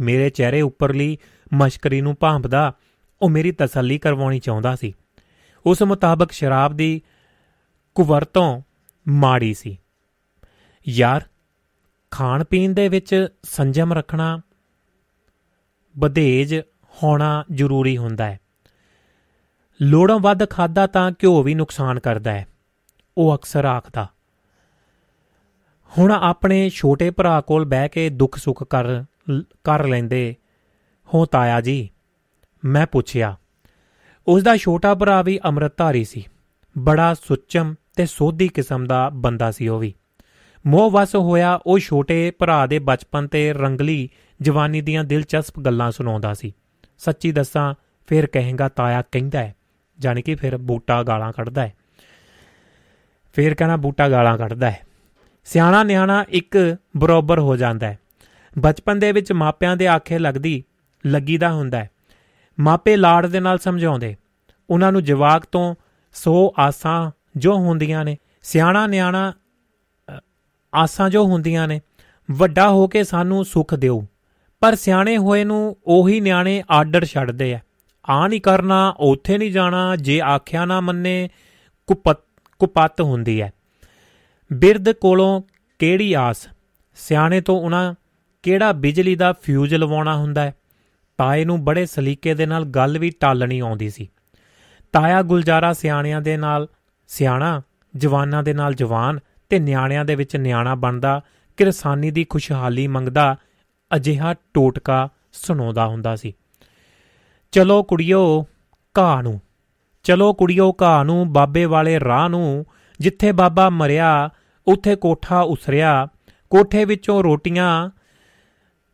ਮੇਰੇ 0.00 0.30
ਚਿਹਰੇ 0.30 0.60
ਉੱਪਰਲੀ 0.60 1.16
ਮਸ਼ਕਰੀ 1.54 2.00
ਨੂੰ 2.00 2.16
ਭਾਂਪਦਾ 2.20 2.72
ਉਹ 3.22 3.30
ਮੇਰੀ 3.30 3.52
ਤਸੱਲੀ 3.52 3.98
ਕਰਵਾਉਣੀ 3.98 4.38
ਚਾਹੁੰਦਾ 4.38 4.74
ਸੀ। 4.76 4.92
ਉਸ 5.66 5.82
ਮੁਤਾਬਕ 5.82 6.32
ਸ਼ਰਾਬ 6.32 6.72
ਦੀ 6.72 7.00
ਕੁਵਰਤੋਂ 7.96 8.62
ਮਾੜੀ 9.08 9.54
ਸੀ। 9.54 9.78
ਯਾਰ, 10.88 11.22
ਖਾਣ 12.10 12.44
ਪੀਣ 12.44 12.74
ਦੇ 12.74 12.88
ਵਿੱਚ 12.88 13.28
ਸੰਜਮ 13.42 13.92
ਰੱਖਣਾ 13.92 14.40
ਬਧੇਜ 15.98 16.60
ਹੋਣਾ 16.94 17.44
ਜ਼ਰੂਰੀ 17.52 17.96
ਹੁੰਦਾ 17.96 18.24
ਹੈ। 18.24 18.40
ਲੋੜੋਂ 19.82 20.20
ਵੱਧ 20.20 20.50
ਖਾਦਾ 20.50 20.86
ਤਾਂ 20.86 21.10
ਘਿਓ 21.12 21.42
ਵੀ 21.42 21.54
ਨੁਕਸਾਨ 21.54 22.00
ਕਰਦਾ 22.00 22.32
ਹੈ, 22.32 22.46
ਉਹ 23.18 23.34
ਅਕਸਰ 23.34 23.64
ਆਖਦਾ। 23.64 24.08
ਹੁਣ 25.98 26.12
ਆਪਣੇ 26.12 26.70
ਛੋਟੇ 26.70 27.10
ਭਰਾ 27.10 27.40
ਕੋਲ 27.40 27.64
ਬਹਿ 27.64 27.88
ਕੇ 27.88 28.08
ਦੁੱਖ 28.08 28.36
ਸੁੱਖ 28.36 28.64
ਕਰ 28.64 29.04
ਕਰ 29.64 29.86
ਲੈਂਦੇ, 29.86 30.34
ਹੋ, 31.14 31.24
ਤਾਇਆ 31.26 31.60
ਜੀ, 31.60 31.90
ਮੈਂ 32.64 32.86
ਪੁੱਛਿਆ। 32.86 33.36
ਉਸ 34.26 34.42
ਦਾ 34.42 34.56
ਛੋਟਾ 34.56 34.94
ਭਰਾ 34.94 35.22
ਵੀ 35.22 35.40
ਅੰਮ੍ਰਿਤਧਾਰੀ 35.44 36.04
ਸੀ। 36.04 36.24
ਬੜਾ 36.78 37.14
ਸੁੱਚਮ 37.14 37.74
ਤੇ 37.96 38.06
ਸੋਧੀ 38.06 38.48
ਕਿਸਮ 38.48 38.86
ਦਾ 38.86 39.10
ਬੰਦਾ 39.14 39.50
ਸੀ 39.50 39.68
ਉਹ 39.68 39.78
ਵੀ। 39.78 39.94
ਮੋਹ 40.66 40.90
ਵਸ 40.90 41.16
ਹੋਇਆ, 41.16 41.60
ਉਹ 41.66 41.78
ਛੋਟੇ 41.78 42.30
ਭਰਾ 42.30 42.66
ਦੇ 42.66 42.78
ਬਚਪਨ 42.78 43.26
ਤੇ 43.26 43.52
ਰੰਗਲੀ 43.52 44.08
ਜਵਾਨੀ 44.40 44.80
ਦੀਆਂ 44.80 45.04
ਦਿਲਚਸਪ 45.04 45.60
ਗੱਲਾਂ 45.60 45.90
ਸੁਣਾਉਂਦਾ 45.90 46.34
ਸੀ। 46.34 46.54
ਸੱਚੀ 46.98 47.32
ਦੱਸਾਂ, 47.32 47.74
ਫਿਰ 48.06 48.26
ਕਹੇਗਾ, 48.26 48.68
ਤਾਇਆ 48.68 49.02
ਕਹਿੰਦਾ 49.02 49.38
ਹੈ। 49.38 49.54
ਜਾਨੀ 49.98 50.22
ਕਿ 50.22 50.34
ਫਿਰ 50.34 50.56
ਬੂਟਾ 50.56 51.02
ਗਾਲਾਂ 51.02 51.32
ਕੱਢਦਾ 51.32 51.62
ਹੈ। 51.62 51.72
ਫਿਰ 53.32 53.54
ਕਹਿੰਦਾ, 53.54 53.76
ਬੂਟਾ 53.76 54.08
ਗਾਲਾਂ 54.08 54.38
ਕੱਢਦਾ 54.38 54.70
ਹੈ। 54.70 54.80
ਸਿਆਣਾ 55.44 55.82
ਨਿਆਣਾ 55.82 56.24
ਇੱਕ 56.28 56.76
ਬਰੋਬਰ 56.96 57.38
ਹੋ 57.38 57.56
ਜਾਂਦਾ 57.56 57.86
ਹੈ। 57.86 57.98
ਬਚਪਨ 58.58 58.98
ਦੇ 58.98 59.12
ਵਿੱਚ 59.12 59.32
ਮਾਪਿਆਂ 59.32 59.76
ਦੇ 59.76 59.86
ਆਖੇ 59.86 60.18
ਲੱਗਦੀ, 60.18 60.64
ਲੱਗੀਦਾ 61.06 61.52
ਹੁੰਦਾ 61.52 61.78
ਹੈ। 61.78 61.90
ਮਾਪੇ 62.60 62.96
ਲਾੜ 62.96 63.26
ਦੇ 63.26 63.40
ਨਾਲ 63.40 63.58
ਸਮਝਾਉਂਦੇ। 63.58 64.16
ਉਹਨਾਂ 64.70 64.92
ਨੂੰ 64.92 65.04
ਜਵਾਕ 65.04 65.46
ਤੋਂ 65.52 65.74
ਸੋ 66.12 66.54
ਆਸਾਂ 66.58 67.10
ਜੋ 67.36 67.56
ਹੁੰਦੀਆਂ 67.56 68.04
ਨੇ, 68.04 68.16
ਸਿਆਣਾ 68.42 68.86
ਨਿਆਣਾ 68.86 69.32
ਆਸਾਂ 70.74 71.10
ਜੋ 71.10 71.24
ਹੁੰਦੀਆਂ 71.24 71.68
ਨੇ, 71.68 71.80
ਵੱਡਾ 72.30 72.68
ਹੋ 72.70 72.86
ਕੇ 72.88 73.04
ਸਾਨੂੰ 73.04 73.44
ਸੁੱਖ 73.44 73.74
ਦਿਓ। 73.74 74.06
ਪਰ 74.60 74.74
ਸਿਆਣੇ 74.74 75.16
ਹੋਏ 75.16 75.44
ਨੂੰ 75.44 75.76
ਉਹੀ 75.86 76.20
ਨਿਆਣੇ 76.20 76.62
ਆਰਡਰ 76.70 77.04
ਛੱਡਦੇ 77.04 77.54
ਆ। 77.54 77.60
ਆ 78.10 78.28
ਨਹੀਂ 78.28 78.40
ਕਰਨਾ, 78.40 78.94
ਉੱਥੇ 78.98 79.38
ਨਹੀਂ 79.38 79.52
ਜਾਣਾ, 79.52 79.96
ਜੇ 79.96 80.20
ਆਖਿਆ 80.20 80.64
ਨਾ 80.64 80.80
ਮੰਨੇ, 80.80 81.28
ਕੁਪਤ 81.86 82.18
ਕੁਪਤ 82.58 83.00
ਹੁੰਦੀ 83.00 83.40
ਹੈ 83.42 83.52
ਬਿਰਧ 84.52 84.90
ਕੋਲੋਂ 84.92 85.42
ਕਿਹੜੀ 85.78 86.12
ਆਸ? 86.12 86.48
ਸਿਆਣੇ 86.94 87.40
ਤੋਂ 87.40 87.60
ਉਹਨਾਂ 87.60 87.94
ਕਿਹੜਾ 88.42 88.72
ਬਿਜਲੀ 88.72 89.14
ਦਾ 89.14 89.32
ਫਿਊਜ਼ 89.32 89.74
ਲਵਾਉਣਾ 89.74 90.16
ਹੁੰਦਾ 90.16 90.42
ਹੈ 90.42 90.54
ਤਾਏ 91.18 91.44
ਨੂੰ 91.44 91.64
ਬੜੇ 91.64 91.86
ਸਲੀਕੇ 91.86 92.34
ਦੇ 92.34 92.46
ਨਾਲ 92.46 92.64
ਗੱਲ 92.64 92.98
ਵੀ 92.98 93.10
ਟਾਲਣੀ 93.10 93.58
ਆਉਂਦੀ 93.58 93.90
ਸੀ। 93.90 94.08
ਤਾਇਆ 94.92 95.22
ਗੁਲਜ਼ਾਰਾ 95.22 95.72
ਸਿਆਣਿਆਂ 95.72 96.20
ਦੇ 96.20 96.36
ਨਾਲ 96.36 96.68
ਸਿਆਣਾ, 97.12 97.62
ਜਵਾਨਾਂ 97.96 98.42
ਦੇ 98.42 98.52
ਨਾਲ 98.52 98.74
ਜਵਾਨ 98.74 99.20
ਤੇ 99.48 99.58
ਨਿਆਣਿਆਂ 99.58 100.04
ਦੇ 100.04 100.14
ਵਿੱਚ 100.14 100.36
ਨਿਆਣਾ 100.36 100.74
ਬਣਦਾ, 100.74 101.20
ਕਿਰਸਾਨੀ 101.56 102.10
ਦੀ 102.10 102.24
ਖੁਸ਼ਹਾਲੀ 102.24 102.86
ਮੰਗਦਾ, 102.86 103.36
ਅਜਿਹਾ 103.96 104.34
ਟੋਟਕਾ 104.54 105.08
ਸੁਣਾਉਂਦਾ 105.32 105.86
ਹੁੰਦਾ 105.86 106.16
ਸੀ। 106.16 106.34
ਚਲੋ 107.52 107.82
ਕੁੜੀਓ, 107.82 108.46
ਘਾਹ 108.98 109.22
ਨੂੰ। 109.22 109.40
ਚਲੋ 110.02 110.34
ਕੁੜੀਓ, 110.34 110.74
ਘਾਹ 110.82 111.04
ਨੂੰ, 111.04 111.32
ਬਾਬੇ 111.32 111.64
ਵਾਲੇ 111.64 112.00
ਰਾਹ 112.00 112.28
ਨੂੰ। 112.28 112.66
ਜਿੱਥੇ 113.00 113.32
ਬਾਬਾ 113.32 113.70
ਮਰਿਆ, 113.70 114.30
ਉੱਥੇ 114.66 114.96
ਕੋਠਾ 114.96 115.40
ਉਸਰਿਆ। 115.40 116.08
ਕੋਠੇ 116.50 116.84
ਵਿੱਚੋਂ 116.84 117.22
ਰੋਟੀਆਂ, 117.22 117.90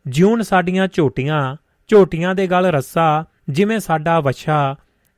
ਜਿਉਣ 0.07 0.41
ਸਾਡੀਆਂ 0.41 0.87
ਝੋਟੀਆਂ। 0.93 1.55
ਝੋਟੀਆਂ 1.87 2.35
ਦੇ 2.35 2.47
ਗਲ 2.47 2.65
ਰੱਸਾ, 2.65 3.25
ਜਿਵੇਂ 3.49 3.79
ਸਾਡਾ 3.79 4.19
ਵੱਛਾ, 4.19 4.75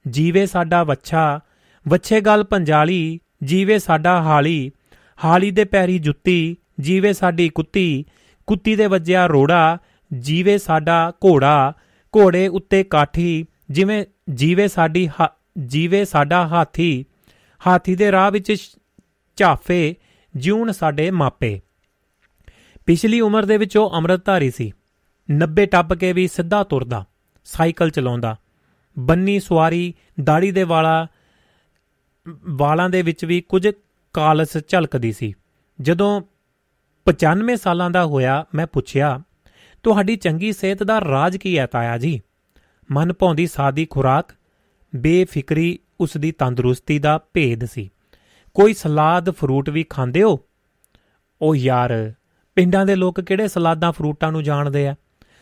ਜੀਵੇ 0.09 0.45
ਸਾਡਾ 0.45 0.83
ਵੱਛਾ। 0.83 1.39
ਵੱਛੇ 1.87 2.21
ਗਲ 2.21 2.43
ਪੰਜਾਲੀ, 2.43 3.19
ਜੀਵੇ 3.43 3.79
ਸਾਡਾ 3.79 4.21
ਹਾਲੀ 4.21 4.71
ਹਾਲੀ 5.23 5.51
ਦੇ 5.51 5.63
ਪੈਰੀ 5.63 5.99
ਜੁੱਤੀ, 5.99 6.57
ਜੀਵੇ 6.79 7.13
ਸਾਡੀ 7.13 7.49
ਕੁੱਤੀ 7.49 8.05
ਕੁੱਤੀ 8.47 8.75
ਦੇ 8.75 8.85
ਵੱਜਿਆ 8.85 9.25
ਰੋੜਾ, 9.25 9.77
ਜੀਵੇ 10.19 10.57
ਸਾਡਾ 10.57 11.13
ਘੋੜਾ, 11.25 11.73
ਘੋੜੇ 12.17 12.47
ਉੱਤੇ 12.47 12.83
ਕਾਠੀ, 12.83 13.45
ਜਿਵੇਂ 13.69 14.05
ਜੀਵੇ 14.33 14.67
ਸਾਡੀ 14.67 15.09
ਜੀਵੇ 15.65 16.05
ਸਾਡਾ 16.05 16.47
ਹਾਥੀ 16.47 17.05
ਹਾਥੀ 17.67 17.95
ਦੇ 17.95 18.11
ਰਾਹ 18.11 18.31
ਵਿੱਚ 18.31 18.75
ਝਾਫੇ, 19.35 19.95
ਜਿਉਣ 20.35 20.71
ਸਾਡੇ 20.71 21.11
ਮਾਪੇ। 21.11 21.61
ਪਿਛਲੀ 22.85 23.21
ਉਮਰ 23.21 23.45
ਦੇ 23.45 23.57
ਵਿੱਚ 23.57 23.77
ਉਹ 23.77 23.95
ਅੰਮ੍ਰਿਤਧਾਰੀ 23.95 24.51
ਸੀ। 24.51 24.71
90 25.31 25.65
ਟੱਪ 25.65 25.93
ਕੇ 25.93 26.13
ਵੀ 26.13 26.27
ਸਿੱਧਾ 26.27 26.63
ਤੁਰਦਾ, 26.63 27.05
ਸਾਈਕਲ 27.43 27.89
ਚਲਾਉਂਦਾ। 27.89 28.35
ਬੰਨੀ 28.99 29.39
ਸਵਾਰੀ, 29.39 29.93
ਦਾੜੀ 30.23 30.51
ਦੇ 30.51 30.63
ਵਾਲਾ 30.63 31.07
ਵਾਲਾਂ 32.49 32.89
ਦੇ 32.89 33.01
ਵਿੱਚ 33.01 33.25
ਵੀ 33.25 33.41
ਕੁਝ 33.41 33.67
ਕਾਲਸ 34.13 34.57
ਝਲਕਦੀ 34.67 35.11
ਸੀ। 35.11 35.33
ਜਦੋਂ 35.81 36.21
95 37.07 37.55
ਸਾਲਾਂ 37.55 37.89
ਦਾ 37.89 38.05
ਹੋਇਆ, 38.05 38.45
ਮੈਂ 38.55 38.67
ਪੁੱਛਿਆ, 38.67 39.21
ਤੁਹਾਡੀ 39.83 40.15
ਚੰਗੀ 40.15 40.51
ਸਿਹਤ 40.51 40.83
ਦਾ 40.83 41.01
ਰਾਜ 41.01 41.37
ਕੀ 41.37 41.57
ਹੈ 41.57 41.65
ਤਾਇਆ 41.65 41.97
ਜੀ? 41.97 42.21
ਮਨ 42.91 43.13
ਭੌਂਦੀ 43.13 43.47
ਸਾਦੀ 43.47 43.87
ਖੁਰਾਕ, 43.89 44.31
ਬੇਫਿਕਰੀ 44.95 45.79
ਉਸ 45.99 46.17
ਦੀ 46.17 46.31
ਤੰਦਰੁਸਤੀ 46.31 46.99
ਦਾ 46.99 47.19
ਭੇਦ 47.33 47.65
ਸੀ। 47.65 47.89
ਕੋਈ 48.53 48.73
ਸਲਾਦ, 48.73 49.29
ਫਰੂਟ 49.29 49.69
ਵੀ 49.69 49.83
ਖਾਂਦੇ 49.83 50.23
ਹੋ? 50.23 50.39
ਉਹ 51.41 51.55
ਯਾਰ, 51.55 52.13
ਪਿੰਡਾਂ 52.55 52.85
ਦੇ 52.85 52.95
ਲੋਕ 52.95 53.21
ਕਿਹੜੇ 53.21 53.47
ਸਲਾਦਾਂ, 53.47 53.91
ਫਰੂਟਾਂ 53.91 54.31
ਨੂੰ 54.31 54.43
ਜਾਣਦੇ 54.43 54.87
ਆ? 54.87 54.95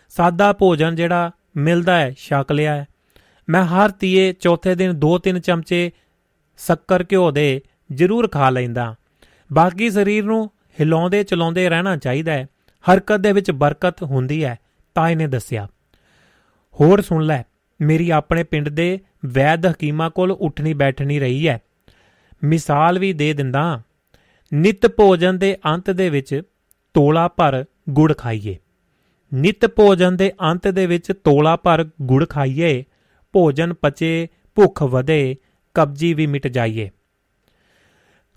ਸਾਦਾ 0.10 0.54
ਭੋਜਨ 0.54 0.96
ਜਿਹੜਾ 0.96 1.32
ਮਿਲਦਾ 1.58 2.00
ਹੈ, 2.00 2.12
ਛਕ 2.12 2.52
ਲਿਆ 2.52 2.76
ਹੈ। 2.76 2.88
ਮੈਂ 3.50 3.66
ਹਰ 3.66 3.92
ਤੀਏ 3.92 4.34
ਚੌਥੇ 4.34 4.76
ਦਿਨ 4.76 5.00
2-3 5.00 5.40
ਚਮਚੇ 5.40 5.92
ਸ਼ੱਕਰ 6.68 7.04
ਘਿਓ 7.12 7.32
ਦੇ 7.32 7.62
ਜ਼ਰੂਰ 7.94 8.28
ਖਾ 8.28 8.50
ਲੈਂਦਾ 8.50 8.96
ਬਾਕੀ 9.54 9.90
ਸਰੀਰ 9.90 10.24
ਨੂੰ 10.24 10.52
ਹਿਲਾਉਂਦੇ 10.80 11.24
ਚਲਾਉਂਦੇ 11.24 11.70
ਰਹਿਣਾ 11.70 11.98
ਚਾਹੀਦਾ 11.98 12.32
ਹੈ। 12.34 12.48
ਹਰਕਤ 12.86 13.18
ਦੇ 13.18 13.32
ਵਿੱਚ 13.32 13.52
ਬਰਕਤ 13.52 14.04
ਹੁੰਦੀ 14.04 14.44
ਹੈ 14.44 14.60
ਤਾਏ 14.96 15.16
ਨੇ 15.16 15.28
ਦੱਸਿਆ। 15.28 15.68
ਹੋਰ 16.74 17.02
ਸੁਣ 17.02 17.24
ਲੈ, 17.24 17.44
ਮੇਰੀ 17.82 18.10
ਆਪਣੇ 18.10 18.44
ਪਿੰਡ 18.44 18.70
ਦੇ 18.70 19.00
ਵੈਦ 19.26 19.66
ਹਕੀਮਾ 19.66 20.10
ਕੋਲ 20.10 20.32
ਉੱਠਣੀ 20.32 20.74
ਬੈਠਣੀ 20.74 21.20
ਰਹੀ 21.20 21.48
ਹੈ। 21.48 21.60
ਮਿਸਾਲ 22.44 23.00
ਵੀ 23.00 23.14
ਦੇ 23.14 23.34
ਦਿੰਦਾ 23.34 23.82
ਨਿਤ 24.54 24.88
ਭੋਜਨ 24.88 25.38
ਦੇ 25.38 25.58
ਅੰਤ 25.66 25.90
ਦੇ 25.92 26.10
ਵਿੱਚ 26.10 26.42
ਤੋਲਾ 26.94 27.28
ਭਰ 27.28 27.66
ਗੁੜ 27.90 28.14
ਖਾਈਏ। 28.18 28.58
ਨਿਤ 29.34 29.66
ਭੋਜਨ 29.66 30.18
ਦੇ 30.18 30.32
ਅੰਤ 30.42 30.68
ਦੇ 30.68 30.86
ਵਿੱਚ 30.86 31.12
ਤੋਲਾ 31.24 31.56
ਭਰ 31.56 31.86
ਗੁੜ 32.02 32.26
ਖਾਈਏ। 32.30 32.84
ਭੋਜਨ 33.34 33.74
ਪਚੇ, 33.74 34.28
ਭੁੱਖ 34.56 34.84
ਵਧੇ 34.84 35.36
ਕਬਜੀ 35.74 36.14
ਵੀ 36.14 36.28
ਮਿਟ 36.28 36.48
ਜਾਈਏ। 36.48 36.90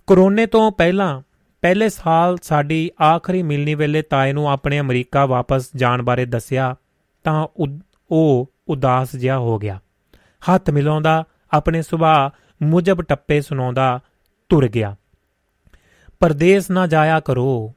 ਕਰੋਨੇ 0.07 0.47
ਤੋਂ 0.47 0.73
ਪਹਿਲਾਂ 0.73 1.23
ਪਹਿਲੇ 1.63 1.89
ਸਾਲ 1.89 2.39
ਸਾਡੀ 2.43 2.91
ਆਖਰੀ 3.03 3.43
ਮਿਲਣੀ 3.43 3.75
ਵੇਲੇ 3.75 4.03
ਤਾਏ 4.03 4.33
ਨੂੰ 4.33 4.51
ਆਪਣੇ 4.51 4.81
ਅਮਰੀਕਾ 4.81 5.27
ਵਾਪਸ 5.27 5.71
ਜਾਣ 5.77 6.03
ਬਾਰੇ 6.03 6.25
ਦੱਸਿਆ 6.25 6.77
ਤਾਂ 7.25 7.47
ਉਹ 8.11 8.53
ਉਦਾਸ 8.69 9.17
ਜਿਹਾ 9.17 9.39
ਹੋ 9.39 9.59
ਗਿਆ। 9.59 9.81
ਹੱਥ 10.19 10.71
ਮਿਲਾਉਂਦਾ, 10.71 11.25
ਆਪਣੇ 11.53 11.83
ਸੁਭਾਅ 11.83 12.39
ਮੁਜਬ 12.65 13.03
ਟੱਪੇ 13.03 13.41
ਸੁਣਾਉਂਦਾ 13.41 14.01
ਤੁਰ 14.49 14.69
ਗਿਆ। 14.69 14.97
ਪਰਦੇਸ 16.21 16.71
ਨਾ 16.71 16.87
ਜਾਇਆ 16.87 17.21
ਕਰੋ। 17.21 17.75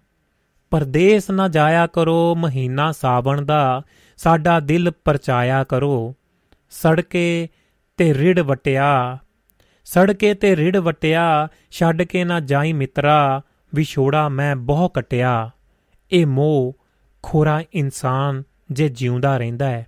ਪਰਦੇਸ 0.72 1.30
ਨਾ 1.30 1.48
ਜਾਇਆ 1.48 1.88
ਕਰੋ, 1.88 2.36
ਮਹੀਨਾ 2.36 2.91
ਸਾਵਣ 2.91 3.41
ਦਾ 3.41 3.82
ਸਾਡਾ 4.18 4.60
ਦਿਲ 4.60 4.91
ਪਰਚਾਇਆ 5.06 5.64
ਕਰੋ। 5.64 6.15
ਸੜਕੇ 6.69 7.49
ਤੇ 7.98 8.14
ਰਿੜ 8.14 8.40
ਵਟਿਆ 8.40 9.18
ਸੜਕੇ 9.86 10.34
ਤੇ 10.34 10.56
ਰਿੜ 10.56 10.78
ਵਟਿਆ, 10.78 11.48
ਛੱਡ 11.72 12.03
ਕੇ 12.03 12.24
ਨਾ 12.24 12.40
ਜਾਈ 12.40 12.74
ਮਿੱਤਰਾ, 12.74 13.41
ਵਿਛੋੜਾ 13.76 14.30
ਮੈਂ 14.30 14.56
ਬਹੁ 14.56 14.90
ਕਟਿਆ। 14.90 15.52
ਇਹ 16.12 16.26
ਮੋਹ 16.26 16.74
ਖੋਰਾ 17.24 17.64
ਇਨਸਾਨ 17.74 18.44
ਜੇ 18.72 18.90
ਜਿਉਂਦਾ 18.90 19.38
ਰਹਿੰਦਾ 19.38 19.70
ਹੈ। 19.70 19.88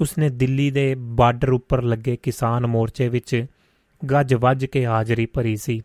ਉਸਨੇ 0.00 0.28
ਦਿੱਲੀ 0.28 0.70
ਦੇ 0.70 0.94
ਬਾਰਡਰ 0.98 1.52
ਉੱਪਰ 1.52 1.82
ਲੱਗੇ 1.82 2.16
ਕਿਸਾਨ 2.16 2.66
ਮੋਰਚੇ 2.66 3.08
ਵਿੱਚ 3.08 3.46
ਗੱਜ 4.10 4.34
ਵੱਜ 4.34 4.66
ਕੇ 4.66 4.86
ਹਾਜ਼ਰੀ 4.86 5.26
ਭਰੀ 5.26 5.56
ਸੀ। 5.56 5.82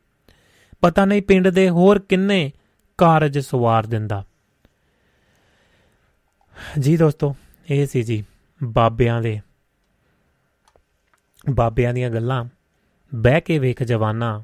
ਪਤਾ 0.81 1.05
ਨਹੀਂ 1.05 1.21
ਪਿੰਡ 1.21 1.47
ਦੇ 1.47 1.69
ਹੋਰ 1.69 1.99
ਕਿੰਨੇ 1.99 2.51
ਕਾਰਜ 2.97 3.39
ਸਵਾਰ 3.39 3.85
ਦਿੰਦਾ। 3.85 4.25
ਜੀ 6.79 6.97
ਦੋਸਤੋ, 6.97 7.35
ਇਹ 7.69 7.87
ਸੀ 7.87 8.03
ਜੀ 8.03 8.25
ਬਾਬਿਆਂ 8.63 9.21
ਦੇ 9.21 9.39
ਬਾਬਿਆਂ 11.49 11.93
ਦੀਆਂ 11.93 12.09
ਗੱਲਾਂ। 12.09 12.45
ਬਹਿ 13.15 13.41
ਕੇ 13.41 13.59
ਵੇਖ 13.59 13.83
ਜਵਾਨਾ, 13.83 14.43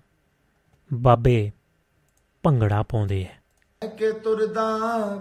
ਬਾਬੇ 0.94 1.52
ਭੰਗੜਾ 2.44 2.84
ਪਾਉਂਦੇ 2.84 3.27
ਐ। 3.84 3.88
ਕਿ 3.88 4.11
ਤੁਰਦਾ 4.11 4.77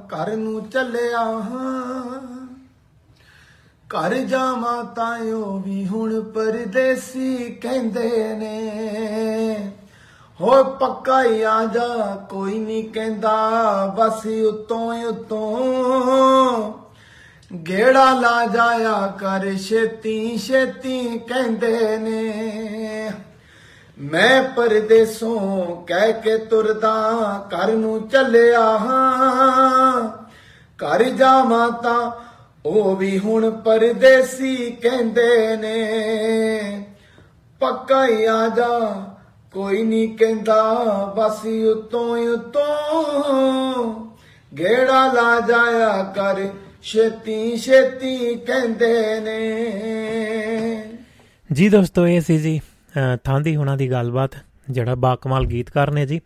ਘਰ 0.07 0.37
ਨੂੰ 0.37 0.69
ਚੱਲਿਆ 0.69 1.21
ਹਾਂ। 1.21 2.47
ਘਰ 3.89 4.15
ਜਾਵਾਂ 4.15 4.85
ਤਾਂ 4.85 5.19
ਉਹ 5.19 5.61
ਵੀ 5.61 5.87
ਹੁਣ 5.87 6.23
ਪਰਦੇਸੀ 6.23 7.51
ਕਹਿੰਦੇ 7.51 8.35
ਨੇ। 8.35 9.73
ਹੋ 10.41 10.65
ਪੱਕਾ 10.65 11.25
ਹੀ 11.25 11.43
ਆ 11.43 11.65
ਜਾ, 11.65 12.17
ਕੋਈ 12.31 12.59
ਨਹੀਂ 12.59 12.85
ਕਹਿੰਦਾ, 12.85 13.41
ਬਸ 13.87 14.27
ਉਤੋਂ 14.27 14.95
ਉਤੋਂ। 14.95 16.73
ਗੇੜਾ 17.69 18.21
ਲਾ 18.21 18.47
ਜਾਇਆ 18.47 19.07
ਕਰ 19.07 19.55
ਛੇਤੀ 19.55 20.39
ਛੇਤੀ 20.39 21.19
ਕਹਿੰਦੇ 21.19 21.97
ਨੇ। 21.99 22.33
ਮੈਂ 24.01 24.43
ਪਰਦੇਸੋਂ 24.43 25.67
ਕਹਿ 25.87 26.13
ਕੇ 26.13 26.39
ਤੁਰਦਾ 26.39 26.93
ਘਰ 27.49 27.73
ਨੂੰ 27.73 28.09
ਚੱਲਿਆ 28.09 28.61
ਹਾਂ। 28.61 30.09
ਘਰ 30.79 31.03
ਜਾਵਾਂ 31.03 31.71
ਤਾਂ 31.71 32.11
ਉਹ 32.67 32.97
ਵੀ 32.97 33.19
ਹੁਣ 33.19 33.51
ਪਰਦੇਸੀ 33.51 34.71
ਕਹਿੰਦੇ 34.71 35.57
ਨੇ। 35.57 36.85
ਪੱਕਾ 37.61 38.07
ਹੀ 38.07 38.25
ਆ 38.25 38.49
ਜਾ 38.49 39.03
ਕੋਈ 39.53 39.83
ਨਹੀਂ 39.83 40.17
ਕਹਿੰਦਾ 40.17 40.75
ਬਸ 41.17 41.47
ਉਤੋਂ 41.47 42.19
ਉਤੋਂ। 42.19 44.07
ਗੇੜਾ 44.59 45.13
ਲਾ 45.13 45.41
ਜਾਇਆ 45.41 46.03
ਕਰ 46.03 46.49
ਛੇਤੀ 46.83 47.57
ਛੇਤੀ 47.57 48.35
ਕਹਿੰਦੇ 48.35 49.21
ਨੇ। 49.21 49.39
ਜੀ 51.53 51.69
ਦੋਸਤੋ 51.69 52.07
ਇਹ 52.07 52.21
ਸੀ 52.21 52.39
ਜੀ 52.39 52.59
ਅ, 52.59 52.72
ਥਾਂਦੀ 53.25 53.57
ਹੁਣਾਂ 53.57 53.77
ਦੀ 53.77 53.91
ਗੱਲਬਾਤ 53.91 54.31
ਜਿਹੜਾ 54.71 54.95
ਬਾਕਮਾਲ 54.95 55.45
ਗੀਤਕਾਰ 55.45 55.91
ਨੇ 55.91 56.07
ਜੀ। 56.07 56.21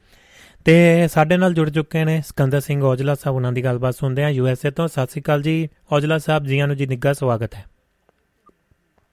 ਤੇ 0.65 1.09
ਸਾਡੇ 1.09 1.37
ਨਾਲ 1.37 1.55
ਜੁੜ 1.55 1.71
ਚੁੱਕੇ 1.71 2.05
ਨੇ 2.05 2.23
ਸਿਕੰਦਰ 2.27 2.61
ਸਿੰਘ 2.61 2.83
ਔਜਲਾ 2.83 3.15
ਸਾਹਿਬ 3.15 3.37
ਉਹਨਾਂ 3.37 3.53
ਦੀ 3.53 3.65
ਗੱਲਬਾਤ 3.65 3.95
ਸੁਣਦੇ 3.95 4.25
ਆ 4.25 4.29
ਯੂ 4.29 4.47
ਐਸ 4.47 4.67
ਏ 4.67 4.71
ਤੋਂ 4.71 4.89
ਸਤਿ 4.89 5.07
ਸ੍ਰੀ 5.07 5.23
ਅਕਾਲ 5.23 5.43
ਜੀ। 5.43 5.69
ਔਜਲਾ 5.93 6.19
ਸਾਹਿਬ 6.19 6.45
ਜੀਆਂ 6.45 6.67
ਨੂੰ 6.67 6.77
ਜੀ 6.77 6.87
ਨਿੱਘਾ 6.87 7.13
ਸਵਾਗਤ 7.13 7.55
ਹੈ। 7.55 7.65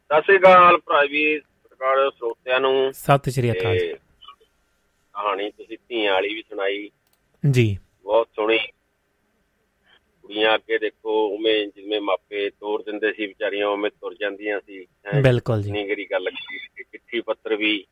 ਸਤਿ 0.07 0.21
ਸ਼੍ਰੀ 0.21 0.37
ਅਕਾਲ 0.37 0.77
ਭਰਾ 0.77 1.01
ਵੀ 1.11 1.39
ਸਰਕਾਰ 1.39 2.09
ਸਰੋਤਿਆਂ 2.09 2.59
ਨੂੰ। 2.59 2.93
ਸਤਿ 2.93 3.31
ਸ਼੍ਰੀ 3.31 3.51
ਅਕਾਲ 3.51 3.77
ਕਹਾਣੀ 5.13 5.49
ਤੁਸੀਂ 5.49 5.77
ਧੀਆਂ 5.89 6.13
ਵਾਲੀ 6.13 6.33
ਵੀ 6.33 6.41
ਸੁਣਾਈ। 6.41 6.89
ਜੀ। 7.51 7.77
ਬਹੁਤ 8.03 8.27
ਸੋਹਣੀ। 8.35 8.59
ਕੁੜੀਆਂ 10.33 10.55
ਅੱਗੇ 10.55 10.77
ਦੇਖੋ 10.77 11.27
ਉਵੇਂ 11.27 11.67
ਜਿਵੇਂ 11.67 12.01
ਮਾਪੇ 12.01 12.49
ਤੋਰ 12.49 12.83
ਦਿੰਦੇ 12.83 13.13
ਸੀ 13.13 13.25
ਵਿਚਾਰੀਆਂ 13.25 13.67
ਉਵੇਂ 13.67 13.91
ਤੁਰ 13.91 14.15
ਜਾਂਦੀਆਂ 14.19 14.59
ਸੀ। 14.59 14.85
ਬਿਲਕੁਲ 15.21 15.61
ਜੀ। 15.61 15.71
ਕਿੰਨੀ 15.71 15.89
ਗਰੀ 15.89 16.05
ਗੱਲ 16.11 16.29
ਕੀਤੀ 16.29 16.83
ਚਿੱਠੀ 16.83 17.21
ਪੱਤਰ 17.21 17.55
ਵੀ 17.55 17.85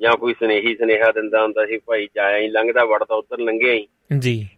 ਜਾਂ 0.00 0.16
ਕੋਈ 0.16 0.34
ਸੁਨੇਹੀ 0.34 0.76
ਸੁਨੇਹਾ 0.76 1.12
ਦਿੰਦਾ 1.12 1.42
ਹੁੰਦਾ 1.42 1.66
ਸੀ 1.66 1.78
ਭਾਈ 1.78 2.08
ਜਾਇਆ 2.16 2.38
ਹੀ 2.38 2.48
ਲੰਘਦਾ 2.48 2.84
ਵੜਦਾ 2.84 3.14
ਉਧਰ 3.14 3.38
ਲੰਘਿਆ 3.38 3.72
ਹੀ 3.72 3.88
ਜੀ। 4.18 4.48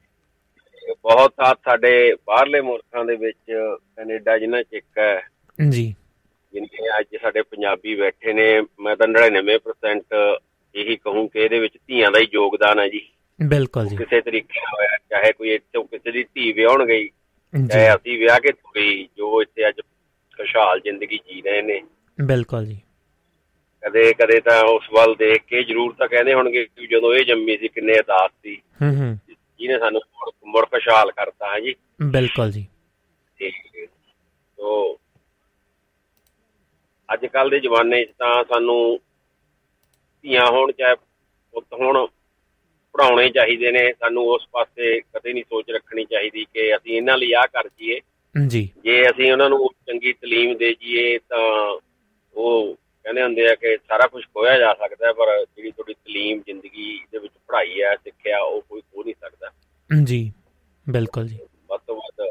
ਬਹੁਤ 1.02 1.30
ਸਾਥ 1.30 1.58
ਸਾਡੇ 1.64 2.14
ਬਾਹਰਲੇ 2.26 2.60
ਮੁਲਕਾਂ 2.60 3.04
ਦੇ 3.04 3.16
ਵਿੱਚ 3.16 3.52
ਕੈਨੇਡਾ 3.96 4.38
ਜਿਨ੍ਹਾਂ 4.38 4.62
ਚ 4.62 4.66
ਇੱਕ 4.72 4.98
ਹੈ। 4.98 5.28
ਜੀ। 5.70 5.94
ਜਿੰਨੇ 6.52 7.00
ਅੱਜ 7.00 7.16
ਸਾਡੇ 7.22 7.42
ਪੰਜਾਬੀ 7.42 7.94
ਬੈਠੇ 7.94 8.32
ਨੇ 8.32 8.60
ਮੈਂ 8.80 8.96
ਤਾਂ 8.96 9.08
99% 9.08 10.38
ਇਹੀ 10.74 10.96
ਕਹੂੰ 10.96 11.28
ਕਿ 11.28 11.40
ਇਹਦੇ 11.40 11.58
ਵਿੱਚ 11.58 11.78
ਧੀਆਂ 11.86 12.10
ਦਾ 12.10 12.18
ਹੀ 12.20 12.28
ਯੋਗਦਾਨ 12.32 12.78
ਹੈ 12.78 12.88
ਜੀ। 12.88 13.08
ਬਿਲਕੁਲ 13.42 13.88
ਜੀ। 13.88 13.96
ਕਿਸੇ 13.96 14.20
ਤਰੀਕੇ 14.20 14.60
ਨਾਲ 14.60 14.74
ਹੋਇਆ 14.74 14.98
ਚਾਹੇ 15.10 15.32
ਕੋਈ 15.32 15.50
ਇੱਥੋਂ 15.50 15.84
ਕਿਸੇ 15.84 16.12
ਦੀ 16.12 16.24
ਧੀ 16.24 16.52
ਵਿਆਹਣ 16.52 16.86
ਗਈ 16.86 17.04
ਜੀ। 17.04 17.68
ਚਾਹੇ 17.72 17.90
ਅਸੀਂ 17.90 18.18
ਵਿਆਹ 18.18 18.40
ਕੇ 18.40 18.52
ਗਈ 18.76 19.08
ਜੋ 19.16 19.42
ਇੱਥੇ 19.42 19.68
ਅੱਜ 19.68 19.80
ਖੁਸ਼ਹਾਲ 20.36 20.80
ਜ਼ਿੰਦਗੀ 20.80 21.18
ਜੀ 21.18 21.42
ਰਹੇ 21.42 21.62
ਨੇ। 21.62 21.82
ਬਿਲਕੁਲ 22.24 22.66
ਜੀ। 22.66 22.80
ਕਦੇ 23.82 24.12
ਕਦੇ 24.12 24.40
ਤਾਂ 24.40 24.62
ਉਸ 24.62 24.84
ਵੱਲ 24.92 25.14
ਦੇਖ 25.14 25.42
ਕੇ 25.42 25.62
ਜ਼ਰੂਰ 25.62 25.94
ਤਾਂ 25.98 26.08
ਕਹਿੰਦੇ 26.08 26.34
ਹੋਣਗੇ 26.34 26.64
ਕਿ 26.64 26.86
ਜਦੋਂ 26.86 27.14
ਇਹ 27.14 27.24
ਜੰਮੀ 27.24 27.56
ਸੀ 27.58 27.68
ਕਿੰਨੇ 27.68 27.92
ਅਦਾਸ 27.92 28.30
ਸੀ। 28.42 28.62
ਹੂੰ 28.82 28.96
ਹੂੰ। 28.96 29.18
ਜਿਹਨੇ 29.58 29.78
ਸਾਨੂੰ 29.78 30.00
ਮੁੜ- 30.46 30.66
ਖੁਸ਼ਹਾਲ 30.66 31.12
ਕਰਤਾ 31.12 31.54
ਹੈ 31.54 31.60
ਜੀ। 31.60 31.74
ਬਿਲਕੁਲ 32.02 32.50
ਜੀ। 32.50 32.66
ਤੇ 33.38 33.50
ਤੋ 34.56 34.98
ਅੱਜ 37.12 37.26
ਕੱਲ 37.26 37.50
ਦੇ 37.50 37.60
ਜ਼ਮਾਨੇ 37.60 38.04
'ਚ 38.04 38.08
ਤਾਂ 38.18 38.44
ਸਾਨੂੰ 38.44 39.00
ਧੀਆਂ 40.22 40.46
ਹੋਣ 40.46 40.72
ਚਾਹੇ 40.72 40.94
ਪੁੱਤ 41.52 41.66
ਹੋਣ 41.72 42.06
ਪੜਾਉਣੇ 42.92 43.30
ਚਾਹੀਦੇ 43.30 43.72
ਨੇ 43.72 43.92
ਸਾਨੂੰ 43.92 44.24
ਉਸ 44.24 44.46
ਪਾਸੇ 44.52 45.00
ਕਦੇ 45.00 45.32
ਨਹੀਂ 45.32 45.44
ਸੋਚ 45.44 45.70
ਰੱਖਣੀ 45.70 46.04
ਚਾਹੀਦੀ 46.04 46.44
ਕਿ 46.44 46.76
ਅਸੀਂ 46.76 46.96
ਇਹਨਾਂ 46.96 47.18
ਲਈ 47.18 47.32
ਆਹ 47.32 47.46
ਕਰ 47.46 47.68
ਜੀਏ 47.68 48.00
ਜੀ। 48.46 48.70
ਜੇ 48.82 49.02
ਅਸੀਂ 49.02 49.32
ਉਹਨਾਂ 49.32 49.48
ਨੂੰ 49.48 49.70
ਚੰਗੀ 49.86 50.12
ਤਾਲੀਮ 50.12 50.56
ਦੇ 50.56 50.74
ਜੀਏ 50.80 51.18
ਤਾਂ 51.18 51.78
ਉਹ 52.34 52.74
ਕਹਿੰਦੇ 52.74 53.22
ਹੁੰਦੇ 53.22 53.48
ਆ 53.50 53.54
ਕਿ 53.54 53.76
ਸਾਰਾ 53.88 54.06
ਕੁਝ 54.06 54.24
ਖੋਇਆ 54.24 54.58
ਜਾ 54.58 54.74
ਸਕਦਾ 54.74 55.06
ਹੈ, 55.06 55.12
ਪਰ 55.12 55.46
ਜਿਹੜੀ 55.56 55.70
ਤੁਹਾਡੀ 55.70 55.94
ਤਾਲੀਮ 55.94 56.40
ਜ਼ਿੰਦਗੀ 56.40 57.04
ਦੇ 57.12 57.18
ਵਿੱਚ 57.18 57.32
ਪੜ੍ਹਾਈ 57.46 57.82
ਹੈ 57.82 57.96
ਸਿੱਖਿਆ 57.96 58.40
ਉਹ 58.40 58.62
ਕੋਈ 58.62 58.80
ਖੋ 58.80 59.02
ਨਹੀਂ 59.02 59.14
ਸਕਦਾ। 59.20 59.50
ਜੀ। 60.04 60.32
ਬਿਲਕੁਲ 60.90 61.28
ਜੀ। 61.28 61.38
ਵੱਧ 61.68 61.80
ਤੋਂ 61.86 61.96
ਵੱਧ 61.96 62.30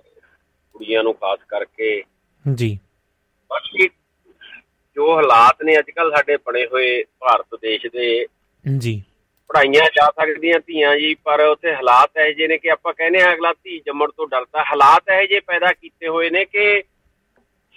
ਕੁੜੀਆਂ 0.73 1.03
ਨੂੰ 1.03 1.13
ਖਾਸ 1.13 1.39
ਕਰਕੇ 1.47 2.03
ਜੀ। 2.53 2.79
ਬਾਕੀ 3.49 3.89
ਜੋ 4.95 5.15
ਹਾਲਾਤ 5.15 5.63
ਨੇ 5.63 5.79
ਅੱਜ 5.79 5.91
ਕੱਲ 5.91 6.11
ਸਾਡੇ 6.15 6.37
ਬਣੇ 6.37 6.65
ਹੋਏ 6.65 7.03
ਭਾਰਤ 7.03 7.59
ਦੇਸ਼ 7.61 7.87
ਦੇ 7.87 8.27
ਜੀ। 8.77 9.03
ਪੜਾਈਆਂ 9.51 9.85
ਜਾ 9.95 10.05
ਸਕਦੀਆਂ 10.05 10.59
ਧੀਆਂ 10.59 10.97
ਜੀ 10.97 11.15
ਪਰ 11.15 11.39
ਉੱਥੇ 11.39 11.73
ਹਾਲਾਤ 11.75 12.11
ਇਹੋ 12.17 12.33
ਜਿਹੇ 12.33 12.47
ਨੇ 12.47 12.57
ਕਿ 12.57 12.71
ਆਪਾਂ 12.71 12.93
ਕਹਿੰਦੇ 12.93 13.21
ਆ 13.21 13.33
ਅਗਲਾ 13.33 13.53
ਧੀ 13.53 13.79
ਜੰਮਣ 13.79 14.07
ਤੋਂ 14.17 14.27
ਡਰਦਾ। 14.27 14.63
ਹਾਲਾਤ 14.63 15.03
ਇਹੋ 15.09 15.25
ਜਿਹੇ 15.25 15.39
ਪੈਦਾ 15.39 15.73
ਕੀਤੇ 15.73 16.07
ਹੋਏ 16.07 16.29
ਨੇ 16.29 16.45
ਕਿ 16.45 16.83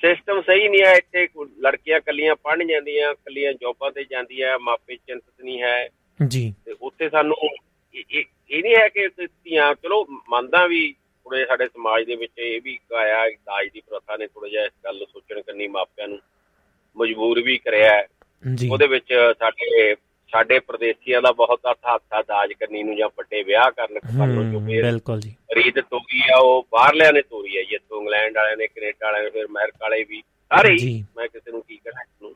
ਸਿਸਟਮ 0.01 0.43
ਸਹੀ 0.43 0.69
ਨਹੀਂ 0.69 0.83
ਹੈ 0.85 0.95
ਇੱਥੇ 0.95 1.29
ਲੜਕੀਆਂ 1.61 2.01
ਕੱਲੀਆਂ 2.01 2.37
ਪੜ੍ਹਨ 2.37 2.67
ਜਾਂਦੀਆਂ 2.67 3.15
ਕੱਲੀਆਂ 3.15 3.53
ਜੌਬਾਂ 3.53 3.91
ਤੇ 3.91 4.05
ਜਾਂਦੀਆਂ 4.05 4.59
ਮਾਪੇ 4.59 4.97
ਚਿੰਤਤ 4.97 5.45
ਨਹੀਂ 5.45 5.63
ਹੈ। 5.63 5.89
ਜੀ। 6.27 6.55
ਤੇ 6.65 6.75
ਉੱਥੇ 6.83 7.11
ਸਾਨੂੰ 7.11 7.37
ਇਹ- 7.95 8.63
ਨਹੀਂ 8.63 8.77
ਹੈ 8.77 8.89
ਕਿ 8.89 9.09
ਧੀਆਂ 9.27 9.75
ਚਲੋ 9.75 10.07
ਮੰਨਦਾ 10.29 10.67
ਵੀ 10.67 10.95
ਥੋੜੇ 11.25 11.47
ਸਾਡੇ 11.47 11.67
ਸਮਾਜ 11.67 12.05
ਦੇ 12.05 12.17
ਵਿੱਚ 12.17 12.33
ਇਹ 12.39 12.61
ਵੀ 12.65 12.79
ਆਇਆ 12.97 13.29
ਦਾਜ 13.29 13.69
ਦੀ 13.69 13.81
ਪ੍ਰਥਾ 13.81 14.17
ਨੇ 14.17 14.27
ਥੋੜਾ 14.27 14.49
ਜਿਹਾ 14.49 14.65
ਇਸ 14.65 14.73
ਗੱਲ 14.85 14.99
ਨੂੰ 14.99 15.07
ਸੋਚਣ 15.07 15.41
ਕਰਨੀ 15.41 15.69
ਮਾਪਿਆਂ 15.69 16.09
ਨੂੰ 16.09 16.19
ਮਜਬੂਰ 16.97 17.43
ਵੀ 17.43 17.59
ਕਰਿਆ। 17.59 18.05
ਉਹਦੇ 18.73 18.87
ਵਿੱਚ 18.87 19.15
ਸਾਡੇ 19.39 19.95
ਸਾਡੇ 20.35 20.59
ਪ੍ਰਦੇਸੀਆਂ 20.59 21.23
ਦਾ 21.23 21.33
ਬਹੁਤ 21.33 21.61
ਹੱਥਾ 21.71 22.23
ਦਾਜ 22.23 22.53
ਕਰਨੀ 22.53 22.83
ਨੂੰ 22.83 22.97
ਜਾਂ 22.97 23.09
ਵੱਡੇ 23.09 23.43
ਵਿਆਹ 23.43 23.71
ਕਰਨ 23.71 23.99
ਕਰਨ 23.99 24.53
ਜੋ 24.53 24.59
ਹੂੰ 24.59 24.67
ਫਿਰ 24.67 24.83
ਬਿਲਕੁਲ 24.83 25.21
ਜੀ। 25.21 25.35
ਰੀਤ 25.55 25.79
ਤੋਰੀ 25.79 26.21
ਆ 26.31 26.39
ਉਹ 26.39 26.67
ਬਾਹਰਲਿਆਂ 26.73 27.13
ਨੇ 27.13 27.23
ਤੋਰੀ 27.23 27.57
ਆ 27.57 27.63
ਜੀ 27.63 27.75
ਇੱਥੋਂ 27.75 28.01
ਇੰਗਲੈਂਡ 28.01 28.37
ਵਾਲਿਆਂ 28.37 28.57
ਨੇ 28.57 28.67
ਕੈਨੇਡਾ 28.67 29.07
ਵਾਲਿਆਂ 29.07 29.25
ਨੇ 29.25 29.31
ਫਿਰ 29.31 29.47
ਅਮਰੀਕਾ 29.47 29.79
ਵਾਲੇ 29.83 30.05
ਵੀ। 30.05 30.21
ਸਾਰੇ 30.21 30.73
ਹੀ 30.73 30.79
ਜੀ। 30.79 31.07
ਮੈਂ 31.17 31.29
ਕਿਸੇ 31.29 31.51
ਨੂੰ 31.51 31.63
ਕੀ 31.63 31.77
ਕਹਿਣਾ 31.77 32.05
ਨੂੰ 32.23 32.35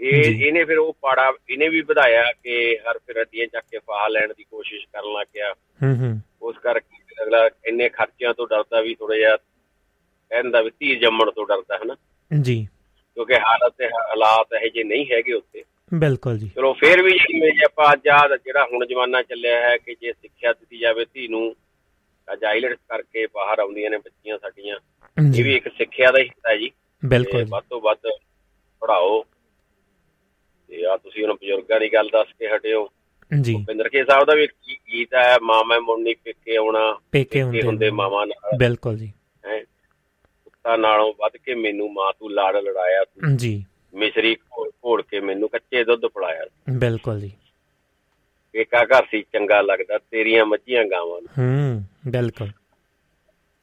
ਇਹ 0.00 0.22
ਜੀ। 0.22 0.44
ਇਹਨੇ 0.44 0.64
ਫਿਰ 0.64 0.78
ਉਹ 0.78 0.96
ਪਾੜਾ 1.00 1.32
ਇਹਨੇ 1.50 1.68
ਵੀ 1.68 1.80
ਵਧਾਇਆ 1.80 2.32
ਕਿ 2.42 2.78
ਹਰ 2.78 2.98
ਫਿਰ 2.98 3.20
ਅੱਡੀਆਂ 3.20 3.46
ਚੱਕ 3.46 3.64
ਕੇ 3.70 3.78
ਫਾਹਾ 3.78 4.08
ਲੈਣ 4.08 4.34
ਦੀ 4.34 4.44
ਕੋਸ਼ਿਸ਼ 4.44 4.86
ਕਰਨ 4.86 5.12
ਲੱਗ 5.12 5.26
ਗਿਆ। 5.34 5.52
ਹੂੰ 5.52 5.96
ਹੂੰ। 5.96 6.20
ਉਸ 6.42 6.56
ਕਰਕੇ 6.58 7.22
ਅਗਲਾ 7.22 7.50
ਇੰਨੇ 7.66 7.88
ਖਰਚਿਆਂ 7.88 8.34
ਤੋਂ 8.34 8.46
ਡਰਦਾ 8.46 8.80
ਵੀ 8.80 8.94
ਥੋੜਾ 8.94 9.16
ਜਿਹਾ 9.16 9.36
ਕਹਿੰਦਾ 9.36 10.60
ਵੀ 10.60 10.70
ਧੀ 10.70 10.96
ਜੰਮਣ 10.96 11.30
ਤੋਂ 11.30 11.46
ਡਰਦਾ 11.46 11.74
ਹੈ 11.74 11.84
ਨਾ 11.84 11.96
ਜੀ। 12.42 12.68
ਕਿਉਂਕਿ 13.14 13.34
ਹਾਲਤ 13.34 13.74
ਤੇ 13.78 13.86
ਹਾਲਾਤ 13.86 14.48
ਇਹੋ 14.54 14.68
ਜਿਹੇ 14.68 14.84
ਨਹੀਂ 14.84 15.06
ਹੈਗੇ 15.12 15.32
ਉੱਥੇ। 15.32 15.64
ਬਿਲਕੁਲ 15.94 16.38
ਜੀ। 16.38 16.48
ਚਲੋ 16.48 16.72
ਫੇਰ 16.72 17.02
ਵੀ 17.02 17.10
ਜਿਵੇਂ 17.10 17.52
ਆਪਾਂ 17.64 17.92
ਅੱਜ 17.92 18.08
ਆਹ 18.08 18.36
ਜਿਹੜਾ 18.36 18.64
ਹੁਣ 18.72 18.86
ਜ਼ਮਾਨਾ 18.86 19.22
ਚੱਲਿਆ 19.22 19.60
ਹੈ 19.60 19.76
ਕਿ 19.76 19.94
ਜੇ 20.00 20.12
ਸਿੱਖਿਆ 20.12 20.52
ਦਿੱਤੀ 20.52 20.78
ਜਾਵੇ 20.78 21.04
ਧੀ 21.04 21.28
ਨੂੰ 21.28 21.56
ਅੱਜ 22.32 22.44
ਆਈਲੈਟਸ 22.44 22.78
ਕਰਕੇ 22.88 23.26
ਬਾਹਰ 23.26 23.58
ਆਉਂਦੀਆਂ 23.58 23.90
ਨੇ 23.90 23.98
ਬੱਚੀਆਂ 23.98 24.38
ਸਾਡੀਆਂ 24.38 24.76
ਇਹ 25.38 25.44
ਵੀ 25.44 25.56
ਇੱਕ 25.56 25.68
ਸਿੱਖਿਆ 25.68 26.10
ਦਾ 26.10 26.18
ਹੀ 26.18 26.24
ਹਿੱਸਾ 26.24 26.50
ਹੈ 26.50 26.56
ਜੀ। 26.56 26.70
ਬਿਲਕੁਲ 27.04 27.44
ਵੱਧ 27.48 27.64
ਤੋਂ 27.70 27.80
ਵੱਧ 27.80 27.98
ਪੜਾਓ 28.80 29.22
ਤੇ 30.68 30.86
ਆ 30.86 30.96
ਤੁਸੀਂ 30.96 31.24
ਹੁਣ 31.24 31.34
ਬਜ਼ੁਰਗਾਂ 31.34 31.80
ਦੀ 31.80 31.92
ਗੱਲ 31.92 32.08
ਦੱਸ 32.08 32.28
ਕੇ 32.38 32.48
ਹਟਿਓ। 32.56 32.88
ਜੀ। 33.40 33.52
ਭੁਪਿੰਦਰ 33.52 33.88
ਕੇ 33.88 34.04
ਸਾਹਿਬ 34.04 34.24
ਦਾ 34.24 34.34
ਵੀ 34.34 34.44
ਇੱਕ 34.44 34.52
ਗੀਤ 34.92 35.14
ਹੈ 35.14 35.36
ਮਾਂ 35.42 35.64
ਮੈਂ 35.64 35.80
ਮੁੰਨੀ 35.80 36.14
ਪੇਕੇ 36.14 36.56
ਆਉਣਾ 36.56 36.98
ਪੇਕੇ 37.12 37.42
ਹੁੰਦੇ। 37.42 37.90
ਮਾਵਾਂ 37.90 38.26
ਨਾਲ। 38.26 38.58
ਬਿਲਕੁਲ 38.58 38.96
ਜੀ। 38.96 39.12
ਹੈ। 39.46 39.60
ਪੁੱਤਾਂ 40.44 40.78
ਨਾਲੋਂ 40.78 41.14
ਵੱਧ 41.18 41.36
ਕੇ 41.36 41.54
ਮੈਨੂੰ 41.54 41.92
ਮਾਂ 41.92 42.12
ਤੂੰ 42.18 42.32
ਲਾੜ 42.32 42.56
ਲੜਾਇਆ 42.56 43.04
ਤੂੰ। 43.04 43.36
ਜੀ। 43.36 43.64
ਮਿਸਰੀ 43.94 44.36
ਘੋਲ 44.84 45.02
ਕੇ 45.02 45.20
ਮੈਨੂੰ 45.20 45.48
ਕੱਚੇ 45.48 45.84
ਦੁੱਧ 45.84 46.06
ਪਿਲਾਇਆ। 46.06 46.44
ਬਿਲਕੁਲ 46.70 47.20
ਜੀ। 47.20 47.32
ਏਕਾ 48.56 48.84
ਘਰ 48.84 49.04
ਸੀ 49.10 49.22
ਚੰਗਾ 49.22 49.60
ਲੱਗਦਾ 49.60 49.98
ਤੇਰੀਆਂ 49.98 50.46
ਮੱਝੀਆਂ 50.46 50.84
ਗਾਵਾਂ 50.84 51.20
ਨੂੰ। 51.20 51.30
ਹੂੰ 51.38 51.82
ਬਿਲਕੁਲ। 52.08 52.48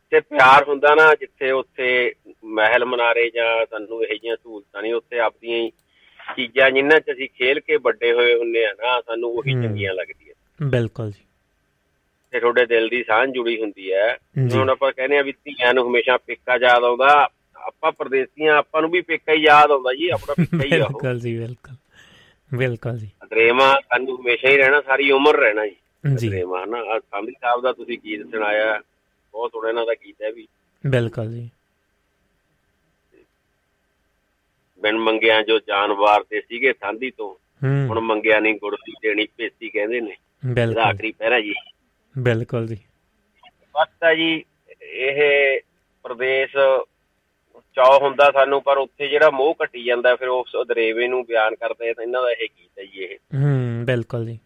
ਤੇ 0.10 0.20
ਪਿਆਰ 0.20 0.64
ਹੁੰਦਾ 0.64 0.96
ਨਾ 0.96 1.16
ਜਿੱਥੇ 1.16 1.52
ਉੱਥੇ 1.52 2.14
ਮਹਿਲ 2.44 2.86
ਮਨਾਰੇ 2.86 3.30
ਜਾਂ 3.30 3.66
ਸਾਨੂੰ 3.66 4.04
ਇਹੋ 4.04 4.14
ਜਿਹੀਆਂ 4.14 4.36
ਸਹੂਲਤਾਂ 4.36 4.82
ਨਹੀਂ 4.82 4.94
ਉੱਥੇ 4.94 5.20
ਆਪਦੀਆਂ 5.20 5.58
ਹੀ 5.58 5.70
ਚੀਜ਼ਾਂ 6.36 6.72
ਜਿਨ੍ਹਾਂ 6.72 7.00
'ਚ 7.00 7.12
ਅਸੀਂ 7.12 7.30
ਖੇਲ 7.38 7.60
ਕੇ 7.60 7.76
ਵੱਡੇ 7.76 8.14
ਹੋਏ 8.14 8.36
ਹੁੰਨੇ 8.36 8.66
ਆ 8.66 8.72
ਨਾ 8.72 9.02
ਸਾਨੂੰ 9.02 9.30
ਉਹੀ। 9.30 9.54
ਚੰਗੀਆਂ 9.54 9.94
ਲੱਗਦੀਆਂ। 9.94 10.34
ਬਿਲਕੁਲ 10.70 11.12
ਜੀ। 11.12 11.26
ਤੇ 12.32 12.40
ਤੁਹਾਡੇ 12.40 12.66
ਦਿਲ 12.66 12.88
ਦੀ 12.90 13.04
ਸਾਂਝ 13.04 13.32
ਜੁੜੀ 13.32 13.62
ਹੁੰਦੀ 13.62 13.94
ਹੈ। 13.94 14.18
ਹੁਣ 14.54 14.70
ਆਪਾਂ 14.70 14.92
ਕਹਿੰਦੇ 14.92 15.18
ਆ 15.18 15.22
ਵੀ 15.22 15.32
ਧੀਆਂ 15.32 15.74
ਨੂੰ 15.74 15.88
ਹਮੇਸ਼ਾ 15.88 16.18
ਪੇਕਾ 16.18 16.54
ਯਾਦ 16.54 16.84
ਆਉਂਦਾ 16.84 17.30
ਆਪਾਂ 17.68 17.92
ਪਰਦੇਸੀਆਂ 17.92 18.58
ਆਪਾਂ 18.58 18.82
ਨੂੰ 18.82 18.92
ਵੀ 18.92 19.02
ਪੇਕਾ 19.02 19.34
ਹੀ 19.34 19.38
ਯਾਦ 19.38 19.72
ਆਉਂਦਾ 19.72 19.94
ਜੀ 19.94 20.10
ਆਪਣਾ 20.10 20.34
ਪੇਕਾ 20.34 20.64
ਹੀ 20.64 20.82
ਆ 20.82 20.86
ਬਿਲਕੁਲ 20.86 21.20
ਜੀ 21.20 21.40
ਬਿਲਕੁਲ। 21.40 21.76
ਬਿਲਕੁਲ 22.58 22.98
ਜੀ। 22.98 23.10
ਦਰੇਵਾ 23.30 23.80
ਸਾਨੂੰ 23.90 24.22
ਹਮੇਸ਼ਾ 24.22 24.50
ਹੀ 24.50 24.58
ਰਹਿਣਾ 24.58 24.82
ਸਾਰੀ 24.82 25.12
ਉਮਰ 25.12 25.36
ਰਹਿਣਾ 25.36 25.66
ਜੀ। 25.68 25.76
ਜੀ। 26.16 26.30
ਦਰੇਵਾ 26.30 26.66
ਨਾ 26.66 27.00
ਸੰਧੀ 27.00 27.32
ਸਾਹਿਬ 27.42 27.62
ਦਾ 27.62 27.74
ਤੁਸੀਂ 27.74 27.98
ਗੀਤ 28.06 28.22
ਸੁਣਾਇਆ 28.32 28.82
ਬਹੁਤ 29.32 29.52
ਸੋਹਣਾ 29.52 29.70
ਇਹਨਾਂ 29.70 29.86
ਦਾ 29.86 29.94
ਗੀਤ 30.06 30.16
ਹੈ 30.24 30.32
ਵੀ। 30.32 30.48
ਬਿਲਕੁਲ 30.88 31.32
ਜੀ। 31.32 31.50
ਬਿਨ 34.82 34.98
ਮੰਗਿਆ 34.98 35.42
ਜੋ 35.42 35.60
ਜਾਨਵਾਰ 35.60 36.24
ਤੇ 36.24 36.42
ਸੀਗੇ 36.42 36.74
ਸੰਧੀ 36.74 37.12
ਤੋਂ 37.12 37.36
ਹੁਣ 37.90 38.00
ਮੰਗਿਆ 38.00 38.40
ਨਹੀਂ 38.40 38.56
ਗੁੜ 38.56 38.76
ਦੀ 38.76 38.94
ਦੇਣੀ 39.02 39.28
ਪੇਸੀ 39.38 39.70
ਕਹਿੰਦੇ 39.70 40.02
ਨੇ। 40.02 40.16
ਬਿਲਕੁਲ। 40.46 40.84
ਆਖਰੀ 40.84 41.12
ਪਹਿਰਾ 41.12 41.40
ਜੀ। 41.40 41.54
ਬਿਲਕੁਲ 42.18 42.68
ਜੀ। 42.68 42.78
ਬਸ 43.74 43.88
ਤਾਂ 44.00 44.16
ਜੀ 44.16 44.46
ਇਹ 44.82 45.60
ਪ੍ਰਦੇਸ਼ 46.04 46.58
ਚਾਅ 47.76 48.00
ਹੁੰਦਾ 48.02 48.32
ਸਾਨੂੰ 48.32 48.62
ਪਰ 48.62 48.78
ਉੱਥੇ 48.78 49.08
ਜਿਹੜਾ 49.08 49.30
ਮੋਹ 49.30 49.54
ਕੱਟੀ 49.56 49.84
ਜਾਂਦਾ 49.84 50.16
ਫਿਰ 50.16 50.28
ਉਸ 50.28 50.56
ਦਰੇਵੇ 50.68 51.08
ਨੂੰ 51.08 51.26
ਬਿਆਨ 51.26 51.56
ਕਰਦੇ 51.56 51.94
ਤਾਂ 51.94 52.04
ਇਹਨਾਂ 52.04 52.22
ਦਾ 52.22 52.32
ਇਹ 52.32 52.48
ਗੀਤ 52.48 52.80
ਹੈ 52.80 52.84
ਜੀ 52.84 53.04
ਇਹ। 53.04 53.18
ਹੂੰ 53.36 53.86
ਬਿਲਕੁਲ 53.86 54.26
ਜੀ। 54.26 54.38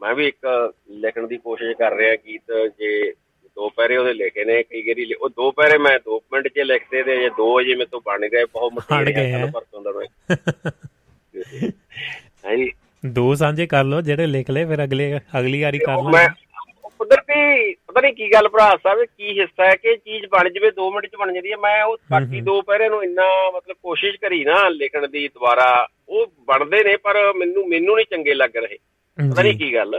ਮੈਂ 0.00 0.14
ਵੀ 0.14 0.26
ਇੱਕ 0.28 0.46
ਲਿਖਣ 0.90 1.26
ਦੀ 1.26 1.36
ਕੋਸ਼ਿਸ਼ 1.36 1.76
ਕਰ 1.76 1.94
ਰਿਹਾ 1.96 2.14
ਗੀਤ 2.16 2.52
ਜੇ 2.78 3.12
ਦੋ 3.56 3.68
ਪੈਰੇ 3.68 3.96
ਉਹਦੇ 3.96 4.12
ਲਿਖੇ 4.14 4.44
ਨੇ 4.44 4.62
ਕਈ 4.62 4.82
ਲਿ- 5.04 5.16
ਉਹ 5.20 5.28
ਦੋ 5.28 5.50
ਪੈਰੇ 5.50 5.78
ਮੈਂ 5.78 5.98
2 5.98 6.18
ਮਿੰਟ 6.32 6.48
'ਚ 6.48 6.58
ਲਿਖਦੇ 6.58 7.02
ਤੇ 7.02 7.16
ਜੇ 7.16 7.28
ਦੋ 7.28 7.60
ਅਜੇ 7.60 7.74
ਮੇਰੇ 7.74 7.88
ਤੋਂ 7.90 8.00
ਬਣ 8.00 8.20
ਰਹੇ 8.20 8.44
ਬਹੁਤ 8.44 8.72
ਗਏ 9.08 9.32
ਹੈ 9.32 9.46
ਪਰਸੋਂ 9.46 9.82
ਦਾ 9.82 9.92
ਮੈਂ। 9.92 10.06
ਹਾਂਜੀ 12.44 12.70
ਦੋ 13.04 13.34
ਸਾਂਝੇ 13.34 13.66
ਕਰ 13.66 13.84
ਲਓ 13.84 14.00
ਜਿਹੜੇ 14.00 14.26
ਲਿਖ 14.26 14.50
ਲਏ 14.50 14.64
ਫਿਰ 14.64 14.84
ਅਗਲੇ 14.84 15.18
ਅਗਲੀ 15.40 15.62
ਵਾਰੀ 15.62 15.78
ਕਰ 15.78 16.02
ਮੈਂ 16.02 16.28
ਕੁਦਰਤੀ 16.98 17.74
ਪਤਾ 17.74 18.00
ਨਹੀਂ 18.00 18.12
ਕੀ 18.14 18.32
ਗੱਲ 18.32 18.48
ਭਰਾ 18.48 18.68
ਸਾਹਿਬ 18.82 19.04
ਕੀ 19.04 19.40
ਹਿੱਸਾ 19.40 19.64
ਹੈ 19.64 19.74
ਕਿ 19.76 19.96
ਚੀਜ਼ 19.96 20.26
ਬਣ 20.26 20.48
ਜਵੇ 20.48 20.68
2 20.80 20.90
ਮਿੰਟ 20.92 21.06
'ਚ 21.06 21.16
ਬਣ 21.16 21.32
ਜਾਂਦੀ 21.32 21.52
ਹੈ। 21.52 21.56
ਮੈਂ 21.56 21.84
ਉਹ 21.84 21.96
ਬਾਕੀ। 22.10 22.40
ਦੋ 22.40 22.60
ਪੈਰੇ 22.62 22.88
ਨੂੰ 22.88 23.02
ਇੰਨਾ 23.04 23.50
ਮਤਲਬ 23.56 23.76
ਕੋਸ਼ਿਸ਼ 23.82 24.16
ਕਰੀ 24.16 24.44
ਨਾ 24.44 24.68
ਲਿਖਣ 24.68 25.06
ਦੀ 25.08 25.28
ਦੁਬਾਰਾ 25.28 25.86
ਉਹ 26.08 26.26
ਬਣਦੇ 26.46 26.82
ਨੇ 26.84 26.96
ਪਰ 26.96 27.32
ਮੈਨੂੰ 27.36 27.68
ਮੈਨੂੰ 27.68 27.96
ਨਹੀਂ 27.96 28.06
ਚੰਗੇ 28.10 28.34
ਲੱਗ 28.34 28.56
ਰਹੇ। 28.56 28.76
ਪਤਾ 29.18 29.42
ਨਹੀਂ 29.42 29.58
ਕੀ 29.58 29.74
ਗੱਲ। 29.74 29.94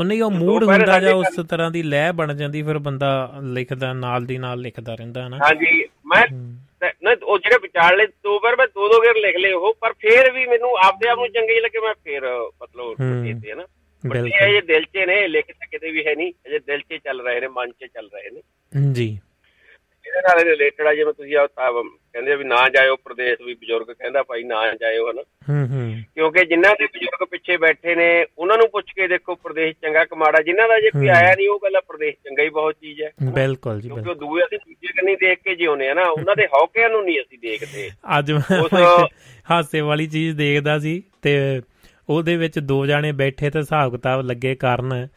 ਉਹ 0.00 0.04
ਨਹੀਂ 0.04 0.22
ਉਹ 0.22 0.30
ਮੂਡ 0.30 0.64
ਹੁੰਦਾ 0.64 0.98
ਜਾਂ 1.00 1.14
ਉਸ 1.14 1.40
ਤਰ੍ਹਾਂ 1.50 1.70
ਦੀ 1.70 1.82
ਲਹਿ 1.82 2.12
ਬਣ 2.12 2.34
ਜਾਂਦੀ 2.34 2.62
ਫਿਰ 2.62 2.78
ਬੰਦਾ 2.78 3.08
ਲਿਖਦਾ 3.42 3.92
ਨਾਲ 3.92 4.24
ਦੀ 4.24 4.38
ਨਾਲ 4.38 4.60
ਲਿਖਦਾ 4.60 4.94
ਰਹਿੰਦਾ 4.94 5.22
ਹੈ 5.22 5.28
ਨਾ 5.28 5.38
ਹਾਂਜੀ 5.42 5.84
ਮੈਂ 6.06 6.26
ਨਾ 7.02 7.14
ਉਹ 7.22 7.38
ਜਿਹੜੇ 7.38 7.58
ਵਿਚਾਰਲੇ 7.62 8.06
ਦੋ 8.06 8.38
ਵਾਰ 8.38 8.56
ਮੈਂ 8.56 8.66
ਦੋ 8.66 8.88
ਦੋ 8.88 9.00
ਗੇਰ 9.00 9.16
ਲਿਖ 9.16 9.36
ਲਏ 9.36 9.52
ਉਹ 9.52 9.74
ਪਰ 9.80 9.92
ਫੇਰ 9.92 10.30
ਵੀ 10.32 10.46
ਮੈਨੂੰ 10.46 10.70
ਆਪਦੇ 10.78 11.08
ਆਪ 11.08 11.18
ਨੂੰ 11.18 11.28
ਚੰਗੇ 11.28 11.54
ਹੀ 11.54 11.60
ਲੱਗੇ 11.60 11.80
ਮੈਂ 11.80 11.94
ਫੇਰ 12.04 12.22
ਮਤਲਬ। 12.62 12.94
ਕੀਤੇ 13.24 13.54
ਨਾ 13.54 13.64
ਬੱਚੇ 14.06 14.22
ਬਿਲਕੁਲ। 14.22 14.48
ਇਹ 14.48 14.62
ਦਿਲ 14.62 14.84
'ਚ 14.84 15.06
ਨੇ 15.06 15.26
ਲਿਖ 15.28 15.46
ਤਾਂ 15.46 15.66
ਕਿਤੇ 15.70 15.90
ਵੀ 15.90 16.06
ਹੈ 16.06 16.14
ਨਹੀਂ। 16.14 16.32
ਅਜੇ 16.46 16.58
ਦਿਲ 16.58 16.80
'ਚ 16.80 17.00
ਚੱਲ 17.04 17.20
ਰਹੇ 17.20 17.40
ਨੇ 17.40 17.48
ਮਨ 17.48 17.70
'ਚ 17.70 17.84
ਚੱਲ 17.84 18.08
ਰਹੇ 18.14 18.30
ਨੇ। 18.30 18.40
ਜੀ। 18.92 19.18
ਇਹਦੇ 20.06 20.20
ਨਾਲ 20.20 20.38
ਰਿਲੇਟਡ 20.44 20.86
ਆ 20.86 20.94
ਜਿਵੇਂ 20.94 21.12
ਤੁਸੀਂ 21.12 21.34
ਕਹਿੰਦੇ 22.12 22.32
ਆ 22.32 22.36
ਵੀ 22.36 22.44
ਨਾ 22.44 22.68
ਜਾਇਓ 22.68 22.96
ਪ੍ਰਦੇਸ਼ 22.96 23.42
ਵੀ 23.42 23.54
ਬਜ਼ੁਰਗ 23.54 23.86
ਕਹਿੰਦਾ 23.86 24.22
ਭਾਈ 24.22 24.42
ਨਾ 24.42 24.62
ਜਾਇਓ 24.80 25.10
ਹਨਾ। 25.10 25.22
ਹੂੰ 25.48 25.66
ਹੂੰ। 25.68 26.02
ਕਿਉਂਕਿ 26.14 26.44
ਜਿਨ੍ਹਾਂ 26.44 26.74
ਦੇ 26.78 26.86
ਬਜ਼ੁਰਗ 26.86 27.26
ਪਿੱਛੇ 27.30 27.56
ਬੈਠੇ 27.56 27.94
ਨੇ 27.94 28.08
ਉਹਨਾਂ 28.38 28.56
ਨੂੰ 28.58 28.68
ਪੁੱਛ 28.70 28.92
ਕੇ 28.96 29.08
ਦੇਖੋ 29.08 29.34
ਪ੍ਰਦੇਸ਼ 29.34 29.76
ਚੰਗਾ 29.82 30.04
ਕਮਾੜਾ 30.04 30.42
ਜਿਨ੍ਹਾਂ 30.42 30.68
ਦਾ 30.68 30.78
ਜੇ 30.80 30.90
ਕੋਈ। 30.90 31.08
ਆਇਆ 31.08 31.34
ਨਹੀਂ 31.34 31.48
ਉਹ 31.48 31.58
ਕਹਿੰਦਾ 31.58 31.80
ਪ੍ਰਦੇਸ਼ 31.80 32.16
ਚੰਗਾ 32.16 32.42
ਹੀ 32.42 32.48
ਬਹੁਤ 32.48 32.74
ਚੀਜ਼ 32.74 33.02
ਹੈ। 33.02 33.10
ਬਿਲਕੁਲ 33.32 33.80
ਜੀ 33.80 33.88
ਕਿਉਂਕਿ 33.88 34.14
ਦੂਏ 34.14 34.42
ਅਸੀਂ 34.42 34.58
ਦੂਜੇ 34.58 34.92
ਕੰਨੀ 34.92 35.16
ਦੇਖ 35.16 35.38
ਕੇ 35.44 35.54
ਜਿਉਂਦੇ 35.54 35.88
ਆ 35.88 35.94
ਨਾ 35.94 36.08
ਉਹਨਾਂ 36.08 36.36
ਦੇ 36.36 36.46
ਹੌਕਿਆਂ 36.46 36.88
ਨੂੰ 36.88 37.04
ਨਹੀਂ 37.04 37.20
ਅਸੀਂ 37.20 37.38
ਦੇਖਦੇ। 37.38 37.88
ਅੱਜ 38.18 38.32
ਮੈਂ 38.32 38.62
ਹਾਸੇ 39.50 39.80
ਵਾਲੀ 39.80 40.06
ਚੀਜ਼ 40.06 40.36
ਦੇਖਦਾ 40.36 40.78
ਸੀ 40.78 41.02
ਤੇ 41.22 41.60
ਉਹਦੇ 42.10 42.36
ਵਿੱਚ 42.36 42.58
ਦੋ 42.58 42.86
ਜਾਣੇ 42.86 43.12
ਬੈਠੇ 43.12 43.50
ਤੇ 43.50 43.58
ਹਿਸਾਬ 43.58 43.92
ਕਿਤਾਬ 43.92 44.20
ਲੱਗੇ 44.20 44.54
ਕਰਨ 44.54 45.08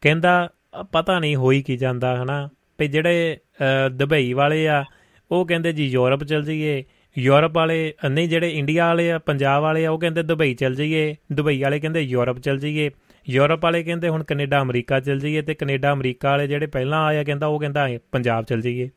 ਕਹਿੰਦਾ 0.00 0.48
ਪਤਾ 0.92 1.18
ਨਹੀਂ 1.18 1.36
ਹੋਈ 1.36 1.62
ਕੀ 1.62 1.76
ਜਾਂਦਾ 1.76 2.22
ਹਨਾ? 2.22 2.48
ਤੇ 2.78 2.86
ਜਿਹੜੇ 2.88 3.38
ਦੁਬਈ 3.92 4.32
ਵਾਲੇ 4.32 4.66
ਆ 4.68 4.84
ਉਹ 5.30 5.46
ਕਹਿੰਦੇ 5.46 5.72
ਜੀ 5.72 5.86
ਯੂਰਪ 5.86 6.24
ਚਲ 6.24 6.42
ਜਾਈਏ। 6.42 6.84
ਯੂਰਪ 7.18 7.56
ਵਾਲੇ 7.56 7.92
ਨਹੀਂ 8.10 8.28
ਜਿਹੜੇ 8.28 8.50
ਇੰਡੀਆ 8.50 8.86
ਵਾਲੇ 8.86 9.10
ਆ 9.12 9.18
ਪੰਜਾਬ 9.18 9.62
ਵਾਲੇ 9.62 9.84
ਆ 9.86 9.90
ਉਹ 9.90 9.98
ਕਹਿੰਦੇ 10.00 10.22
ਦੁਬਈ 10.22 10.54
ਚਲ 10.54 10.74
ਜਾਈਏ। 10.74 11.16
ਦੁਬਈ 11.32 11.62
ਵਾਲੇ 11.62 11.80
ਕਹਿੰਦੇ 11.80 12.00
ਯੂਰਪ 12.00 12.38
ਚਲ 12.38 12.58
ਜਾਈਏ। 12.58 12.90
ਯੂਰਪ 13.28 13.64
ਵਾਲੇ 13.64 13.82
ਕਹਿੰਦੇ 13.82 14.08
ਹੁਣ 14.08 14.24
ਕੈਨੇਡਾ 14.24 14.60
ਅਮਰੀਕਾ 14.62 15.00
ਚਲ 15.00 15.18
ਜਾਈਏ 15.18 15.42
ਤੇ 15.42 15.54
ਕੈਨੇਡਾ 15.54 15.92
ਅਮਰੀਕਾ 15.92 16.30
ਵਾਲੇ 16.30 16.46
ਜਿਹੜੇ 16.46 16.66
ਪਹਿਲਾਂ 16.66 17.04
ਆਇਆ 17.04 17.24
ਕਹਿੰਦਾ 17.24 17.46
ਉਹ 17.46 17.60
ਕਹਿੰਦਾ 17.60 17.88
ਪੰਜਾਬ 18.12 18.44
ਚਲ 18.44 18.60
ਜਾਈਏ। 18.60 18.88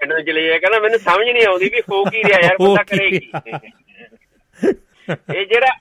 ਪਿੰਡ 0.00 0.12
ਨੂੰ 0.12 0.24
ਚਲੇ 0.24 0.46
ਜਾਇਆ 0.46 0.58
ਕਹਿੰਦਾ 0.58 0.80
ਮੈਨੂੰ 0.80 0.98
ਸਮਝ 0.98 1.28
ਨਹੀਂ 1.28 1.46
ਆਉਂਦੀ 1.46 1.64
ਵੀ 1.64 1.80
ਹੋ 1.92 2.04
ਕੀ 2.04 2.22
ਰਿਹਾ 2.28 2.40
ਯਾਰ 2.40 2.56
ਹੋ 2.60 2.66
ਬੰਦਾ 2.66 2.82
ਕੀ 2.82 2.96
ਕਰੇ 2.96 3.10
ਕੀ 3.10 3.32
ਇਹ 5.10 5.46
ਜਿਹੜਾ 5.46 5.78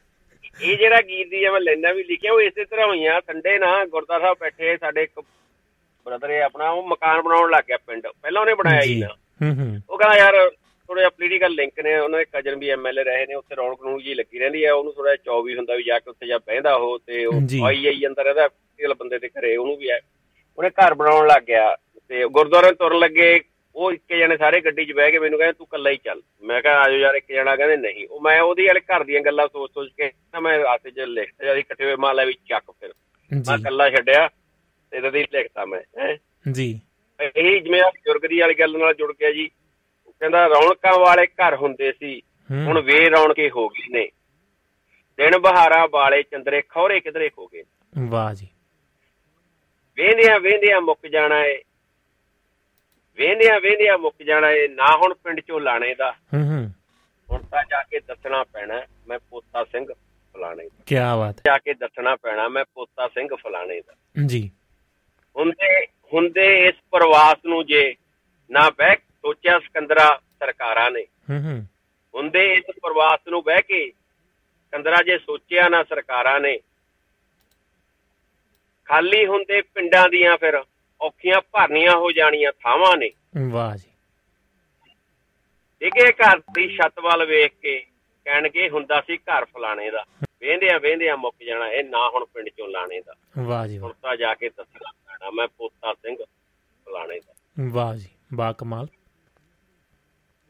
ਇਹ 0.61 0.77
ਜਿਹੜਾ 0.77 1.01
ਗੀਤ 1.01 1.29
ਦੀ 1.29 1.49
ਮੈਂ 1.49 1.61
ਲੈਣਾ 1.61 1.91
ਵੀ 1.91 2.03
ਲਿਖਿਆ 2.03 2.33
ਉਹ 2.33 2.41
ਇਸੇ 2.41 2.65
ਤਰ੍ਹਾਂ 2.65 2.87
ਹੋਈਆਂ। 2.87 3.21
ਸੰਡੇ 3.21 3.59
ਨਾ 3.59 3.85
ਗੁਰਦਾ 3.85 4.19
ਸਾਹਿਬ 4.19 4.37
ਬੈਠੇ 4.39 4.77
ਸਾਡੇ 4.77 5.03
ਇੱਕ 5.03 5.19
ਬ੍ਰਦਰ 6.05 6.31
ਹੈ 6.31 6.41
ਆਪਣਾ 6.41 6.69
ਉਹ 6.69 6.87
ਮਕਾਨ 6.87 7.21
ਬਣਾਉਣ 7.21 7.51
ਲੱਗ 7.51 7.63
ਗਿਆ 7.67 7.77
ਪਿੰਡ। 7.77 8.07
ਪਹਿਲਾਂ 8.21 8.41
ਉਹਨੇ 8.41 8.53
ਬਣਾਇਆ 8.53 8.81
ਹੀ 8.81 8.99
ਨਾ। 8.99 9.07
ਹੂੰ 9.07 9.55
ਹੂੰ। 9.55 9.79
ਉਹ 9.89 9.97
ਕਹਿੰਦਾ 9.97 10.17
ਯਾਰ 10.17 10.49
ਥੋੜਾ 10.87 11.01
ਜਿਹਾ 11.01 11.09
ਪੋਲੀਟੀਕਲ 11.09 11.51
ਲਿੰਕ 11.51 11.79
ਨੇ 11.83 11.97
ਉਹਨਾਂ 11.97 12.19
ਦੇ 12.19 12.25
ਕਜਨ 12.25 12.55
ਵੀ 12.55 12.69
ਐਮਐਲਏ 12.69 13.03
ਰਹੇ 13.03 13.25
ਨੇ 13.25 13.33
ਉੱਥੇ 13.33 13.55
ਰੌਣਕ 13.55 13.81
ਨੂੰ 13.81 14.03
ਜੀ 14.03 14.13
ਲੱਗੀ 14.13 14.39
ਰਹਿੰਦੀ 14.39 14.65
ਹੈ 14.65 14.73
ਉਹਨੂੰ 14.73 14.93
ਥੋੜਾ 14.93 15.15
ਜਿਹਾ 15.15 15.35
24 15.37 15.55
ਹੁੰਦਾ 15.55 15.75
ਵੀ 15.75 15.83
ਜਾ 15.83 15.99
ਕੇ 15.99 16.09
ਉੱਥੇ 16.09 16.27
ਜਾ 16.27 16.37
ਬਹਿੰਦਾ 16.37 16.75
ਉਹ 16.75 16.99
ਤੇ 17.07 17.25
ਉਹ। 17.25 17.41
ਆਈ 17.63 17.87
ਆਈ 17.87 18.05
ਅੰਦਰ 18.05 18.25
ਇਹਦਾ 18.25 18.47
ਪੋਲੀਟੀਕਲ 18.47 18.93
ਬੰਦੇ 18.93 19.19
ਦੇ 19.19 19.29
ਘਰੇ 19.29 19.55
ਉਹਨੂੰ 19.55 19.77
ਵੀ 19.77 19.89
ਹੈ 19.89 19.99
ਉਹਨੇ 20.57 20.69
ਘਰ 20.69 20.93
ਬਣਾਉਣ 20.93 21.27
ਲੱਗ 21.27 21.43
ਗਿਆ 21.43 21.75
ਤੇ 22.07 22.25
ਗੁਰਦੁਆਰੇ 22.25 22.73
ਤੁਰਨ 22.73 22.99
ਲੱਗੇ। 22.99 23.39
ਉਹ 23.75 23.91
ਇੱਕ 23.91 24.13
ਜਣੇ 24.13 24.37
ਸਾਰੇ 24.37 24.61
ਗੱਡੀ 24.61 24.85
'ਚ 24.85 24.91
ਬਹਿ 24.91 25.11
ਕੇ 25.11 25.19
ਮੈਨੂੰ 25.19 25.39
ਕਹਿੰਦੇ 25.39 25.53
ਤੂੰ 25.53 25.67
ਇਕੱਲਾ 25.67 25.89
ਹੀ 25.89 25.97
ਚੱਲ। 25.97 26.21
ਮੈਂ 26.43 26.61
ਕਿਹਾ 26.61 26.73
ਆਜੋ 26.73 26.95
ਯਾਰ 26.95 27.15
ਇੱਕ 27.15 27.25
ਜਣਾ। 27.31 27.55
ਕਹਿੰਦੇ 27.55 27.77
ਨਹੀਂ। 27.77 28.07
ਉਹ 28.11 28.21
ਮੈਂ 28.21 28.41
ਉਹਦੀ 28.41 28.65
ਵਾਲੇ 28.65 28.79
ਘਰ 28.79 29.03
ਦੀਆਂ 29.03 29.21
ਗੱਲਾਂ 29.21 29.47
ਸੋਚ 29.47 29.71
ਸੋਚ 29.73 29.89
ਕੇ 29.97 30.05
ਨਾ 30.05 30.39
ਮੈਂ 30.39 30.59
ਰਾਤੇ 30.59 30.91
'ਚ 30.91 30.99
ਲਿਖਤਾ 30.99 31.45
ਜਦ 31.45 31.57
ਇਕੱਠੇ 31.57 31.85
ਹੋਏ 31.85 31.95
ਮਾਲਾ 31.95 32.23
ਵਿੱਚ 32.23 32.39
ਚੱਕ 32.49 32.71
ਫਿਰ। 32.71 32.89
ਮੈਂ 33.33 33.41
ਜੀ। 33.41 33.61
ਇਕੱਲਾ 33.61 33.89
ਛੱਡਿਆ 33.89 34.27
ਤੇ 34.91 34.97
ਇਹਦੇ 34.97 35.11
ਦੀ 35.11 35.23
ਲਿਖਤਾ 35.33 35.65
ਮੈਂ 35.65 35.81
ਜੀ। 36.51 36.81
ਇਹੀ 37.37 37.59
ਜਿਵੇਂ 37.59 37.81
ਆ 37.81 37.89
ਬਜ਼ੁਰਗ 37.89 38.21
ਦੀ 38.21 38.39
ਵਾਲੀ 38.39 38.53
ਗੱਲ 38.53 38.77
ਨਾਲ 38.77 38.93
ਜੁੜ 38.93 39.13
ਗਿਆ 39.13 39.31
ਜੀ। 39.31 39.49
ਉਹ 40.07 40.11
ਕਹਿੰਦਾ 40.11 40.47
ਰੌਣਕਾਂ 40.47 40.99
ਵਾਲੇ 40.99 41.27
ਘਰ 41.27 41.55
ਹੁੰਦੇ 41.55 41.91
ਸੀ 41.91 42.21
ਹੁਣ 42.51 42.81
ਵੇ 42.81 43.09
ਰੌਣਕੇ 43.09 43.49
ਹੋ 43.49 43.67
ਗਏ 43.69 43.87
ਨੇ। 43.89 44.09
ਦਿਨ 45.17 45.37
ਬਹਾਰਾਂ 45.37 45.87
ਵਾਲੇ 45.87 46.23
ਚੰਦਰੇ 46.23 46.61
ਖੌਰੇ 46.61 46.99
ਕਿਧਰੇ 46.99 47.29
ਹੋ 47.37 47.47
ਗਏ 47.47 47.63
ਵਾਹ 48.09 48.33
ਜੀ। 48.33 48.47
ਵੇਂਦਿਆਂ 49.95 50.39
ਵੇਂਦਿਆਂ 50.39 50.81
ਮੁੱਕ 50.81 51.07
ਜਾਣਾ 51.07 51.45
ਏ। 51.45 51.61
ਵੇਂਦਿਆਂ 53.21 53.59
ਵੇਂਦਿਆਂ 53.59 53.97
ਮੁੱਕ 53.97 54.23
ਜਾਣਾ 54.23 54.51
ਏ 54.51 54.67
ਨਾ 54.67 54.97
ਹੁਣ 54.97 55.13
ਪਿੰਡ 55.13 55.39
ਚੋਂ 55.39 55.59
ਲਾਣੇ 55.59 55.95
ਦਾ। 55.95 56.11
ਹੂੰ 56.11 56.43
ਹੂੰ। 56.43 56.71
ਹੁਣ 57.31 57.43
ਤਾਂ 57.43 57.63
ਜਾ 57.69 57.83
ਕੇ 57.83 57.99
ਦੱਸਣਾ 57.99 58.43
ਪੈਣਾ 58.43 58.81
ਮੈਂ 59.07 59.19
ਪੋਤਾ 59.29 59.63
ਸਿੰਘ 59.63 59.93
ਫਲਾਣੇ 60.33 60.63
ਦਾ। 60.63 60.83
ਕੀ 60.85 60.95
ਬਾਤ 60.95 61.35
ਜਾ 61.45 61.57
ਕੇ 61.57 61.73
ਦੱਸਣਾ 61.73 62.15
ਪੈਣਾ 62.15 62.47
ਮੈਂ 62.47 62.65
ਪੋਤਾ 62.73 63.07
ਸਿੰਘ 63.07 63.35
ਫਲਾਣੇ 63.35 63.81
ਦਾ। 63.81 63.93
ਜੀ। 64.25 64.51
ਹੁੰਦੇ 65.37 65.85
ਹੁੰਦੇ 65.85 66.67
ਇਸ 66.67 66.75
ਪ੍ਰਵਾਸ 66.91 67.37
ਨੂੰ 67.45 67.65
ਜੇ 67.65 67.95
ਨਾ 68.51 68.69
ਬਹਿ 68.69 68.95
ਸੋਚਿਆ 68.95 69.59
ਸਿਕੰਦਰਾ 69.59 70.19
ਸਰਕਾਰਾਂ 70.39 70.91
ਨੇ। 70.91 71.03
ਹੂੰ 71.03 71.43
ਹੂੰ। 71.43 71.65
ਹੁੰਦੇ 72.15 72.53
ਇਸ 72.53 72.65
ਪ੍ਰਵਾਸ 72.81 73.19
ਨੂੰ 73.27 73.43
ਬਹਿ 73.43 73.61
ਕੇ 73.61 73.91
ਕੰਦਰਾ 74.71 75.03
ਜੇ 75.03 75.17
ਸੋਚਿਆ 75.17 75.69
ਨਾ 75.69 75.83
ਸਰਕਾਰਾਂ 75.83 76.39
ਨੇ। 76.39 76.59
ਖਾਲੀ 78.85 79.25
ਹੁੰਦੇ 79.25 79.61
ਪਿੰਡਾਂ 79.61 80.09
ਦੀਆਂ 80.09 80.37
ਫਿਰ 80.37 80.63
ਔਖੀਆਂ 81.01 81.41
ਭਰਨੀਆਂ 81.41 81.91
ਹੋ 81.91 82.11
ਜਾਣੀਆਂ 82.11 82.51
ਥਾਵਾਂ 82.51 82.97
ਨੇ। 82.97 83.11
ਵਾਹ 83.49 83.77
ਜੀ। 83.77 83.91
ਡਿੱਗੇ 85.79 86.11
ਘਰ 86.11 86.39
ਦੀ 86.39 86.77
ਛੱਤ 86.77 86.99
ਵੱਲ 86.99 87.25
ਵੇਖ 87.25 87.51
ਕੇ 87.61 87.85
ਕਹਿਣਗੇ 88.25 88.69
ਹੁੰਦਾ 88.69 89.01
ਸੀ 89.01 89.17
ਘਰ 89.17 89.45
ਫਲਾਣੇ 89.45 89.91
ਦਾ। 89.91 90.05
ਵੇਂਦਿਆਂ 90.41 90.79
ਵੇਂਦਿਆਂ 90.79 91.17
ਮੁੱਕ 91.17 91.43
ਜਾਣਾ 91.43 91.67
ਇਹ 91.67 91.83
ਨਾ 91.83 92.09
ਹੁਣ 92.09 92.25
ਪਿੰਡ 92.25 92.49
ਚੋਂ 92.49 92.67
ਲਾਣੇ 92.67 93.01
ਦਾ। 93.01 93.13
ਵਾਹ 93.39 93.67
ਜੀ 93.67 93.77
ਹੁਣ 93.77 93.93
ਤਾਂ 94.01 94.15
ਜਾ 94.15 94.33
ਕੇ 94.33 94.49
ਦੱਸਣਾ 94.49 94.91
ਪੈਣਾ 94.91 95.31
ਮੈਂ 95.31 95.47
ਪੋਤਾ 95.47 95.93
ਸਿੰਘ 95.93 96.15
ਫਲਾਣੇ 96.85 97.19
ਦਾ। 97.19 97.33
ਵਾਹ 97.71 97.95
ਜੀ 97.95 98.07
ਬਾ 98.33 98.51
ਕਮਾਲ। 98.51 98.87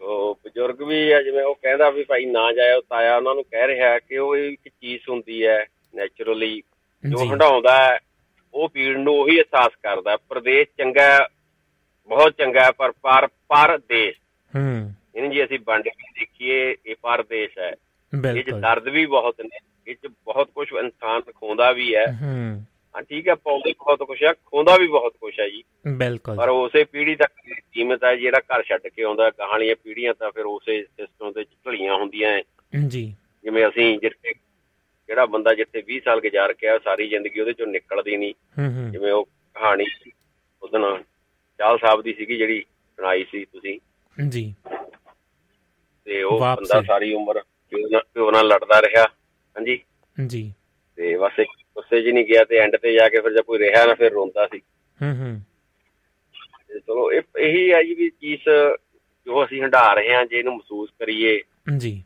ਉਹ 0.01 0.39
ਬਜ਼ੁਰਗ 0.45 0.81
ਵੀ 0.81 1.11
ਆ 1.11 1.21
ਜਿਵੇਂ 1.21 1.43
ਉਹ 1.43 1.55
ਕਹਿੰਦਾ 1.55 1.89
ਵੀ 1.89 2.03
ਭਾਈ 2.03 2.25
ਨਾ 2.25 2.53
ਜਾਇਓ 2.53 2.81
ਤਾਇਆ 2.81 3.17
ਉਹਨਾਂ 3.17 3.35
ਨੂੰ 3.35 3.43
ਕਹਿ 3.43 3.67
ਰਿਹਾ 3.67 3.99
ਕਿ 3.99 4.17
ਉਹ 4.17 4.35
ਇੱਕ 4.35 4.67
ਚੀਜ਼ 4.67 5.09
ਹੁੰਦੀ 5.09 5.45
ਹੈ 5.45 5.65
ਨੇਚਰਲੀ 5.95 6.63
ਜੀ 7.19 7.27
ਹੰਡਾਉਂਦਾ 7.27 7.83
ਹੈ 7.83 7.99
ਉਹ 8.53 8.69
ਪੀੜ 8.69 8.97
ਨੂੰ 8.97 9.13
ਉਹੀ 9.13 9.35
ਅਹਿਸਾਸ 9.37 9.71
ਕਰਦਾ 9.83 10.11
ਹੈ। 10.11 10.17
ਪ੍ਰਦੇਸ਼ 10.29 10.69
ਚੰਗਾ 10.77 11.01
ਹੈ, 11.01 11.19
ਬਹੁਤ 12.07 12.33
ਚੰਗਾ 12.37 12.63
ਹੈ, 12.63 12.71
ਪਰ 12.71 12.91
ਪਰ 12.91 13.27
ਪਰਦੇਸ਼ 13.27 14.17
ਹੂੰ। 14.55 14.93
ਇਹਨੂੰ 15.15 15.31
ਜੇ 15.31 15.45
ਅਸੀਂ 15.45 15.59
ਵੰਡ 15.67 15.83
ਕੇ 15.83 16.11
ਦੇਖੀਏ 16.19 16.75
ਇਹ 16.85 16.95
ਪਰਦੇਸ਼ 17.01 17.57
ਹੈ। 17.57 17.75
ਇਹ 18.35 18.43
'ਚ 18.43 18.49
ਦਰਦ 18.49 18.87
ਵੀ 18.87 19.05
ਬਹੁਤ 19.05 19.35
ਨੇ 19.41 19.59
ਇਹ 19.87 19.95
'ਚ 19.95 20.07
ਬਹੁਤ 20.07 20.49
ਕੁਝ 20.55 20.67
ਇਨਸਾਨ 20.79 21.21
ਖੋਂਦਾ 21.21 21.71
ਵੀ 21.71 21.95
ਹੈ। 21.95 22.05
ਹੂੰ। 22.05 22.65
ਹਾਂ 22.95 23.03
ਠੀਕ 23.03 23.27
ਹੈ 23.27 23.35
ਪਾਉਂਦੇ 23.35 23.73
ਬਹੁਤ 23.73 24.03
ਕੁਛ 24.03 24.23
ਆ 24.23 24.33
ਖੋਂਦਾ 24.45 24.77
ਵੀ 24.77 24.87
ਬਹੁਤ 24.87 25.13
ਕੁਛ 25.21 25.39
ਆ 25.39 25.49
ਜੀ। 25.49 25.63
ਬਿਲਕੁਲ। 25.97 26.35
ਪਰ 26.35 26.49
ਉਸੇ 26.49 26.83
ਪੀੜ੍ਹੀ 26.83 27.15
ਤੱਕ 27.15 27.33
ਕੀਮਤ 27.71 28.03
ਹੈ 28.03 28.15
ਜਿਹੜਾ 28.15 28.39
ਘਰ 28.39 28.63
ਛੱਡ 28.63 28.87
ਕੇ 28.87 29.03
ਆਉਂਦਾ 29.03 29.29
ਕਹਾਣੀਆਂ 29.29 29.75
ਪੀੜ੍ਹੀਆਂ 29.83 30.13
ਤਾਂ 30.13 30.31
ਫਿਰ 30.31 30.45
ਉਸੇ 30.45 30.83
ਸਿਸਟਮ 30.83 31.31
ਤੇ 31.31 31.43
ਢਲੀਆਂ 31.43 31.95
ਹੁੰਦੀਆਂ 31.95 32.41
ਜੀ। 32.87 33.15
ਜਿਵੇਂ 33.43 33.67
ਅਸੀਂ 33.67 33.99
ਜਿੱਥੇ 33.99 34.33
ਜਿਹੜਾ 35.07 35.25
ਬੰਦਾ 35.25 35.53
ਜਿੱਥੇ 35.53 35.83
20 35.87 35.99
ਸਾਲ 36.05 36.21
ਗੁਜ਼ਾਰ 36.21 36.53
ਕੇ 36.53 36.67
ਆਇਆ 36.67 36.79
ਸਾਰੀ 36.79 37.09
ਜ਼ਿੰਦਗੀ 37.09 37.39
ਉਹਦੇ 37.39 37.53
ਚੋਂ 37.53 37.67
ਨਿਕਲਦੀ 37.67 38.17
ਨਹੀਂ। 38.17 38.33
ਜਿਵੇਂ 38.91 39.11
ਉਹ 39.11 39.25
ਕਹਾਣੀ 39.25 39.85
ਉਹਦਨ 40.63 41.03
ਚਾਲ 41.57 41.77
ਸਾਹਿਬ 41.77 42.01
ਦੀ 42.01 42.13
ਸੀਗੀ 42.13 42.37
ਜਿਹੜੀ 42.37 42.61
ਸੁਣਾਈ 42.95 43.23
ਸੀ 43.23 43.45
ਤੁਸੀਂ। 43.45 43.79
ਜੀ। 44.29 44.55
ਤੇ 46.05 46.23
ਉਹ। 46.23 46.39
ਬੰਦਾ 46.39 46.81
ਸਾਰੀ 46.81 47.13
ਉਮਰ 47.13 47.41
ਪਿਓ 48.13 48.31
ਨਾਲ- 48.31 48.47
ਲੜਦਾ 48.47 48.81
ਰਿਹਾ। 48.81 49.03
ਹਾਂਜੀ। 49.03 49.79
ਜੀ। 50.27 50.53
ਤੇ 50.95 51.17
ਬਸ 51.17 51.31
ਇੱਕ 51.39 51.49
ਗੁੱਸੇ 51.75 52.01
'ਚ 52.01 52.07
ਨਹੀਂ 52.07 52.25
ਗਿਆ 52.25 52.43
ਤੇ 52.43 52.57
ਐਂਡ 52.57 52.77
ਤੇ 52.77 52.93
ਜਾ 52.93 53.09
ਕੇ 53.09 53.21
ਫਿਰ 53.21 53.31
ਜਦ 53.31 53.41
ਕੋਈ 53.41 53.59
ਰਿਹਾ 53.59 53.85
ਨਾ 53.85 53.93
ਫਿਰ 53.93 54.11
ਰੋਂਦਾ 54.11 54.47
ਸੀ। 54.47 54.59
ਹੂੰ 55.01 55.17
ਹੂੰ। 55.17 55.41
ਚਲੋ 56.79 57.11
ਇਹ 57.11 57.21
ਇਹੀ 57.39 57.71
ਹੈ 57.71 57.83
ਜੀ 57.83 57.93
ਵੀ 57.93 58.09
ਚੀਜ਼ 58.09 58.41
ਜੋ 59.25 59.45
ਅਸੀਂ 59.45 59.61
ਹੰਢਾ 59.61 59.93
ਰਹੇ 59.93 60.13
ਹਾਂ 60.13 60.25
ਜੇ 60.25 60.39
ਇਹਨੂੰ 60.39 60.53
ਮਹਿਸੂਸ 60.53 60.89
ਕਰੀਏ। 60.99 61.41
ਜੀ। 61.77 62.03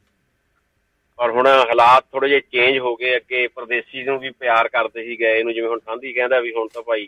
ਪਰ 1.19 1.31
ਹੁਣ 1.31 1.47
ਹਾਲਾਤ 1.47 2.03
ਥੋੜੇ 2.11 2.27
ਜਿਹੇ 2.29 2.39
ਚੇਂਜ 2.51 2.77
ਹੋ 2.77 2.95
ਗਏ 2.95 3.15
ਅੱਗੇ 3.15 3.47
ਪਰਦੇਸੀ 3.47 4.03
ਨੂੰ 4.03 4.19
ਵੀ 4.19 4.29
ਪਿਆਰ 4.29 4.67
ਕਰਦੇ 4.67 5.03
ਸੀ 5.03 5.19
ਗਏ 5.19 5.43
ਨੂੰ 5.43 5.53
ਜਿਵੇਂ 5.53 5.69
ਹੁਣ 5.69 5.79
ਠਾਂਦੀ 5.79 6.11
ਕਹਿੰਦਾ 6.13 6.39
ਵੀ 6.39 6.51
ਹੁਣ 6.53 6.67
ਤਾਂ 6.73 6.81
ਭਾਈ 6.81 7.07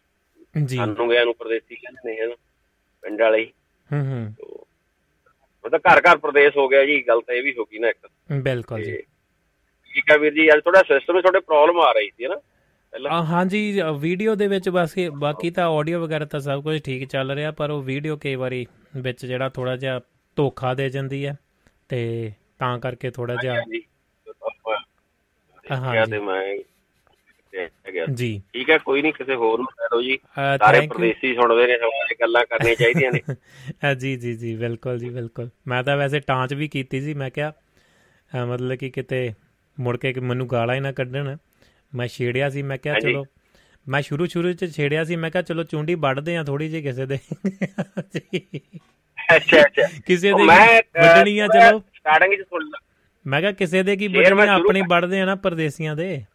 ਜੀ। 0.55 0.77
ਸਾਨੂੰ 0.77 1.09
ਗਿਆ 1.09 1.23
ਨੂੰ 1.23 1.33
ਪਰਦੇਸੀ 1.35 1.75
ਕਹਿੰਦੇ 1.75 2.11
ਨੇ 2.11 2.21
ਹਨ 2.21 2.33
ਪਿੰਡ 3.03 3.21
ਵਾਲੇ 3.21 3.39
ਹੀ। 3.39 3.51
ਹੂੰ 3.89 4.33
ਤਾਂ 5.63 5.79
ਘਰ 5.81 6.01
ਘਰ 6.01 6.17
ਪ੍ਰਦੇਸ਼ 6.17 6.57
ਹੋ 6.57 6.67
ਗਿਆ 6.67 6.83
ਜੀ 6.85 7.01
ਗੱਲ 7.07 7.21
ਤਾਂ 7.21 7.35
ਇਹ 7.35 7.43
ਵੀ 7.43 7.53
ਹੋ 7.53 7.63
ਗਈ 7.63 7.79
ਨਾ 7.79 7.89
ਇੱਕ। 7.89 8.07
ਬਿਲਕੁਲ 8.41 8.83
ਜੀ। 8.83 8.95
ਠੀਕ 9.91 10.11
ਹੈ 10.11 10.17
ਵੀਰ 10.17 10.33
ਜੀ 10.33 10.49
ਅੱਜ 10.53 10.61
ਥੋੜਾ 10.63 10.81
ਸਿਸਟਮ 10.83 11.15
ਵਿੱਚ 11.15 11.25
ਥੋੜੇ 11.27 11.39
ਪ੍ਰੋਬਲਮ 11.39 11.79
ਆ 11.79 11.91
ਰਹੀ 11.91 12.09
ਸੀ 12.09 12.23
ਹੈ 12.23 12.29
ਨਾ 12.29 13.21
ਹਾਂਜੀ 13.23 13.59
ਵੀਡੀਓ 13.99 14.35
ਦੇ 14.35 14.47
ਵਿੱਚ 14.47 14.69
ਬਸ 14.69 14.93
ਬਾਕੀ 15.15 15.49
ਤਾਂ 15.51 15.65
ਆਡੀਓ 15.69 15.99
ਵਗੈਰਾ 15.99 16.25
ਤਾਂ 16.25 16.39
ਸਭ 16.39 16.61
ਕੁਝ 16.63 16.79
ਠੀਕ 16.81 17.07
ਚੱਲ 17.09 17.31
ਰਿਹਾ 17.31 17.51
ਪਰ 17.51 17.69
ਉਹ 17.69 17.81
ਵੀਡੀਓ 17.83 18.15
ਕਈ 18.17 18.35
ਵਾਰੀ 18.35 18.65
ਵਿੱਚ 18.95 19.25
ਜਿਹੜਾ 19.25 19.49
ਥੋੜਾ 19.49 19.75
ਜਿਹਾ 19.75 19.99
ਧੋਖਾ 20.37 20.73
ਦੇ 20.73 20.89
ਜਾਂਦੀ 20.89 21.25
ਹੈ 21.25 21.35
ਤੇ 21.89 22.31
ਤਾਂ 22.59 22.77
ਕਰਕੇ 22.79 23.09
ਥੋੜਾ 23.11 23.35
ਜਿਹਾ 23.35 23.61
ਹਾਂ 25.71 26.07
ਤੇ 26.07 26.19
ਮੈਂ 26.19 26.57
ਜੀ। 28.13 28.41
ਠੀਕ 28.53 28.69
ਹੈ 28.69 28.77
ਕੋਈ 28.77 29.01
ਨਹੀਂ 29.01 29.13
ਕਿਸੇ 29.13 29.35
ਹੋਰ 29.35 29.57
ਨੂੰ 29.57 29.67
ਕਹਿ 29.67 29.87
ਦਿਓ 29.91 30.01
ਜੀ। 30.01 30.17
ਸਾਰੇ. 30.35 30.87
ਪ੍ਰਦੇਸੀ 30.87 31.35
ਸੁਣਦੇ 31.35 31.67
ਨੇ 31.67 31.77
ਸਵਾਲ 31.77 32.15
ਗੱਲਾਂ 32.21 32.45
ਕਰਨੀਆਂ 32.45 32.75
ਚਾਹੀਦੀਆਂ 32.75 33.11
ਨੇ। 33.11 33.21
ਜੀ 33.99 34.15
ਜੀ 34.15 34.33
ਜੀ 34.33 34.55
ਬਿਲਕੁਲ 34.55 34.99
ਜੀ 34.99 35.09
ਬਿਲਕੁਲ। 35.09 35.49
ਮੈਂ 35.67 35.83
ਤਾਂ 35.83 35.97
ਵੈਸੇ 35.97 36.19
ਟਾਂਚ 36.19 36.53
ਵੀ 36.53 36.67
ਕੀਤੀ 36.67 37.01
ਸੀ 37.01 37.13
ਮੈਂ 37.13 37.29
ਕਿਹਾ 37.29 37.53
ਮਤਲਬ 38.45 38.75
ਕਿ 38.75 38.89
ਕਿਤੇ 38.89 39.33
ਮੁੜ 39.79 39.97
ਕੇ 39.97 40.13
ਕਿ 40.13 40.19
ਮੈਨੂੰ 40.19 40.49
ਗਾਲਾਂ 40.49 40.75
ਹੀ 40.75 40.79
ਨਾ 40.79 40.91
ਕੱਢਣ। 40.91 41.37
ਮੈਂ 41.95 42.07
ਛੇੜਿਆ 42.07 42.49
ਸੀ 42.49 42.61
ਮੈਂ 42.61 42.77
ਕਿਹਾ। 42.77 42.99
ਚਲੋ। 42.99 43.25
ਮੈਂ 43.87 44.01
ਸ਼ੁਰੂ 44.01 44.25
ਸ਼ੁਰੂ 44.25 44.53
ਚ 44.53 44.65
ਛੇੜਿਆ 44.75 45.03
ਸੀ 45.03 45.15
ਮੈਂ 45.15 45.31
ਕਿਹਾ 45.31 45.43
ਚਲੋ 45.43 45.63
ਚੁੰਡੀ 45.63 45.95
ਵੱਢਦੇ 45.95 46.37
ਆ 46.37 46.43
ਥੋੜੀ 46.43 46.69
ਜਿਹੀ 46.69 46.81
ਕਿਸੇ 46.81 47.05
ਦੇ। 47.05 47.19
ਅੱਛਾ 49.35 49.61
ਅੱਛਾ। 49.61 49.87
ਕਿਸੇ 50.05 50.27
ਦੇ 50.29 50.43
ਵੱਢਣੀ 50.43 51.39
ਆ 51.39 51.47
ਚਲੋ। 51.47 51.79
ਸਟਾਰਟਿੰਗ 51.79 52.33
ਚ 52.33 52.47
ਸੁਣ 52.49 52.61
ਲਾ 52.63 52.79
ਮੈਂ 53.27 53.41
ਕਿਹਾ 53.41 53.51
ਕਿਸੇ 53.51 53.83
ਦੇ 53.83 53.95
ਕੀ 53.95 54.05
ਆ, 54.05 54.23
ਸ਼ੁਰੂ 54.23 54.41
ਆਪਣੀ 54.41 54.81
ਵੱਢਦੇ 54.89 55.21
ਆ 55.21 55.25
ਨਾ 55.25 55.35
ਪਰਦੇਸੀਆਂ 55.35 55.95
ਦੇ। 55.95 56.25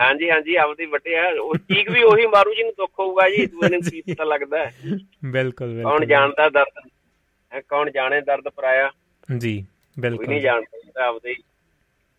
ਹਾਂਜੀ 0.00 0.30
ਹਾਂਜੀ 0.30 0.54
ਆਪਦੀ 0.54 0.86
ਵੱਟਿਆ 0.86 1.22
ਉਹ 1.40 1.54
ਚੀਕ 1.56 1.90
ਵੀ 1.90 2.02
ਉਹੀ 2.02 2.26
ਮਾਰੂ 2.26 2.54
ਜਿਹਨੂੰ 2.54 2.72
ਦੁੱਖ 2.72 2.90
ਹੋਊਗਾ 2.98 3.28
ਜੀ 3.30 3.46
ਦੂਏ 3.46 3.68
ਨੂੰ 3.68 3.80
ਕੀ 3.82 4.00
ਪਤਾ 4.00 4.24
ਲੱਗਦਾ 4.24 4.58
ਹੈ। 4.58 4.74
ਬਿਲਕੁਲ 5.24 5.68
ਕੌਣ 5.68 5.74
ਬਿਲਕੁਲ 5.74 6.04
ਜਾਣਦਾ 6.04 6.48
ਦਰਦ? 6.48 6.88
ਕੌਣ 7.68 7.90
ਜਾਣੇ 7.90 8.20
ਦਰਦ 8.20 8.48
ਪਰਾਇਆ? 8.48 8.90
ਜੀ 9.38 9.60
ਕੋਈ 9.60 10.00
ਬਿਲਕੁਲ 10.02 10.28
ਨਹੀਂ 10.28 10.40
ਜਾਣਦਾ 10.40 11.06
ਆਪਦੇ 11.06 11.34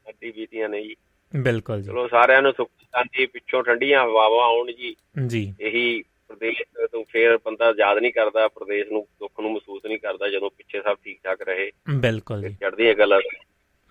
ਹੱਡੀ 0.05 0.31
ਬੀਤੀਆਂ 0.31 0.69
ਨੇ 0.69 0.83
ਜੀ। 0.83 0.95
ਬਿਲਕੁਲ 1.35 1.81
ਜੀ। 1.81 1.87
ਚਲੋ 1.87 2.07
ਸਾਰਿਆਂ 2.07 2.41
ਨੂੰ 2.41 2.53
ਸੁੱਖ 2.53 2.69
ਸ਼ਾਂਤੀ 2.81 3.25
ਪਿੱਛੋਂ 3.25 3.63
ਠੰਡੀਆਂ 3.63 4.03
ਹਵਾਵਾਂ 4.03 4.43
ਆਉਣ 4.45 4.71
ਜੀ। 4.71 4.95
ਜੀ। 5.27 5.53
ਇਹੀ 5.59 6.03
ਪ੍ਰਦੇਸ਼ 6.27 6.61
ਤੋਂ 6.91 7.03
ਫੇਰ 7.09 7.37
ਬੰਦਾ 7.37 7.73
ਯਾਦ 7.79 7.97
ਨਹੀਂ 7.97 8.11
ਕਰਦਾ 8.13 8.47
ਪ੍ਰਦੇਸ਼ 8.47 8.91
ਨੂੰ 8.91 9.01
ਦੁੱਖ 9.19 9.39
ਨੂੰ 9.39 9.51
ਮਹਿਸੂਸ 9.51 9.85
ਨਹੀਂ 9.85 9.97
ਕਰਦਾ 9.99 10.29
ਜਦੋਂ 10.29 10.49
ਪਿੱਛੇ 10.49 10.81
ਸਭ 10.81 10.97
ਠੀਕ 11.03 11.19
ਠਾਕ 11.23 11.41
ਰਹੇ। 11.41 11.71
ਬਿਲਕੁਲ 11.99 12.41
ਜੀ। 12.41 12.53
ਚੜਦੀਆਂ 12.53 12.93
ਗੱਲਾਂ 12.93 13.19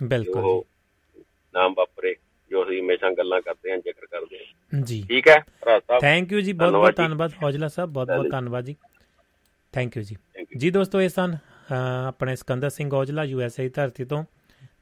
ਬਿਲਕੁਲ 0.00 0.62
ਨਾਮ 1.54 1.74
ਵਾਪਰੇ 1.76 2.14
ਜੋ 2.50 2.62
ਅਸੀਂ 2.64 2.80
ਹਮੇਸ਼ਾ 2.82 3.10
ਗੱਲਾਂ 3.10 3.40
ਕਰਦੇ 3.40 3.70
ਹਾਂ 3.70 3.78
ਜ਼ਿਕਰ 3.78 4.06
ਕਰਦੇ 4.06 4.38
ਹਾਂ। 4.38 4.82
ਜੀ। 4.82 5.04
ਠੀਕ 5.08 5.28
ਹੈ 5.28 5.38
ਭਰਾ 5.60 5.78
ਸਾਹਿਬ? 5.78 6.00
ਥੈਂਕ 6.00 6.32
ਯੂ 6.32 6.40
ਜੀ 6.40 6.52
ਬਹੁਤ 6.52 6.72
ਬਹੁਤ 6.72 6.96
ਧੰਨਵਾਦ 6.96 7.32
ਹੌਜਲਾ 7.42 7.68
ਸਾਹਿਬ 7.68 7.90
ਬਹੁਤ 7.90 8.08
ਬਹੁਤ 8.08 8.30
ਧੰਨਵਾਦ 8.30 8.64
ਜੀ। 8.64 8.76
ਥੈਂਕ 9.74 9.96
ਯੂ 9.96 10.02
ਜੀ. 10.02 10.16
ਜੀ 10.56 10.70
ਦੋਸਤੋ 10.70 11.00
ਇਹ 11.00 11.08
ਸਨ 11.08 11.36
ਆਪਣੇ 12.08 12.36
Sikandar 12.36 12.70
Singh 12.70 12.90
Aujla 12.94 13.24
U 13.24 13.40
S 13.40 13.60
A 13.60 13.68
ਧਰਤੀ 13.68 14.04
ਤੋਂ 14.04 14.24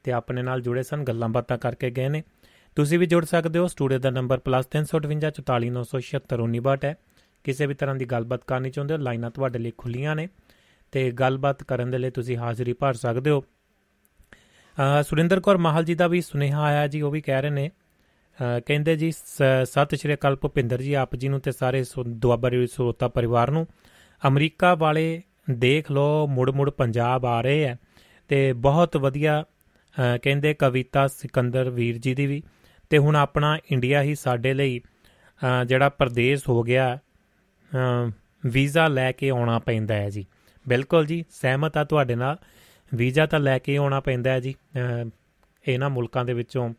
ਤੇ 0.04 0.12
ਆਪਣੇ 0.12 0.42
ਨਾਲ 0.42 0.60
ਜੁੜੇ 0.60 0.82
ਸਨ 0.82 1.04
ਗੱਲਾਂ 1.04 1.28
ਬਾਤਾਂ 1.28 1.58
ਕਰਕੇ 1.58 1.90
ਗਏ 1.90 2.08
ਨੇ। 2.08 2.22
ਤੁਸੀਂ 2.76 2.98
ਵੀ 2.98 3.06
ਜੁੜ 3.06 3.24
ਸਕਦੇ 3.24 3.58
ਹੋ 3.58 3.66
ਸਟੂਡੀਓ 3.66 3.98
ਦਾ 3.98 4.10
ਨੰਬਰ 4.10 4.40
+358 4.48 5.30
44976 5.40 6.84
ਹੈ। 6.84 6.94
ਕਿਸੇ 7.44 7.66
ਵੀ 7.66 7.74
ਤਰ੍ਹਾਂ 7.74 7.96
ਦੀ 7.96 8.04
ਗੱਲਬਾਤ 8.04 8.44
ਕਰਨੀ 8.46 8.70
ਚਾਹੁੰਦੇ 8.70 8.94
ਹੋ 8.94 8.98
ਲਾਈਨਾਂ 8.98 9.30
ਤੁਹਾਡੇ 9.30 9.58
ਲਈ 9.58 9.72
ਖੁੱਲੀਆਂ 9.78 10.16
ਨੇ 10.16 10.28
ਤੇ 10.92 11.10
ਗੱਲਬਾਤ 11.10 11.62
ਕਰਨ 11.62 11.90
ਦੇ 11.90 11.98
ਲਈ 11.98 12.10
ਤੁਸੀਂ 12.10 12.36
ਹਾਜ਼ਰੀ 12.36 12.72
ਭਰ 12.72 12.94
ਸਕਦੇ 12.94 13.30
ਹੋ। 13.30 13.44
ਅ, 15.00 15.02
ਸੁਰਿੰਦਰ 15.02 15.40
ਕੌਰ 15.40 15.56
ਮਾਹਲ 15.56 15.84
ਜੀ 15.84 15.94
ਦਾ 15.94 16.06
ਵੀ 16.06 16.20
ਸੁਨੇਹਾ 16.20 16.62
ਆਇਆ 16.62 16.86
ਜੀ 16.86 17.00
ਉਹ 17.00 17.10
ਵੀ 17.10 17.20
ਕਹਿ 17.20 17.42
ਰਹੇ 17.42 17.50
ਨੇ। 17.50 17.70
ਅ, 17.70 18.60
ਕਹਿੰਦੇ 18.66 18.96
ਜੀ 18.96 19.12
ਸ- 19.12 19.42
ਸਤਿ 19.64 19.96
ਸ਼੍ਰੀ 19.96 20.14
ਅਕਾਲ 20.14 20.36
ਭੁਪਿੰਦਰ 20.36 20.82
ਜੀ 20.82 20.94
ਆਪ 20.94 21.16
ਜੀ 21.16 21.28
ਨੂੰ 21.28 21.40
ਤੇ 21.40 21.52
ਸਾਰੇ 21.52 21.84
ਸੁ- 21.84 22.04
ਦੁਆਬਾ 22.08 22.50
ਰੇਡੀਓ 22.50 22.66
ਸਰੋਤਾ 22.66 23.08
ਪਰਿਵਾਰ 23.08 23.50
ਨੂੰ। 23.50 23.66
ਅਮਰੀਕਾ 24.28 24.74
ਵਾਲੇ 24.74 25.22
ਦੇਖ 25.50 25.90
ਲੋ 25.90 26.26
ਮੁੜ 26.26 26.50
ਮੁੜ 26.50 26.70
ਪੰਜਾਬ 26.70 27.26
ਆ 27.26 27.40
ਰਹੇ 27.40 27.64
ਹੈ 27.64 27.76
ਤੇ 28.28 28.52
ਬਹੁਤ 28.52 28.96
ਵਧੀਆ 28.96 29.44
ਅ, 29.44 30.18
ਕਹਿੰਦੇ 30.22 30.54
ਕਵਿਤਾ 30.54 31.08
ਸਿਕੰਦਰ 31.08 31.70
ਵੀਰ 31.70 31.98
ਜੀ 31.98 32.14
ਦੀ 32.14 32.26
ਵੀ। 32.26 32.42
ਤੇ 32.90 32.98
ਹੁਣ 32.98 33.16
ਆਪਣਾ 33.16 33.58
ਇੰਡੀਆ 33.72 34.02
ਹੀ 34.02 34.14
ਸਾਡੇ 34.14 34.54
ਲਈ 34.54 34.80
ਅ, 34.80 35.64
ਜਿਹੜਾ 35.64 35.88
ਪ੍ਰਦੇਸ਼ 35.88 36.48
ਹੋ 36.48 36.62
ਗਿਆ 36.62 36.96
ਅ, 36.96 36.98
ਵੀਜ਼ਾ 38.46 38.88
ਲੈ 38.88 39.12
ਕੇ 39.12 39.28
ਆਉਣਾ 39.28 39.58
ਪੈਂਦਾ 39.58 39.94
ਹੈ 39.94 40.10
ਜੀ। 40.10 40.26
ਬਿਲਕੁਲ 40.68 41.06
ਜੀ 41.06 41.24
ਸਹਿਮਤ 41.30 41.76
ਆ 41.76 41.84
ਤੁਹਾਡੇ 41.84 42.14
ਨਾਲ। 42.14 42.36
ਵੀਜ਼ਾ 42.94 43.26
ਤਾਂ 43.26 43.40
ਲੈ 43.40 43.58
ਕੇ 43.58 43.76
ਆਉਣਾ 43.76 44.00
ਪੈਂਦਾ 44.00 44.30
ਹੈ 44.30 44.40
ਜੀ। 44.40 44.54
ਅ, 45.06 45.08
ਇਹਨਾਂ 45.68 45.90
ਮੁਲਕਾਂ 45.90 46.24
ਦੇ 46.24 46.32
ਵਿੱਚੋਂ 46.32 46.74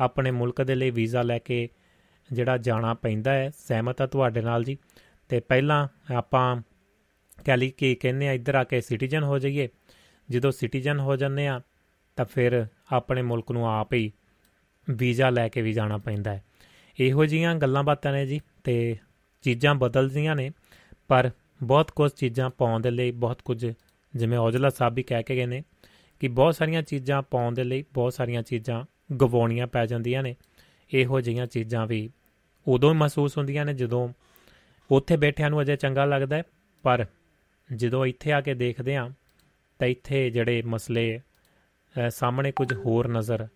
ਆਪਣੇ 0.00 0.30
ਮੁਲਕ 0.30 0.62
ਦੇ 0.62 0.74
ਲਈ 0.74 0.90
ਵੀਜ਼ਾ 0.90 1.22
ਲੈ 1.22 1.38
ਕੇ 1.38 1.68
ਜਿਹੜਾ 2.32 2.58
ਜਾਣਾ 2.58 2.94
ਪੈਂਦਾ 2.94 3.34
ਹੈ 3.34 3.50
ਸਹਿਮਤ 3.50 4.00
ਆ 4.00 4.06
ਤੁਹਾਡੇ 4.06 4.40
ਨਾਲ 4.40 4.64
ਜੀ। 4.64 4.78
ਤੇ 5.28 5.40
ਪਹਿਲਾਂ 5.40 5.88
ਆਪਾਂ 6.14 6.62
ਕਹਿ 7.44 7.56
ਲਈ 7.56 7.70
ਕਿ 7.70 7.94
ਕਹਿੰਦੇ 7.94 8.28
ਆ 8.28 8.32
ਇੱਧਰ 8.32 8.54
ਆ 8.54 8.64
ਕੇ 8.64 8.80
ਸਿਟੀਜ਼ਨ 8.80 9.22
ਹੋ 9.22 9.38
ਜਾਈਏ। 9.38 9.68
ਜਦੋਂ 10.30 10.52
ਸਿਟੀਜ਼ਨ 10.52 10.98
ਹੋ 10.98 11.16
ਜਾਂਦੇ 11.16 11.46
ਆ 11.46 11.60
ਤਾਂ 12.16 12.24
ਫਿਰ 12.24 12.66
ਆਪਣੇ 12.92 13.22
ਮੁਲਕ 13.22 13.52
ਨੂੰ 13.52 13.68
ਆਪ 13.68 13.92
ਹੀ 13.92 14.12
ਵੀਜ਼ਾ 14.90 15.30
ਲੈ 15.30 15.48
ਕੇ 15.48 15.62
ਵੀ 15.62 15.72
ਜਾਣਾ 15.72 15.98
ਪੈਂਦਾ 15.98 16.34
ਹੈ। 16.34 16.44
ਇਹੋ 17.00 17.24
ਜੀਆਂ 17.24 17.54
ਗੱਲਾਂ 17.54 17.82
ਬਾਤਾਂ 17.82 18.12
ਨੇ 18.12 18.26
ਜੀ 18.26 18.40
ਤੇ 18.64 18.96
ਚੀਜ਼ਾਂ 19.44 19.74
ਬਦਲਦੀਆਂ 19.74 20.36
ਨੇ 20.36 20.50
ਪਰ 21.08 21.30
ਬਹੁਤ 21.62 21.90
ਕੁਝ 21.90 22.10
ਚੀਜ਼ਾਂ 22.12 22.50
ਪਾਉਣ 22.50 22.80
ਦੇ 22.80 22.90
ਲਈ 22.90 23.10
ਬਹੁਤ 23.10 23.42
ਕੁਝ 23.42 23.72
ਜਿਵੇਂ 24.14 24.38
ਔਜਲਾ 24.38 24.68
ਸਾਹਿਬ 24.70 24.94
ਵੀ 24.94 25.02
ਕਹਿ 25.02 25.22
ਕੇ 25.22 25.36
ਗਏ 25.36 25.46
ਨੇ 25.46 25.62
ਕਿ 26.20 26.28
ਬਹੁਤ 26.28 26.54
ਸਾਰੀਆਂ 26.56 26.82
ਚੀਜ਼ਾਂ 26.82 27.22
ਪਾਉਣ 27.22 27.54
ਦੇ 27.54 27.64
ਲਈ 27.64 27.84
ਬਹੁਤ 27.94 28.14
ਸਾਰੀਆਂ 28.14 28.42
ਚੀਜ਼ਾਂ 28.42 28.84
ਗਵਾਉਣੀਆਂ 29.14 29.66
ਪੈ 29.66 29.86
ਜਾਂਦੀਆਂ 29.86 30.22
ਨੇ। 30.22 30.36
ਇਹੋ 30.92 31.20
ਜਿਹੀਆਂ 31.20 31.46
ਚੀਜ਼ਾਂ 31.46 31.86
ਵੀ 31.86 32.10
ਉਦੋਂ 32.68 32.92
ਹੀ 32.94 32.98
ਮਹਿਸੂਸ 32.98 33.38
ਹੁੰਦੀਆਂ 33.38 33.64
ਨੇ 33.64 33.74
ਜਦੋਂ 33.74 34.08
ਉੱਥੇ 34.90 35.16
ਬੈਠਿਆਂ 35.16 35.50
ਨੂੰ 35.50 35.62
ਅਜੇ 35.62 35.76
ਚੰਗਾ 35.76 36.04
ਲੱਗਦਾ 36.04 36.36
ਹੈ 36.36 36.42
ਪਰ 36.82 37.06
ਜਦੋਂ 37.74 38.06
ਇੱਥੇ 38.06 38.32
ਆ 38.32 38.40
ਕੇ 38.40 38.54
ਦੇਖਦੇ 38.54 38.96
ਆ 38.96 39.10
ਤਾਂ 39.78 39.88
ਇੱਥੇ 39.88 40.30
ਜਿਹੜੇ 40.30 40.62
ਮਸਲੇ 40.62 41.20
ਅ, 42.06 42.10
ਸਾਹਮਣੇ 42.10 42.52
ਕੁਝ 42.52 42.72
ਹੋਰ 42.72 43.08
ਨਜ਼ਰ 43.08 43.46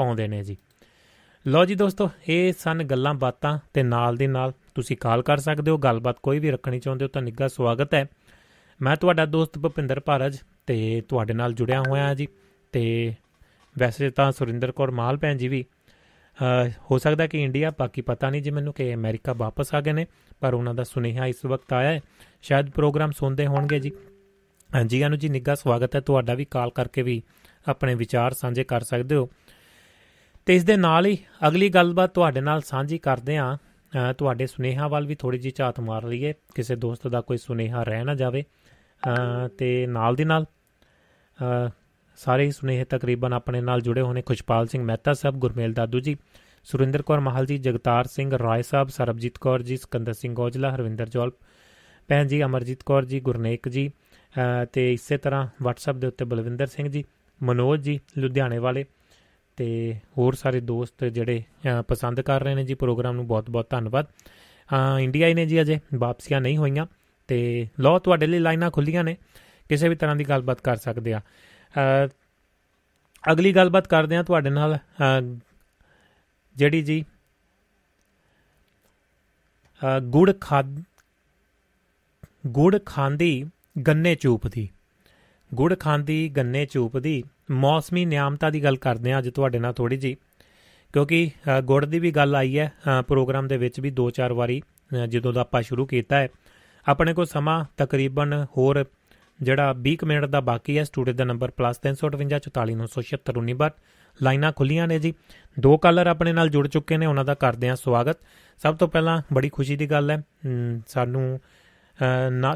ਆਉਂਦੇ 0.00 0.28
ਨੇ 0.28 0.44
ਜੀ। 0.44 0.56
ਲਓ 1.46 1.64
ਜੀ 1.64 1.74
ਦੋਸਤੋ 1.74 2.10
ਇਹ 2.28 2.52
ਸਨ 2.52 2.82
ਗੱਲਾਂ 2.84 3.14
ਬਾਤਾਂ 3.14 3.58
ਤੇ 3.74 3.82
ਨਾਲ 3.82 4.16
ਦੀ 4.16 4.26
ਨਾਲ 4.26 4.52
ਤੁਸੀਂ 4.74 4.96
ਕਾਲ 4.96 5.22
ਕਰ 5.22 5.38
ਸਕਦੇ 5.38 5.70
ਹੋ 5.70 5.78
ਗੱਲਬਾਤ 5.78 6.16
ਕੋਈ 6.22 6.38
ਵੀ 6.38 6.50
ਰੱਖਣੀ 6.50 6.80
ਚਾਹੁੰਦੇ 6.80 7.04
ਹੋ 7.04 7.08
ਤਾਂ 7.08 7.22
ਨਿੱਘਾ 7.22 7.48
ਸਵਾਗਤ 7.48 7.94
ਹੈ। 7.94 8.06
ਮੈਂ 8.82 8.96
ਤੁਹਾਡਾ 8.96 9.26
ਦੋਸਤ 9.26 9.58
ਭੁਪਿੰਦਰ 9.58 10.00
ਭਾਰਜ 10.00 10.38
ਤੇ 10.66 11.02
ਤੁਹਾਡੇ 11.08 11.32
ਨਾਲ 11.32 11.52
ਜੁੜਿਆ 11.52 11.82
ਹੋਇਆ 11.88 12.02
ਹਾਂ 12.02 12.14
ਜੀ। 12.14 12.28
ਤੇ 12.72 13.14
ਵੈਸੇ 13.78 14.10
ਤਾਂ 14.10 14.32
ਸੁਰਿੰਦਰ 14.32 14.72
ਕੌਰ 14.72 14.90
ਮਾਲ 14.90 15.16
ਭੈਣ 15.16 15.36
ਜੀ 15.36 15.48
ਵੀ 15.48 15.64
ਅ, 15.64 16.68
ਹੋ 16.90 16.98
ਸਕਦਾ 16.98 17.26
ਕਿ 17.26 17.42
ਇੰਡੀਆ 17.42 17.72
ਬਾਕੀ 17.78 18.00
ਪਤਾ 18.00 18.30
ਨਹੀਂ 18.30 18.42
ਜੀ 18.42 18.50
ਮੈਨੂੰ 18.50 18.72
ਕਿ 18.72 18.94
ਅਮਰੀਕਾ 18.94 19.32
ਵਾਪਸ 19.32 19.74
ਆ 19.74 19.80
ਗਏ 19.80 19.92
ਨੇ 19.92 20.06
ਪਰ 20.40 20.54
ਉਹਨਾਂ 20.54 20.74
ਦਾ 20.74 20.84
ਸੁਨੇਹਾ 20.84 21.26
ਇਸ 21.26 21.44
ਵਕਤ 21.46 21.72
ਆਇਆ 21.72 21.92
ਹੈ। 21.92 22.00
ਸ਼ਾਇਦ 22.42 22.70
ਪ੍ਰੋਗਰਾਮ 22.70 23.10
ਸੁਣਦੇ 23.10 23.46
ਹੋਣਗੇ 23.46 23.80
ਜੀ। 23.80 23.92
ਹਾਂਜੀ 24.74 25.06
ਅਨੂ 25.06 25.16
ਜੀ 25.16 25.28
ਨਿੱਘਾ 25.28 25.54
ਸਵਾਗਤ 25.54 25.96
ਹੈ। 25.96 26.00
ਤੁਹਾਡਾ 26.00 26.34
ਵੀ 26.34 26.44
ਕਾਲ 26.44 26.70
ਕਰਕੇ 26.70 27.02
ਵੀ 27.02 27.22
ਆਪਣੇ 27.68 27.94
ਵਿਚਾਰ 27.94 28.32
ਸਾਂਝੇ 28.34 28.64
ਕਰ 28.64 28.80
ਸਕਦੇ 28.80 29.14
ਹੋ। 29.14 29.30
ਤੇ 30.46 30.56
ਇਸ 30.56 30.64
ਦੇ 30.64 30.76
ਨਾਲ 30.76 31.06
ਹੀ 31.06 31.18
ਅਗਲੀ 31.48 31.68
ਗੱਲਬਾਤ 31.68 32.14
ਤੁਹਾਡੇ 32.14 32.40
ਨਾਲ 32.40 32.60
ਸਾਂਝੀ 32.60 32.98
ਕਰਦੇ 32.98 33.36
ਹਾਂ। 33.36 33.56
ਅ, 33.56 33.69
ਤੁਹਾਡੇ 34.18 34.46
ਸੁਨੇਹਾ 34.46 34.88
ਵੱਲ 34.88 35.06
ਵੀ 35.06 35.14
ਥੋੜੀ 35.14 35.38
ਜਿਹੀ 35.38 35.52
ਝਾਤ 35.56 35.80
ਮਾਰ 35.80 36.04
ਲਈਏ 36.04 36.34
ਕਿਸੇ 36.54 36.76
ਦੋਸਤ 36.76 37.08
ਦਾ 37.08 37.20
ਕੋਈ 37.20 37.36
ਸੁਨੇਹਾ 37.36 37.82
ਰਹਿ 37.82 38.04
ਨਾ 38.04 38.14
ਜਾਵੇ। 38.14 38.42
ਅ, 38.42 39.48
ਤੇ 39.48 39.86
ਨਾਲ 39.86 40.14
ਦੀ 40.16 40.24
ਨਾਲ 40.24 40.44
ਅ, 41.38 41.68
ਸਾਰੇ 42.16 42.44
ਹੀ 42.44 42.50
ਸੁਨੇਹੇ 42.50 42.84
ਤਕਰੀਬਨ 42.84 43.32
ਆਪਣੇ 43.32 43.60
ਨਾਲ 43.60 43.80
ਜੁੜੇ 43.80 44.00
ਹੋਣੇ 44.00 44.22
ਖੁਸ਼ਪਾਲ 44.22 44.66
ਸਿੰਘ 44.66 44.84
ਮਹਿਤਾ 44.84 45.12
ਸਾਹਿਬ 45.12 45.36
ਗੁਰਮੇਲ 45.36 45.72
ਦਾਦੂ 45.72 46.00
ਜੀ 46.00 46.16
ਸੁਰਿੰਦਰ 46.64 47.02
ਕੌਰ 47.02 47.20
ਮਹਾਲ 47.20 47.46
ਜੀ 47.46 47.58
ਜਗਤਾਰ 47.58 48.06
ਸਿੰਘ 48.06 48.38
ਰਾਏ 48.38 48.62
ਸਾਹਿਬ 48.62 48.88
ਸਰਬਜੀਤ 48.88 49.38
ਕੌਰ 49.38 49.62
ਜੀ 49.62 49.76
ਸਿਕੰਦਰ 49.76 50.12
ਸਿੰਘ 50.12 50.38
ਔਜਲਾ 50.38 50.74
ਹਰਵਿੰਦਰ 50.74 51.08
ਜੌਲ 51.08 51.30
ਭੈਣ 52.08 52.26
ਜੀ 52.26 52.42
ਅਮਰਜੀਤ 52.44 52.82
ਕੌਰ 52.82 53.04
ਜੀ 53.04 53.20
ਗੁਰਨੇਕ 53.20 53.68
ਜੀ 53.68 53.88
ਅ, 53.88 54.64
ਤੇ 54.64 54.92
ਇਸੇ 54.92 55.16
ਤਰ੍ਹਾਂ 55.18 55.48
WhatsApp 55.66 55.98
ਦੇ 55.98 56.06
ਉੱਤੇ 56.06 56.24
ਬਲਵਿੰਦਰ 56.24 56.66
ਸਿੰਘ 56.66 56.88
ਜੀ 56.88 57.04
ਮਨੋਜ 57.42 57.80
ਜੀ 57.80 58.00
ਲੁਧਿਆਣੇ 58.18 58.58
ਵਾਲੇ 58.58 58.84
ਤੇ 59.60 59.94
ਹੋਰ 60.18 60.34
ਸਾਰੇ 60.34 60.60
ਦੋਸਤ 60.60 61.04
ਜਿਹੜੇ 61.04 61.42
ਪਸੰਦ 61.88 62.20
ਕਰ 62.20 62.42
ਰਹੇ 62.42 62.54
ਨੇ 62.54 62.62
ਜੀ 62.64 62.74
ਪ੍ਰੋਗਰਾਮ 62.74 63.14
ਨੂੰ 63.14 63.26
ਬਹੁਤ-ਬਹੁਤ 63.26 63.66
ਧੰਨਵਾਦ। 63.70 64.06
ਇੰਡੀਆ 65.00 65.28
ਹੀ 65.28 65.34
ਨੇ 65.34 65.44
ਜੀ 65.46 65.60
ਅਜੇ, 65.60 65.78
ਵਾਪਸੀਆਂ 65.94 66.40
ਨਹੀਂ 66.40 66.56
ਹੋਈਆਂ 66.58 66.86
ਤੇ 67.28 67.68
ਲੋ 67.80 67.98
ਤੁਹਾਡੇ 67.98 68.26
ਲਈ 68.26 68.38
ਲਾਈਨਾਂ 68.38 68.70
ਖੁੱਲੀਆਂ 68.70 69.02
ਨੇ, 69.04 69.16
ਕਿਸੇ 69.68 69.88
ਵੀ 69.88 69.94
ਤਰ੍ਹਾਂ 69.94 70.14
ਦੀ 70.16 70.24
ਗੱਲਬਾਤ 70.28 70.60
ਕਰ 70.60 70.76
ਸਕਦੇ 70.76 71.12
ਆ। 71.12 71.20
ਅਗਲੀ 73.24 73.52
ਗੱਲਬਾਤ 73.52 73.88
ਕਰਦੇ 73.88 74.16
ਆ 74.16 74.22
ਤੁਹਾਡੇ 74.22 74.50
ਨਾਲ 74.50 74.78
ਜਿਹੜੀ 76.56 76.82
ਜੀ 76.82 77.04
ਗੁੜ 80.04 80.32
ਖਾਦ 80.40 80.82
ਗੁੜ 82.46 82.76
ਖਾਂਦੀ 82.86 83.44
ਗੰਨੇ 83.86 84.14
ਚੂਪ 84.14 84.46
ਦੀ 84.48 84.68
ਗੁੜ 85.54 85.74
ਖਾਂਦੀ 85.80 86.28
ਗੰਨੇ 86.28 86.64
ਚੂਪ 86.66 86.98
ਦੀ 86.98 87.22
ਮੌਸਮੀ 87.50 88.04
ਨਿਯਮਤਾ 88.04 88.50
ਦੀ 88.50 88.64
ਗੱਲ 88.64 88.76
ਕਰਦੇ 88.76 89.12
ਆ 89.12 89.18
ਅੱਜ 89.18 89.28
ਤੁਹਾਡੇ 89.28 89.58
ਨਾਲ 89.58 89.72
ਥੋੜੀ 89.72 89.96
ਜੀ 89.96 90.16
ਕਿਉਂਕਿ 90.94 91.30
ਗੁੜ 91.64 91.84
ਦੀ 91.84 91.98
ਵੀ 91.98 92.10
ਗੱਲ 92.10 92.36
ਆਈ 92.36 92.58
ਹੈ 92.58 92.72
ਪ੍ਰੋਗਰਾਮ 93.08 93.48
ਦੇ 93.48 93.56
ਵਿੱਚ 93.56 93.80
ਵੀ 93.80 93.92
2-4 93.92 94.32
ਵਾਰੀ 94.32 94.62
ਜਦੋਂ 95.08 95.32
ਦਾ 95.32 95.40
ਆਪਾਂ 95.40 95.62
ਸ਼ੁਰੂ 95.62 95.86
ਕੀਤਾ 95.86 96.16
ਹੈ। 96.16 96.28
ਆਪਣੇ 96.86 97.14
ਕੋਲ 97.14 97.26
ਸਮਾਂ 97.26 97.64
ਤਕਰੀਬਨ 97.76 98.46
ਹੋਰ 98.56 98.84
ਜਿਹੜਾ 99.40 99.74
20 99.78 100.04
ਮਿੰਟ 100.04 100.24
ਦਾ 100.24 100.40
ਬਾਕੀ 100.40 100.78
ਹੈ, 100.78 100.84
ਸਟੂਡੀਓ 100.84 101.14
ਦਾ 101.14 101.24
ਨੰਬਰ 101.24 101.52
+358 101.52 103.72
ਲਾਈਨਾਂ 104.18 104.52
ਖੁੱਲੀਆਂ 104.52 104.88
ਨੇ 104.88 104.98
ਜੀ। 104.98 105.14
ਦੋ 105.56 105.78
ਕਾਲਰ 105.78 106.06
ਆਪਣੇ 106.06 106.32
ਨਾਲ 106.32 106.48
ਜੁੜ 106.48 106.68
ਚੁੱਕੇ 106.68 106.96
ਨੇ, 106.96 107.06
ਉਹਨਾਂ 107.06 107.24
ਦਾ 107.24 107.34
ਕਰਦੇ 107.34 107.68
ਆ 107.68 107.74
ਸਵਾਗਤ। 107.74 108.18
ਸਭ 108.60 108.76
ਤੋਂ 108.76 108.88
ਪਹਿਲਾਂ 108.88 109.22
ਬੜੀ 109.32 109.48
ਖੁਸ਼ੀ 109.48 109.76
ਦੀ 109.76 109.86
ਗੱਲ 109.86 110.10
ਹੈ 110.10 110.22
ਸਾਨੂੰ 110.88 111.40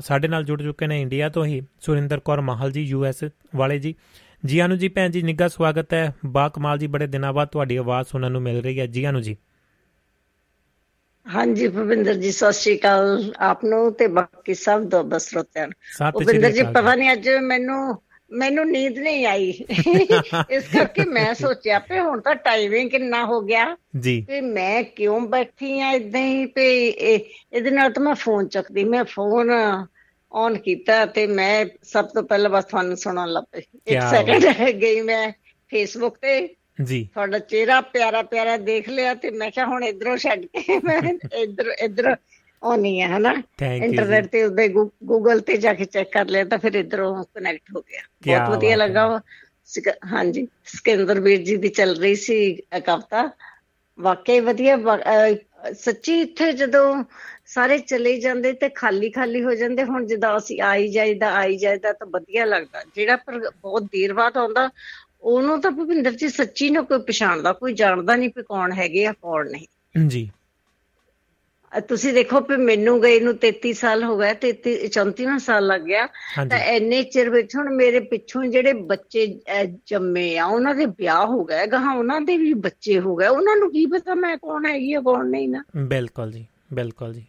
ਸਾਡੇ 0.01 0.29
ਨਾਲ 0.29 0.45
ਜੁੜ 0.45 0.63
ਚੁੱਕੇ 0.63 0.87
ਨੇ 0.87 1.03
ਇੰਡੀਆ 1.03 1.29
ਤੋਂ 1.29 1.47
ਹੀ 1.47 1.63
ਸੁਰਿੰਦਰ 1.81 2.21
ਕੌਰ 2.21 2.41
ਮਾਹਲ 2.41 2.73
ਜੀ 2.73 2.83
ਯੂਐਸ 2.83 3.25
ਵਾਲੇ 3.57 3.79
ਜੀ। 3.79 3.95
ਜੀ 4.47 4.59
ਆਨੂ 4.59 4.77
ਜੀ 4.77 4.89
ਭੈਣ 4.89 5.11
ਜੀ 5.11 5.23
ਨਿੱਘਾ 5.23 5.49
ਸਵਾਗਤ 5.49 5.95
ਹੈ। 5.95 6.15
ਬਾ 6.27 6.49
ਕਮਾਲ 6.49 6.79
ਜੀ 6.79 6.87
ਬੜੇ 6.87 7.07
ਦਿਨਾਂ 7.07 7.33
ਬਾਅਦ 7.33 7.49
ਤੁਹਾਡੀ 7.49 7.77
ਆਵਾਜ਼ 7.77 8.09
ਸੁਣਨ 8.09 8.33
ਨੂੰ 8.33 8.43
ਮਿਲ 8.43 8.61
ਰਹੀ 8.63 8.81
ਹੈ। 8.81 8.87
ਜੀ 8.87 9.05
ਆਨੂ 9.05 9.21
ਜੀ। 9.21 9.37
ਹਾਂਜੀ 11.27 11.69
ਭਵਿੰਦਰ 11.69 12.15
ਜੀ 12.15 12.31
ਸਤਿ 12.33 12.53
ਸ਼੍ਰੀ 12.53 12.77
ਅਕਾਲ 12.79 13.33
ਆਪ 13.39 13.65
ਨੂੰ 13.65 13.93
ਤੇ 13.93 14.07
ਬਾਕੀ 14.07 14.55
ਸਭ 14.55 14.83
ਦੋ 14.83 15.03
ਬਸਰੋਤਿਆਂ 15.03 15.69
ਭਵਿੰਦਰ 16.11 16.51
ਜੀ 16.51 16.63
ਪਤਾ 16.63 16.95
ਨਹੀਂ 16.95 17.13
ਅੱਜ 17.13 17.29
ਮੈਨੂੰ 17.43 18.03
ਮੈਨੂੰ 18.31 18.67
ਨੀਂਦ 18.71 18.99
ਨਹੀਂ 18.99 19.27
ਆਈ। 19.27 19.49
ਇਸ 20.51 20.65
ਕਰਕੇ 20.73 21.05
ਮੈਂ 21.05 21.35
ਸੋਚਿਆ 21.35 21.79
ਪਏ 21.79 22.01
ਹੁਣ 22.01 22.21
ਤਾਂ 22.21 22.35
ਟਾਈਮਿੰਗ 22.35 22.91
ਕਿੰਨਾ 22.91 23.25
ਹੋ 23.25 23.41
ਗਿਆ। 23.41 23.77
ਜੀ। 24.01 24.21
ਤੇ 24.29 24.41
ਮੈਂ 24.41 24.83
ਕਿਉਂ 24.83 25.21
ਬੈਠੀ 25.21 25.81
ਆ 25.81 25.91
ਇਦਾਂ 25.91 26.21
ਹੀ 26.21 26.47
ਪਈ 26.47 26.87
ਇਹਦੇ 26.89 27.71
ਨਾਲ 27.71 27.93
ਤਾਂ 27.93 28.03
ਮੈਂ 28.03 28.15
ਫੋਨ 28.15 28.49
ਚੱਕਦੀ। 28.49 28.85
ਮੈਂ 28.85 29.05
ਫੋਨ 29.05 29.51
ਔਨ 30.35 30.57
ਕੀਤਾ 30.61 31.05
ਤੇ 31.09 31.27
ਮੈਂ 31.29 31.65
ਸਭ 31.85 32.07
ਤੋਂ 32.09 32.23
ਪਹਿਲਾਂ 32.25 32.51
ਬਸ 32.51 32.65
ਤੁਹਾਨੂੰ 32.65 32.97
ਸੁਣਨ 32.97 33.33
ਲੱਗ 33.33 33.45
ਪਈ। 33.53 33.63
ਇੱਕ 33.87 34.03
ਸੈਕਿੰਡ 34.05 34.45
ਗਈ 34.75 35.01
ਮੈਂ 35.03 35.31
ਫੇਸਬੁੱਕ 35.71 36.17
ਤੇ। 36.19 36.35
ਜੀ। 36.83 37.01
ਤੁਹਾਡਾ 37.15 37.39
ਚਿਹਰਾ 37.41 37.81
ਪਿਆਰਾ 37.89 38.23
ਪਿਆਰਾ 38.25 38.57
ਦੇਖ 38.59 38.89
ਲਿਆ 38.89 39.15
ਤੇ 39.17 39.31
ਮੈਂ 39.33 39.51
ਕਿਹਾ 39.51 39.67
ਹੁਣ 39.67 39.85
ਇਧਰੋਂ 39.85 40.17
ਛੱਡ 40.19 40.45
ਕੇ 40.49 40.79
ਮੈਂ 40.81 41.01
ਇਧਰ 41.35 41.71
ਇਧਰ 41.81 42.15
ਆਉਣੀ 42.63 43.01
ਹੈ 43.01 43.09
ਹਨਾ? 43.09 43.35
ਇੰਟਰਨੈਟ 43.79 44.27
ਤੇ 44.29 44.43
ਉਹਦੇ 44.45 44.69
ਗੂਗਲ 44.69 45.41
ਤੇ 45.43 45.57
ਜਾ 45.59 45.73
ਕੇ 45.75 45.85
ਚੈੱਕ 45.87 46.11
ਕਰ 46.13 46.27
ਲਿਆ 46.27 46.45
ਤਾਂ 46.45 46.59
ਫਿਰ 46.59 46.75
ਇਧਰੋਂ 46.77 47.25
ਕਨੈਕਟ 47.27 47.71
ਹੋ 47.71 47.81
ਗਿਆ। 47.83 48.03
ਬਹੁਤ 48.25 48.49
ਵਧੀਆ 48.49 48.77
ਲੱਗਾ 48.77 49.07
ਹਾਂਜੀ। 50.11 50.47
ਸਿਕੰਦਰ 50.67 51.21
ਵੀਰ 51.21 51.43
ਜੀ 51.43 51.57
ਦੀ 51.57 51.69
ਚੱਲ 51.71 51.95
ਰਹੀ 51.97 52.15
ਸੀ 52.17 52.37
ਕਵਤਾ 52.87 53.29
ਵਾਕਈ 53.99 54.41
ਵਧੀਆ 54.43 54.77
ਸੱਚੀ 55.73 56.21
ਇੱਥੇ 56.21 56.53
ਜਦੋਂ 56.53 57.05
ਸਾਰੇ 57.47 57.79
ਚਲੇ 57.79 58.21
ਜਾਂਦੇ 58.21 58.53
ਤੇ 58.53 58.69
ਖਾਲੀ 58.69 59.11
ਖਾਲੀ 59.11 59.45
ਹੋ 59.45 59.55
ਜਾਂਦੇ, 59.55 59.85
ਹੁਣ 59.85 60.07
ਜਦੋਂ 60.07 60.37
ਅਸੀਂ 60.37 60.61
ਆਈ 60.61 60.89
ਜਾਈਦਾ 60.89 61.35
ਆਈ 61.35 61.57
ਜਾਈਦਾ 61.57 61.93
ਤਾਂ 61.93 62.07
ਵਧੀਆ 62.07 62.45
ਲੱਗਦਾ। 62.45 62.83
ਜਿਹੜਾ 62.95 63.17
ਪਰ 63.17 63.51
ਬਹੁਤ 63.63 63.83
ਦੇਰ 63.83 64.15
ਬਾਅਦ 64.15 64.37
ਆਉਂਦਾ, 64.37 64.71
ਉਹਨੂੰ 65.21 65.61
ਤਾਂ 65.61 65.71
ਭੁਪਿੰਦਰ 65.71 66.13
ਜੀ 66.13 66.29
ਸੱਚੀ 66.29 66.71
ਨਾ 66.71 66.81
ਕੋਈ 66.81 66.99
ਪਛਾਣਦਾ, 66.99 67.53
ਕੋਈ 67.53 67.73
ਜਾਣਦਾ 67.73 68.17
ਨਹੀਂ 68.17 68.31
ਕਿ 68.31 68.43
ਕੌਣ 68.43 68.73
ਹੈਗੇ 68.73 69.07
ਆ, 69.07 69.13
ਕੌਣ 69.13 69.51
ਨਹੀਂ। 69.51 69.67
ਜੀ। 70.09 70.31
ਤੁਸੀਂ 71.81 72.13
ਦੇਖੋ 72.13 72.41
ਕਿ 72.41 72.57
ਮੈਨੂੰ 72.57 73.03
ਗਏ 73.03 73.21
ਨੂੰ 73.21 73.35
33 73.35 73.73
ਸਾਲ 73.73 74.05
ਹੋ 74.05 74.19
ਗਏ 74.19 74.35
33 74.35 74.75
34ਵਾਂ 74.89 75.39
ਸਾਲ 75.39 75.67
ਲੱਗ 75.67 75.81
ਗਿਆ। 75.81 76.07
ਤਾਂ 76.51 76.59
ਐਨੇ 76.59 77.03
ਚਿਰ 77.03 77.31
ਵਿੱਚ 77.31 77.57
ਹੁਣ 77.57 77.75
ਮੇਰੇ 77.75 78.01
ਪਿੱਛੋਂ 78.01 78.45
ਜਿਹੜੇ 78.45 78.73
ਬੱਚੇ 78.73 79.41
ਜੰਮੇ 79.87 80.39
ਆ 80.39 80.47
ਉਹਨਾਂ 80.47 80.75
ਦੇ 80.75 80.87
ਵਿਆਹ 80.87 81.27
ਹੋ 81.27 81.45
ਗਏ 81.45 81.67
ਗਾਹਾਂ 81.67 81.97
ਉਹਨਾਂ 81.97 82.21
ਦੇ 82.21 82.37
ਵੀ 82.37 82.55
ਬੱਚੇ 82.55 83.01
ਹੋ 83.01 83.17
ਗਏ। 83.17 83.27
ਉਹਨਾਂ 83.27 83.57
ਨੂੰ 83.57 83.73
ਕੀ 83.73 83.87
ਪਤਾ 83.87 84.15
ਮੈਂ 84.15 84.37
ਕੌਣ 84.37 84.67
ਹੈਗੀ 84.67 84.93
ਆ 84.93 85.01
ਕੌਣ 85.01 85.27
ਨਹੀਂ 85.27 85.49
ਨਾ। 85.49 85.65
ਬਿਲਕੁਲ 85.77 86.33
ਜੀ 86.33 86.47
ਬਿਲਕੁਲ 86.73 87.15
ਜੀ। 87.15 87.27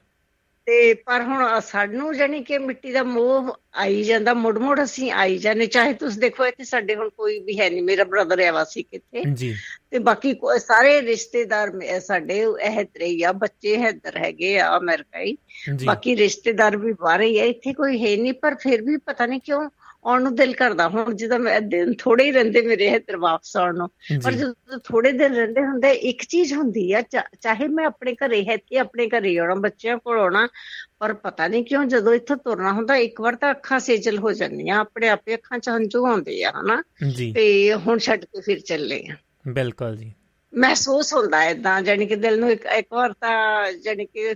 ਤੇ 0.67 0.93
ਪਰ 0.93 1.21
ਹੁਣ 1.21 1.59
ਸਾਨੂੰ 1.59 2.13
ਜਾਨੀ 2.15 2.41
ਕਿ 2.43 2.57
ਮਿੱਟੀ 2.57 2.91
ਦਾ 2.91 3.03
ਮੋਹ 3.03 3.51
ਆਈ 3.75 4.03
ਜਾਂਦਾ 4.03 4.33
ਮੁੜ 4.33 4.57
ਮੁੜ 4.57 4.83
ਅਸੀਂ 4.83 5.11
ਆਈ 5.11 5.37
ਜਾਂਦੇ। 5.37 5.65
ਚਾਹੇ 5.65 5.93
ਤੁਸੀਂ 5.93 6.19
ਦੇਖੋ 6.21 6.45
ਇੱਥੇ 6.45 6.63
ਸਾਡੇ 6.63 6.95
ਹੁਣ 6.95 7.09
ਕੋਈ 7.09 7.39
ਵੀ 7.39 7.59
ਹੈ 7.59 7.69
ਨਹੀਂ 7.69 7.81
ਮੇਰਾ 7.83 8.03
ਬ੍ਰਦਰ 8.03 8.39
ਹੈ 8.41 8.51
ਵਾਸੀ 8.51 8.83
ਕਿੱਥੇ? 8.83 9.23
ਜੀ। 9.33 9.55
ਤੇ 9.91 9.99
ਬਾਕੀ 9.99 10.35
ਸਾਰੇ 10.59 11.01
ਰਿਸ਼ਤੇਦਾਰ 11.01 11.71
ਸਾਡੇ 11.99 12.39
ਇਧਰ 12.79 13.01
ਹੀ 13.01 13.21
ਆ 13.23 13.31
ਬੱਚੇ 13.31 13.73
ਇਧਰ 13.73 14.17
ਹੈਗੇ 14.17 14.59
ਆ 14.59 14.77
ਅਮਰੀਕਾ 14.77 15.19
ਹੀ। 15.19 15.37
ਬਾਕੀ 15.85 16.15
ਰਿਸ਼ਤੇਦਾਰ 16.15 16.77
ਵੀ 16.77 16.93
ਬਾਹਰ 16.93 17.21
ਹੀ 17.21 17.39
ਆ 17.39 17.43
ਇੱਥੇ 17.43 17.73
ਕੋਈ 17.73 18.05
ਹੈ 18.05 18.15
ਨਹੀਂ 18.21 18.33
ਪਰ 18.33 18.55
ਫਿਰ 18.55 18.81
ਵੀ 18.81 18.97
ਪਤਾ 18.97 19.25
ਨਹੀਂ 19.25 19.39
ਕਿਉਂ 19.39 19.69
ਆਉਣ 20.05 20.21
ਨੂੰ 20.23 20.35
ਦਿਲ 20.35 20.53
ਕਰਦਾ। 20.53 20.89
ਹੁਣ 20.89 21.13
ਜਦੋਂ 21.13 21.39
ਮੈਂ 21.39 21.61
ਦਿਨ 21.61 21.93
ਥੋੜੇ 21.99 22.23
ਹੀ 22.23 22.31
ਰਹਿੰਦੇ 22.31 22.61
ਮੇਰੇ 22.61 22.87
ਇੱਧਰ 22.87 23.17
ਵਾਪਸ 23.17 23.57
ਆਉਣ 23.57 23.77
ਨੂੰ 23.77 23.89
ਪਰ 24.23 24.31
ਜਦੋਂ 24.31 24.79
ਥੋੜੇ 24.83 25.11
ਦਿਨ 25.11 25.33
ਰਹਿੰਦੇ 25.33 25.61
ਹੁੰਦੇ 25.61 25.91
ਇੱਕ 25.91 26.23
ਚੀਜ਼ 26.29 26.53
ਹੁੰਦੀ 26.53 26.93
ਆ 26.93 27.01
ਚਾਹੇ 27.41 27.67
ਮੈਂ 27.67 27.85
ਆਪਣੇ 27.85 28.15
ਘਰੇ 28.15 28.45
ਹੈ 28.45 28.57
ਕਿ 28.57 28.79
ਆਪਣੇ 28.79 29.07
ਘਰੇ 29.07 29.37
ਆਉਣਾ 29.37 29.55
ਬੱਚਿਆਂ 29.55 29.97
ਕੋਲ 29.97 30.19
ਆਉਣਾ 30.19 30.47
ਪਰ 30.99 31.13
ਪਤਾ 31.13 31.47
ਨਹੀਂ 31.47 31.63
ਕਿਉਂ 31.63 31.85
ਜਦੋਂ 31.85 32.13
ਇੱਥੋਂ 32.13 32.37
ਤੁਰਨਾ 32.37 32.71
ਹੁੰਦਾ 32.73 32.95
ਇੱਕ 32.95 33.21
ਵਾਰ 33.21 33.35
ਤਾਂ 33.35 33.51
ਅੱਖਾਂ 33.51 33.79
ਸੇਜਲ 33.79 34.17
ਹੋ 34.17 34.31
ਜਾਂਦੀਆਂ 34.31 34.77
ਆਪਣੇ 34.79 35.09
ਆਪੇ 35.09 35.33
ਅੱਖਾਂ 35.33 35.59
ਚ 35.59 35.69
ਹੰਝੂ 35.69 36.05
ਆਉਂਦੇ 36.05 36.43
ਆ 36.43 36.51
ਹਨਾ? 36.51 36.83
ਤੇ 37.35 37.73
ਹੁਣ 37.73 37.97
ਛੱਡ 37.97 38.25
ਕੇ 38.25 38.41
ਫਿਰ 38.41 38.59
ਚੱਲੇ 38.59 39.07
ਆ। 39.11 39.15
ਬਿਲਕੁਲ 39.47 39.97
ਜੀ। 39.97 40.13
ਮਹਿਸੂਸ 40.53 41.13
ਹੁੰਦਾ 41.13 41.43
ਇਦਾਂ 41.43 41.81
ਜਾਨੀ 41.81 42.05
ਕਿ 42.05 42.15
ਦਿਲ 42.15 42.39
ਨੂੰ 42.39 42.51
ਇੱਕ 42.51 42.65
ਇੱਕ 42.65 42.87
ਵਾਰ 42.93 43.13
ਤਾਂ 43.13 43.71
ਜਾਨੀ 43.73 44.05
ਕਿ 44.05 44.35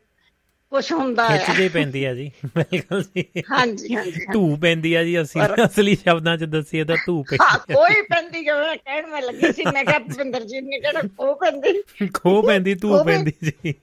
ਕੁਛ 0.71 0.91
ਹੁੰਦਾ 0.91 1.27
ਹੈ 1.29 1.37
ਖਿੱਚ 1.37 1.57
ਜੇ 1.57 1.67
ਪੈਂਦੀ 1.69 2.03
ਆ 2.05 2.13
ਜੀ। 2.13 2.29
ਬਿਲਕੁਲ 2.55 3.03
ਜੀ। 3.03 3.23
ਹਾਂਜੀ 3.51 3.95
ਹਾਂਜੀ 3.95 4.25
ਧੂ 4.33 4.55
ਪੈਂਦੀ 4.55 4.93
ਆ 4.93 5.03
ਜੀ 5.03 5.21
ਅਸੀਂ 5.21 5.41
ਅਸਲੀ 5.65 5.95
ਸ਼ਬਦਾਂ 5.95 6.37
'ਚ 6.37 6.43
ਦੱਸੀਏ 6.43 6.83
ਤਾਂ 6.83 6.97
ਧੂ 7.05 7.23
ਪੈਂਦੀ 7.23 7.37
ਹਾਂ 7.43 7.57
ਕੋਈ 7.75 8.01
ਪੈਂਦੀ 8.01 8.43
ਜਿਵੇਂ 8.43 8.75
ਕਹਿਣ 8.77 9.07
ਮੈਂ 9.07 9.21
ਲੱਗੀ 9.21 9.51
ਸੀ 9.53 9.63
ਮੈਂ 9.73 9.83
ਕਿਹਾ 9.85 9.99
ਭਿੰਦਰ 9.99 10.43
ਜੀ 10.43 10.61
ਨੇ 10.61 10.79
ਕਿਹੜਾ 10.79 11.01
ਖੋ 11.17 11.33
ਪੈਂਦੀ। 11.33 11.81
ਖੋ 12.13 12.41
ਪੈਂਦੀ 12.41 12.75
ਧੂ 12.75 13.03
ਪੈਂਦੀ 13.03 13.33
ਜੀ। 13.43 13.73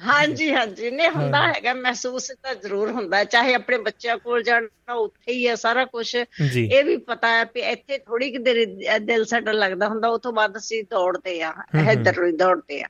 ਹਾਂਜੀ 0.00 0.52
ਹਾਂਜੀ। 0.54 0.90
ਨੇ 0.90 1.08
ਹੁੰਦਾ 1.08 1.40
ਹੈਗਾ 1.48 1.72
ਮਹਿਸੂਸ 1.74 2.30
ਤਾਂ 2.42 2.54
ਜ਼ਰੂਰ 2.54 2.90
ਹੁੰਦਾ 2.90 3.22
ਚਾਹੇ 3.24 3.54
ਆਪਣੇ 3.54 3.78
ਬੱਚਿਆਂ 3.78 4.16
ਕੋਲ 4.18 4.42
ਜਾਣਾ 4.42 4.94
ਉੱਥੇ 4.94 5.32
ਹੀ 5.32 5.46
ਹੈ 5.48 5.54
ਸਾਰਾ 5.54 5.84
ਕੁਝ 5.84 6.06
ਇਹ 6.16 6.84
ਵੀ 6.84 6.96
ਪਤਾ 6.96 7.28
ਹੈ 7.28 7.44
ਕਿ 7.44 7.60
ਇੱਥੇ 7.60 7.98
ਥੋੜੀ 7.98 8.30
ਕਿ 8.30 8.38
ਦੇਰ 8.38 8.64
ਦਿਲ 8.98 9.24
ਸਾਡਾ 9.24 9.52
ਲੱਗਦਾ 9.52 9.88
ਹੁੰਦਾ 9.88 10.08
ਉਸ 10.08 10.20
ਤੋਂ 10.20 10.32
ਬਾਅਦ 10.32 10.56
ਅਸੀਂ 10.56 10.82
ਦੌੜਦੇ 10.90 11.40
ਆ 11.42 11.52
ਇੱਧਰ 11.92 12.20
ਨੂੰ 12.20 12.36
ਦੌੜਦੇ 12.36 12.82
ਆ। 12.82 12.86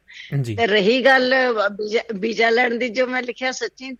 ਤੇ 0.57 0.67
ਰਹੀ 0.67 1.05
ਗੱਲ 1.05 1.35
ਬੀਜਾ 2.15 2.51
ਲੈਣ 2.51 2.77
ਦੀ 2.79 2.89
ਜੋ 2.89 3.07
ਮੈਂ 3.07 3.23
ਲਿਖਿਆ 3.23 3.53
ਸੱਚੀ 3.53 3.91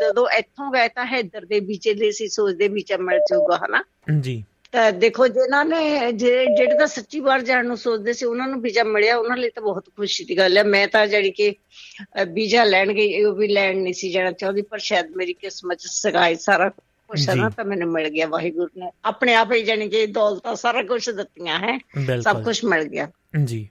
ਜਦੋਂ 0.00 0.28
ਇੱਥੋਂ 0.38 0.72
ਗਏ 0.72 0.88
ਤਾਂ 0.88 1.06
ਇੱਧਰ 1.18 1.44
ਦੇ 1.44 1.60
ਬੀਜੇ 1.60 1.94
ਲਈ 1.94 2.10
ਸੀ 2.12 2.28
ਸੋਚਦੇ 2.28 2.68
ਬੀਜਾ 2.68 2.96
ਮਿਲ 2.96 3.18
ਜਾਊਗਾ 3.30 3.56
ਹਨਾ? 3.56 3.82
ਜੀ। 4.20 4.44
ਤਾਂ 4.72 4.90
ਦੇਖੋ 4.92 5.26
ਜਿਨ੍ਹਾਂ 5.28 5.64
ਨੇ 5.64 6.12
ਜਿਹੜੇ 6.12 6.78
ਤਾਂ 6.78 6.86
ਸੱਚੀ 6.86 7.20
ਵਾਰ 7.20 7.42
ਜਾਣ 7.42 7.66
ਨੂੰ 7.66 7.76
ਸੋਚਦੇ 7.76 8.12
ਸੀ 8.12 8.24
ਉਹਨਾਂ 8.26 8.46
ਨੂੰ 8.48 8.60
ਵੀਜ਼ਾ 8.62 8.82
ਮਿਲਿਆ 8.84 9.16
ਉਹਨਾਂ 9.16 9.36
ਲਈ 9.36 9.48
ਤਾਂ 9.50 9.62
ਬਹੁਤ 9.62 9.88
ਖੁਸ਼ੀ 9.96 10.24
ਦੀ 10.24 10.36
ਗੱਲ 10.38 10.58
ਹੈ। 10.58 10.62
ਮੈਂ 10.64 10.86
ਤਾਂ 10.88 11.06
ਜਿਹੜੀ 11.06 11.30
ਕਿ 11.30 11.54
ਵੀਜ਼ਾ 12.28 12.64
ਲੈਣ 12.64 12.92
ਗਈ 12.92 13.24
ਉਹ 13.24 13.34
ਵੀ 13.34 13.48
ਲੈਣ 13.48 13.78
ਨਹੀਂ 13.78 13.94
ਸੀ 13.94 14.10
ਜਾਣਾ 14.10 14.32
ਚਾਹੁੰਦੀ 14.32 14.62
ਪਰ 14.62 14.78
ਸ਼ਾਇਦ 14.78 15.10
ਮੇਰੀ 15.16 15.32
ਕਿਸਮਤ 15.32 15.80
ਸਗਾਈ 15.80 16.34
ਸਾਰਾ 16.34 16.68
ਕੁਛ 17.08 17.28
ਨਾ 17.28 17.48
ਤਾਂ 17.48 17.64
ਮੈਨੂੰ 17.64 17.90
ਮਿਲ 17.92 18.08
ਗਿਆ 18.08 18.26
ਵਾਹਿਗੁਰੂ 18.26 18.80
ਨੇ 18.80 18.90
ਆਪਣੇ 19.04 19.34
ਆਪ 19.34 19.52
ਹੀ 19.52 19.62
ਜਾਨੀ 19.62 19.88
ਕਿ 19.88 20.06
ਦੌਲਤਾਂ 20.06 20.54
ਸਾਰਾ 20.56 20.82
ਕੁਝ 20.82 21.10
ਦਿੱਤੀਆਂ 21.10 21.58
ਹੈ 21.58 21.78
ਸਭ 22.20 22.42
ਕੁਝ 22.44 22.64
ਮਿਲ 22.64 22.84
ਗਿਆ। 22.84 23.08
ਜੀ। 23.44 23.68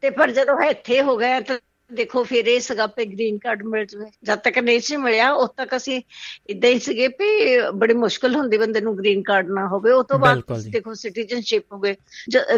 ਤੇ 0.00 0.10
ਪਰ 0.10 0.30
ਜਦੋਂ 0.30 0.60
ਇੱਥੇ 0.62 1.02
ਹੋ 1.02 1.16
ਗਏ 1.16 1.40
ਤਾਂ 1.40 1.58
ਦੇਖੋ 1.92 2.22
ਫਿਰ 2.24 2.46
ਇਹ 2.46 2.60
ਸਗਾ 2.60 2.86
ਪੇ 2.86 3.04
ਗ੍ਰੀਨ 3.04 3.38
ਕਾਰਡ 3.38 3.62
ਮਿਲ 3.62 3.84
ਜਵੇ। 3.86 4.06
ਜਦ 4.24 4.38
ਤੱਕ 4.38 4.58
ਨਹੀਂ 4.58 4.80
ਸੀ 4.80 4.96
ਮਿਲਿਆ 4.96 5.30
ਉਦ 5.32 5.50
ਤੱਕ 5.56 5.76
ਅਸੀਂ 5.76 6.00
ਇਦਾਂ 6.50 6.70
ਹੀ 6.70 6.78
ਸੀਗੇ 6.78 7.08
ਵੀ 7.08 7.28
ਬੜੀ 7.74 7.94
ਮੁਸ਼ਕਲ 7.94 8.34
ਹੁੰਦੀ 8.36 8.58
ਬੰਦੇ 8.58 8.80
ਨੂੰ 8.80 8.96
ਗ੍ਰੀਨ 8.98 9.22
ਕਾਰਡ 9.22 9.50
ਨਾ 9.50 9.66
ਹੋਵੇ। 9.68 9.92
ਉਸ 9.92 10.06
ਤੋਂ 10.06 10.18
ਬਾਅਦ 10.18 10.42
ਦੇਖੋ 10.70 10.94
ਸਿਟੀਜ਼ਨਸ਼ਿਪ 10.94 11.72
ਹੋ 11.72 11.78
ਗਏ। 11.78 11.94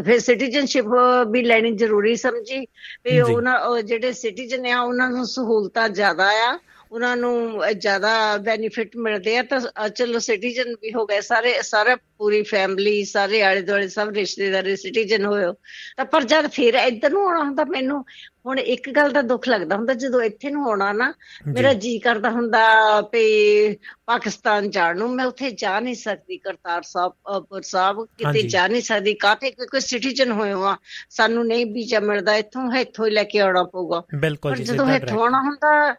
ਫਿਰ 0.04 0.18
ਸਿਟੀਜ਼ਨਸ਼ਿਪ 0.18 0.86
ਵੀ 1.30 1.42
ਲੈਣੀ 1.44 1.72
ਜ਼ਰੂਰੀ 1.76 2.16
ਸਮਝੀ 2.16 2.58
ਵੀ 3.04 3.20
ਉਹਨਾਂ 3.20 3.82
ਜਿਹੜੇ 3.82 4.12
ਸਿਟੀਜ਼ਨ 4.12 4.66
ਆ 4.66 4.80
ਉਹਨਾਂ 4.80 5.10
ਨੂੰ 5.10 5.26
ਸਹੂਲਤਾਂ 5.26 5.88
ਜ਼ਿਆਦਾ 5.88 6.28
ਆ। 6.48 6.58
ਉਹਨਾਂ 6.92 7.16
ਨੂੰ 7.16 7.62
ਜ਼ਿਆਦਾ 7.78 8.36
ਬੈਨੀਫਿਟ 8.36 8.96
ਮਿਲਦੇ 8.96 9.36
ਆ 9.38 9.42
ਤਾਂ 9.42 9.88
ਚਲੋ 9.88 10.18
ਸਿਟੀਜ਼ਨ 10.18 10.74
ਵੀ 10.82 10.92
ਹੋ 10.94 11.06
ਗਏ 11.06 11.20
ਸਾਰੇ 11.20 11.52
ਸਾਰੇ 11.62 11.94
ਪੂਰੀ 11.94 12.42
ਫੈਮਿਲੀ 12.42 13.04
ਸਾਰੇ 13.04 13.42
ਆਲੇ 13.42 13.60
ਦੁਆਲੇ 13.62 13.88
ਸਭ 13.88 14.08
ਰਿਸ਼ਤੇਦਾਰ 14.08 14.76
ਸਿਟੀਜ਼ਨ 14.76 15.24
ਹੋਇਓ 15.24 15.52
ਤਾਂ 15.96 16.04
ਪਰ 16.04 16.24
ਜਦ 16.24 16.46
ਫਿਰ 16.46 16.74
ਇੱਧਰ 16.74 17.10
ਨੂੰ 17.10 17.22
ਆਉਣਾ 17.26 17.40
ਹੁੰਦਾ 17.40 17.64
ਮੈਨੂੰ 17.64 18.04
ਹੁਣ 18.46 18.58
ਇੱਕ 18.58 18.90
ਗੱਲ 18.90 19.12
ਦਾ 19.12 19.22
ਦੁੱਖ 19.22 19.48
ਲੱਗਦਾ 19.48 19.76
ਹੁੰਦਾ 19.76 19.94
ਜਦੋਂ 19.94 20.22
ਇੱਥੇ 20.22 20.50
ਨੂੰ 20.50 20.66
ਆਉਣਾ 20.66 20.92
ਨਾ 20.92 21.12
ਮੇਰਾ 21.48 21.72
ਜੀ 21.72 21.98
ਕਰਦਾ 21.98 22.30
ਹੁੰਦਾ 22.30 23.00
ਵੀ 23.00 23.76
ਪਾਕਿਸਤਾਨ 24.06 24.70
ਜਾਣ 24.70 24.98
ਨੂੰ 24.98 25.10
ਮੈਂ 25.14 25.26
ਉੱਥੇ 25.26 25.50
ਜਾ 25.50 25.80
ਨਹੀਂ 25.80 25.94
ਸਕਦੀ 25.94 26.38
ਕਰਤਾਰ 26.38 26.82
ਸਾਹਿਬ 26.82 27.12
ਪੁਰ 27.48 27.62
ਸਾਹਿਬ 27.62 28.04
ਕਿਤੇ 28.04 28.42
ਜਾ 28.42 28.66
ਨਹੀਂ 28.68 28.82
ਸਕਦੀ 28.82 29.14
ਕਾਤੇ 29.14 29.50
ਕਿਉਂਕਿ 29.50 29.80
ਸਿਟੀਜ਼ਨ 29.80 30.32
ਹੋਏ 30.32 30.52
ਆ 30.52 30.76
ਸਾਨੂੰ 31.10 31.46
ਨਹੀਂ 31.46 31.66
ਵੀਜ਼ਾ 31.66 32.00
ਮਿਲਦਾ 32.00 32.36
ਇੱਥੋਂ 32.36 32.72
ਇੱਥੋਂ 32.72 33.06
ਹੀ 33.06 33.10
ਲੈ 33.10 33.24
ਕੇ 33.24 33.38
ਆਉਣਾ 33.40 33.62
ਪਊਗਾ। 33.64 34.00
ਜੀ 34.56 34.64
ਜਦੋਂ 34.64 34.86
ਇੱਥੋਂ 34.96 35.20
ਆਉਣਾ 35.22 35.40
ਹੁੰਦਾ 35.42 35.94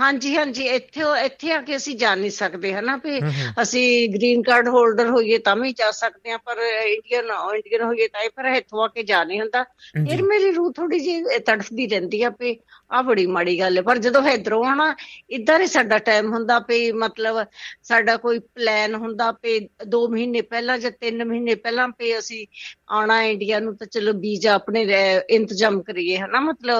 ਹਾਂਜੀ 0.00 0.36
ਹਾਂਜੀ 0.36 0.66
ਇੱਥੇ 0.66 1.00
ਇੱਥੇ 1.24 1.52
ਆ 1.52 1.60
ਕੇ 1.60 1.76
ਅਸੀਂ 1.76 1.96
ਜਾ 1.96 2.14
ਨਹੀਂ 2.14 2.30
ਸਕਦੇ 2.30 2.72
ਹਨਾ 2.74 2.96
ਵੀ 2.96 3.18
ਅਸੀਂ 3.62 4.08
ਗ੍ਰੀਨ 4.08 4.42
ਕਾਰਡ 4.42 4.68
ਹੋਲਡਰ 4.68 5.10
ਹੋਈਏ 5.10 5.38
ਤਾਂ 5.38 5.56
ਵੀ 5.56 5.72
ਜਾ 5.72 5.90
ਸਕਦੇ 5.90 6.30
ਆ 6.30 6.36
ਪਰ 6.36 6.58
ਇੰਡੀਅਨ 6.86 7.30
ਇੰਡੀਅਨ 7.56 7.82
ਹੋਈਏ 7.82 8.08
ਤਾਂ 8.08 8.20
ਇਹ 8.20 8.30
ਪਰ 8.36 8.44
ਇੱਥੋਂ 8.44 8.82
ਆ 8.84 8.88
ਕੇ 8.88 9.02
ਜਾ 9.02 9.22
ਨਹੀਂ 9.24 9.40
ਹੁੰਦਾ। 9.40 9.64
ਜੀ। 9.96 10.04
ਫਿਰ 10.10 10.22
ਮੇਰੀ 10.22 10.50
ਰੂਹ 10.50 10.72
ਥੋੜੀ 10.72 10.98
ਜਿਹੀ 10.98 11.38
ਤੜਫਦੀ 11.38 11.86
ਰਹਿੰਦੀ 11.86 12.22
ਆ 12.22 12.30
ਵੀ 12.40 12.58
ਆ 12.90 13.02
ਬੜੀ 13.02 13.26
ਮਾੜੀ 13.26 13.58
ਗੱਲ 13.60 13.76
ਹੈ। 13.76 13.82
ਪਰ 13.82 13.98
ਜਦੋਂ 13.98 14.22
ਇਧਰੋਂ 14.28 14.64
ਆਣਾ 14.64 14.94
ਇਦਾਂ 15.30 15.58
ਹੀ 15.60 15.66
ਸਾਡਾ 15.66 15.98
ਟਾਈਮ 15.98 16.32
ਹੁੰਦਾ 16.32 16.58
ਵੀ 16.58 16.92
ਮਤਲਬ 16.92 17.36
ਸਾਡਾ 17.82 18.16
ਕੋਈ 18.16 18.38
ਪਲਾਨ 18.38 18.94
ਹੁੰਦਾ 18.94 19.30
ਵੀ 19.30 19.68
2 19.88 20.06
ਮਹੀਨੇ 20.08 20.40
ਪਹਿਲਾਂ 20.40 20.78
ਜਾਂ 20.78 20.90
3 20.90 21.24
ਮਹੀਨੇ 21.24 21.54
ਪਹਿਲਾਂ 21.54 21.88
ਵੀ 21.88 22.18
ਅਸੀਂ 22.18 22.46
ਆਉਣਾ 22.90 23.22
ਇੰਡੀਆ 23.22 23.60
ਨੂੰ 23.60 23.76
ਤਾਂ 23.76 23.86
ਚਲੋ 23.86 24.12
ਵੀਜ਼ਾ 24.12 24.54
ਆਪਣੇ 24.54 24.86
ਇੰਤਜ਼ਾਮ 25.30 25.82
ਕਰੀਏ 25.82 26.16
ਹਨਾ 26.16 26.40
ਮਤਲਬ 26.40 26.76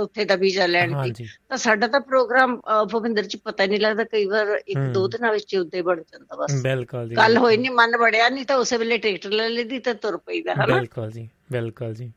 ਉੱਥੇ 0.00 0.24
ਦਾ 0.24 0.36
ਵੀਜ਼ਾ 0.36 0.66
ਲੈਣ 0.66 1.02
ਦੀ। 1.02 1.24
ਤਾਂ 1.48 1.56
ਸਾਡਾ 1.56 1.86
ਤਾਂ 1.86 2.00
ਪ੍ਰੋਗਰਾਮ 2.00 2.60
ਅ, 2.60 2.84
ਭੁਪਿੰਦਰ 2.84 3.24
ਚ 3.24 3.36
ਪਤਾ 3.36 3.66
ਨਹੀਂ 3.66 3.80
ਲੱਗਦਾ 3.80 4.04
ਕਈ 4.04 4.24
ਵਾਰ 4.24 4.60
ਇੱਕ। 4.68 4.78
ਦੋ 4.94 5.08
ਦਿਨਾਂ 5.08 5.32
ਵਿੱਚ 5.32 5.56
ਉੱਤੇ 5.56 5.82
ਬਣ 5.82 5.96
ਜਾਂਦਾ 5.96 6.36
ਬਸ। 6.36 6.62
ਬਿਲਕੁਲ 6.62 7.08
ਜੀ। 7.08 7.16
ਗੱਲ 7.16 7.36
ਹੋਈ 7.36 7.56
ਨਹੀਂ 7.56 7.70
ਮਨ 7.70 7.96
ਬੜਿਆ 7.96 8.28
ਨਹੀਂ 8.28 8.44
ਤਾਂ 8.44 8.56
ਉਸੇ 8.56 8.76
ਵੇਲੇ 8.76 8.98
ਟਿਕਟ 8.98 9.26
ਲੈ 9.26 9.48
ਲਈਦੀ 9.48 9.78
ਤੇ 9.78 9.94
ਤੁਰ 9.94 10.16
ਪਈਦਾ 10.16 10.54
ਹਨਾ। 10.54 10.66
ਬਿਲਕੁਲ 10.66 11.10
ਜੀ 11.10 11.28
ਬਿਲਕੁਲ 11.52 11.94
ਜੀ। 11.94 12.12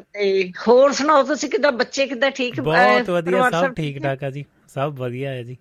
ਤੇ 0.00 0.52
ਹੋਰ 0.68 0.92
ਸੁਣਾਓ 0.92 1.22
ਤੁਸੀਂ 1.22 1.48
ਕਿਦਾਂ? 1.50 1.72
ਬੱਚੇ 1.72 2.06
ਕਿਦਾਂ 2.06 2.30
ਠੀਕ? 2.30 2.60
ਬਹੁਤ 2.60 3.10
ਵਧੀਆ 3.10 3.50
ਸਭ 3.50 3.72
ਠੀਕ? 3.74 4.02
ਠਾਕ 4.02 4.24
ਆ 4.24 4.30
ਜੀ। 4.30 4.44
ਸਭ 4.68 4.94
ਵਧੀਆ 4.98 5.30
ਹੈ 5.30 5.42
ਜੀ। 5.42 5.56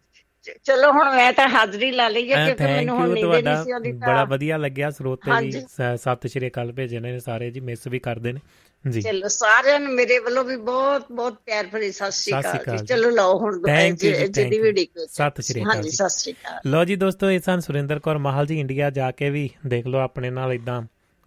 ਚਲੋ 0.63 0.91
ਹੁਣ 0.91 1.09
ਮੈਂ 1.15 1.31
ਤਾਂ 1.33 1.47
ਹਾਜ਼ਰੀ 1.49 1.91
ਲਾ 1.91 2.07
ਲਈ 2.07 2.31
ਹੈ 2.31 2.45
ਕਿਉਂਕਿ 2.45 2.63
ਮੈਨੂੰ 2.63 2.95
ਹੁਣ 2.97 3.09
ਨੀਂਦ 3.09 3.25
ਨਹੀਂ 3.35 3.63
ਸੀ 3.63 3.71
ਆਉਂਦੀ 3.71 3.91
ਬੜਾ 3.91 4.23
ਵਧੀਆ 4.23 4.57
ਲੱਗਿਆ 4.57 4.89
ਸਰੋਤੇ 4.91 5.49
ਜੀ 5.51 5.61
ਸਤਿ 5.97 6.27
ਸ਼੍ਰੀ 6.29 6.47
ਅਕਾਲ 6.47 6.71
ਭੇਜੇ 6.71 6.99
ਨੇ 6.99 7.17
ਸਾਰੇ 7.19 7.49
ਜੀ 7.51 7.59
ਮਿਸ 7.59 7.87
ਵੀ 7.87 7.99
ਕਰਦੇ 7.99 8.31
ਨੇ। 8.33 8.39
ਜੀ। 8.85 9.01
ਚਲੋ 9.01 9.27
ਸਾਰਿਆਂ 9.27 9.79
ਨੂੰ 9.79 9.93
ਮੇਰੇ 9.93 10.19
ਵੱਲੋਂ 10.19 10.43
ਵੀ 10.43 10.55
ਬਹੁਤ 10.55 11.05
ਬਹੁਤ 11.11 11.37
ਪਿਆਰ 11.45 11.67
ਭਰੀ 11.67 11.91
ਸਤਿ 11.91 12.11
ਸ਼੍ਰੀ 12.11 12.39
ਅਕਾਲ 12.39 12.77
ਜੀ। 12.77 12.85
ਚਲੋ 12.85 13.09
ਲਓ 13.09 13.37
ਹੁਣ 13.39 13.55
Thank 13.55 13.89
you 13.89 13.97
ਜੀ, 13.97 14.11
ਜਿਹਦੀ 14.11 14.41
thank 14.41 14.53
you। 14.53 14.61
ਵੀਡੀਓ 14.63 15.05
ਸਤਿ 15.05 15.41
ਸ਼੍ਰੀ 15.41 15.61
ਅਕਾਲ 15.61 15.75
ਹਾਂਜੀ। 15.75 15.89
ਸਤਿ 15.89 16.09
ਸ਼੍ਰੀ 16.09 16.33
ਅਕਾਲ। 16.33 16.71
ਲੋ 16.71 16.83
ਜੀ 16.85 16.95
ਦੋਸਤੋ 16.95 17.31
ਇਹ 17.31 17.39
ਸਨ 17.39 17.59
ਸੁਰਿੰਦਰ 17.59 17.99
ਕੌਰ 17.99 18.17
ਮਾਹਲ 18.17 18.45
ਜੀ 18.45 18.59
ਇੰਡੀਆ 18.59 18.89
ਜਾ 18.89 19.11
ਕੇ 19.11 19.29
ਵੀ 19.29 19.49
ਦੇਖ 19.67 19.87
ਲਓ 19.87 19.99
ਆਪਣੇ 19.99 20.29
ਨਾਲ 20.29 20.53
ਇਦਾਂ 20.53 20.81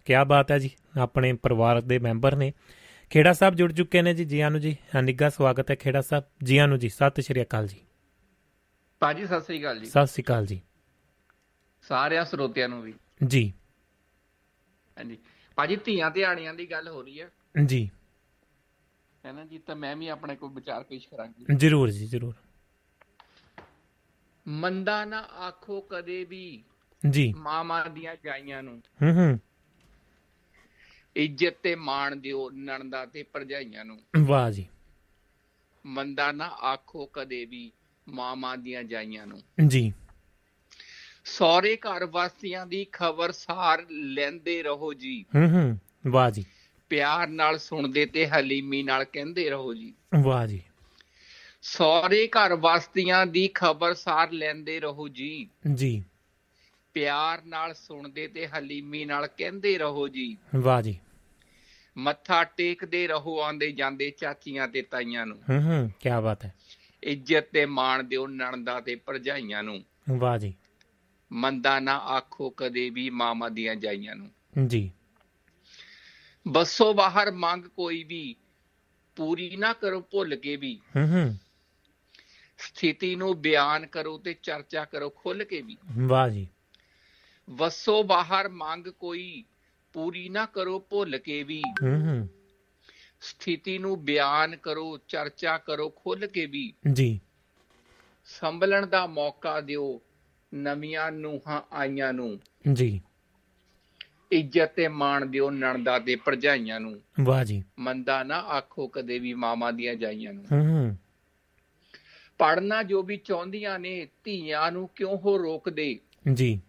ਕਿਆ 0.05 0.23
ਬਾਤ 0.23 0.51
ਹੈ 0.51 0.59
ਜੀ 0.59 0.69
ਆਪਣੇ 0.99 1.33
ਪਰਿਵਾਰ 1.33 1.81
ਦੇ 1.81 1.99
ਮੈਂਬਰ 1.99 2.35
ਨੇ। 2.35 2.51
ਖੇੜਾ 3.09 3.33
ਸਾਹਿਬ 3.33 3.55
ਜੁੜ 3.55 3.73
ਚੁੱਕੇ 3.73 4.01
ਨੇ 4.01 4.13
ਜੀ 4.13 4.25
ਜੀਆਂ 4.25 4.51
ਨੂੰ 4.51 4.59
ਜੀ। 4.59 4.77
ਨਿੱਘਾ 5.03 5.29
ਸਵਾਗਤ 5.29 5.71
ਹੈ 5.71 5.75
ਖੇੜਾ 5.75 6.01
ਸਾਹਿਬ। 6.01 6.23
ਜੀਆਂ 6.43 6.67
ਨੂੰ 6.67 6.79
ਜੀ 6.79 6.89
ਸਤਿ 6.89 7.21
ਸ਼੍ਰੀ 7.21 7.41
ਅਕਾਲ 7.41 7.67
ਜੀ। 7.67 7.77
ਭਾਜੀ 8.99 9.25
ਸਤਿ 9.25 9.41
ਸ੍ਰੀ 9.41 9.61
ਅਕਾਲ 9.61 9.79
ਜੀ। 9.79 9.85
ਸਤਿ 9.85 10.07
ਸ਼੍ਰੀ 10.07 10.23
ਅਕਾਲ 10.23 10.45
ਜੀ। 10.45 10.61
ਸਾਰਿਆਂ 11.81 12.25
ਸਰੋਤਿਆਂ 12.25 12.69
ਨੂੰ 12.69 12.81
ਵੀ। 12.81 12.93
ਜੀ। 13.27 13.53
ਹਾਂਜੀ। 14.97 15.17
ਭਾਜੀ 15.55 15.75
ਧੀਆਂ 15.75 16.11
ਤੇ 16.11 16.23
ਆਣੀਆਂ 16.23 16.53
ਦੀ 16.53 16.71
ਗੱਲ 16.71 16.87
ਹੋ 16.87 17.01
ਰਹੀ 17.01 17.21
ਹੈ। 17.21 17.29
ਜੀ। 17.65 17.89
ਹੈ 19.25 19.31
ਨਾ 19.31 19.45
ਜੀ? 19.45 19.57
ਤਾਂ 19.57 19.75
ਮੈਂ 19.75 19.95
ਵੀ 19.95 20.07
ਆਪਣੇ 20.07 20.35
ਕੋਈ 20.35 20.49
ਵਿਚਾਰ 20.53 20.83
ਪੇਸ਼ 20.83 21.09
ਕਰਾਂਗੀ। 21.09 21.45
ਜਰੂਰ 21.55 21.89
ਜੀ 21.89 22.07
ਜਰੂਰ। 22.07 22.33
ਮੰਦਾ 24.47 25.05
ਨਾ 25.05 25.19
ਆਖੋ 25.19 25.81
ਕਦੇ 25.81 26.23
ਵੀ 26.23 26.63
ਜੀ। 27.09 27.33
ਮਾਮਾ 27.37 27.83
ਦੀਆਂ 27.83 28.15
ਜਾਈਆਂ 28.23 28.63
ਨੂੰ। 28.63 28.81
ਹੂੰ 29.01 29.13
ਹੂੰ। 29.13 29.39
ਇੱਜ਼ਤ 31.15 31.53
ਤੇ 31.63 31.75
ਮਾਣ 31.75 32.15
ਦਿਓ 32.15 32.49
ਨਣਦਾ 32.49 33.05
ਤੇ 33.05 33.23
ਭਰਜਾਈਆਂ 33.23 33.85
ਨੂੰ। 33.85 33.99
ਵਾਹ 34.17 34.51
ਜੀ। 34.51 34.67
ਮੰਦਾ 35.85 36.31
ਨਾ 36.31 36.45
ਆਖੋ 36.45 37.05
ਕਦੇ 37.05 37.45
ਵੀ 37.45 37.71
ਮਾਮਾ 38.09 38.55
ਦੀਆਂ 38.55 38.83
ਜਾਈਆਂ 38.83 39.27
ਨੂੰ। 39.27 39.41
ਜੀ। 39.67 39.93
ਸਹੁਰੇ 41.25 41.77
ਘਰ 41.77 42.05
ਵਾਸੀਆਂ 42.05 42.65
ਦੀ 42.65 42.87
ਖਬਰ 42.91 43.31
ਸਾਰ 43.31 43.85
ਲੈਂਦੇ 43.91 44.63
ਰਹੋ 44.63 44.93
ਜੀ। 44.93 45.25
ਹੂੰ 45.35 45.49
ਹੂੰ। 45.49 45.79
ਵਾਹ 46.07 46.31
ਜੀ। 46.31 46.45
ਪਿਆਰ 46.89 47.27
ਨਾਲ 47.27 47.57
ਸੁਣਦੇ 47.57 48.05
ਤੇ 48.05 48.27
ਹਲੀਮੀ 48.27 48.83
ਨਾਲ 48.83 49.03
ਕਹਿੰਦੇ 49.03 49.49
ਰਹੋ 49.49 49.73
ਜੀ। 49.73 49.93
ਵਾਹ 50.23 50.47
ਜੀ। 50.47 50.63
ਸਹੁਰੇ 51.61 52.27
ਘਰ 52.27 52.55
ਵਾਸੀਆਂ 52.55 53.25
ਦੀ 53.25 53.49
ਖਬਰ 53.55 53.93
ਸਾਰ 53.93 54.31
ਲੈਂਦੇ 54.31 54.79
ਰਹੋ 54.79 55.07
ਜੀ। 55.07 55.49
ਜੀ। 55.73 56.03
ਪਿਆਰ 56.93 57.43
ਨਾਲ 57.43 57.73
ਸੁਣਦੇ 57.73 58.27
ਤੇ 58.27 58.47
ਹਲੀਮੀ 58.47 59.05
ਨਾਲ 59.05 59.27
ਕਹਿੰਦੇ 59.27 59.77
ਰਹੋ 59.77 60.07
ਜੀ। 60.07 60.37
ਵਾਹ 60.55 60.81
ਜੀ। 60.81 60.99
ਮੱਥਾ 61.97 62.43
ਟੇਕਦੇ 62.43 63.07
ਰਹੋ 63.07 63.41
ਆਂਦੇ 63.41 63.71
ਜਾਂਦੇ 63.71 64.09
ਚਾਚੀਆਂ 64.09 64.67
ਤੇ 64.67 64.81
ਤਾਈਆਂ 64.81 65.25
ਨੂੰ। 65.25 65.37
ਹੂੰ 65.37 65.63
ਹੂੰ 65.63 65.91
ਕੀ 65.99 66.09
ਬਾਤ 66.09 66.45
ਹੈ। 66.45 66.53
ਇੱਜ਼ਤ 67.03 67.43
ਤੇ 67.53 67.65
ਮਾਣ 67.65 68.03
ਦਿਓ 68.03 68.27
ਨਣਦਾ 68.27 68.79
ਤੇ 68.79 68.95
ਭਰਜਾਈਆਂ 68.95 69.63
ਨੂੰ। 69.63 69.83
ਵਾਹ 70.17 70.37
ਜੀ। 70.37 70.53
ਮੰਦਾ 71.31 71.79
ਨਾ 71.79 71.97
ਆਖੋ 71.97 72.49
ਕਦੇ 72.49 72.89
ਵੀ 72.89 73.09
ਮਾਮਾ 73.09 73.49
ਦੀਆਂ 73.49 73.75
ਜਾਈਆਂ 73.75 74.15
ਨੂੰ। 74.15 74.31
ਜੀ। 74.67 74.91
ਬੱਸੋ 76.47 76.93
ਬਾਹਰ 76.93 77.31
ਮੰਗ 77.31 77.65
ਕੋਈ 77.65 78.03
ਵੀ 78.03 78.35
ਪੂਰੀ 79.15 79.55
ਨਾ 79.55 79.73
ਕਰੋ 79.73 80.01
ਭੁੱਲ 80.01 80.35
ਕੇ 80.35 80.55
ਵੀ। 80.55 80.79
ਹੂੰ 80.95 81.09
ਹੂੰ। 81.09 81.37
ਸਥਿਤੀ 82.57 83.15
ਨੂੰ 83.15 83.41
ਬਿਆਨ 83.41 83.85
ਕਰੋ 83.85 84.17
ਤੇ 84.17 84.35
ਚਰਚਾ 84.43 84.85
ਕਰੋ 84.85 85.09
ਖੁੱਲ 85.09 85.43
ਕੇ 85.43 85.61
ਵੀ। 85.61 85.77
ਵਾਹ 85.97 86.29
ਜੀ। 86.29 86.47
ਵਸੋ 87.49 88.03
ਬਾਹਰ 88.03 88.49
ਮੰਗ 88.49 88.87
ਕੋਈ 88.87 89.43
ਪੂਰੀ 89.93 90.29
ਨਾ 90.29 90.45
ਕਰੋ 90.45 90.79
ਭੁੱਲ 90.79 91.17
ਕੇ 91.17 91.43
ਵੀ। 91.43 91.61
ਹੂੰ 91.83 92.07
ਹੂੰ। 92.07 92.29
ਸਥਿਤੀ 93.21 93.77
ਨੂੰ 93.77 94.05
ਬਿਆਨ 94.05 94.55
ਕਰੋ 94.55 94.99
ਚਰਚਾ 95.07 95.57
ਕਰੋ 95.57 95.89
ਖੁੱਲ 95.89 96.27
ਕੇ 96.27 96.45
ਵੀ। 96.45 96.73
ਜੀ। 96.93 97.19
ਸੰਭਲਣ 98.25 98.87
ਦਾ 98.87 99.07
ਮੌਕਾ 99.07 99.61
ਦਿਓ 99.61 100.01
ਨਵੀਆਂ 100.53 101.11
ਨੂਹਾਂ 101.11 101.61
ਆਈਆਂ 101.71 102.13
ਨੂੰ। 102.13 102.39
ਜੀ। 102.73 103.01
ਇੱਜ਼ਤ 104.31 104.73
ਤੇ 104.75 104.87
ਮਾਣ 104.87 105.25
ਦਿਓ 105.25 105.49
ਨਣਦਾ 105.49 105.99
ਤੇ 105.99 106.15
ਭਰਜਾਈਆਂ 106.15 106.79
ਨੂੰ। 106.79 107.01
ਵਾਹ 107.21 107.43
ਜੀ। 107.43 107.63
ਮੰਦਾ 107.79 108.23
ਨਾ 108.23 108.35
ਆਖੋ 108.35 108.87
ਕਦੇ 108.87 109.19
ਵੀ 109.19 109.33
ਮਾਮਾ 109.33 109.71
ਦੀਆਂ 109.71 109.95
ਜਾਈਆਂ 109.95 110.33
ਨੂੰ। 110.33 110.45
ਹੂੰ 110.51 110.67
ਹੂੰ। 110.67 110.97
ਪੜਨਾ 112.37 112.83
ਜੋ 112.83 113.03
ਵੀ 113.03 113.17
ਚਾਹੁੰਦੀਆਂ 113.17 113.79
ਨੇ 113.79 114.07
ਧੀਆਂ 114.23 114.71
ਨੂੰ 114.71 114.89
ਕਿਉਂ 114.95 115.17
ਹੋ 115.17 115.37
ਰੋਕਦੇ? 115.37 115.99
ਜੀ। 116.33 116.61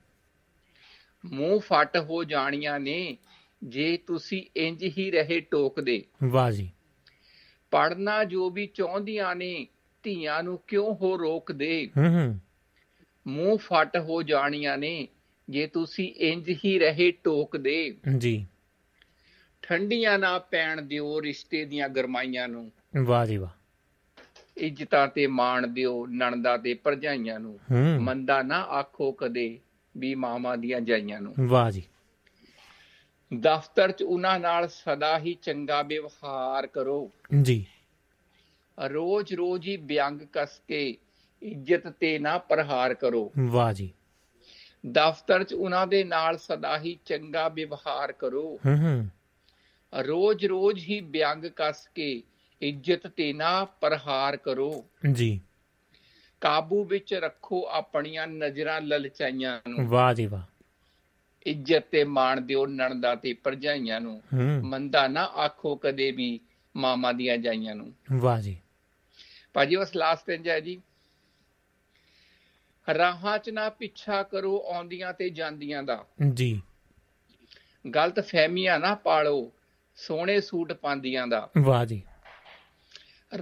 ਮੂੰਹ 1.26 1.60
ਫੱਟ 1.60 1.96
ਹੋ 1.96 2.24
ਜਾਣੀਆਂ 2.24 2.80
ਨੇ 2.80 3.16
ਜੇ 3.64 3.96
ਤੁਸੀਂ 3.96 4.42
ਇੰਜ 4.56 4.84
ਹੀ 4.98 5.10
ਰਹੇ 5.10 5.40
ਟੋਕਦੇ। 5.40 6.04
ਵਾਹ 6.24 6.50
ਜੀ। 6.50 6.70
ਪੜਨਾ 7.70 8.24
ਜੋ 8.24 8.50
ਵੀ 8.50 8.66
ਚਾਹੁੰਦੀਆਂ 8.66 9.36
ਨੇ 9.36 9.66
ਧੀਆਂ 10.02 10.42
ਨੂੰ 10.42 10.60
ਕਿਉਂ 10.66 10.94
ਹੋ 10.94 11.18
ਰੋਕਦੇ? 11.18 11.90
ਹੂੰ 11.96 12.06
ਹੂੰ। 12.06 12.40
ਮੂੰਹ 13.26 13.58
ਫੱਟ 13.58 13.96
ਹੋ 13.96 14.22
ਜਾਣੀਆਂ 14.22 14.78
ਨੇ 14.78 15.08
ਜੇ 15.50 15.66
ਤੁਸੀਂ 15.66 16.14
ਇੰਜ 16.16 16.50
ਹੀ 16.64 16.78
ਰਹੇ 16.78 17.10
ਟੋਕਦੇ। 17.10 17.96
ਜੀ। 18.18 18.46
ਠੰਡੀਆਂ 19.62 20.18
ਨਾ 20.18 20.38
ਪੈਣ 20.38 20.82
ਦਿਓ 20.82 21.22
ਰਿਸ਼ਤੇ 21.22 21.64
ਦੀਆਂ 21.64 21.88
ਗਰਮਾਈਆਂ 21.88 22.48
ਨੂੰ। 22.48 22.72
ਵਾਹ 23.04 23.26
ਜੀ 23.26 23.36
ਵਾਹ। 23.36 23.50
ਇੱਜ਼ਤਾਂ 24.56 25.08
ਤੇ 25.08 25.26
ਮਾਣ 25.26 25.66
ਦਿਓ 25.66 26.06
ਨਣਦਾ 26.06 26.56
ਤੇ 26.56 26.74
ਭਰਜਾਈਆਂ 26.74 27.40
ਨੂੰ। 27.40 27.58
ਮੰਦਾ 28.00 28.42
ਨਾ 28.42 28.60
ਆਖੋ 28.60 29.12
ਕਦੇ। 29.12 29.58
ਵੀ 29.96 30.14
ਮਾਮਾ 30.14 30.56
ਦੀਆਂ 30.56 30.80
ਜਾਈਆਂ 30.80 31.20
ਨੂੰ। 31.20 31.34
ਵਾਹ 31.40 31.70
ਜੀ। 31.70 31.82
ਦਫ਼ਤਰ 33.40 33.92
'ਚ 33.92 34.02
ਉਹਨਾਂ 34.02 34.40
ਨਾਲ 34.40 34.68
ਸਦਾ 34.68 35.18
ਹੀ 35.18 35.36
ਚੰਗਾ 35.42 35.82
ਵਿਵਹਾਰ 35.82 36.66
ਕਰੋ। 36.66 37.10
ਜੀ। 37.42 37.66
ਰੋਜ਼-ਰੋਜ਼ 38.84 39.68
ਹੀ 39.68 39.76
ਵਿਅੰਗ 39.76 40.20
ਕਸ 40.32 40.62
ਕੇ 40.68 40.96
ਇੱਜ਼ਤ 41.42 41.88
ਤੇ 41.88 42.18
ਨਾ 42.18 42.38
ਪ੍ਰਹਾਰ 42.38 42.94
ਕਰੋ। 42.94 43.32
ਵਾਹ 43.38 43.72
ਜੀ। 43.72 43.92
ਦਫ਼ਤਰ 44.86 45.44
'ਚ 45.44 45.54
ਉਹਨਾਂ 45.54 45.86
ਦੇ 45.86 46.04
ਨਾਲ 46.04 46.38
ਸਦਾ 46.38 46.78
ਹੀ 46.78 46.98
ਚੰਗਾ 47.04 47.48
ਵਿਵਹਾਰ 47.48 48.12
ਕਰੋ। 48.12 48.58
ਹੂੰ 48.66 48.78
ਹੂੰ। 48.78 49.08
ਰੋਜ਼-ਰੋਜ਼ 50.02 50.84
ਹੀ 50.84 51.00
ਵਿਅੰਗ 51.00 51.44
ਕਸ 51.56 51.88
ਕੇ 51.94 52.22
ਇੱਜ਼ਤ 52.62 53.06
ਤੇ 53.06 53.32
ਨਾ 53.32 53.64
ਪ੍ਰਹਾਰ 53.64 54.36
ਕਰੋ। 54.36 54.84
ਜੀ। 55.12 55.40
ਕਾਬੂ 56.40 56.84
ਵਿੱਚ 56.84 57.14
ਰੱਖੋ 57.14 57.68
ਆਪਣੀਆਂ 57.70 58.26
ਨਜ਼ਰਾਂ 58.26 58.80
ਲਲਚਾਈਆਂ 58.80 59.68
ਨੂੰ। 59.68 59.88
ਵਾਹ 59.88 60.14
ਜੀ 60.14 60.26
ਵਾਹ। 60.26 60.42
ਇੱਜ਼ਤ 61.46 61.82
ਤੇ 61.90 62.04
ਮਾਣ 62.04 62.40
ਦਿਓ 62.40 62.66
ਨਣਦਾ 62.66 63.14
ਤੇ 63.14 63.32
ਭਰਜਾਈਆਂ 63.32 64.00
ਨੂੰ। 64.00 64.22
ਮੰਦਾ 64.62 65.08
ਨਾ 65.08 65.24
ਆਖੋ 65.24 65.76
ਕਦੇ 65.76 66.10
ਵੀ 66.10 66.40
ਮਾਮਾ 66.76 67.12
ਦੀਆਂ 67.12 67.38
ਜਾਈਆਂ 67.38 67.74
ਨੂੰ। 67.74 67.94
ਵਾਹ 68.12 68.40
ਜੀ। 68.40 68.58
ਭਾਜੀ 69.54 69.76
ਬਸ 69.76 69.96
ਲਾਸਟ 69.96 70.26
ਤੇ 70.26 70.50
ਹੈ 70.50 70.60
ਜੀ। 70.60 70.82
ਰਾਹਾਂ 72.98 73.38
'ਚ 73.38 73.50
ਨਾ 73.50 73.68
ਪਿੱਛਾ 73.68 74.22
ਕਰੋ 74.22 74.64
ਆਉਂਦੀਆਂ 74.66 75.12
ਤੇ 75.12 75.30
ਜਾਂਦੀਆਂ 75.30 75.82
ਦਾ। 75.82 76.04
ਜੀ। 76.34 76.62
ਗਲਤ 77.94 78.20
ਫਹਿਮੀਆਂ 78.20 78.80
ਨਾ 78.80 78.94
ਪਾਲੋ 78.94 79.52
ਸੋਹਣੇ 79.96 80.40
ਸੂਟ 80.40 80.72
ਪਾਉਂਦੀਆਂ 80.72 81.26
ਦਾ। 81.26 81.50
ਵਾਹ 81.58 81.84
ਜੀ। 81.84 82.02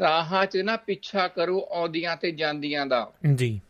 ਰਾਹਾਂ 0.01 0.47
'ਚ 0.47 0.57
ਨਾ 0.57 0.77
ਪਿੱਛਾ 0.77 1.29
ਕਰੋ 1.29 1.69
ਆਉਂਦੀਆਂ 1.73 2.17
ਤੇ 2.17 2.31
ਜਾਂਦੀਆਂ 2.31 2.87
ਦਾ। 2.87 3.13
ਜੀ। 3.35 3.61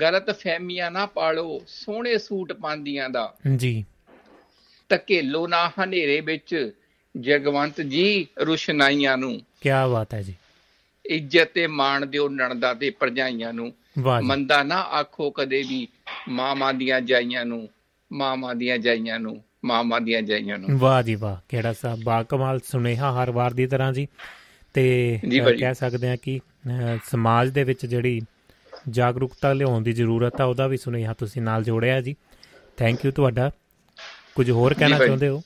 ਗਲਤ 0.00 0.30
ਫਹਿਮੀਆਂ 0.30 0.90
ਨਾ 0.90 1.06
ਪਾਲੋ 1.06 1.62
ਸੋਹਣੇ 1.68 2.18
ਸੂਟ 2.18 2.52
ਪਾਉਂਦੀਆਂ 2.52 3.10
ਦਾ। 3.10 3.34
ਜੀ। 3.56 3.84
ਧਕੇਲੋ 4.88 5.46
ਨਾ 5.46 5.68
ਹਨੇਰੇ 5.68 6.20
ਵਿੱਚ 6.20 6.72
ਜਗਵੰਤ 7.20 7.80
ਜੀ 7.80 8.26
ਰੁਸ਼ਨਾਈਆਂ 8.40 9.18
ਨੂੰ। 9.18 9.40
ਕੀ 9.60 9.68
ਬਾਤ 9.68 10.14
ਹੈ 10.14 10.22
ਜੀ। 10.22 10.34
ਇੱਜ਼ਤ 11.06 11.48
ਤੇ 11.54 11.66
ਮਾਣ 11.66 12.06
ਦਿਓ 12.06 12.28
ਨਣਦਾ 12.28 12.74
ਤੇ 12.74 12.90
ਭਰਜਾਈਆਂ 12.90 13.52
ਨੂੰ। 13.52 13.72
ਮੰਦਾ 14.22 14.62
ਨਾ 14.62 14.80
ਆਖੋ 14.80 15.30
ਕਦੇ 15.30 15.64
ਵੀ 15.68 15.88
ਮਾਮਾ 16.28 16.72
ਦੀਆਂ 16.72 17.00
ਜਾਈਆਂ 17.00 17.44
ਨੂੰ 17.44 17.68
ਮਾਮਾ 18.12 18.54
ਦੀਆਂ 18.54 18.78
ਜਾਈਆਂ 18.78 19.20
ਨੂੰ 19.20 19.42
ਮਾਮਾ 19.64 19.98
ਦੀਆਂ 19.98 20.22
ਜਾਈਆਂ 20.22 20.58
ਨੂੰ। 20.58 20.78
ਵਾਹ 20.78 21.02
ਜੀ 21.02 21.14
ਵਾਹ 21.14 21.36
ਕਿਹੜਾ 21.48 21.72
ਸਾਹਿਬ 21.72 22.00
ਬਾ 22.04 22.22
ਕਮਾਲ 22.22 22.60
ਸੁਨੇਹਾ 22.60 23.22
ਹਰ 23.22 23.30
ਵਾਰ 23.30 23.52
ਦੀ 23.52 23.66
ਤਰ੍ਹਾਂ 23.66 23.92
ਜੀ। 23.92 24.08
ਤੇ 24.74 25.20
ਕਹਿ 25.60 25.74
ਸਕਦੇ 25.74 26.08
ਆ 26.08 26.16
ਕਿ 26.16 26.40
ਸਮਾਜ 27.04 27.48
ਦੇ 27.48 27.64
ਵਿੱਚ 27.64 27.86
ਜਿਹੜੀ 27.86 28.20
ਜਾਗਰੂਕਤਾ 28.88 29.52
ਲਿਆਉਣ 29.52 29.82
ਦੀ 29.82 29.92
ਜ਼ਰੂਰਤ 29.92 30.40
ਆ 30.40 30.44
ਉਹਦਾ 30.44 30.66
ਵੀ 30.66 30.76
ਸੁਨੇਹਾ 30.76 31.12
ਤੁਸੀਂ 31.12 31.42
ਨਾਲ 31.42 31.64
ਜੋੜਿਆ 31.64 32.00
ਜੀ। 32.00 32.16
ਥੈਂਕ 32.76 33.04
ਯੂ 33.04 33.12
ਤੁਹਾਡਾ। 33.12 33.50
ਕੁਝ 34.34 34.50
ਹੋਰ 34.50 34.74
ਕਹਿਣਾ 34.74 34.98
ਚਾਹੁੰਦੇ 34.98 35.28
ਹੋ? 35.28 35.42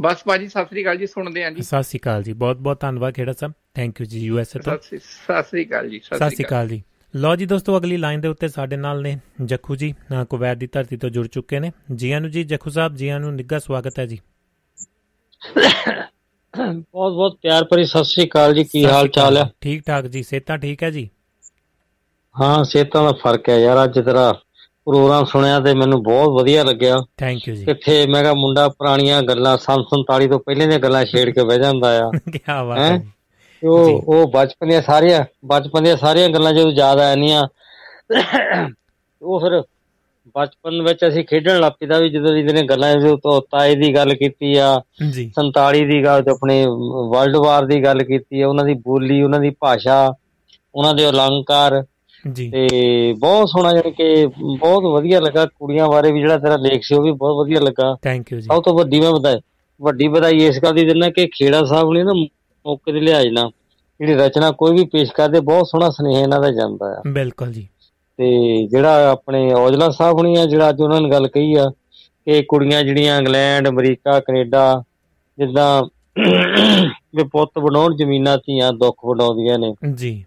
ਬਸ 0.00 0.16
ਬਾਜੀ 0.26 0.48
ਸਤਿ 0.48 0.64
ਸ੍ਰੀ 0.64 0.82
ਅਕਾਲ 0.82 0.96
ਜੀ 0.96 1.06
ਸੁਣਦੇ 1.06 1.44
ਆਂ 1.44 1.50
ਜੀ। 1.50 1.62
ਸਤਿ 1.62 1.82
ਸ੍ਰੀ 1.82 1.98
ਅਕਾਲ 1.98 2.22
ਜੀ। 2.22 2.32
ਬਹੁਤ 2.32 2.56
ਬਹੁਤ 2.56 2.80
ਧੰਨਵਾਦ 2.80 3.14
ਖੇੜਾ 3.14 3.32
ਸਾਹਿਬ। 3.32 3.52
ਥੈਂਕ 3.74 4.00
ਯੂ 4.00 4.06
ਜੀ 4.06 4.20
ਯੂਐਸਏ 4.20 4.60
ਤੋਂ। 4.60 4.78
ਸਤਿ 4.82 4.98
ਸ੍ਰੀ 5.42 5.66
ਅਕਾਲ 5.66 5.90
ਜੀ 5.90 6.00
ਸਤਿ 6.04 6.30
ਸ੍ਰੀ 6.30 6.44
ਅਕਾਲ 6.44 6.68
ਜੀ। 6.68 6.82
ਲੋ 7.16 7.36
ਜੀ 7.36 7.46
ਦੋਸਤੋ 7.46 7.78
ਅਗਲੀ 7.78 7.96
ਲਾਈਨ 7.96 8.20
ਦੇ 8.20 8.28
ਉੱਤੇ 8.28 8.48
ਸਾਡੇ 8.48 8.76
ਨਾਲ 8.76 9.02
ਨੇ 9.02 9.18
ਜੱਖੂ 9.44 9.76
ਜੀ 9.76 9.94
ਕੁਵੈਤ 10.30 10.58
ਦੀ 10.58 10.66
ਧਰਤੀ 10.66 10.96
ਤੋਂ 10.96 11.10
ਜੁੜ 11.10 11.26
ਚੁੱਕੇ 11.26 11.60
ਨੇ। 11.60 11.72
ਜੀਆਂ 11.94 12.20
ਨੂੰ 12.20 12.30
ਜੀ 12.30 12.44
ਜੱਖੂ 12.44 12.70
ਸਾਹਿਬ 12.70 12.94
ਜੀਆਂ 12.94 13.20
ਨੂੰ 13.20 13.34
ਨਿੱਘਾ 13.34 13.58
ਸਵਾਗਤ 13.58 13.98
ਹੈ 13.98 14.06
ਜੀ। 14.06 14.18
ਬਹੁਤ 16.54 17.12
ਬਹੁਤ 17.12 17.36
ਪਿਆਰ 17.42 17.64
ਭਰੀ 17.64 17.84
ਸਤਿ 17.84 18.04
ਸ੍ਰੀ 18.04 18.24
ਅਕਾਲ 18.26 18.54
ਜੀ 18.54 18.64
ਕੀ 18.64 18.84
ਹਾਲ 18.84 19.08
ਚਾਲ 19.08 19.36
ਹੈ 19.36 19.44
ਠੀਕ 19.60 19.82
ਠਾਕ 19.86 20.06
ਜੀ 20.06 20.22
ਸੇਤਾ 20.22 20.56
ਠੀਕ 20.56 20.82
ਹੈ 20.82 20.90
ਜੀ? 20.90 21.08
ਹਾਂ 22.34 22.62
ਸੇਤਾ 22.64 23.02
ਦਾ 23.02 23.12
ਫ਼ਰਕ 23.22 23.48
ਹੈ 23.48 23.58
ਯਾਰ 23.58 23.82
ਅੱਜ 23.84 23.98
ਤੇਰਾ 24.00 24.32
ਪ੍ਰੋਗਰਾਮ 24.86 25.24
ਸੁਣਿਆ 25.24 25.58
ਤੇ 25.60 25.74
ਮੈਨੂੰ 25.74 26.02
ਬਹੁਤ 26.02 26.28
ਵਧੀਆ 26.32 26.62
ਲੱਗਿਆ। 26.64 26.96
ਥੈਂਕ 27.18 27.48
ਯੂ 27.48 27.54
ਜੀ। 27.54 27.64
ਕਿੱਥੇ 27.64 28.06
ਮੈਂ 28.06 28.22
ਕਿਹਾ 28.22 28.32
ਮੁੰਡਾ 28.34 28.68
ਪੁਰਾਣੀਆਂ 28.68 29.20
ਗੱਲਾਂ 29.22 29.56
47 29.64 30.28
ਤੋਂ 30.28 30.38
ਪਹਿਲੇ 30.40 30.66
ਦੀਆਂ 30.66 30.78
ਗੱਲਾਂ 30.78 31.04
ਛੇੜ 31.04 31.28
ਕੇ 31.30 31.44
ਬਹਿ 31.44 31.58
ਜਾਂਦਾ 31.58 31.90
ਆ। 31.98 32.10
ਕੀ 32.32 32.40
ਬਾਤ 32.48 32.78
ਹੈ 32.78 33.02
ਉਹ 33.62 34.02
ਉਹ 34.08 34.26
ਬਚਪਨ 34.30 34.68
ਦੀਆਂ 34.68 34.82
ਸਾਰੀਆਂ 34.82 35.24
ਬਚਪਨ 35.46 35.84
ਦੀਆਂ 35.84 35.96
ਸਾਰੀਆਂ 35.96 36.28
ਗੱਲਾਂ 36.28 36.52
ਜਦੋਂ 36.52 36.72
ਯਾਦ 36.72 37.00
ਆਣੀਆਂ 37.00 37.42
ਉਹ 39.22 39.40
ਫਿਰ 39.40 39.62
ਬਚਪਨ 40.34 40.82
ਵਿੱਚ 40.82 40.98
ਅਸੀਂ 41.08 41.24
ਖੇਡਣ 41.24 41.60
ਲੱਪੀਦਾ 41.60 41.98
ਵੀ 41.98 42.10
ਜਦੋਂ 42.10 42.36
ਇਹਦੇ 42.36 42.62
ਗੱਲਾਂ 42.62 42.96
ਜਦੋਂ 42.96 43.42
ਤਾਏ 43.50 43.74
ਦੀ 43.74 43.94
ਗੱਲ 43.94 44.14
ਕੀਤੀ 44.14 44.56
ਆ 44.56 44.82
ਜੀ। 45.10 45.32
47 45.40 45.84
ਦੀ 45.84 46.04
ਗੱਲ 46.04 46.22
ਤੇ 46.22 46.30
ਆਪਣੇ 46.30 46.66
ਵਰਲਡ 47.10 47.36
ਵਾਰ 47.36 47.66
ਦੀ 47.66 47.84
ਗੱਲ 47.84 48.02
ਕੀਤੀ 48.02 48.40
ਆ 48.40 48.48
ਉਹਨਾਂ 48.48 48.64
ਦੀ 48.64 48.74
ਬੋਲੀ 48.74 49.22
ਉਹਨਾਂ 49.22 49.40
ਦੀ 49.40 49.50
ਭਾਸ਼ਾ 49.50 50.14
ਉਹਨਾਂ 50.74 50.94
ਦੇ 50.94 51.10
ਅਲੰਕਾਰ। 51.10 51.84
ਜੀ। 52.32 52.50
ਤੇ 52.50 52.68
ਬਹੁਤ 53.18 53.48
ਸੋਹਣਾ 53.48 53.72
ਜਾਨੀ 53.72 53.90
ਕਿ 53.90 54.26
ਬਹੁਤ 54.58 54.82
ਵਧੀਆ 54.84 55.20
ਲੱਗਾ 55.20 55.46
ਕੁੜੀਆਂ 55.46 55.88
ਬਾਰੇ 55.88 56.12
ਵੀ 56.12 56.20
ਜਿਹੜਾ 56.20 56.38
ਤੇਰਾ 56.38 56.56
ਲੇਖ 56.56 56.82
ਸੀ 56.82 56.94
ਉਹ 56.94 57.02
ਵੀ 57.02 57.12
ਬਹੁਤ 57.12 57.46
ਵਧੀਆ 57.46 57.60
ਲੱਗਾ। 57.60 57.96
ਥੈਂਕ 58.02 58.32
ਯੂ 58.32 58.40
ਜੀ। 58.40 58.46
ਸਭ 58.46 58.62
ਤੋਂ 58.62 58.74
ਵੱਡੀ 58.74 59.00
ਮੈਂ 59.00 59.10
ਵਧਾਈ 59.10 59.40
ਵੱਡੀ 59.82 60.08
ਵਧਾਈ 60.08 60.36
ਇਸ 60.36 60.62
ਗੱਲ 60.62 60.72
ਦੀ 60.72 60.84
ਦਿੰਦਾ 60.84 61.10
ਕਿ 61.10 61.26
ਖੇੜਾ 61.26 61.64
ਸਾਹਿਬ 61.64 61.92
ਨੇ 61.92 62.02
ਨਾ 62.02 62.12
ਮੌਕੇ 62.66 62.92
ਦੇ 62.92 63.00
ਲਿਹਾਜ਼ 63.00 63.26
ਨਾਲ 63.26 63.50
ਜਿਹੜੀ 64.00 64.14
ਰਚਨਾ 64.14 64.50
ਕੋਈ 64.50 64.72
ਵੀ 64.72 64.84
ਪੇਸ਼ 64.84 65.12
ਕਰਦੇ 65.12 65.40
ਬਹੁਤ 65.40 65.66
ਸੋਹਣਾ 65.66 65.90
ਸੁਨੇਹਾ 65.90 66.20
ਇਹਨਾਂ 66.20 66.40
ਦਾ 66.40 66.50
ਜਾਂਦਾ 66.50 66.86
ਆ। 66.86 67.02
ਬਿਲਕੁਲ 67.06 67.52
ਜੀ। 67.52 67.68
ਤੇ 68.18 68.66
ਜਿਹੜਾ 68.66 69.10
ਆਪਣੇ 69.10 69.52
ਔਜਲਾ 69.52 69.90
ਸਾਹਿਬ 69.90 70.16
ਹੁਣੀ 70.16 70.36
ਆ 70.36 70.46
ਜਿਹੜਾ 70.46 70.68
ਅੱਜ 70.68 70.80
ਉਹਨਾਂ 70.82 71.00
ਨੇ 71.00 71.10
ਗੱਲ 71.10 71.28
ਕਹੀ 71.28 71.54
ਆ 71.54 71.70
ਕਿ 72.26 72.42
ਕੁੜੀਆਂ 72.42 72.82
ਜਿਹੜੀਆਂ 72.82 73.18
ਇੰਗਲੈਂਡ 73.18 73.68
ਅਮਰੀਕਾ 73.68 74.20
ਕੈਨੇਡਾ 74.20 74.82
ਜਿੱਦਾਂ 75.38 75.82
ਵੀ 77.14 77.24
ਪੁੱਤ 77.24 77.58
ਬਣਾਉਣ 77.58 77.96
ਜ਼ਮੀਨਾਂ 77.96 78.38
ਧੀਆਂ 78.38 78.72
ਦੁੱਖ 78.72 78.96
ਬਣਾਉਂਦੀਆਂ 79.06 79.58
ਨੇ। 79.58 79.74
ਜੀ। 79.94 80.24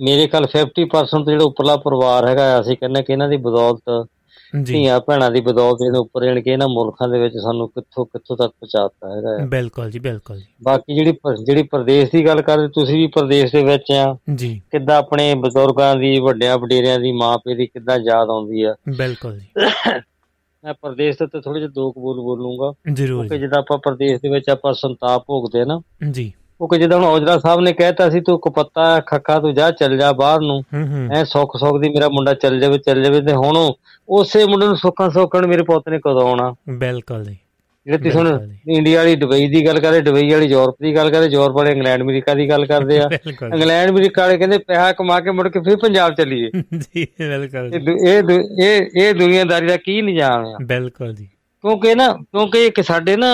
ਮੇਰੇ 0.00 0.26
ਖਿਆਲ 0.26 0.46
50% 0.46 1.24
ਜਿਹੜਾ 1.24 1.44
ਉੱਪਰਲਾ 1.44 1.76
ਪਰਿਵਾਰ 1.76 2.26
ਹੈਗਾ 2.28 2.60
ਅਸੀਂ 2.60 2.76
ਕਹਿੰਦੇ 2.76 3.02
ਕਿ 3.02 3.12
ਇਹਨਾਂ 3.12 3.28
ਦੀ 3.28 3.36
ਬਦੌਲਤ 3.36 4.06
ਧੀਆਂ 4.66 5.00
ਭੈਣਾਂ 5.00 5.30
ਦੀ 5.30 5.40
ਬਦੌਲਤ 5.40 5.78
ਇਹਦੇ 5.86 5.98
ਉੱਪਰ 5.98 6.24
ਜਣ 6.24 6.40
ਕੇ 6.40 6.52
ਇਹਨਾਂ 6.52 6.68
ਮੁਲਕਾਂ 6.68 7.08
ਦੇ 7.08 7.18
ਵਿੱਚ 7.18 7.34
ਸਾਨੂੰ 7.34 7.68
ਕਿੱਥੋਂ 7.68 8.06
ਕਿੱਥੋਂ 8.06 8.36
ਤੱਕ 8.36 8.50
ਪਹੁੰਚਾਤਾ 8.50 9.16
ਹੈਗਾ 9.16 9.46
ਬਿਲਕੁਲ 9.46 9.90
ਜੀ 9.90 9.98
ਬਿਲਕੁਲ 9.98 10.38
ਜੀ। 10.38 10.44
ਬਾਕੀ 10.62 10.94
ਜਿਹੜੀ 10.94 11.18
ਜਿਹੜੀ 11.44 11.62
ਪ੍ਰਦੇਸ਼ 11.62 12.10
ਦੀ 12.10 12.26
ਗੱਲ 12.26 12.42
ਕਰਦੇ 12.42 12.68
ਤੁਸੀਂ 12.68 12.96
ਵੀ 12.96 13.06
ਪ੍ਰਦੇਸ਼ 13.06 13.52
ਦੇ 13.52 13.64
ਵਿੱਚ 13.64 13.92
ਆ। 13.92 14.16
ਜੀ। 14.34 14.62
ਕਿੱਦਾਂ 14.70 14.96
ਆਪਣੇ 14.96 15.34
ਬਜ਼ੁਰਗਾਂ 15.34 15.96
ਦੀ 15.96 16.18
ਵੱਡਿਆਂ 16.18 16.58
ਵਡੇਰਿਆਂ 16.58 17.00
ਦੀ 17.00 17.12
ਮਾਪੇ 17.12 17.54
ਦੀ 17.54 17.66
ਕਿੱਦਾਂ 17.66 17.98
ਯਾਦ 17.98 18.28
ਆਉਂਦੀ 18.28 18.62
ਆ। 18.62 18.74
ਬਿਲਕੁਲ 18.96 19.38
ਜੀ। 19.38 19.46
ਮੈਂ 20.64 20.74
ਪ੍ਰਦੇਸ਼ 20.74 21.18
ਤੇ 21.22 21.40
ਥੋੜੇ 21.40 21.60
ਜਿਹਾ 21.60 21.70
ਦੋ 21.70 21.92
ਬੋਲ 21.92 22.20
ਬੋਲੂੰਗਾ। 22.20 22.72
ਜ਼ਰੂਰ 22.92 23.28
ਕਿ 23.28 23.38
ਜਿੱਦਾਂ 23.38 23.58
ਆਪਾਂ 23.58 23.78
ਪ੍ਰਦੇਸ਼ 23.78 24.22
ਦੇ 24.22 24.28
ਵਿੱਚ 24.28 24.48
ਆਪਾਂ 24.48 24.74
ਸੰਤਾਪ 24.74 25.24
ਭੋਗਦੇ 25.26 25.64
ਨਾ। 25.64 25.80
ਜੀ। 26.10 26.32
ਉਹ 26.60 26.68
ਕਿ 26.68 26.78
ਜਦੋਂ 26.78 27.00
ਔਜਲਾ 27.00 27.38
ਸਾਹਿਬ 27.38 27.60
ਨੇ 27.60 27.72
ਕਹਿਤਾ 27.72 28.10
ਸੀ 28.10 28.20
ਤੂੰ 28.20 28.40
ਕਪੱਤਾ 28.40 29.00
ਖੱਖਾ 29.00 29.40
ਤੂੰ 29.40 29.54
ਜਾ 29.54 29.70
ਚੱਲ 29.70 29.98
ਜਾ 29.98 30.12
ਬਾਹਰ 30.12 30.40
ਨੂੰ। 30.40 30.64
ਐ 31.12 31.24
ਸੁੱਖ 31.24 31.56
ਸੁੱਖ 31.56 31.82
ਦੀ 31.82 31.88
ਮੇਰਾ 31.88 32.08
ਮੁੰਡਾ 32.08 32.34
ਚੱਲ 32.34 32.60
ਜਾਵੇ 32.60 32.78
ਚੱਲ 32.78 33.02
ਜਾਵੇ 33.02 33.20
ਤੇ 33.20 33.32
ਹੁਣ 33.32 33.72
ਉਸੇ 34.08 34.44
ਮੁੰਡੇ 34.44 34.66
ਨੂੰ 34.66 34.76
ਸੁੱਖਾਂ 34.76 35.10
ਸੋਖਣ 35.10 35.46
ਮੇਰੇ 35.46 35.62
ਪੁੱਤ 35.62 35.88
ਨੇ 35.88 35.98
ਕਦੋਂ 35.98 36.28
ਆਉਣਾ? 36.28 36.54
ਬਿਲਕੁਲ 36.68 37.24
ਜੀ। 37.24 37.36
ਜਿਹੜੇ 37.86 37.98
ਤੁਸੀਂ 37.98 38.12
ਹੁਣ 38.12 38.50
ਇੰਡੀਆ 38.68 38.98
ਵਾਲੀ 38.98 39.16
ਦੁਬਈ 39.16 39.46
ਦੀ 39.46 39.66
ਗੱਲ 39.66 39.80
ਕਰੇ 39.80 40.00
ਦੁਬਈ 40.00 40.30
ਵਾਲੀ 40.32 40.46
ਯੂਰਪ 40.46 40.74
ਦੀ 40.82 40.96
ਗੱਲ 40.96 41.10
ਕਰੇ 41.10 41.26
ਯੂਰਪ 41.26 41.52
ਵਾਲੇ 41.52 41.72
ਇੰਗਲੈਂਡ 41.72 42.02
ਅਮਰੀਕਾ 42.02 42.34
ਦੀ 42.34 42.48
ਗੱਲ 42.50 42.66
ਕਰਦੇ 42.66 42.98
ਆ। 42.98 43.08
ਇੰਗਲੈਂਡ 43.54 43.90
ਅਮਰੀਕਾ 43.90 44.22
ਵਾਲੇ 44.22 44.38
ਕਹਿੰਦੇ 44.38 44.58
ਪੈਸਾ 44.58 44.92
ਕਮਾ 44.92 45.20
ਕੇ 45.20 45.30
ਮੁੜ 45.30 45.48
ਕੇ 45.48 45.60
ਫਿਰ 45.60 45.76
ਪੰਜਾਬ 45.76 46.14
ਚੱਲੀਏ। 46.14 46.50
ਜੀ 46.78 47.04
ਬਿਲਕੁਲ 47.04 47.74
ਇਹ 47.74 48.22
ਇਹ 48.64 48.86
ਇਹ 48.96 49.14
ਦੁਨੀਆਦਾਰੀ 49.14 49.66
ਦਾ 49.66 49.76
ਕੀ 49.76 50.02
ਨਿਜ਼ਾਮ 50.02 50.46
ਆ? 50.46 50.58
ਬਿਲਕੁਲ 50.62 51.14
ਜੀ। 51.14 51.28
ਕਿਉਂਕਿ 51.62 51.94
ਨਾ 51.94 52.12
ਕਿਉਂਕਿ 52.12 52.66
ਇੱਕ 52.66 52.80
ਸਾਡੇ 52.80 53.16
ਨਾ 53.16 53.26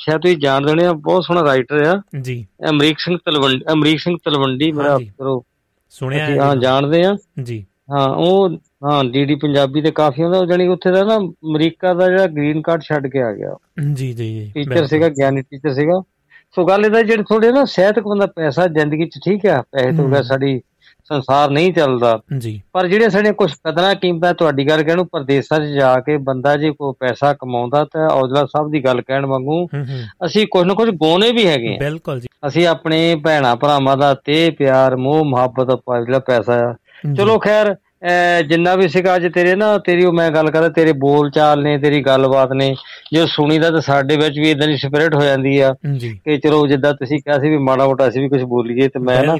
ਸ਼ਾਇਦ 0.00 0.20
ਤੁਸੀਂ 0.20 0.36
ਜਾਣਦੇ 0.36 0.70
ਹੋਣੇ 0.70 0.86
ਆ 0.86 0.92
ਬਹੁਤ 0.92 1.24
ਸੋਹਣਾ 1.24 1.42
ਰਾਈਟਰ 1.44 1.86
ਆ। 1.86 2.02
ਜੀ। 2.20 2.46
ਅਮਰੀਕ 2.70 2.98
ਸਿੰਘ 2.98 3.18
ਤਲਵੰਡੀ 3.24 3.64
ਅਮਰੀਕ 3.72 4.00
ਸਿੰਘ 4.00 4.16
ਤਲਵੰਡੀ 4.24 4.72
ਮੇਰਾ 4.72 4.98
ਕਰੋ। 4.98 5.44
ਸੁਣਿਆ 5.90 6.26
ਹਾਂ 6.42 6.56
ਜਾਣਦੇ 6.56 7.04
ਆ। 7.04 7.16
ਜੀ। 7.42 7.66
ਹਾਂ 7.90 8.08
ਉਹ 8.08 8.50
ਹਾਂ 8.84 9.04
ਡੀਡੀ 9.04 9.34
ਪੰਜਾਬੀ 9.34 9.82
ਤੇ 9.82 9.90
ਕਾਫੀ 9.90 10.22
ਹੁੰਦਾ 10.22 10.44
ਜਾਨੀ 10.44 10.66
ਉੱਥੇ 10.68 10.90
ਦਾ 10.90 11.04
ਨਾ 11.04 11.16
ਅਮਰੀਕਾ 11.16 11.94
ਦਾ 11.94 12.08
ਜਿਹੜਾ 12.08 12.26
ਗ੍ਰੀਨ 12.26 12.62
ਕਾਰਡ 12.62 12.82
ਛੱਡ 12.82 13.06
ਕੇ 13.06 13.22
ਆ 13.22 13.32
ਗਿਆ। 13.32 13.56
ਜੀ 13.94 14.12
ਜੀ 14.12 14.12
ਜੀ। 14.12 14.50
ਟੀਚਰ 14.54 14.86
ਸੀਗਾ 14.86 15.08
ਗਿਆਨੀ 15.08 15.42
ਟੀਚਰ 15.42 15.74
ਸੀਗਾ। 15.74 16.02
ਸੋ 16.54 16.64
ਗੱਲ 16.64 16.84
ਇਹਦਾ 16.84 17.02
ਜਿਹੜੇ 17.02 17.22
ਥੋੜੇ 17.22 17.52
ਨਾ 17.52 17.64
ਸਿਹਤਕ 17.64 18.02
ਬੰਦਾ 18.02 18.26
ਪੈਸਾ 18.26 18.66
ਜ਼ਿੰਦਗੀ 18.66 19.06
'ਚ 19.06 19.18
ਠੀਕ 19.24 19.46
ਆ 19.46 19.62
ਪੈਸੇ 19.72 19.96
ਤੋਂ 19.96 20.08
ਬਗੈਰ 20.08 20.22
ਸਾਡੀ 20.22 20.60
ਸੰਸਾਰ 21.08 21.50
ਨਹੀਂ 21.50 21.72
ਚੱਲਦਾ। 21.72 22.20
ਜੀ। 22.38 22.62
ਪਰ 22.72 22.86
ਜਿਹੜੇ 22.86 23.08
ਸਾਡੇ 23.08 23.32
ਕੁਝ 23.32 23.52
ਕਦਰਾਂ 23.66 23.94
ਕੀਮਤਾਂ 23.94 24.34
ਤੁਹਾਡੀ 24.34 24.68
ਗੱਲ 24.68 24.82
ਕਹਿਣੂ 24.82 25.04
ਪਰਦੇਸਾਂ 25.04 25.58
'ਚ 25.60 25.62
ਜਾ 25.62 26.00
ਕੇ 26.00 26.16
ਬੰਦਾ 26.16 26.56
ਜੇ 26.56 26.70
ਕੋਈ 26.70 26.94
ਪੈਸਾ 27.00 27.32
ਕਮਾਉਂਦਾ 27.32 27.84
ਤਾਂ 27.84 28.08
ਔਜਲਾ 28.10 28.44
ਸਾਹਿਬ 28.46 28.70
ਦੀ 28.70 28.84
ਗੱਲ 28.84 29.00
ਕਹਿਣ 29.02 29.26
ਵਾਂਗੂ 29.26 29.66
ਅਸੀਂ 30.26 30.46
ਕੁਝ 30.46 30.66
ਨਾ 30.66 30.74
ਕੁਝ 30.74 30.90
ਗੋਨੇ 30.90 31.32
ਵੀ 31.32 31.46
ਹੈਗੇ 31.46 31.76
ਬਿਲਕੁਲ 31.80 32.20
ਜੀ। 32.20 32.28
ਅਸੀਂ 32.46 32.66
ਆਪਣੇ 32.66 33.16
ਭੈਣਾ 33.24 33.54
ਭਰਾਵਾਂ 33.54 33.96
ਦਾ 33.96 34.14
ਤੇ 34.14 34.50
ਪਿਆਰ 34.50 34.96
ਮੋਹ 34.96 35.24
ਮੁਹੱਬਤ 35.24 35.80
ਜਿਹੜਾ 36.06 36.18
ਪੈਸਾ 36.18 36.54
ਆ। 36.70 36.74
ਚਲੋ 37.16 37.38
ਖੈਰ 37.38 37.76
ਜਿੰਨਾ 38.48 38.74
ਵੀ 38.74 38.88
ਸੀਗਾ 38.88 39.16
ਅੱਜ 39.16 39.26
ਤੇਰੇ 39.34 39.54
ਨਾ 39.54 39.78
ਤੇਰੀ 39.78 40.04
ਉਹ 40.04 40.12
ਮੈਂ 40.12 40.30
ਗੱਲ 40.30 40.50
ਕਰਦਾ 40.50 40.68
ਤੇਰੇ 40.68 40.92
ਬੋਲ 40.92 41.30
ਚਾਲ 41.30 41.62
ਨੇ 41.62 41.78
ਤੇਰੀ 41.78 42.00
ਗੱਲਬਾਤ 42.00 42.52
ਨੇ 42.52 42.74
ਜੇ 43.12 43.26
ਸੁਣੀਦਾ 43.26 43.70
ਤਾਂ 43.70 43.80
ਸਾਡੇ 43.80 44.16
ਵਿੱਚ 44.16 44.38
ਵੀ 44.38 44.50
ਇਦਾਂ 44.50 44.68
ਦੀ 44.68 44.76
ਸਪਿਰਿਟ 44.76 45.14
ਹੋ 45.14 45.20
ਜਾਂਦੀ 45.20 45.58
ਆ 45.58 45.74
ਕਿ 46.24 46.38
ਚਲੋ 46.38 46.66
ਜਿੱਦਾਂ 46.66 46.94
ਤੁਸੀਂ 46.94 47.18
ਕਿਹਾ 47.18 47.38
ਸੀ 47.38 47.48
ਵੀ 47.50 47.58
ਮਾੜਾ 47.58 47.86
ਮੋਟਾ 47.86 48.08
ਅਸੀਂ 48.08 48.20
ਵੀ 48.20 48.28
ਕੁਝ 48.28 48.42
ਬੋਲੀਏ 48.42 48.88
ਤੇ 48.88 48.98
ਮੈਂ 48.98 49.22
ਨਾ 49.24 49.36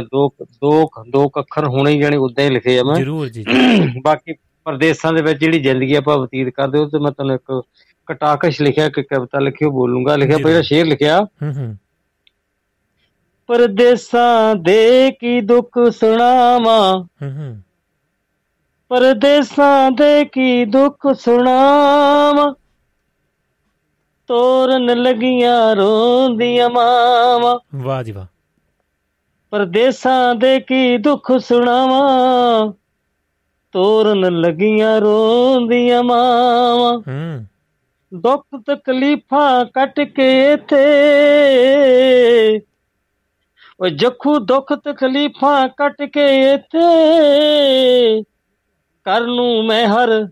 ਦੋ 0.00 0.28
ਦੋ 0.42 0.90
ਦੋ 1.10 1.30
ਅੱਖਰ 1.38 1.66
ਹੋਣੇ 1.66 1.90
ਹੀ 1.90 2.00
ਜਾਨੀ 2.00 2.16
ਉਦਾਂ 2.16 2.44
ਹੀ 2.44 2.50
ਲਿਖੇ 2.50 2.78
ਆ 2.78 2.82
ਮੈਂ। 2.82 2.94
ਜ਼ਰੂਰ 2.94 3.28
ਜੀ 3.28 3.44
ਬਾਕੀ 4.02 4.32
ਪਰਦੇਸਾਂ 4.64 5.12
ਦੇ 5.12 5.22
ਵਿੱਚ 5.22 5.40
ਜਿਹੜੀ 5.40 5.60
ਜ਼ਿੰਦਗੀ 5.60 5.94
ਆਪਾਂ 5.94 6.18
ਬਤੀਤ 6.18 6.48
ਕਰਦੇ 6.48 6.78
ਉਹ 6.78 6.86
ਤੇ 6.86 6.98
ਮੈਂ 6.98 7.10
ਤੁਹਾਨੂੰ 7.12 7.34
ਇੱਕ 7.34 7.62
ਕਟਾਕਸ਼ 8.06 8.62
ਲਿਖਿਆ 8.62 8.88
ਕਿ 8.88 9.02
ਕਵਿਤਾ 9.02 9.38
ਲਿਖੀ 9.38 9.64
ਉਹ 9.64 9.72
ਬੋਲੂੰਗਾ। 9.72 10.16
ਲਿਖਿਆ 10.16 10.36
ਪਹਿਲਾਂ 10.42 10.62
ਸ਼ੇਰ 10.62 10.86
ਲਿਖਿਆ। 10.86 11.20
ਹੂੰ 11.20 11.52
ਹੂੰ। 11.56 11.76
ਪਰਦੇਸਾਂ 13.46 14.54
ਦੇ 14.54 15.10
ਕੀ 15.10 15.40
ਦੁੱਖ 15.40 15.90
ਸੁਣਾਵਾਂ। 15.90 17.04
ਪਰਦੇਸਾਂ 18.88 19.90
ਦੇ 19.90 20.24
ਕੀ 20.24 20.64
ਦੁੱਖ 20.64 21.12
ਸੁਣਾਵਾਂ? 21.12 22.54
ਤੋਰਨ 24.26 24.84
ਲਗੀਆਂ 24.84 25.76
ਰੋਂਦੀਆਂ 25.76 26.70
ਮਾਵਾਂ। 26.70 27.58
ਵਾਹ 27.74 28.02
ਜੀ 28.02 28.12
ਵਾਹ। 28.12 28.26
ਪਰਦੇਸਾਂ 29.50 30.34
ਦੇ 30.34 30.60
ਕੀ 30.60 30.98
ਦੁੱਖ 30.98 31.32
ਸੁਣਾਵਾਂ? 31.38 32.72
ਤੋਰਨ 33.72 34.20
ਲਗੀਆਂ 34.20 35.00
ਰੋਂਦੀਆਂ 35.00 36.02
ਮਾਵਾਂ। 36.02 36.98
ਹੂੰ। 36.98 37.46
ਦੁੱਖ 38.14 38.46
ਤਕਲੀਫਾਂ 38.66 39.64
ਕੱਟ 39.64 40.00
ਕੇ 40.00 40.52
ਇਥੇ। 40.52 40.86
ਓ 43.84 43.88
ਜਖੂ 43.88 44.38
ਦੁੱਖ 44.38 44.72
ਤਕਲੀਫਾਂ 44.72 45.68
ਕੱਟ 45.68 46.02
ਕੇ 46.02 46.52
ਇਥੇ। 46.52 46.96
ਕਰ 49.06 49.20
ਨੂੰ 49.20 49.66
ਮੈਂ 49.66 49.88
ਹਰ 49.88 50.28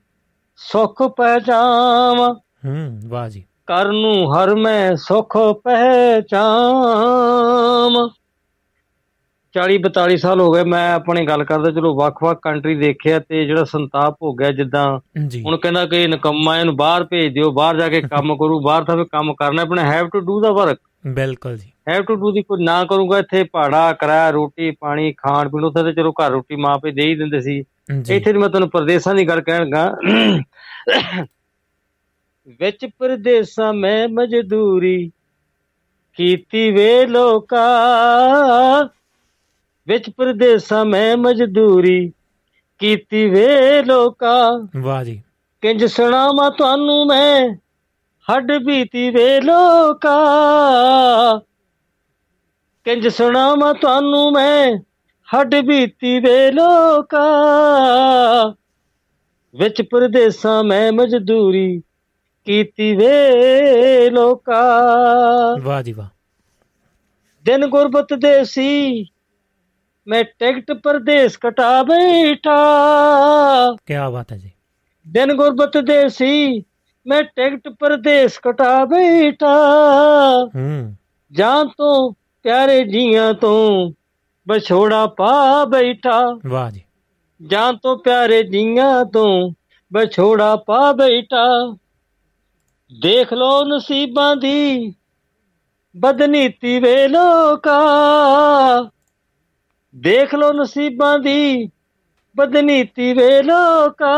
ਸੁਖ 0.57 1.03
ਪਹਿਚਾਵਾਂ। 1.03 2.35
ਹੂੰ 2.35 3.01
ਵਾਹ 3.09 3.29
ਜੀ। 3.29 3.45
ਕਰ 3.67 3.93
ਨੂੰ 3.93 4.35
ਹਰ 4.35 4.55
ਮੈਂ 4.55 4.97
ਸੁਖ 4.97 5.37
ਪਹਿਚਾਵਾਂ। 5.37 8.09
40 9.55 9.79
42 9.79 10.17
ਸਾਲ 10.17 10.41
ਹੋ 10.41 10.53
ਗਏ 10.53 10.65
ਮੈਂ 10.65 10.95
ਆਪਣੀ 10.95 11.27
ਗੱਲ 11.27 11.45
ਕਰਦਾ 11.45 11.71
ਚਲੋ 11.71 11.95
ਵੱਖ-ਵੱਖ 11.95 12.39
ਕੰਟਰੀ 12.43 12.77
ਦੇਖਿਆ 12.77 13.19
ਤੇ 13.19 13.45
ਜਿਹੜਾ 13.45 13.65
ਸੰਤਾਪ 13.65 14.17
ਹੋ 14.23 14.35
ਗਿਆ 14.35 14.51
ਜਿੱਦਾਂ 14.51 15.01
ਹੁਣ 15.19 15.57
ਕਹਿੰਦਾ 15.57 15.87
ਕਿ 15.87 16.07
ਨਕਮਾ 16.07 16.59
ਇਹਨੂੰ 16.59 16.77
ਬਾਹਰ 16.77 17.05
ਭੇਜ 17.05 17.35
ਦਿਓ 17.35 17.51
ਬਾਹਰ 17.51 17.77
ਜਾ 17.77 17.89
ਕੇ 17.89 18.01
ਕੰਮ 18.01 18.37
ਕਰੂ 18.37 18.61
ਬਾਹਰ 18.61 18.85
ਤਾਂ 18.85 18.97
ਫੇ 18.97 19.05
ਕੰਮ 19.05 19.35
ਕਰਨਾ 19.35 19.63
ਆਪਣਾ 19.63 19.83
have 19.83 20.09
to 20.09 20.21
do 20.21 20.41
the 20.41 20.51
work 20.51 20.79
ਬਿਲਕੁਲ 21.07 21.57
ਜੀ। 21.57 21.73
ਹੈਵ 21.89 22.03
ਟੂ 22.03 22.15
ਡੂ 22.15 22.31
ਦੀ 22.33 22.43
ਕੋਈ 22.43 22.65
ਨਾ 22.65 22.85
ਕਰੂੰਗਾ 22.85 23.19
ਇੱਥੇ 23.19 23.45
ਪਹਾੜਾ 23.45 23.93
ਕਿਰਾਇਆ 23.93 24.31
ਰੋਟੀ 24.31 24.71
ਪਾਣੀ 24.71 25.13
ਖਾਣ 25.13 25.49
ਪੀਣ 25.49 25.65
ਉੱਥੇ 25.65 25.83
ਤੇ 25.83 25.93
ਚਲੋ 25.93 26.13
ਘਰ 26.13 26.31
ਰੋਟੀ 26.31 26.57
ਮਾਂ 26.57 26.79
ਪੇ 26.79 26.91
ਦੇ 26.91 27.03
ਹੀ 27.03 27.15
ਦਿੰਦੇ 27.15 27.41
ਸੀ। 27.41 27.65
ਇੱਥੇ 28.11 28.33
ਮੈਂ 28.33 28.49
ਤੁਹਾਨੂੰ 28.49 28.71
ਪਰਦੇਸਾਂ 28.71 29.15
ਦੀ 29.15 29.29
ਗੱਲ 29.29 29.41
ਕਹਿਣਗਾ। 29.41 29.97
ਵਿੱਚ 32.47 32.87
ਪਰਦੇਸਾਂ 32.99 33.75
ਮੈਂ 33.75 34.09
ਮਜ਼ਦੂਰੀ 34.09 35.11
ਕੀਤੀ 36.15 36.71
ਵੇ 36.71 37.07
ਲੋਕਾ। 37.07 37.67
ਵਿੱਚ 39.87 40.11
ਪਰਦੇਸਾਂ 40.11 40.85
ਮੈਂ 40.85 41.17
ਮਜ਼ਦੂਰੀ 41.17 42.13
ਕੀਤੀ 42.79 43.27
ਵੇ 43.27 43.83
ਲੋਕਾ। 43.83 44.69
ਵਾਹ 44.77 45.05
ਜੀ। 45.05 45.23
ਕਿੰਜ 45.61 45.85
ਸੁਣਾਵਾਂ 45.85 46.51
ਤੁਹਾਨੂੰ 46.51 47.07
ਮੈਂ 47.07 47.55
ਹੱਡ 48.33 48.53
ਬੀਤੀ 48.53 49.11
ਵੇ 49.11 49.41
ਲੋਕਾ। 49.41 50.17
ਕਿੰਜ 52.85 53.09
ਸੁਣਾਵਾਂ 53.09 53.75
ਤੁਹਾਨੂੰ 53.75 54.33
ਮੈਂ 54.33 54.77
ਹੱਡ 55.35 55.55
ਬੀਤੀ 55.55 56.19
ਵੇ 56.19 56.53
ਲੋਕਾ। 56.53 57.27
ਵਿੱਚ 59.59 59.83
ਪਰਦੇਸਾਂ 59.83 60.65
ਮੈਂ 60.65 60.93
ਮਜ਼ਦੂਰੀ 60.93 61.83
ਕੀਤੀ 62.45 62.97
ਵੇ 62.97 64.11
ਲੋਕਾ। 64.11 64.63
ਵਾਹ 65.63 65.83
ਜੀ 65.83 65.93
ਵਾਹ। 65.93 66.09
ਦਿਨ 67.45 67.67
ਗੁਰਬਤ 67.67 68.15
ਦੇ 68.15 68.45
ਸੀ 68.45 69.05
ਮੈਂ 70.07 70.25
ਟਿਕਟ 70.25 70.73
ਪਰਦੇਸ 70.73 71.37
ਕਟਾ 71.37 71.83
ਬੈਠਾ। 71.83 72.57
ਕੀ 73.87 73.95
ਬਾਤ 74.13 74.33
ਹੈ 74.33 74.37
ਜੀ। 74.39 74.51
ਦਿਨ 75.09 75.33
ਗੁਰਬਤ 75.33 75.79
ਦੇ 75.79 76.09
ਸੀ 76.09 76.61
ਮੈਂ 77.07 77.23
ਟਿਕਟ 77.23 77.69
ਪਰਦੇਸ 77.69 78.39
ਕਟਾ 78.39 78.85
ਬੈਠਾ। 78.85 79.57
ਹੂੰ। 80.57 80.97
ਜਾਂ 81.33 81.65
ਤੋਂ 81.65 82.24
ਪਿਆਰੇ 82.45 82.85
ਜੀਆਂ 82.85 83.35
ਤੋਂ 83.35 83.93
ਵਿਛੋੜਾ 84.49 85.07
ਪਾ 85.07 85.65
ਬੈਠਾ। 85.65 86.41
ਵਾਹ 86.47 86.71
ਜੀ। 86.71 86.83
ਜਾਂ 87.47 87.73
ਤੋਂ 87.73 87.99
ਪਿਆਰੇ 87.99 88.43
ਜੀਆਂ 88.43 89.05
ਤੋਂ 89.05 89.51
ਵਿਛੋੜਾ 89.93 90.57
ਪਾ 90.57 90.93
ਬੈਠਾ। 90.93 91.77
ਦੇਖ 93.01 93.33
ਲੋ 93.33 93.65
ਨਸੀਬਾਂ 93.65 94.37
ਦੀ 94.37 94.95
ਬਦਨੀਤੀ 95.97 96.81
ਵੇ 96.81 97.09
ਲੋਕਾ। 97.09 97.81
ਦੇਖ 99.97 100.35
ਲੋ 100.35 100.53
ਨਸੀਬਾਂ 100.53 101.19
ਦੀ 101.19 101.69
ਬਦਨੀਤੀ 102.37 103.13
ਵੇ 103.13 103.43
ਲੋਕਾ। 103.43 104.17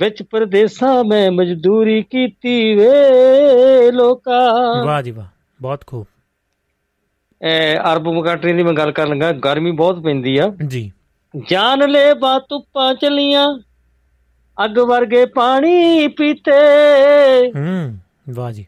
ਵਿੱਚ 0.00 0.22
ਪਰਦੇਸਾਂ 0.22 1.04
ਮੈਂ 1.04 1.30
ਮਜ਼ਦੂਰੀ 1.30 2.02
ਕੀਤੀ 2.02 2.74
ਵੇ 2.74 2.96
ਲੋਕਾ। 3.92 4.50
ਵਾਹ 4.84 5.02
ਜੀ 5.02 5.10
ਵਾਹ। 5.10 5.35
ਬਹੁਤ 5.62 5.86
ਖੂਬ। 5.86 6.06
ਅਰਬ 7.92 8.24
ਕੰਟਰੀ 8.24 8.52
ਦੀ 8.52 8.62
ਮੈਂ 8.62 8.72
ਗੱਲ 8.72 8.92
ਕਰਨ 8.92 9.10
ਲੱਗਾ 9.10 9.32
ਗਰਮੀ 9.32 9.70
ਬਹੁਤ 9.70 9.98
ਪੈਂਦੀ 9.98 10.38
ਆ। 10.38 10.52
ਜੀ। 10.66 10.92
ਜਾਨ 11.50 11.90
ਲੈ 11.90 12.14
ਬਾ 12.14 12.38
ਧੁੱਪਾਂ 12.38 12.94
ਚਲੀਆਂ 12.94 13.46
ਅੱਗ 14.64 14.78
ਵਰਗੇ 14.78 15.26
ਪਾਣੀ 15.26 16.08
ਪੀਤੇ। 16.08 16.60
ਹੂੰ 17.56 17.98
ਵਾਹ 18.34 18.52
ਜੀ। 18.52 18.66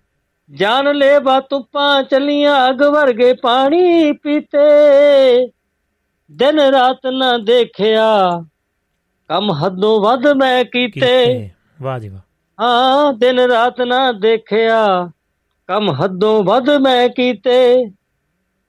ਜਾਨ 0.51 0.94
ਲੈ 0.94 1.19
ਬਾ 1.19 1.40
ਧੁੱਪਾਂ 1.40 2.02
ਚਲੀਆਂ 2.02 2.69
ਅੱਗ 2.69 2.82
ਵਰਗੇ 2.82 3.32
ਪਾਣੀ 3.32 4.12
ਪੀਤੇ। 4.12 4.69
ਦਿਨ 6.32 6.60
ਰਾਤ 6.60 7.06
ਨਾ 7.06 7.39
ਦੇਖਿਆ 7.39 8.43
ਕੰਮ 9.28 9.52
ਹੱਦੋਂ 9.52 10.01
ਵੱਧ 10.01 10.27
ਮੈਂ 10.27 10.65
ਕੀਤੇ। 10.65 11.51
ਵਾਹ 11.82 11.98
ਜੀ 11.98 12.09
ਵਾਹ। 12.09 12.20
ਹਾਂ 12.60 13.12
ਦਿਨ 13.12 13.39
ਰਾਤ 13.39 13.81
ਨਾ 13.81 14.12
ਦੇਖਿਆ। 14.12 15.10
ਕੰਮ 15.68 15.90
ਹੱਦੋਂ 15.90 16.44
ਵੱਧ 16.44 16.70
ਮੈਂ 16.70 17.08
ਕੀਤੇ। 17.08 17.90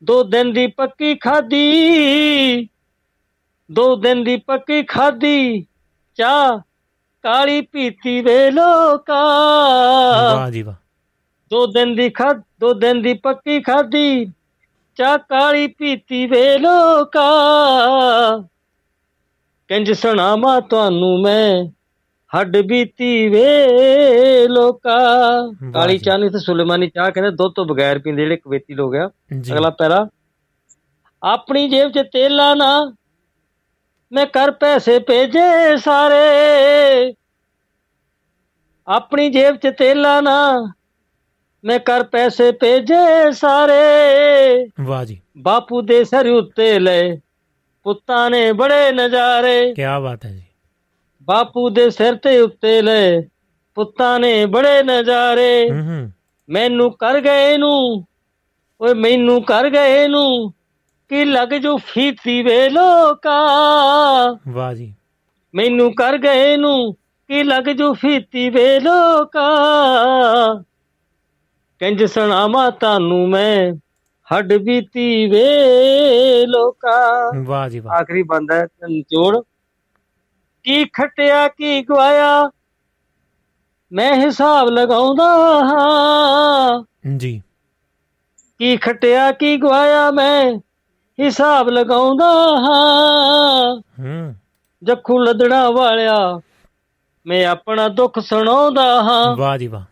ਦੋ 0.03 0.23
ਦਿਨ 0.23 0.53
ਦੀ 0.53 0.67
ਪੱਕੀ 0.67 1.15
ਖਾਦੀ 1.15 2.69
ਦੋ 3.71 3.95
ਦਿਨ 3.95 4.23
ਦੀ 4.23 4.37
ਪੱਕੀ 4.37 4.83
ਖਾਦੀ 4.83 5.65
ਚਾਹ 6.15 6.59
ਕਾਲੀ 7.21 7.61
ਪੀਤੀ 7.61 8.21
ਵੇ 8.21 8.51
ਲੋਕਾ। 8.51 9.23
ਵਾਹ 10.33 10.51
ਜੀ 10.51 10.61
ਵਾਹ। 10.61 10.75
ਦੋ 11.51 11.65
ਦਿਨ 11.67 11.95
ਦੀ 11.95 12.09
ਖਾ 12.09 12.33
ਦੋ 12.33 12.73
ਦਿਨ 12.73 13.01
ਦੀ 13.01 13.13
ਪੱਕੀ 13.13 13.61
ਖਾਦੀ 13.61 14.25
ਚਾਹ 14.95 15.17
ਕਾਲੀ 15.17 15.67
ਪੀਤੀ 15.67 16.25
ਵੇ 16.25 16.57
ਲੋਕਾ। 16.57 17.29
ਕੰਜ 19.69 19.91
ਸੁਣਾਵਾਂ 19.91 20.61
ਤੁਹਾਨੂੰ 20.61 21.21
ਮੈਂ 21.21 21.65
ਹੱਡ 22.37 22.57
ਬੀਤੀ 22.57 23.27
ਵੇ 23.27 23.67
ਲੋਕਾ। 24.47 24.97
ਕਾਲੀ। 25.73 25.97
ਚਾਹ 25.97 26.17
ਨਹੀਂ 26.17 26.31
ਤੇ 26.31 26.39
ਸੁਲੇਮਾਨੀ 26.39 26.89
ਚਾਹ 26.89 27.11
ਕਹਿੰਦੇ 27.11 27.31
ਦੁੱਧ 27.31 27.53
ਤੋਂ 27.55 27.65
ਬਗੈਰ 27.65 27.99
ਪੀਂਦੇ 27.99 28.21
ਜਿਹੜੇ 28.21 28.37
ਕਵੇਤੀ 28.37 28.73
ਲੋਕ 28.73 28.95
ਆ। 28.95 29.09
ਅਗਲਾ 29.51 29.69
ਪੈਰਾ 29.69 30.07
ਆਪਣੀ 31.23 31.69
ਜੇਬ 31.69 31.91
'ਚ 31.91 31.99
ਤੇਲਾ 32.13 32.53
ਨਾ 32.53 32.93
ਮੈਂ 34.11 34.25
ਕਰ 34.25 34.51
ਪੈਸੇ 34.51 34.99
ਭੇਜੇ 34.99 35.77
ਸਾਰੇ। 35.77 37.13
ਆਪਣੀ 38.87 39.29
ਜੇਬ 39.29 39.55
'ਚ 39.55 39.67
ਤੇਲਾ 39.77 40.21
ਨਾ 40.21 40.73
ਮੈਂ 41.63 41.79
ਕਰ 41.79 42.03
ਪੈਸੇ 42.03 42.51
ਭੇਜੇ 42.51 43.31
ਸਾਰੇ। 43.31 44.67
ਵਾਹ 44.81 45.05
ਜੀ। 45.05 45.21
ਬਾਪੂ 45.37 45.81
ਦੇ 45.81 46.03
ਸਿਰ 46.03 46.27
ਉੱਤੇ 46.27 46.79
ਲੈ 46.79 47.15
ਪੁੱਤਾਂ 47.83 48.29
ਨੇ 48.29 48.51
ਬੜੇ 48.51 48.91
ਨਜ਼ਾਰੇ। 48.91 49.73
ਕੀ 49.73 49.81
ਬਾਤ 50.03 50.25
ਹੈ 50.25 50.31
ਜੀ। 50.31 50.43
ਬਾਪੂ 51.29 51.69
ਦੇ 51.69 51.89
ਸਿਰ 51.89 52.15
ਤੇ 52.15 52.39
ਉੱਤੇ 52.39 52.81
ਲੈ 52.81 53.21
ਪੁੱਤਾਂ 53.75 54.19
ਨੇ 54.19 54.45
ਬੜੇ 54.45 54.83
ਨਜ਼ਾਰੇ। 54.83 55.69
ਮੈਨੂੰ 56.49 56.91
ਕਰ 56.91 57.19
ਗਏ 57.21 57.57
ਨੂੰ 57.57 58.05
ਓਏ 58.81 58.93
ਮੈਨੂੰ 58.93 59.43
ਕਰ 59.43 59.69
ਗਏ 59.69 60.07
ਨੂੰ 60.07 60.53
ਕੀ 61.09 61.25
ਲੱਗ 61.25 61.49
ਜੂ 61.49 61.77
ਫੀਤੀ 61.77 62.41
ਵੇ 62.43 62.69
ਲੋਕਾ। 62.69 63.37
ਵਾਹ 64.47 64.73
ਜੀ। 64.73 64.93
ਮੈਨੂੰ 65.55 65.95
ਕਰ 65.95 66.17
ਗਏ 66.17 66.57
ਨੂੰ 66.57 66.93
ਕੀ 67.27 67.43
ਲੱਗ 67.43 67.63
ਜੂ 67.63 67.93
ਫੀਤੀ 67.93 68.49
ਵੇ 68.49 68.79
ਲੋਕਾ। 68.79 69.45
ਕੰਜ 71.79 72.03
ਸੁਣਾਵਾਂ 72.03 72.71
ਤੁਹਾਨੂੰ 72.71 73.29
ਮੈਂ 73.29 73.73
ਹੱਡ 74.27 74.53
ਬੀਤੀ 74.53 75.25
ਵੇ 75.25 75.45
ਲੋਕਾ। 76.45 77.31
ਵਾਹ 77.43 77.69
ਜੀ 77.69 77.79
ਵਾਹ। 77.79 77.93
ਆਖਰੀ 77.93 78.23
ਬੰਦਾ 78.23 78.55
ਹੈ 78.55 78.67
ਨਿਚੋੜ 78.89 79.37
ਕੀ 80.63 80.85
ਖਟਿਆ 80.85 81.47
ਕੀ 81.47 81.81
ਗਵਾਇਆ 81.81 82.49
ਮੈਂ 83.91 84.15
ਹਿਸਾਬ 84.15 84.69
ਲਗਾਉਂਦਾ 84.69 85.25
ਹਾਂ। 85.63 86.83
ਜੀ। 87.17 87.41
ਕੀ 88.59 88.77
ਖਟਿਆ 88.77 89.31
ਕੀ 89.31 89.57
ਗਵਾਇਆ 89.57 90.11
ਮੈਂ 90.11 90.53
ਹਿਸਾਬ 91.19 91.69
ਲਗਾਉਂਦਾ 91.69 92.31
ਹਾਂ। 92.57 93.75
ਹੂੰ। 93.99 94.35
ਜੱਖੂ 94.83 95.19
ਲੱਦਣਾ 95.19 95.69
ਵਾਲਿਆ 95.69 96.39
ਮੈਂ 97.27 97.47
ਆਪਣਾ 97.47 97.87
ਦੁੱਖ 97.87 98.19
ਸੁਣਾਉਂਦਾ 98.19 99.03
ਹਾਂ। 99.03 99.35
ਵਾਹ 99.35 99.57
ਜੀ 99.57 99.67
ਵਾਹ। 99.67 99.83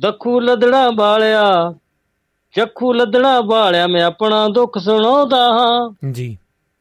ਦੱਖੂ 0.00 0.40
ਲੱਦਣਾ 0.40 0.90
ਵਾਲਿਆ 0.96 1.74
ਜੱਖੂ 2.56 2.92
ਲੱਦਣਾ 2.92 3.40
ਵਾਲਿਆ 3.40 3.86
ਮੈਂ 3.86 4.04
ਆਪਣਾ 4.04 4.48
ਦੁੱਖ 4.48 4.78
ਸੁਣਾਉਂਦਾ 4.78 5.48
ਹਾਂ। 5.48 6.10
ਜੀ। 6.10 6.38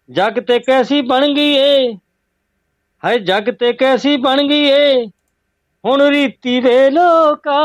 ਜੱਗ 0.09 0.33
ਤੇ 0.33 0.59
ਕੈਸੀ 0.59 1.01
ਬਣ 1.01 1.33
ਗਈ 1.33 1.55
ਏ? 1.55 1.97
ਹਾਏ 3.05 3.19
ਜੱਗ 3.19 3.43
ਤੇ 3.43 3.73
ਕੈਸੀ 3.73 4.17
ਬਣ 4.17 4.47
ਗਈ 4.47 4.63
ਏ? 4.63 5.05
ਹੁਣ 5.85 6.01
ਰੀਤੀ 6.01 6.59
ਵੇ 6.59 6.89
ਲੋਕਾ। 6.89 7.59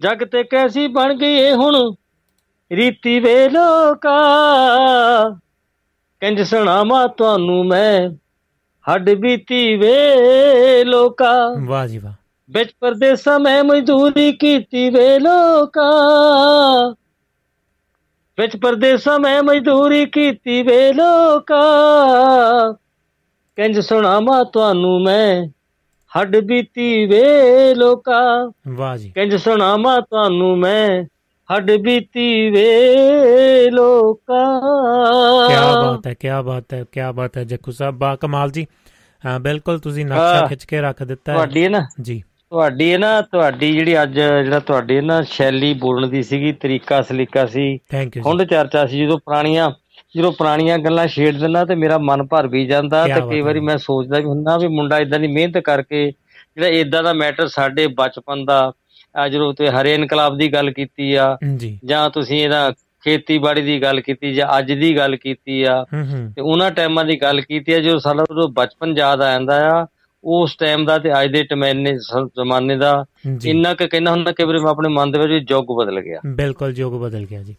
ਜੱਗ 0.00 0.18
ਤੇ 0.18 0.44
ਕੈਸੀ 0.44 0.86
ਬਣ 0.86 1.14
ਗਈ 1.14 1.34
ਏ 1.34 1.52
ਹੁਣ? 1.52 1.94
ਰੀਤੀ 2.72 3.20
ਵੇ 3.20 3.48
ਲੋਕਾ। 3.48 4.18
ਕੰਜ 6.20 6.42
ਸੁਣਾਵਾਂ 6.42 7.08
ਤੁਹਾਨੂੰ 7.08 7.64
ਮੈਂ? 7.66 8.10
ਹੱਡ 8.90 9.10
ਬੀਤੀ 9.10 9.76
ਵੇ 9.76 10.84
ਲੋਕਾ। 10.84 11.34
ਵਾਹ 11.66 11.86
ਜੀ 11.86 11.98
ਵਾਹ। 11.98 12.12
ਵਿੱਚ 12.50 12.70
ਪਰਦੇਸਾਂ 12.80 13.40
ਮੈਂ 13.40 13.64
ਮਜ਼ਦੂਰੀ 13.64 14.32
ਕੀਤੀ 14.32 14.90
ਵੇ 14.90 15.18
ਲੋਕਾ। 15.18 15.90
ਵਿੱਚ 18.38 18.56
ਪਰਦੇਸਾਂ 18.56 19.18
ਮੈਂ 19.18 19.42
ਮਜ਼ਦੂਰੀ 19.42 20.06
ਕੀਤੀ 20.06 20.62
ਵੇ 20.62 20.92
ਲੋਕਾ। 20.92 21.64
ਕੰਜ 23.56 23.80
ਸੁਣਾਵਾਂ 23.80 24.44
ਤੁਹਾਨੂੰ 24.44 25.02
ਮੈਂ 25.02 25.46
ਹੱਡ 26.18 26.36
ਬੀਤੀ 26.36 27.06
ਵੇ 27.06 27.74
ਲੋਕਾ। 27.74 28.52
ਵਾਹ 28.68 28.96
ਜੀ। 28.96 29.10
ਕੰਜ 29.10 29.34
ਸੁਣਾਵਾਂ 29.36 30.00
ਤੁਹਾਨੂੰ 30.00 30.58
ਮੈਂ 30.58 31.04
ਹੱਡ 31.54 31.72
ਬੀਤੀ 31.72 32.50
ਵੇ 32.50 33.70
ਲੋਕਾ। 33.70 34.60
ਕੀ 35.48 35.54
ਬਾਤ 35.54 36.06
ਹੈ 36.06 36.14
ਕੀ 36.14 36.28
ਬਾਤ 36.44 36.74
ਹੈ 36.74 36.84
ਕੀ 36.92 37.00
ਬਾਤ 37.14 37.38
ਹੈ 37.38 37.44
ਜੱਕੂ 37.44 37.72
ਸਾਹਿਬ 37.72 37.94
ਬਾ 37.94 38.16
ਕਮਾਲ 38.16 38.50
ਜੀ। 38.50 38.66
ਹਾਂ 39.26 39.40
ਬਿਲਕੁਲ 39.40 39.78
ਤੁਸੀਂ 39.78 40.06
ਨਕਸ਼ਾ। 40.06 40.46
ਖਿੱਚ 40.46 40.64
ਕੇ 40.64 40.80
ਰੱਖ 40.80 41.02
ਦਿੱਤਾ 41.02 41.32
ਹੈ। 41.32 41.36
ਤੁਹਾਡੀ 41.36 41.64
ਹੈ 41.64 41.68
ਨਾ? 41.68 41.88
ਜੀ। 42.00 42.22
ਤੁਹਾਡੀ 42.50 42.92
ਹੈ 42.92 42.98
ਨਾ 42.98 43.20
ਤੁਹਾਡੀ 43.20 43.72
ਜਿਹੜੀ 43.72 44.02
ਅੱਜ 44.02 44.20
ਜਿਹੜਾ 44.20 44.58
ਤੁਹਾਡੀ 44.58 45.00
ਨਾ 45.00 45.22
ਸ਼ੈਲੀ 45.22 45.74
ਬੋਲਣ 45.74 46.06
ਦੀ 46.06 46.22
ਸੀਗੀ 46.22 46.52
ਤਰੀਕਾ 46.52 47.02
ਸਲੀਕਾ 47.02 47.46
ਸੀ 47.46 47.78
ਹੁੰਡ 48.26 48.42
ਚਰਚਾ 48.42 48.86
ਸੀ 48.86 48.98
ਜਦੋਂ 48.98 49.18
ਪੁਰਾਣੀਆਂ 49.18 49.70
ਜਦੋਂ 50.16 50.32
ਪੁਰਾਣੀਆਂ 50.32 50.78
ਗੱਲਾਂ 50.78 51.06
ਛੇੜ 51.06 51.34
ਦਿੰਦਾ 51.36 51.64
ਤੇ 51.64 51.74
ਮੇਰਾ 51.74 51.98
ਮਨ 51.98 52.22
ਭਰ 52.26 52.46
ਵੀ 52.46 52.66
ਜਾਂਦਾ 52.66 53.06
ਤੇ 53.06 53.20
ਕਈ। 53.30 53.40
ਵਾਰੀ 53.40 53.60
ਮੈਂ 53.60 53.76
ਸੋਚਦਾ 53.78 54.18
ਵੀ 54.18 54.24
ਹੁੰਦਾ 54.24 54.56
ਵੀ 54.58 54.68
ਮੁੰਡਾ 54.68 54.98
ਇਦਾਂ 54.98 55.18
ਦੀ 55.20 55.26
ਮਿਹਨਤ 55.26 55.58
ਕਰਕੇ 55.58 56.10
ਜਿਹੜਾ 56.10 56.68
ਇਦਾਂ 56.68 57.02
ਦਾ 57.02 57.12
ਮੈਟਰ 57.12 57.48
ਸਾਡੇ 57.48 57.86
ਬਚਪਨ 57.86 58.44
ਦਾ 58.44 58.72
ਜਦੋਂ 59.30 59.52
ਤੇ 59.54 59.68
ਹਰੇ 59.70 59.94
ਇਨਕਲਾਬ 59.94 60.38
ਦੀ 60.38 60.52
ਗੱਲ 60.52 60.70
ਕੀਤੀ 60.70 61.14
ਆ 61.14 61.36
ਜੀ। 61.56 61.78
ਤੁਸੀਂ 62.14 62.42
ਇਹਦਾ 62.44 62.70
ਖੇਤੀਬਾੜੀ 63.04 63.62
ਦੀ 63.62 63.82
ਗੱਲ 63.82 64.00
ਕੀਤੀ 64.00 64.34
ਜਾਂ 64.34 64.46
ਅੱਜ 64.58 64.72
ਦੀ 64.72 64.96
ਗੱਲ 64.96 65.16
ਕੀਤੀ 65.16 65.62
ਆ 65.62 65.84
ਤੇ 65.92 66.40
ਉਹਨਾਂ 66.40 66.70
ਟਾਈਮਾਂ 66.70 67.04
ਦੀ 67.04 67.20
ਗੱਲ 67.22 67.40
ਕੀਤੀ 67.40 67.72
ਆ 67.72 67.78
ਜੋ 67.78 67.98
ਸਾਡਾ 67.98 68.24
ਉਦੋਂ 68.30 68.48
ਬਚਪਨ 68.48 68.96
ਯਾਦ 68.98 69.22
ਆ 69.22 69.30
ਜਾਂਦਾ 69.32 69.58
ਆ 69.70 69.86
ਉਸ 70.24 70.54
ਟਾਈਮ 70.56 70.84
ਦਾ 70.84 70.98
ਤੇ 70.98 71.10
ਅੱਜ 71.22 71.32
ਦੇ 71.32 71.42
ਟਮੈਨੇ 71.42 71.92
ਜ਼ਮਾਨੇ 71.94 72.76
ਦਾ 72.76 73.04
ਇੰਨਾ 73.44 73.74
ਕੁ 73.74 73.86
ਕਹਿੰਦਾ 73.88 74.10
ਹੁੰਦਾ 74.10 74.32
ਕਿ 74.32 74.44
ਵੀਰੇ 74.44 74.58
ਮੈਂ 74.58 74.70
ਆਪਣੇ 74.70 74.88
ਮਨ 74.88 75.10
ਦੇ 75.10 75.18
ਵਿੱਚ 75.18 75.50
ਯੁੱਗ 75.50 75.66
ਬਦਲ 75.78 76.00
ਗਿਆ। 76.00 76.20
ਬਿਲਕੁਲ 76.26 76.74
ਯੁੱਗ 76.76 76.94
ਬਦਲ 77.02 77.26
ਗਿਆ 77.30 77.42
ਜੀ। 77.42 77.54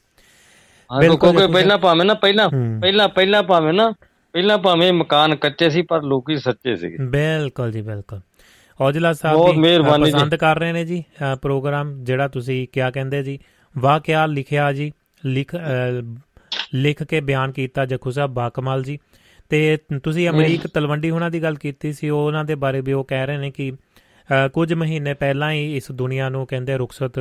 ਬਿਲਕੁਲ 1.00 1.32
ਕਿਉਂਕਿ 1.32 1.54
ਪਹਿਲਾਂ 1.54 1.78
ਭਾਵੇਂ 1.78 2.06
ਨਾ 2.06 2.14
ਪਹਿਲਾਂ। 2.14 2.50
ਪਹਿਲਾਂ 2.82 3.08
ਪਹਿਲਾਂ 3.10 3.44
ਭਾਵੇਂ 3.44 3.74
ਨਾ 3.74 3.94
ਪਹਿਲਾਂ 4.34 4.58
ਭਾਵੇਂ 4.58 4.92
ਮਕਾਨ 4.94 5.36
ਕੱਚੇ 5.36 5.70
ਸੀ 5.70 5.82
ਪਰ 5.82 6.02
ਲੋਕੀ 6.02 6.38
ਸੱਚੇ 6.38 6.76
ਸੀਗੇ। 6.76 6.98
ਬਿਲਕੁਲ 7.02 7.72
ਜੀ 7.72 7.82
ਬਿਲਕੁਲ। 7.82 8.22
ਔਜਲਾ 8.82 9.14
ਸਾਹਿਬ 9.14 9.38
ਬਹੁਤ 9.38 9.56
ਵੀ। 9.58 10.12
ਪਸੰਦ 10.12 10.36
ਕਰ 10.36 10.60
ਰਹੇ 10.60 10.72
ਨੇ 10.74 10.86
ਜੀ 10.86 11.04
ਪ੍ਰੋਗਰਾਮ 11.42 12.04
ਜਿਹੜਾ 12.04 12.28
ਤੁਸੀਂ 12.28 12.68
ਕਿਆ 12.72 12.90
ਕਹਿੰਦੇ 12.92 13.24
ਜੀ। 13.24 13.40
ਵਾਕਿਆ 13.76 14.26
ਲਿਖਿਆ 14.26 14.72
ਜੀ 14.74 14.92
ਲਿਖ 15.26 15.56
ਲਿਖ 16.74 17.04
ਕੇ 17.04 17.20
ਬਿਆਨ 17.22 17.52
ਕੀਤਾ 17.52 17.86
ਜਖੂ 17.86 18.12
ਸਾਹਿਬ 18.12 18.32
ਬਾਕਮਾਲ 18.32 18.84
ਜੀ। 18.84 19.00
ਤੇ 19.50 19.78
ਤੁਸੀਂ 20.04 20.30
ਅਮਰੀਕ 20.30 20.68
ਤਲਵੰਡੀ 20.68 21.10
ਉਹਨਾਂ 21.10 21.30
ਦੀ 21.32 21.42
ਗੱਲ 21.44 21.56
ਕੀਤੀ 21.56 21.94
ਸੀ 21.94 22.10
ਉਹਨਾਂ 22.10 22.46
ਦੇ 22.46 22.56
ਬਾਰੇ 22.56 22.82
ਵੀ 22.82 22.94
ਉਹ 22.94 23.04
ਕਹਿ 23.04 23.26
ਰਹੇ 23.26 23.38
ਨੇ 23.38 23.52
ਕਿ 23.52 23.72
ਕੁਝ 24.54 24.74
ਮਹੀਨੇ 24.74 25.14
ਪਹਿਲਾਂ 25.14 25.52
ਹੀ 25.52 25.76
ਇਸ 25.78 25.92
ਦੁਨੀਆ 25.92 26.30
ਨੂੰ 26.30 26.46
ਕਹਿੰਦੇ 26.48 26.78
ਰੁਖਸਤ 26.78 27.20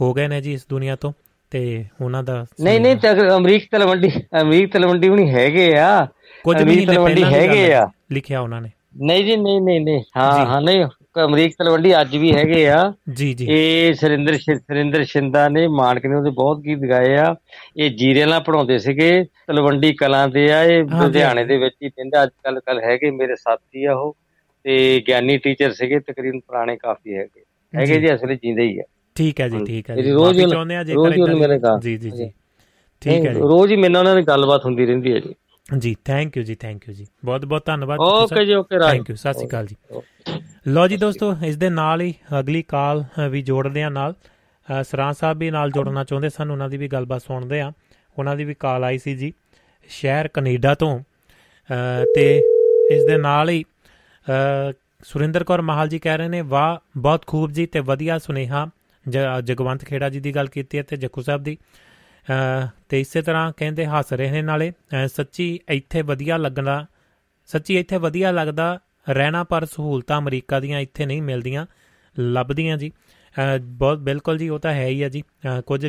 ਹੋ 0.00 0.12
ਗਏ 0.12 0.28
ਨੇ 0.28 0.40
ਜੀ 0.40 0.52
ਇਸ 0.52 0.66
ਦੁਨੀਆ 0.70 0.96
ਤੋਂ। 0.96 1.12
ਤੇ 1.54 1.84
ਉਹਨਾਂ 2.02 2.22
ਦਾ 2.22 2.46
ਨਹੀਂ 2.60 2.80
ਨਹੀਂ 2.80 2.96
ਅਮਰੀਕ 3.36 3.68
ਤਲਵੰਡੀ 3.70 4.10
ਅਮਰੀਕ 4.40 4.72
ਤਲਵੰਡੀ 4.72 5.08
ਵੀ 5.08 5.30
ਹੈਗੇ 5.30 5.76
ਆ। 5.78 6.06
ਕੁਝ 6.44 6.62
ਮਹੀਨੇ 6.62 6.98
ਪਹਿਲਾਂ 6.98 7.30
ਹੈਗੇ 7.30 7.74
ਆ। 7.74 7.86
ਲਿਖਿਆ 8.12 8.40
ਉਹਨਾਂ 8.40 8.60
ਨੇ। 8.60 8.70
ਨਹੀਂ 9.02 9.24
ਜੀ 9.24 9.36
ਨਹੀਂ 9.36 9.60
ਨਹੀਂ 9.60 9.80
ਨਹੀਂ 9.80 10.02
ਹਾਂ 10.16 10.46
ਹਾਂ 10.46 10.60
ਨਹੀਂ 10.62 10.84
ਅਮਰੀਕ 11.24 11.54
ਤਲਵੰਡੀ 11.58 12.00
ਅੱਜ 12.00 12.16
ਵੀ 12.16 12.32
ਹੈਗੇ 12.34 12.68
ਆ। 12.68 12.92
ਜੀ 13.12 13.34
ਜੀ। 13.34 13.46
ਇਹ 13.50 13.94
ਸਰਿੰਦਰ 13.94 14.38
ਸਰਿੰਦਰ 14.38 15.04
ਸ਼ਿੰਦਾ 15.04 15.48
ਨੇ 15.48 15.68
ਮਾਨਕ 15.68 16.06
ਨੇ 16.06 16.16
ਉਹਦੇ 16.16 16.30
ਬਹੁਤ 16.30 16.60
ਗੀਤ 16.60 16.78
ਗਾਏ 16.78 17.16
ਆ। 17.16 17.34
ਇਹ 17.76 17.90
ਜੀਰੇ 17.90 18.24
ਨਾਲ 18.24 18.40
ਪੜਾਉਂਦੇ 18.40 18.78
ਸੀਗੇ 18.78 19.24
ਤਲਵੰਡੀ 19.46 19.92
ਕਲਾਂ 19.92 20.28
ਦੇ 20.28 20.52
ਆ 20.52 20.62
ਇਹ 20.64 20.84
ਲੁਧਿਆਣੇ 20.84 21.44
ਦੇ 21.44 21.56
ਵਿੱਚ 21.56 21.74
ਹੀ 21.82 21.90
ਕਹਿੰਦੇ 21.90 22.22
ਅੱਜ 22.22 22.30
ਕੱਲ 22.44 22.60
ਕੱਲ 22.60 22.80
ਹੈਗੇ 22.80 23.10
ਮੇਰੇ 23.10 23.36
ਸਾਥੀ 23.36 23.84
ਆ 23.84 23.94
ਉਹ 23.94 24.16
ਤੇ 24.64 25.02
ਗਿਆਨੀ 25.08 25.36
ਟੀਚਰ 25.38 25.72
ਸੀਗੇ 25.72 26.00
ਤਕਰੀਬਨ 26.00 26.40
ਪੁਰਾਣੇ 26.40 26.76
ਕਾਫੀ 26.76 27.14
ਹੈਗੇ। 27.14 27.44
ਹੈਗੇ 27.74 28.00
ਜੀ 28.00 28.14
ਅਸਲੀ 28.14 28.36
ਜਿੰਦੇ 28.36 28.62
ਹੀ 28.62 28.78
ਆ। 28.78 28.82
ਠੀਕ 29.16 29.40
ਹੈ 29.40 29.48
ਜੀ 29.48 29.58
ਠੀਕ 29.66 29.90
ਹੈ 29.90 29.96
ਜੀ। 29.96 30.10
ਰੋਜ਼ 30.12 30.40
ਚਾਹੁੰਦੇ 30.40 30.76
ਆ 30.76 30.82
ਜੇਕਰ 30.84 31.34
ਮੇਰੇ 31.34 31.58
ਜੀ 31.82 31.96
ਜੀ 31.96 32.10
ਜੀ। 32.10 32.30
ਠੀਕ 33.02 33.26
ਹੈ 33.26 33.32
ਜੀ। 33.34 33.40
ਰੋਜ਼ 33.40 33.72
ਹੀ 33.72 33.76
ਮੇਰੇ 33.76 33.92
ਨਾਲ 33.92 34.20
ਗੱਲਬਾਤ 34.28 34.64
ਹੁੰਦੀ 34.64 34.86
ਰਹਿੰਦੀ 34.86 35.12
ਹੈ 35.12 35.18
ਜੀ। 35.20 35.34
ਜੀ 35.78 35.94
ਥੈਂਕ 36.04 36.36
ਯੂ 36.36 36.42
ਜੀ 36.42 36.54
ਥੈਂਕ 36.54 36.88
ਯੂ 36.88 36.94
ਜੀ। 36.94 37.06
ਬਹੁਤ 37.24 37.44
ਬਹੁਤ 37.44 37.66
ਧੰਨਵਾਦ 37.66 38.00
ਓਕੇ 38.00 38.44
ਜੀ 38.46 38.54
ਓਕੇ 38.54 38.78
ਥੈਂਕ 38.78 39.10
ਯੂ 39.10 39.16
ਸਤਿ 39.16 39.32
ਸ਼੍ਰੀ 39.32 39.46
ਅਕਾਲ 39.46 39.66
ਜੀ। 39.66 39.76
ਲੋ 40.68 40.86
ਜੀ 40.88 40.96
ਦੋਸਤੋ 40.96 41.32
ਇਸ 41.46 41.56
ਦੇ 41.56 41.68
ਨਾਲ 41.70 42.00
ਹੀ 42.00 42.12
ਅਗਲੀ 42.40 42.62
ਕਾਲ 42.68 43.04
ਵੀ 43.30 43.42
ਜੋੜਦੇ 43.42 43.82
ਆ 43.82 43.88
ਨਾਲ। 43.88 44.14
ਸਰਾਂ 44.84 45.12
ਸਾਹਿਬ 45.12 45.38
ਵੀ 45.38 45.50
ਨਾਲ 45.50 45.70
ਜੋੜਨਾ 45.70 46.04
ਚਾਹੁੰਦੇ 46.04 46.28
ਸਨ 46.28 46.50
ਉਹਨਾਂ 46.50 46.68
ਦੀ 46.68 46.76
ਵੀ 46.76 46.88
ਗੱਲਬਾਤ 46.88 47.22
ਸੁਣਦੇ 47.22 47.60
ਆ 47.60 47.72
ਉਹਨਾਂ 48.16 48.36
ਦੀ 48.36 48.44
ਵੀ 48.44 48.54
ਕਾਲ 48.60 48.84
ਆਈ 48.84 48.98
ਸੀ 48.98 49.14
ਜੀ 49.16 49.32
ਸ਼ਹਿਰ 49.90 50.28
ਕੈਨੇਡਾ 50.34 50.74
ਤੋਂ। 50.74 50.98
ਤੇ 52.14 52.26
ਇਸ 52.92 53.04
ਦੇ 53.06 53.16
ਨਾਲ 53.16 53.50
ਹੀ 53.50 53.64
ਸੁਰਿੰਦਰ 55.04 55.44
ਕੌਰ 55.44 55.60
ਮਹਾਲ 55.62 55.88
ਜੀ 55.88 55.98
ਕਹਿ 55.98 56.16
ਰਹੇ 56.18 56.28
ਨੇ 56.28 56.40
ਵਾਹ 56.40 56.76
ਬਹੁਤ 56.96 57.26
ਖੂਬ 57.26 57.50
ਜੀ 57.52 57.66
ਤੇ 57.66 57.80
ਵਧੀਆ 57.80 58.18
ਸੁਨੇਹਾ। 58.18 58.66
ਜਗਵੰਤ 59.08 59.84
ਖੇੜਾ 59.84 60.08
ਜੀ 60.08 60.20
ਦੀ 60.20 60.34
ਗੱਲ 60.34 60.46
ਕੀਤੀ 60.46 60.78
ਹੈ 60.78 60.82
ਤੇ 60.82 60.96
ਜੱਕੂ 60.96 61.22
ਸਾਹਿਬ 61.22 61.42
ਦੀ। 61.42 61.56
ਤੇ 62.88 63.00
ਇਸੇ 63.00 63.22
ਤਰ੍ਹਾਂ 63.22 63.52
ਕਹਿੰਦੇ 63.56 63.86
ਹੱਸ 63.86 64.12
ਰਹੇ 64.12 64.30
ਨੇ 64.30 64.42
ਨਾਲੇ 64.42 64.72
ਸੱਚੀ 65.06 65.58
ਇੱਥੇ 65.68 66.02
ਵਧੀਆ 66.02 66.36
ਲੱਗਣਾ, 66.36 66.84
ਸੱਚੀ 67.48 67.78
ਇੱਥੇ 67.78 67.96
ਵਧੀਆ 67.96 68.30
ਲੱਗਦਾ, 68.30 68.78
ਰਹਿਣਾ 69.10 69.44
ਪਰ 69.44 69.64
ਸਹੂਲਤਾਂ 69.64 70.18
ਅਮਰੀਕਾ 70.18 70.60
ਦੀਆਂ 70.60 70.80
ਇੱਥੇ 70.80 71.06
ਨਹੀਂ 71.06 71.22
ਮਿਲਦੀਆਂ, 71.22 71.66
ਲੱਭਦੀਆਂ 72.16 72.76
ਜੀ। 72.78 72.90
ਬਹੁਤ, 73.60 73.98
ਬਿਲਕੁਲ 73.98 74.38
ਜੀ, 74.38 74.48
ਉਹ 74.48 74.58
ਤਾਂ 74.58 74.72
ਹੈ 74.72 74.86
ਹੀ 74.86 75.02
ਆ 75.02 75.08
ਜੀ। 75.08 75.22
ਕੁਝ 75.66 75.86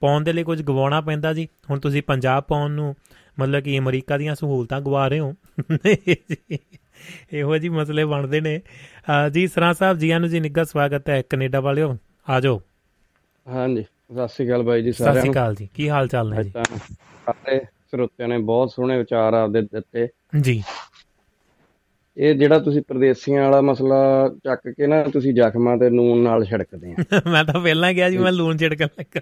ਪਾਉਣ 0.00 0.24
ਦੇ 0.24 0.32
ਲਈ 0.32 0.42
ਕੁਝ 0.42 0.60
ਗਵਾਉਣਾ 0.62 1.00
ਪੈਂਦਾ 1.00 1.32
ਜੀ। 1.32 1.48
ਹੁਣ 1.70 1.80
ਤੁਸੀਂ 1.80 2.02
ਪੰਜਾਬ 2.02 2.44
ਪਾਉਣ 2.44 2.70
ਨੂੰ 2.70 2.94
ਮਤਲਬ 3.38 3.62
ਕਿ 3.62 3.78
ਅਮਰੀਕਾ 3.78 4.18
ਦੀਆਂ 4.18 4.34
ਸਹੂਲਤਾਂ 4.34 4.80
ਗਵਾ 4.80 5.06
ਰਹੇ 5.08 5.18
ਹੋ। 5.18 5.34
ਇਹੋ 7.32 7.56
ਜੀ 7.58 7.68
ਮਸਲੇ 7.68 8.04
ਬਣਦੇ 8.04 8.40
ਨੇ। 8.40 8.60
ਜੀ, 9.32 9.46
ਸਰਾ 9.46 9.72
ਸਾਹਿਬ 9.72 9.98
ਜੀਆਂ 9.98 10.20
ਨੂੰ 10.20 10.28
ਜੀ 10.28 10.40
ਨਿੱਘਾ 10.40 10.64
ਸਵਾਗਤ 10.64 11.08
ਹੈ 11.08 11.22
ਕੈਨੇਡਾ 11.22 11.60
ਵਾਲਿਓ। 11.60 11.96
ਆ 12.30 12.40
ਜਾਓ। 12.40 12.60
ਹਾਂਜੀ 13.46 13.82
ਸਤਿ 13.82 14.28
ਸ਼੍ਰੀ 14.28 14.46
ਅਕਾਲ 14.48 14.62
ਬਾਈ 14.62 14.82
ਜੀ 14.82 14.92
ਸਾਰਿਆਂ 14.92 15.14
ਨੂੰ। 15.14 15.20
ਸਤਿ 15.20 15.20
ਸ਼੍ਰੀ 15.20 15.32
ਅਕਾਲ 15.32 15.54
ਜੀ। 15.54 15.68
ਕੀ 15.74 15.88
ਹਾਲ 15.88 16.08
ਚਾਲ 16.08 16.30
ਨੇ 16.30 16.44
ਜੀ? 16.44 16.50
ਸਾਰੇ 17.26 17.60
ਸਰੋਤਿਆਂ 17.90 18.28
ਨੇ 18.28 18.38
ਬਹੁਤ 18.38 18.70
ਸੋਹਣੇ 18.70 18.98
ਵਿਚਾਰ 18.98 19.34
ਆਪਦੇ 19.34 19.62
ਦਿੱਤੇ। 19.62 20.08
ਜੀ। 20.40 20.62
ਇਹ 22.16 22.34
ਜਿਹੜਾ 22.34 22.58
ਤੁਸੀਂ 22.58 22.82
ਪ੍ਰਦੇਸੀਆਂ 22.88 23.42
ਵਾਲਾ 23.42 23.60
ਮਸਲਾ 23.60 24.28
ਚੱਕ 24.44 24.68
ਕੇ 24.68 24.86
ਨਾ 24.86 25.02
ਤੁਸੀਂ 25.02 25.34
ਜ਼ਖਮਾਂ 25.34 25.76
ਤੇ 25.76 25.90
ਨੂਨ 25.90 26.18
ਨਾਲ 26.18 26.44
ਛਿੜਕਦੇ 26.44 26.92
ਆ। 26.92 26.94
ਮੈਂ 27.26 27.44
ਤਾਂ 27.44 27.60
ਪਹਿਲਾਂ 27.60 27.94
ਕਿਹਾ 27.94 28.10
ਜੀ 28.10 28.18
ਮੈਂ 28.18 28.32
ਲੂਣ 28.32 28.56
ਛਿੜਕਣ 28.56 28.88
ਲੱਗਾ। 28.98 29.20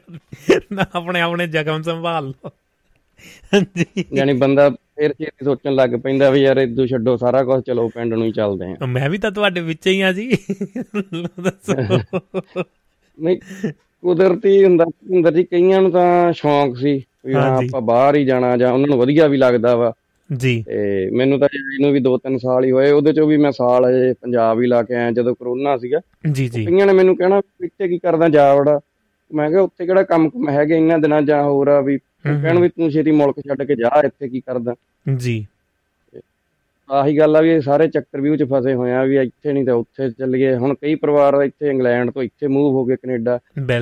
ਨਾ 0.72 0.86
ਆਪਣੇ 0.94 1.20
ਆਪਣੇ 1.20 1.46
ਜ਼ਖਮ 1.46 1.82
ਸੰਭਾਲ 1.82 2.28
ਲਓ। 2.28 2.50
ਜੀ 3.76 4.04
ਯਾਨੀ 4.14 4.32
ਬੰਦਾ 4.32 4.70
ਫਿਰ 4.70 5.12
ਚੇਤੀ 5.12 5.44
ਸੋਚਣ 5.44 5.74
ਲੱਗ 5.74 5.90
ਪੈਂਦਾ 5.90 6.30
ਵੀ 6.30 6.40
ਯਾਰ 6.40 6.56
ਇਦੋਂ 6.56 6.86
ਛੱਡੋ 6.86 7.16
ਸਾਰਾ 7.16 7.42
ਕੁਝ 7.44 7.64
ਚਲੋ 7.66 7.88
ਪਿੰਡ 7.88 8.14
ਨੂੰ 8.14 8.24
ਹੀ 8.26 8.32
ਚੱਲਦੇ 8.32 8.76
ਆ। 8.82 8.86
ਮੈਂ 8.86 9.10
ਵੀ 9.10 9.18
ਤਾਂ 9.18 9.30
ਤੁਹਾਡੇ 9.30 9.60
ਵਿੱਚ 9.60 9.86
ਹੀ 9.86 10.00
ਆ 10.00 10.12
ਜੀ। 10.12 10.36
ਨਹੀਂ 13.20 13.36
ਕੁਦਰਤੀ 14.02 14.64
ਹੁੰਦਾ 14.64 14.84
ਹੁੰਦਾ 14.84 15.30
ਜੀ 15.30 15.44
ਕਈਆਂ 15.44 15.82
ਨੂੰ 15.82 15.90
ਤਾਂ 15.90 16.32
ਸ਼ੌਂਕ 16.32 16.76
ਸੀ 16.76 17.02
ਵੀ 17.26 17.34
ਹਾਂ 17.34 17.56
ਆਪਾਂ 17.56 17.80
ਬਾਹਰ 17.80 18.16
ਹੀ 18.16 18.24
ਜਾਣਾ 18.24 18.56
ਜਾਂ 18.56 18.72
ਉਹਨਾਂ 18.72 18.88
ਨੂੰ 18.88 18.98
ਵਧੀਆ 18.98 19.26
ਵੀ 19.26 19.36
ਲੱਗਦਾ 19.36 19.76
ਵਾ। 19.76 19.92
ਜੀ। 20.32 20.64
ਤੇ 20.66 21.10
ਮੈਨੂੰ 21.10 21.38
ਤਾਂ 21.38 21.48
ਇਹਨੂੰ 21.54 21.92
ਵੀ 21.92 22.00
2-3 22.00 22.38
ਸਾਲ 22.38 22.64
ਹੀ 22.64 22.70
ਹੋਏ 22.70 22.90
ਉਹਦੇ 22.90 23.12
ਚੋਂ 23.12 23.26
ਵੀ 23.26 23.36
ਮੈਂ 23.36 23.52
ਸਾਲ 23.52 23.88
ਅਜੇ 23.88 24.14
ਪੰਜਾਬ 24.22 24.60
ਹੀ 24.60 24.66
ਲਾ 24.66 24.82
ਕੇ 24.82 24.94
ਆਇਆ 24.94 25.10
ਜਦੋਂ 25.10 25.34
ਕਰੋਨਾ 25.34 25.76
ਸੀਗਾ। 25.76 26.00
ਜੀ 26.32 26.48
ਜੀ। 26.48 26.64
ਕਈਆਂ 26.66 26.86
ਨੇ 26.86 26.92
ਮੈਨੂੰ 26.92 27.16
ਕਹਿਣਾ 27.16 27.40
ਇੱਥੇ 27.64 27.88
ਕੀ 27.88 27.98
ਕਰਦਾ 27.98 28.28
ਜਾ 28.28 28.54
ਵੜਾ 28.54 28.80
ਮੈਂ 29.34 29.50
ਕਿਹਾ 29.50 29.60
ਉੱਥੇ 29.60 29.86
ਕਿਹੜਾ 29.86 30.02
ਕੰਮ 30.02 30.30
ਹੈਗੇ 30.50 30.76
ਇੰਨਾ 30.76 30.98
ਦਿਨਾਂ 30.98 31.22
ਜਾਂ 31.22 31.42
ਹੋਰ 31.42 31.68
ਆ 31.68 31.80
ਵੀ 31.80 31.98
ਕਹਿਣ 31.98 32.58
ਵੀ 32.58 32.68
ਤੂੰ 32.68 32.90
ਛੇਤੀ 32.90 33.10
ਮੁਲਕ 33.10 33.40
ਛੱਡ 33.40 33.62
ਕੇ 33.62 33.74
ਜਾ 33.74 34.02
ਇੱਥੇ 34.04 34.28
ਕੀ 34.28 34.40
ਕਰਦਾ? 34.40 34.74
ਜੀ। 35.18 35.46
ਆਹੀ 36.90 37.16
ਗੱਲ 37.18 37.36
ਆ 37.36 37.40
ਵੀ 37.40 37.50
ਇਹ 37.50 37.60
ਸਾਰੇ 37.60 37.86
ਚੱਕਰ 37.88 38.20
ਵੀ 38.20 38.30
ਉਹ 38.30 38.36
ਚ 38.36 38.44
ਫਸੇ 38.50 38.74
ਹੋਏ 38.74 38.92
ਆ 38.92 39.02
ਵੀ 39.04 39.16
ਇੱਥੇ 39.18 39.52
ਨਹੀਂ 39.52 39.64
ਤਾਂ 39.64 39.74
ਉੱਥੇ 39.74 40.08
ਚੱਲ 40.10 40.36
ਗਏ। 40.36 40.54
ਹੁਣ 40.56 40.74
ਕਈ 40.74 40.94
ਪਰਿਵਾਰ 40.94 41.34
ਇੱਥੇ 41.42 41.70
ਇੰਗਲੈਂਡ 41.70 42.10
ਤੋਂ 42.10 42.22
ਇੱਥੇ 42.22 42.46
ਮੂਵ 42.46 42.74
ਹੋ 42.74 42.84
ਗਏ 42.84 42.96
ਕੈਨੇਡਾ। 42.96 43.38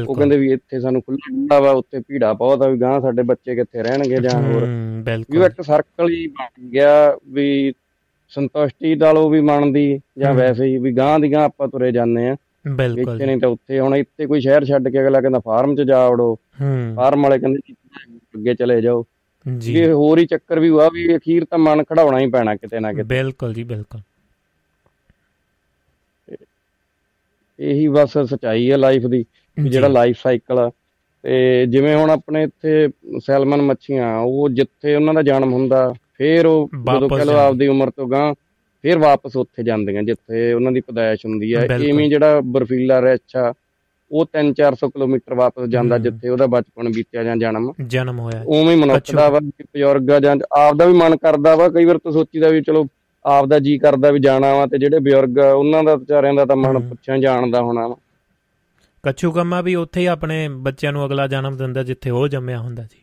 ਉਹ 0.08 0.14
ਕਹਿੰਦੇ 0.14 0.36
ਵੀ 0.36 0.52
ਇੱਥੇ 0.52 0.80
ਸਾਨੂੰ 0.80 1.02
ਖੁੱਲਾ 1.02 1.30
ਡੁੱਲਾ 1.34 1.60
ਵਾ 1.60 1.70
ਉੱਥੇ 1.70 2.00
ਭੀੜਾ 2.08 2.32
ਬਹੁਤ 2.32 2.62
ਆ 2.62 2.68
ਵੀ 2.68 2.80
ਗਾਂ 2.80 3.00
ਸਾਡੇ 3.00 3.22
ਬੱਚੇ 3.22 3.54
ਕਿੱਥੇ 3.54 3.82
ਰਹਿਣਗੇ 3.82 4.16
ਜਾਂ 4.16 4.40
ਹੋਰ। 4.42 4.66
ਵੀ 5.30 5.44
ਇੱਕ 5.46 5.62
ਸਰਕਲ 5.62 6.10
ਹੀ 6.10 6.26
ਬਣ 6.26 6.68
ਗਿਆ 6.68 7.16
ਵੀ 7.28 7.72
ਸੰਤੁਸ਼ਟੀ 8.28 8.94
ਨਾਲੋਂ 8.94 9.30
ਵੀ 9.30 9.40
ਮੰਨਦੀ 9.40 10.00
ਜਾਂ 10.18 10.34
ਵੈਸੇ 10.34 10.64
ਹੀ 10.64 10.78
ਵੀ 10.78 10.92
ਗਾਂ 10.92 11.18
ਦੀ 11.20 11.32
ਗਾਂ 11.32 11.44
ਆਪਾਂ 11.44 11.68
ਤੁਰੇ 11.68 11.92
ਜਾਂਦੇ 11.92 12.28
ਆ। 12.28 12.36
ਬਿਲਕੁਲ 12.68 13.14
ਇੱਥੇ 13.14 13.26
ਨਹੀਂ 13.26 13.38
ਤਾਂ 13.38 13.48
ਉੱਥੇ 13.48 13.80
ਹੁਣ 13.80 13.96
ਇੱਥੇ 13.96 14.26
ਕੋਈ 14.26 14.40
ਸ਼ਹਿਰ 14.40 14.64
ਛੱਡ 14.64 14.88
ਕੇ 14.88 15.00
ਅਗਲਾ 15.00 15.20
ਕਹਿੰਦਾ 15.20 15.38
ਫਾਰਮ 15.38 15.74
'ਚ 15.76 15.82
ਜਾ 15.82 16.08
ਵੜੋ। 16.08 16.34
ਫਾਰਮ 16.96 17.22
ਵਾਲੇ 17.22 17.38
ਕਹਿੰਦੇ 17.38 17.72
ਅੱਗੇ 18.34 18.54
ਚਲੇ 18.54 18.80
ਜਾਓ। 18.80 19.04
ਜੀ। 19.58 19.78
ਇਹ 19.78 19.92
ਹੋਰ 19.92 20.18
ਹੀ 20.18 20.26
ਚੱਕਰ 20.26 20.60
ਵੀ 20.60 20.68
ਹੋਆ 20.68 20.88
ਵੀ 20.92 21.16
ਅਖੀਰ 21.16 21.44
ਤਾਂ 21.44 21.58
ਮਨ 21.58 21.84
ਖੜਾਉਣਾ 21.84 22.18
ਹੀ 22.18 22.30
ਪੈਣਾ 22.30 22.54
ਕਿਤੇ 22.54 22.80
ਨਾ 22.80 22.92
ਕਿਤੇ। 22.92 23.02
ਬਿਲਕੁਲ 23.02 23.54
ਜੀ 23.54 23.64
ਬਿਲਕੁਲ। 23.64 24.00
ਇਹੀ 27.60 27.88
ਬਸ 27.88 28.18
ਸਚਾਈ 28.18 28.72
ਹੈ 28.72 28.76
ਲਾਈਫ 28.76 29.06
ਦੀ 29.06 29.24
ਜਿਹੜਾ 29.68 29.88
ਲਾਈਫ 29.88 30.16
ਸਾਈਕਲ 30.22 30.58
ਆ। 30.58 30.70
ਤੇ 31.22 31.66
ਜਿਵੇਂ 31.66 31.96
ਹੁਣ 31.96 32.10
ਆਪਣੇ 32.10 32.42
ਇੱਥੇ 32.42 32.88
ਸੈਲਮਨ 33.18 33.62
ਮੱਛੀਆਂ 33.62 34.18
ਉਹ 34.18 34.48
ਜਿੱਥੇ 34.48 34.94
ਉਹਨਾਂ 34.94 35.14
ਦਾ 35.14 35.22
ਜਨਮ 35.22 35.52
ਹੁੰਦਾ 35.52 35.94
ਫੇਰ 36.18 36.46
ਉਹ 36.46 36.70
ਜਦੋਂ 36.96 37.08
ਕਹ 37.08 37.24
ਲੋ 37.24 37.32
ਆਪਦੀ 37.32 37.66
ਉਮਰ 37.66 37.90
ਤੋਂ 37.90 38.08
ਗਾਂ 38.08 38.34
ਫੇਰ 38.82 38.98
ਵਾਪਸ 38.98 39.36
ਉੱਥੇ 39.36 39.62
ਜਾਂਦੀਆਂ 39.62 40.02
ਜਿੱਥੇ 40.02 40.52
ਉਹਨਾਂ 40.52 40.72
ਦੀ 40.72 40.80
ਪਦਾਇਸ਼ 40.80 41.26
ਹੁੰਦੀ 41.26 41.54
ਹੈ। 41.54 41.60
ਐਵੇਂ 41.60 42.08
ਜਿਹੜਾ 42.08 42.40
ਬਰਫੀਲਾ 42.40 43.02
ਰਿਛ 43.02 43.36
ਉਹ 44.12 44.26
3-400 44.32 44.88
ਕਿਲੋਮੀਟਰ 44.88 45.34
ਵਾਪਸ 45.34 45.68
ਜਾਂਦਾ 45.68 45.98
ਜਿੱਥੇ 45.98 46.28
ਉਹਦਾ 46.28 46.46
ਬਚਪਨ 46.46 46.88
ਬੀਤਿਆ 46.92 47.22
ਜਾਂ 47.24 47.36
ਜਨਮ। 47.36 47.72
ਜਨਮ 47.86 48.18
ਹੋਇਆ। 48.18 48.42
ਉਵੇਂ 48.46 48.74
ਹੀ 48.76 48.80
ਮਨੁੱਖ 48.80 49.14
ਦਾ 49.14 49.28
ਵਾ 49.28 49.38
ਬਜ਼ੁਰਗ 49.40 50.10
ਜਾਂ 50.18 50.36
ਆਪ 50.58 50.74
ਦਾ 50.74 50.86
ਵੀ 50.86 50.92
ਮਨ 50.92 51.16
ਕਰਦਾ 51.16 51.54
ਵਾ 51.56 51.68
ਕਈ 51.68 51.84
ਵਾਰ 51.84 51.98
ਤਾਂ 51.98 52.12
ਸੋਚੀਦਾ 52.12 52.48
ਵੀ 52.48 52.62
ਚਲੋ 52.62 52.86
ਆਪ 53.24 53.46
ਦਾ 53.46 53.58
ਜੀ 53.58 53.76
ਕਰਦਾ 53.78 54.10
ਵੀ 54.10 54.20
ਜਾਣਾ 54.20 54.54
ਵਾ 54.54 54.66
ਤੇ 54.66 54.78
ਜਿਹੜੇ 54.78 54.98
ਬਜ਼ੁਰਗ 54.98 55.38
ਉਹਨਾਂ 55.38 55.82
ਦਾ 55.84 55.94
ਵਿਚਾਰਿਆਂ 55.96 56.34
ਦਾ 56.34 56.44
ਤਾਂ 56.44 56.56
ਮਨ 56.56 56.78
ਪੁੱਛਾਂ 56.80 57.18
ਜਾਣਦਾ 57.18 57.60
ਹੋਣਾ 57.62 57.86
ਵਾ। 57.88 57.96
ਕੱਛੂ 59.04 59.30
ਕੰਮਾ 59.32 59.60
ਵੀ 59.60 59.74
ਉੱਥੇ 59.74 60.00
ਹੀ 60.00 60.06
ਆਪਣੇ 60.06 60.48
ਬੱਚਿਆਂ 60.48 60.92
ਨੂੰ 60.92 61.06
ਅਗਲਾ 61.06 61.26
ਜਨਮ 61.26 61.56
ਦਿੰਦਾ 61.56 61.82
ਜਿੱਥੇ 61.82 62.10
ਉਹ 62.10 62.28
ਜੰਮਿਆ 62.28 62.58
ਹੁੰਦਾ 62.58 62.82
ਜੀ 62.82 63.01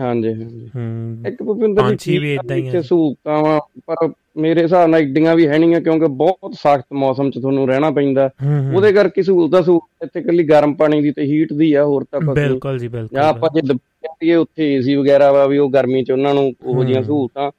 ਹਾਂਜੀ 0.00 0.28
ਹਾਂਜੀ। 0.28 0.68
ਹੂੰ। 0.76 1.24
ਇੱਕ 1.26 1.42
ਭੁਪਿੰਦਰ 1.42 1.96
ਜੀ 1.96 2.18
ਵੀ 2.18 2.34
ਇਦਾਂ 2.34 2.56
ਹੀ 2.56 2.68
ਹੈ 2.68 2.80
ਸਹੂਲਤਾਂ 2.80 3.42
ਵਾ 3.42 3.60
ਪਰ 3.86 4.08
ਮੇਰੇ 4.36 4.62
ਹਿਸਾਬ 4.62 4.88
ਨਾਲ 4.88 5.00
ਇੱਡੀਆਂ 5.00 5.36
ਵੀ 5.36 5.46
ਹੈ 5.48 5.58
ਨਹੀਂਆਂ 5.58 5.80
ਕਿਉਂਕਿ 5.80 6.06
ਬਹੁਤ 6.06 6.54
ਸਖਤ 6.54 6.84
ਮੌਸਮ 6.92 7.30
'ਚ 7.30 7.38
ਤੁਹਾਨੂੰ 7.38 7.68
ਰਹਿਣਾ 7.68 7.90
ਪੈਂਦਾ। 7.90 8.30
ਉਹਦੇ 8.74 8.92
ਕਰਕੇ 8.92 9.22
ਸਹੂਲਤਾਂ 9.22 9.62
ਸਹੂਲਤ 9.62 10.04
ਇੱਥੇ 10.04 10.20
ਇਕੱਲੀ 10.20 10.44
ਗਰਮ 10.44 10.74
ਪਾਣੀ 10.74 11.02
ਦੀ 11.02 11.10
ਤੇ 11.10 11.22
ਹੀਟ 11.22 11.52
ਦੀ 11.52 11.72
ਆ 11.72 11.84
ਹੋਰ 11.84 12.04
ਤਾਂ 12.04 12.20
ਕੁਝ 12.20 12.34
ਬਿਲਕੁਲ 12.34 12.78
ਜੀ 12.78 12.88
ਬਿਲਕੁਲ। 12.88 13.18
ਜਾਂ 13.18 13.28
ਆਪਾਂ 13.28 13.48
ਜੇ 13.54 13.60
ਦੁਪਹਿਰੀਏ 13.60 14.34
ਉੱਥੇ 14.34 14.74
ਏਸੀ 14.74 14.94
ਵਗੈਰਾ 14.94 15.32
ਵਾ 15.32 15.46
ਵੀ 15.46 15.58
ਉਹ 15.58 15.70
ਗਰਮੀ 15.70 16.04
'ਚ 16.04 16.10
ਉਹਨਾਂ 16.10 16.34
ਨੂੰ 16.34 16.52
ਉਹੋ 16.64 16.84
ਜੀਆਂ 16.84 17.02
ਸਹੂਲਤਾਂ 17.02 17.50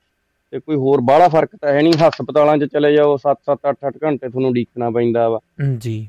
ਤੇ 0.52 0.60
ਕੋਈ 0.60 0.76
ਹੋਰ 0.76 1.02
ਬਾਹਲਾ 1.02 1.28
ਫ਼ਰਕ 1.28 1.50
ਤਾਂ 1.62 1.74
ਹੈ 1.74 1.82
ਨਹੀਂ। 1.82 1.94
ਹਸਪਤਾਲਾਂ 1.94 2.58
'ਚ 2.58 2.64
ਚਲੇ 2.64 2.94
ਜਾਓ 2.96 3.18
7-7 3.18 3.58
8-8 3.70 3.98
ਘੰਟੇ 4.04 4.30
ਤੁਹਾਨੂੰ 4.30 4.54
ਡੀਕਣਾ 4.54 4.90
ਪੈਂਦਾ 4.90 5.30
ਵਾ। 5.30 5.40
ਜੀ। 5.78 6.08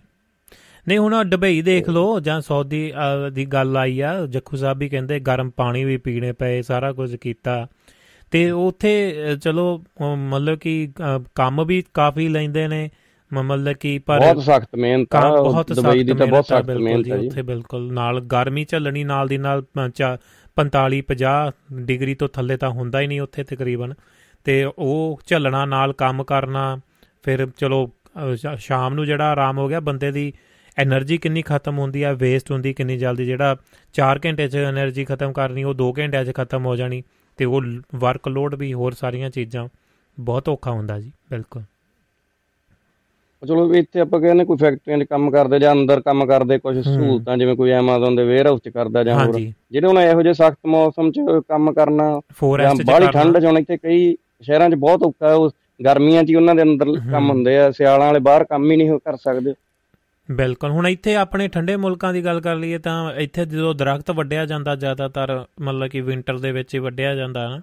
ਨਹੀਂ 0.88 0.98
ਹੁਣ 0.98 1.24
ਦੁਬਈ 1.24 1.62
ਦੇਖ 1.62 1.88
ਲਓ 1.88 2.20
ਜਾਂ 2.20 2.40
ਸਾਊਦੀ 2.40 2.92
ਦੀ 3.32 3.46
ਗੱਲ 3.46 3.76
ਆਈ 3.76 4.00
ਆ 4.00 4.26
ਜੱਖੂ 4.26 4.56
ਸਾਹਿਬ 4.56 4.78
ਵੀ 4.78 4.88
ਕਹਿੰਦੇ 4.88 5.20
ਗਰਮ 5.20 5.50
ਪਾਣੀ 5.50 5.84
ਵੀ 5.84 5.96
ਪੀਣੇ 5.96 6.32
ਪਏ 6.32 6.62
ਸਾਰਾ 6.62 6.92
ਕੁਝ 6.92 7.16
ਕੀਤਾ। 7.16 7.66
ਤੇ 8.30 8.50
ਉੱਥੇ 8.50 9.16
ਚਲੋ 9.42 9.84
ਮਤਲਬ 10.16 10.58
ਕਿ 10.58 10.92
ਕੰਮ 11.34 11.64
ਵੀ 11.64 11.84
ਕਾਫੀ 11.94 12.28
ਲੈਂਦੇ 12.28 12.68
ਨੇ 12.68 12.90
ਮਤਲਬ 13.32 13.72
ਕਿ 13.72 13.98
ਪਰ 13.98 14.20
ਬਹੁਤ 14.20 14.44
ਸਖਤ 14.44 14.76
ਮਿਹਨਤ 14.78 15.14
ਆ 15.14 15.42
ਬਹੁਤ 15.42 15.72
ਦੁਬਈ 15.72 16.04
ਦੀ 16.04 16.12
ਤਾਂ 16.12 16.26
ਬਹੁਤ 16.26 16.46
ਸਖਤ 16.46 16.70
ਮਿਹਨਤ 16.70 17.08
ਹੈ 17.08 17.16
ਉੱਥੇ 17.16 17.42
ਬਿਲਕੁਲ 17.42 17.92
ਨਾਲ 17.92 18.20
ਗਰਮੀ 18.20 18.64
ਝੱਲਣੀ 18.64 19.04
ਨਾਲ 19.04 19.28
ਦੀ 19.28 19.38
ਨਾਲ 19.38 19.62
45 20.56 21.02
50 21.12 21.30
ਡਿਗਰੀ 21.72 22.14
ਤੋਂ 22.14 22.28
ਥੱਲੇ 22.28 22.56
ਤਾਂ 22.56 22.70
ਹੁੰਦਾ 22.70 23.00
ਹੀ 23.00 23.06
ਨਹੀਂ 23.06 23.20
ਉੱਥੇ 23.20 23.44
ਤਕਰੀਬਨ। 23.44 23.94
ਤੇ 24.44 24.64
ਉਹ 24.78 25.20
ਝੱਲਣਾ 25.26 25.64
ਨਾਲ 25.64 25.92
ਕੰਮ 25.92 26.24
ਕਰਨਾ 26.24 26.80
ਫਿਰ 27.22 27.46
ਚਲੋ 27.56 27.90
ਸ਼ਾਮ 28.56 28.94
ਨੂੰ 28.94 29.06
ਜਿਹੜਾ 29.06 29.32
ਆਰਾਮ 29.32 29.58
ਹੋ 29.58 29.68
ਗਿਆ 29.68 29.80
ਬੰਦੇ 29.80 30.12
ਦੀ 30.12 30.32
એનર્ਜੀ 30.78 31.16
ਕਿੰਨੀ 31.18 31.42
ਖਤਮ 31.42 31.78
ਹੁੰਦੀ 31.78 32.02
ਆ 32.02 32.12
ਵੇਸਟ 32.12 32.50
ਹੁੰਦੀ 32.50 32.72
ਕਿੰਨੀ 32.74 32.96
ਜਲਦੀ 32.98 33.24
ਜਿਹੜਾ 33.24 33.56
4 33.94 34.18
ਘੰਟੇ 34.24 34.48
'ਚ 34.48 34.56
એનર્ਜੀ 34.68 35.04
ਖਤਮ 35.04 35.32
ਕਰਨੀ 35.32 35.64
ਉਹ 35.64 35.74
2 35.74 35.92
ਘੰਟਿਆਂ 35.98 36.24
'ਚ 36.24 36.32
ਖਤਮ 36.34 36.66
ਹੋ 36.66 36.76
ਜਾਣੀ 36.76 37.02
ਤੇ 37.38 37.44
ਉਹ 37.44 37.62
ਵਰਕ 37.96 38.28
ਲੋਡ 38.28 38.54
ਵੀ 38.54 38.72
ਹੋਰ 38.74 38.92
ਸਾਰੀਆਂ 38.92 39.30
ਚੀਜ਼ਾਂ 39.30 39.68
ਬਹੁਤ 40.18 40.48
ਔਖਾ 40.48 40.70
ਹੁੰਦਾ 40.70 40.98
ਜੀ 41.00 41.10
ਬਿਲਕੁਲ। 41.30 41.62
ਚਲੋ 43.42 43.74
ਇੱਥੇ 43.74 44.00
ਆਪਾਂ 44.00 44.20
ਕਹਿੰਦੇ 44.20 44.44
ਕੋਈ 44.44 44.56
ਫੈਕਟਰੀਆਂ 44.56 44.98
'ਚ 44.98 45.04
ਕੰਮ 45.10 45.30
ਕਰਦੇ 45.30 45.58
ਜਾਂ 45.58 45.72
ਅੰਦਰ 45.72 46.00
ਕੰਮ 46.00 46.26
ਕਰਦੇ 46.26 46.58
ਕੁਝ 46.58 46.76
ਸਹੂਲਤਾਂ 46.78 47.36
ਜਿਵੇਂ 47.36 47.54
ਕੋਈ 47.56 47.70
ਐਮਾਜ਼ਨ 47.70 48.16
ਦੇ 48.16 48.24
ਵੇਅਰ 48.24 48.46
ਹਾਊਸ 48.46 48.60
'ਚ 48.60 48.68
ਕਰਦਾ 48.68 49.04
ਜਾਂ 49.04 49.14
ਹੋਰ 49.16 49.38
ਜਿਹੜੇ 49.72 49.86
ਉਹਨਾਂ 49.86 50.02
ਇਹੋ 50.02 50.22
ਜਿਹੇ 50.22 50.34
ਸਖਤ 50.34 50.56
ਮੌਸਮ 50.66 51.10
'ਚ 51.12 51.20
ਕੰਮ 51.48 51.72
ਕਰਨਾ 51.72 52.08
ਜਾਂ 52.62 52.74
ਬਾਹਲੀ 52.86 53.06
ਠੰਡ 53.12 53.38
'ਚ 53.38 53.44
ਹੁਣ 53.44 53.58
ਇੱਥੇ 53.58 53.76
ਕਈ 53.76 54.16
ਸ਼ਹਿਰਾਂ 54.42 54.68
'ਚ 54.70 54.74
ਬਹੁਤ 54.76 55.02
ਔਖਾ 55.02 55.28
ਹੈ 55.28 55.34
ਉਸ 55.34 55.52
ਗਰਮੀਆਂ 55.80 56.22
'ਚ 56.24 56.28
ਹੀ 56.30 56.34
ਉਹਨਾਂ 56.34 56.54
ਦੇ 56.54 56.62
ਅੰਦਰ 56.62 56.92
ਕੰਮ 57.12 57.30
ਹੁੰਦੇ 57.30 57.56
ਆ 57.58 57.70
ਸਿਆਲਾਂ 57.70 58.06
ਵਾਲੇ 58.06 58.18
ਬਾਹਰ 58.20 58.44
ਕੰਮ 58.44 58.70
ਹੀ 58.70 58.76
ਨਹੀਂ 58.76 58.98
ਕਰ 59.04 59.16
ਸਕਦੇ। 59.16 59.54
ਬਿਲਕੁਲ। 60.30 60.70
ਹੁਣ 60.70 60.88
ਇੱਥੇ 60.88 61.14
ਆਪਣੇ 61.14 61.48
ਠੰਡੇ 61.48 61.76
ਮੁਲਕਾਂ 61.76 62.12
ਦੀ 62.12 62.24
ਗੱਲ 62.24 62.40
ਕਰ 62.40 62.56
ਲਈਏ 62.56 62.78
ਤਾਂ 62.78 63.14
ਇੱਥੇ 63.14 63.44
ਜਦੋਂ 63.44 63.74
ਦਰਖਤ 63.74 64.10
ਵੱਢਿਆ 64.10 64.46
ਜਾਂਦਾ 64.46 64.74
ਜ਼ਿਆਦਾਤਰ 64.74 65.44
ਮਤਲਬ 65.60 65.88
ਕਿ 65.88 66.00
ਵਿంటర్ 66.00 66.38
ਦੇ 66.38 66.52
ਵਿੱਚ 66.52 66.74
ਹੀ 66.74 66.80
ਵੱਢਿਆ 66.80 67.14
ਜਾਂਦਾ 67.14 67.56
ਹੈ 67.56 67.60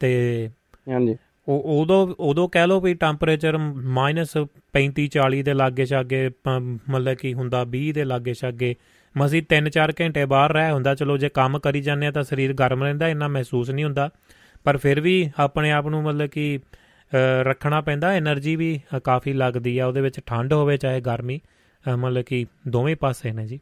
ਤੇ 0.00 0.50
ਹਾਂਜੀ। 0.90 1.16
ਉਹ 1.48 1.82
ਉਦੋਂ 1.82 2.14
ਉਦੋਂ 2.18 2.48
ਕਹਿ 2.48 2.66
ਲਓ 2.66 2.80
ਵੀ 2.80 2.94
ਟੈਂਪਰੇਚਰ 2.94 3.56
-35 3.56 5.06
40 5.06 5.42
ਦੇ 5.42 5.54
ਲਾਗੇ 5.54 5.86
ਛਾਗੇ 5.86 6.30
ਮਤਲਬ 6.90 7.14
ਕਿ 7.14 7.32
ਹੁੰਦਾ 7.34 7.66
20 7.72 7.92
ਦੇ 7.92 8.04
ਲਾਗੇ 8.04 8.34
ਛਾਗੇ। 8.34 8.74
ਮਸੀ 9.16 9.40
3-4 9.40 9.92
ਘੰਟੇ 10.00 10.24
ਬਾਹਰ 10.24 10.52
ਰਹਿ 10.52 10.70
ਹੁੰਦਾ 10.72 10.94
ਚਲੋ 10.94 11.16
ਜੇ 11.16 11.28
ਕੰਮ 11.28 11.58
ਕਰੀ 11.58 11.80
ਜਾਂਦੇ 11.80 12.06
ਆ 12.06 12.10
ਤਾਂ 12.10 12.22
ਸਰੀਰ 12.22 12.52
ਗਰਮ 12.52 12.82
ਰਹਿੰਦਾ 12.82 13.08
ਇੰਨਾ 13.08 13.28
ਮਹਿਸੂਸ 13.28 13.70
ਨਹੀਂ 13.70 13.84
ਹੁੰਦਾ। 13.84 14.10
ਪਰ 14.64 14.76
ਫਿਰ 14.76 15.00
ਵੀ 15.00 15.30
ਆਪਣੇ 15.38 15.72
ਆਪ 15.72 15.86
ਨੂੰ 15.86 16.02
ਮਤਲਬ 16.02 16.26
ਕਿ 16.26 16.58
ਰੱਖਣਾ 17.42 17.80
ਪੈਂਦਾ 17.80 18.16
એનર્ਜੀ 18.18 18.56
ਵੀ 18.56 18.80
ਕਾਫੀ 19.04 19.32
ਲੱਗਦੀ 19.32 19.78
ਆ 19.78 19.86
ਉਹਦੇ 19.86 20.00
ਵਿੱਚ 20.00 20.20
ਠੰਡ 20.26 20.52
ਹੋਵੇ 20.52 20.76
ਚਾਹੇ 20.76 21.00
ਗਰਮੀ। 21.00 21.40
ਮਤਲਬ 21.88 22.22
ਕਿ 22.22 22.46
ਦੋਵੇਂ 22.68 22.96
ਪਾਸੇ 22.96 23.32
ਨੇ 23.32 23.46
ਜੀ। 23.46 23.60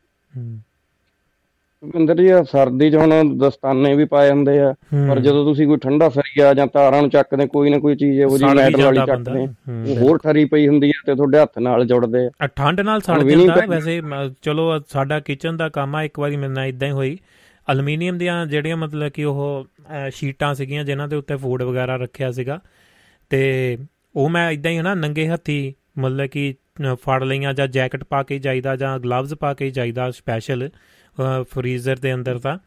ਭਿੰਦਰ 1.83 2.15
ਜੀ 2.15 2.29
ਸਰਦੀ 2.51 2.91
'ਚ 2.91 2.97
ਹੁਣ 2.97 3.39
ਦਸਤਾਨੇ 3.39 3.95
ਵੀ 3.95 4.05
ਪਾਏ 4.05 4.31
ਹੁੰਦੇ 4.31 4.59
ਆ 4.59 4.75
ਪਰ 5.09 5.21
ਜਦੋਂ 5.21 5.45
ਤੁਸੀਂ 5.45 5.67
ਕੋਈ 5.67 5.77
ਠੰਡਾ 5.77 6.09
ਸਰੀਆ 6.09 6.53
ਜਾਂ 6.55 6.67
ਤਾਰਾਂ 6.67 7.01
ਨੂੰ 7.03 7.11
ਚੱਕਦੇ 7.11 7.47
ਕੋਈ 7.47 7.71
ਨਾ 7.71 7.79
ਕੋਈ 7.79 7.97
ਚੀਜ਼ 7.97 8.21
ਉਹ 8.23 8.39
ਜੀ 8.39 8.45
ਮੈਟਲ 8.45 8.83
ਵਾਲੀ 8.83 8.99
ਚੱਕਦੇ 9.07 9.41
ਉਹ 9.91 9.97
ਹੋਰ 9.97 10.19
ਠਰੀ 10.19 10.45
ਪਈ 10.45 10.69
ਹੁੰਦੀ 10.69 10.89
ਆ 10.89 11.03
ਤੇ 11.07 11.15
ਤੁਹਾਡੇ 11.15 11.39
ਹੱਥ 11.39 11.59
ਨਾਲ 11.59 11.85
ਜੁੜਦੇ 11.87 12.27
ਆ। 12.27 12.47
ਠੰਡ 12.47 12.81
ਨਾਲ 12.81 13.01
ਸੜ 13.01 13.23
ਜਾਂਦਾ 13.23 13.67
ਵੈਸੇ 13.67 14.01
ਚਲੋ 14.43 14.79
ਸਾਡਾ 14.89 15.21
ਕਿਚਨ 15.21 15.57
ਦਾ 15.57 15.69
ਕੰਮ 15.69 15.97
ਆ 15.97 16.03
ਇੱਕ 16.03 16.19
ਵਾਰੀ 16.19 16.37
ਮੇਰੇ 16.37 16.53
ਨਾਲ 16.53 16.67
ਇਦਾਂ 16.67 16.89
ਹੀ 16.89 16.93
ਹੋਈ। 16.93 17.19
ਐਲੂਮੀਨੀਅਮ 17.69 18.19
ਦੀਆਂ 18.19 18.47
ਜਿਹੜੀਆਂ 18.47 18.77
ਮਤਲਬ 18.77 19.09
ਕਿ 19.09 19.25
ਉਹ 19.25 19.67
ਸ਼ੀਟਾਂ 20.11 20.55
ਸੀਗੀਆਂ 20.55 20.85
ਜਿਨ੍ਹਾਂ 20.85 21.09
ਦੇ 21.09 21.17
ਉੱਤੇ 21.17 21.37
ਫੂਡ 21.37 21.63
ਵਗੈਰਾ 21.63 21.97
ਰੱਖਿਆ 21.97 22.31
ਸੀਗਾ। 22.31 22.61
ਤੇ 23.31 23.79
ਉਹ 24.17 24.29
ਮੈਂ 24.29 24.51
ਇਦਾਂ 24.51 24.71
ਹੀ 24.71 24.79
ਹਨਾ 24.79 24.95
ਨੰਗੇ 24.95 25.29
ਹੱਥੀ 25.29 25.75
ਮਤਲਬ 25.97 26.27
ਕਿ 26.27 26.55
ਫੜ 26.95 27.23
ਲਈਆਂ 27.23 27.53
ਜਾਂ 27.55 27.67
ਜੈਕਟ 27.69 28.05
ਪਾ 28.05 28.23
ਕੇ 28.23 28.39
ਜਾਈਦਾ 28.39 28.77
ਜਾਂ 28.77 28.99
ਗਲਵਜ਼ 28.99 29.35
ਪਾ 29.35 29.53
ਕੇ 29.55 29.71
ਜਾਈਦਾ 29.71 30.11
ਸਪੈਸ਼ਲ 30.11 30.69
ਫਰੀਜ਼ਰ 31.43 31.97
ਦੇ 31.97 32.15
ਅੰਦਰ 32.15 32.39
ਤਾਂ। 32.39 32.59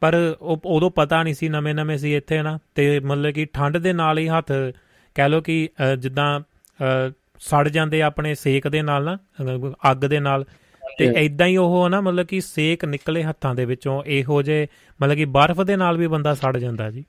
ਪਰ 0.00 0.14
ਉਹ 0.40 0.60
ਉਦੋਂ 0.66 0.90
ਪਤਾ 0.90 1.22
ਨਹੀਂ 1.22 1.34
ਸੀ 1.34 1.48
ਨਵੇਂ 1.48 1.74
ਨਵੇਂ 1.74 1.96
ਸੀ 1.98 2.14
ਇੱਥੇ 2.16 2.42
ਨਾ। 2.42 2.58
ਤੇ 2.74 2.98
ਮਤਲਬ 3.00 3.30
ਕਿ 3.30 3.46
ਠੰਡ 3.52 3.76
ਦੇ 3.78 3.92
ਨਾਲ 3.92 4.18
ਹੀ 4.18 4.28
ਹੱਥ 4.28 4.52
ਕਹਿ 5.16 5.28
ਲੋ 5.28 5.40
ਕਿ 5.40 5.68
ਜਿੱਦਾਂ 5.98 6.40
ਸੜ 7.40 7.68
ਜਾਂਦੇ 7.68 8.02
ਆਪਣੇ 8.02 8.34
ਸੇਕ 8.34 8.68
ਦੇ 8.68 8.82
ਨਾਲ 8.82 9.04
ਨਾ 9.04 9.16
ਅੱਗ 9.90 10.04
ਦੇ 10.04 10.20
ਨਾਲ। 10.20 10.44
ਤੇ 10.98 11.06
ਐਦਾਂ 11.16 11.46
ਹੀ 11.46 11.56
ਉਹ 11.56 11.88
ਨਾ 11.88 12.00
ਮਤਲਬ 12.00 12.26
ਕਿ 12.26 12.40
ਸੇਕ 12.40 12.84
ਨਿਕਲੇ 12.84 13.22
ਹੱਥਾਂ 13.22 13.54
ਦੇ 13.54 13.64
ਵਿੱਚੋਂ 13.64 14.02
ਇਹੋ 14.06 14.42
ਜੇ 14.42 14.66
ਮਤਲਬ 15.02 15.14
ਕਿ 15.14 15.24
ਬਰਫ਼ 15.24 15.60
ਦੇ 15.60 15.76
ਨਾਲ 15.76 15.98
ਵੀ 15.98 16.06
ਬੰਦਾ 16.06 16.34
ਸੜ 16.34 16.56
ਜਾਂਦਾ 16.58 16.90
ਜੀ। 16.90 17.04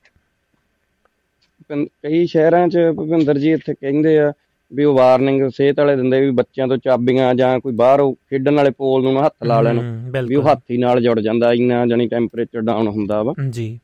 ਕਈ 1.71 2.25
ਸ਼ਹਿਰਾਂ 2.25 2.67
'ਚ 2.67 2.77
ਭਵਿੰਦਰ 2.97 3.37
ਜੀ 3.37 3.51
ਇੱਥੇ 3.51 3.73
ਕਹਿੰਦੇ 3.73 4.19
ਆ 4.19 4.31
ਵੀ 4.71 4.83
ਉਹ 4.83 4.95
ਵਾਰਨਿੰਗ 4.95 5.49
ਸਿਹਤ 5.49 5.79
ਵਾਲੇ 5.79 5.95
ਦਿੰਦੇ 5.95 6.19
ਵੀ 6.21 6.31
ਬੱਚਿਆਂ 6.31 6.67
ਤੋਂ 6.67 6.77
ਚਾਬੀਆਂ 6.77 7.33
ਜਾਂ 7.35 7.59
ਕੋਈ 7.59 7.73
ਬਾਹਰ 7.73 8.01
ਖੇਡਣ 8.29 8.55
ਵਾਲੇ 8.55 8.71
ਪੋਲ 8.71 9.03
ਨੂੰ 9.03 9.25
ਹੱਥ 9.25 9.43
ਲਾ 9.45 9.61
ਲੈਣ। 9.61 9.79
ਵੀ 10.27 10.35
ਉਹ 10.35 10.43
ਹੱਥੀ 10.43 10.77
ਨਾਲ 10.77 11.01
ਜੁੜ 11.01 11.19
ਜਾਂਦਾ 11.19 11.51
ਇੰਨਾ 11.53 11.85
ਜਾਨੀ 11.85 12.07
ਟੈਂਪਰੇਚਰ 12.07 12.61
ਡਾਊਨ 12.61 12.87
ਹੁੰਦਾ 12.87 13.21
ਵਾ। 13.23 13.33
ਜੀ। 13.49 13.79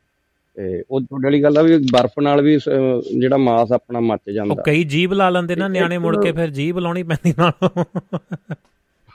ਤੇ 0.58 0.84
ਉਹ 0.92 1.00
ਤੁਹਾਡੇ 1.02 1.26
ਵਾਲੀ 1.26 1.42
ਗੱਲ 1.44 1.58
ਆ 1.58 1.62
ਵੀ 1.62 1.78
ਬਰਫ਼ 1.92 2.20
ਨਾਲ 2.24 2.42
ਵੀ 2.42 2.58
ਜਿਹੜਾ 3.18 3.38
ਮਾਸ 3.38 3.72
ਆਪਣਾ 3.72 4.00
ਮੱਚ 4.00 4.30
ਜਾਂਦਾ। 4.32 4.54
ਉਹ 4.54 4.64
ਕਈ 4.66 4.84
ਜੀਬ 4.84 5.14
ਲਾ 5.14 5.30
ਲੈਂਦੇ 5.30 5.56
ਨਾ 5.56 5.68
ਨਿਆਣੇ 5.68 5.98
ਮੁੜ 5.98 6.16
ਕੇ 6.24 6.32
ਫਿਰ 6.32 6.50
ਜੀਬ 6.50 6.80
ਲਾਉਣੀ 6.80 7.04
ਪੈਂਦੀ 7.04 7.34
ਨਾਲ। 7.40 7.70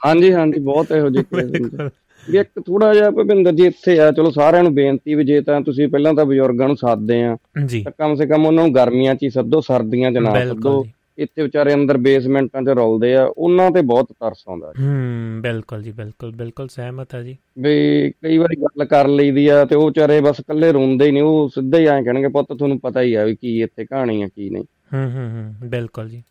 ਹਾਂਜੀ 0.01 0.33
ਹਾਂਜੀ 0.33 0.61
ਬਹੁਤ 0.61 0.93
ਇਹੋ 0.93 1.09
ਜਿਹੇ 1.09 1.25
ਕੇਸ 1.25 1.91
ਵੀ 2.27 2.39
ਇੱਕ 2.39 2.49
ਥੋੜਾ 2.67 2.93
ਜਿਹਾ 2.95 3.11
ਭਵਿੰਦਰ 3.11 3.53
ਜੀ 3.53 3.67
ਇੱਥੇ 3.67 3.99
ਆ 4.01 4.11
ਚਲੋ 4.13 4.31
ਸਾਰਿਆਂ 4.31 4.63
ਨੂੰ 4.63 4.75
ਬੇਨਤੀ 4.75 5.15
ਵੀ 5.15 5.25
ਜੇ 5.25 5.41
ਤਾਂ 5.41 5.61
ਤੁਸੀਂ 5.61 5.89
ਪਹਿਲਾਂ 5.89 6.15
ਤਾਂ 6.15 6.25
ਬਜ਼ੁਰਗਾਂ 6.25 6.67
ਨੂੰ 6.69 6.77
ਸਾਥਦੇ 6.77 7.23
ਆ 7.25 7.37
ਤਾਂ 7.85 7.93
ਕਮ 7.99 8.15
ਸੇ 8.15 8.27
ਕਮ 8.27 8.47
ਉਹਨਾਂ 8.47 8.65
ਨੂੰ 8.65 8.75
ਗਰਮੀਆਂ 8.75 9.15
'ਚ 9.15 9.23
ਹੀ 9.23 9.31
ਸੱਦੋ 9.31 9.61
ਸਰਦੀਆਂ 9.61 10.13
'ਚ 10.13 10.17
ਨਾ 10.17 10.35
ਸੱਦੋ। 10.45 10.85
ਇੱਥੇ 11.19 11.43
ਵਿਚਾਰੇ 11.43 11.73
ਅੰਦਰ 11.75 11.97
ਬੇਸਮੈਂਟਾਂ 11.99 12.63
'ਚ 12.63 12.69
ਰੋਲਦੇ 12.77 13.15
ਆ 13.17 13.25
ਉਹਨਾਂ 13.29 13.71
ਤੇ 13.71 13.81
ਬਹੁਤ 13.83 14.13
ਤਰਸ 14.13 14.43
ਆਉਂਦਾ 14.49 14.73
ਹੂੰ 14.79 15.41
ਬਿਲਕੁਲ 15.43 15.83
ਜੀ 15.83 15.93
ਬਿਲਕੁਲ 15.93 16.33
ਬਿਲਕੁਲ 16.33 16.69
ਸਹਿਮਤ 16.69 17.15
ਆ 17.15 17.23
ਜੀ। 17.23 17.37
ਵੀ 17.59 18.11
ਕਈ 18.23 18.39
ਵਾਰੀ 18.39 18.57
ਗੱਲ 18.57 18.85
ਕਰ 18.87 19.09
ਲਈਦੀ 19.11 19.47
ਆ 19.49 19.65
ਤੇ 19.65 19.75
ਉਹ 19.75 19.87
ਵਿਚਾਰੇ 19.87 20.21
ਬਸ 20.21 20.41
ਇਕੱਲੇ 20.41 20.71
ਰੋਂਦੇ 20.73 21.07
ਹੀ 21.07 21.11
ਨਹੀਂ 21.13 21.23
ਉਹ 21.23 21.49
ਸਿੱਧਾ 21.55 21.79
ਹੀ 21.79 21.87
ਐਂ 21.87 22.03
ਕਹਿਣਗੇ 22.03 22.29
ਪੁੱਤ 22.29 22.53
ਤੁਹਾਨੂੰ 22.53 22.79
ਪਤਾ 22.81 23.03
ਹੀ 23.03 23.15
ਆ 23.15 23.25
ਵੀ 23.25 23.35
ਕੀ 23.37 23.61
ਇੱਥੇ 23.63 23.85
ਕਹਾਣੀ 23.85 24.23
ਆ 24.23 24.29
ਕੀ 24.29 24.49
ਨਹੀਂ। 24.51 24.65
ਹੂੰ 24.95 25.05
ਹੂੰ 25.13 25.29
ਹੂੰ 25.31 25.69
ਬਿਲਕੁਲ 25.69 26.09
ਜੀ। 26.09 26.23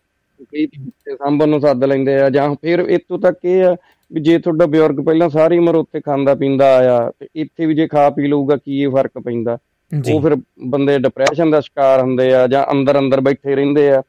ਕਈ 0.44 0.66
ਤੇ 0.66 1.16
ਸਾਂਭਣ 1.16 1.50
ਨੂੰ 1.50 1.60
ਸੱਦ 1.62 1.84
ਲੈਂਦੇ 1.84 2.16
ਆ 2.16 2.30
ਜਾਂ 2.30 2.54
ਫਿਰ 2.56 2.80
ਇਤੋਂ 2.90 3.20
ਤੱਕ 3.20 3.46
ਇਹ 3.46 3.64
ਆ 3.64 3.76
ਵੀ 4.12 4.22
ਜੇ 4.22 4.38
ਤੁਹਾਡਾ 4.40 4.66
ਬਜ਼ੁਰਗ 4.66 5.00
ਪਹਿਲਾਂ 5.06 5.30
ਸਾਰੀ 5.30 5.58
ਉਮਰ 5.58 5.76
ਉੱਥੇ 5.76 6.00
ਖਾਂਦਾ 6.02 6.36
ਪੀਂਦਾ 6.36 6.76
ਆਇਆ 6.76 7.00
ਤੇ 7.20 7.28
ਇੱਥੇ 7.36 7.66
ਵੀ 7.66 7.74
ਜੇ 7.76 7.88
ਖਾ 7.88 8.10
ਪੀ 8.10 8.28
ਲਊਗਾ 8.28 8.56
ਕੀ 8.58 8.82
ਇਹ 8.82 8.90
ਫ਼ਰਕ 8.90 9.18
ਪੈਂਦਾ? 9.20 9.58
ਉਹ 9.92 10.22
ਫਿਰ 10.22 10.36
ਬੰਦੇ 10.68 10.98
ਡਿਪਰੈਸ਼ਨ 11.00 11.50
ਦਾ 11.52 11.60
ਸ਼ਿਕਾਰ 11.62 12.02
ਹੁੰਦੇ 12.02 12.34
ਆ 12.34 12.46
ਜਾਂ 12.48 12.64
ਅੰਦਰ 12.72 12.98
ਅੰਦਰ 13.00 13.22
ਬੈਠੇ 13.22 13.56
ਰਹਿੰਦੇ 13.56 13.90
ਆ 13.92 14.02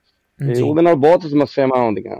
ਤੇ 0.47 0.62
ਉਹਦੇ 0.62 0.82
ਨਾਲ 0.82 0.94
ਬਹੁਤ 0.94 1.23
ਸਮੱਸਿਆਵਾਂ 1.23 1.78
ਆਉਂਦੀਆਂ। 1.78 2.16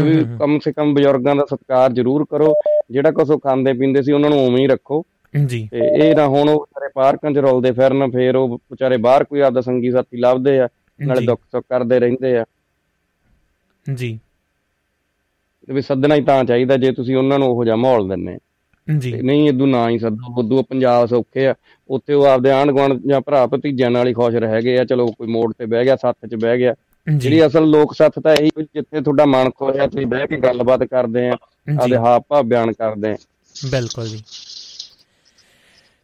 ਵੀ 0.00 0.24
ਕਮ 0.38 0.58
ਸੇ 0.58 0.72
ਕਮ 0.72 0.94
ਬਜ਼ੁਰਗਾਂ 0.94 1.36
ਦਾ 1.36 1.44
ਸਤਿਕਾਰ 1.44 1.92
ਜ਼ਰੂਰ 1.92 2.24
ਕਰੋ। 2.24 2.54
ਜਿਹੜਾ 2.90 3.10
ਕੁਝ 3.10 3.30
ਉਹ 3.30 3.38
ਖਾਂਦੇ 3.38 3.72
ਪੀਂਦੇ 3.72 4.02
ਸੀ 4.02 4.12
ਉਹਨਾਂ 4.12 4.30
ਨੂੰ 4.30 4.46
ਉਵੇਂ 4.46 4.58
ਹੀ 4.58 4.66
ਰੱਖੋ। 4.66 5.04
ਜੀ। 5.46 5.68
ਤੇ 5.70 5.78
ਇਹ 5.78 6.16
ਨਾ 6.16 6.26
ਹੁਣ 6.26 6.48
ਉਹ 6.48 6.60
ਵਿਚਾਰੇ 6.60 6.90
ਪਾਰਕਾਂ 6.94 7.32
'ਚ 7.32 7.38
ਰੋਲਦੇ 7.38 7.72
ਫਿਰਨ 7.72 8.10
ਫੇਰ 8.10 8.36
ਉਹ 8.36 8.48
ਵਿਚਾਰੇ 8.48 8.96
ਬਾਹਰ 8.96 9.24
ਕੋਈ 9.24 9.40
ਆਪਦਾ 9.40 9.60
ਸੰਗੀ 9.60 9.90
ਸਾਥੀ 9.90 10.16
ਲੱਭਦੇ 10.16 10.60
ਆ 10.60 10.68
ਨਾਲੇ 11.00 11.26
ਦੁੱਖ 11.26 11.40
ਸੁੱਖ 11.52 11.66
ਕਰਦੇ 11.68 12.00
ਰਹਿੰਦੇ 12.00 12.38
ਆ। 12.38 12.44
ਜੀ। 13.94 14.18
ਵੀ 15.68 15.82
ਸੱਦਣਾ 15.82 16.14
ਹੀ 16.14 16.20
ਤਾਂ 16.20 16.44
ਚਾਹੀਦਾ 16.44 16.76
ਜੇ 16.76 16.92
ਤੁਸੀਂ 16.92 17.16
ਉਹਨਾਂ 17.16 17.38
ਨੂੰ 17.38 17.48
ਉਹੋ 17.48 17.64
ਜਿਹਾ 17.64 17.76
ਮਾਹੌਲ 17.76 18.08
ਦਿੰਨੇ 18.08 18.38
ਜੀ। 18.98 19.12
ਨਹੀਂ 19.12 19.48
ਇਦੋਂ 19.48 19.66
ਨਾ 19.66 19.90
ਹੀ 19.90 19.98
ਸੱਦੋ 19.98 20.40
ਉਦੋਂ 20.40 20.62
ਪੰਜਾਬ 20.62 21.06
ਸੌਖੇ 21.06 21.46
ਆ। 21.46 21.54
ਉੱਥੇ 21.90 22.14
ਉਹ 22.14 22.24
ਆਪਦੇ 22.24 22.50
ਆਂਢ 22.50 22.70
ਗੁਆਂਢ 22.70 23.00
ਜਾਂ 23.06 23.20
ਭਰਾ 23.20 23.46
ਭਤੀਜਿਆਂ 23.46 23.90
ਨਾਲ 23.90 24.08
ਹੀ 24.08 24.12
ਖੁਸ਼ 24.12 24.36
ਰਹੇਗੇ 24.36 24.78
ਆ। 24.78 24.84
ਚਲੋ 24.84 25.06
ਕੋਈ 25.06 25.26
ਮੋੜ 25.26 25.54
ਤੇ 25.58 25.66
ਬਹਿ 25.66 25.84
ਗਿਆ 25.84 25.96
ਸੱਥ 25.96 26.26
'ਚ 26.26 26.34
ਬਹਿ 26.34 26.58
ਗਿਆ। 26.58 26.74
ਜਿਹੜੀ 27.08 27.44
ਅਸਲ 27.46 27.66
ਲੋਕ 27.70 27.94
ਸੱਥ 27.94 28.18
ਤਾਂ 28.18 28.34
ਇਹੀ 28.34 28.50
ਜਿੱਥੇ 28.64 29.00
ਤੁਹਾਡਾ 29.00 29.24
ਮਨ 29.26 29.50
ਖੋਇਆ 29.50 29.86
ਤੁਸੀਂ 29.86 30.06
ਬਹਿ 30.06 30.26
ਕੇ 30.26 30.36
ਗੱਲਬਾਤ 30.40 30.84
ਕਰਦੇ 30.84 31.28
ਆ 31.28 31.36
ਆਦੇ 31.82 31.96
ਹਾਵ 31.96 32.22
ਭਾਵ 32.28 32.44
ਬਿਆਨ 32.46 32.72
ਕਰਦੇ 32.72 33.10
ਆ। 33.10 33.16
ਬਿਲਕੁਲ 33.70 34.08
ਜੀ। 34.08 34.22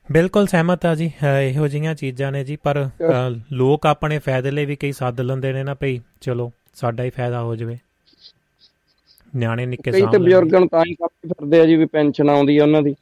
ਬਿਲਕੁਲ 0.08 0.46
ਸਹਿਮਤ 0.46 0.86
ਆ 0.86 0.94
ਜੀ 0.94 1.10
ਇਹੋ 1.42 1.68
ਜਿਹੀਆਂ 1.68 1.94
ਚੀਜ਼ਾਂ 1.94 2.30
ਨੇ 2.32 2.44
ਜੀ 2.44 2.56
ਪਰ 2.64 2.88
ਲੋਕ 3.52 3.86
ਆਪਣੇ 3.86 4.18
ਫਾਇਦੇ 4.18 4.50
ਲਈ 4.50 4.64
ਵੀ 4.66 4.76
ਕਈ 4.76 4.92
ਸੱਦ 4.92 5.20
ਲੈਂਦੇ 5.20 5.52
ਨੇ 5.52 5.62
ਨਾ 5.62 5.74
ਭਈ 5.74 5.98
ਚਲੋ 6.20 6.50
ਸਾਡਾ 6.74 7.04
ਹੀ 7.04 7.10
ਫਾਇਦਾ 7.10 7.42
ਹੋ 7.42 7.56
ਜਾਵੇ। 7.56 7.76
ਨਿਆਣੇ 9.34 9.66
ਨਿੱਕੇ 9.66 9.90
ਸਾਹਮਣੇ 9.90 10.06
ਕਈ 10.06 10.12
ਤੇ 10.12 10.24
ਬਜ਼ੁਰਗਾਂ 10.24 10.60
ਨੂੰ 10.60 10.68
ਤਾਂ 10.68 10.82
ਹੀ 10.86 10.94
ਕੰਮ 10.94 11.28
ਫਿਰਦੇ 11.28 11.60
ਆ 11.60 11.66
ਜੀ 11.66 11.76
ਵੀ 11.76 11.86
ਪੈਨਸ਼ਨ 11.86 12.30
ਆਉਂਦੀ 12.30 12.58
ਆ 12.58 12.62
ਉਹਨਾਂ 12.62 12.82
ਦੀ। 12.82 12.94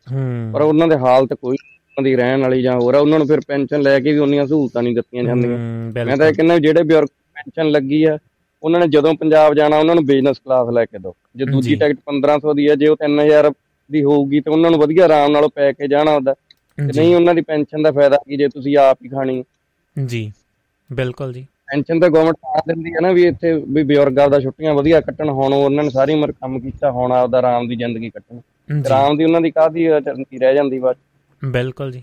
ਪਰ 0.53 0.63
ਉਹਨਾਂ 0.63 0.89
ਦੇ 0.89 0.97
ਹਾਲਤ 0.99 1.33
ਕੋਈ 1.35 1.57
ਉਹਨਾਂ 1.57 2.03
ਦੀ 2.05 2.15
ਰਹਿਣ 2.17 2.41
ਵਾਲੀ 2.43 2.63
ਜਾਂ 2.63 2.79
ਹੋਰ 2.81 2.95
ਆ 2.95 2.99
ਉਹਨਾਂ 2.99 3.19
ਨੂੰ 3.19 3.27
ਫਿਰ 3.29 3.41
ਪੈਨਸ਼ਨ 3.49 3.83
ਲੈ 3.83 3.99
ਕੇ 4.01 4.13
ਵੀ 4.13 4.19
ਉਹਨੀਆਂ 4.19 4.47
ਸਹੂਲਤਾਂ 4.47 4.83
ਨਹੀਂ 4.83 4.95
ਦਿੱਤੀਆਂ 4.95 5.25
ਜਾਂਦੀਆਂ। 5.25 5.59
ਮੈਂ 6.07 6.17
ਤਾਂ 6.17 6.29
ਇਹ 6.29 6.35
ਕਹਿੰਦਾ 6.35 6.59
ਜਿਹੜੇ 6.59 6.83
ਬਜ਼ੁਰਗ 6.83 7.09
ਪੈਨਸ਼ਨ 7.43 7.71
ਲੱਗੀ 7.71 8.03
ਆ। 8.05 8.19
ਉਹਨਾਂ 8.63 8.81
ਨੇ 8.81 8.87
ਜਦੋਂ 8.89 9.15
ਪੰਜਾਬ 9.15 9.55
ਜਾਣਾ 9.55 9.79
ਉਹਨਾਂ 9.79 9.95
ਨੂੰ 9.95 10.05
ਬਿਜ਼ਨਸ 10.07 10.39
ਕਲਾਸ 10.39 10.69
ਲੈ 10.75 10.85
ਕੇ 10.85 10.99
ਦਿਓ। 10.99 11.15
ਜੇ 11.37 11.45
ਦੂਜੀ 11.45 11.75
ਟਿਕਟ 11.75 11.99
1500 12.07 12.55
ਦੀ 12.55 12.67
ਆ 12.67 12.75
ਜੇ 12.75 12.89
ਉਹ 12.89 12.97
3000 12.97 13.51
ਦੀ 13.91 14.03
ਹੋਊਗੀ 14.05 14.41
ਤੇ 14.41 14.51
ਉਹਨਾਂ 14.51 14.71
ਨੂੰ 14.71 14.81
ਵਧੀਆ 14.81 15.05
ਆਰਾਮ 15.05 15.31
ਨਾਲ 15.33 15.49
ਪੈ 15.49 15.73
ਕੇ 15.73 15.89
ਜਾਣਾ 15.89 16.15
ਹੁੰਦਾ 16.15 16.35
ਤੇ 16.79 16.83
ਨਹੀਂ 16.97 17.15
ਉਹਨਾਂ 17.15 17.35
ਦੀ 17.35 17.41
ਪੈਨਸ਼ਨ 17.41 17.83
ਦਾ 17.83 17.91
ਫਾਇਦਾ 17.93 18.17
ਕੀ 18.27 18.37
ਜੇ 18.37 18.49
ਤੁਸੀਂ 18.49 18.77
ਆਪ 18.79 18.99
ਹੀ 19.05 19.09
ਖਾਣੀ 19.09 19.43
ਜੀ 19.97 20.31
ਬਿਲਕੁਲ 20.91 21.33
ਜੀ। 21.33 21.47
ਪੈਨਸ਼ਨ 21.67 22.01
ਤਾਂ 22.01 22.09
ਗਵਰਨਮੈਂਟ 22.11 22.37
ਆ 22.47 22.61
ਦਿੰਦੀ 22.67 22.93
ਹੈ 22.93 23.01
ਨਾ 23.03 23.11
ਵੀ 23.13 23.27
ਇੱਥੇ 23.27 23.53
ਵੀ 23.55 23.83
ਬਜ਼ੁਰਗਾਂ 23.83 24.29
ਦਾ 24.29 24.41
ਛੁੱਟੀਆਂ 24.41 24.75
ਵਧੀਆ 24.75 25.01
ਕੱਟਣ 25.01 25.29
ਹੁਣ 25.31 25.53
ਉਹਨਾਂ 25.53 25.85
ਨੇ 25.85 25.91
ਸਾਰੀ 25.91 26.15
ਉਮਰ 26.15 26.33
ਕੰਮ 26.33 26.59
ਕੀਤਾ 26.61 26.91
ਹੁਣ 26.91 27.13
ਆਪਦਾ 27.13 27.39
ਆਰਾਮ 27.39 27.69
ਦੀ 27.69 27.77
ਜ਼ਿੰਦਗੀ 27.77 28.11
ਕੱਟਣ। 28.11 28.41
ਆਰਾਮ 28.87 29.17
ਦੀ 29.17 29.25
ਉਹਨਾਂ 29.25 29.41
ਦੀ 29.41 29.51
ਕਾਹਦੀ 29.51 29.85
ਚਰਨਤੀ 30.05 30.39
ਰਹਿ 30.39 30.55
ਜਾਂਦੀ 30.55 30.79
ਬਾਅਦ 30.79 30.97
ਬਿਲਕੁਲ 31.43 31.93
ਜੀ। 31.93 32.03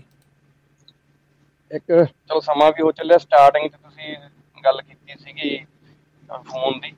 ਇੱਕ 1.70 1.84
ਚਲੋ 1.88 2.40
ਸਮਾਂ 2.40 2.70
ਵੀ 2.70 2.82
ਹੋ 2.82 2.90
ਚੱਲਿਆ 2.92 3.18
ਸਟਾਰਟਿੰਗ 3.18 3.68
'ਚ 3.68 3.72
ਤੁਸੀਂ 3.74 4.14
ਗੱਲ 4.64 4.80
ਕੀਤੀ 4.82 4.99
ਸੀਗੀ 5.18 5.56
ਫੋਨ 6.44 6.80
ਦੀ। 6.80 6.92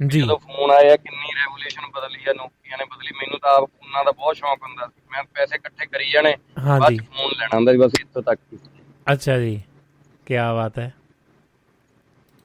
ਜੀ। 0.00 0.20
ਜਦੋਂ 0.20 0.38
ਫੋਨ 0.38 0.70
ਆਇਆ 0.70 0.96
ਕਿੰਨੀ 0.96 1.34
ਰੈਵੋਲੂਸ਼ਨ 1.36 1.90
ਬਦਲੀ 1.90 2.24
ਆ 2.30 2.32
ਨੋਕੀਆ 2.32 2.76
ਨੇ 2.76 2.84
ਬਦਲੀ। 2.84 3.12
ਮੈਨੂੰ 3.18 3.38
ਤਾਂ 3.38 3.54
ਆਪ 3.56 3.64
ਫੋਨਾਂ 3.64 4.04
ਦਾ 4.04 4.10
ਬਹੁਤ 4.12 4.36
ਸ਼ੌਂਕ 4.36 4.62
ਹੁੰਦਾ 4.62 4.86
ਸੀ। 4.86 5.00
ਮੈਂ 5.12 5.22
ਪੈਸੇ 5.34 5.56
ਇਕੱਠੇ 5.56 5.86
ਕਰੀ 5.86 6.10
ਜਾਣੇ 6.10 6.34
ਬਾਅਦ 6.58 7.00
ਫੋਨ 7.02 7.30
ਲੈਣਾ 7.38 7.56
ਹੁੰਦਾ 7.56 7.72
ਸੀ 7.72 7.78
ਬਸ 7.78 8.00
ਇੱਥੋਂ 8.00 8.22
ਤੱਕ 8.22 8.40
ਹੀ। 8.52 8.58
ਅੱਛਾ 9.06 9.38
ਜੀ। 9.38 9.60
ਕੀ 10.26 10.36
ਬਾਤ 10.54 10.78
ਹੈ। 10.78 10.92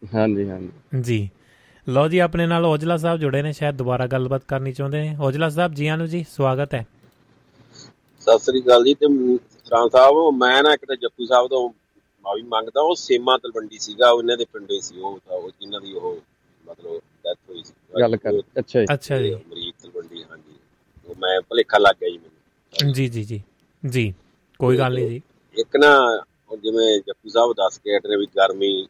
ਹਾਂਜੀ 0.02 0.50
ਹਾਂਜੀ 0.50 1.02
ਜੀ। 1.02 1.30
ਲੋ 1.88 2.08
ਜੀ 2.08 2.20
ਆਪਣੇ 2.20 2.46
ਨਾਲ 2.48 2.66
ਔਜਲਾ 2.66 2.98
ਸਾਹਿਬ 2.98 3.20
ਜੁੜੇ 3.20 3.42
ਨੇ। 3.42 3.52
ਸ਼ਾਇਦ 3.54 3.76
ਦੁਬਾਰਾ 3.78 4.08
ਗੱਲਬਾਤ 4.08 4.44
ਕਰਨੀ 4.48 4.72
ਚਾਹੁੰਦੇ 4.74 5.02
ਨੇ। 5.02 5.16
ਔਜਲਾ 5.22 5.50
ਸਾਹਿਬ 5.50 5.74
ਜੀ 5.74 5.88
ਆਨੂ 5.88 6.06
ਜੀ 6.08 6.24
ਸਵਾਗਤ 6.30 6.74
ਹੈ। 6.74 6.86
ਸਤਿ 8.22 8.38
ਸ੍ਰੀ 8.40 8.62
ਅਕਾਲ 8.62 8.84
ਜੀ 8.84 8.94
ਤੇ 8.94 9.08
ਰਾਮ 9.72 9.90
ਸਾਹਿਬ 9.90 10.16
ਮੈਂ 10.38 10.62
ਨਾ 10.64 10.74
ਇੱਕ 10.74 10.86
ਤੇ 10.86 10.96
ਜੱਪੂ 10.96 11.26
ਸਾਹਿਬ 11.26 11.48
ਤੋਂ 11.48 11.70
ਮਾਫੀ 12.26 12.42
ਮੰਗਦਾ 12.42 12.82
ਉਹ 12.82 12.96
ਸੇਮਾ 12.96 13.38
ਤਲਵੰਡੀ 13.38 13.80
ਸੀਗਾ 13.80 14.10
ਉਹਨਾਂ 14.12 14.38
ਦੇ 14.38 14.46
ਪਿੰਡੇ 14.46 14.80
ਸੀ 14.82 15.00
ਉਹ 15.00 15.20
ਉਹ 15.28 15.50
ਜਿਨ੍ਹਾਂ 15.50 15.82
ਦੀ 15.82 15.94
ਉਹ 15.94 16.18
ਮਤਲਬ 16.66 17.00
ਡੈਥ 17.24 17.38
ਹੋਈ 17.50 17.64
ਸੀ। 17.64 17.74
ਗੱਲ 18.00 18.18
ਕਰ 18.18 18.40
ਅੱਛਾ 18.60 18.80
ਜੀ। 18.80 18.86
ਅੱਛਾ 18.94 19.18
ਜੀ। 19.18 19.34
ਮਰੀਕ 19.34 19.76
ਤਲਵੰਡੀ 19.82 20.24
ਹਾਂਜੀ। 20.24 20.56
ਉਹ 21.08 21.16
ਮੈਂ 21.16 21.42
ਭਲੇਖਾ 21.42 21.78
ਲੱਗ 21.78 21.96
ਗਿਆ 22.02 22.10
ਜੀ 22.10 22.18
ਮੈਨੂੰ। 22.18 22.94
ਜੀ 22.94 23.08
ਜੀ 23.08 23.24
ਜੀ। 23.24 23.42
ਜੀ 23.84 24.14
ਕੋਈ 24.60 24.78
ਗੱਲ 24.78 24.94
ਨਹੀਂ 24.94 25.10
ਜੀ। 25.10 25.22
ਇੱਕ 25.58 25.78
ਨਾ 25.78 26.24
ਜਿਵੇਂ 26.62 27.00
ਜੱਪੂ 27.00 27.30
ਸਾਹਿਬ 27.30 27.54
ਦੱਸ 27.54 27.78
ਕੇ 27.78 27.98
ਹਟਨੇ 27.98 28.18
ਵੀ 28.18 28.26
ਗਰਮੀ 28.38 28.88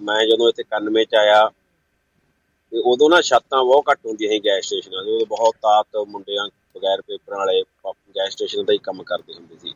ਮੈਂ 0.00 0.26
ਜਦੋਂ 0.26 0.48
ਇੱਥੇ 0.48 0.62
91 0.76 1.04
ਚ 1.04 1.14
ਆਇਆ 1.14 1.48
ਤੇ 2.72 2.80
ਉਦੋਂ 2.84 3.10
ਨਾ 3.10 3.20
ਛੱਤਾਂ 3.20 3.64
ਬਹੁਤ 3.64 3.84
ਘੱਟ 3.90 3.98
ਹੁੰਦੀਆਂ 4.06 4.30
ਸੀ 4.30 4.38
ਗੈਸ 4.38 4.66
ਸਟੇਸ਼ਨਾਂ 4.66 5.04
ਦੇ 5.04 5.10
ਉਦੋਂ 5.10 5.26
ਬਹੁਤ 5.26 5.54
ਤਾਤ 5.54 5.96
ਮੁੰਡਿਆਂ 6.08 6.48
ਬਗੈਰ 6.76 7.00
ਪੇਪਰਾਂ 7.02 7.38
ਵਾਲੇ 7.38 7.62
ਗੈਸ 8.16 8.32
ਸਟੇਸ਼ਨ 8.32 8.64
ਦਾ 8.64 8.72
ਹੀ 8.72 8.78
ਕੰਮ 8.78 9.02
ਕਰਦੇ 9.02 9.34
ਹੁੰਦੇ 9.34 9.56
ਸੀ। 9.58 9.74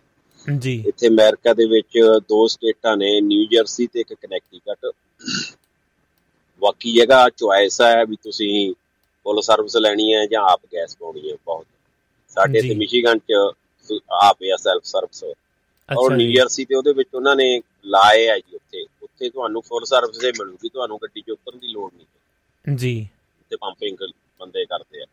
ਜੀ। 0.58 0.84
ਇੱਥੇ 0.86 1.08
ਅਮਰੀਕਾ 1.08 1.54
ਦੇ 1.54 1.66
ਵਿੱਚ 1.66 1.98
ਦੋ 2.28 2.46
ਸਟੇਟਾਂ 2.46 2.96
ਨੇ 2.96 3.20
ਨਿਊ 3.20 3.46
ਜਰਸੀ 3.52 3.86
ਤੇ 3.86 4.00
ਇੱਕ 4.00 4.14
ਕਨੈਕਟੀਕਟ। 4.14 4.90
ਬਾਕੀ 6.60 6.92
ਜਗ੍ਹਾ 6.92 7.28
ਚੁਆਇਸ 7.28 7.80
ਹੈ 7.80 8.04
ਵੀ 8.04 8.16
ਤੁਸੀਂ 8.16 8.74
ਫੁੱਲ 9.24 9.42
ਸਰਵਿਸ 9.42 9.76
ਲੈਣੀ 9.76 10.14
ਹੈ 10.14 10.26
ਜਾਂ 10.26 10.42
ਆਪ 10.42 10.60
ਗੈਸ 10.74 10.96
ਪਾਉਣੀ 10.96 11.30
ਹੈ 11.30 11.36
ਬਹੁਤ। 11.46 11.66
ਸਾਡੇ। 12.28 12.62
ਤੇ 12.62 12.74
ਮਿਸ਼ੀਗਨ 12.74 13.18
ਚ 13.18 13.32
ਆਪ 14.10 14.38
ਆ 14.52 14.56
ਸੈਲਫ 14.56 14.84
ਸਰਵਿਸ 14.84 15.24
ਔਰ 15.98 16.16
ਨਿਊ 16.16 16.32
ਜਰਸੀ 16.32 16.64
ਤੇ 16.64 16.74
ਉਹਦੇ 16.74 16.92
ਵਿੱਚ 16.92 17.08
ਉਹਨਾਂ 17.14 17.36
ਨੇ 17.36 17.60
ਲਾਏ 17.84 18.28
ਆ 18.28 18.38
ਜੀ 18.38 18.56
ਉੱਥੇ। 18.56 18.86
ਉੱਥੇ 19.02 19.30
ਤੁਹਾਨੂੰ 19.30 19.62
ਫੁੱਲ 19.62 19.84
ਸਰਵਿਸ 19.84 20.24
ਹੀ 20.24 20.30
ਮਿਲੂਗੀ 20.30 20.68
ਤੁਹਾਨੂੰ 20.68 20.98
ਗੱਡੀ 21.02 21.20
'ਚ 21.20 21.30
ਉਤਰਨ 21.30 21.58
ਦੀ 21.58 21.68
ਲੋੜ 21.68 21.92
ਨਹੀਂ। 21.94 22.76
ਜੀ। 22.76 23.08
ਤੇ 23.50 23.56
ਪੰਪਿੰਗ 23.56 23.96
ਬੰਦੇ 24.40 24.64
ਕਰਦੇ 24.64 25.02
ਆ। 25.02 25.06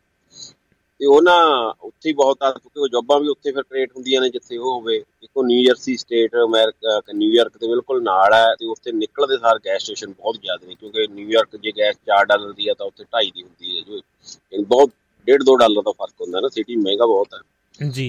ਤੇ 1.00 1.06
ਉਹ 1.06 1.20
ਨਾ 1.22 1.34
ਉੱਥੇ 1.80 2.08
ਹੀ 2.08 2.12
ਬਹੁਤ 2.14 2.42
ਆ, 2.42 2.50
ਕਿਉਂਕਿ 2.50 2.80
ਉਹ 2.80 2.88
ਜੌਬਾਂ 2.88 3.18
ਵੀ 3.20 3.28
ਉੱਥੇ 3.28 3.52
ਫਿਰ 3.52 3.62
ਕ੍ਰੀਏਟ 3.62 3.90
ਹੁੰਦੀਆਂ 3.96 4.20
ਨੇ 4.20 4.28
ਜਿੱਥੇ 4.30 4.56
ਉਹ 4.56 4.72
ਹੋਵੇ। 4.72 4.96
ਇੱਕੋ 5.22 5.42
New 5.42 5.64
Jersey 5.64 5.96
state 5.96 6.34
America 6.36 7.00
New York 7.14 7.56
ਦੇ 7.58 7.68
ਬਿਲਕੁਲ 7.68 8.02
ਨਾਲ 8.02 8.34
ਹੈ 8.34 8.54
ਤੇ 8.54 8.66
ਉੱਥੇ 8.66 8.92
ਨਿਕਲਦੇ 8.92 9.36
ਸਾਰ 9.38 9.58
ਗੈਸ 9.66 9.82
ਸਟੇਸ਼ਨ 9.82 10.12
ਬਹੁਤ 10.12 10.40
ਜ਼ਿਆਦਾ 10.40 10.66
ਨੇ, 10.66 10.74
ਕਿਉਂਕਿ 10.74 11.06
ਨਿਊਯਾਰਕ 11.10 11.56
ਜੇ 11.56 11.72
ਗੈਸ 11.78 11.96
4 12.06 12.24
ਡਾਲਰ 12.26 12.52
ਦੀ 12.52 12.68
ਆ 12.68 12.74
ਤਾਂ 12.74 12.86
ਉੱਥੇ 12.86 13.04
2.5 13.04 13.30
ਦੀ 13.34 13.42
ਹੁੰਦੀ 13.42 13.76
ਹੈ 13.76 13.82
ਜੋ। 13.82 13.96
ਯਾਨੀ 13.96 14.64
ਬਹੁਤ 14.64 14.90
1.5 15.26 15.44
2 15.44 15.56
ਡਾਲਰ 15.56 15.82
ਦਾ 15.82 15.92
ਫ਼ਰਕ 15.92 16.20
ਹੁੰਦਾ 16.20 16.40
ਨਾ 16.40 16.48
ਸਿਟੀ 16.48 16.76
ਮਹਿੰਗਾ 16.76 17.06
ਬਹੁਤ 17.06 17.34
ਹੈ 17.34 17.88
ਜੀ। 17.90 18.08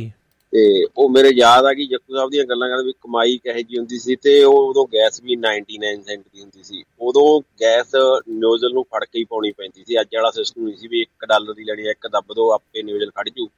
ਤੇ 0.51 0.85
ਉਹ 0.97 1.09
ਮੇਰੇ 1.09 1.29
ਯਾਦ 1.29 1.65
ਆ 1.65 1.73
ਕਿ 1.73 1.85
ਜੱਕੂ 1.85 2.15
ਸਾਹਿਬ 2.15 2.29
ਦੀਆਂ 2.29 2.45
ਗੱਲਾਂ 2.45 2.69
ਕਰਦੇ 2.69 2.83
ਵੀ 2.83 2.91
ਕਮਾਈ 2.91 3.37
ਕਿਹੋ 3.37 3.61
ਜੀ 3.61 3.77
ਹੁੰਦੀ 3.77 3.99
ਸੀ 3.99 4.15
ਤੇ 4.15 4.43
ਉਹ 4.43 4.69
ਉਦੋਂ 4.69 4.85
ਗੈਸ 4.93 5.21
ਵੀ 5.23 5.35
99 5.35 6.03
ਸੈਂਟ 6.03 6.21
ਦੀ 6.33 6.41
ਹੁੰਦੀ 6.41 6.63
ਸੀ। 6.63 6.83
ਉਦੋਂ 6.99 7.41
ਗੈਸ 7.61 7.91
ਨੋਜ਼ਲ 8.29 8.73
ਨੂੰ 8.73 8.83
ਫੜ 8.83 9.05
ਕੇ 9.05 9.19
ਹੀ 9.19 9.23
ਪਾਉਣੀ 9.23 9.51
ਪੈਂਦੀ 9.51 9.83
ਸੀ। 9.87 10.01
ਅੱਜ 10.01 10.07
ਵਾਲਾ 10.15 10.31
ਸਿਸਟਮ 10.31 10.63
ਨਹੀਂ 10.63 10.75
ਸੀ 10.75 10.87
ਵੀ 10.87 11.01
1 11.01 11.25
ਡਾਲਰ 11.27 11.53
ਦੀ 11.53 11.63
ਲੈਣੀ 11.63 11.85
ਹੈ 11.85 11.91
ਇੱਕ 11.91 12.07
ਦੱਬ 12.07 12.33
ਦੋ 12.33 12.51
ਆਪੇ 12.51 12.83
ਨੋਜ਼ਲ 12.83 13.09
ਖੜ 13.09 13.29
ਜੂ। 13.29 13.49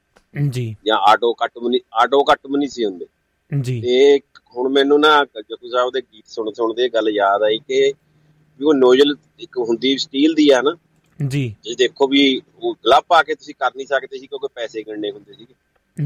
ਜੀ। 0.49 0.75
ਜਾਂ 0.85 0.97
ਆਟੋ 0.97 1.33
ਕੱਟ 1.33 1.51
ਨਹੀਂ 1.69 1.81
ਆਟੋ 1.93 2.23
ਕੱਟ 2.23 2.39
ਨਹੀਂ 2.57 2.69
ਸੀ 2.69 2.85
ਹੁੰਦੇ। 2.85 3.05
ਜੀ। 3.61 3.81
ਤੇ 3.81 4.19
ਹੁਣ 4.55 4.69
ਮੈਨੂੰ 4.69 4.99
ਨਾ 4.99 5.25
ਜੱਕੂ 5.25 5.69
ਸਾਹਿਬ 5.69 5.91
ਦੇ 5.93 6.01
ਗੀਤ 6.01 6.23
ਸੁਣ 6.27 6.51
ਸੁਣਦੇ 6.51 6.89
ਗੱਲ 6.89 7.09
ਯਾਦ 7.09 7.43
ਆਈ 7.43 7.57
ਕਿ 7.57 7.93
ਵੀ 8.59 8.65
ਉਹ 8.65 8.73
ਨੋਜ਼ਲ 8.73 9.15
ਇੱਕ 9.39 9.57
ਹੁੰਦੀ 9.57 9.97
ਸਟੀਲ 9.97 10.33
ਦੀ 10.33 10.49
ਆ 10.49 10.61
ਨਾ 10.61 10.77
ਜੀ। 11.27 11.55
ਜੇ 11.63 11.75
ਦੇਖੋ 11.75 12.07
ਵੀ 12.07 12.41
ਉਹ 12.55 12.75
ਗਲਵ 12.85 13.01
ਪਾ 13.07 13.23
ਕੇ 13.23 13.35
ਤੁਸੀਂ 13.35 13.53
ਕਰ 13.53 13.71
ਨਹੀਂ 13.75 13.87
ਸਕਦੇ 13.87 14.19
ਸੀ 14.19 14.27
ਕਿਉਂਕਿ 14.27 14.47
ਪੈਸੇ 14.55 14.83
ਗਿਣਨੇ 14.83 15.11
ਹੁੰਦੇ 15.11 15.33
ਸੀਗੇ। 15.33 15.53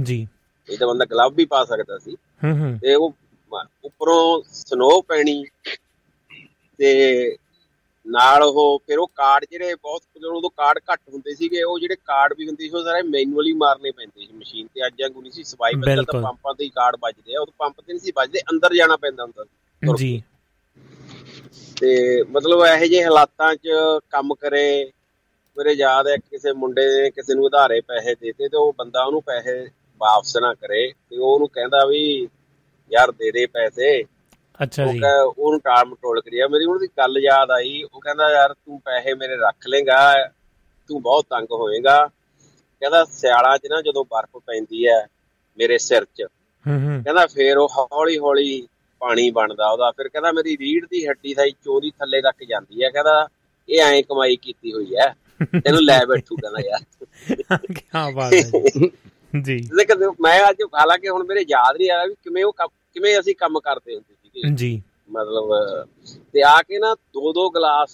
ਜੀ। 0.03 0.28
ਇਹ 0.69 0.77
ਤਾਂ 0.77 0.87
ਬੰਦਾ 0.87 1.05
ਗਲਵ 1.05 1.33
ਵੀ 1.33 1.45
ਪਾ 1.45 1.63
ਸਕਦਾ 1.65 1.97
ਸੀ। 1.97 2.15
ਤੇ 2.81 2.95
ਉਹ 2.95 3.13
ਉੱਪਰੋਂ 3.83 4.41
ਸਨੋ 4.49 5.01
ਪੈਣੀ। 5.01 5.45
ਤੇ 6.79 7.37
ਨਾਲ 8.05 8.43
ਉਹ 8.43 8.79
ਫਿਰ 8.87 8.99
ਉਹ 8.99 9.07
ਕਾਰਡ 9.15 9.45
ਜਿਹੜੇ 9.51 9.75
ਬਹੁਤ 9.75 10.01
ਜਦੋਂ 10.15 10.31
ਉਦੋਂ 10.31 10.49
ਕਾਰਡ 10.49 10.79
ਘੱਟ 10.93 10.99
ਹੁੰਦੇ 11.13 11.35
ਸੀਗੇ 11.35 11.63
ਉਹ 11.63 11.79
ਜਿਹੜੇ 11.79 11.95
ਕਾਰਡ 11.95 12.33
ਵੀ 12.37 12.47
ਹੁੰਦੇ 12.47 12.63
ਸੀ 12.63 12.69
ਉਹ 12.69 12.83
ਸਾਰੇ 12.83 13.01
ਮੈਨੂਅਲੀ 13.01 13.53
ਮਾਰਨੇ 13.53 13.91
ਪੈਂਦੇ 13.91 14.25
ਸੀ 14.25 14.33
ਮਸ਼ੀਨ 14.33 14.67
ਤੇ। 14.67 14.85
ਅੱਜ 14.87 15.01
ਵਾਂਗੂ 15.01 15.21
ਨਹੀਂ 15.21 15.31
ਸੀ 15.31 15.43
ਸਵਾਈ 15.43 15.73
ਬੱਚਾ 15.73 16.01
ਤਾਂ। 16.01 16.21
ਪੰਪਾਂ 16.21 16.53
ਤੇ 16.53 16.63
ਹੀ 16.63 16.69
ਕਾਰਡ 16.69 16.95
ਵੱਜਦੇ 17.01 17.35
ਆ। 17.35 17.41
ਉਹ 17.41 17.47
ਪੰਪ 17.57 17.81
ਤੇ 17.81 17.93
ਨਹੀਂ 17.93 17.99
ਸੀ 17.99 18.11
ਵੱਜਦੇ 18.15 18.39
ਅੰਦਰ 18.51 18.75
ਜਾਣਾ 18.75 18.97
ਪੈਂਦਾ 18.97 19.23
ਹੁੰਦਾ 19.23 19.43
ਸੀ। 19.43 19.93
ਜੀ। 19.97 20.23
ਤੇ 21.81 22.23
ਮਤਲਬ 22.23 22.65
ਇਹੋ 22.65 22.85
ਜਿਹੇ 22.85 23.03
ਹਾਲਾਤਾਂ 23.03 23.55
'ਚ 23.55 23.67
ਕੰਮ 24.09 24.33
ਕਰੇ। 24.35 24.91
ਮੇਰੇ 25.57 25.73
ਯਾਦ 25.73 26.07
ਹੈ 26.07 26.15
ਕਿਸੇ 26.17 26.51
ਮੁੰਡੇ 26.53 27.01
ਨੇ 27.01 27.09
ਕਿਸੇ 27.11 27.33
ਨੂੰ 27.33 27.43
ਉਧਾਰੇ 27.45 27.81
ਪੈਸੇ 27.81 28.15
ਦੇਤੇ 28.15 28.47
ਤੇ 28.47 28.57
ਉਹ 28.57 28.73
ਬੰਦਾ 28.77 29.03
ਉਹਨੂੰ 29.03 29.21
ਪੈਸੇ 29.21 29.67
ਵਾਪਸ 30.01 30.38
ਨਾ 30.38 30.53
ਕਰੇ 30.53 30.93
ਤੇ 31.09 31.17
ਉਹ 31.17 31.34
ਉਹਨੂੰ 31.34 31.49
ਕਹਿੰਦਾ 31.49 31.85
ਵੀ 31.85 32.27
ਯਾਰ 32.91 33.11
ਦੇ 33.11 33.31
ਦੇ 33.31 33.45
ਪੈਸੇ। 33.45 34.03
ਅੱਛਾ 34.63 34.85
ਉਹ 34.85 34.93
ਜੀ। 34.93 34.99
ਕਹਿ 34.99 35.19
ਉਹਨੂੰ 35.38 35.59
ਟਾਲ 35.59 35.85
ਮਟੋਲ 35.85 36.22
ਕਰਿਆ 36.22 36.47
ਮੇਰੀ 36.47 36.65
ਉਹਦੀ 36.65 36.88
ਗੱਲ 36.88 37.17
ਯਾਦ 37.17 37.51
ਆਈ। 37.51 37.84
ਉਹ 37.84 37.99
ਕਹਿੰਦਾ 37.99 38.30
ਯਾਰ 38.30 38.53
ਤੂੰ 38.53 38.81
ਪੈਸੇ 38.85 39.13
ਮੇਰੇ 39.13 39.35
ਰੱਖ 39.35 39.67
ਲੇਗਾ। 39.67 40.30
ਤੂੰ 40.88 41.01
ਬਹੁਤ 41.01 41.26
ਤੰਗ 41.30 41.47
ਹੋਏਗਾ। 41.51 42.09
ਕਹਿੰਦਾ 42.81 43.05
ਸਿਆਲਾਂ 43.05 43.57
'ਚ 43.57 43.61
ਨਾ 43.69 43.81
ਜਦੋਂ 43.81 44.05
ਬਰਫ਼ 44.05 44.38
ਪੈਂਦੀ 44.45 44.88
ਹੈ 44.88 45.07
ਮੇਰੇ 45.57 45.77
ਸਿਰ 45.77 46.05
'ਚ 46.05 46.22
ਹੂੰ 46.65 46.81
ਹੂੰ। 46.84 47.03
ਕਹਿੰਦਾ 47.03 47.26
ਫੇਰ 47.26 47.57
ਉਹ 47.57 47.69
ਹੌਲੀ 47.93 48.17
ਹੌਲੀ 48.19 48.67
ਪਾਣੀ 48.99 49.30
ਬਣਦਾ 49.30 49.69
ਉਹਦਾ। 49.69 49.91
ਫਿਰ 49.91 50.07
ਕਹਿੰਦਾ 50.07 50.31
ਮੇਰੀ 50.31 50.57
ਰੀੜ 50.57 50.85
ਦੀ 50.85 51.07
ਹੱਡੀ 51.07 51.34
ਸਾਈ 51.34 51.51
ਚੋਰੀ 51.51 51.91
ਥੱਲੇ 51.91 52.22
ਤੱਕ 52.22 52.43
ਜਾਂਦੀ 52.43 52.84
ਹੈ 52.84 52.89
ਕਹਿੰਦਾ 52.89 53.27
ਇਹ 53.69 53.81
ਐਂ 53.81 54.03
ਕਮਾਈ 54.03 54.35
ਕੀਤੀ 54.35 54.73
ਹੋਈ 54.73 54.95
ਹੈ 54.95 55.15
ਤੈਨੂੰ 55.63 55.84
ਲੈ 55.84 56.05
ਬੈਠੂ 56.05 56.35
ਕਹਿੰਦਾ 56.35 56.59
ਯਾਰ। 56.67 57.05
ਕੀ 57.73 58.13
ਬਾਤ 58.13 58.34
ਹੈ 58.34 58.41
ਜੀ। 59.41 59.57
ਕਦੇ 59.86 60.07
ਮੈਂ 60.22 60.40
ਅੱਜ 60.49 60.62
ਹਾਲਾਂਕਿ 60.76 61.10
ਹੁਣ 61.10 61.24
ਮੇਰੇ 61.24 61.45
ਯਾਦ 61.49 61.78
ਨਹੀਂ 61.78 61.90
ਆ 61.91 61.95
ਰਿਹਾ 61.95 62.06
ਵੀ 62.06 62.14
ਕਿਵੇਂ 62.24 62.44
ਉਹ 62.44 62.53
ਕਿਵੇਂ 62.94 63.20
ਅਸੀਂ 63.20 63.36
ਕੰਮ 63.36 63.60
ਕਰਦੇ 63.60 63.95
ਹੁੰਦੇ 63.95 64.14
ਸੀਗੇ। 64.14 64.56
ਜੀ। 64.56 64.82
ਮਤਲਬ 65.12 65.52
ਤੇ 66.34 66.41
ਆ 66.41 66.62
ਕੇ 66.62 66.80
ਨਾ 66.80 66.94
ਦੋ 67.14 67.34
ਦੋ 67.34 67.49
ਗਲਾਸ 67.49 67.94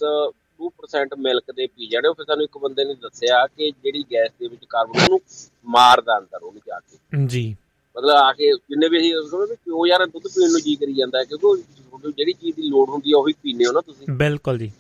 2% 0.60 1.18
ਮਿਲਕ 1.18 1.52
ਦੇ 1.56 1.68
ਪੀ 1.68 1.88
ਜਾਣੇ। 1.88 2.08
ਉਹ 2.08 2.14
ਫਿਰ 2.14 2.26
ਸਾਨੂੰ 2.26 2.44
ਇੱਕ 2.44 2.58
ਬੰਦੇ 2.58 2.86
ਨੇ 2.86 2.94
ਦੱਸਿਆ 2.94 3.46
ਕਿ 3.48 3.72
ਜਿਹੜੀ 3.84 4.04
ਗੈਸ 4.14 4.32
ਦੇ 4.40 4.48
ਵਿੱਚ 4.48 4.66
ਕਾਰਬਨ 4.70 5.02
ਉਹਨੂੰ 5.02 5.20
ਮਾਰਦਾ 5.66 6.18
ਅੰਦਰ 6.18 6.44
ਉਹਨੂੰ 6.44 6.62
ਜਾ 6.68 6.80
ਕੇ। 6.80 7.26
ਜੀ। 7.28 7.56
ਮਤਲਬ 7.98 8.10
ਆ 8.10 8.34
ਕੇ 8.34 8.52
ਜਿੰਨੇ 8.52 8.88
ਵੀ 8.90 8.98
ਅਸੀਂ 8.98 9.16
ਉਹਨੂੰ 9.16 9.48
ਵੀ 9.48 9.56
ਕਿਉਂ 9.56 9.88
ਯਾਰ 9.88 10.06
ਦੁੱਧ 10.06 10.28
ਪੀਣ 10.28 10.52
ਨੂੰ 10.52 10.62
ਜੀ 10.62 10.76
ਕਰੀ 10.76 10.94
ਜਾਂਦਾ 10.94 11.24
ਕਿਉਂਕਿ 11.24 11.62
ਤੁਹਾਨੂੰ 11.62 12.12
ਜਿਹੜੀ 12.12 12.34
ਚੀਜ਼ 12.34 12.56
ਦੀ 12.56 12.70
ਲੋੜ 12.70 12.90
ਹੁੰਦੀ 12.90 13.12
ਹੈ 13.12 13.18
ਉਹੀ 13.18 13.34
ਪੀਂਦੇ 13.44 13.66
ਹੋ 13.66 13.72
ਨਾ 13.72 13.82
ਤੁਸੀਂ। 13.82 14.16
ਬਿਲਕੁਲ 14.16 14.58
ਜੀ। 14.58 14.72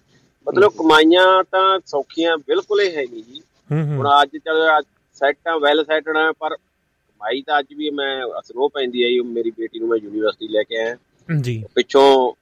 ਮਤਲਬ 0.48 0.72
ਕਮਾਈਆਂ 0.72 1.44
ਤਾਂ 1.44 1.80
ਸੌਖੀਆਂ 1.86 2.38
ਬਿਲਕੁਲ 2.38 2.82
ਹੀ 2.82 2.96
ਹੈ 2.96 3.02
ਨਹੀਂ 3.02 3.24
ਜੀ। 3.24 3.42
ਹੁਣ 3.72 4.08
ਅੱਜ 4.22 4.38
ਚਲੋ 4.38 4.80
ਸੈਟਾਂ 5.22 5.58
ਵੈਲ 5.60 5.84
ਸੈਟਣਾ 5.84 6.32
ਪਰ 6.32 6.56
ਕਮਾਈ 6.56 7.42
ਤਾਂ 7.42 7.60
ਅੱਜ 7.60 7.74
ਵੀ 7.74 7.90
ਮੈਂ 7.90 8.14
ਅਸਰੋ 8.40 8.68
ਪੈਂਦੀ 8.68 9.04
ਆਈ 9.04 9.20
ਮੇਰੀ 9.30 9.52
ਬੇਟੀ 9.52 9.80
ਨੂੰ 9.80 9.88
ਮੈਂ 9.90 9.98
ਯੂਨੀਵਰਸਿਟੀ 9.98 10.48
ਲੈ 10.48 10.64
ਕੇ 10.64 10.78
ਆਇਆ। 10.78 10.96
ਜੀ। 11.30 11.64
ਪਿੱਛੋਂ 11.76 12.34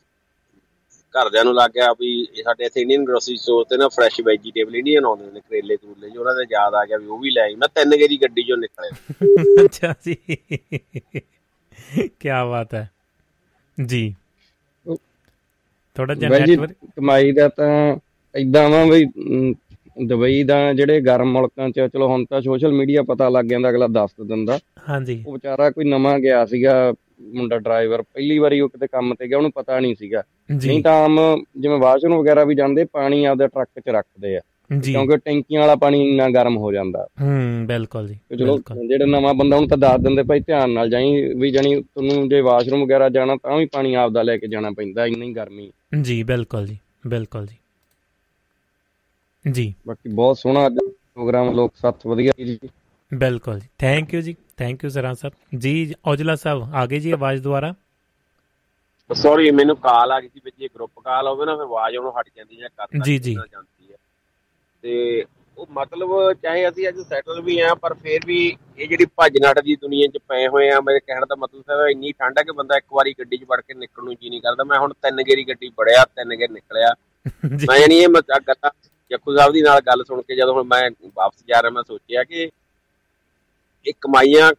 ਘਰਦਿਆਂ 1.15 1.43
ਨੂੰ 1.45 1.53
ਲੱਗ 1.56 1.72
ਗਿਆ 1.72 1.91
ਵੀ 1.93 2.10
ਇਹ 2.22 2.43
ਸਾਡੇ 2.43 2.65
ਇੱਥੇ 2.65 2.81
ਇੰਡੀਅਨ 2.81 3.03
ਗਰੋਸਰੀ 3.06 3.35
ਸਟੋਰ 3.38 3.64
ਤੇ 3.65 3.77
ਨਾ 3.77 3.88
ਫਰੈਸ਼ 3.88 4.19
ਵੈਜੀਟੇਬਲ 4.22 4.76
ਇੰਡੀਅਨ 4.76 5.06
ਆਉਂਦੇ 5.06 5.31
ਨੇ 5.31 5.39
ਕਰੇਲੇ 5.39 5.77
ਕਰੂਲੇ 5.77 6.10
ਜੋ 6.10 6.19
ਉਹਨਾਂ 6.19 6.34
ਦਾ 6.35 6.43
ਯਾਦ 6.51 6.76
ਆ 6.76 6.85
ਗਿਆ 6.85 6.97
ਵੀ 6.97 7.07
ਉਹ 7.07 7.19
ਵੀ 7.19 7.31
ਲੈ 7.31 7.41
ਆਈ। 7.41 7.56
ਮੈਂ 7.56 7.68
ਤਿੰਨ 7.68 7.95
ਗੇਰੀ 7.97 8.18
ਗੱਡੀ 8.18 8.43
ਚੋਂ 8.43 8.57
ਨਿਕਲਿਆ। 8.57 8.91
ਅੱਛਾ 9.65 9.93
ਜੀ। 10.06 10.15
ਕੀ 12.19 12.30
ਬਾਤ 12.49 12.73
ਹੈ। 12.73 12.89
ਜੀ। 13.77 14.15
ਥੋੜਾ 15.95 16.14
ਜਿਹਾ 16.14 16.30
ਨੈਟਵਰਕ 16.30 16.72
ਕਮਾਈ 16.95 17.31
ਦਾ 17.31 17.47
ਤਾਂ 17.49 17.97
ਇਦਾਂ 18.35 18.69
ਵਾ 18.69 18.85
ਬਈ 18.85 19.06
ਅਮ, 19.06 19.53
ਦੁਬਈ 20.05 20.43
ਦਾ 20.43 20.73
ਜਿਹੜੇ 20.73 21.01
ਗਰਮ 21.01 21.31
ਮੁਲਕਾਂ 21.31 21.69
'ਚ 21.69 21.80
ਚਲੋ 21.93 22.07
ਹੁਣ 22.07 22.26
ਤਾਂ 22.30 22.41
ਸੋਸ਼ਲ 22.41 22.71
ਮੀਡੀਆ 22.71 23.03
ਪਤਾ 23.03 23.30
ਲੱਗ 23.30 23.45
ਜਾਂਦਾ 23.45 23.69
ਅਗਲਾ 23.69 23.88
ਦੱਸ 23.88 24.11
ਦਿੰਦਾ। 24.26 24.59
ਹਾਂਜੀ। 24.89 25.23
ਉਹ 25.27 25.34
ਵਿਚਾਰਾ 25.34 25.69
ਕੋਈ 25.69 25.85
ਨਵਾਂ 25.85 26.19
ਗਿਆ 26.19 26.45
ਸੀਗਾ 26.45 26.93
ਮੁੰਡਾ 27.21 27.57
ਡਰਾਈਵਰ 27.57 28.01
ਪਹਿਲੀ 28.01 28.38
ਵਾਰੀ 28.39 28.59
ਉਹ 28.59 28.69
ਕਿਤੇ 28.69 28.88
ਕੰਮ 28.88 29.13
ਤੇ 29.13 29.27
ਗਿਆ 29.27 29.38
ਉਹਨੂੰ 29.38 29.51
ਪਤਾ 29.51 29.80
ਨਹੀਂ 29.80 29.95
ਸੀਗਾ। 29.95 30.23
ਨਹੀਂ 30.51 30.84
ਤਾਂ 30.84 30.93
ਆਮ 30.93 31.19
ਜਿਵੇਂ 31.57 31.77
ਵਾਸ਼ਰੂਮ 31.77 32.19
ਵਗੈਰਾ 32.19 32.43
ਵੀ 32.43 32.55
ਜਾਂਦੇ 32.55 32.85
ਪਾਣੀ 32.85 33.26
ਆਪਦੇ 33.26 33.47
ਟਰੱਕ 33.47 33.80
'ਚ 33.80 33.89
ਰੱਖਦੇ 33.89 34.38
ਆ। 34.38 34.41
ਕਿਉਂਕਿ 34.84 35.17
ਟੈਂਕੀਆਂ 35.17 35.61
ਵਾਲਾ 35.61 35.76
ਪਾਣੀ 35.76 36.09
ਇੰਨਾ 36.09 36.30
ਗਰਮ 36.30 36.57
ਹੋ 36.57 36.71
ਜਾਂਦਾ। 36.73 37.07
ਹੂੰ 37.21 37.65
ਬਿਲਕੁਲ 37.67 38.07
ਜੀ 38.07 38.15
ਚਲੋ 38.39 38.57
ਜਿਹੜਾ 38.88 39.05
ਨਵਾਂ 39.05 39.34
ਬੰਦਾ 39.34 39.55
ਉਹਨੂੰ 39.55 39.69
ਤਾਂ 39.69 39.77
ਦੱਸ 39.77 40.01
ਦਿੰਦੇ 40.01 40.23
ਭਾਈ 40.23 40.39
ਧਿਆਨ 40.39 40.69
ਨਾਲ 40.69 40.89
ਜਾਈ 40.89 41.34
ਵੀ 41.34 41.51
ਜਾਣੀ 41.51 41.81
ਤੁਹਾਨੂੰ 41.81 42.30
ਜੇ 42.30 42.41
ਵਾਸ਼ਰੂਮ 42.41 42.84
ਵਗੈਰਾ 42.84 43.09
ਜਾਣਾ 43.09 43.35
ਤਾਂ 43.35 43.57
ਵੀ 43.57 43.65
ਪਾਣੀ 43.65 43.93
ਆਪਦਾ 43.93 44.21
ਲੈ 44.21 44.38
ਕੇ 44.38 44.47
ਜਾਣਾ 44.47 44.71
ਪੈਂਦਾ 44.71 45.05
ਇੰਨੀ 45.05 45.34
ਗਰਮੀ। 45.34 45.71
ਜੀ 46.01 46.23
ਬਿਲਕੁਲ 46.23 46.67
ਜੀ 46.67 46.77
ਬਿਲਕੁਲ 47.07 47.45
ਜੀ। 47.45 47.55
ਜੀ। 49.45 49.74
ਬਾਕੀ 49.88 50.10
ਬਹੁਤ 50.11 50.38
ਸੋਹਣਾ 50.38 50.66
ਅੱਜ 50.68 50.78
ਪ੍ਰੋਗਰਾਮ 51.14 51.52
ਲੋਕ 51.53 51.74
ਸਾਥ 51.76 52.06
ਵਧੀਆ 52.07 52.32
ਜੀ। 52.40 52.57
ਬਿਲਕੁਲ 53.11 53.60
ਜੀ। 53.60 53.68
ਥੈਂਕ 53.78 54.14
ਯੂ 54.14 54.22
ਜੀ। 54.22 54.36
ਥੈਂਕ 54.57 54.84
ਯੂ 54.84 54.90
ਸਰਾਂ 54.90 55.14
ਸਾਹਿਬ 55.16 55.57
ਜੀ 55.60 55.94
ਔਜਲਾ 56.07 56.36
ਸਾਹਿਬ 56.36 56.76
ਆਗੇ 56.76 56.99
ਜੀ 56.99 57.11
ਆਵਾਜ਼ 57.11 57.41
ਦੁਆਰਾ 57.44 57.74
ਸੌਰੀ 59.10 59.52
ਮੈਨੂੰ 59.52 59.76
ਕਾਲ 59.78 60.11
ਆ 60.11 60.20
ਗਈ 60.22 60.28
ਸੀ 60.28 60.41
ਵਿੱਚ 60.45 60.56
ਜੇ 60.60 60.68
ਗਰੁੱਪ 60.68 60.99
ਕਾਲ 60.99 61.28
ਹੋਵੇ 61.28 61.45
ਨਾ 61.45 61.56
ਫਿਰ 61.56 61.64
ਆਵਾਜ਼ 61.64 61.95
ਉਹਨੂੰ 61.98 62.11
ਹਟ 62.11 62.26
ਜਾਂਦੀ 62.36 62.61
ਹੈ 62.61 62.68
ਕਰਤਾ 62.68 63.03
ਜੀ, 63.06 63.18
ਜੀ। 63.18 63.34
ਜਾਂਦੀ 63.34 63.91
ਹੈ 63.91 63.95
ਤੇ 64.84 65.26
ਉਹ 65.57 65.68
ਮਤਲਬ 65.72 66.10
ਚਾਹੇ 66.34 66.68
ਅਸੀਂ 66.70 66.88
ਅੱਜ 66.88 66.99
ਸੈਟਲ 66.99 67.41
ਵੀ 67.41 67.60
ਆ 67.60 67.74
ਪਰ 67.76 67.94
ਫਿਰ 67.94 68.26
ਵੀ 68.26 68.38
ਇਹ 68.78 68.88
ਜਿਹੜੀ 68.88 69.06
ਭੱਜ 69.16 69.38
ਨੱਠ 69.38 69.60
ਦੀ 69.60 69.76
ਦੁਨੀਆ 69.76 70.07
'ਚ 70.07 70.18
ਪਏ 70.28 70.48
ਹੋਏ 70.48 70.70
ਆ 70.70 70.80
ਮੇਰੇ 70.82 70.99
ਕਹਿਣ 70.99 71.26
ਦਾ 71.26 71.36
ਮਤਲਬ 71.36 71.72
ਹੈ 71.72 71.90
ਇੰਨੀ 71.91 72.11
ਠੰਡ 72.11 72.38
ਹੈ 72.40 72.44
ਕਿ 72.44 72.52
ਬੰਦਾ 72.52 72.78
ਇੱਕ 72.78 72.86
ਵਾਰੀ 72.94 73.14
ਗੱਡੀ 73.20 73.38
'ਚ 73.38 73.44
ਵੜ 73.44 73.60
ਕੇ 73.61 73.74
ਨਿਕਲਣ 73.74 74.06
ਨੂੰ 74.06 74.16
ਜੀ 74.16 74.30
ਨਹੀਂ 74.30 74.41
ਕਰਦਾ। 74.41 74.64
ਮੈਂ 74.64 74.80
ਹੁਣ 74.80 74.94
ਤਿੰਨ 75.02 75.22
ਗੇਰੀ 75.22 75.44
ਗੱਡੀ 75.44 75.70
ਵੜਿਆ 75.80 76.06
ਤਿੰਨ 76.06 76.36
ਗੇਰ 76.36 76.52
ਨਿਕਲਿਆ। 76.52 76.94
ਜੀ। 77.57 77.66
ਮੈਂ 77.70 77.88
ਨਹੀਂ 77.88 78.02
ਇਹ 78.02 78.07
ਮਜ਼ਾਕ 78.10 78.44
ਗੱਲਾਂ 78.48 78.72
ਜੱਕੂ 79.11 79.36
ਸਾਹਿਬ 79.38 79.53
ਦੀ 79.53 79.61
ਨਾਲ 79.61 79.81
ਗੱਲ 79.81 80.03
ਸੁਣ 80.03 80.22
ਕੇ 80.22 80.36
ਜਦੋਂ 80.36 80.53
ਹੁਣ 80.53 80.64
ਮੈਂ 80.64 80.90
ਵਾਪਸ 81.15 81.44
ਜਾ 81.48 81.61
ਰਿਹਾ 81.61 81.72
ਮੈਂ 81.72 81.84
ਸੋਚਿਆ 81.84 82.23
ਕਿ 82.23 82.49
ਇਹ 83.86 83.94
ਕਮਾਈਆਂ 84.02 84.52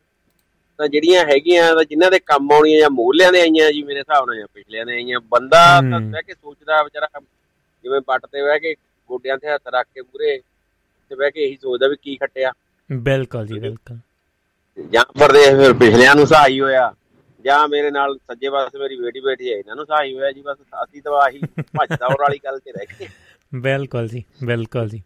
ਤਾਂ 0.78 0.86
ਜਿਹੜੀਆਂ 0.88 1.24
ਹੈਗੀਆਂ 1.24 1.74
ਤਾਂ 1.74 1.84
ਜਿਨ੍ਹਾਂ 1.84 2.10
ਦੇ 2.10 2.18
ਕੰਮ 2.18 2.52
ਆਉਣੀਆਂ 2.52 2.80
ਜਾਂ 2.80 2.90
ਮੂਲਿਆਂ 2.90 3.32
ਦੇ 3.32 3.40
ਆਈਆਂ 3.40 3.70
ਜੀ 3.72 3.82
ਮੇਰੇ 3.82 3.98
ਹਿਸਾਬ 3.98 4.26
ਨਾਲ 4.26 4.36
ਜਾਂ 4.36 4.46
ਪਿਛਲਿਆਂ 4.54 4.86
ਦੇ 4.86 4.92
ਆਈਆਂ 4.92 5.20
ਬੰਦਾ 5.30 5.64
ਤਾਂ। 5.80 6.00
ਬਹਿ 6.00 6.22
ਕੇ 6.22 6.34
ਸੋਚਦਾ 6.34 6.82
ਵਿਚਾਰਾ 6.82 7.20
ਜਿਵੇਂ 7.84 8.00
ਪੱਟ 8.00 8.26
ਤੇ 8.26 8.42
ਬਹਿ 8.42 8.58
ਕੇ 8.60 8.74
ਗੋਡਿਆਂ 9.10 9.36
ਤੇ 9.38 9.48
ਹੱਥ 9.48 9.68
ਰੱਖ 9.74 9.86
ਕੇ 9.94 10.02
ਪੂਰੇ 10.02 10.38
ਤੇ 10.38 11.14
ਬਹਿ 11.14 11.30
ਕੇ 11.30 11.44
ਇਹੀ 11.44 11.56
ਸੋਚਦਾ 11.62 11.88
ਵੀ 11.88 11.96
ਕੀ 12.02 12.16
ਖੱਟਿਆ। 12.16 12.52
ਬਿਲਕੁਲ 12.90 13.46
ਜੀ 13.46 13.58
ਬਿਲਕੁਲ। 13.58 13.98
ਜਾਂ 14.90 15.04
ਪਰਦੇਸ 15.18 15.56
ਫਿਰ 15.56 15.72
ਪਿਛਲਿਆਂ 15.74 16.14
ਨੂੰ 16.14 16.26
ਸਹਾਈ 16.26 16.60
ਹੋਇਆ 16.60 16.92
ਜਾਂ 17.44 17.66
ਮੇਰੇ 17.68 17.90
ਨਾਲ 17.90 18.16
ਸੱਜੇ 18.18 18.50
ਪਾਸੇ 18.50 18.78
ਮੇਰੀ 18.78 18.96
ਬੇਟੀ 18.96 19.20
ਬੈਠੀ 19.20 19.52
ਹੈ 19.52 19.56
ਇਹਨਾਂ 19.58 19.76
ਨੂੰ 19.76 19.86
ਸਹਾਈ 19.86 20.14
ਹੋਇਆ 20.14 20.30
ਜੀ 20.32 20.42
ਬਸ 20.42 20.56
ਅਸੀਂ 20.84 21.02
ਤਾਂ 21.02 21.12
ਆਹੀ 21.22 21.40
ਭੱਜ 21.78 21.92
ਦੌੜ 21.92 22.16
ਵਾਲੀ 22.20 22.38
ਗੱਲ 22.44 22.58
ਤੇ 22.58 22.72
ਰਹਿ 22.72 22.86
ਗਏ। 22.90 23.08
ਬਿਲਕੁਲ 23.54 24.08
ਜੀ 24.08 24.24
ਬਿਲਕੁਲ 24.44 24.88
ਜੀ। 24.88 25.02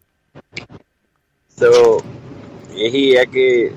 ਸੋ 1.57 2.01
ਇਹੀ 2.71 3.15
ਹੈ 3.17 3.25
ਕਿ 3.25 3.71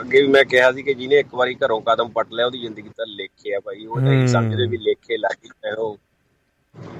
ਅੱਗੇ 0.00 0.22
ਵੀ 0.22 0.28
ਮੈਂ 0.28 0.44
ਕਿਹਾ 0.44 0.72
ਸੀ 0.72 0.82
ਕਿ 0.82 0.94
ਜਿਹਨੇ 0.94 1.18
ਇੱਕ 1.18 1.34
ਵਾਰੀ 1.34 1.54
ਘਰੋਂ 1.54 1.80
ਕਦਮ 1.80 2.08
ਪੱਟ 2.08 2.32
ਲਿਆ 2.32 2.46
ਉਹਦੀ 2.46 2.60
ਜ਼ਿੰਦਗੀ 2.60 2.88
ਤਾਂ 2.88 3.06
ਲੇਖੇ 3.06 3.54
ਆ 3.54 3.60
ਭਾਈ। 3.60 3.86
ਉਹ 3.86 4.00
ਨਹੀਂ। 4.00 4.28
ਸਮਝਦੇ 4.28 4.66
ਵੀ 4.66 4.76
ਲੇਖੇ 4.76 5.16
ਲੱਗੀ 5.16 5.48
ਚਾਹੇ 5.48 5.72
ਉਹ। 5.72 5.96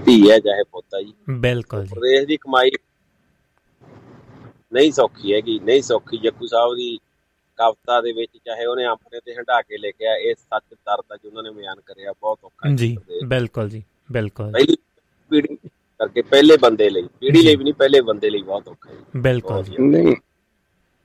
ਧੀ 0.05 0.31
ਹੈ 0.31 0.39
ਚਾਹੇ 0.39 0.63
ਪੋਤਾ 0.63 1.03
ਜੀ। 1.03 1.15
ਬਿਲਕੁਲ 1.31 1.83
ਜੀ। 1.83 1.91
ਪ੍ਰਦੇਸ਼ 1.91 2.27
ਦੀ 2.27 2.37
ਕਮਾਈ 2.37 2.71
ਨਹੀਂ 4.73 4.93
ਸੌਖੀ 4.93 5.35
ਹੈਗੀ 5.35 5.59
ਨਹੀਂ 5.59 5.83
ਸੌਖੀ। 5.83 6.19
ਜੱਗੂ 6.19 6.47
ਸਾਹਿਬ 6.47 6.75
ਦੀ 6.75 6.99
ਕਵਿਤਾ 7.59 8.01
ਦੇ 8.01 8.13
ਵਿੱਚ 8.13 8.39
ਚਾਹੇ 8.45 8.67
ਉਹਨੇ 8.67 8.85
ਆਪਣੇ 8.85 9.21
ਤੇ 9.25 9.35
ਹੰਡਾ 9.35 9.63
ਕੇ 9.63 9.79
ਲਿਖਿਆ 9.79 10.17
ਇਹ 10.17 10.35
ਸੱਚ 10.35 10.75
ਦਰਦ 10.75 11.19
ਜੋ 11.23 11.29
ਉਹਨਾਂ 11.29 11.43
ਨੇ 11.43 11.51
ਬਿਆਨ 11.51 11.81
ਕਰਿਆ 11.87 12.13
ਬਹੁਤ 12.13 12.39
ਔਖਾ 12.45 12.69
ਜੀ 12.75 12.97
ਬਿਲਕੁਲ 13.27 13.69
ਜੀ 13.69 13.83
ਬਿਲਕੁਲ 14.13 14.53
ਪਹਿਲੀ 14.53 14.77
ਪੀੜੀ 15.31 15.59
ਕਰਕੇ 16.01 16.23
ਪਹਿਲੇ 16.23 16.57
ਬੰਦੇ 16.57 16.89
ਲਈ 16.91 17.03
ਪੀੜੀ 17.21 17.43
ਲਈ 17.43 17.57
ਵੀ 17.57 17.65
ਨਹੀਂ 17.65 17.75
ਪਹਿਲੇ 17.75 18.01
ਬੰਦੇ 18.01 18.31
ਲਈ 18.31 18.43
ਬਹੁਤ 18.43 18.69
ਔਖਾ 18.69 18.91
ਹੈ। 18.91 19.21
ਬਿਲਕੁਲ 19.21 19.65
ਨਹੀਂ 19.81 20.15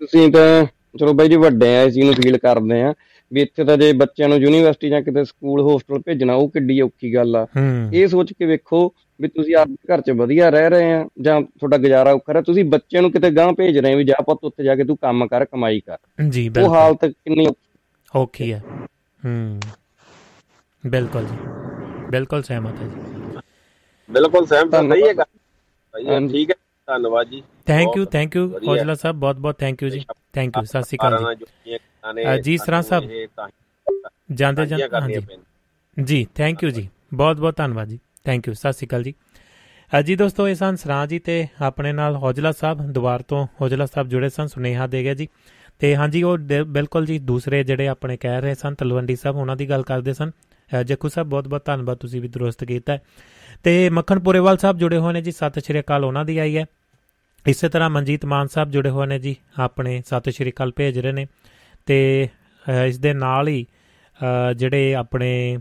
ਤੁਸੀਂ 0.02 0.32
ਤਾਂ 0.32 0.66
ਚਲੋ 1.00 1.14
ਬਾਈ 1.14 1.30
ਜੀ 1.30 1.36
ਵੱਡੇ 1.36 1.76
ਆ 1.78 1.82
ਇਸ 1.84 1.98
ਨੂੰ 1.98 2.14
ਫੀਲ 2.14 2.38
ਕਰਦੇ 2.38 2.82
ਆ 2.82 2.94
ਵੀ 3.32 3.42
ਇੱਥੇ 3.42 3.64
ਤਾਂ 3.64 3.78
ਜੇ 3.78 3.92
ਬੱਚਿਆਂ 3.94 4.30
ਨੂੰ 4.30 4.38
ਯੂਨੀਵਰਸਿਟੀ 4.38 4.90
ਜਾਂ 4.90 5.02
ਕਿਤੇ 5.02 5.24
ਸਕੂਲ 5.24 5.62
ਹੋਸਟਲ 5.62 6.00
ਭੇਜਣਾ 6.00 6.34
ਉਹ 6.34 6.50
ਕਿੱਡੀ 6.50 6.80
ਔਖੀ 6.82 7.14
ਗੱਲ 7.16 7.36
ਆ। 7.36 7.48
ਇਹ 7.94 8.08
ਸੋਚ 8.08 8.34
ਕੇ 8.34 8.46
ਵੇਖੋ 8.46 8.94
ਵੀ 9.22 9.28
ਤੁਸੀਂ 9.28 9.56
ਆਪਣੇ 9.56 9.94
ਘਰ 9.94 10.02
'ਚ 10.02 10.12
ਵਧੀਆ 10.12 10.50
ਰਹਿ 10.50 10.70
ਰਹੇ 10.70 10.94
ਆ 10.94 11.06
ਜਾਂ 11.22 11.42
ਤੁਹਾਡਾ 11.42 11.78
ਗੁਜ਼ਾਰਾ 11.78 12.14
ਔਖਾ 12.14 12.34
ਰਿਹਾ 12.34 12.42
ਤੁਸੀਂ 12.42 12.66
ਬੱਚਿਆਂ 12.66 13.02
ਨੂੰ 13.02 13.12
ਕਿਤੇ 13.12 13.30
ਗਾਂ 13.32 13.52
ਭੇਜ 13.54 13.78
ਰਹੇ 13.78 13.96
ਵੀ 13.96 14.04
ਜਾ 14.04 14.22
ਪੁੱਤ 14.22 14.40
ਉੱਥੇ 14.44 14.64
ਜਾ 14.64 14.76
ਕੇ 14.76 14.84
ਤੂੰ 14.84 14.98
ਕੰਮ 14.98 15.28
ਕਰ 15.28 15.46
ਕਮਾਈ 15.46 15.80
ਕਰ। 15.80 15.98
ਜੀ 16.30 16.48
ਬਿਲਕੁਲ। 16.50 16.70
ਉਹ 16.70 16.76
ਹਾਲਤ 16.76 17.06
ਕਿੰਨੀ 17.06 17.48
ਔਖੀ 18.14 18.54
ਹੈ। 18.54 18.64
ਹੂੰ। 19.26 19.60
ਬਿਲਕੁਲ 20.84 21.26
ਜੀ। 21.26 21.38
ਬਿਲਕੁਲ 22.10 22.44
ਸਹਿਮਤ 22.44 22.82
ਹੈ 22.82 22.88
ਜੀ। 22.88 23.11
ਬਿਲਕੁਲ 24.14 24.46
ਸਹਿਮਤ 24.48 24.76
ਸਹੀ 24.94 25.08
ਹੈ 25.08 25.14
ਗੱਲ। 25.14 26.28
ਠੀਕ 26.32 26.50
ਹੈ 26.52 26.56
ਧੰਨਵਾਦ 26.88 27.28
ਜੀ। 27.30 27.42
Thank 27.68 27.98
you 27.98 28.06
thank 28.14 28.36
you 28.36 28.44
Aujla 28.70 28.94
Sahib 28.96 29.16
ਬਹੁਤ 29.20 29.36
ਬਹੁਤ 29.36 29.58
ਥੈਂਕ 29.60 29.84
ਯੂ 29.84 29.90
ਜੀ। 29.90 30.04
ਥੈਂਕ 30.34 30.58
ਯੂ 30.58 30.64
ਸਤਿ 30.64 30.82
ਸ਼੍ਰੀ 30.84 30.98
ਅਕਾਲ 30.98 31.36
ਜੀ। 31.36 32.42
ਜੀ 32.44 32.58
ਸਰਾਂ 32.58 32.82
ਸਾਹਿਬ 32.82 33.04
ਜਾਂਦੇ 34.32 34.66
ਜਾਂਦੇ 34.66 35.20
ਜੀ 35.98 36.26
ਥੈਂਕ 36.36 36.64
ਯੂ 36.64 36.70
ਜੀ 36.70 36.88
ਬਹੁਤ 37.14 37.38
ਬਹੁਤ 37.38 37.58
ਧੰਨਵਾਦ 37.58 37.88
ਜੀ। 37.88 38.00
ਥੈਂਕ 38.26 38.48
ਯੂ 38.48 38.54
ਸਤਿ 38.54 38.74
ਸ਼੍ਰੀ 38.74 38.88
ਅਕਾਲ 38.88 39.04
ਜੀ। 39.04 39.14
ਜੀ 39.92 40.16
ਦੋਸਤੋ 40.16 40.48
ਇਹ 40.48 40.56
ਸਨ 40.56 40.76
ਸਰਾਂ 40.76 41.06
ਜੀ 41.08 41.20
ਤੇ 41.20 41.48
ਆਪਣੇ 41.62 41.92
ਨਾਲ 41.94 42.16
ਹੌਜਲਾ 42.18 42.52
ਸਾਹਿਬ 42.52 42.82
ਦੁਬਾਰ 42.94 43.22
ਤੋਂ 43.28 43.46
ਹੌਜਲਾ 43.62 43.86
ਸਾਹਿਬ 43.86 44.08
ਜੁੜੇ 44.10 44.30
ਸਨ 44.30 44.48
ਸੁਨੇਹਾ 44.48 44.88
ਦੇ 44.88 45.04
ਗਿਆ 45.04 45.14
ਜੀ। 45.14 45.28
ਤੇ 45.82 45.96
ਹਾਂਜੀ 45.96 46.22
ਉਹ 46.24 46.38
ਬਿਲਕੁਲ 46.68 47.06
ਜੀ 47.06 47.18
ਦੂਸਰੇ 47.20 47.64
ਜਿਹੜੇ 47.64 47.88
ਆਪਣੇ 47.88 48.18
ਕਹਿ 48.18 48.42
ਰਹੇ 48.42 48.54
ਸਨ 48.56 48.76
ਤਲਵੰਡੀ 48.76 49.16
ਸਾਹਿਬ 49.16 49.38
ਉਹਨਾਂ 49.38 49.56
ਦੀ 49.56 49.70
ਗੱਲ 49.70 49.84
ਕਰਦੇ 49.84 50.14
ਸਨ। 50.14 50.32
ਜੱਕੂ 50.72 51.10
ਸਾਹਿਬ 51.10 51.30
ਬਹੁਤ 51.30 51.48
ਬਹੁਤ 51.48 51.66
ਧੰਨਵਾਦ 51.66 51.98
ਤੁਸੀਂ 51.98 52.22
ਵੀ 52.22 52.28
ਦਰੁਸਤ 52.28 52.64
ਕੀਤਾ 52.64 52.98
ਤੇ 53.64 53.90
ਮੱਖਣ 53.90 54.20
ਪੁਰੇਵਾਲ 54.20 54.58
ਸਾਹਿਬ 54.58 54.78
ਜੁੜੇ 54.78 54.98
ਹੋਏ 54.98 55.14
ਨੇ 55.14 55.22
ਜੀ। 55.22 55.32
ਸਤਿ 55.32 55.62
ਸ਼੍ਰੀ 55.62 55.80
ਅਕਾਲ, 55.80 56.04
ਉਹਨਾਂ 56.06 56.24
ਦੀ 56.26 56.38
ਆਈ 56.38 56.58
ਹੈ। 56.58 56.66
ਇਸੇ 57.46 57.70
ਤਰ੍ਹਾਂ 57.70 57.90
ਮਨਜੀਤ 57.90 58.26
ਮਾਨ 58.26 58.48
ਸਾਹਿਬ 58.48 58.72
ਜੁੜੇ 58.72 58.90
ਹੋਏ 58.90 59.08
ਨੇ 59.08 59.20
ਜੀ, 59.20 59.36
ਆਪਣੇ 59.60 60.02
ਸਤਿ 60.08 60.32
ਸ਼੍ਰੀ 60.32 60.52
ਅਕਾਲ 60.52 60.72
ਭੇਜ 60.76 61.00
ਰਹੇ 61.00 61.12
ਨੇ। 61.12 61.26
ਤੇ 61.86 62.28
ਇਸ 62.86 62.98
ਦੇ 63.00 63.14
ਨਾਲ 63.14 63.48
ਹੀ 63.48 63.66
ਜਿਹੜੇ 64.56 64.94
ਆਪਣੇ 64.96 65.58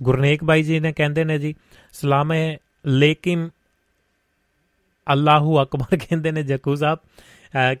ਗੁਰਨੇਕ 0.00 0.44
ਬਾਈ 0.44 0.62
ਜੀ 0.62 0.80
ਨੇ 0.80 0.92
ਕਹਿੰਦੇ 0.92 1.24
ਨੇ 1.24 1.38
ਜੀ, 1.38 1.54
ਸਲਾਮ 1.92 2.32
ਹੈ 2.32 2.56
ਲੇਕਿਨ 2.86 3.48
ਅੱਲਾਹੂ 5.06 5.62
ਅਕਬਰ 5.62 5.96
ਕਹਿੰਦੇ 5.98 6.30
ਨੇ 6.32 6.42
ਜੱਕੂ 6.42 6.74
ਸਾਹਿਬ। 6.76 6.98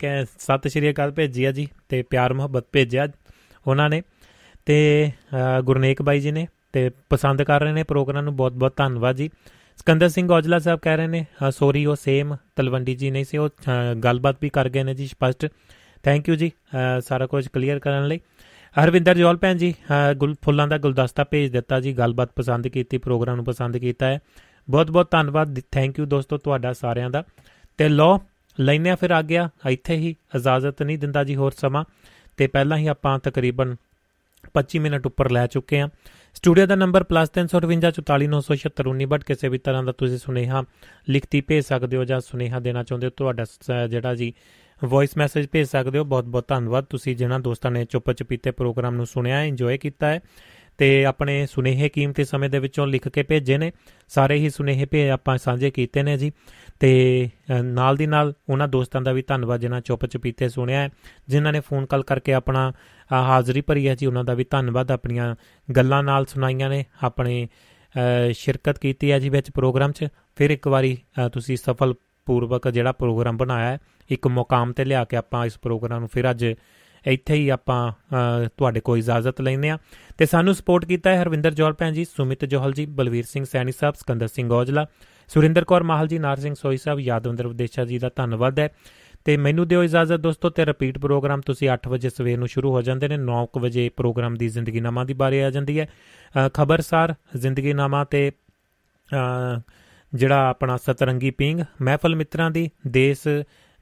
ਕਿ 0.00 0.24
ਸਤਿ 0.38 0.68
ਸ਼੍ਰੀ 0.68 0.90
ਅਕਾਲ 0.90 1.10
ਭੇਜਿਆ 1.12 1.52
ਜੀ 1.52 1.68
ਤੇ 1.88 2.02
ਪਿਆਰ 2.02 2.32
ਮੁਹੱਬਤ 2.34 2.66
ਭੇਜਿਆ 2.72 3.06
ਉਹਨਾਂ 3.66 3.88
ਨੇ। 3.90 4.02
ਤੇ 4.66 5.10
ਗੁਰਨੇਕ 5.64 6.02
ਬਾਈ 6.02 6.20
ਜੀ 6.20 6.30
ਨੇ 6.30 6.46
ਤੇ 6.72 6.90
ਪਸੰਦ 7.10 7.42
ਕਰ 7.42 7.60
ਰਹੇ 7.60 7.72
ਨੇ 7.72 7.82
ਪ੍ਰੋਗਰਾਮ 7.82 8.24
ਨੂੰ, 8.24 8.36
ਬਹੁਤ 8.36 8.52
ਬਹੁਤ 8.52 8.76
ਧੰਨਵਾਦ 8.76 9.16
ਜੀ। 9.16 9.30
ਸਕੰਦਰ 9.76 10.08
ਸਿੰਘ 10.08 10.30
ਔਜਲਾ 10.32 10.58
ਸਾਹਿਬ 10.58 10.80
ਕਹਿ 10.80 10.96
ਰਹੇ 10.96 11.06
ਨੇ 11.06 11.24
ਸੌਰੀ 11.50 11.84
ਉਹ 11.86 11.96
ਸੇਮ 11.96 12.34
ਤਲਵੰਡੀ 12.56 12.94
ਜੀ 12.94 13.10
ਨਹੀਂ 13.10 13.24
ਸੀ, 13.24 13.36
ਉਹ 13.36 13.48
ਗੱਲਬਾਤ 14.04 14.36
ਵੀ 14.42 14.48
ਕਰ 14.48 14.68
ਗਏ 14.68 14.82
ਨੇ 14.82 14.94
ਜੀ 14.94 15.06
ਸਪਸ਼ਟ। 15.06 15.46
ਥੈਂਕ 16.04 16.28
ਯੂ 16.28 16.34
ਜੀ 16.34 16.50
ਸਾਰਾ 17.00 17.26
ਕੁਝ 17.26 17.46
ਕਲੀਅਰ 17.48 17.78
ਕਰਨ 17.78 18.06
ਲਈ। 18.06 18.20
ਹਰਵਿੰਦਰ 18.76 19.16
ਜੋਲ 19.16 19.36
ਭੈਣ 19.36 19.56
ਜੀ 19.56 19.74
ਗੁਲ, 20.16 20.34
ਫੁੱਲਾਂ 20.44 20.66
ਦਾ 20.68 20.78
ਗੁਲਦਸਤਾ 20.78 21.24
ਭੇਜ 21.24 21.50
ਦਿੱਤਾ 21.52 21.80
ਜੀ, 21.80 21.92
ਗੱਲਬਾਤ 21.98 22.32
ਪਸੰਦ 22.36 22.68
ਕੀਤੀ, 22.68 22.98
ਪ੍ਰੋਗਰਾਮ 22.98 23.36
ਨੂੰ 23.36 23.44
ਪਸੰਦ 23.44 23.76
ਕੀਤਾ 23.76 24.06
ਹੈ। 24.06 24.18
ਬਹੁਤ 24.68 24.90
ਬਹੁਤ 24.90 25.10
ਧੰਨਵਾਦ 25.10 25.60
ਥੈਂਕ 25.70 25.98
ਯੂ 25.98 26.04
ਦੋਸਤੋ 26.06 26.36
ਤੁਹਾਡਾ 26.38 26.72
ਸਾਰਿਆਂ 26.72 27.10
ਦਾ। 27.10 27.24
ਤੇ 27.78 27.88
ਲੋ 27.88 28.18
ਲੈਨੇ 28.58 28.94
ਫਿਰ 29.00 29.10
ਆ 29.10 29.20
ਗਿਆ 29.22 29.48
ਇੱਥੇ 29.68 29.96
ਹੀ 29.96 30.14
ਇਜਾਜ਼ਤ 30.36 30.82
ਨਹੀਂ 30.82 30.98
ਦਿੰਦਾ 30.98 31.24
ਜੀ 31.24 31.36
ਹੋਰ 31.36 31.52
ਸਮਾਂ। 31.52 31.84
ਤੇ 32.36 32.46
ਪਹਿਲਾਂ 32.46 32.78
ਹੀ 32.78 32.86
ਆਪਾਂ 32.86 33.18
ਤਕਰੀਬਨ 33.18 33.76
25 34.54 34.78
ਮਿੰਟ 34.78 35.06
ਉੱਪਰ 35.06 35.30
ਲੈ 35.30 35.46
ਚੁੱਕੇ 35.46 35.80
ਹਾਂ। 35.80 35.88
ਸਟੂਡੀਓ 36.36 36.64
ਦਾ 36.66 36.76
ਨੰਬਰ 36.76 37.04
+354497619 37.10 39.06
ਬਟ 39.12 39.22
ਕਿਸੇ 39.24 39.48
ਵੀ 39.48 39.58
ਤਰ੍ਹਾਂ 39.58 39.82
ਦਾ 39.82 39.92
ਤੁਸੀਂ 40.00 40.18
ਸੁਨੇਹਾ 40.18 40.58
ਲਿਖਤੀ 41.08 41.40
ਭੇਜ 41.40 41.62
ਸਕਦੇ 41.64 41.96
ਹੋ 41.96 42.02
ਜਾਂ 42.04 42.18
ਸੁਨੇਹਾ 42.20 42.58
ਦੇਣਾ 42.60 42.82
ਚਾਹੁੰਦੇ 42.82 43.06
ਹੋ, 43.06 43.12
ਤੁਹਾਡਾ 43.16 43.44
ਜਿਹੜਾ 43.86 44.14
ਜੀ 44.14 44.28
ਵੌਇਸ 44.82 45.16
ਮੈਸੇਜ 45.16 45.46
ਭੇਜ 45.52 45.66
ਸਕਦੇ 45.68 45.98
ਹੋ 45.98 46.04
ਬਹੁਤ 46.04 46.24
ਬਹੁਤ 46.26 46.48
ਧੰਨਵਾਦ। 46.48 46.84
ਤੁਸੀਂ 46.90 47.14
ਜਿਨ੍ਹਾਂ 47.16 47.38
ਦੋਸਤਾਂ 47.40 47.70
ਨੇ 47.70 47.84
ਚੁੱਪ 47.84 48.10
ਚਪੀਤੇ 48.12 48.50
ਪ੍ਰੋਗਰਾਮ 48.50 48.94
ਨੂੰ 48.94 49.06
ਸੁਣਿਆ 49.06 49.42
ਇੰਜੋਏ 49.44 49.76
ਕੀਤਾ 49.78 50.06
ਹੈ। 50.06 50.20
ਤੇ 50.78 51.04
ਆਪਣੇ 51.04 51.46
ਸੁਨੇਹੇ 51.46 51.88
ਕੀਮਤੀ 51.88 52.24
ਸਮੇਂ 52.24 52.48
ਦੇ 52.50 52.58
ਵਿੱਚੋਂ 52.58 52.86
ਲਿਖ 52.86 53.08
ਕੇ 53.08 53.22
ਭੇਜੇ 53.22 53.58
ਨੇ। 53.58 53.70
ਸਾਰੇ 54.08 54.36
ਹੀ 54.38 54.50
ਸੁਨੇਹੇ 54.50 54.84
ਭੇ 54.84 55.08
ਆਪਾਂ 55.10 55.36
ਸਾਂਝੇ 55.38 55.70
ਕੀਤੇ 55.70 56.02
ਨੇ 56.02 56.16
ਜੀ। 56.18 56.30
ਤੇ 56.80 57.30
ਨਾਲ 57.62 57.96
ਦੀ 57.96 58.06
ਨਾਲ 58.06 58.32
ਉਹਨਾਂ 58.48 58.68
ਦੋਸਤਾਂ 58.68 59.00
ਦਾ 59.00 59.12
ਵੀ 59.12 59.22
ਧੰਨਵਾਦ 59.22 59.60
ਜਿਨ੍ਹਾਂ 59.60 59.80
ਚੁੱਪ 59.80 60.06
ਚਪੀਤੇ 60.06 60.48
ਸੁਣਿਆ 60.48 60.80
ਹੈ, 60.80 60.90
ਜਿਨ੍ਹਾਂ 61.28 61.52
ਨੇ 61.52 61.60
ਫੋਨ 61.60 61.86
ਕਾਲ 61.86 62.02
ਕਰਕੇ 62.02 62.32
ਆਪਣਾ 62.32 62.72
ਹਾਜ਼ਰੀ 63.12 63.60
ਭਰੀ 63.60 63.88
ਹੈ 63.88 63.94
ਜੀ। 63.94 64.06
ਉਹਨਾਂ 64.06 64.24
ਦਾ 64.24 64.34
ਵੀ 64.34 64.44
ਧੰਨਵਾਦ। 64.50 64.90
ਆਪਣੀਆਂ 64.90 65.34
ਗੱਲਾਂ 65.68 66.02
ਨਾਲ 66.02 66.26
ਸੁਣਾਈਆਂ 66.26 66.70
ਨੇ, 66.70 66.84
ਆਪਣੇ 67.02 67.48
ਸ਼ਿਰਕਤ 68.32 68.78
ਕੀਤੀ 68.78 69.10
ਹੈ 69.12 69.18
ਜੀ 69.18 69.28
ਵਿੱਚ 69.28 69.50
ਪ੍ਰੋਗਰਾਮ 69.50 69.92
'ਚ। 69.92 70.08
ਫਿਰ 70.36 70.50
ਇੱਕ 70.50 70.68
ਵਾਰੀ 70.68 70.96
ਤੁਸੀਂ 71.32 71.56
ਸਫਲ 71.56 71.94
ਪੂਰਵਕ 72.26 72.68
ਜਿਹੜਾ 72.68 72.92
ਪ੍ਰੋਗਰਾਮ 72.92 73.36
ਬਣਾਇਆ 73.36 73.70
ਹੈ, 73.70 73.78
ਇੱਕ 74.10 74.26
ਮੁਕਾਮ 74.26 74.72
ਤੇ 74.72 74.84
ਲਿਆ 74.84 75.04
ਕੇ 75.04 75.16
ਆਪਾਂ 75.16 75.44
ਇਸ 75.46 75.58
ਪ੍ਰੋਗਰਾਮ 75.58 76.00
ਨੂੰ 76.00 76.08
ਫਿਰ 76.08 76.30
ਅੱਜ 76.30 76.44
ਇੱਥੇ 77.06 77.34
ਹੀ 77.34 77.48
ਆਪਾਂ 77.48 77.92
ਤੁਹਾਡੇ 78.48 78.80
ਕੋਲ 78.80 78.98
ਇਜਾਜ਼ਤ 78.98 79.40
ਲੈਨੇ 79.40 79.70
ਆ 79.70 79.78
ਤੇ 80.18 80.26
ਸਾਨੂੰ 80.26 80.54
ਸਪੋਰਟ 80.54 80.84
ਕੀਤਾ 80.84 81.10
ਹੈ 81.10 81.22
ਹਰਵਿੰਦਰ 81.22 81.54
ਜੋਲ 81.54 81.72
ਭੈਣ 81.72 81.92
ਜੀ, 81.92 82.04
ਸੁਮਿਤ 82.04 82.44
ਜੋਹਲ 82.44 82.72
ਜੀ, 82.72 82.86
ਬਲਵੀਰ 82.86 83.24
ਸਿੰਘ 83.24 83.44
ਸੈਣੀ 83.44 83.72
ਸਾਹਿਬ, 83.72 83.94
ਸਕੰਦਰ 83.94 84.28
ਸਿੰਘ 84.28 84.50
ਔਜਲਾ, 84.52 84.86
ਸੁਰਿੰਦਰ 85.28 85.64
ਕੌਰ 85.64 85.82
ਮਾਹਲ 85.82 86.08
ਜੀ, 86.08 86.18
ਨਾਰ 86.18 86.40
ਸਿੰਘ 86.40 86.54
ਸੋਈ 86.54 86.76
ਸਾਹਿਬ, 86.76 87.00
ਯਾਦਵੰਦਰ 87.00 87.46
ਵਿਦੇਸ਼ਾ 87.46 87.84
ਜੀ 87.84 87.98
ਦਾ 87.98 88.10
ਧੰਨਵਾਦ 88.16 88.58
ਹੈ। 88.58 88.68
ਤੇ 89.24 89.36
ਮੈਨੂੰ 89.36 89.66
ਦਿਓ 89.68 89.82
ਇਜਾਜ਼ਤ 89.82 90.16
ਦੋਸਤੋ 90.16 90.50
ਤੇ 90.50 90.66
ਰਿਪੀਟ 90.66 90.98
ਪ੍ਰੋਗਰਾਮ 90.98 91.40
ਤੁਸੀਂ 91.40 91.68
8 91.70 91.88
ਵਜੇ 91.88 92.10
ਸਵੇਰ 92.10 92.38
ਨੂੰ 92.38 92.48
ਸ਼ੁਰੂ 92.48 92.72
ਹੋ 92.72 92.82
ਜਾਂਦੇ 92.82 93.08
ਨੇ 93.08 93.16
9 93.18 93.58
ਵਜੇ 93.58 93.88
ਪ੍ਰੋਗਰਾਮ 93.88 94.34
ਦੀ 94.34 94.48
ਜ਼ਿੰਦਗੀ 94.48 94.80
ਨਾਮਾ 94.80 95.04
ਦੀ 95.04 95.14
ਬਾਰੇ 95.14 95.42
ਆ 95.44 95.50
ਜਾਂਦੀ 95.50 95.78
ਹੈ। 95.80 95.88
ਖਬਰਸਾਰ 96.54 97.14
ਜ਼ਿੰਦਗੀ 97.36 97.72
ਨਾਮਾ 97.72 98.04
ਤੇ 98.04 98.30
ਜਿਹੜਾ 100.12 100.48
ਆਪਣਾ 100.48 100.76
ਸਤਰੰਗੀ 100.76 101.30
ਪਿੰਗ 101.30 101.60
ਮਹਿਫਲ 101.82 102.14
ਮਿੱਤਰਾਂ 102.16 102.50
ਦੀ, 102.50 102.70
ਦੇਸ਼ 102.86 103.26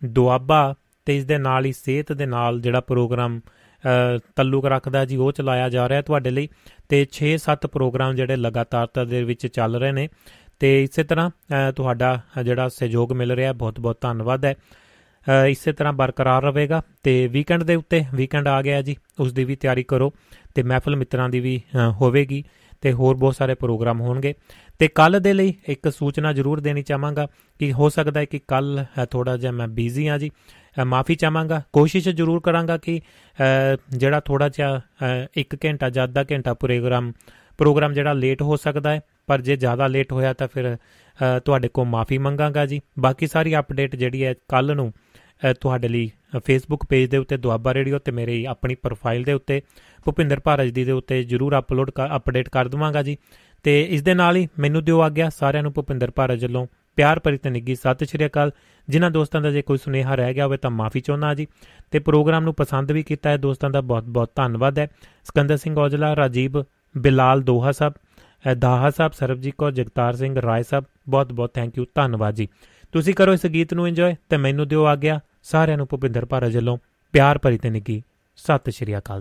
ਦੁਆਬਾ 0.05 0.75
ਤੇ 1.05 1.17
ਇਸ 1.17 1.25
ਦੇ 1.25 1.39
ਨਾਲ 1.39 1.65
ਹੀ 1.65 1.73
ਸਿਹਤ 1.73 2.13
ਦੇ 2.13 2.27
ਨਾਲ 2.27 2.61
ਜਿਹੜਾ 2.61 2.81
ਪ੍ਰੋਗਰਾਮ 2.81 3.41
ਤਾਲੁਕ 4.37 4.67
ਰੱਖਦਾ 4.67 5.05
ਜੀ, 5.05 5.17
ਉਹ 5.17 5.33
ਚਲਾਇਆ 5.33 5.69
ਜਾ 5.69 5.89
ਰਿਹਾ 5.89 6.03
ਤੁਹਾਡੇ 6.03 6.31
ਲਈ। 6.31 6.49
ਤੇ 6.89 7.07
6-7 7.13 7.67
ਪ੍ਰੋਗਰਾਮ 7.67 8.15
ਜਿਹੜੇ 8.15 8.37
ਲਗਾਤਾਰਤਾ 8.37 9.05
ਦੇ 9.05 9.23
ਵਿੱਚ 9.25 9.47
ਚੱਲ 9.47 9.77
ਰਹੇ 9.77 9.93
ਨੇ। 9.93 10.09
ਤੇ 10.59 10.83
ਇਸੇ 10.83 11.05
ਤਰ੍ਹਾਂ 11.05 11.31
ਤੁਹਾਡਾ 11.73 12.21
ਜਿਹੜਾ 12.43 12.69
ਸਹਿਯੋਗ 12.69 13.13
ਮਿਲ 13.13 13.33
ਰਿਹਾ 13.33 13.53
ਬਹੁਤ 13.53 13.81
ਬਹੁਤ 13.81 13.99
ਧੰਨਵਾਦ 14.01 14.45
ਹੈ। 14.45 14.55
ਇਸੇ 15.49 15.73
ਤਰ੍ਹਾਂ 15.73 15.93
ਬਰਕਰਾਰ 15.93 16.43
ਰਹੇਗਾ। 16.43 16.83
ਤੇ 17.03 17.27
ਵੀਕਐਂਡ 17.27 17.63
ਦੇ 17.63 17.75
ਉੱਤੇ, 17.75 18.05
ਵੀਕਐਂਡ 18.15 18.49
ਆ 18.49 18.63
ਗਿਆ 18.63 18.83
ਜੀ, 18.83 18.97
ਉਸ 19.21 19.33
ਦੀ 19.33 19.45
ਵੀ 19.45 19.57
ਤਿਆਰੀ 19.57 19.83
ਕਰੋ। 19.83 20.13
ਤੇ 20.55 20.63
ਮਹਿਫਲ 20.63 20.97
ਮਿੱਤਰਾਂ 20.97 21.29
ਦੀ 21.29 21.41
ਵੀ 21.41 21.63
ਹੋਵੇਗੀ। 21.91 22.45
ਤੇ 22.81 22.93
ਹੋਰ 22.93 23.17
ਬਹੁਤ 23.17 23.37
ਸਾਰੇ 23.37 23.55
ਪ੍ਰੋਗਰਾਮ 23.55 24.01
ਹੋਣਗੇ। 24.01 24.35
ਤੇ 24.79 24.89
ਕੱਲ 24.89 25.21
ਦੇ 25.21 25.33
ਲਈ 25.33 25.55
ਇੱਕ 25.69 25.93
ਸੂਚਨਾ 25.93 26.33
ਜ਼ਰੂਰ 26.33 26.61
ਦੇਣੀ 26.61 26.83
ਚਾਹਾਂਗਾ 26.83 27.27
ਕਿ 27.59 27.73
ਹੋ 27.73 27.89
ਸਕਦਾ 27.89 28.21
ਹੈ 28.21 28.25
ਕਿ 28.25 28.41
ਕੱਲ 28.49 28.85
ਥੋੜਾ 29.11 29.37
ਜਿਹਾ 29.37 29.53
ਮੈਂ 29.53 29.69
ਬਿਜ਼ੀ 29.69 30.07
ਆ 30.07 30.19
ਜੀ। 30.19 30.31
ਮਾਫੀ 30.77 31.15
ਚਾਹਾਂਗਾ, 31.15 31.63
ਕੋਸ਼ਿਸ਼ 31.73 32.09
ਜ਼ਰੂਰ 32.09 32.41
ਕਰਾਂਗਾ 32.41 32.77
ਕਿ 32.77 33.01
ਜਿਹੜਾ 33.91 34.21
ਥੋੜਾ 34.21 34.49
ਜਿਹਾ 34.49 34.81
1 35.39 35.57
ਘੰਟਾ 35.65 35.91
ਜਾਂ 35.91 36.05
ਅੱਧਾ 36.05 36.25
ਘੰਟਾ 36.33 36.55
ਪ੍ਰੋਗਰਾਮ 36.55 37.13
ਪ੍ਰੋਗਰਾਮ 37.59 37.93
ਜਿਹੜਾ 37.93 38.13
ਲੇਟ 38.13 38.43
ਹੋ 38.43 38.57
ਸਕਦਾ 38.57 38.91
ਹੈ, 38.91 39.01
ਪਰ 39.27 39.41
ਜੇ 39.41 39.57
ਜ਼ਿਆਦਾ 39.57 39.87
ਲੇਟ 39.87 40.13
ਹੋਇਆ 40.13 40.33
ਤਾਂ 40.33 40.49
ਫਿਰ 40.49 40.77
ਤੁਹਾਡੇ 41.45 41.69
ਕੋਲ 41.69 41.87
ਮਾਫੀ 41.87 42.19
ਮੰਗਾਂਗਾ 42.19 42.65
ਜੀ। 42.67 42.81
ਬਾਕੀ 42.99 43.27
ਸਾਰੀ 43.27 43.55
ਅਪਡੇਟ 43.59 43.95
ਜਿਹੜੀ 43.97 44.25
ਹੈ 44.25 44.35
ਕੱਲ 44.49 44.75
ਨੂੰ 44.77 44.93
ਤੁਹਾਡੇ 45.61 45.89
ਲਈ 45.89 46.11
ਫੇਸਬੁੱਕ 46.47 46.85
ਪੇਜ 46.89 47.09
ਦੇ 47.11 47.17
ਉੱਤੇ, 47.17 47.37
ਦੁਆਬਾ 47.37 47.75
ਰੇਡੀਓ 47.75 47.99
ਤੇ 47.99 48.13
ਮੇਰੀ 48.13 48.45
ਆਪਣੀ 48.45 48.75
ਪ੍ਰੋਫਾਈਲ 48.75 49.25
ਦੇ 49.25 49.33
ਉੱਤੇ, 49.33 49.61
ਭੁਪਿੰਦਰ 50.05 50.41
ਭਾਰਜ 50.45 50.71
ਦੀ 50.71 50.85
ਦੇ 50.85 50.93
ਉੱਤੇ 50.93 51.23
ਜਰੂਰ 51.25 51.59
ਅਪਲੋਡ 51.59 51.91
ਅਪਡੇਟ 52.17 52.49
ਕਰ 52.49 52.69
ਦਵਾਂਗਾ 52.69 53.03
ਜੀ। 53.03 53.17
ਤੇ 53.65 53.81
ਇਸ 53.85 54.03
ਦੇ 54.03 54.15
ਨਾਲ 54.15 54.37
ਹੀ 54.37 54.49
ਮੈਨੂੰ 54.59 54.85
ਦਿਓ 54.85 55.01
ਆ 55.01 55.09
ਗਿਆ 55.09 55.29
ਸਾਰਿਆਂ 55.31 55.63
ਨੂੰ 55.63 55.73
ਭੁਪਿੰਦਰ 55.73 56.11
ਭਾਰਜ 56.11 56.45
ਵੱਲੋਂ। 56.45 56.67
ਪਿਆਰ 56.99 57.19
ਭਰੀ 57.21 57.39
ਤੇ 57.39 57.51
ਨਿੱਗੀ 57.51 57.75
ਸਤਿ 57.75 58.07
ਸ਼੍ਰੀ 58.07 58.27
ਅਕਾਲ। 58.27 58.51
ਜਿਨ੍ਹਾਂ 58.89 59.11
ਦੋਸਤਾਂ 59.11 59.41
ਦਾ 59.41 59.51
ਜੇ 59.51 59.63
ਕੋਈ 59.63 59.79
ਸੁਨੇਹਾ 59.79 60.15
ਰਹਿ 60.15 60.35
ਗਿਆ 60.35 60.45
ਹੋਵੇ 60.45 60.57
ਤਾਂ 60.57 60.71
ਮਾਫੀ 60.71 61.01
ਚਾਹੁੰਦਾ 61.01 61.35
ਜੀ। 61.35 61.47
ਤੇ 61.91 61.99
ਪ੍ਰੋਗਰਾਮ 61.99 62.45
ਨੂੰ 62.45 62.55
ਪਸੰਦ 62.55 62.93
ਵੀ 62.93 63.03
ਕੀਤਾ 63.03 63.31
ਹੈ। 63.31 63.37
ਦੋਸਤਾਂ 63.37 63.71
ਦਾ 63.71 63.81
ਬਹੁਤ-ਬਹੁਤ 63.81 64.31
ਧੰਨਵਾਦ 64.35 64.79
ਹੈ। 64.79 64.89
ਸਕੰਦਰ 65.25 65.57
ਸਿੰਘ 65.57 65.79
ਔਜਲਾ 65.79 66.17
ਰਾਜੀਬ 66.17 66.63
ਬਿਲਾਲ 66.99 67.43
ਦੋਹਾ 67.43 67.73
ਸਾਹਿਬ 67.73 67.93
ਦਾਹਾ 68.59 68.91
ਸਾਹਿਬ, 68.91 69.13
ਸਰਬਜੀਤ 69.13 69.55
ਕੌਰ, 69.59 69.73
ਜਗਤਾਰ 69.73 70.17
ਸਿੰਘ 70.17 70.43
ਰਾਏ 70.43 70.63
ਸਾਹਿਬ 70.63 70.85
ਬਹੁਤ-ਬਹੁਤ 71.09 71.55
ਥੈਂਕ 71.55 71.79
ਯੂ 71.79 71.87
ਧੰਨਵਾਦ 71.95 72.35
ਜੀ। 72.35 72.49
ਤੁਸੀਂ 72.93 73.15
ਕਰੋ 73.15 73.33
ਇਸ 73.33 73.47
ਗੀਤ 73.47 73.75
ਨੂੰ 73.75 73.89
ਇੰਜੋਏ 73.89 74.17
ਤੇ 74.29 74.37
ਮੈਨੂੰ 74.37 74.69
ਦਿਓ 74.69 74.85
ਆ 74.85 74.97
ਗਿਆ 74.97 75.21
ਸਾਰਿਆਂ 75.43 75.77
ਨੂੰ 75.77 75.87
ਭੁਪਿੰਦਰ 75.91 76.25
ਭਾਰਜ 76.25 76.57
ਵੱਲੋਂ 76.57 76.79
ਪਿਆਰ 77.13 77.39
ਭਰੀ 77.39 77.59
ਤੇ 77.59 77.71
ਨਿੱਗੀ 77.71 78.03
ਸਤਿ 78.37 78.71
ਸ਼੍ਰੀ 78.71 78.99
ਅਕਾਲ 78.99 79.21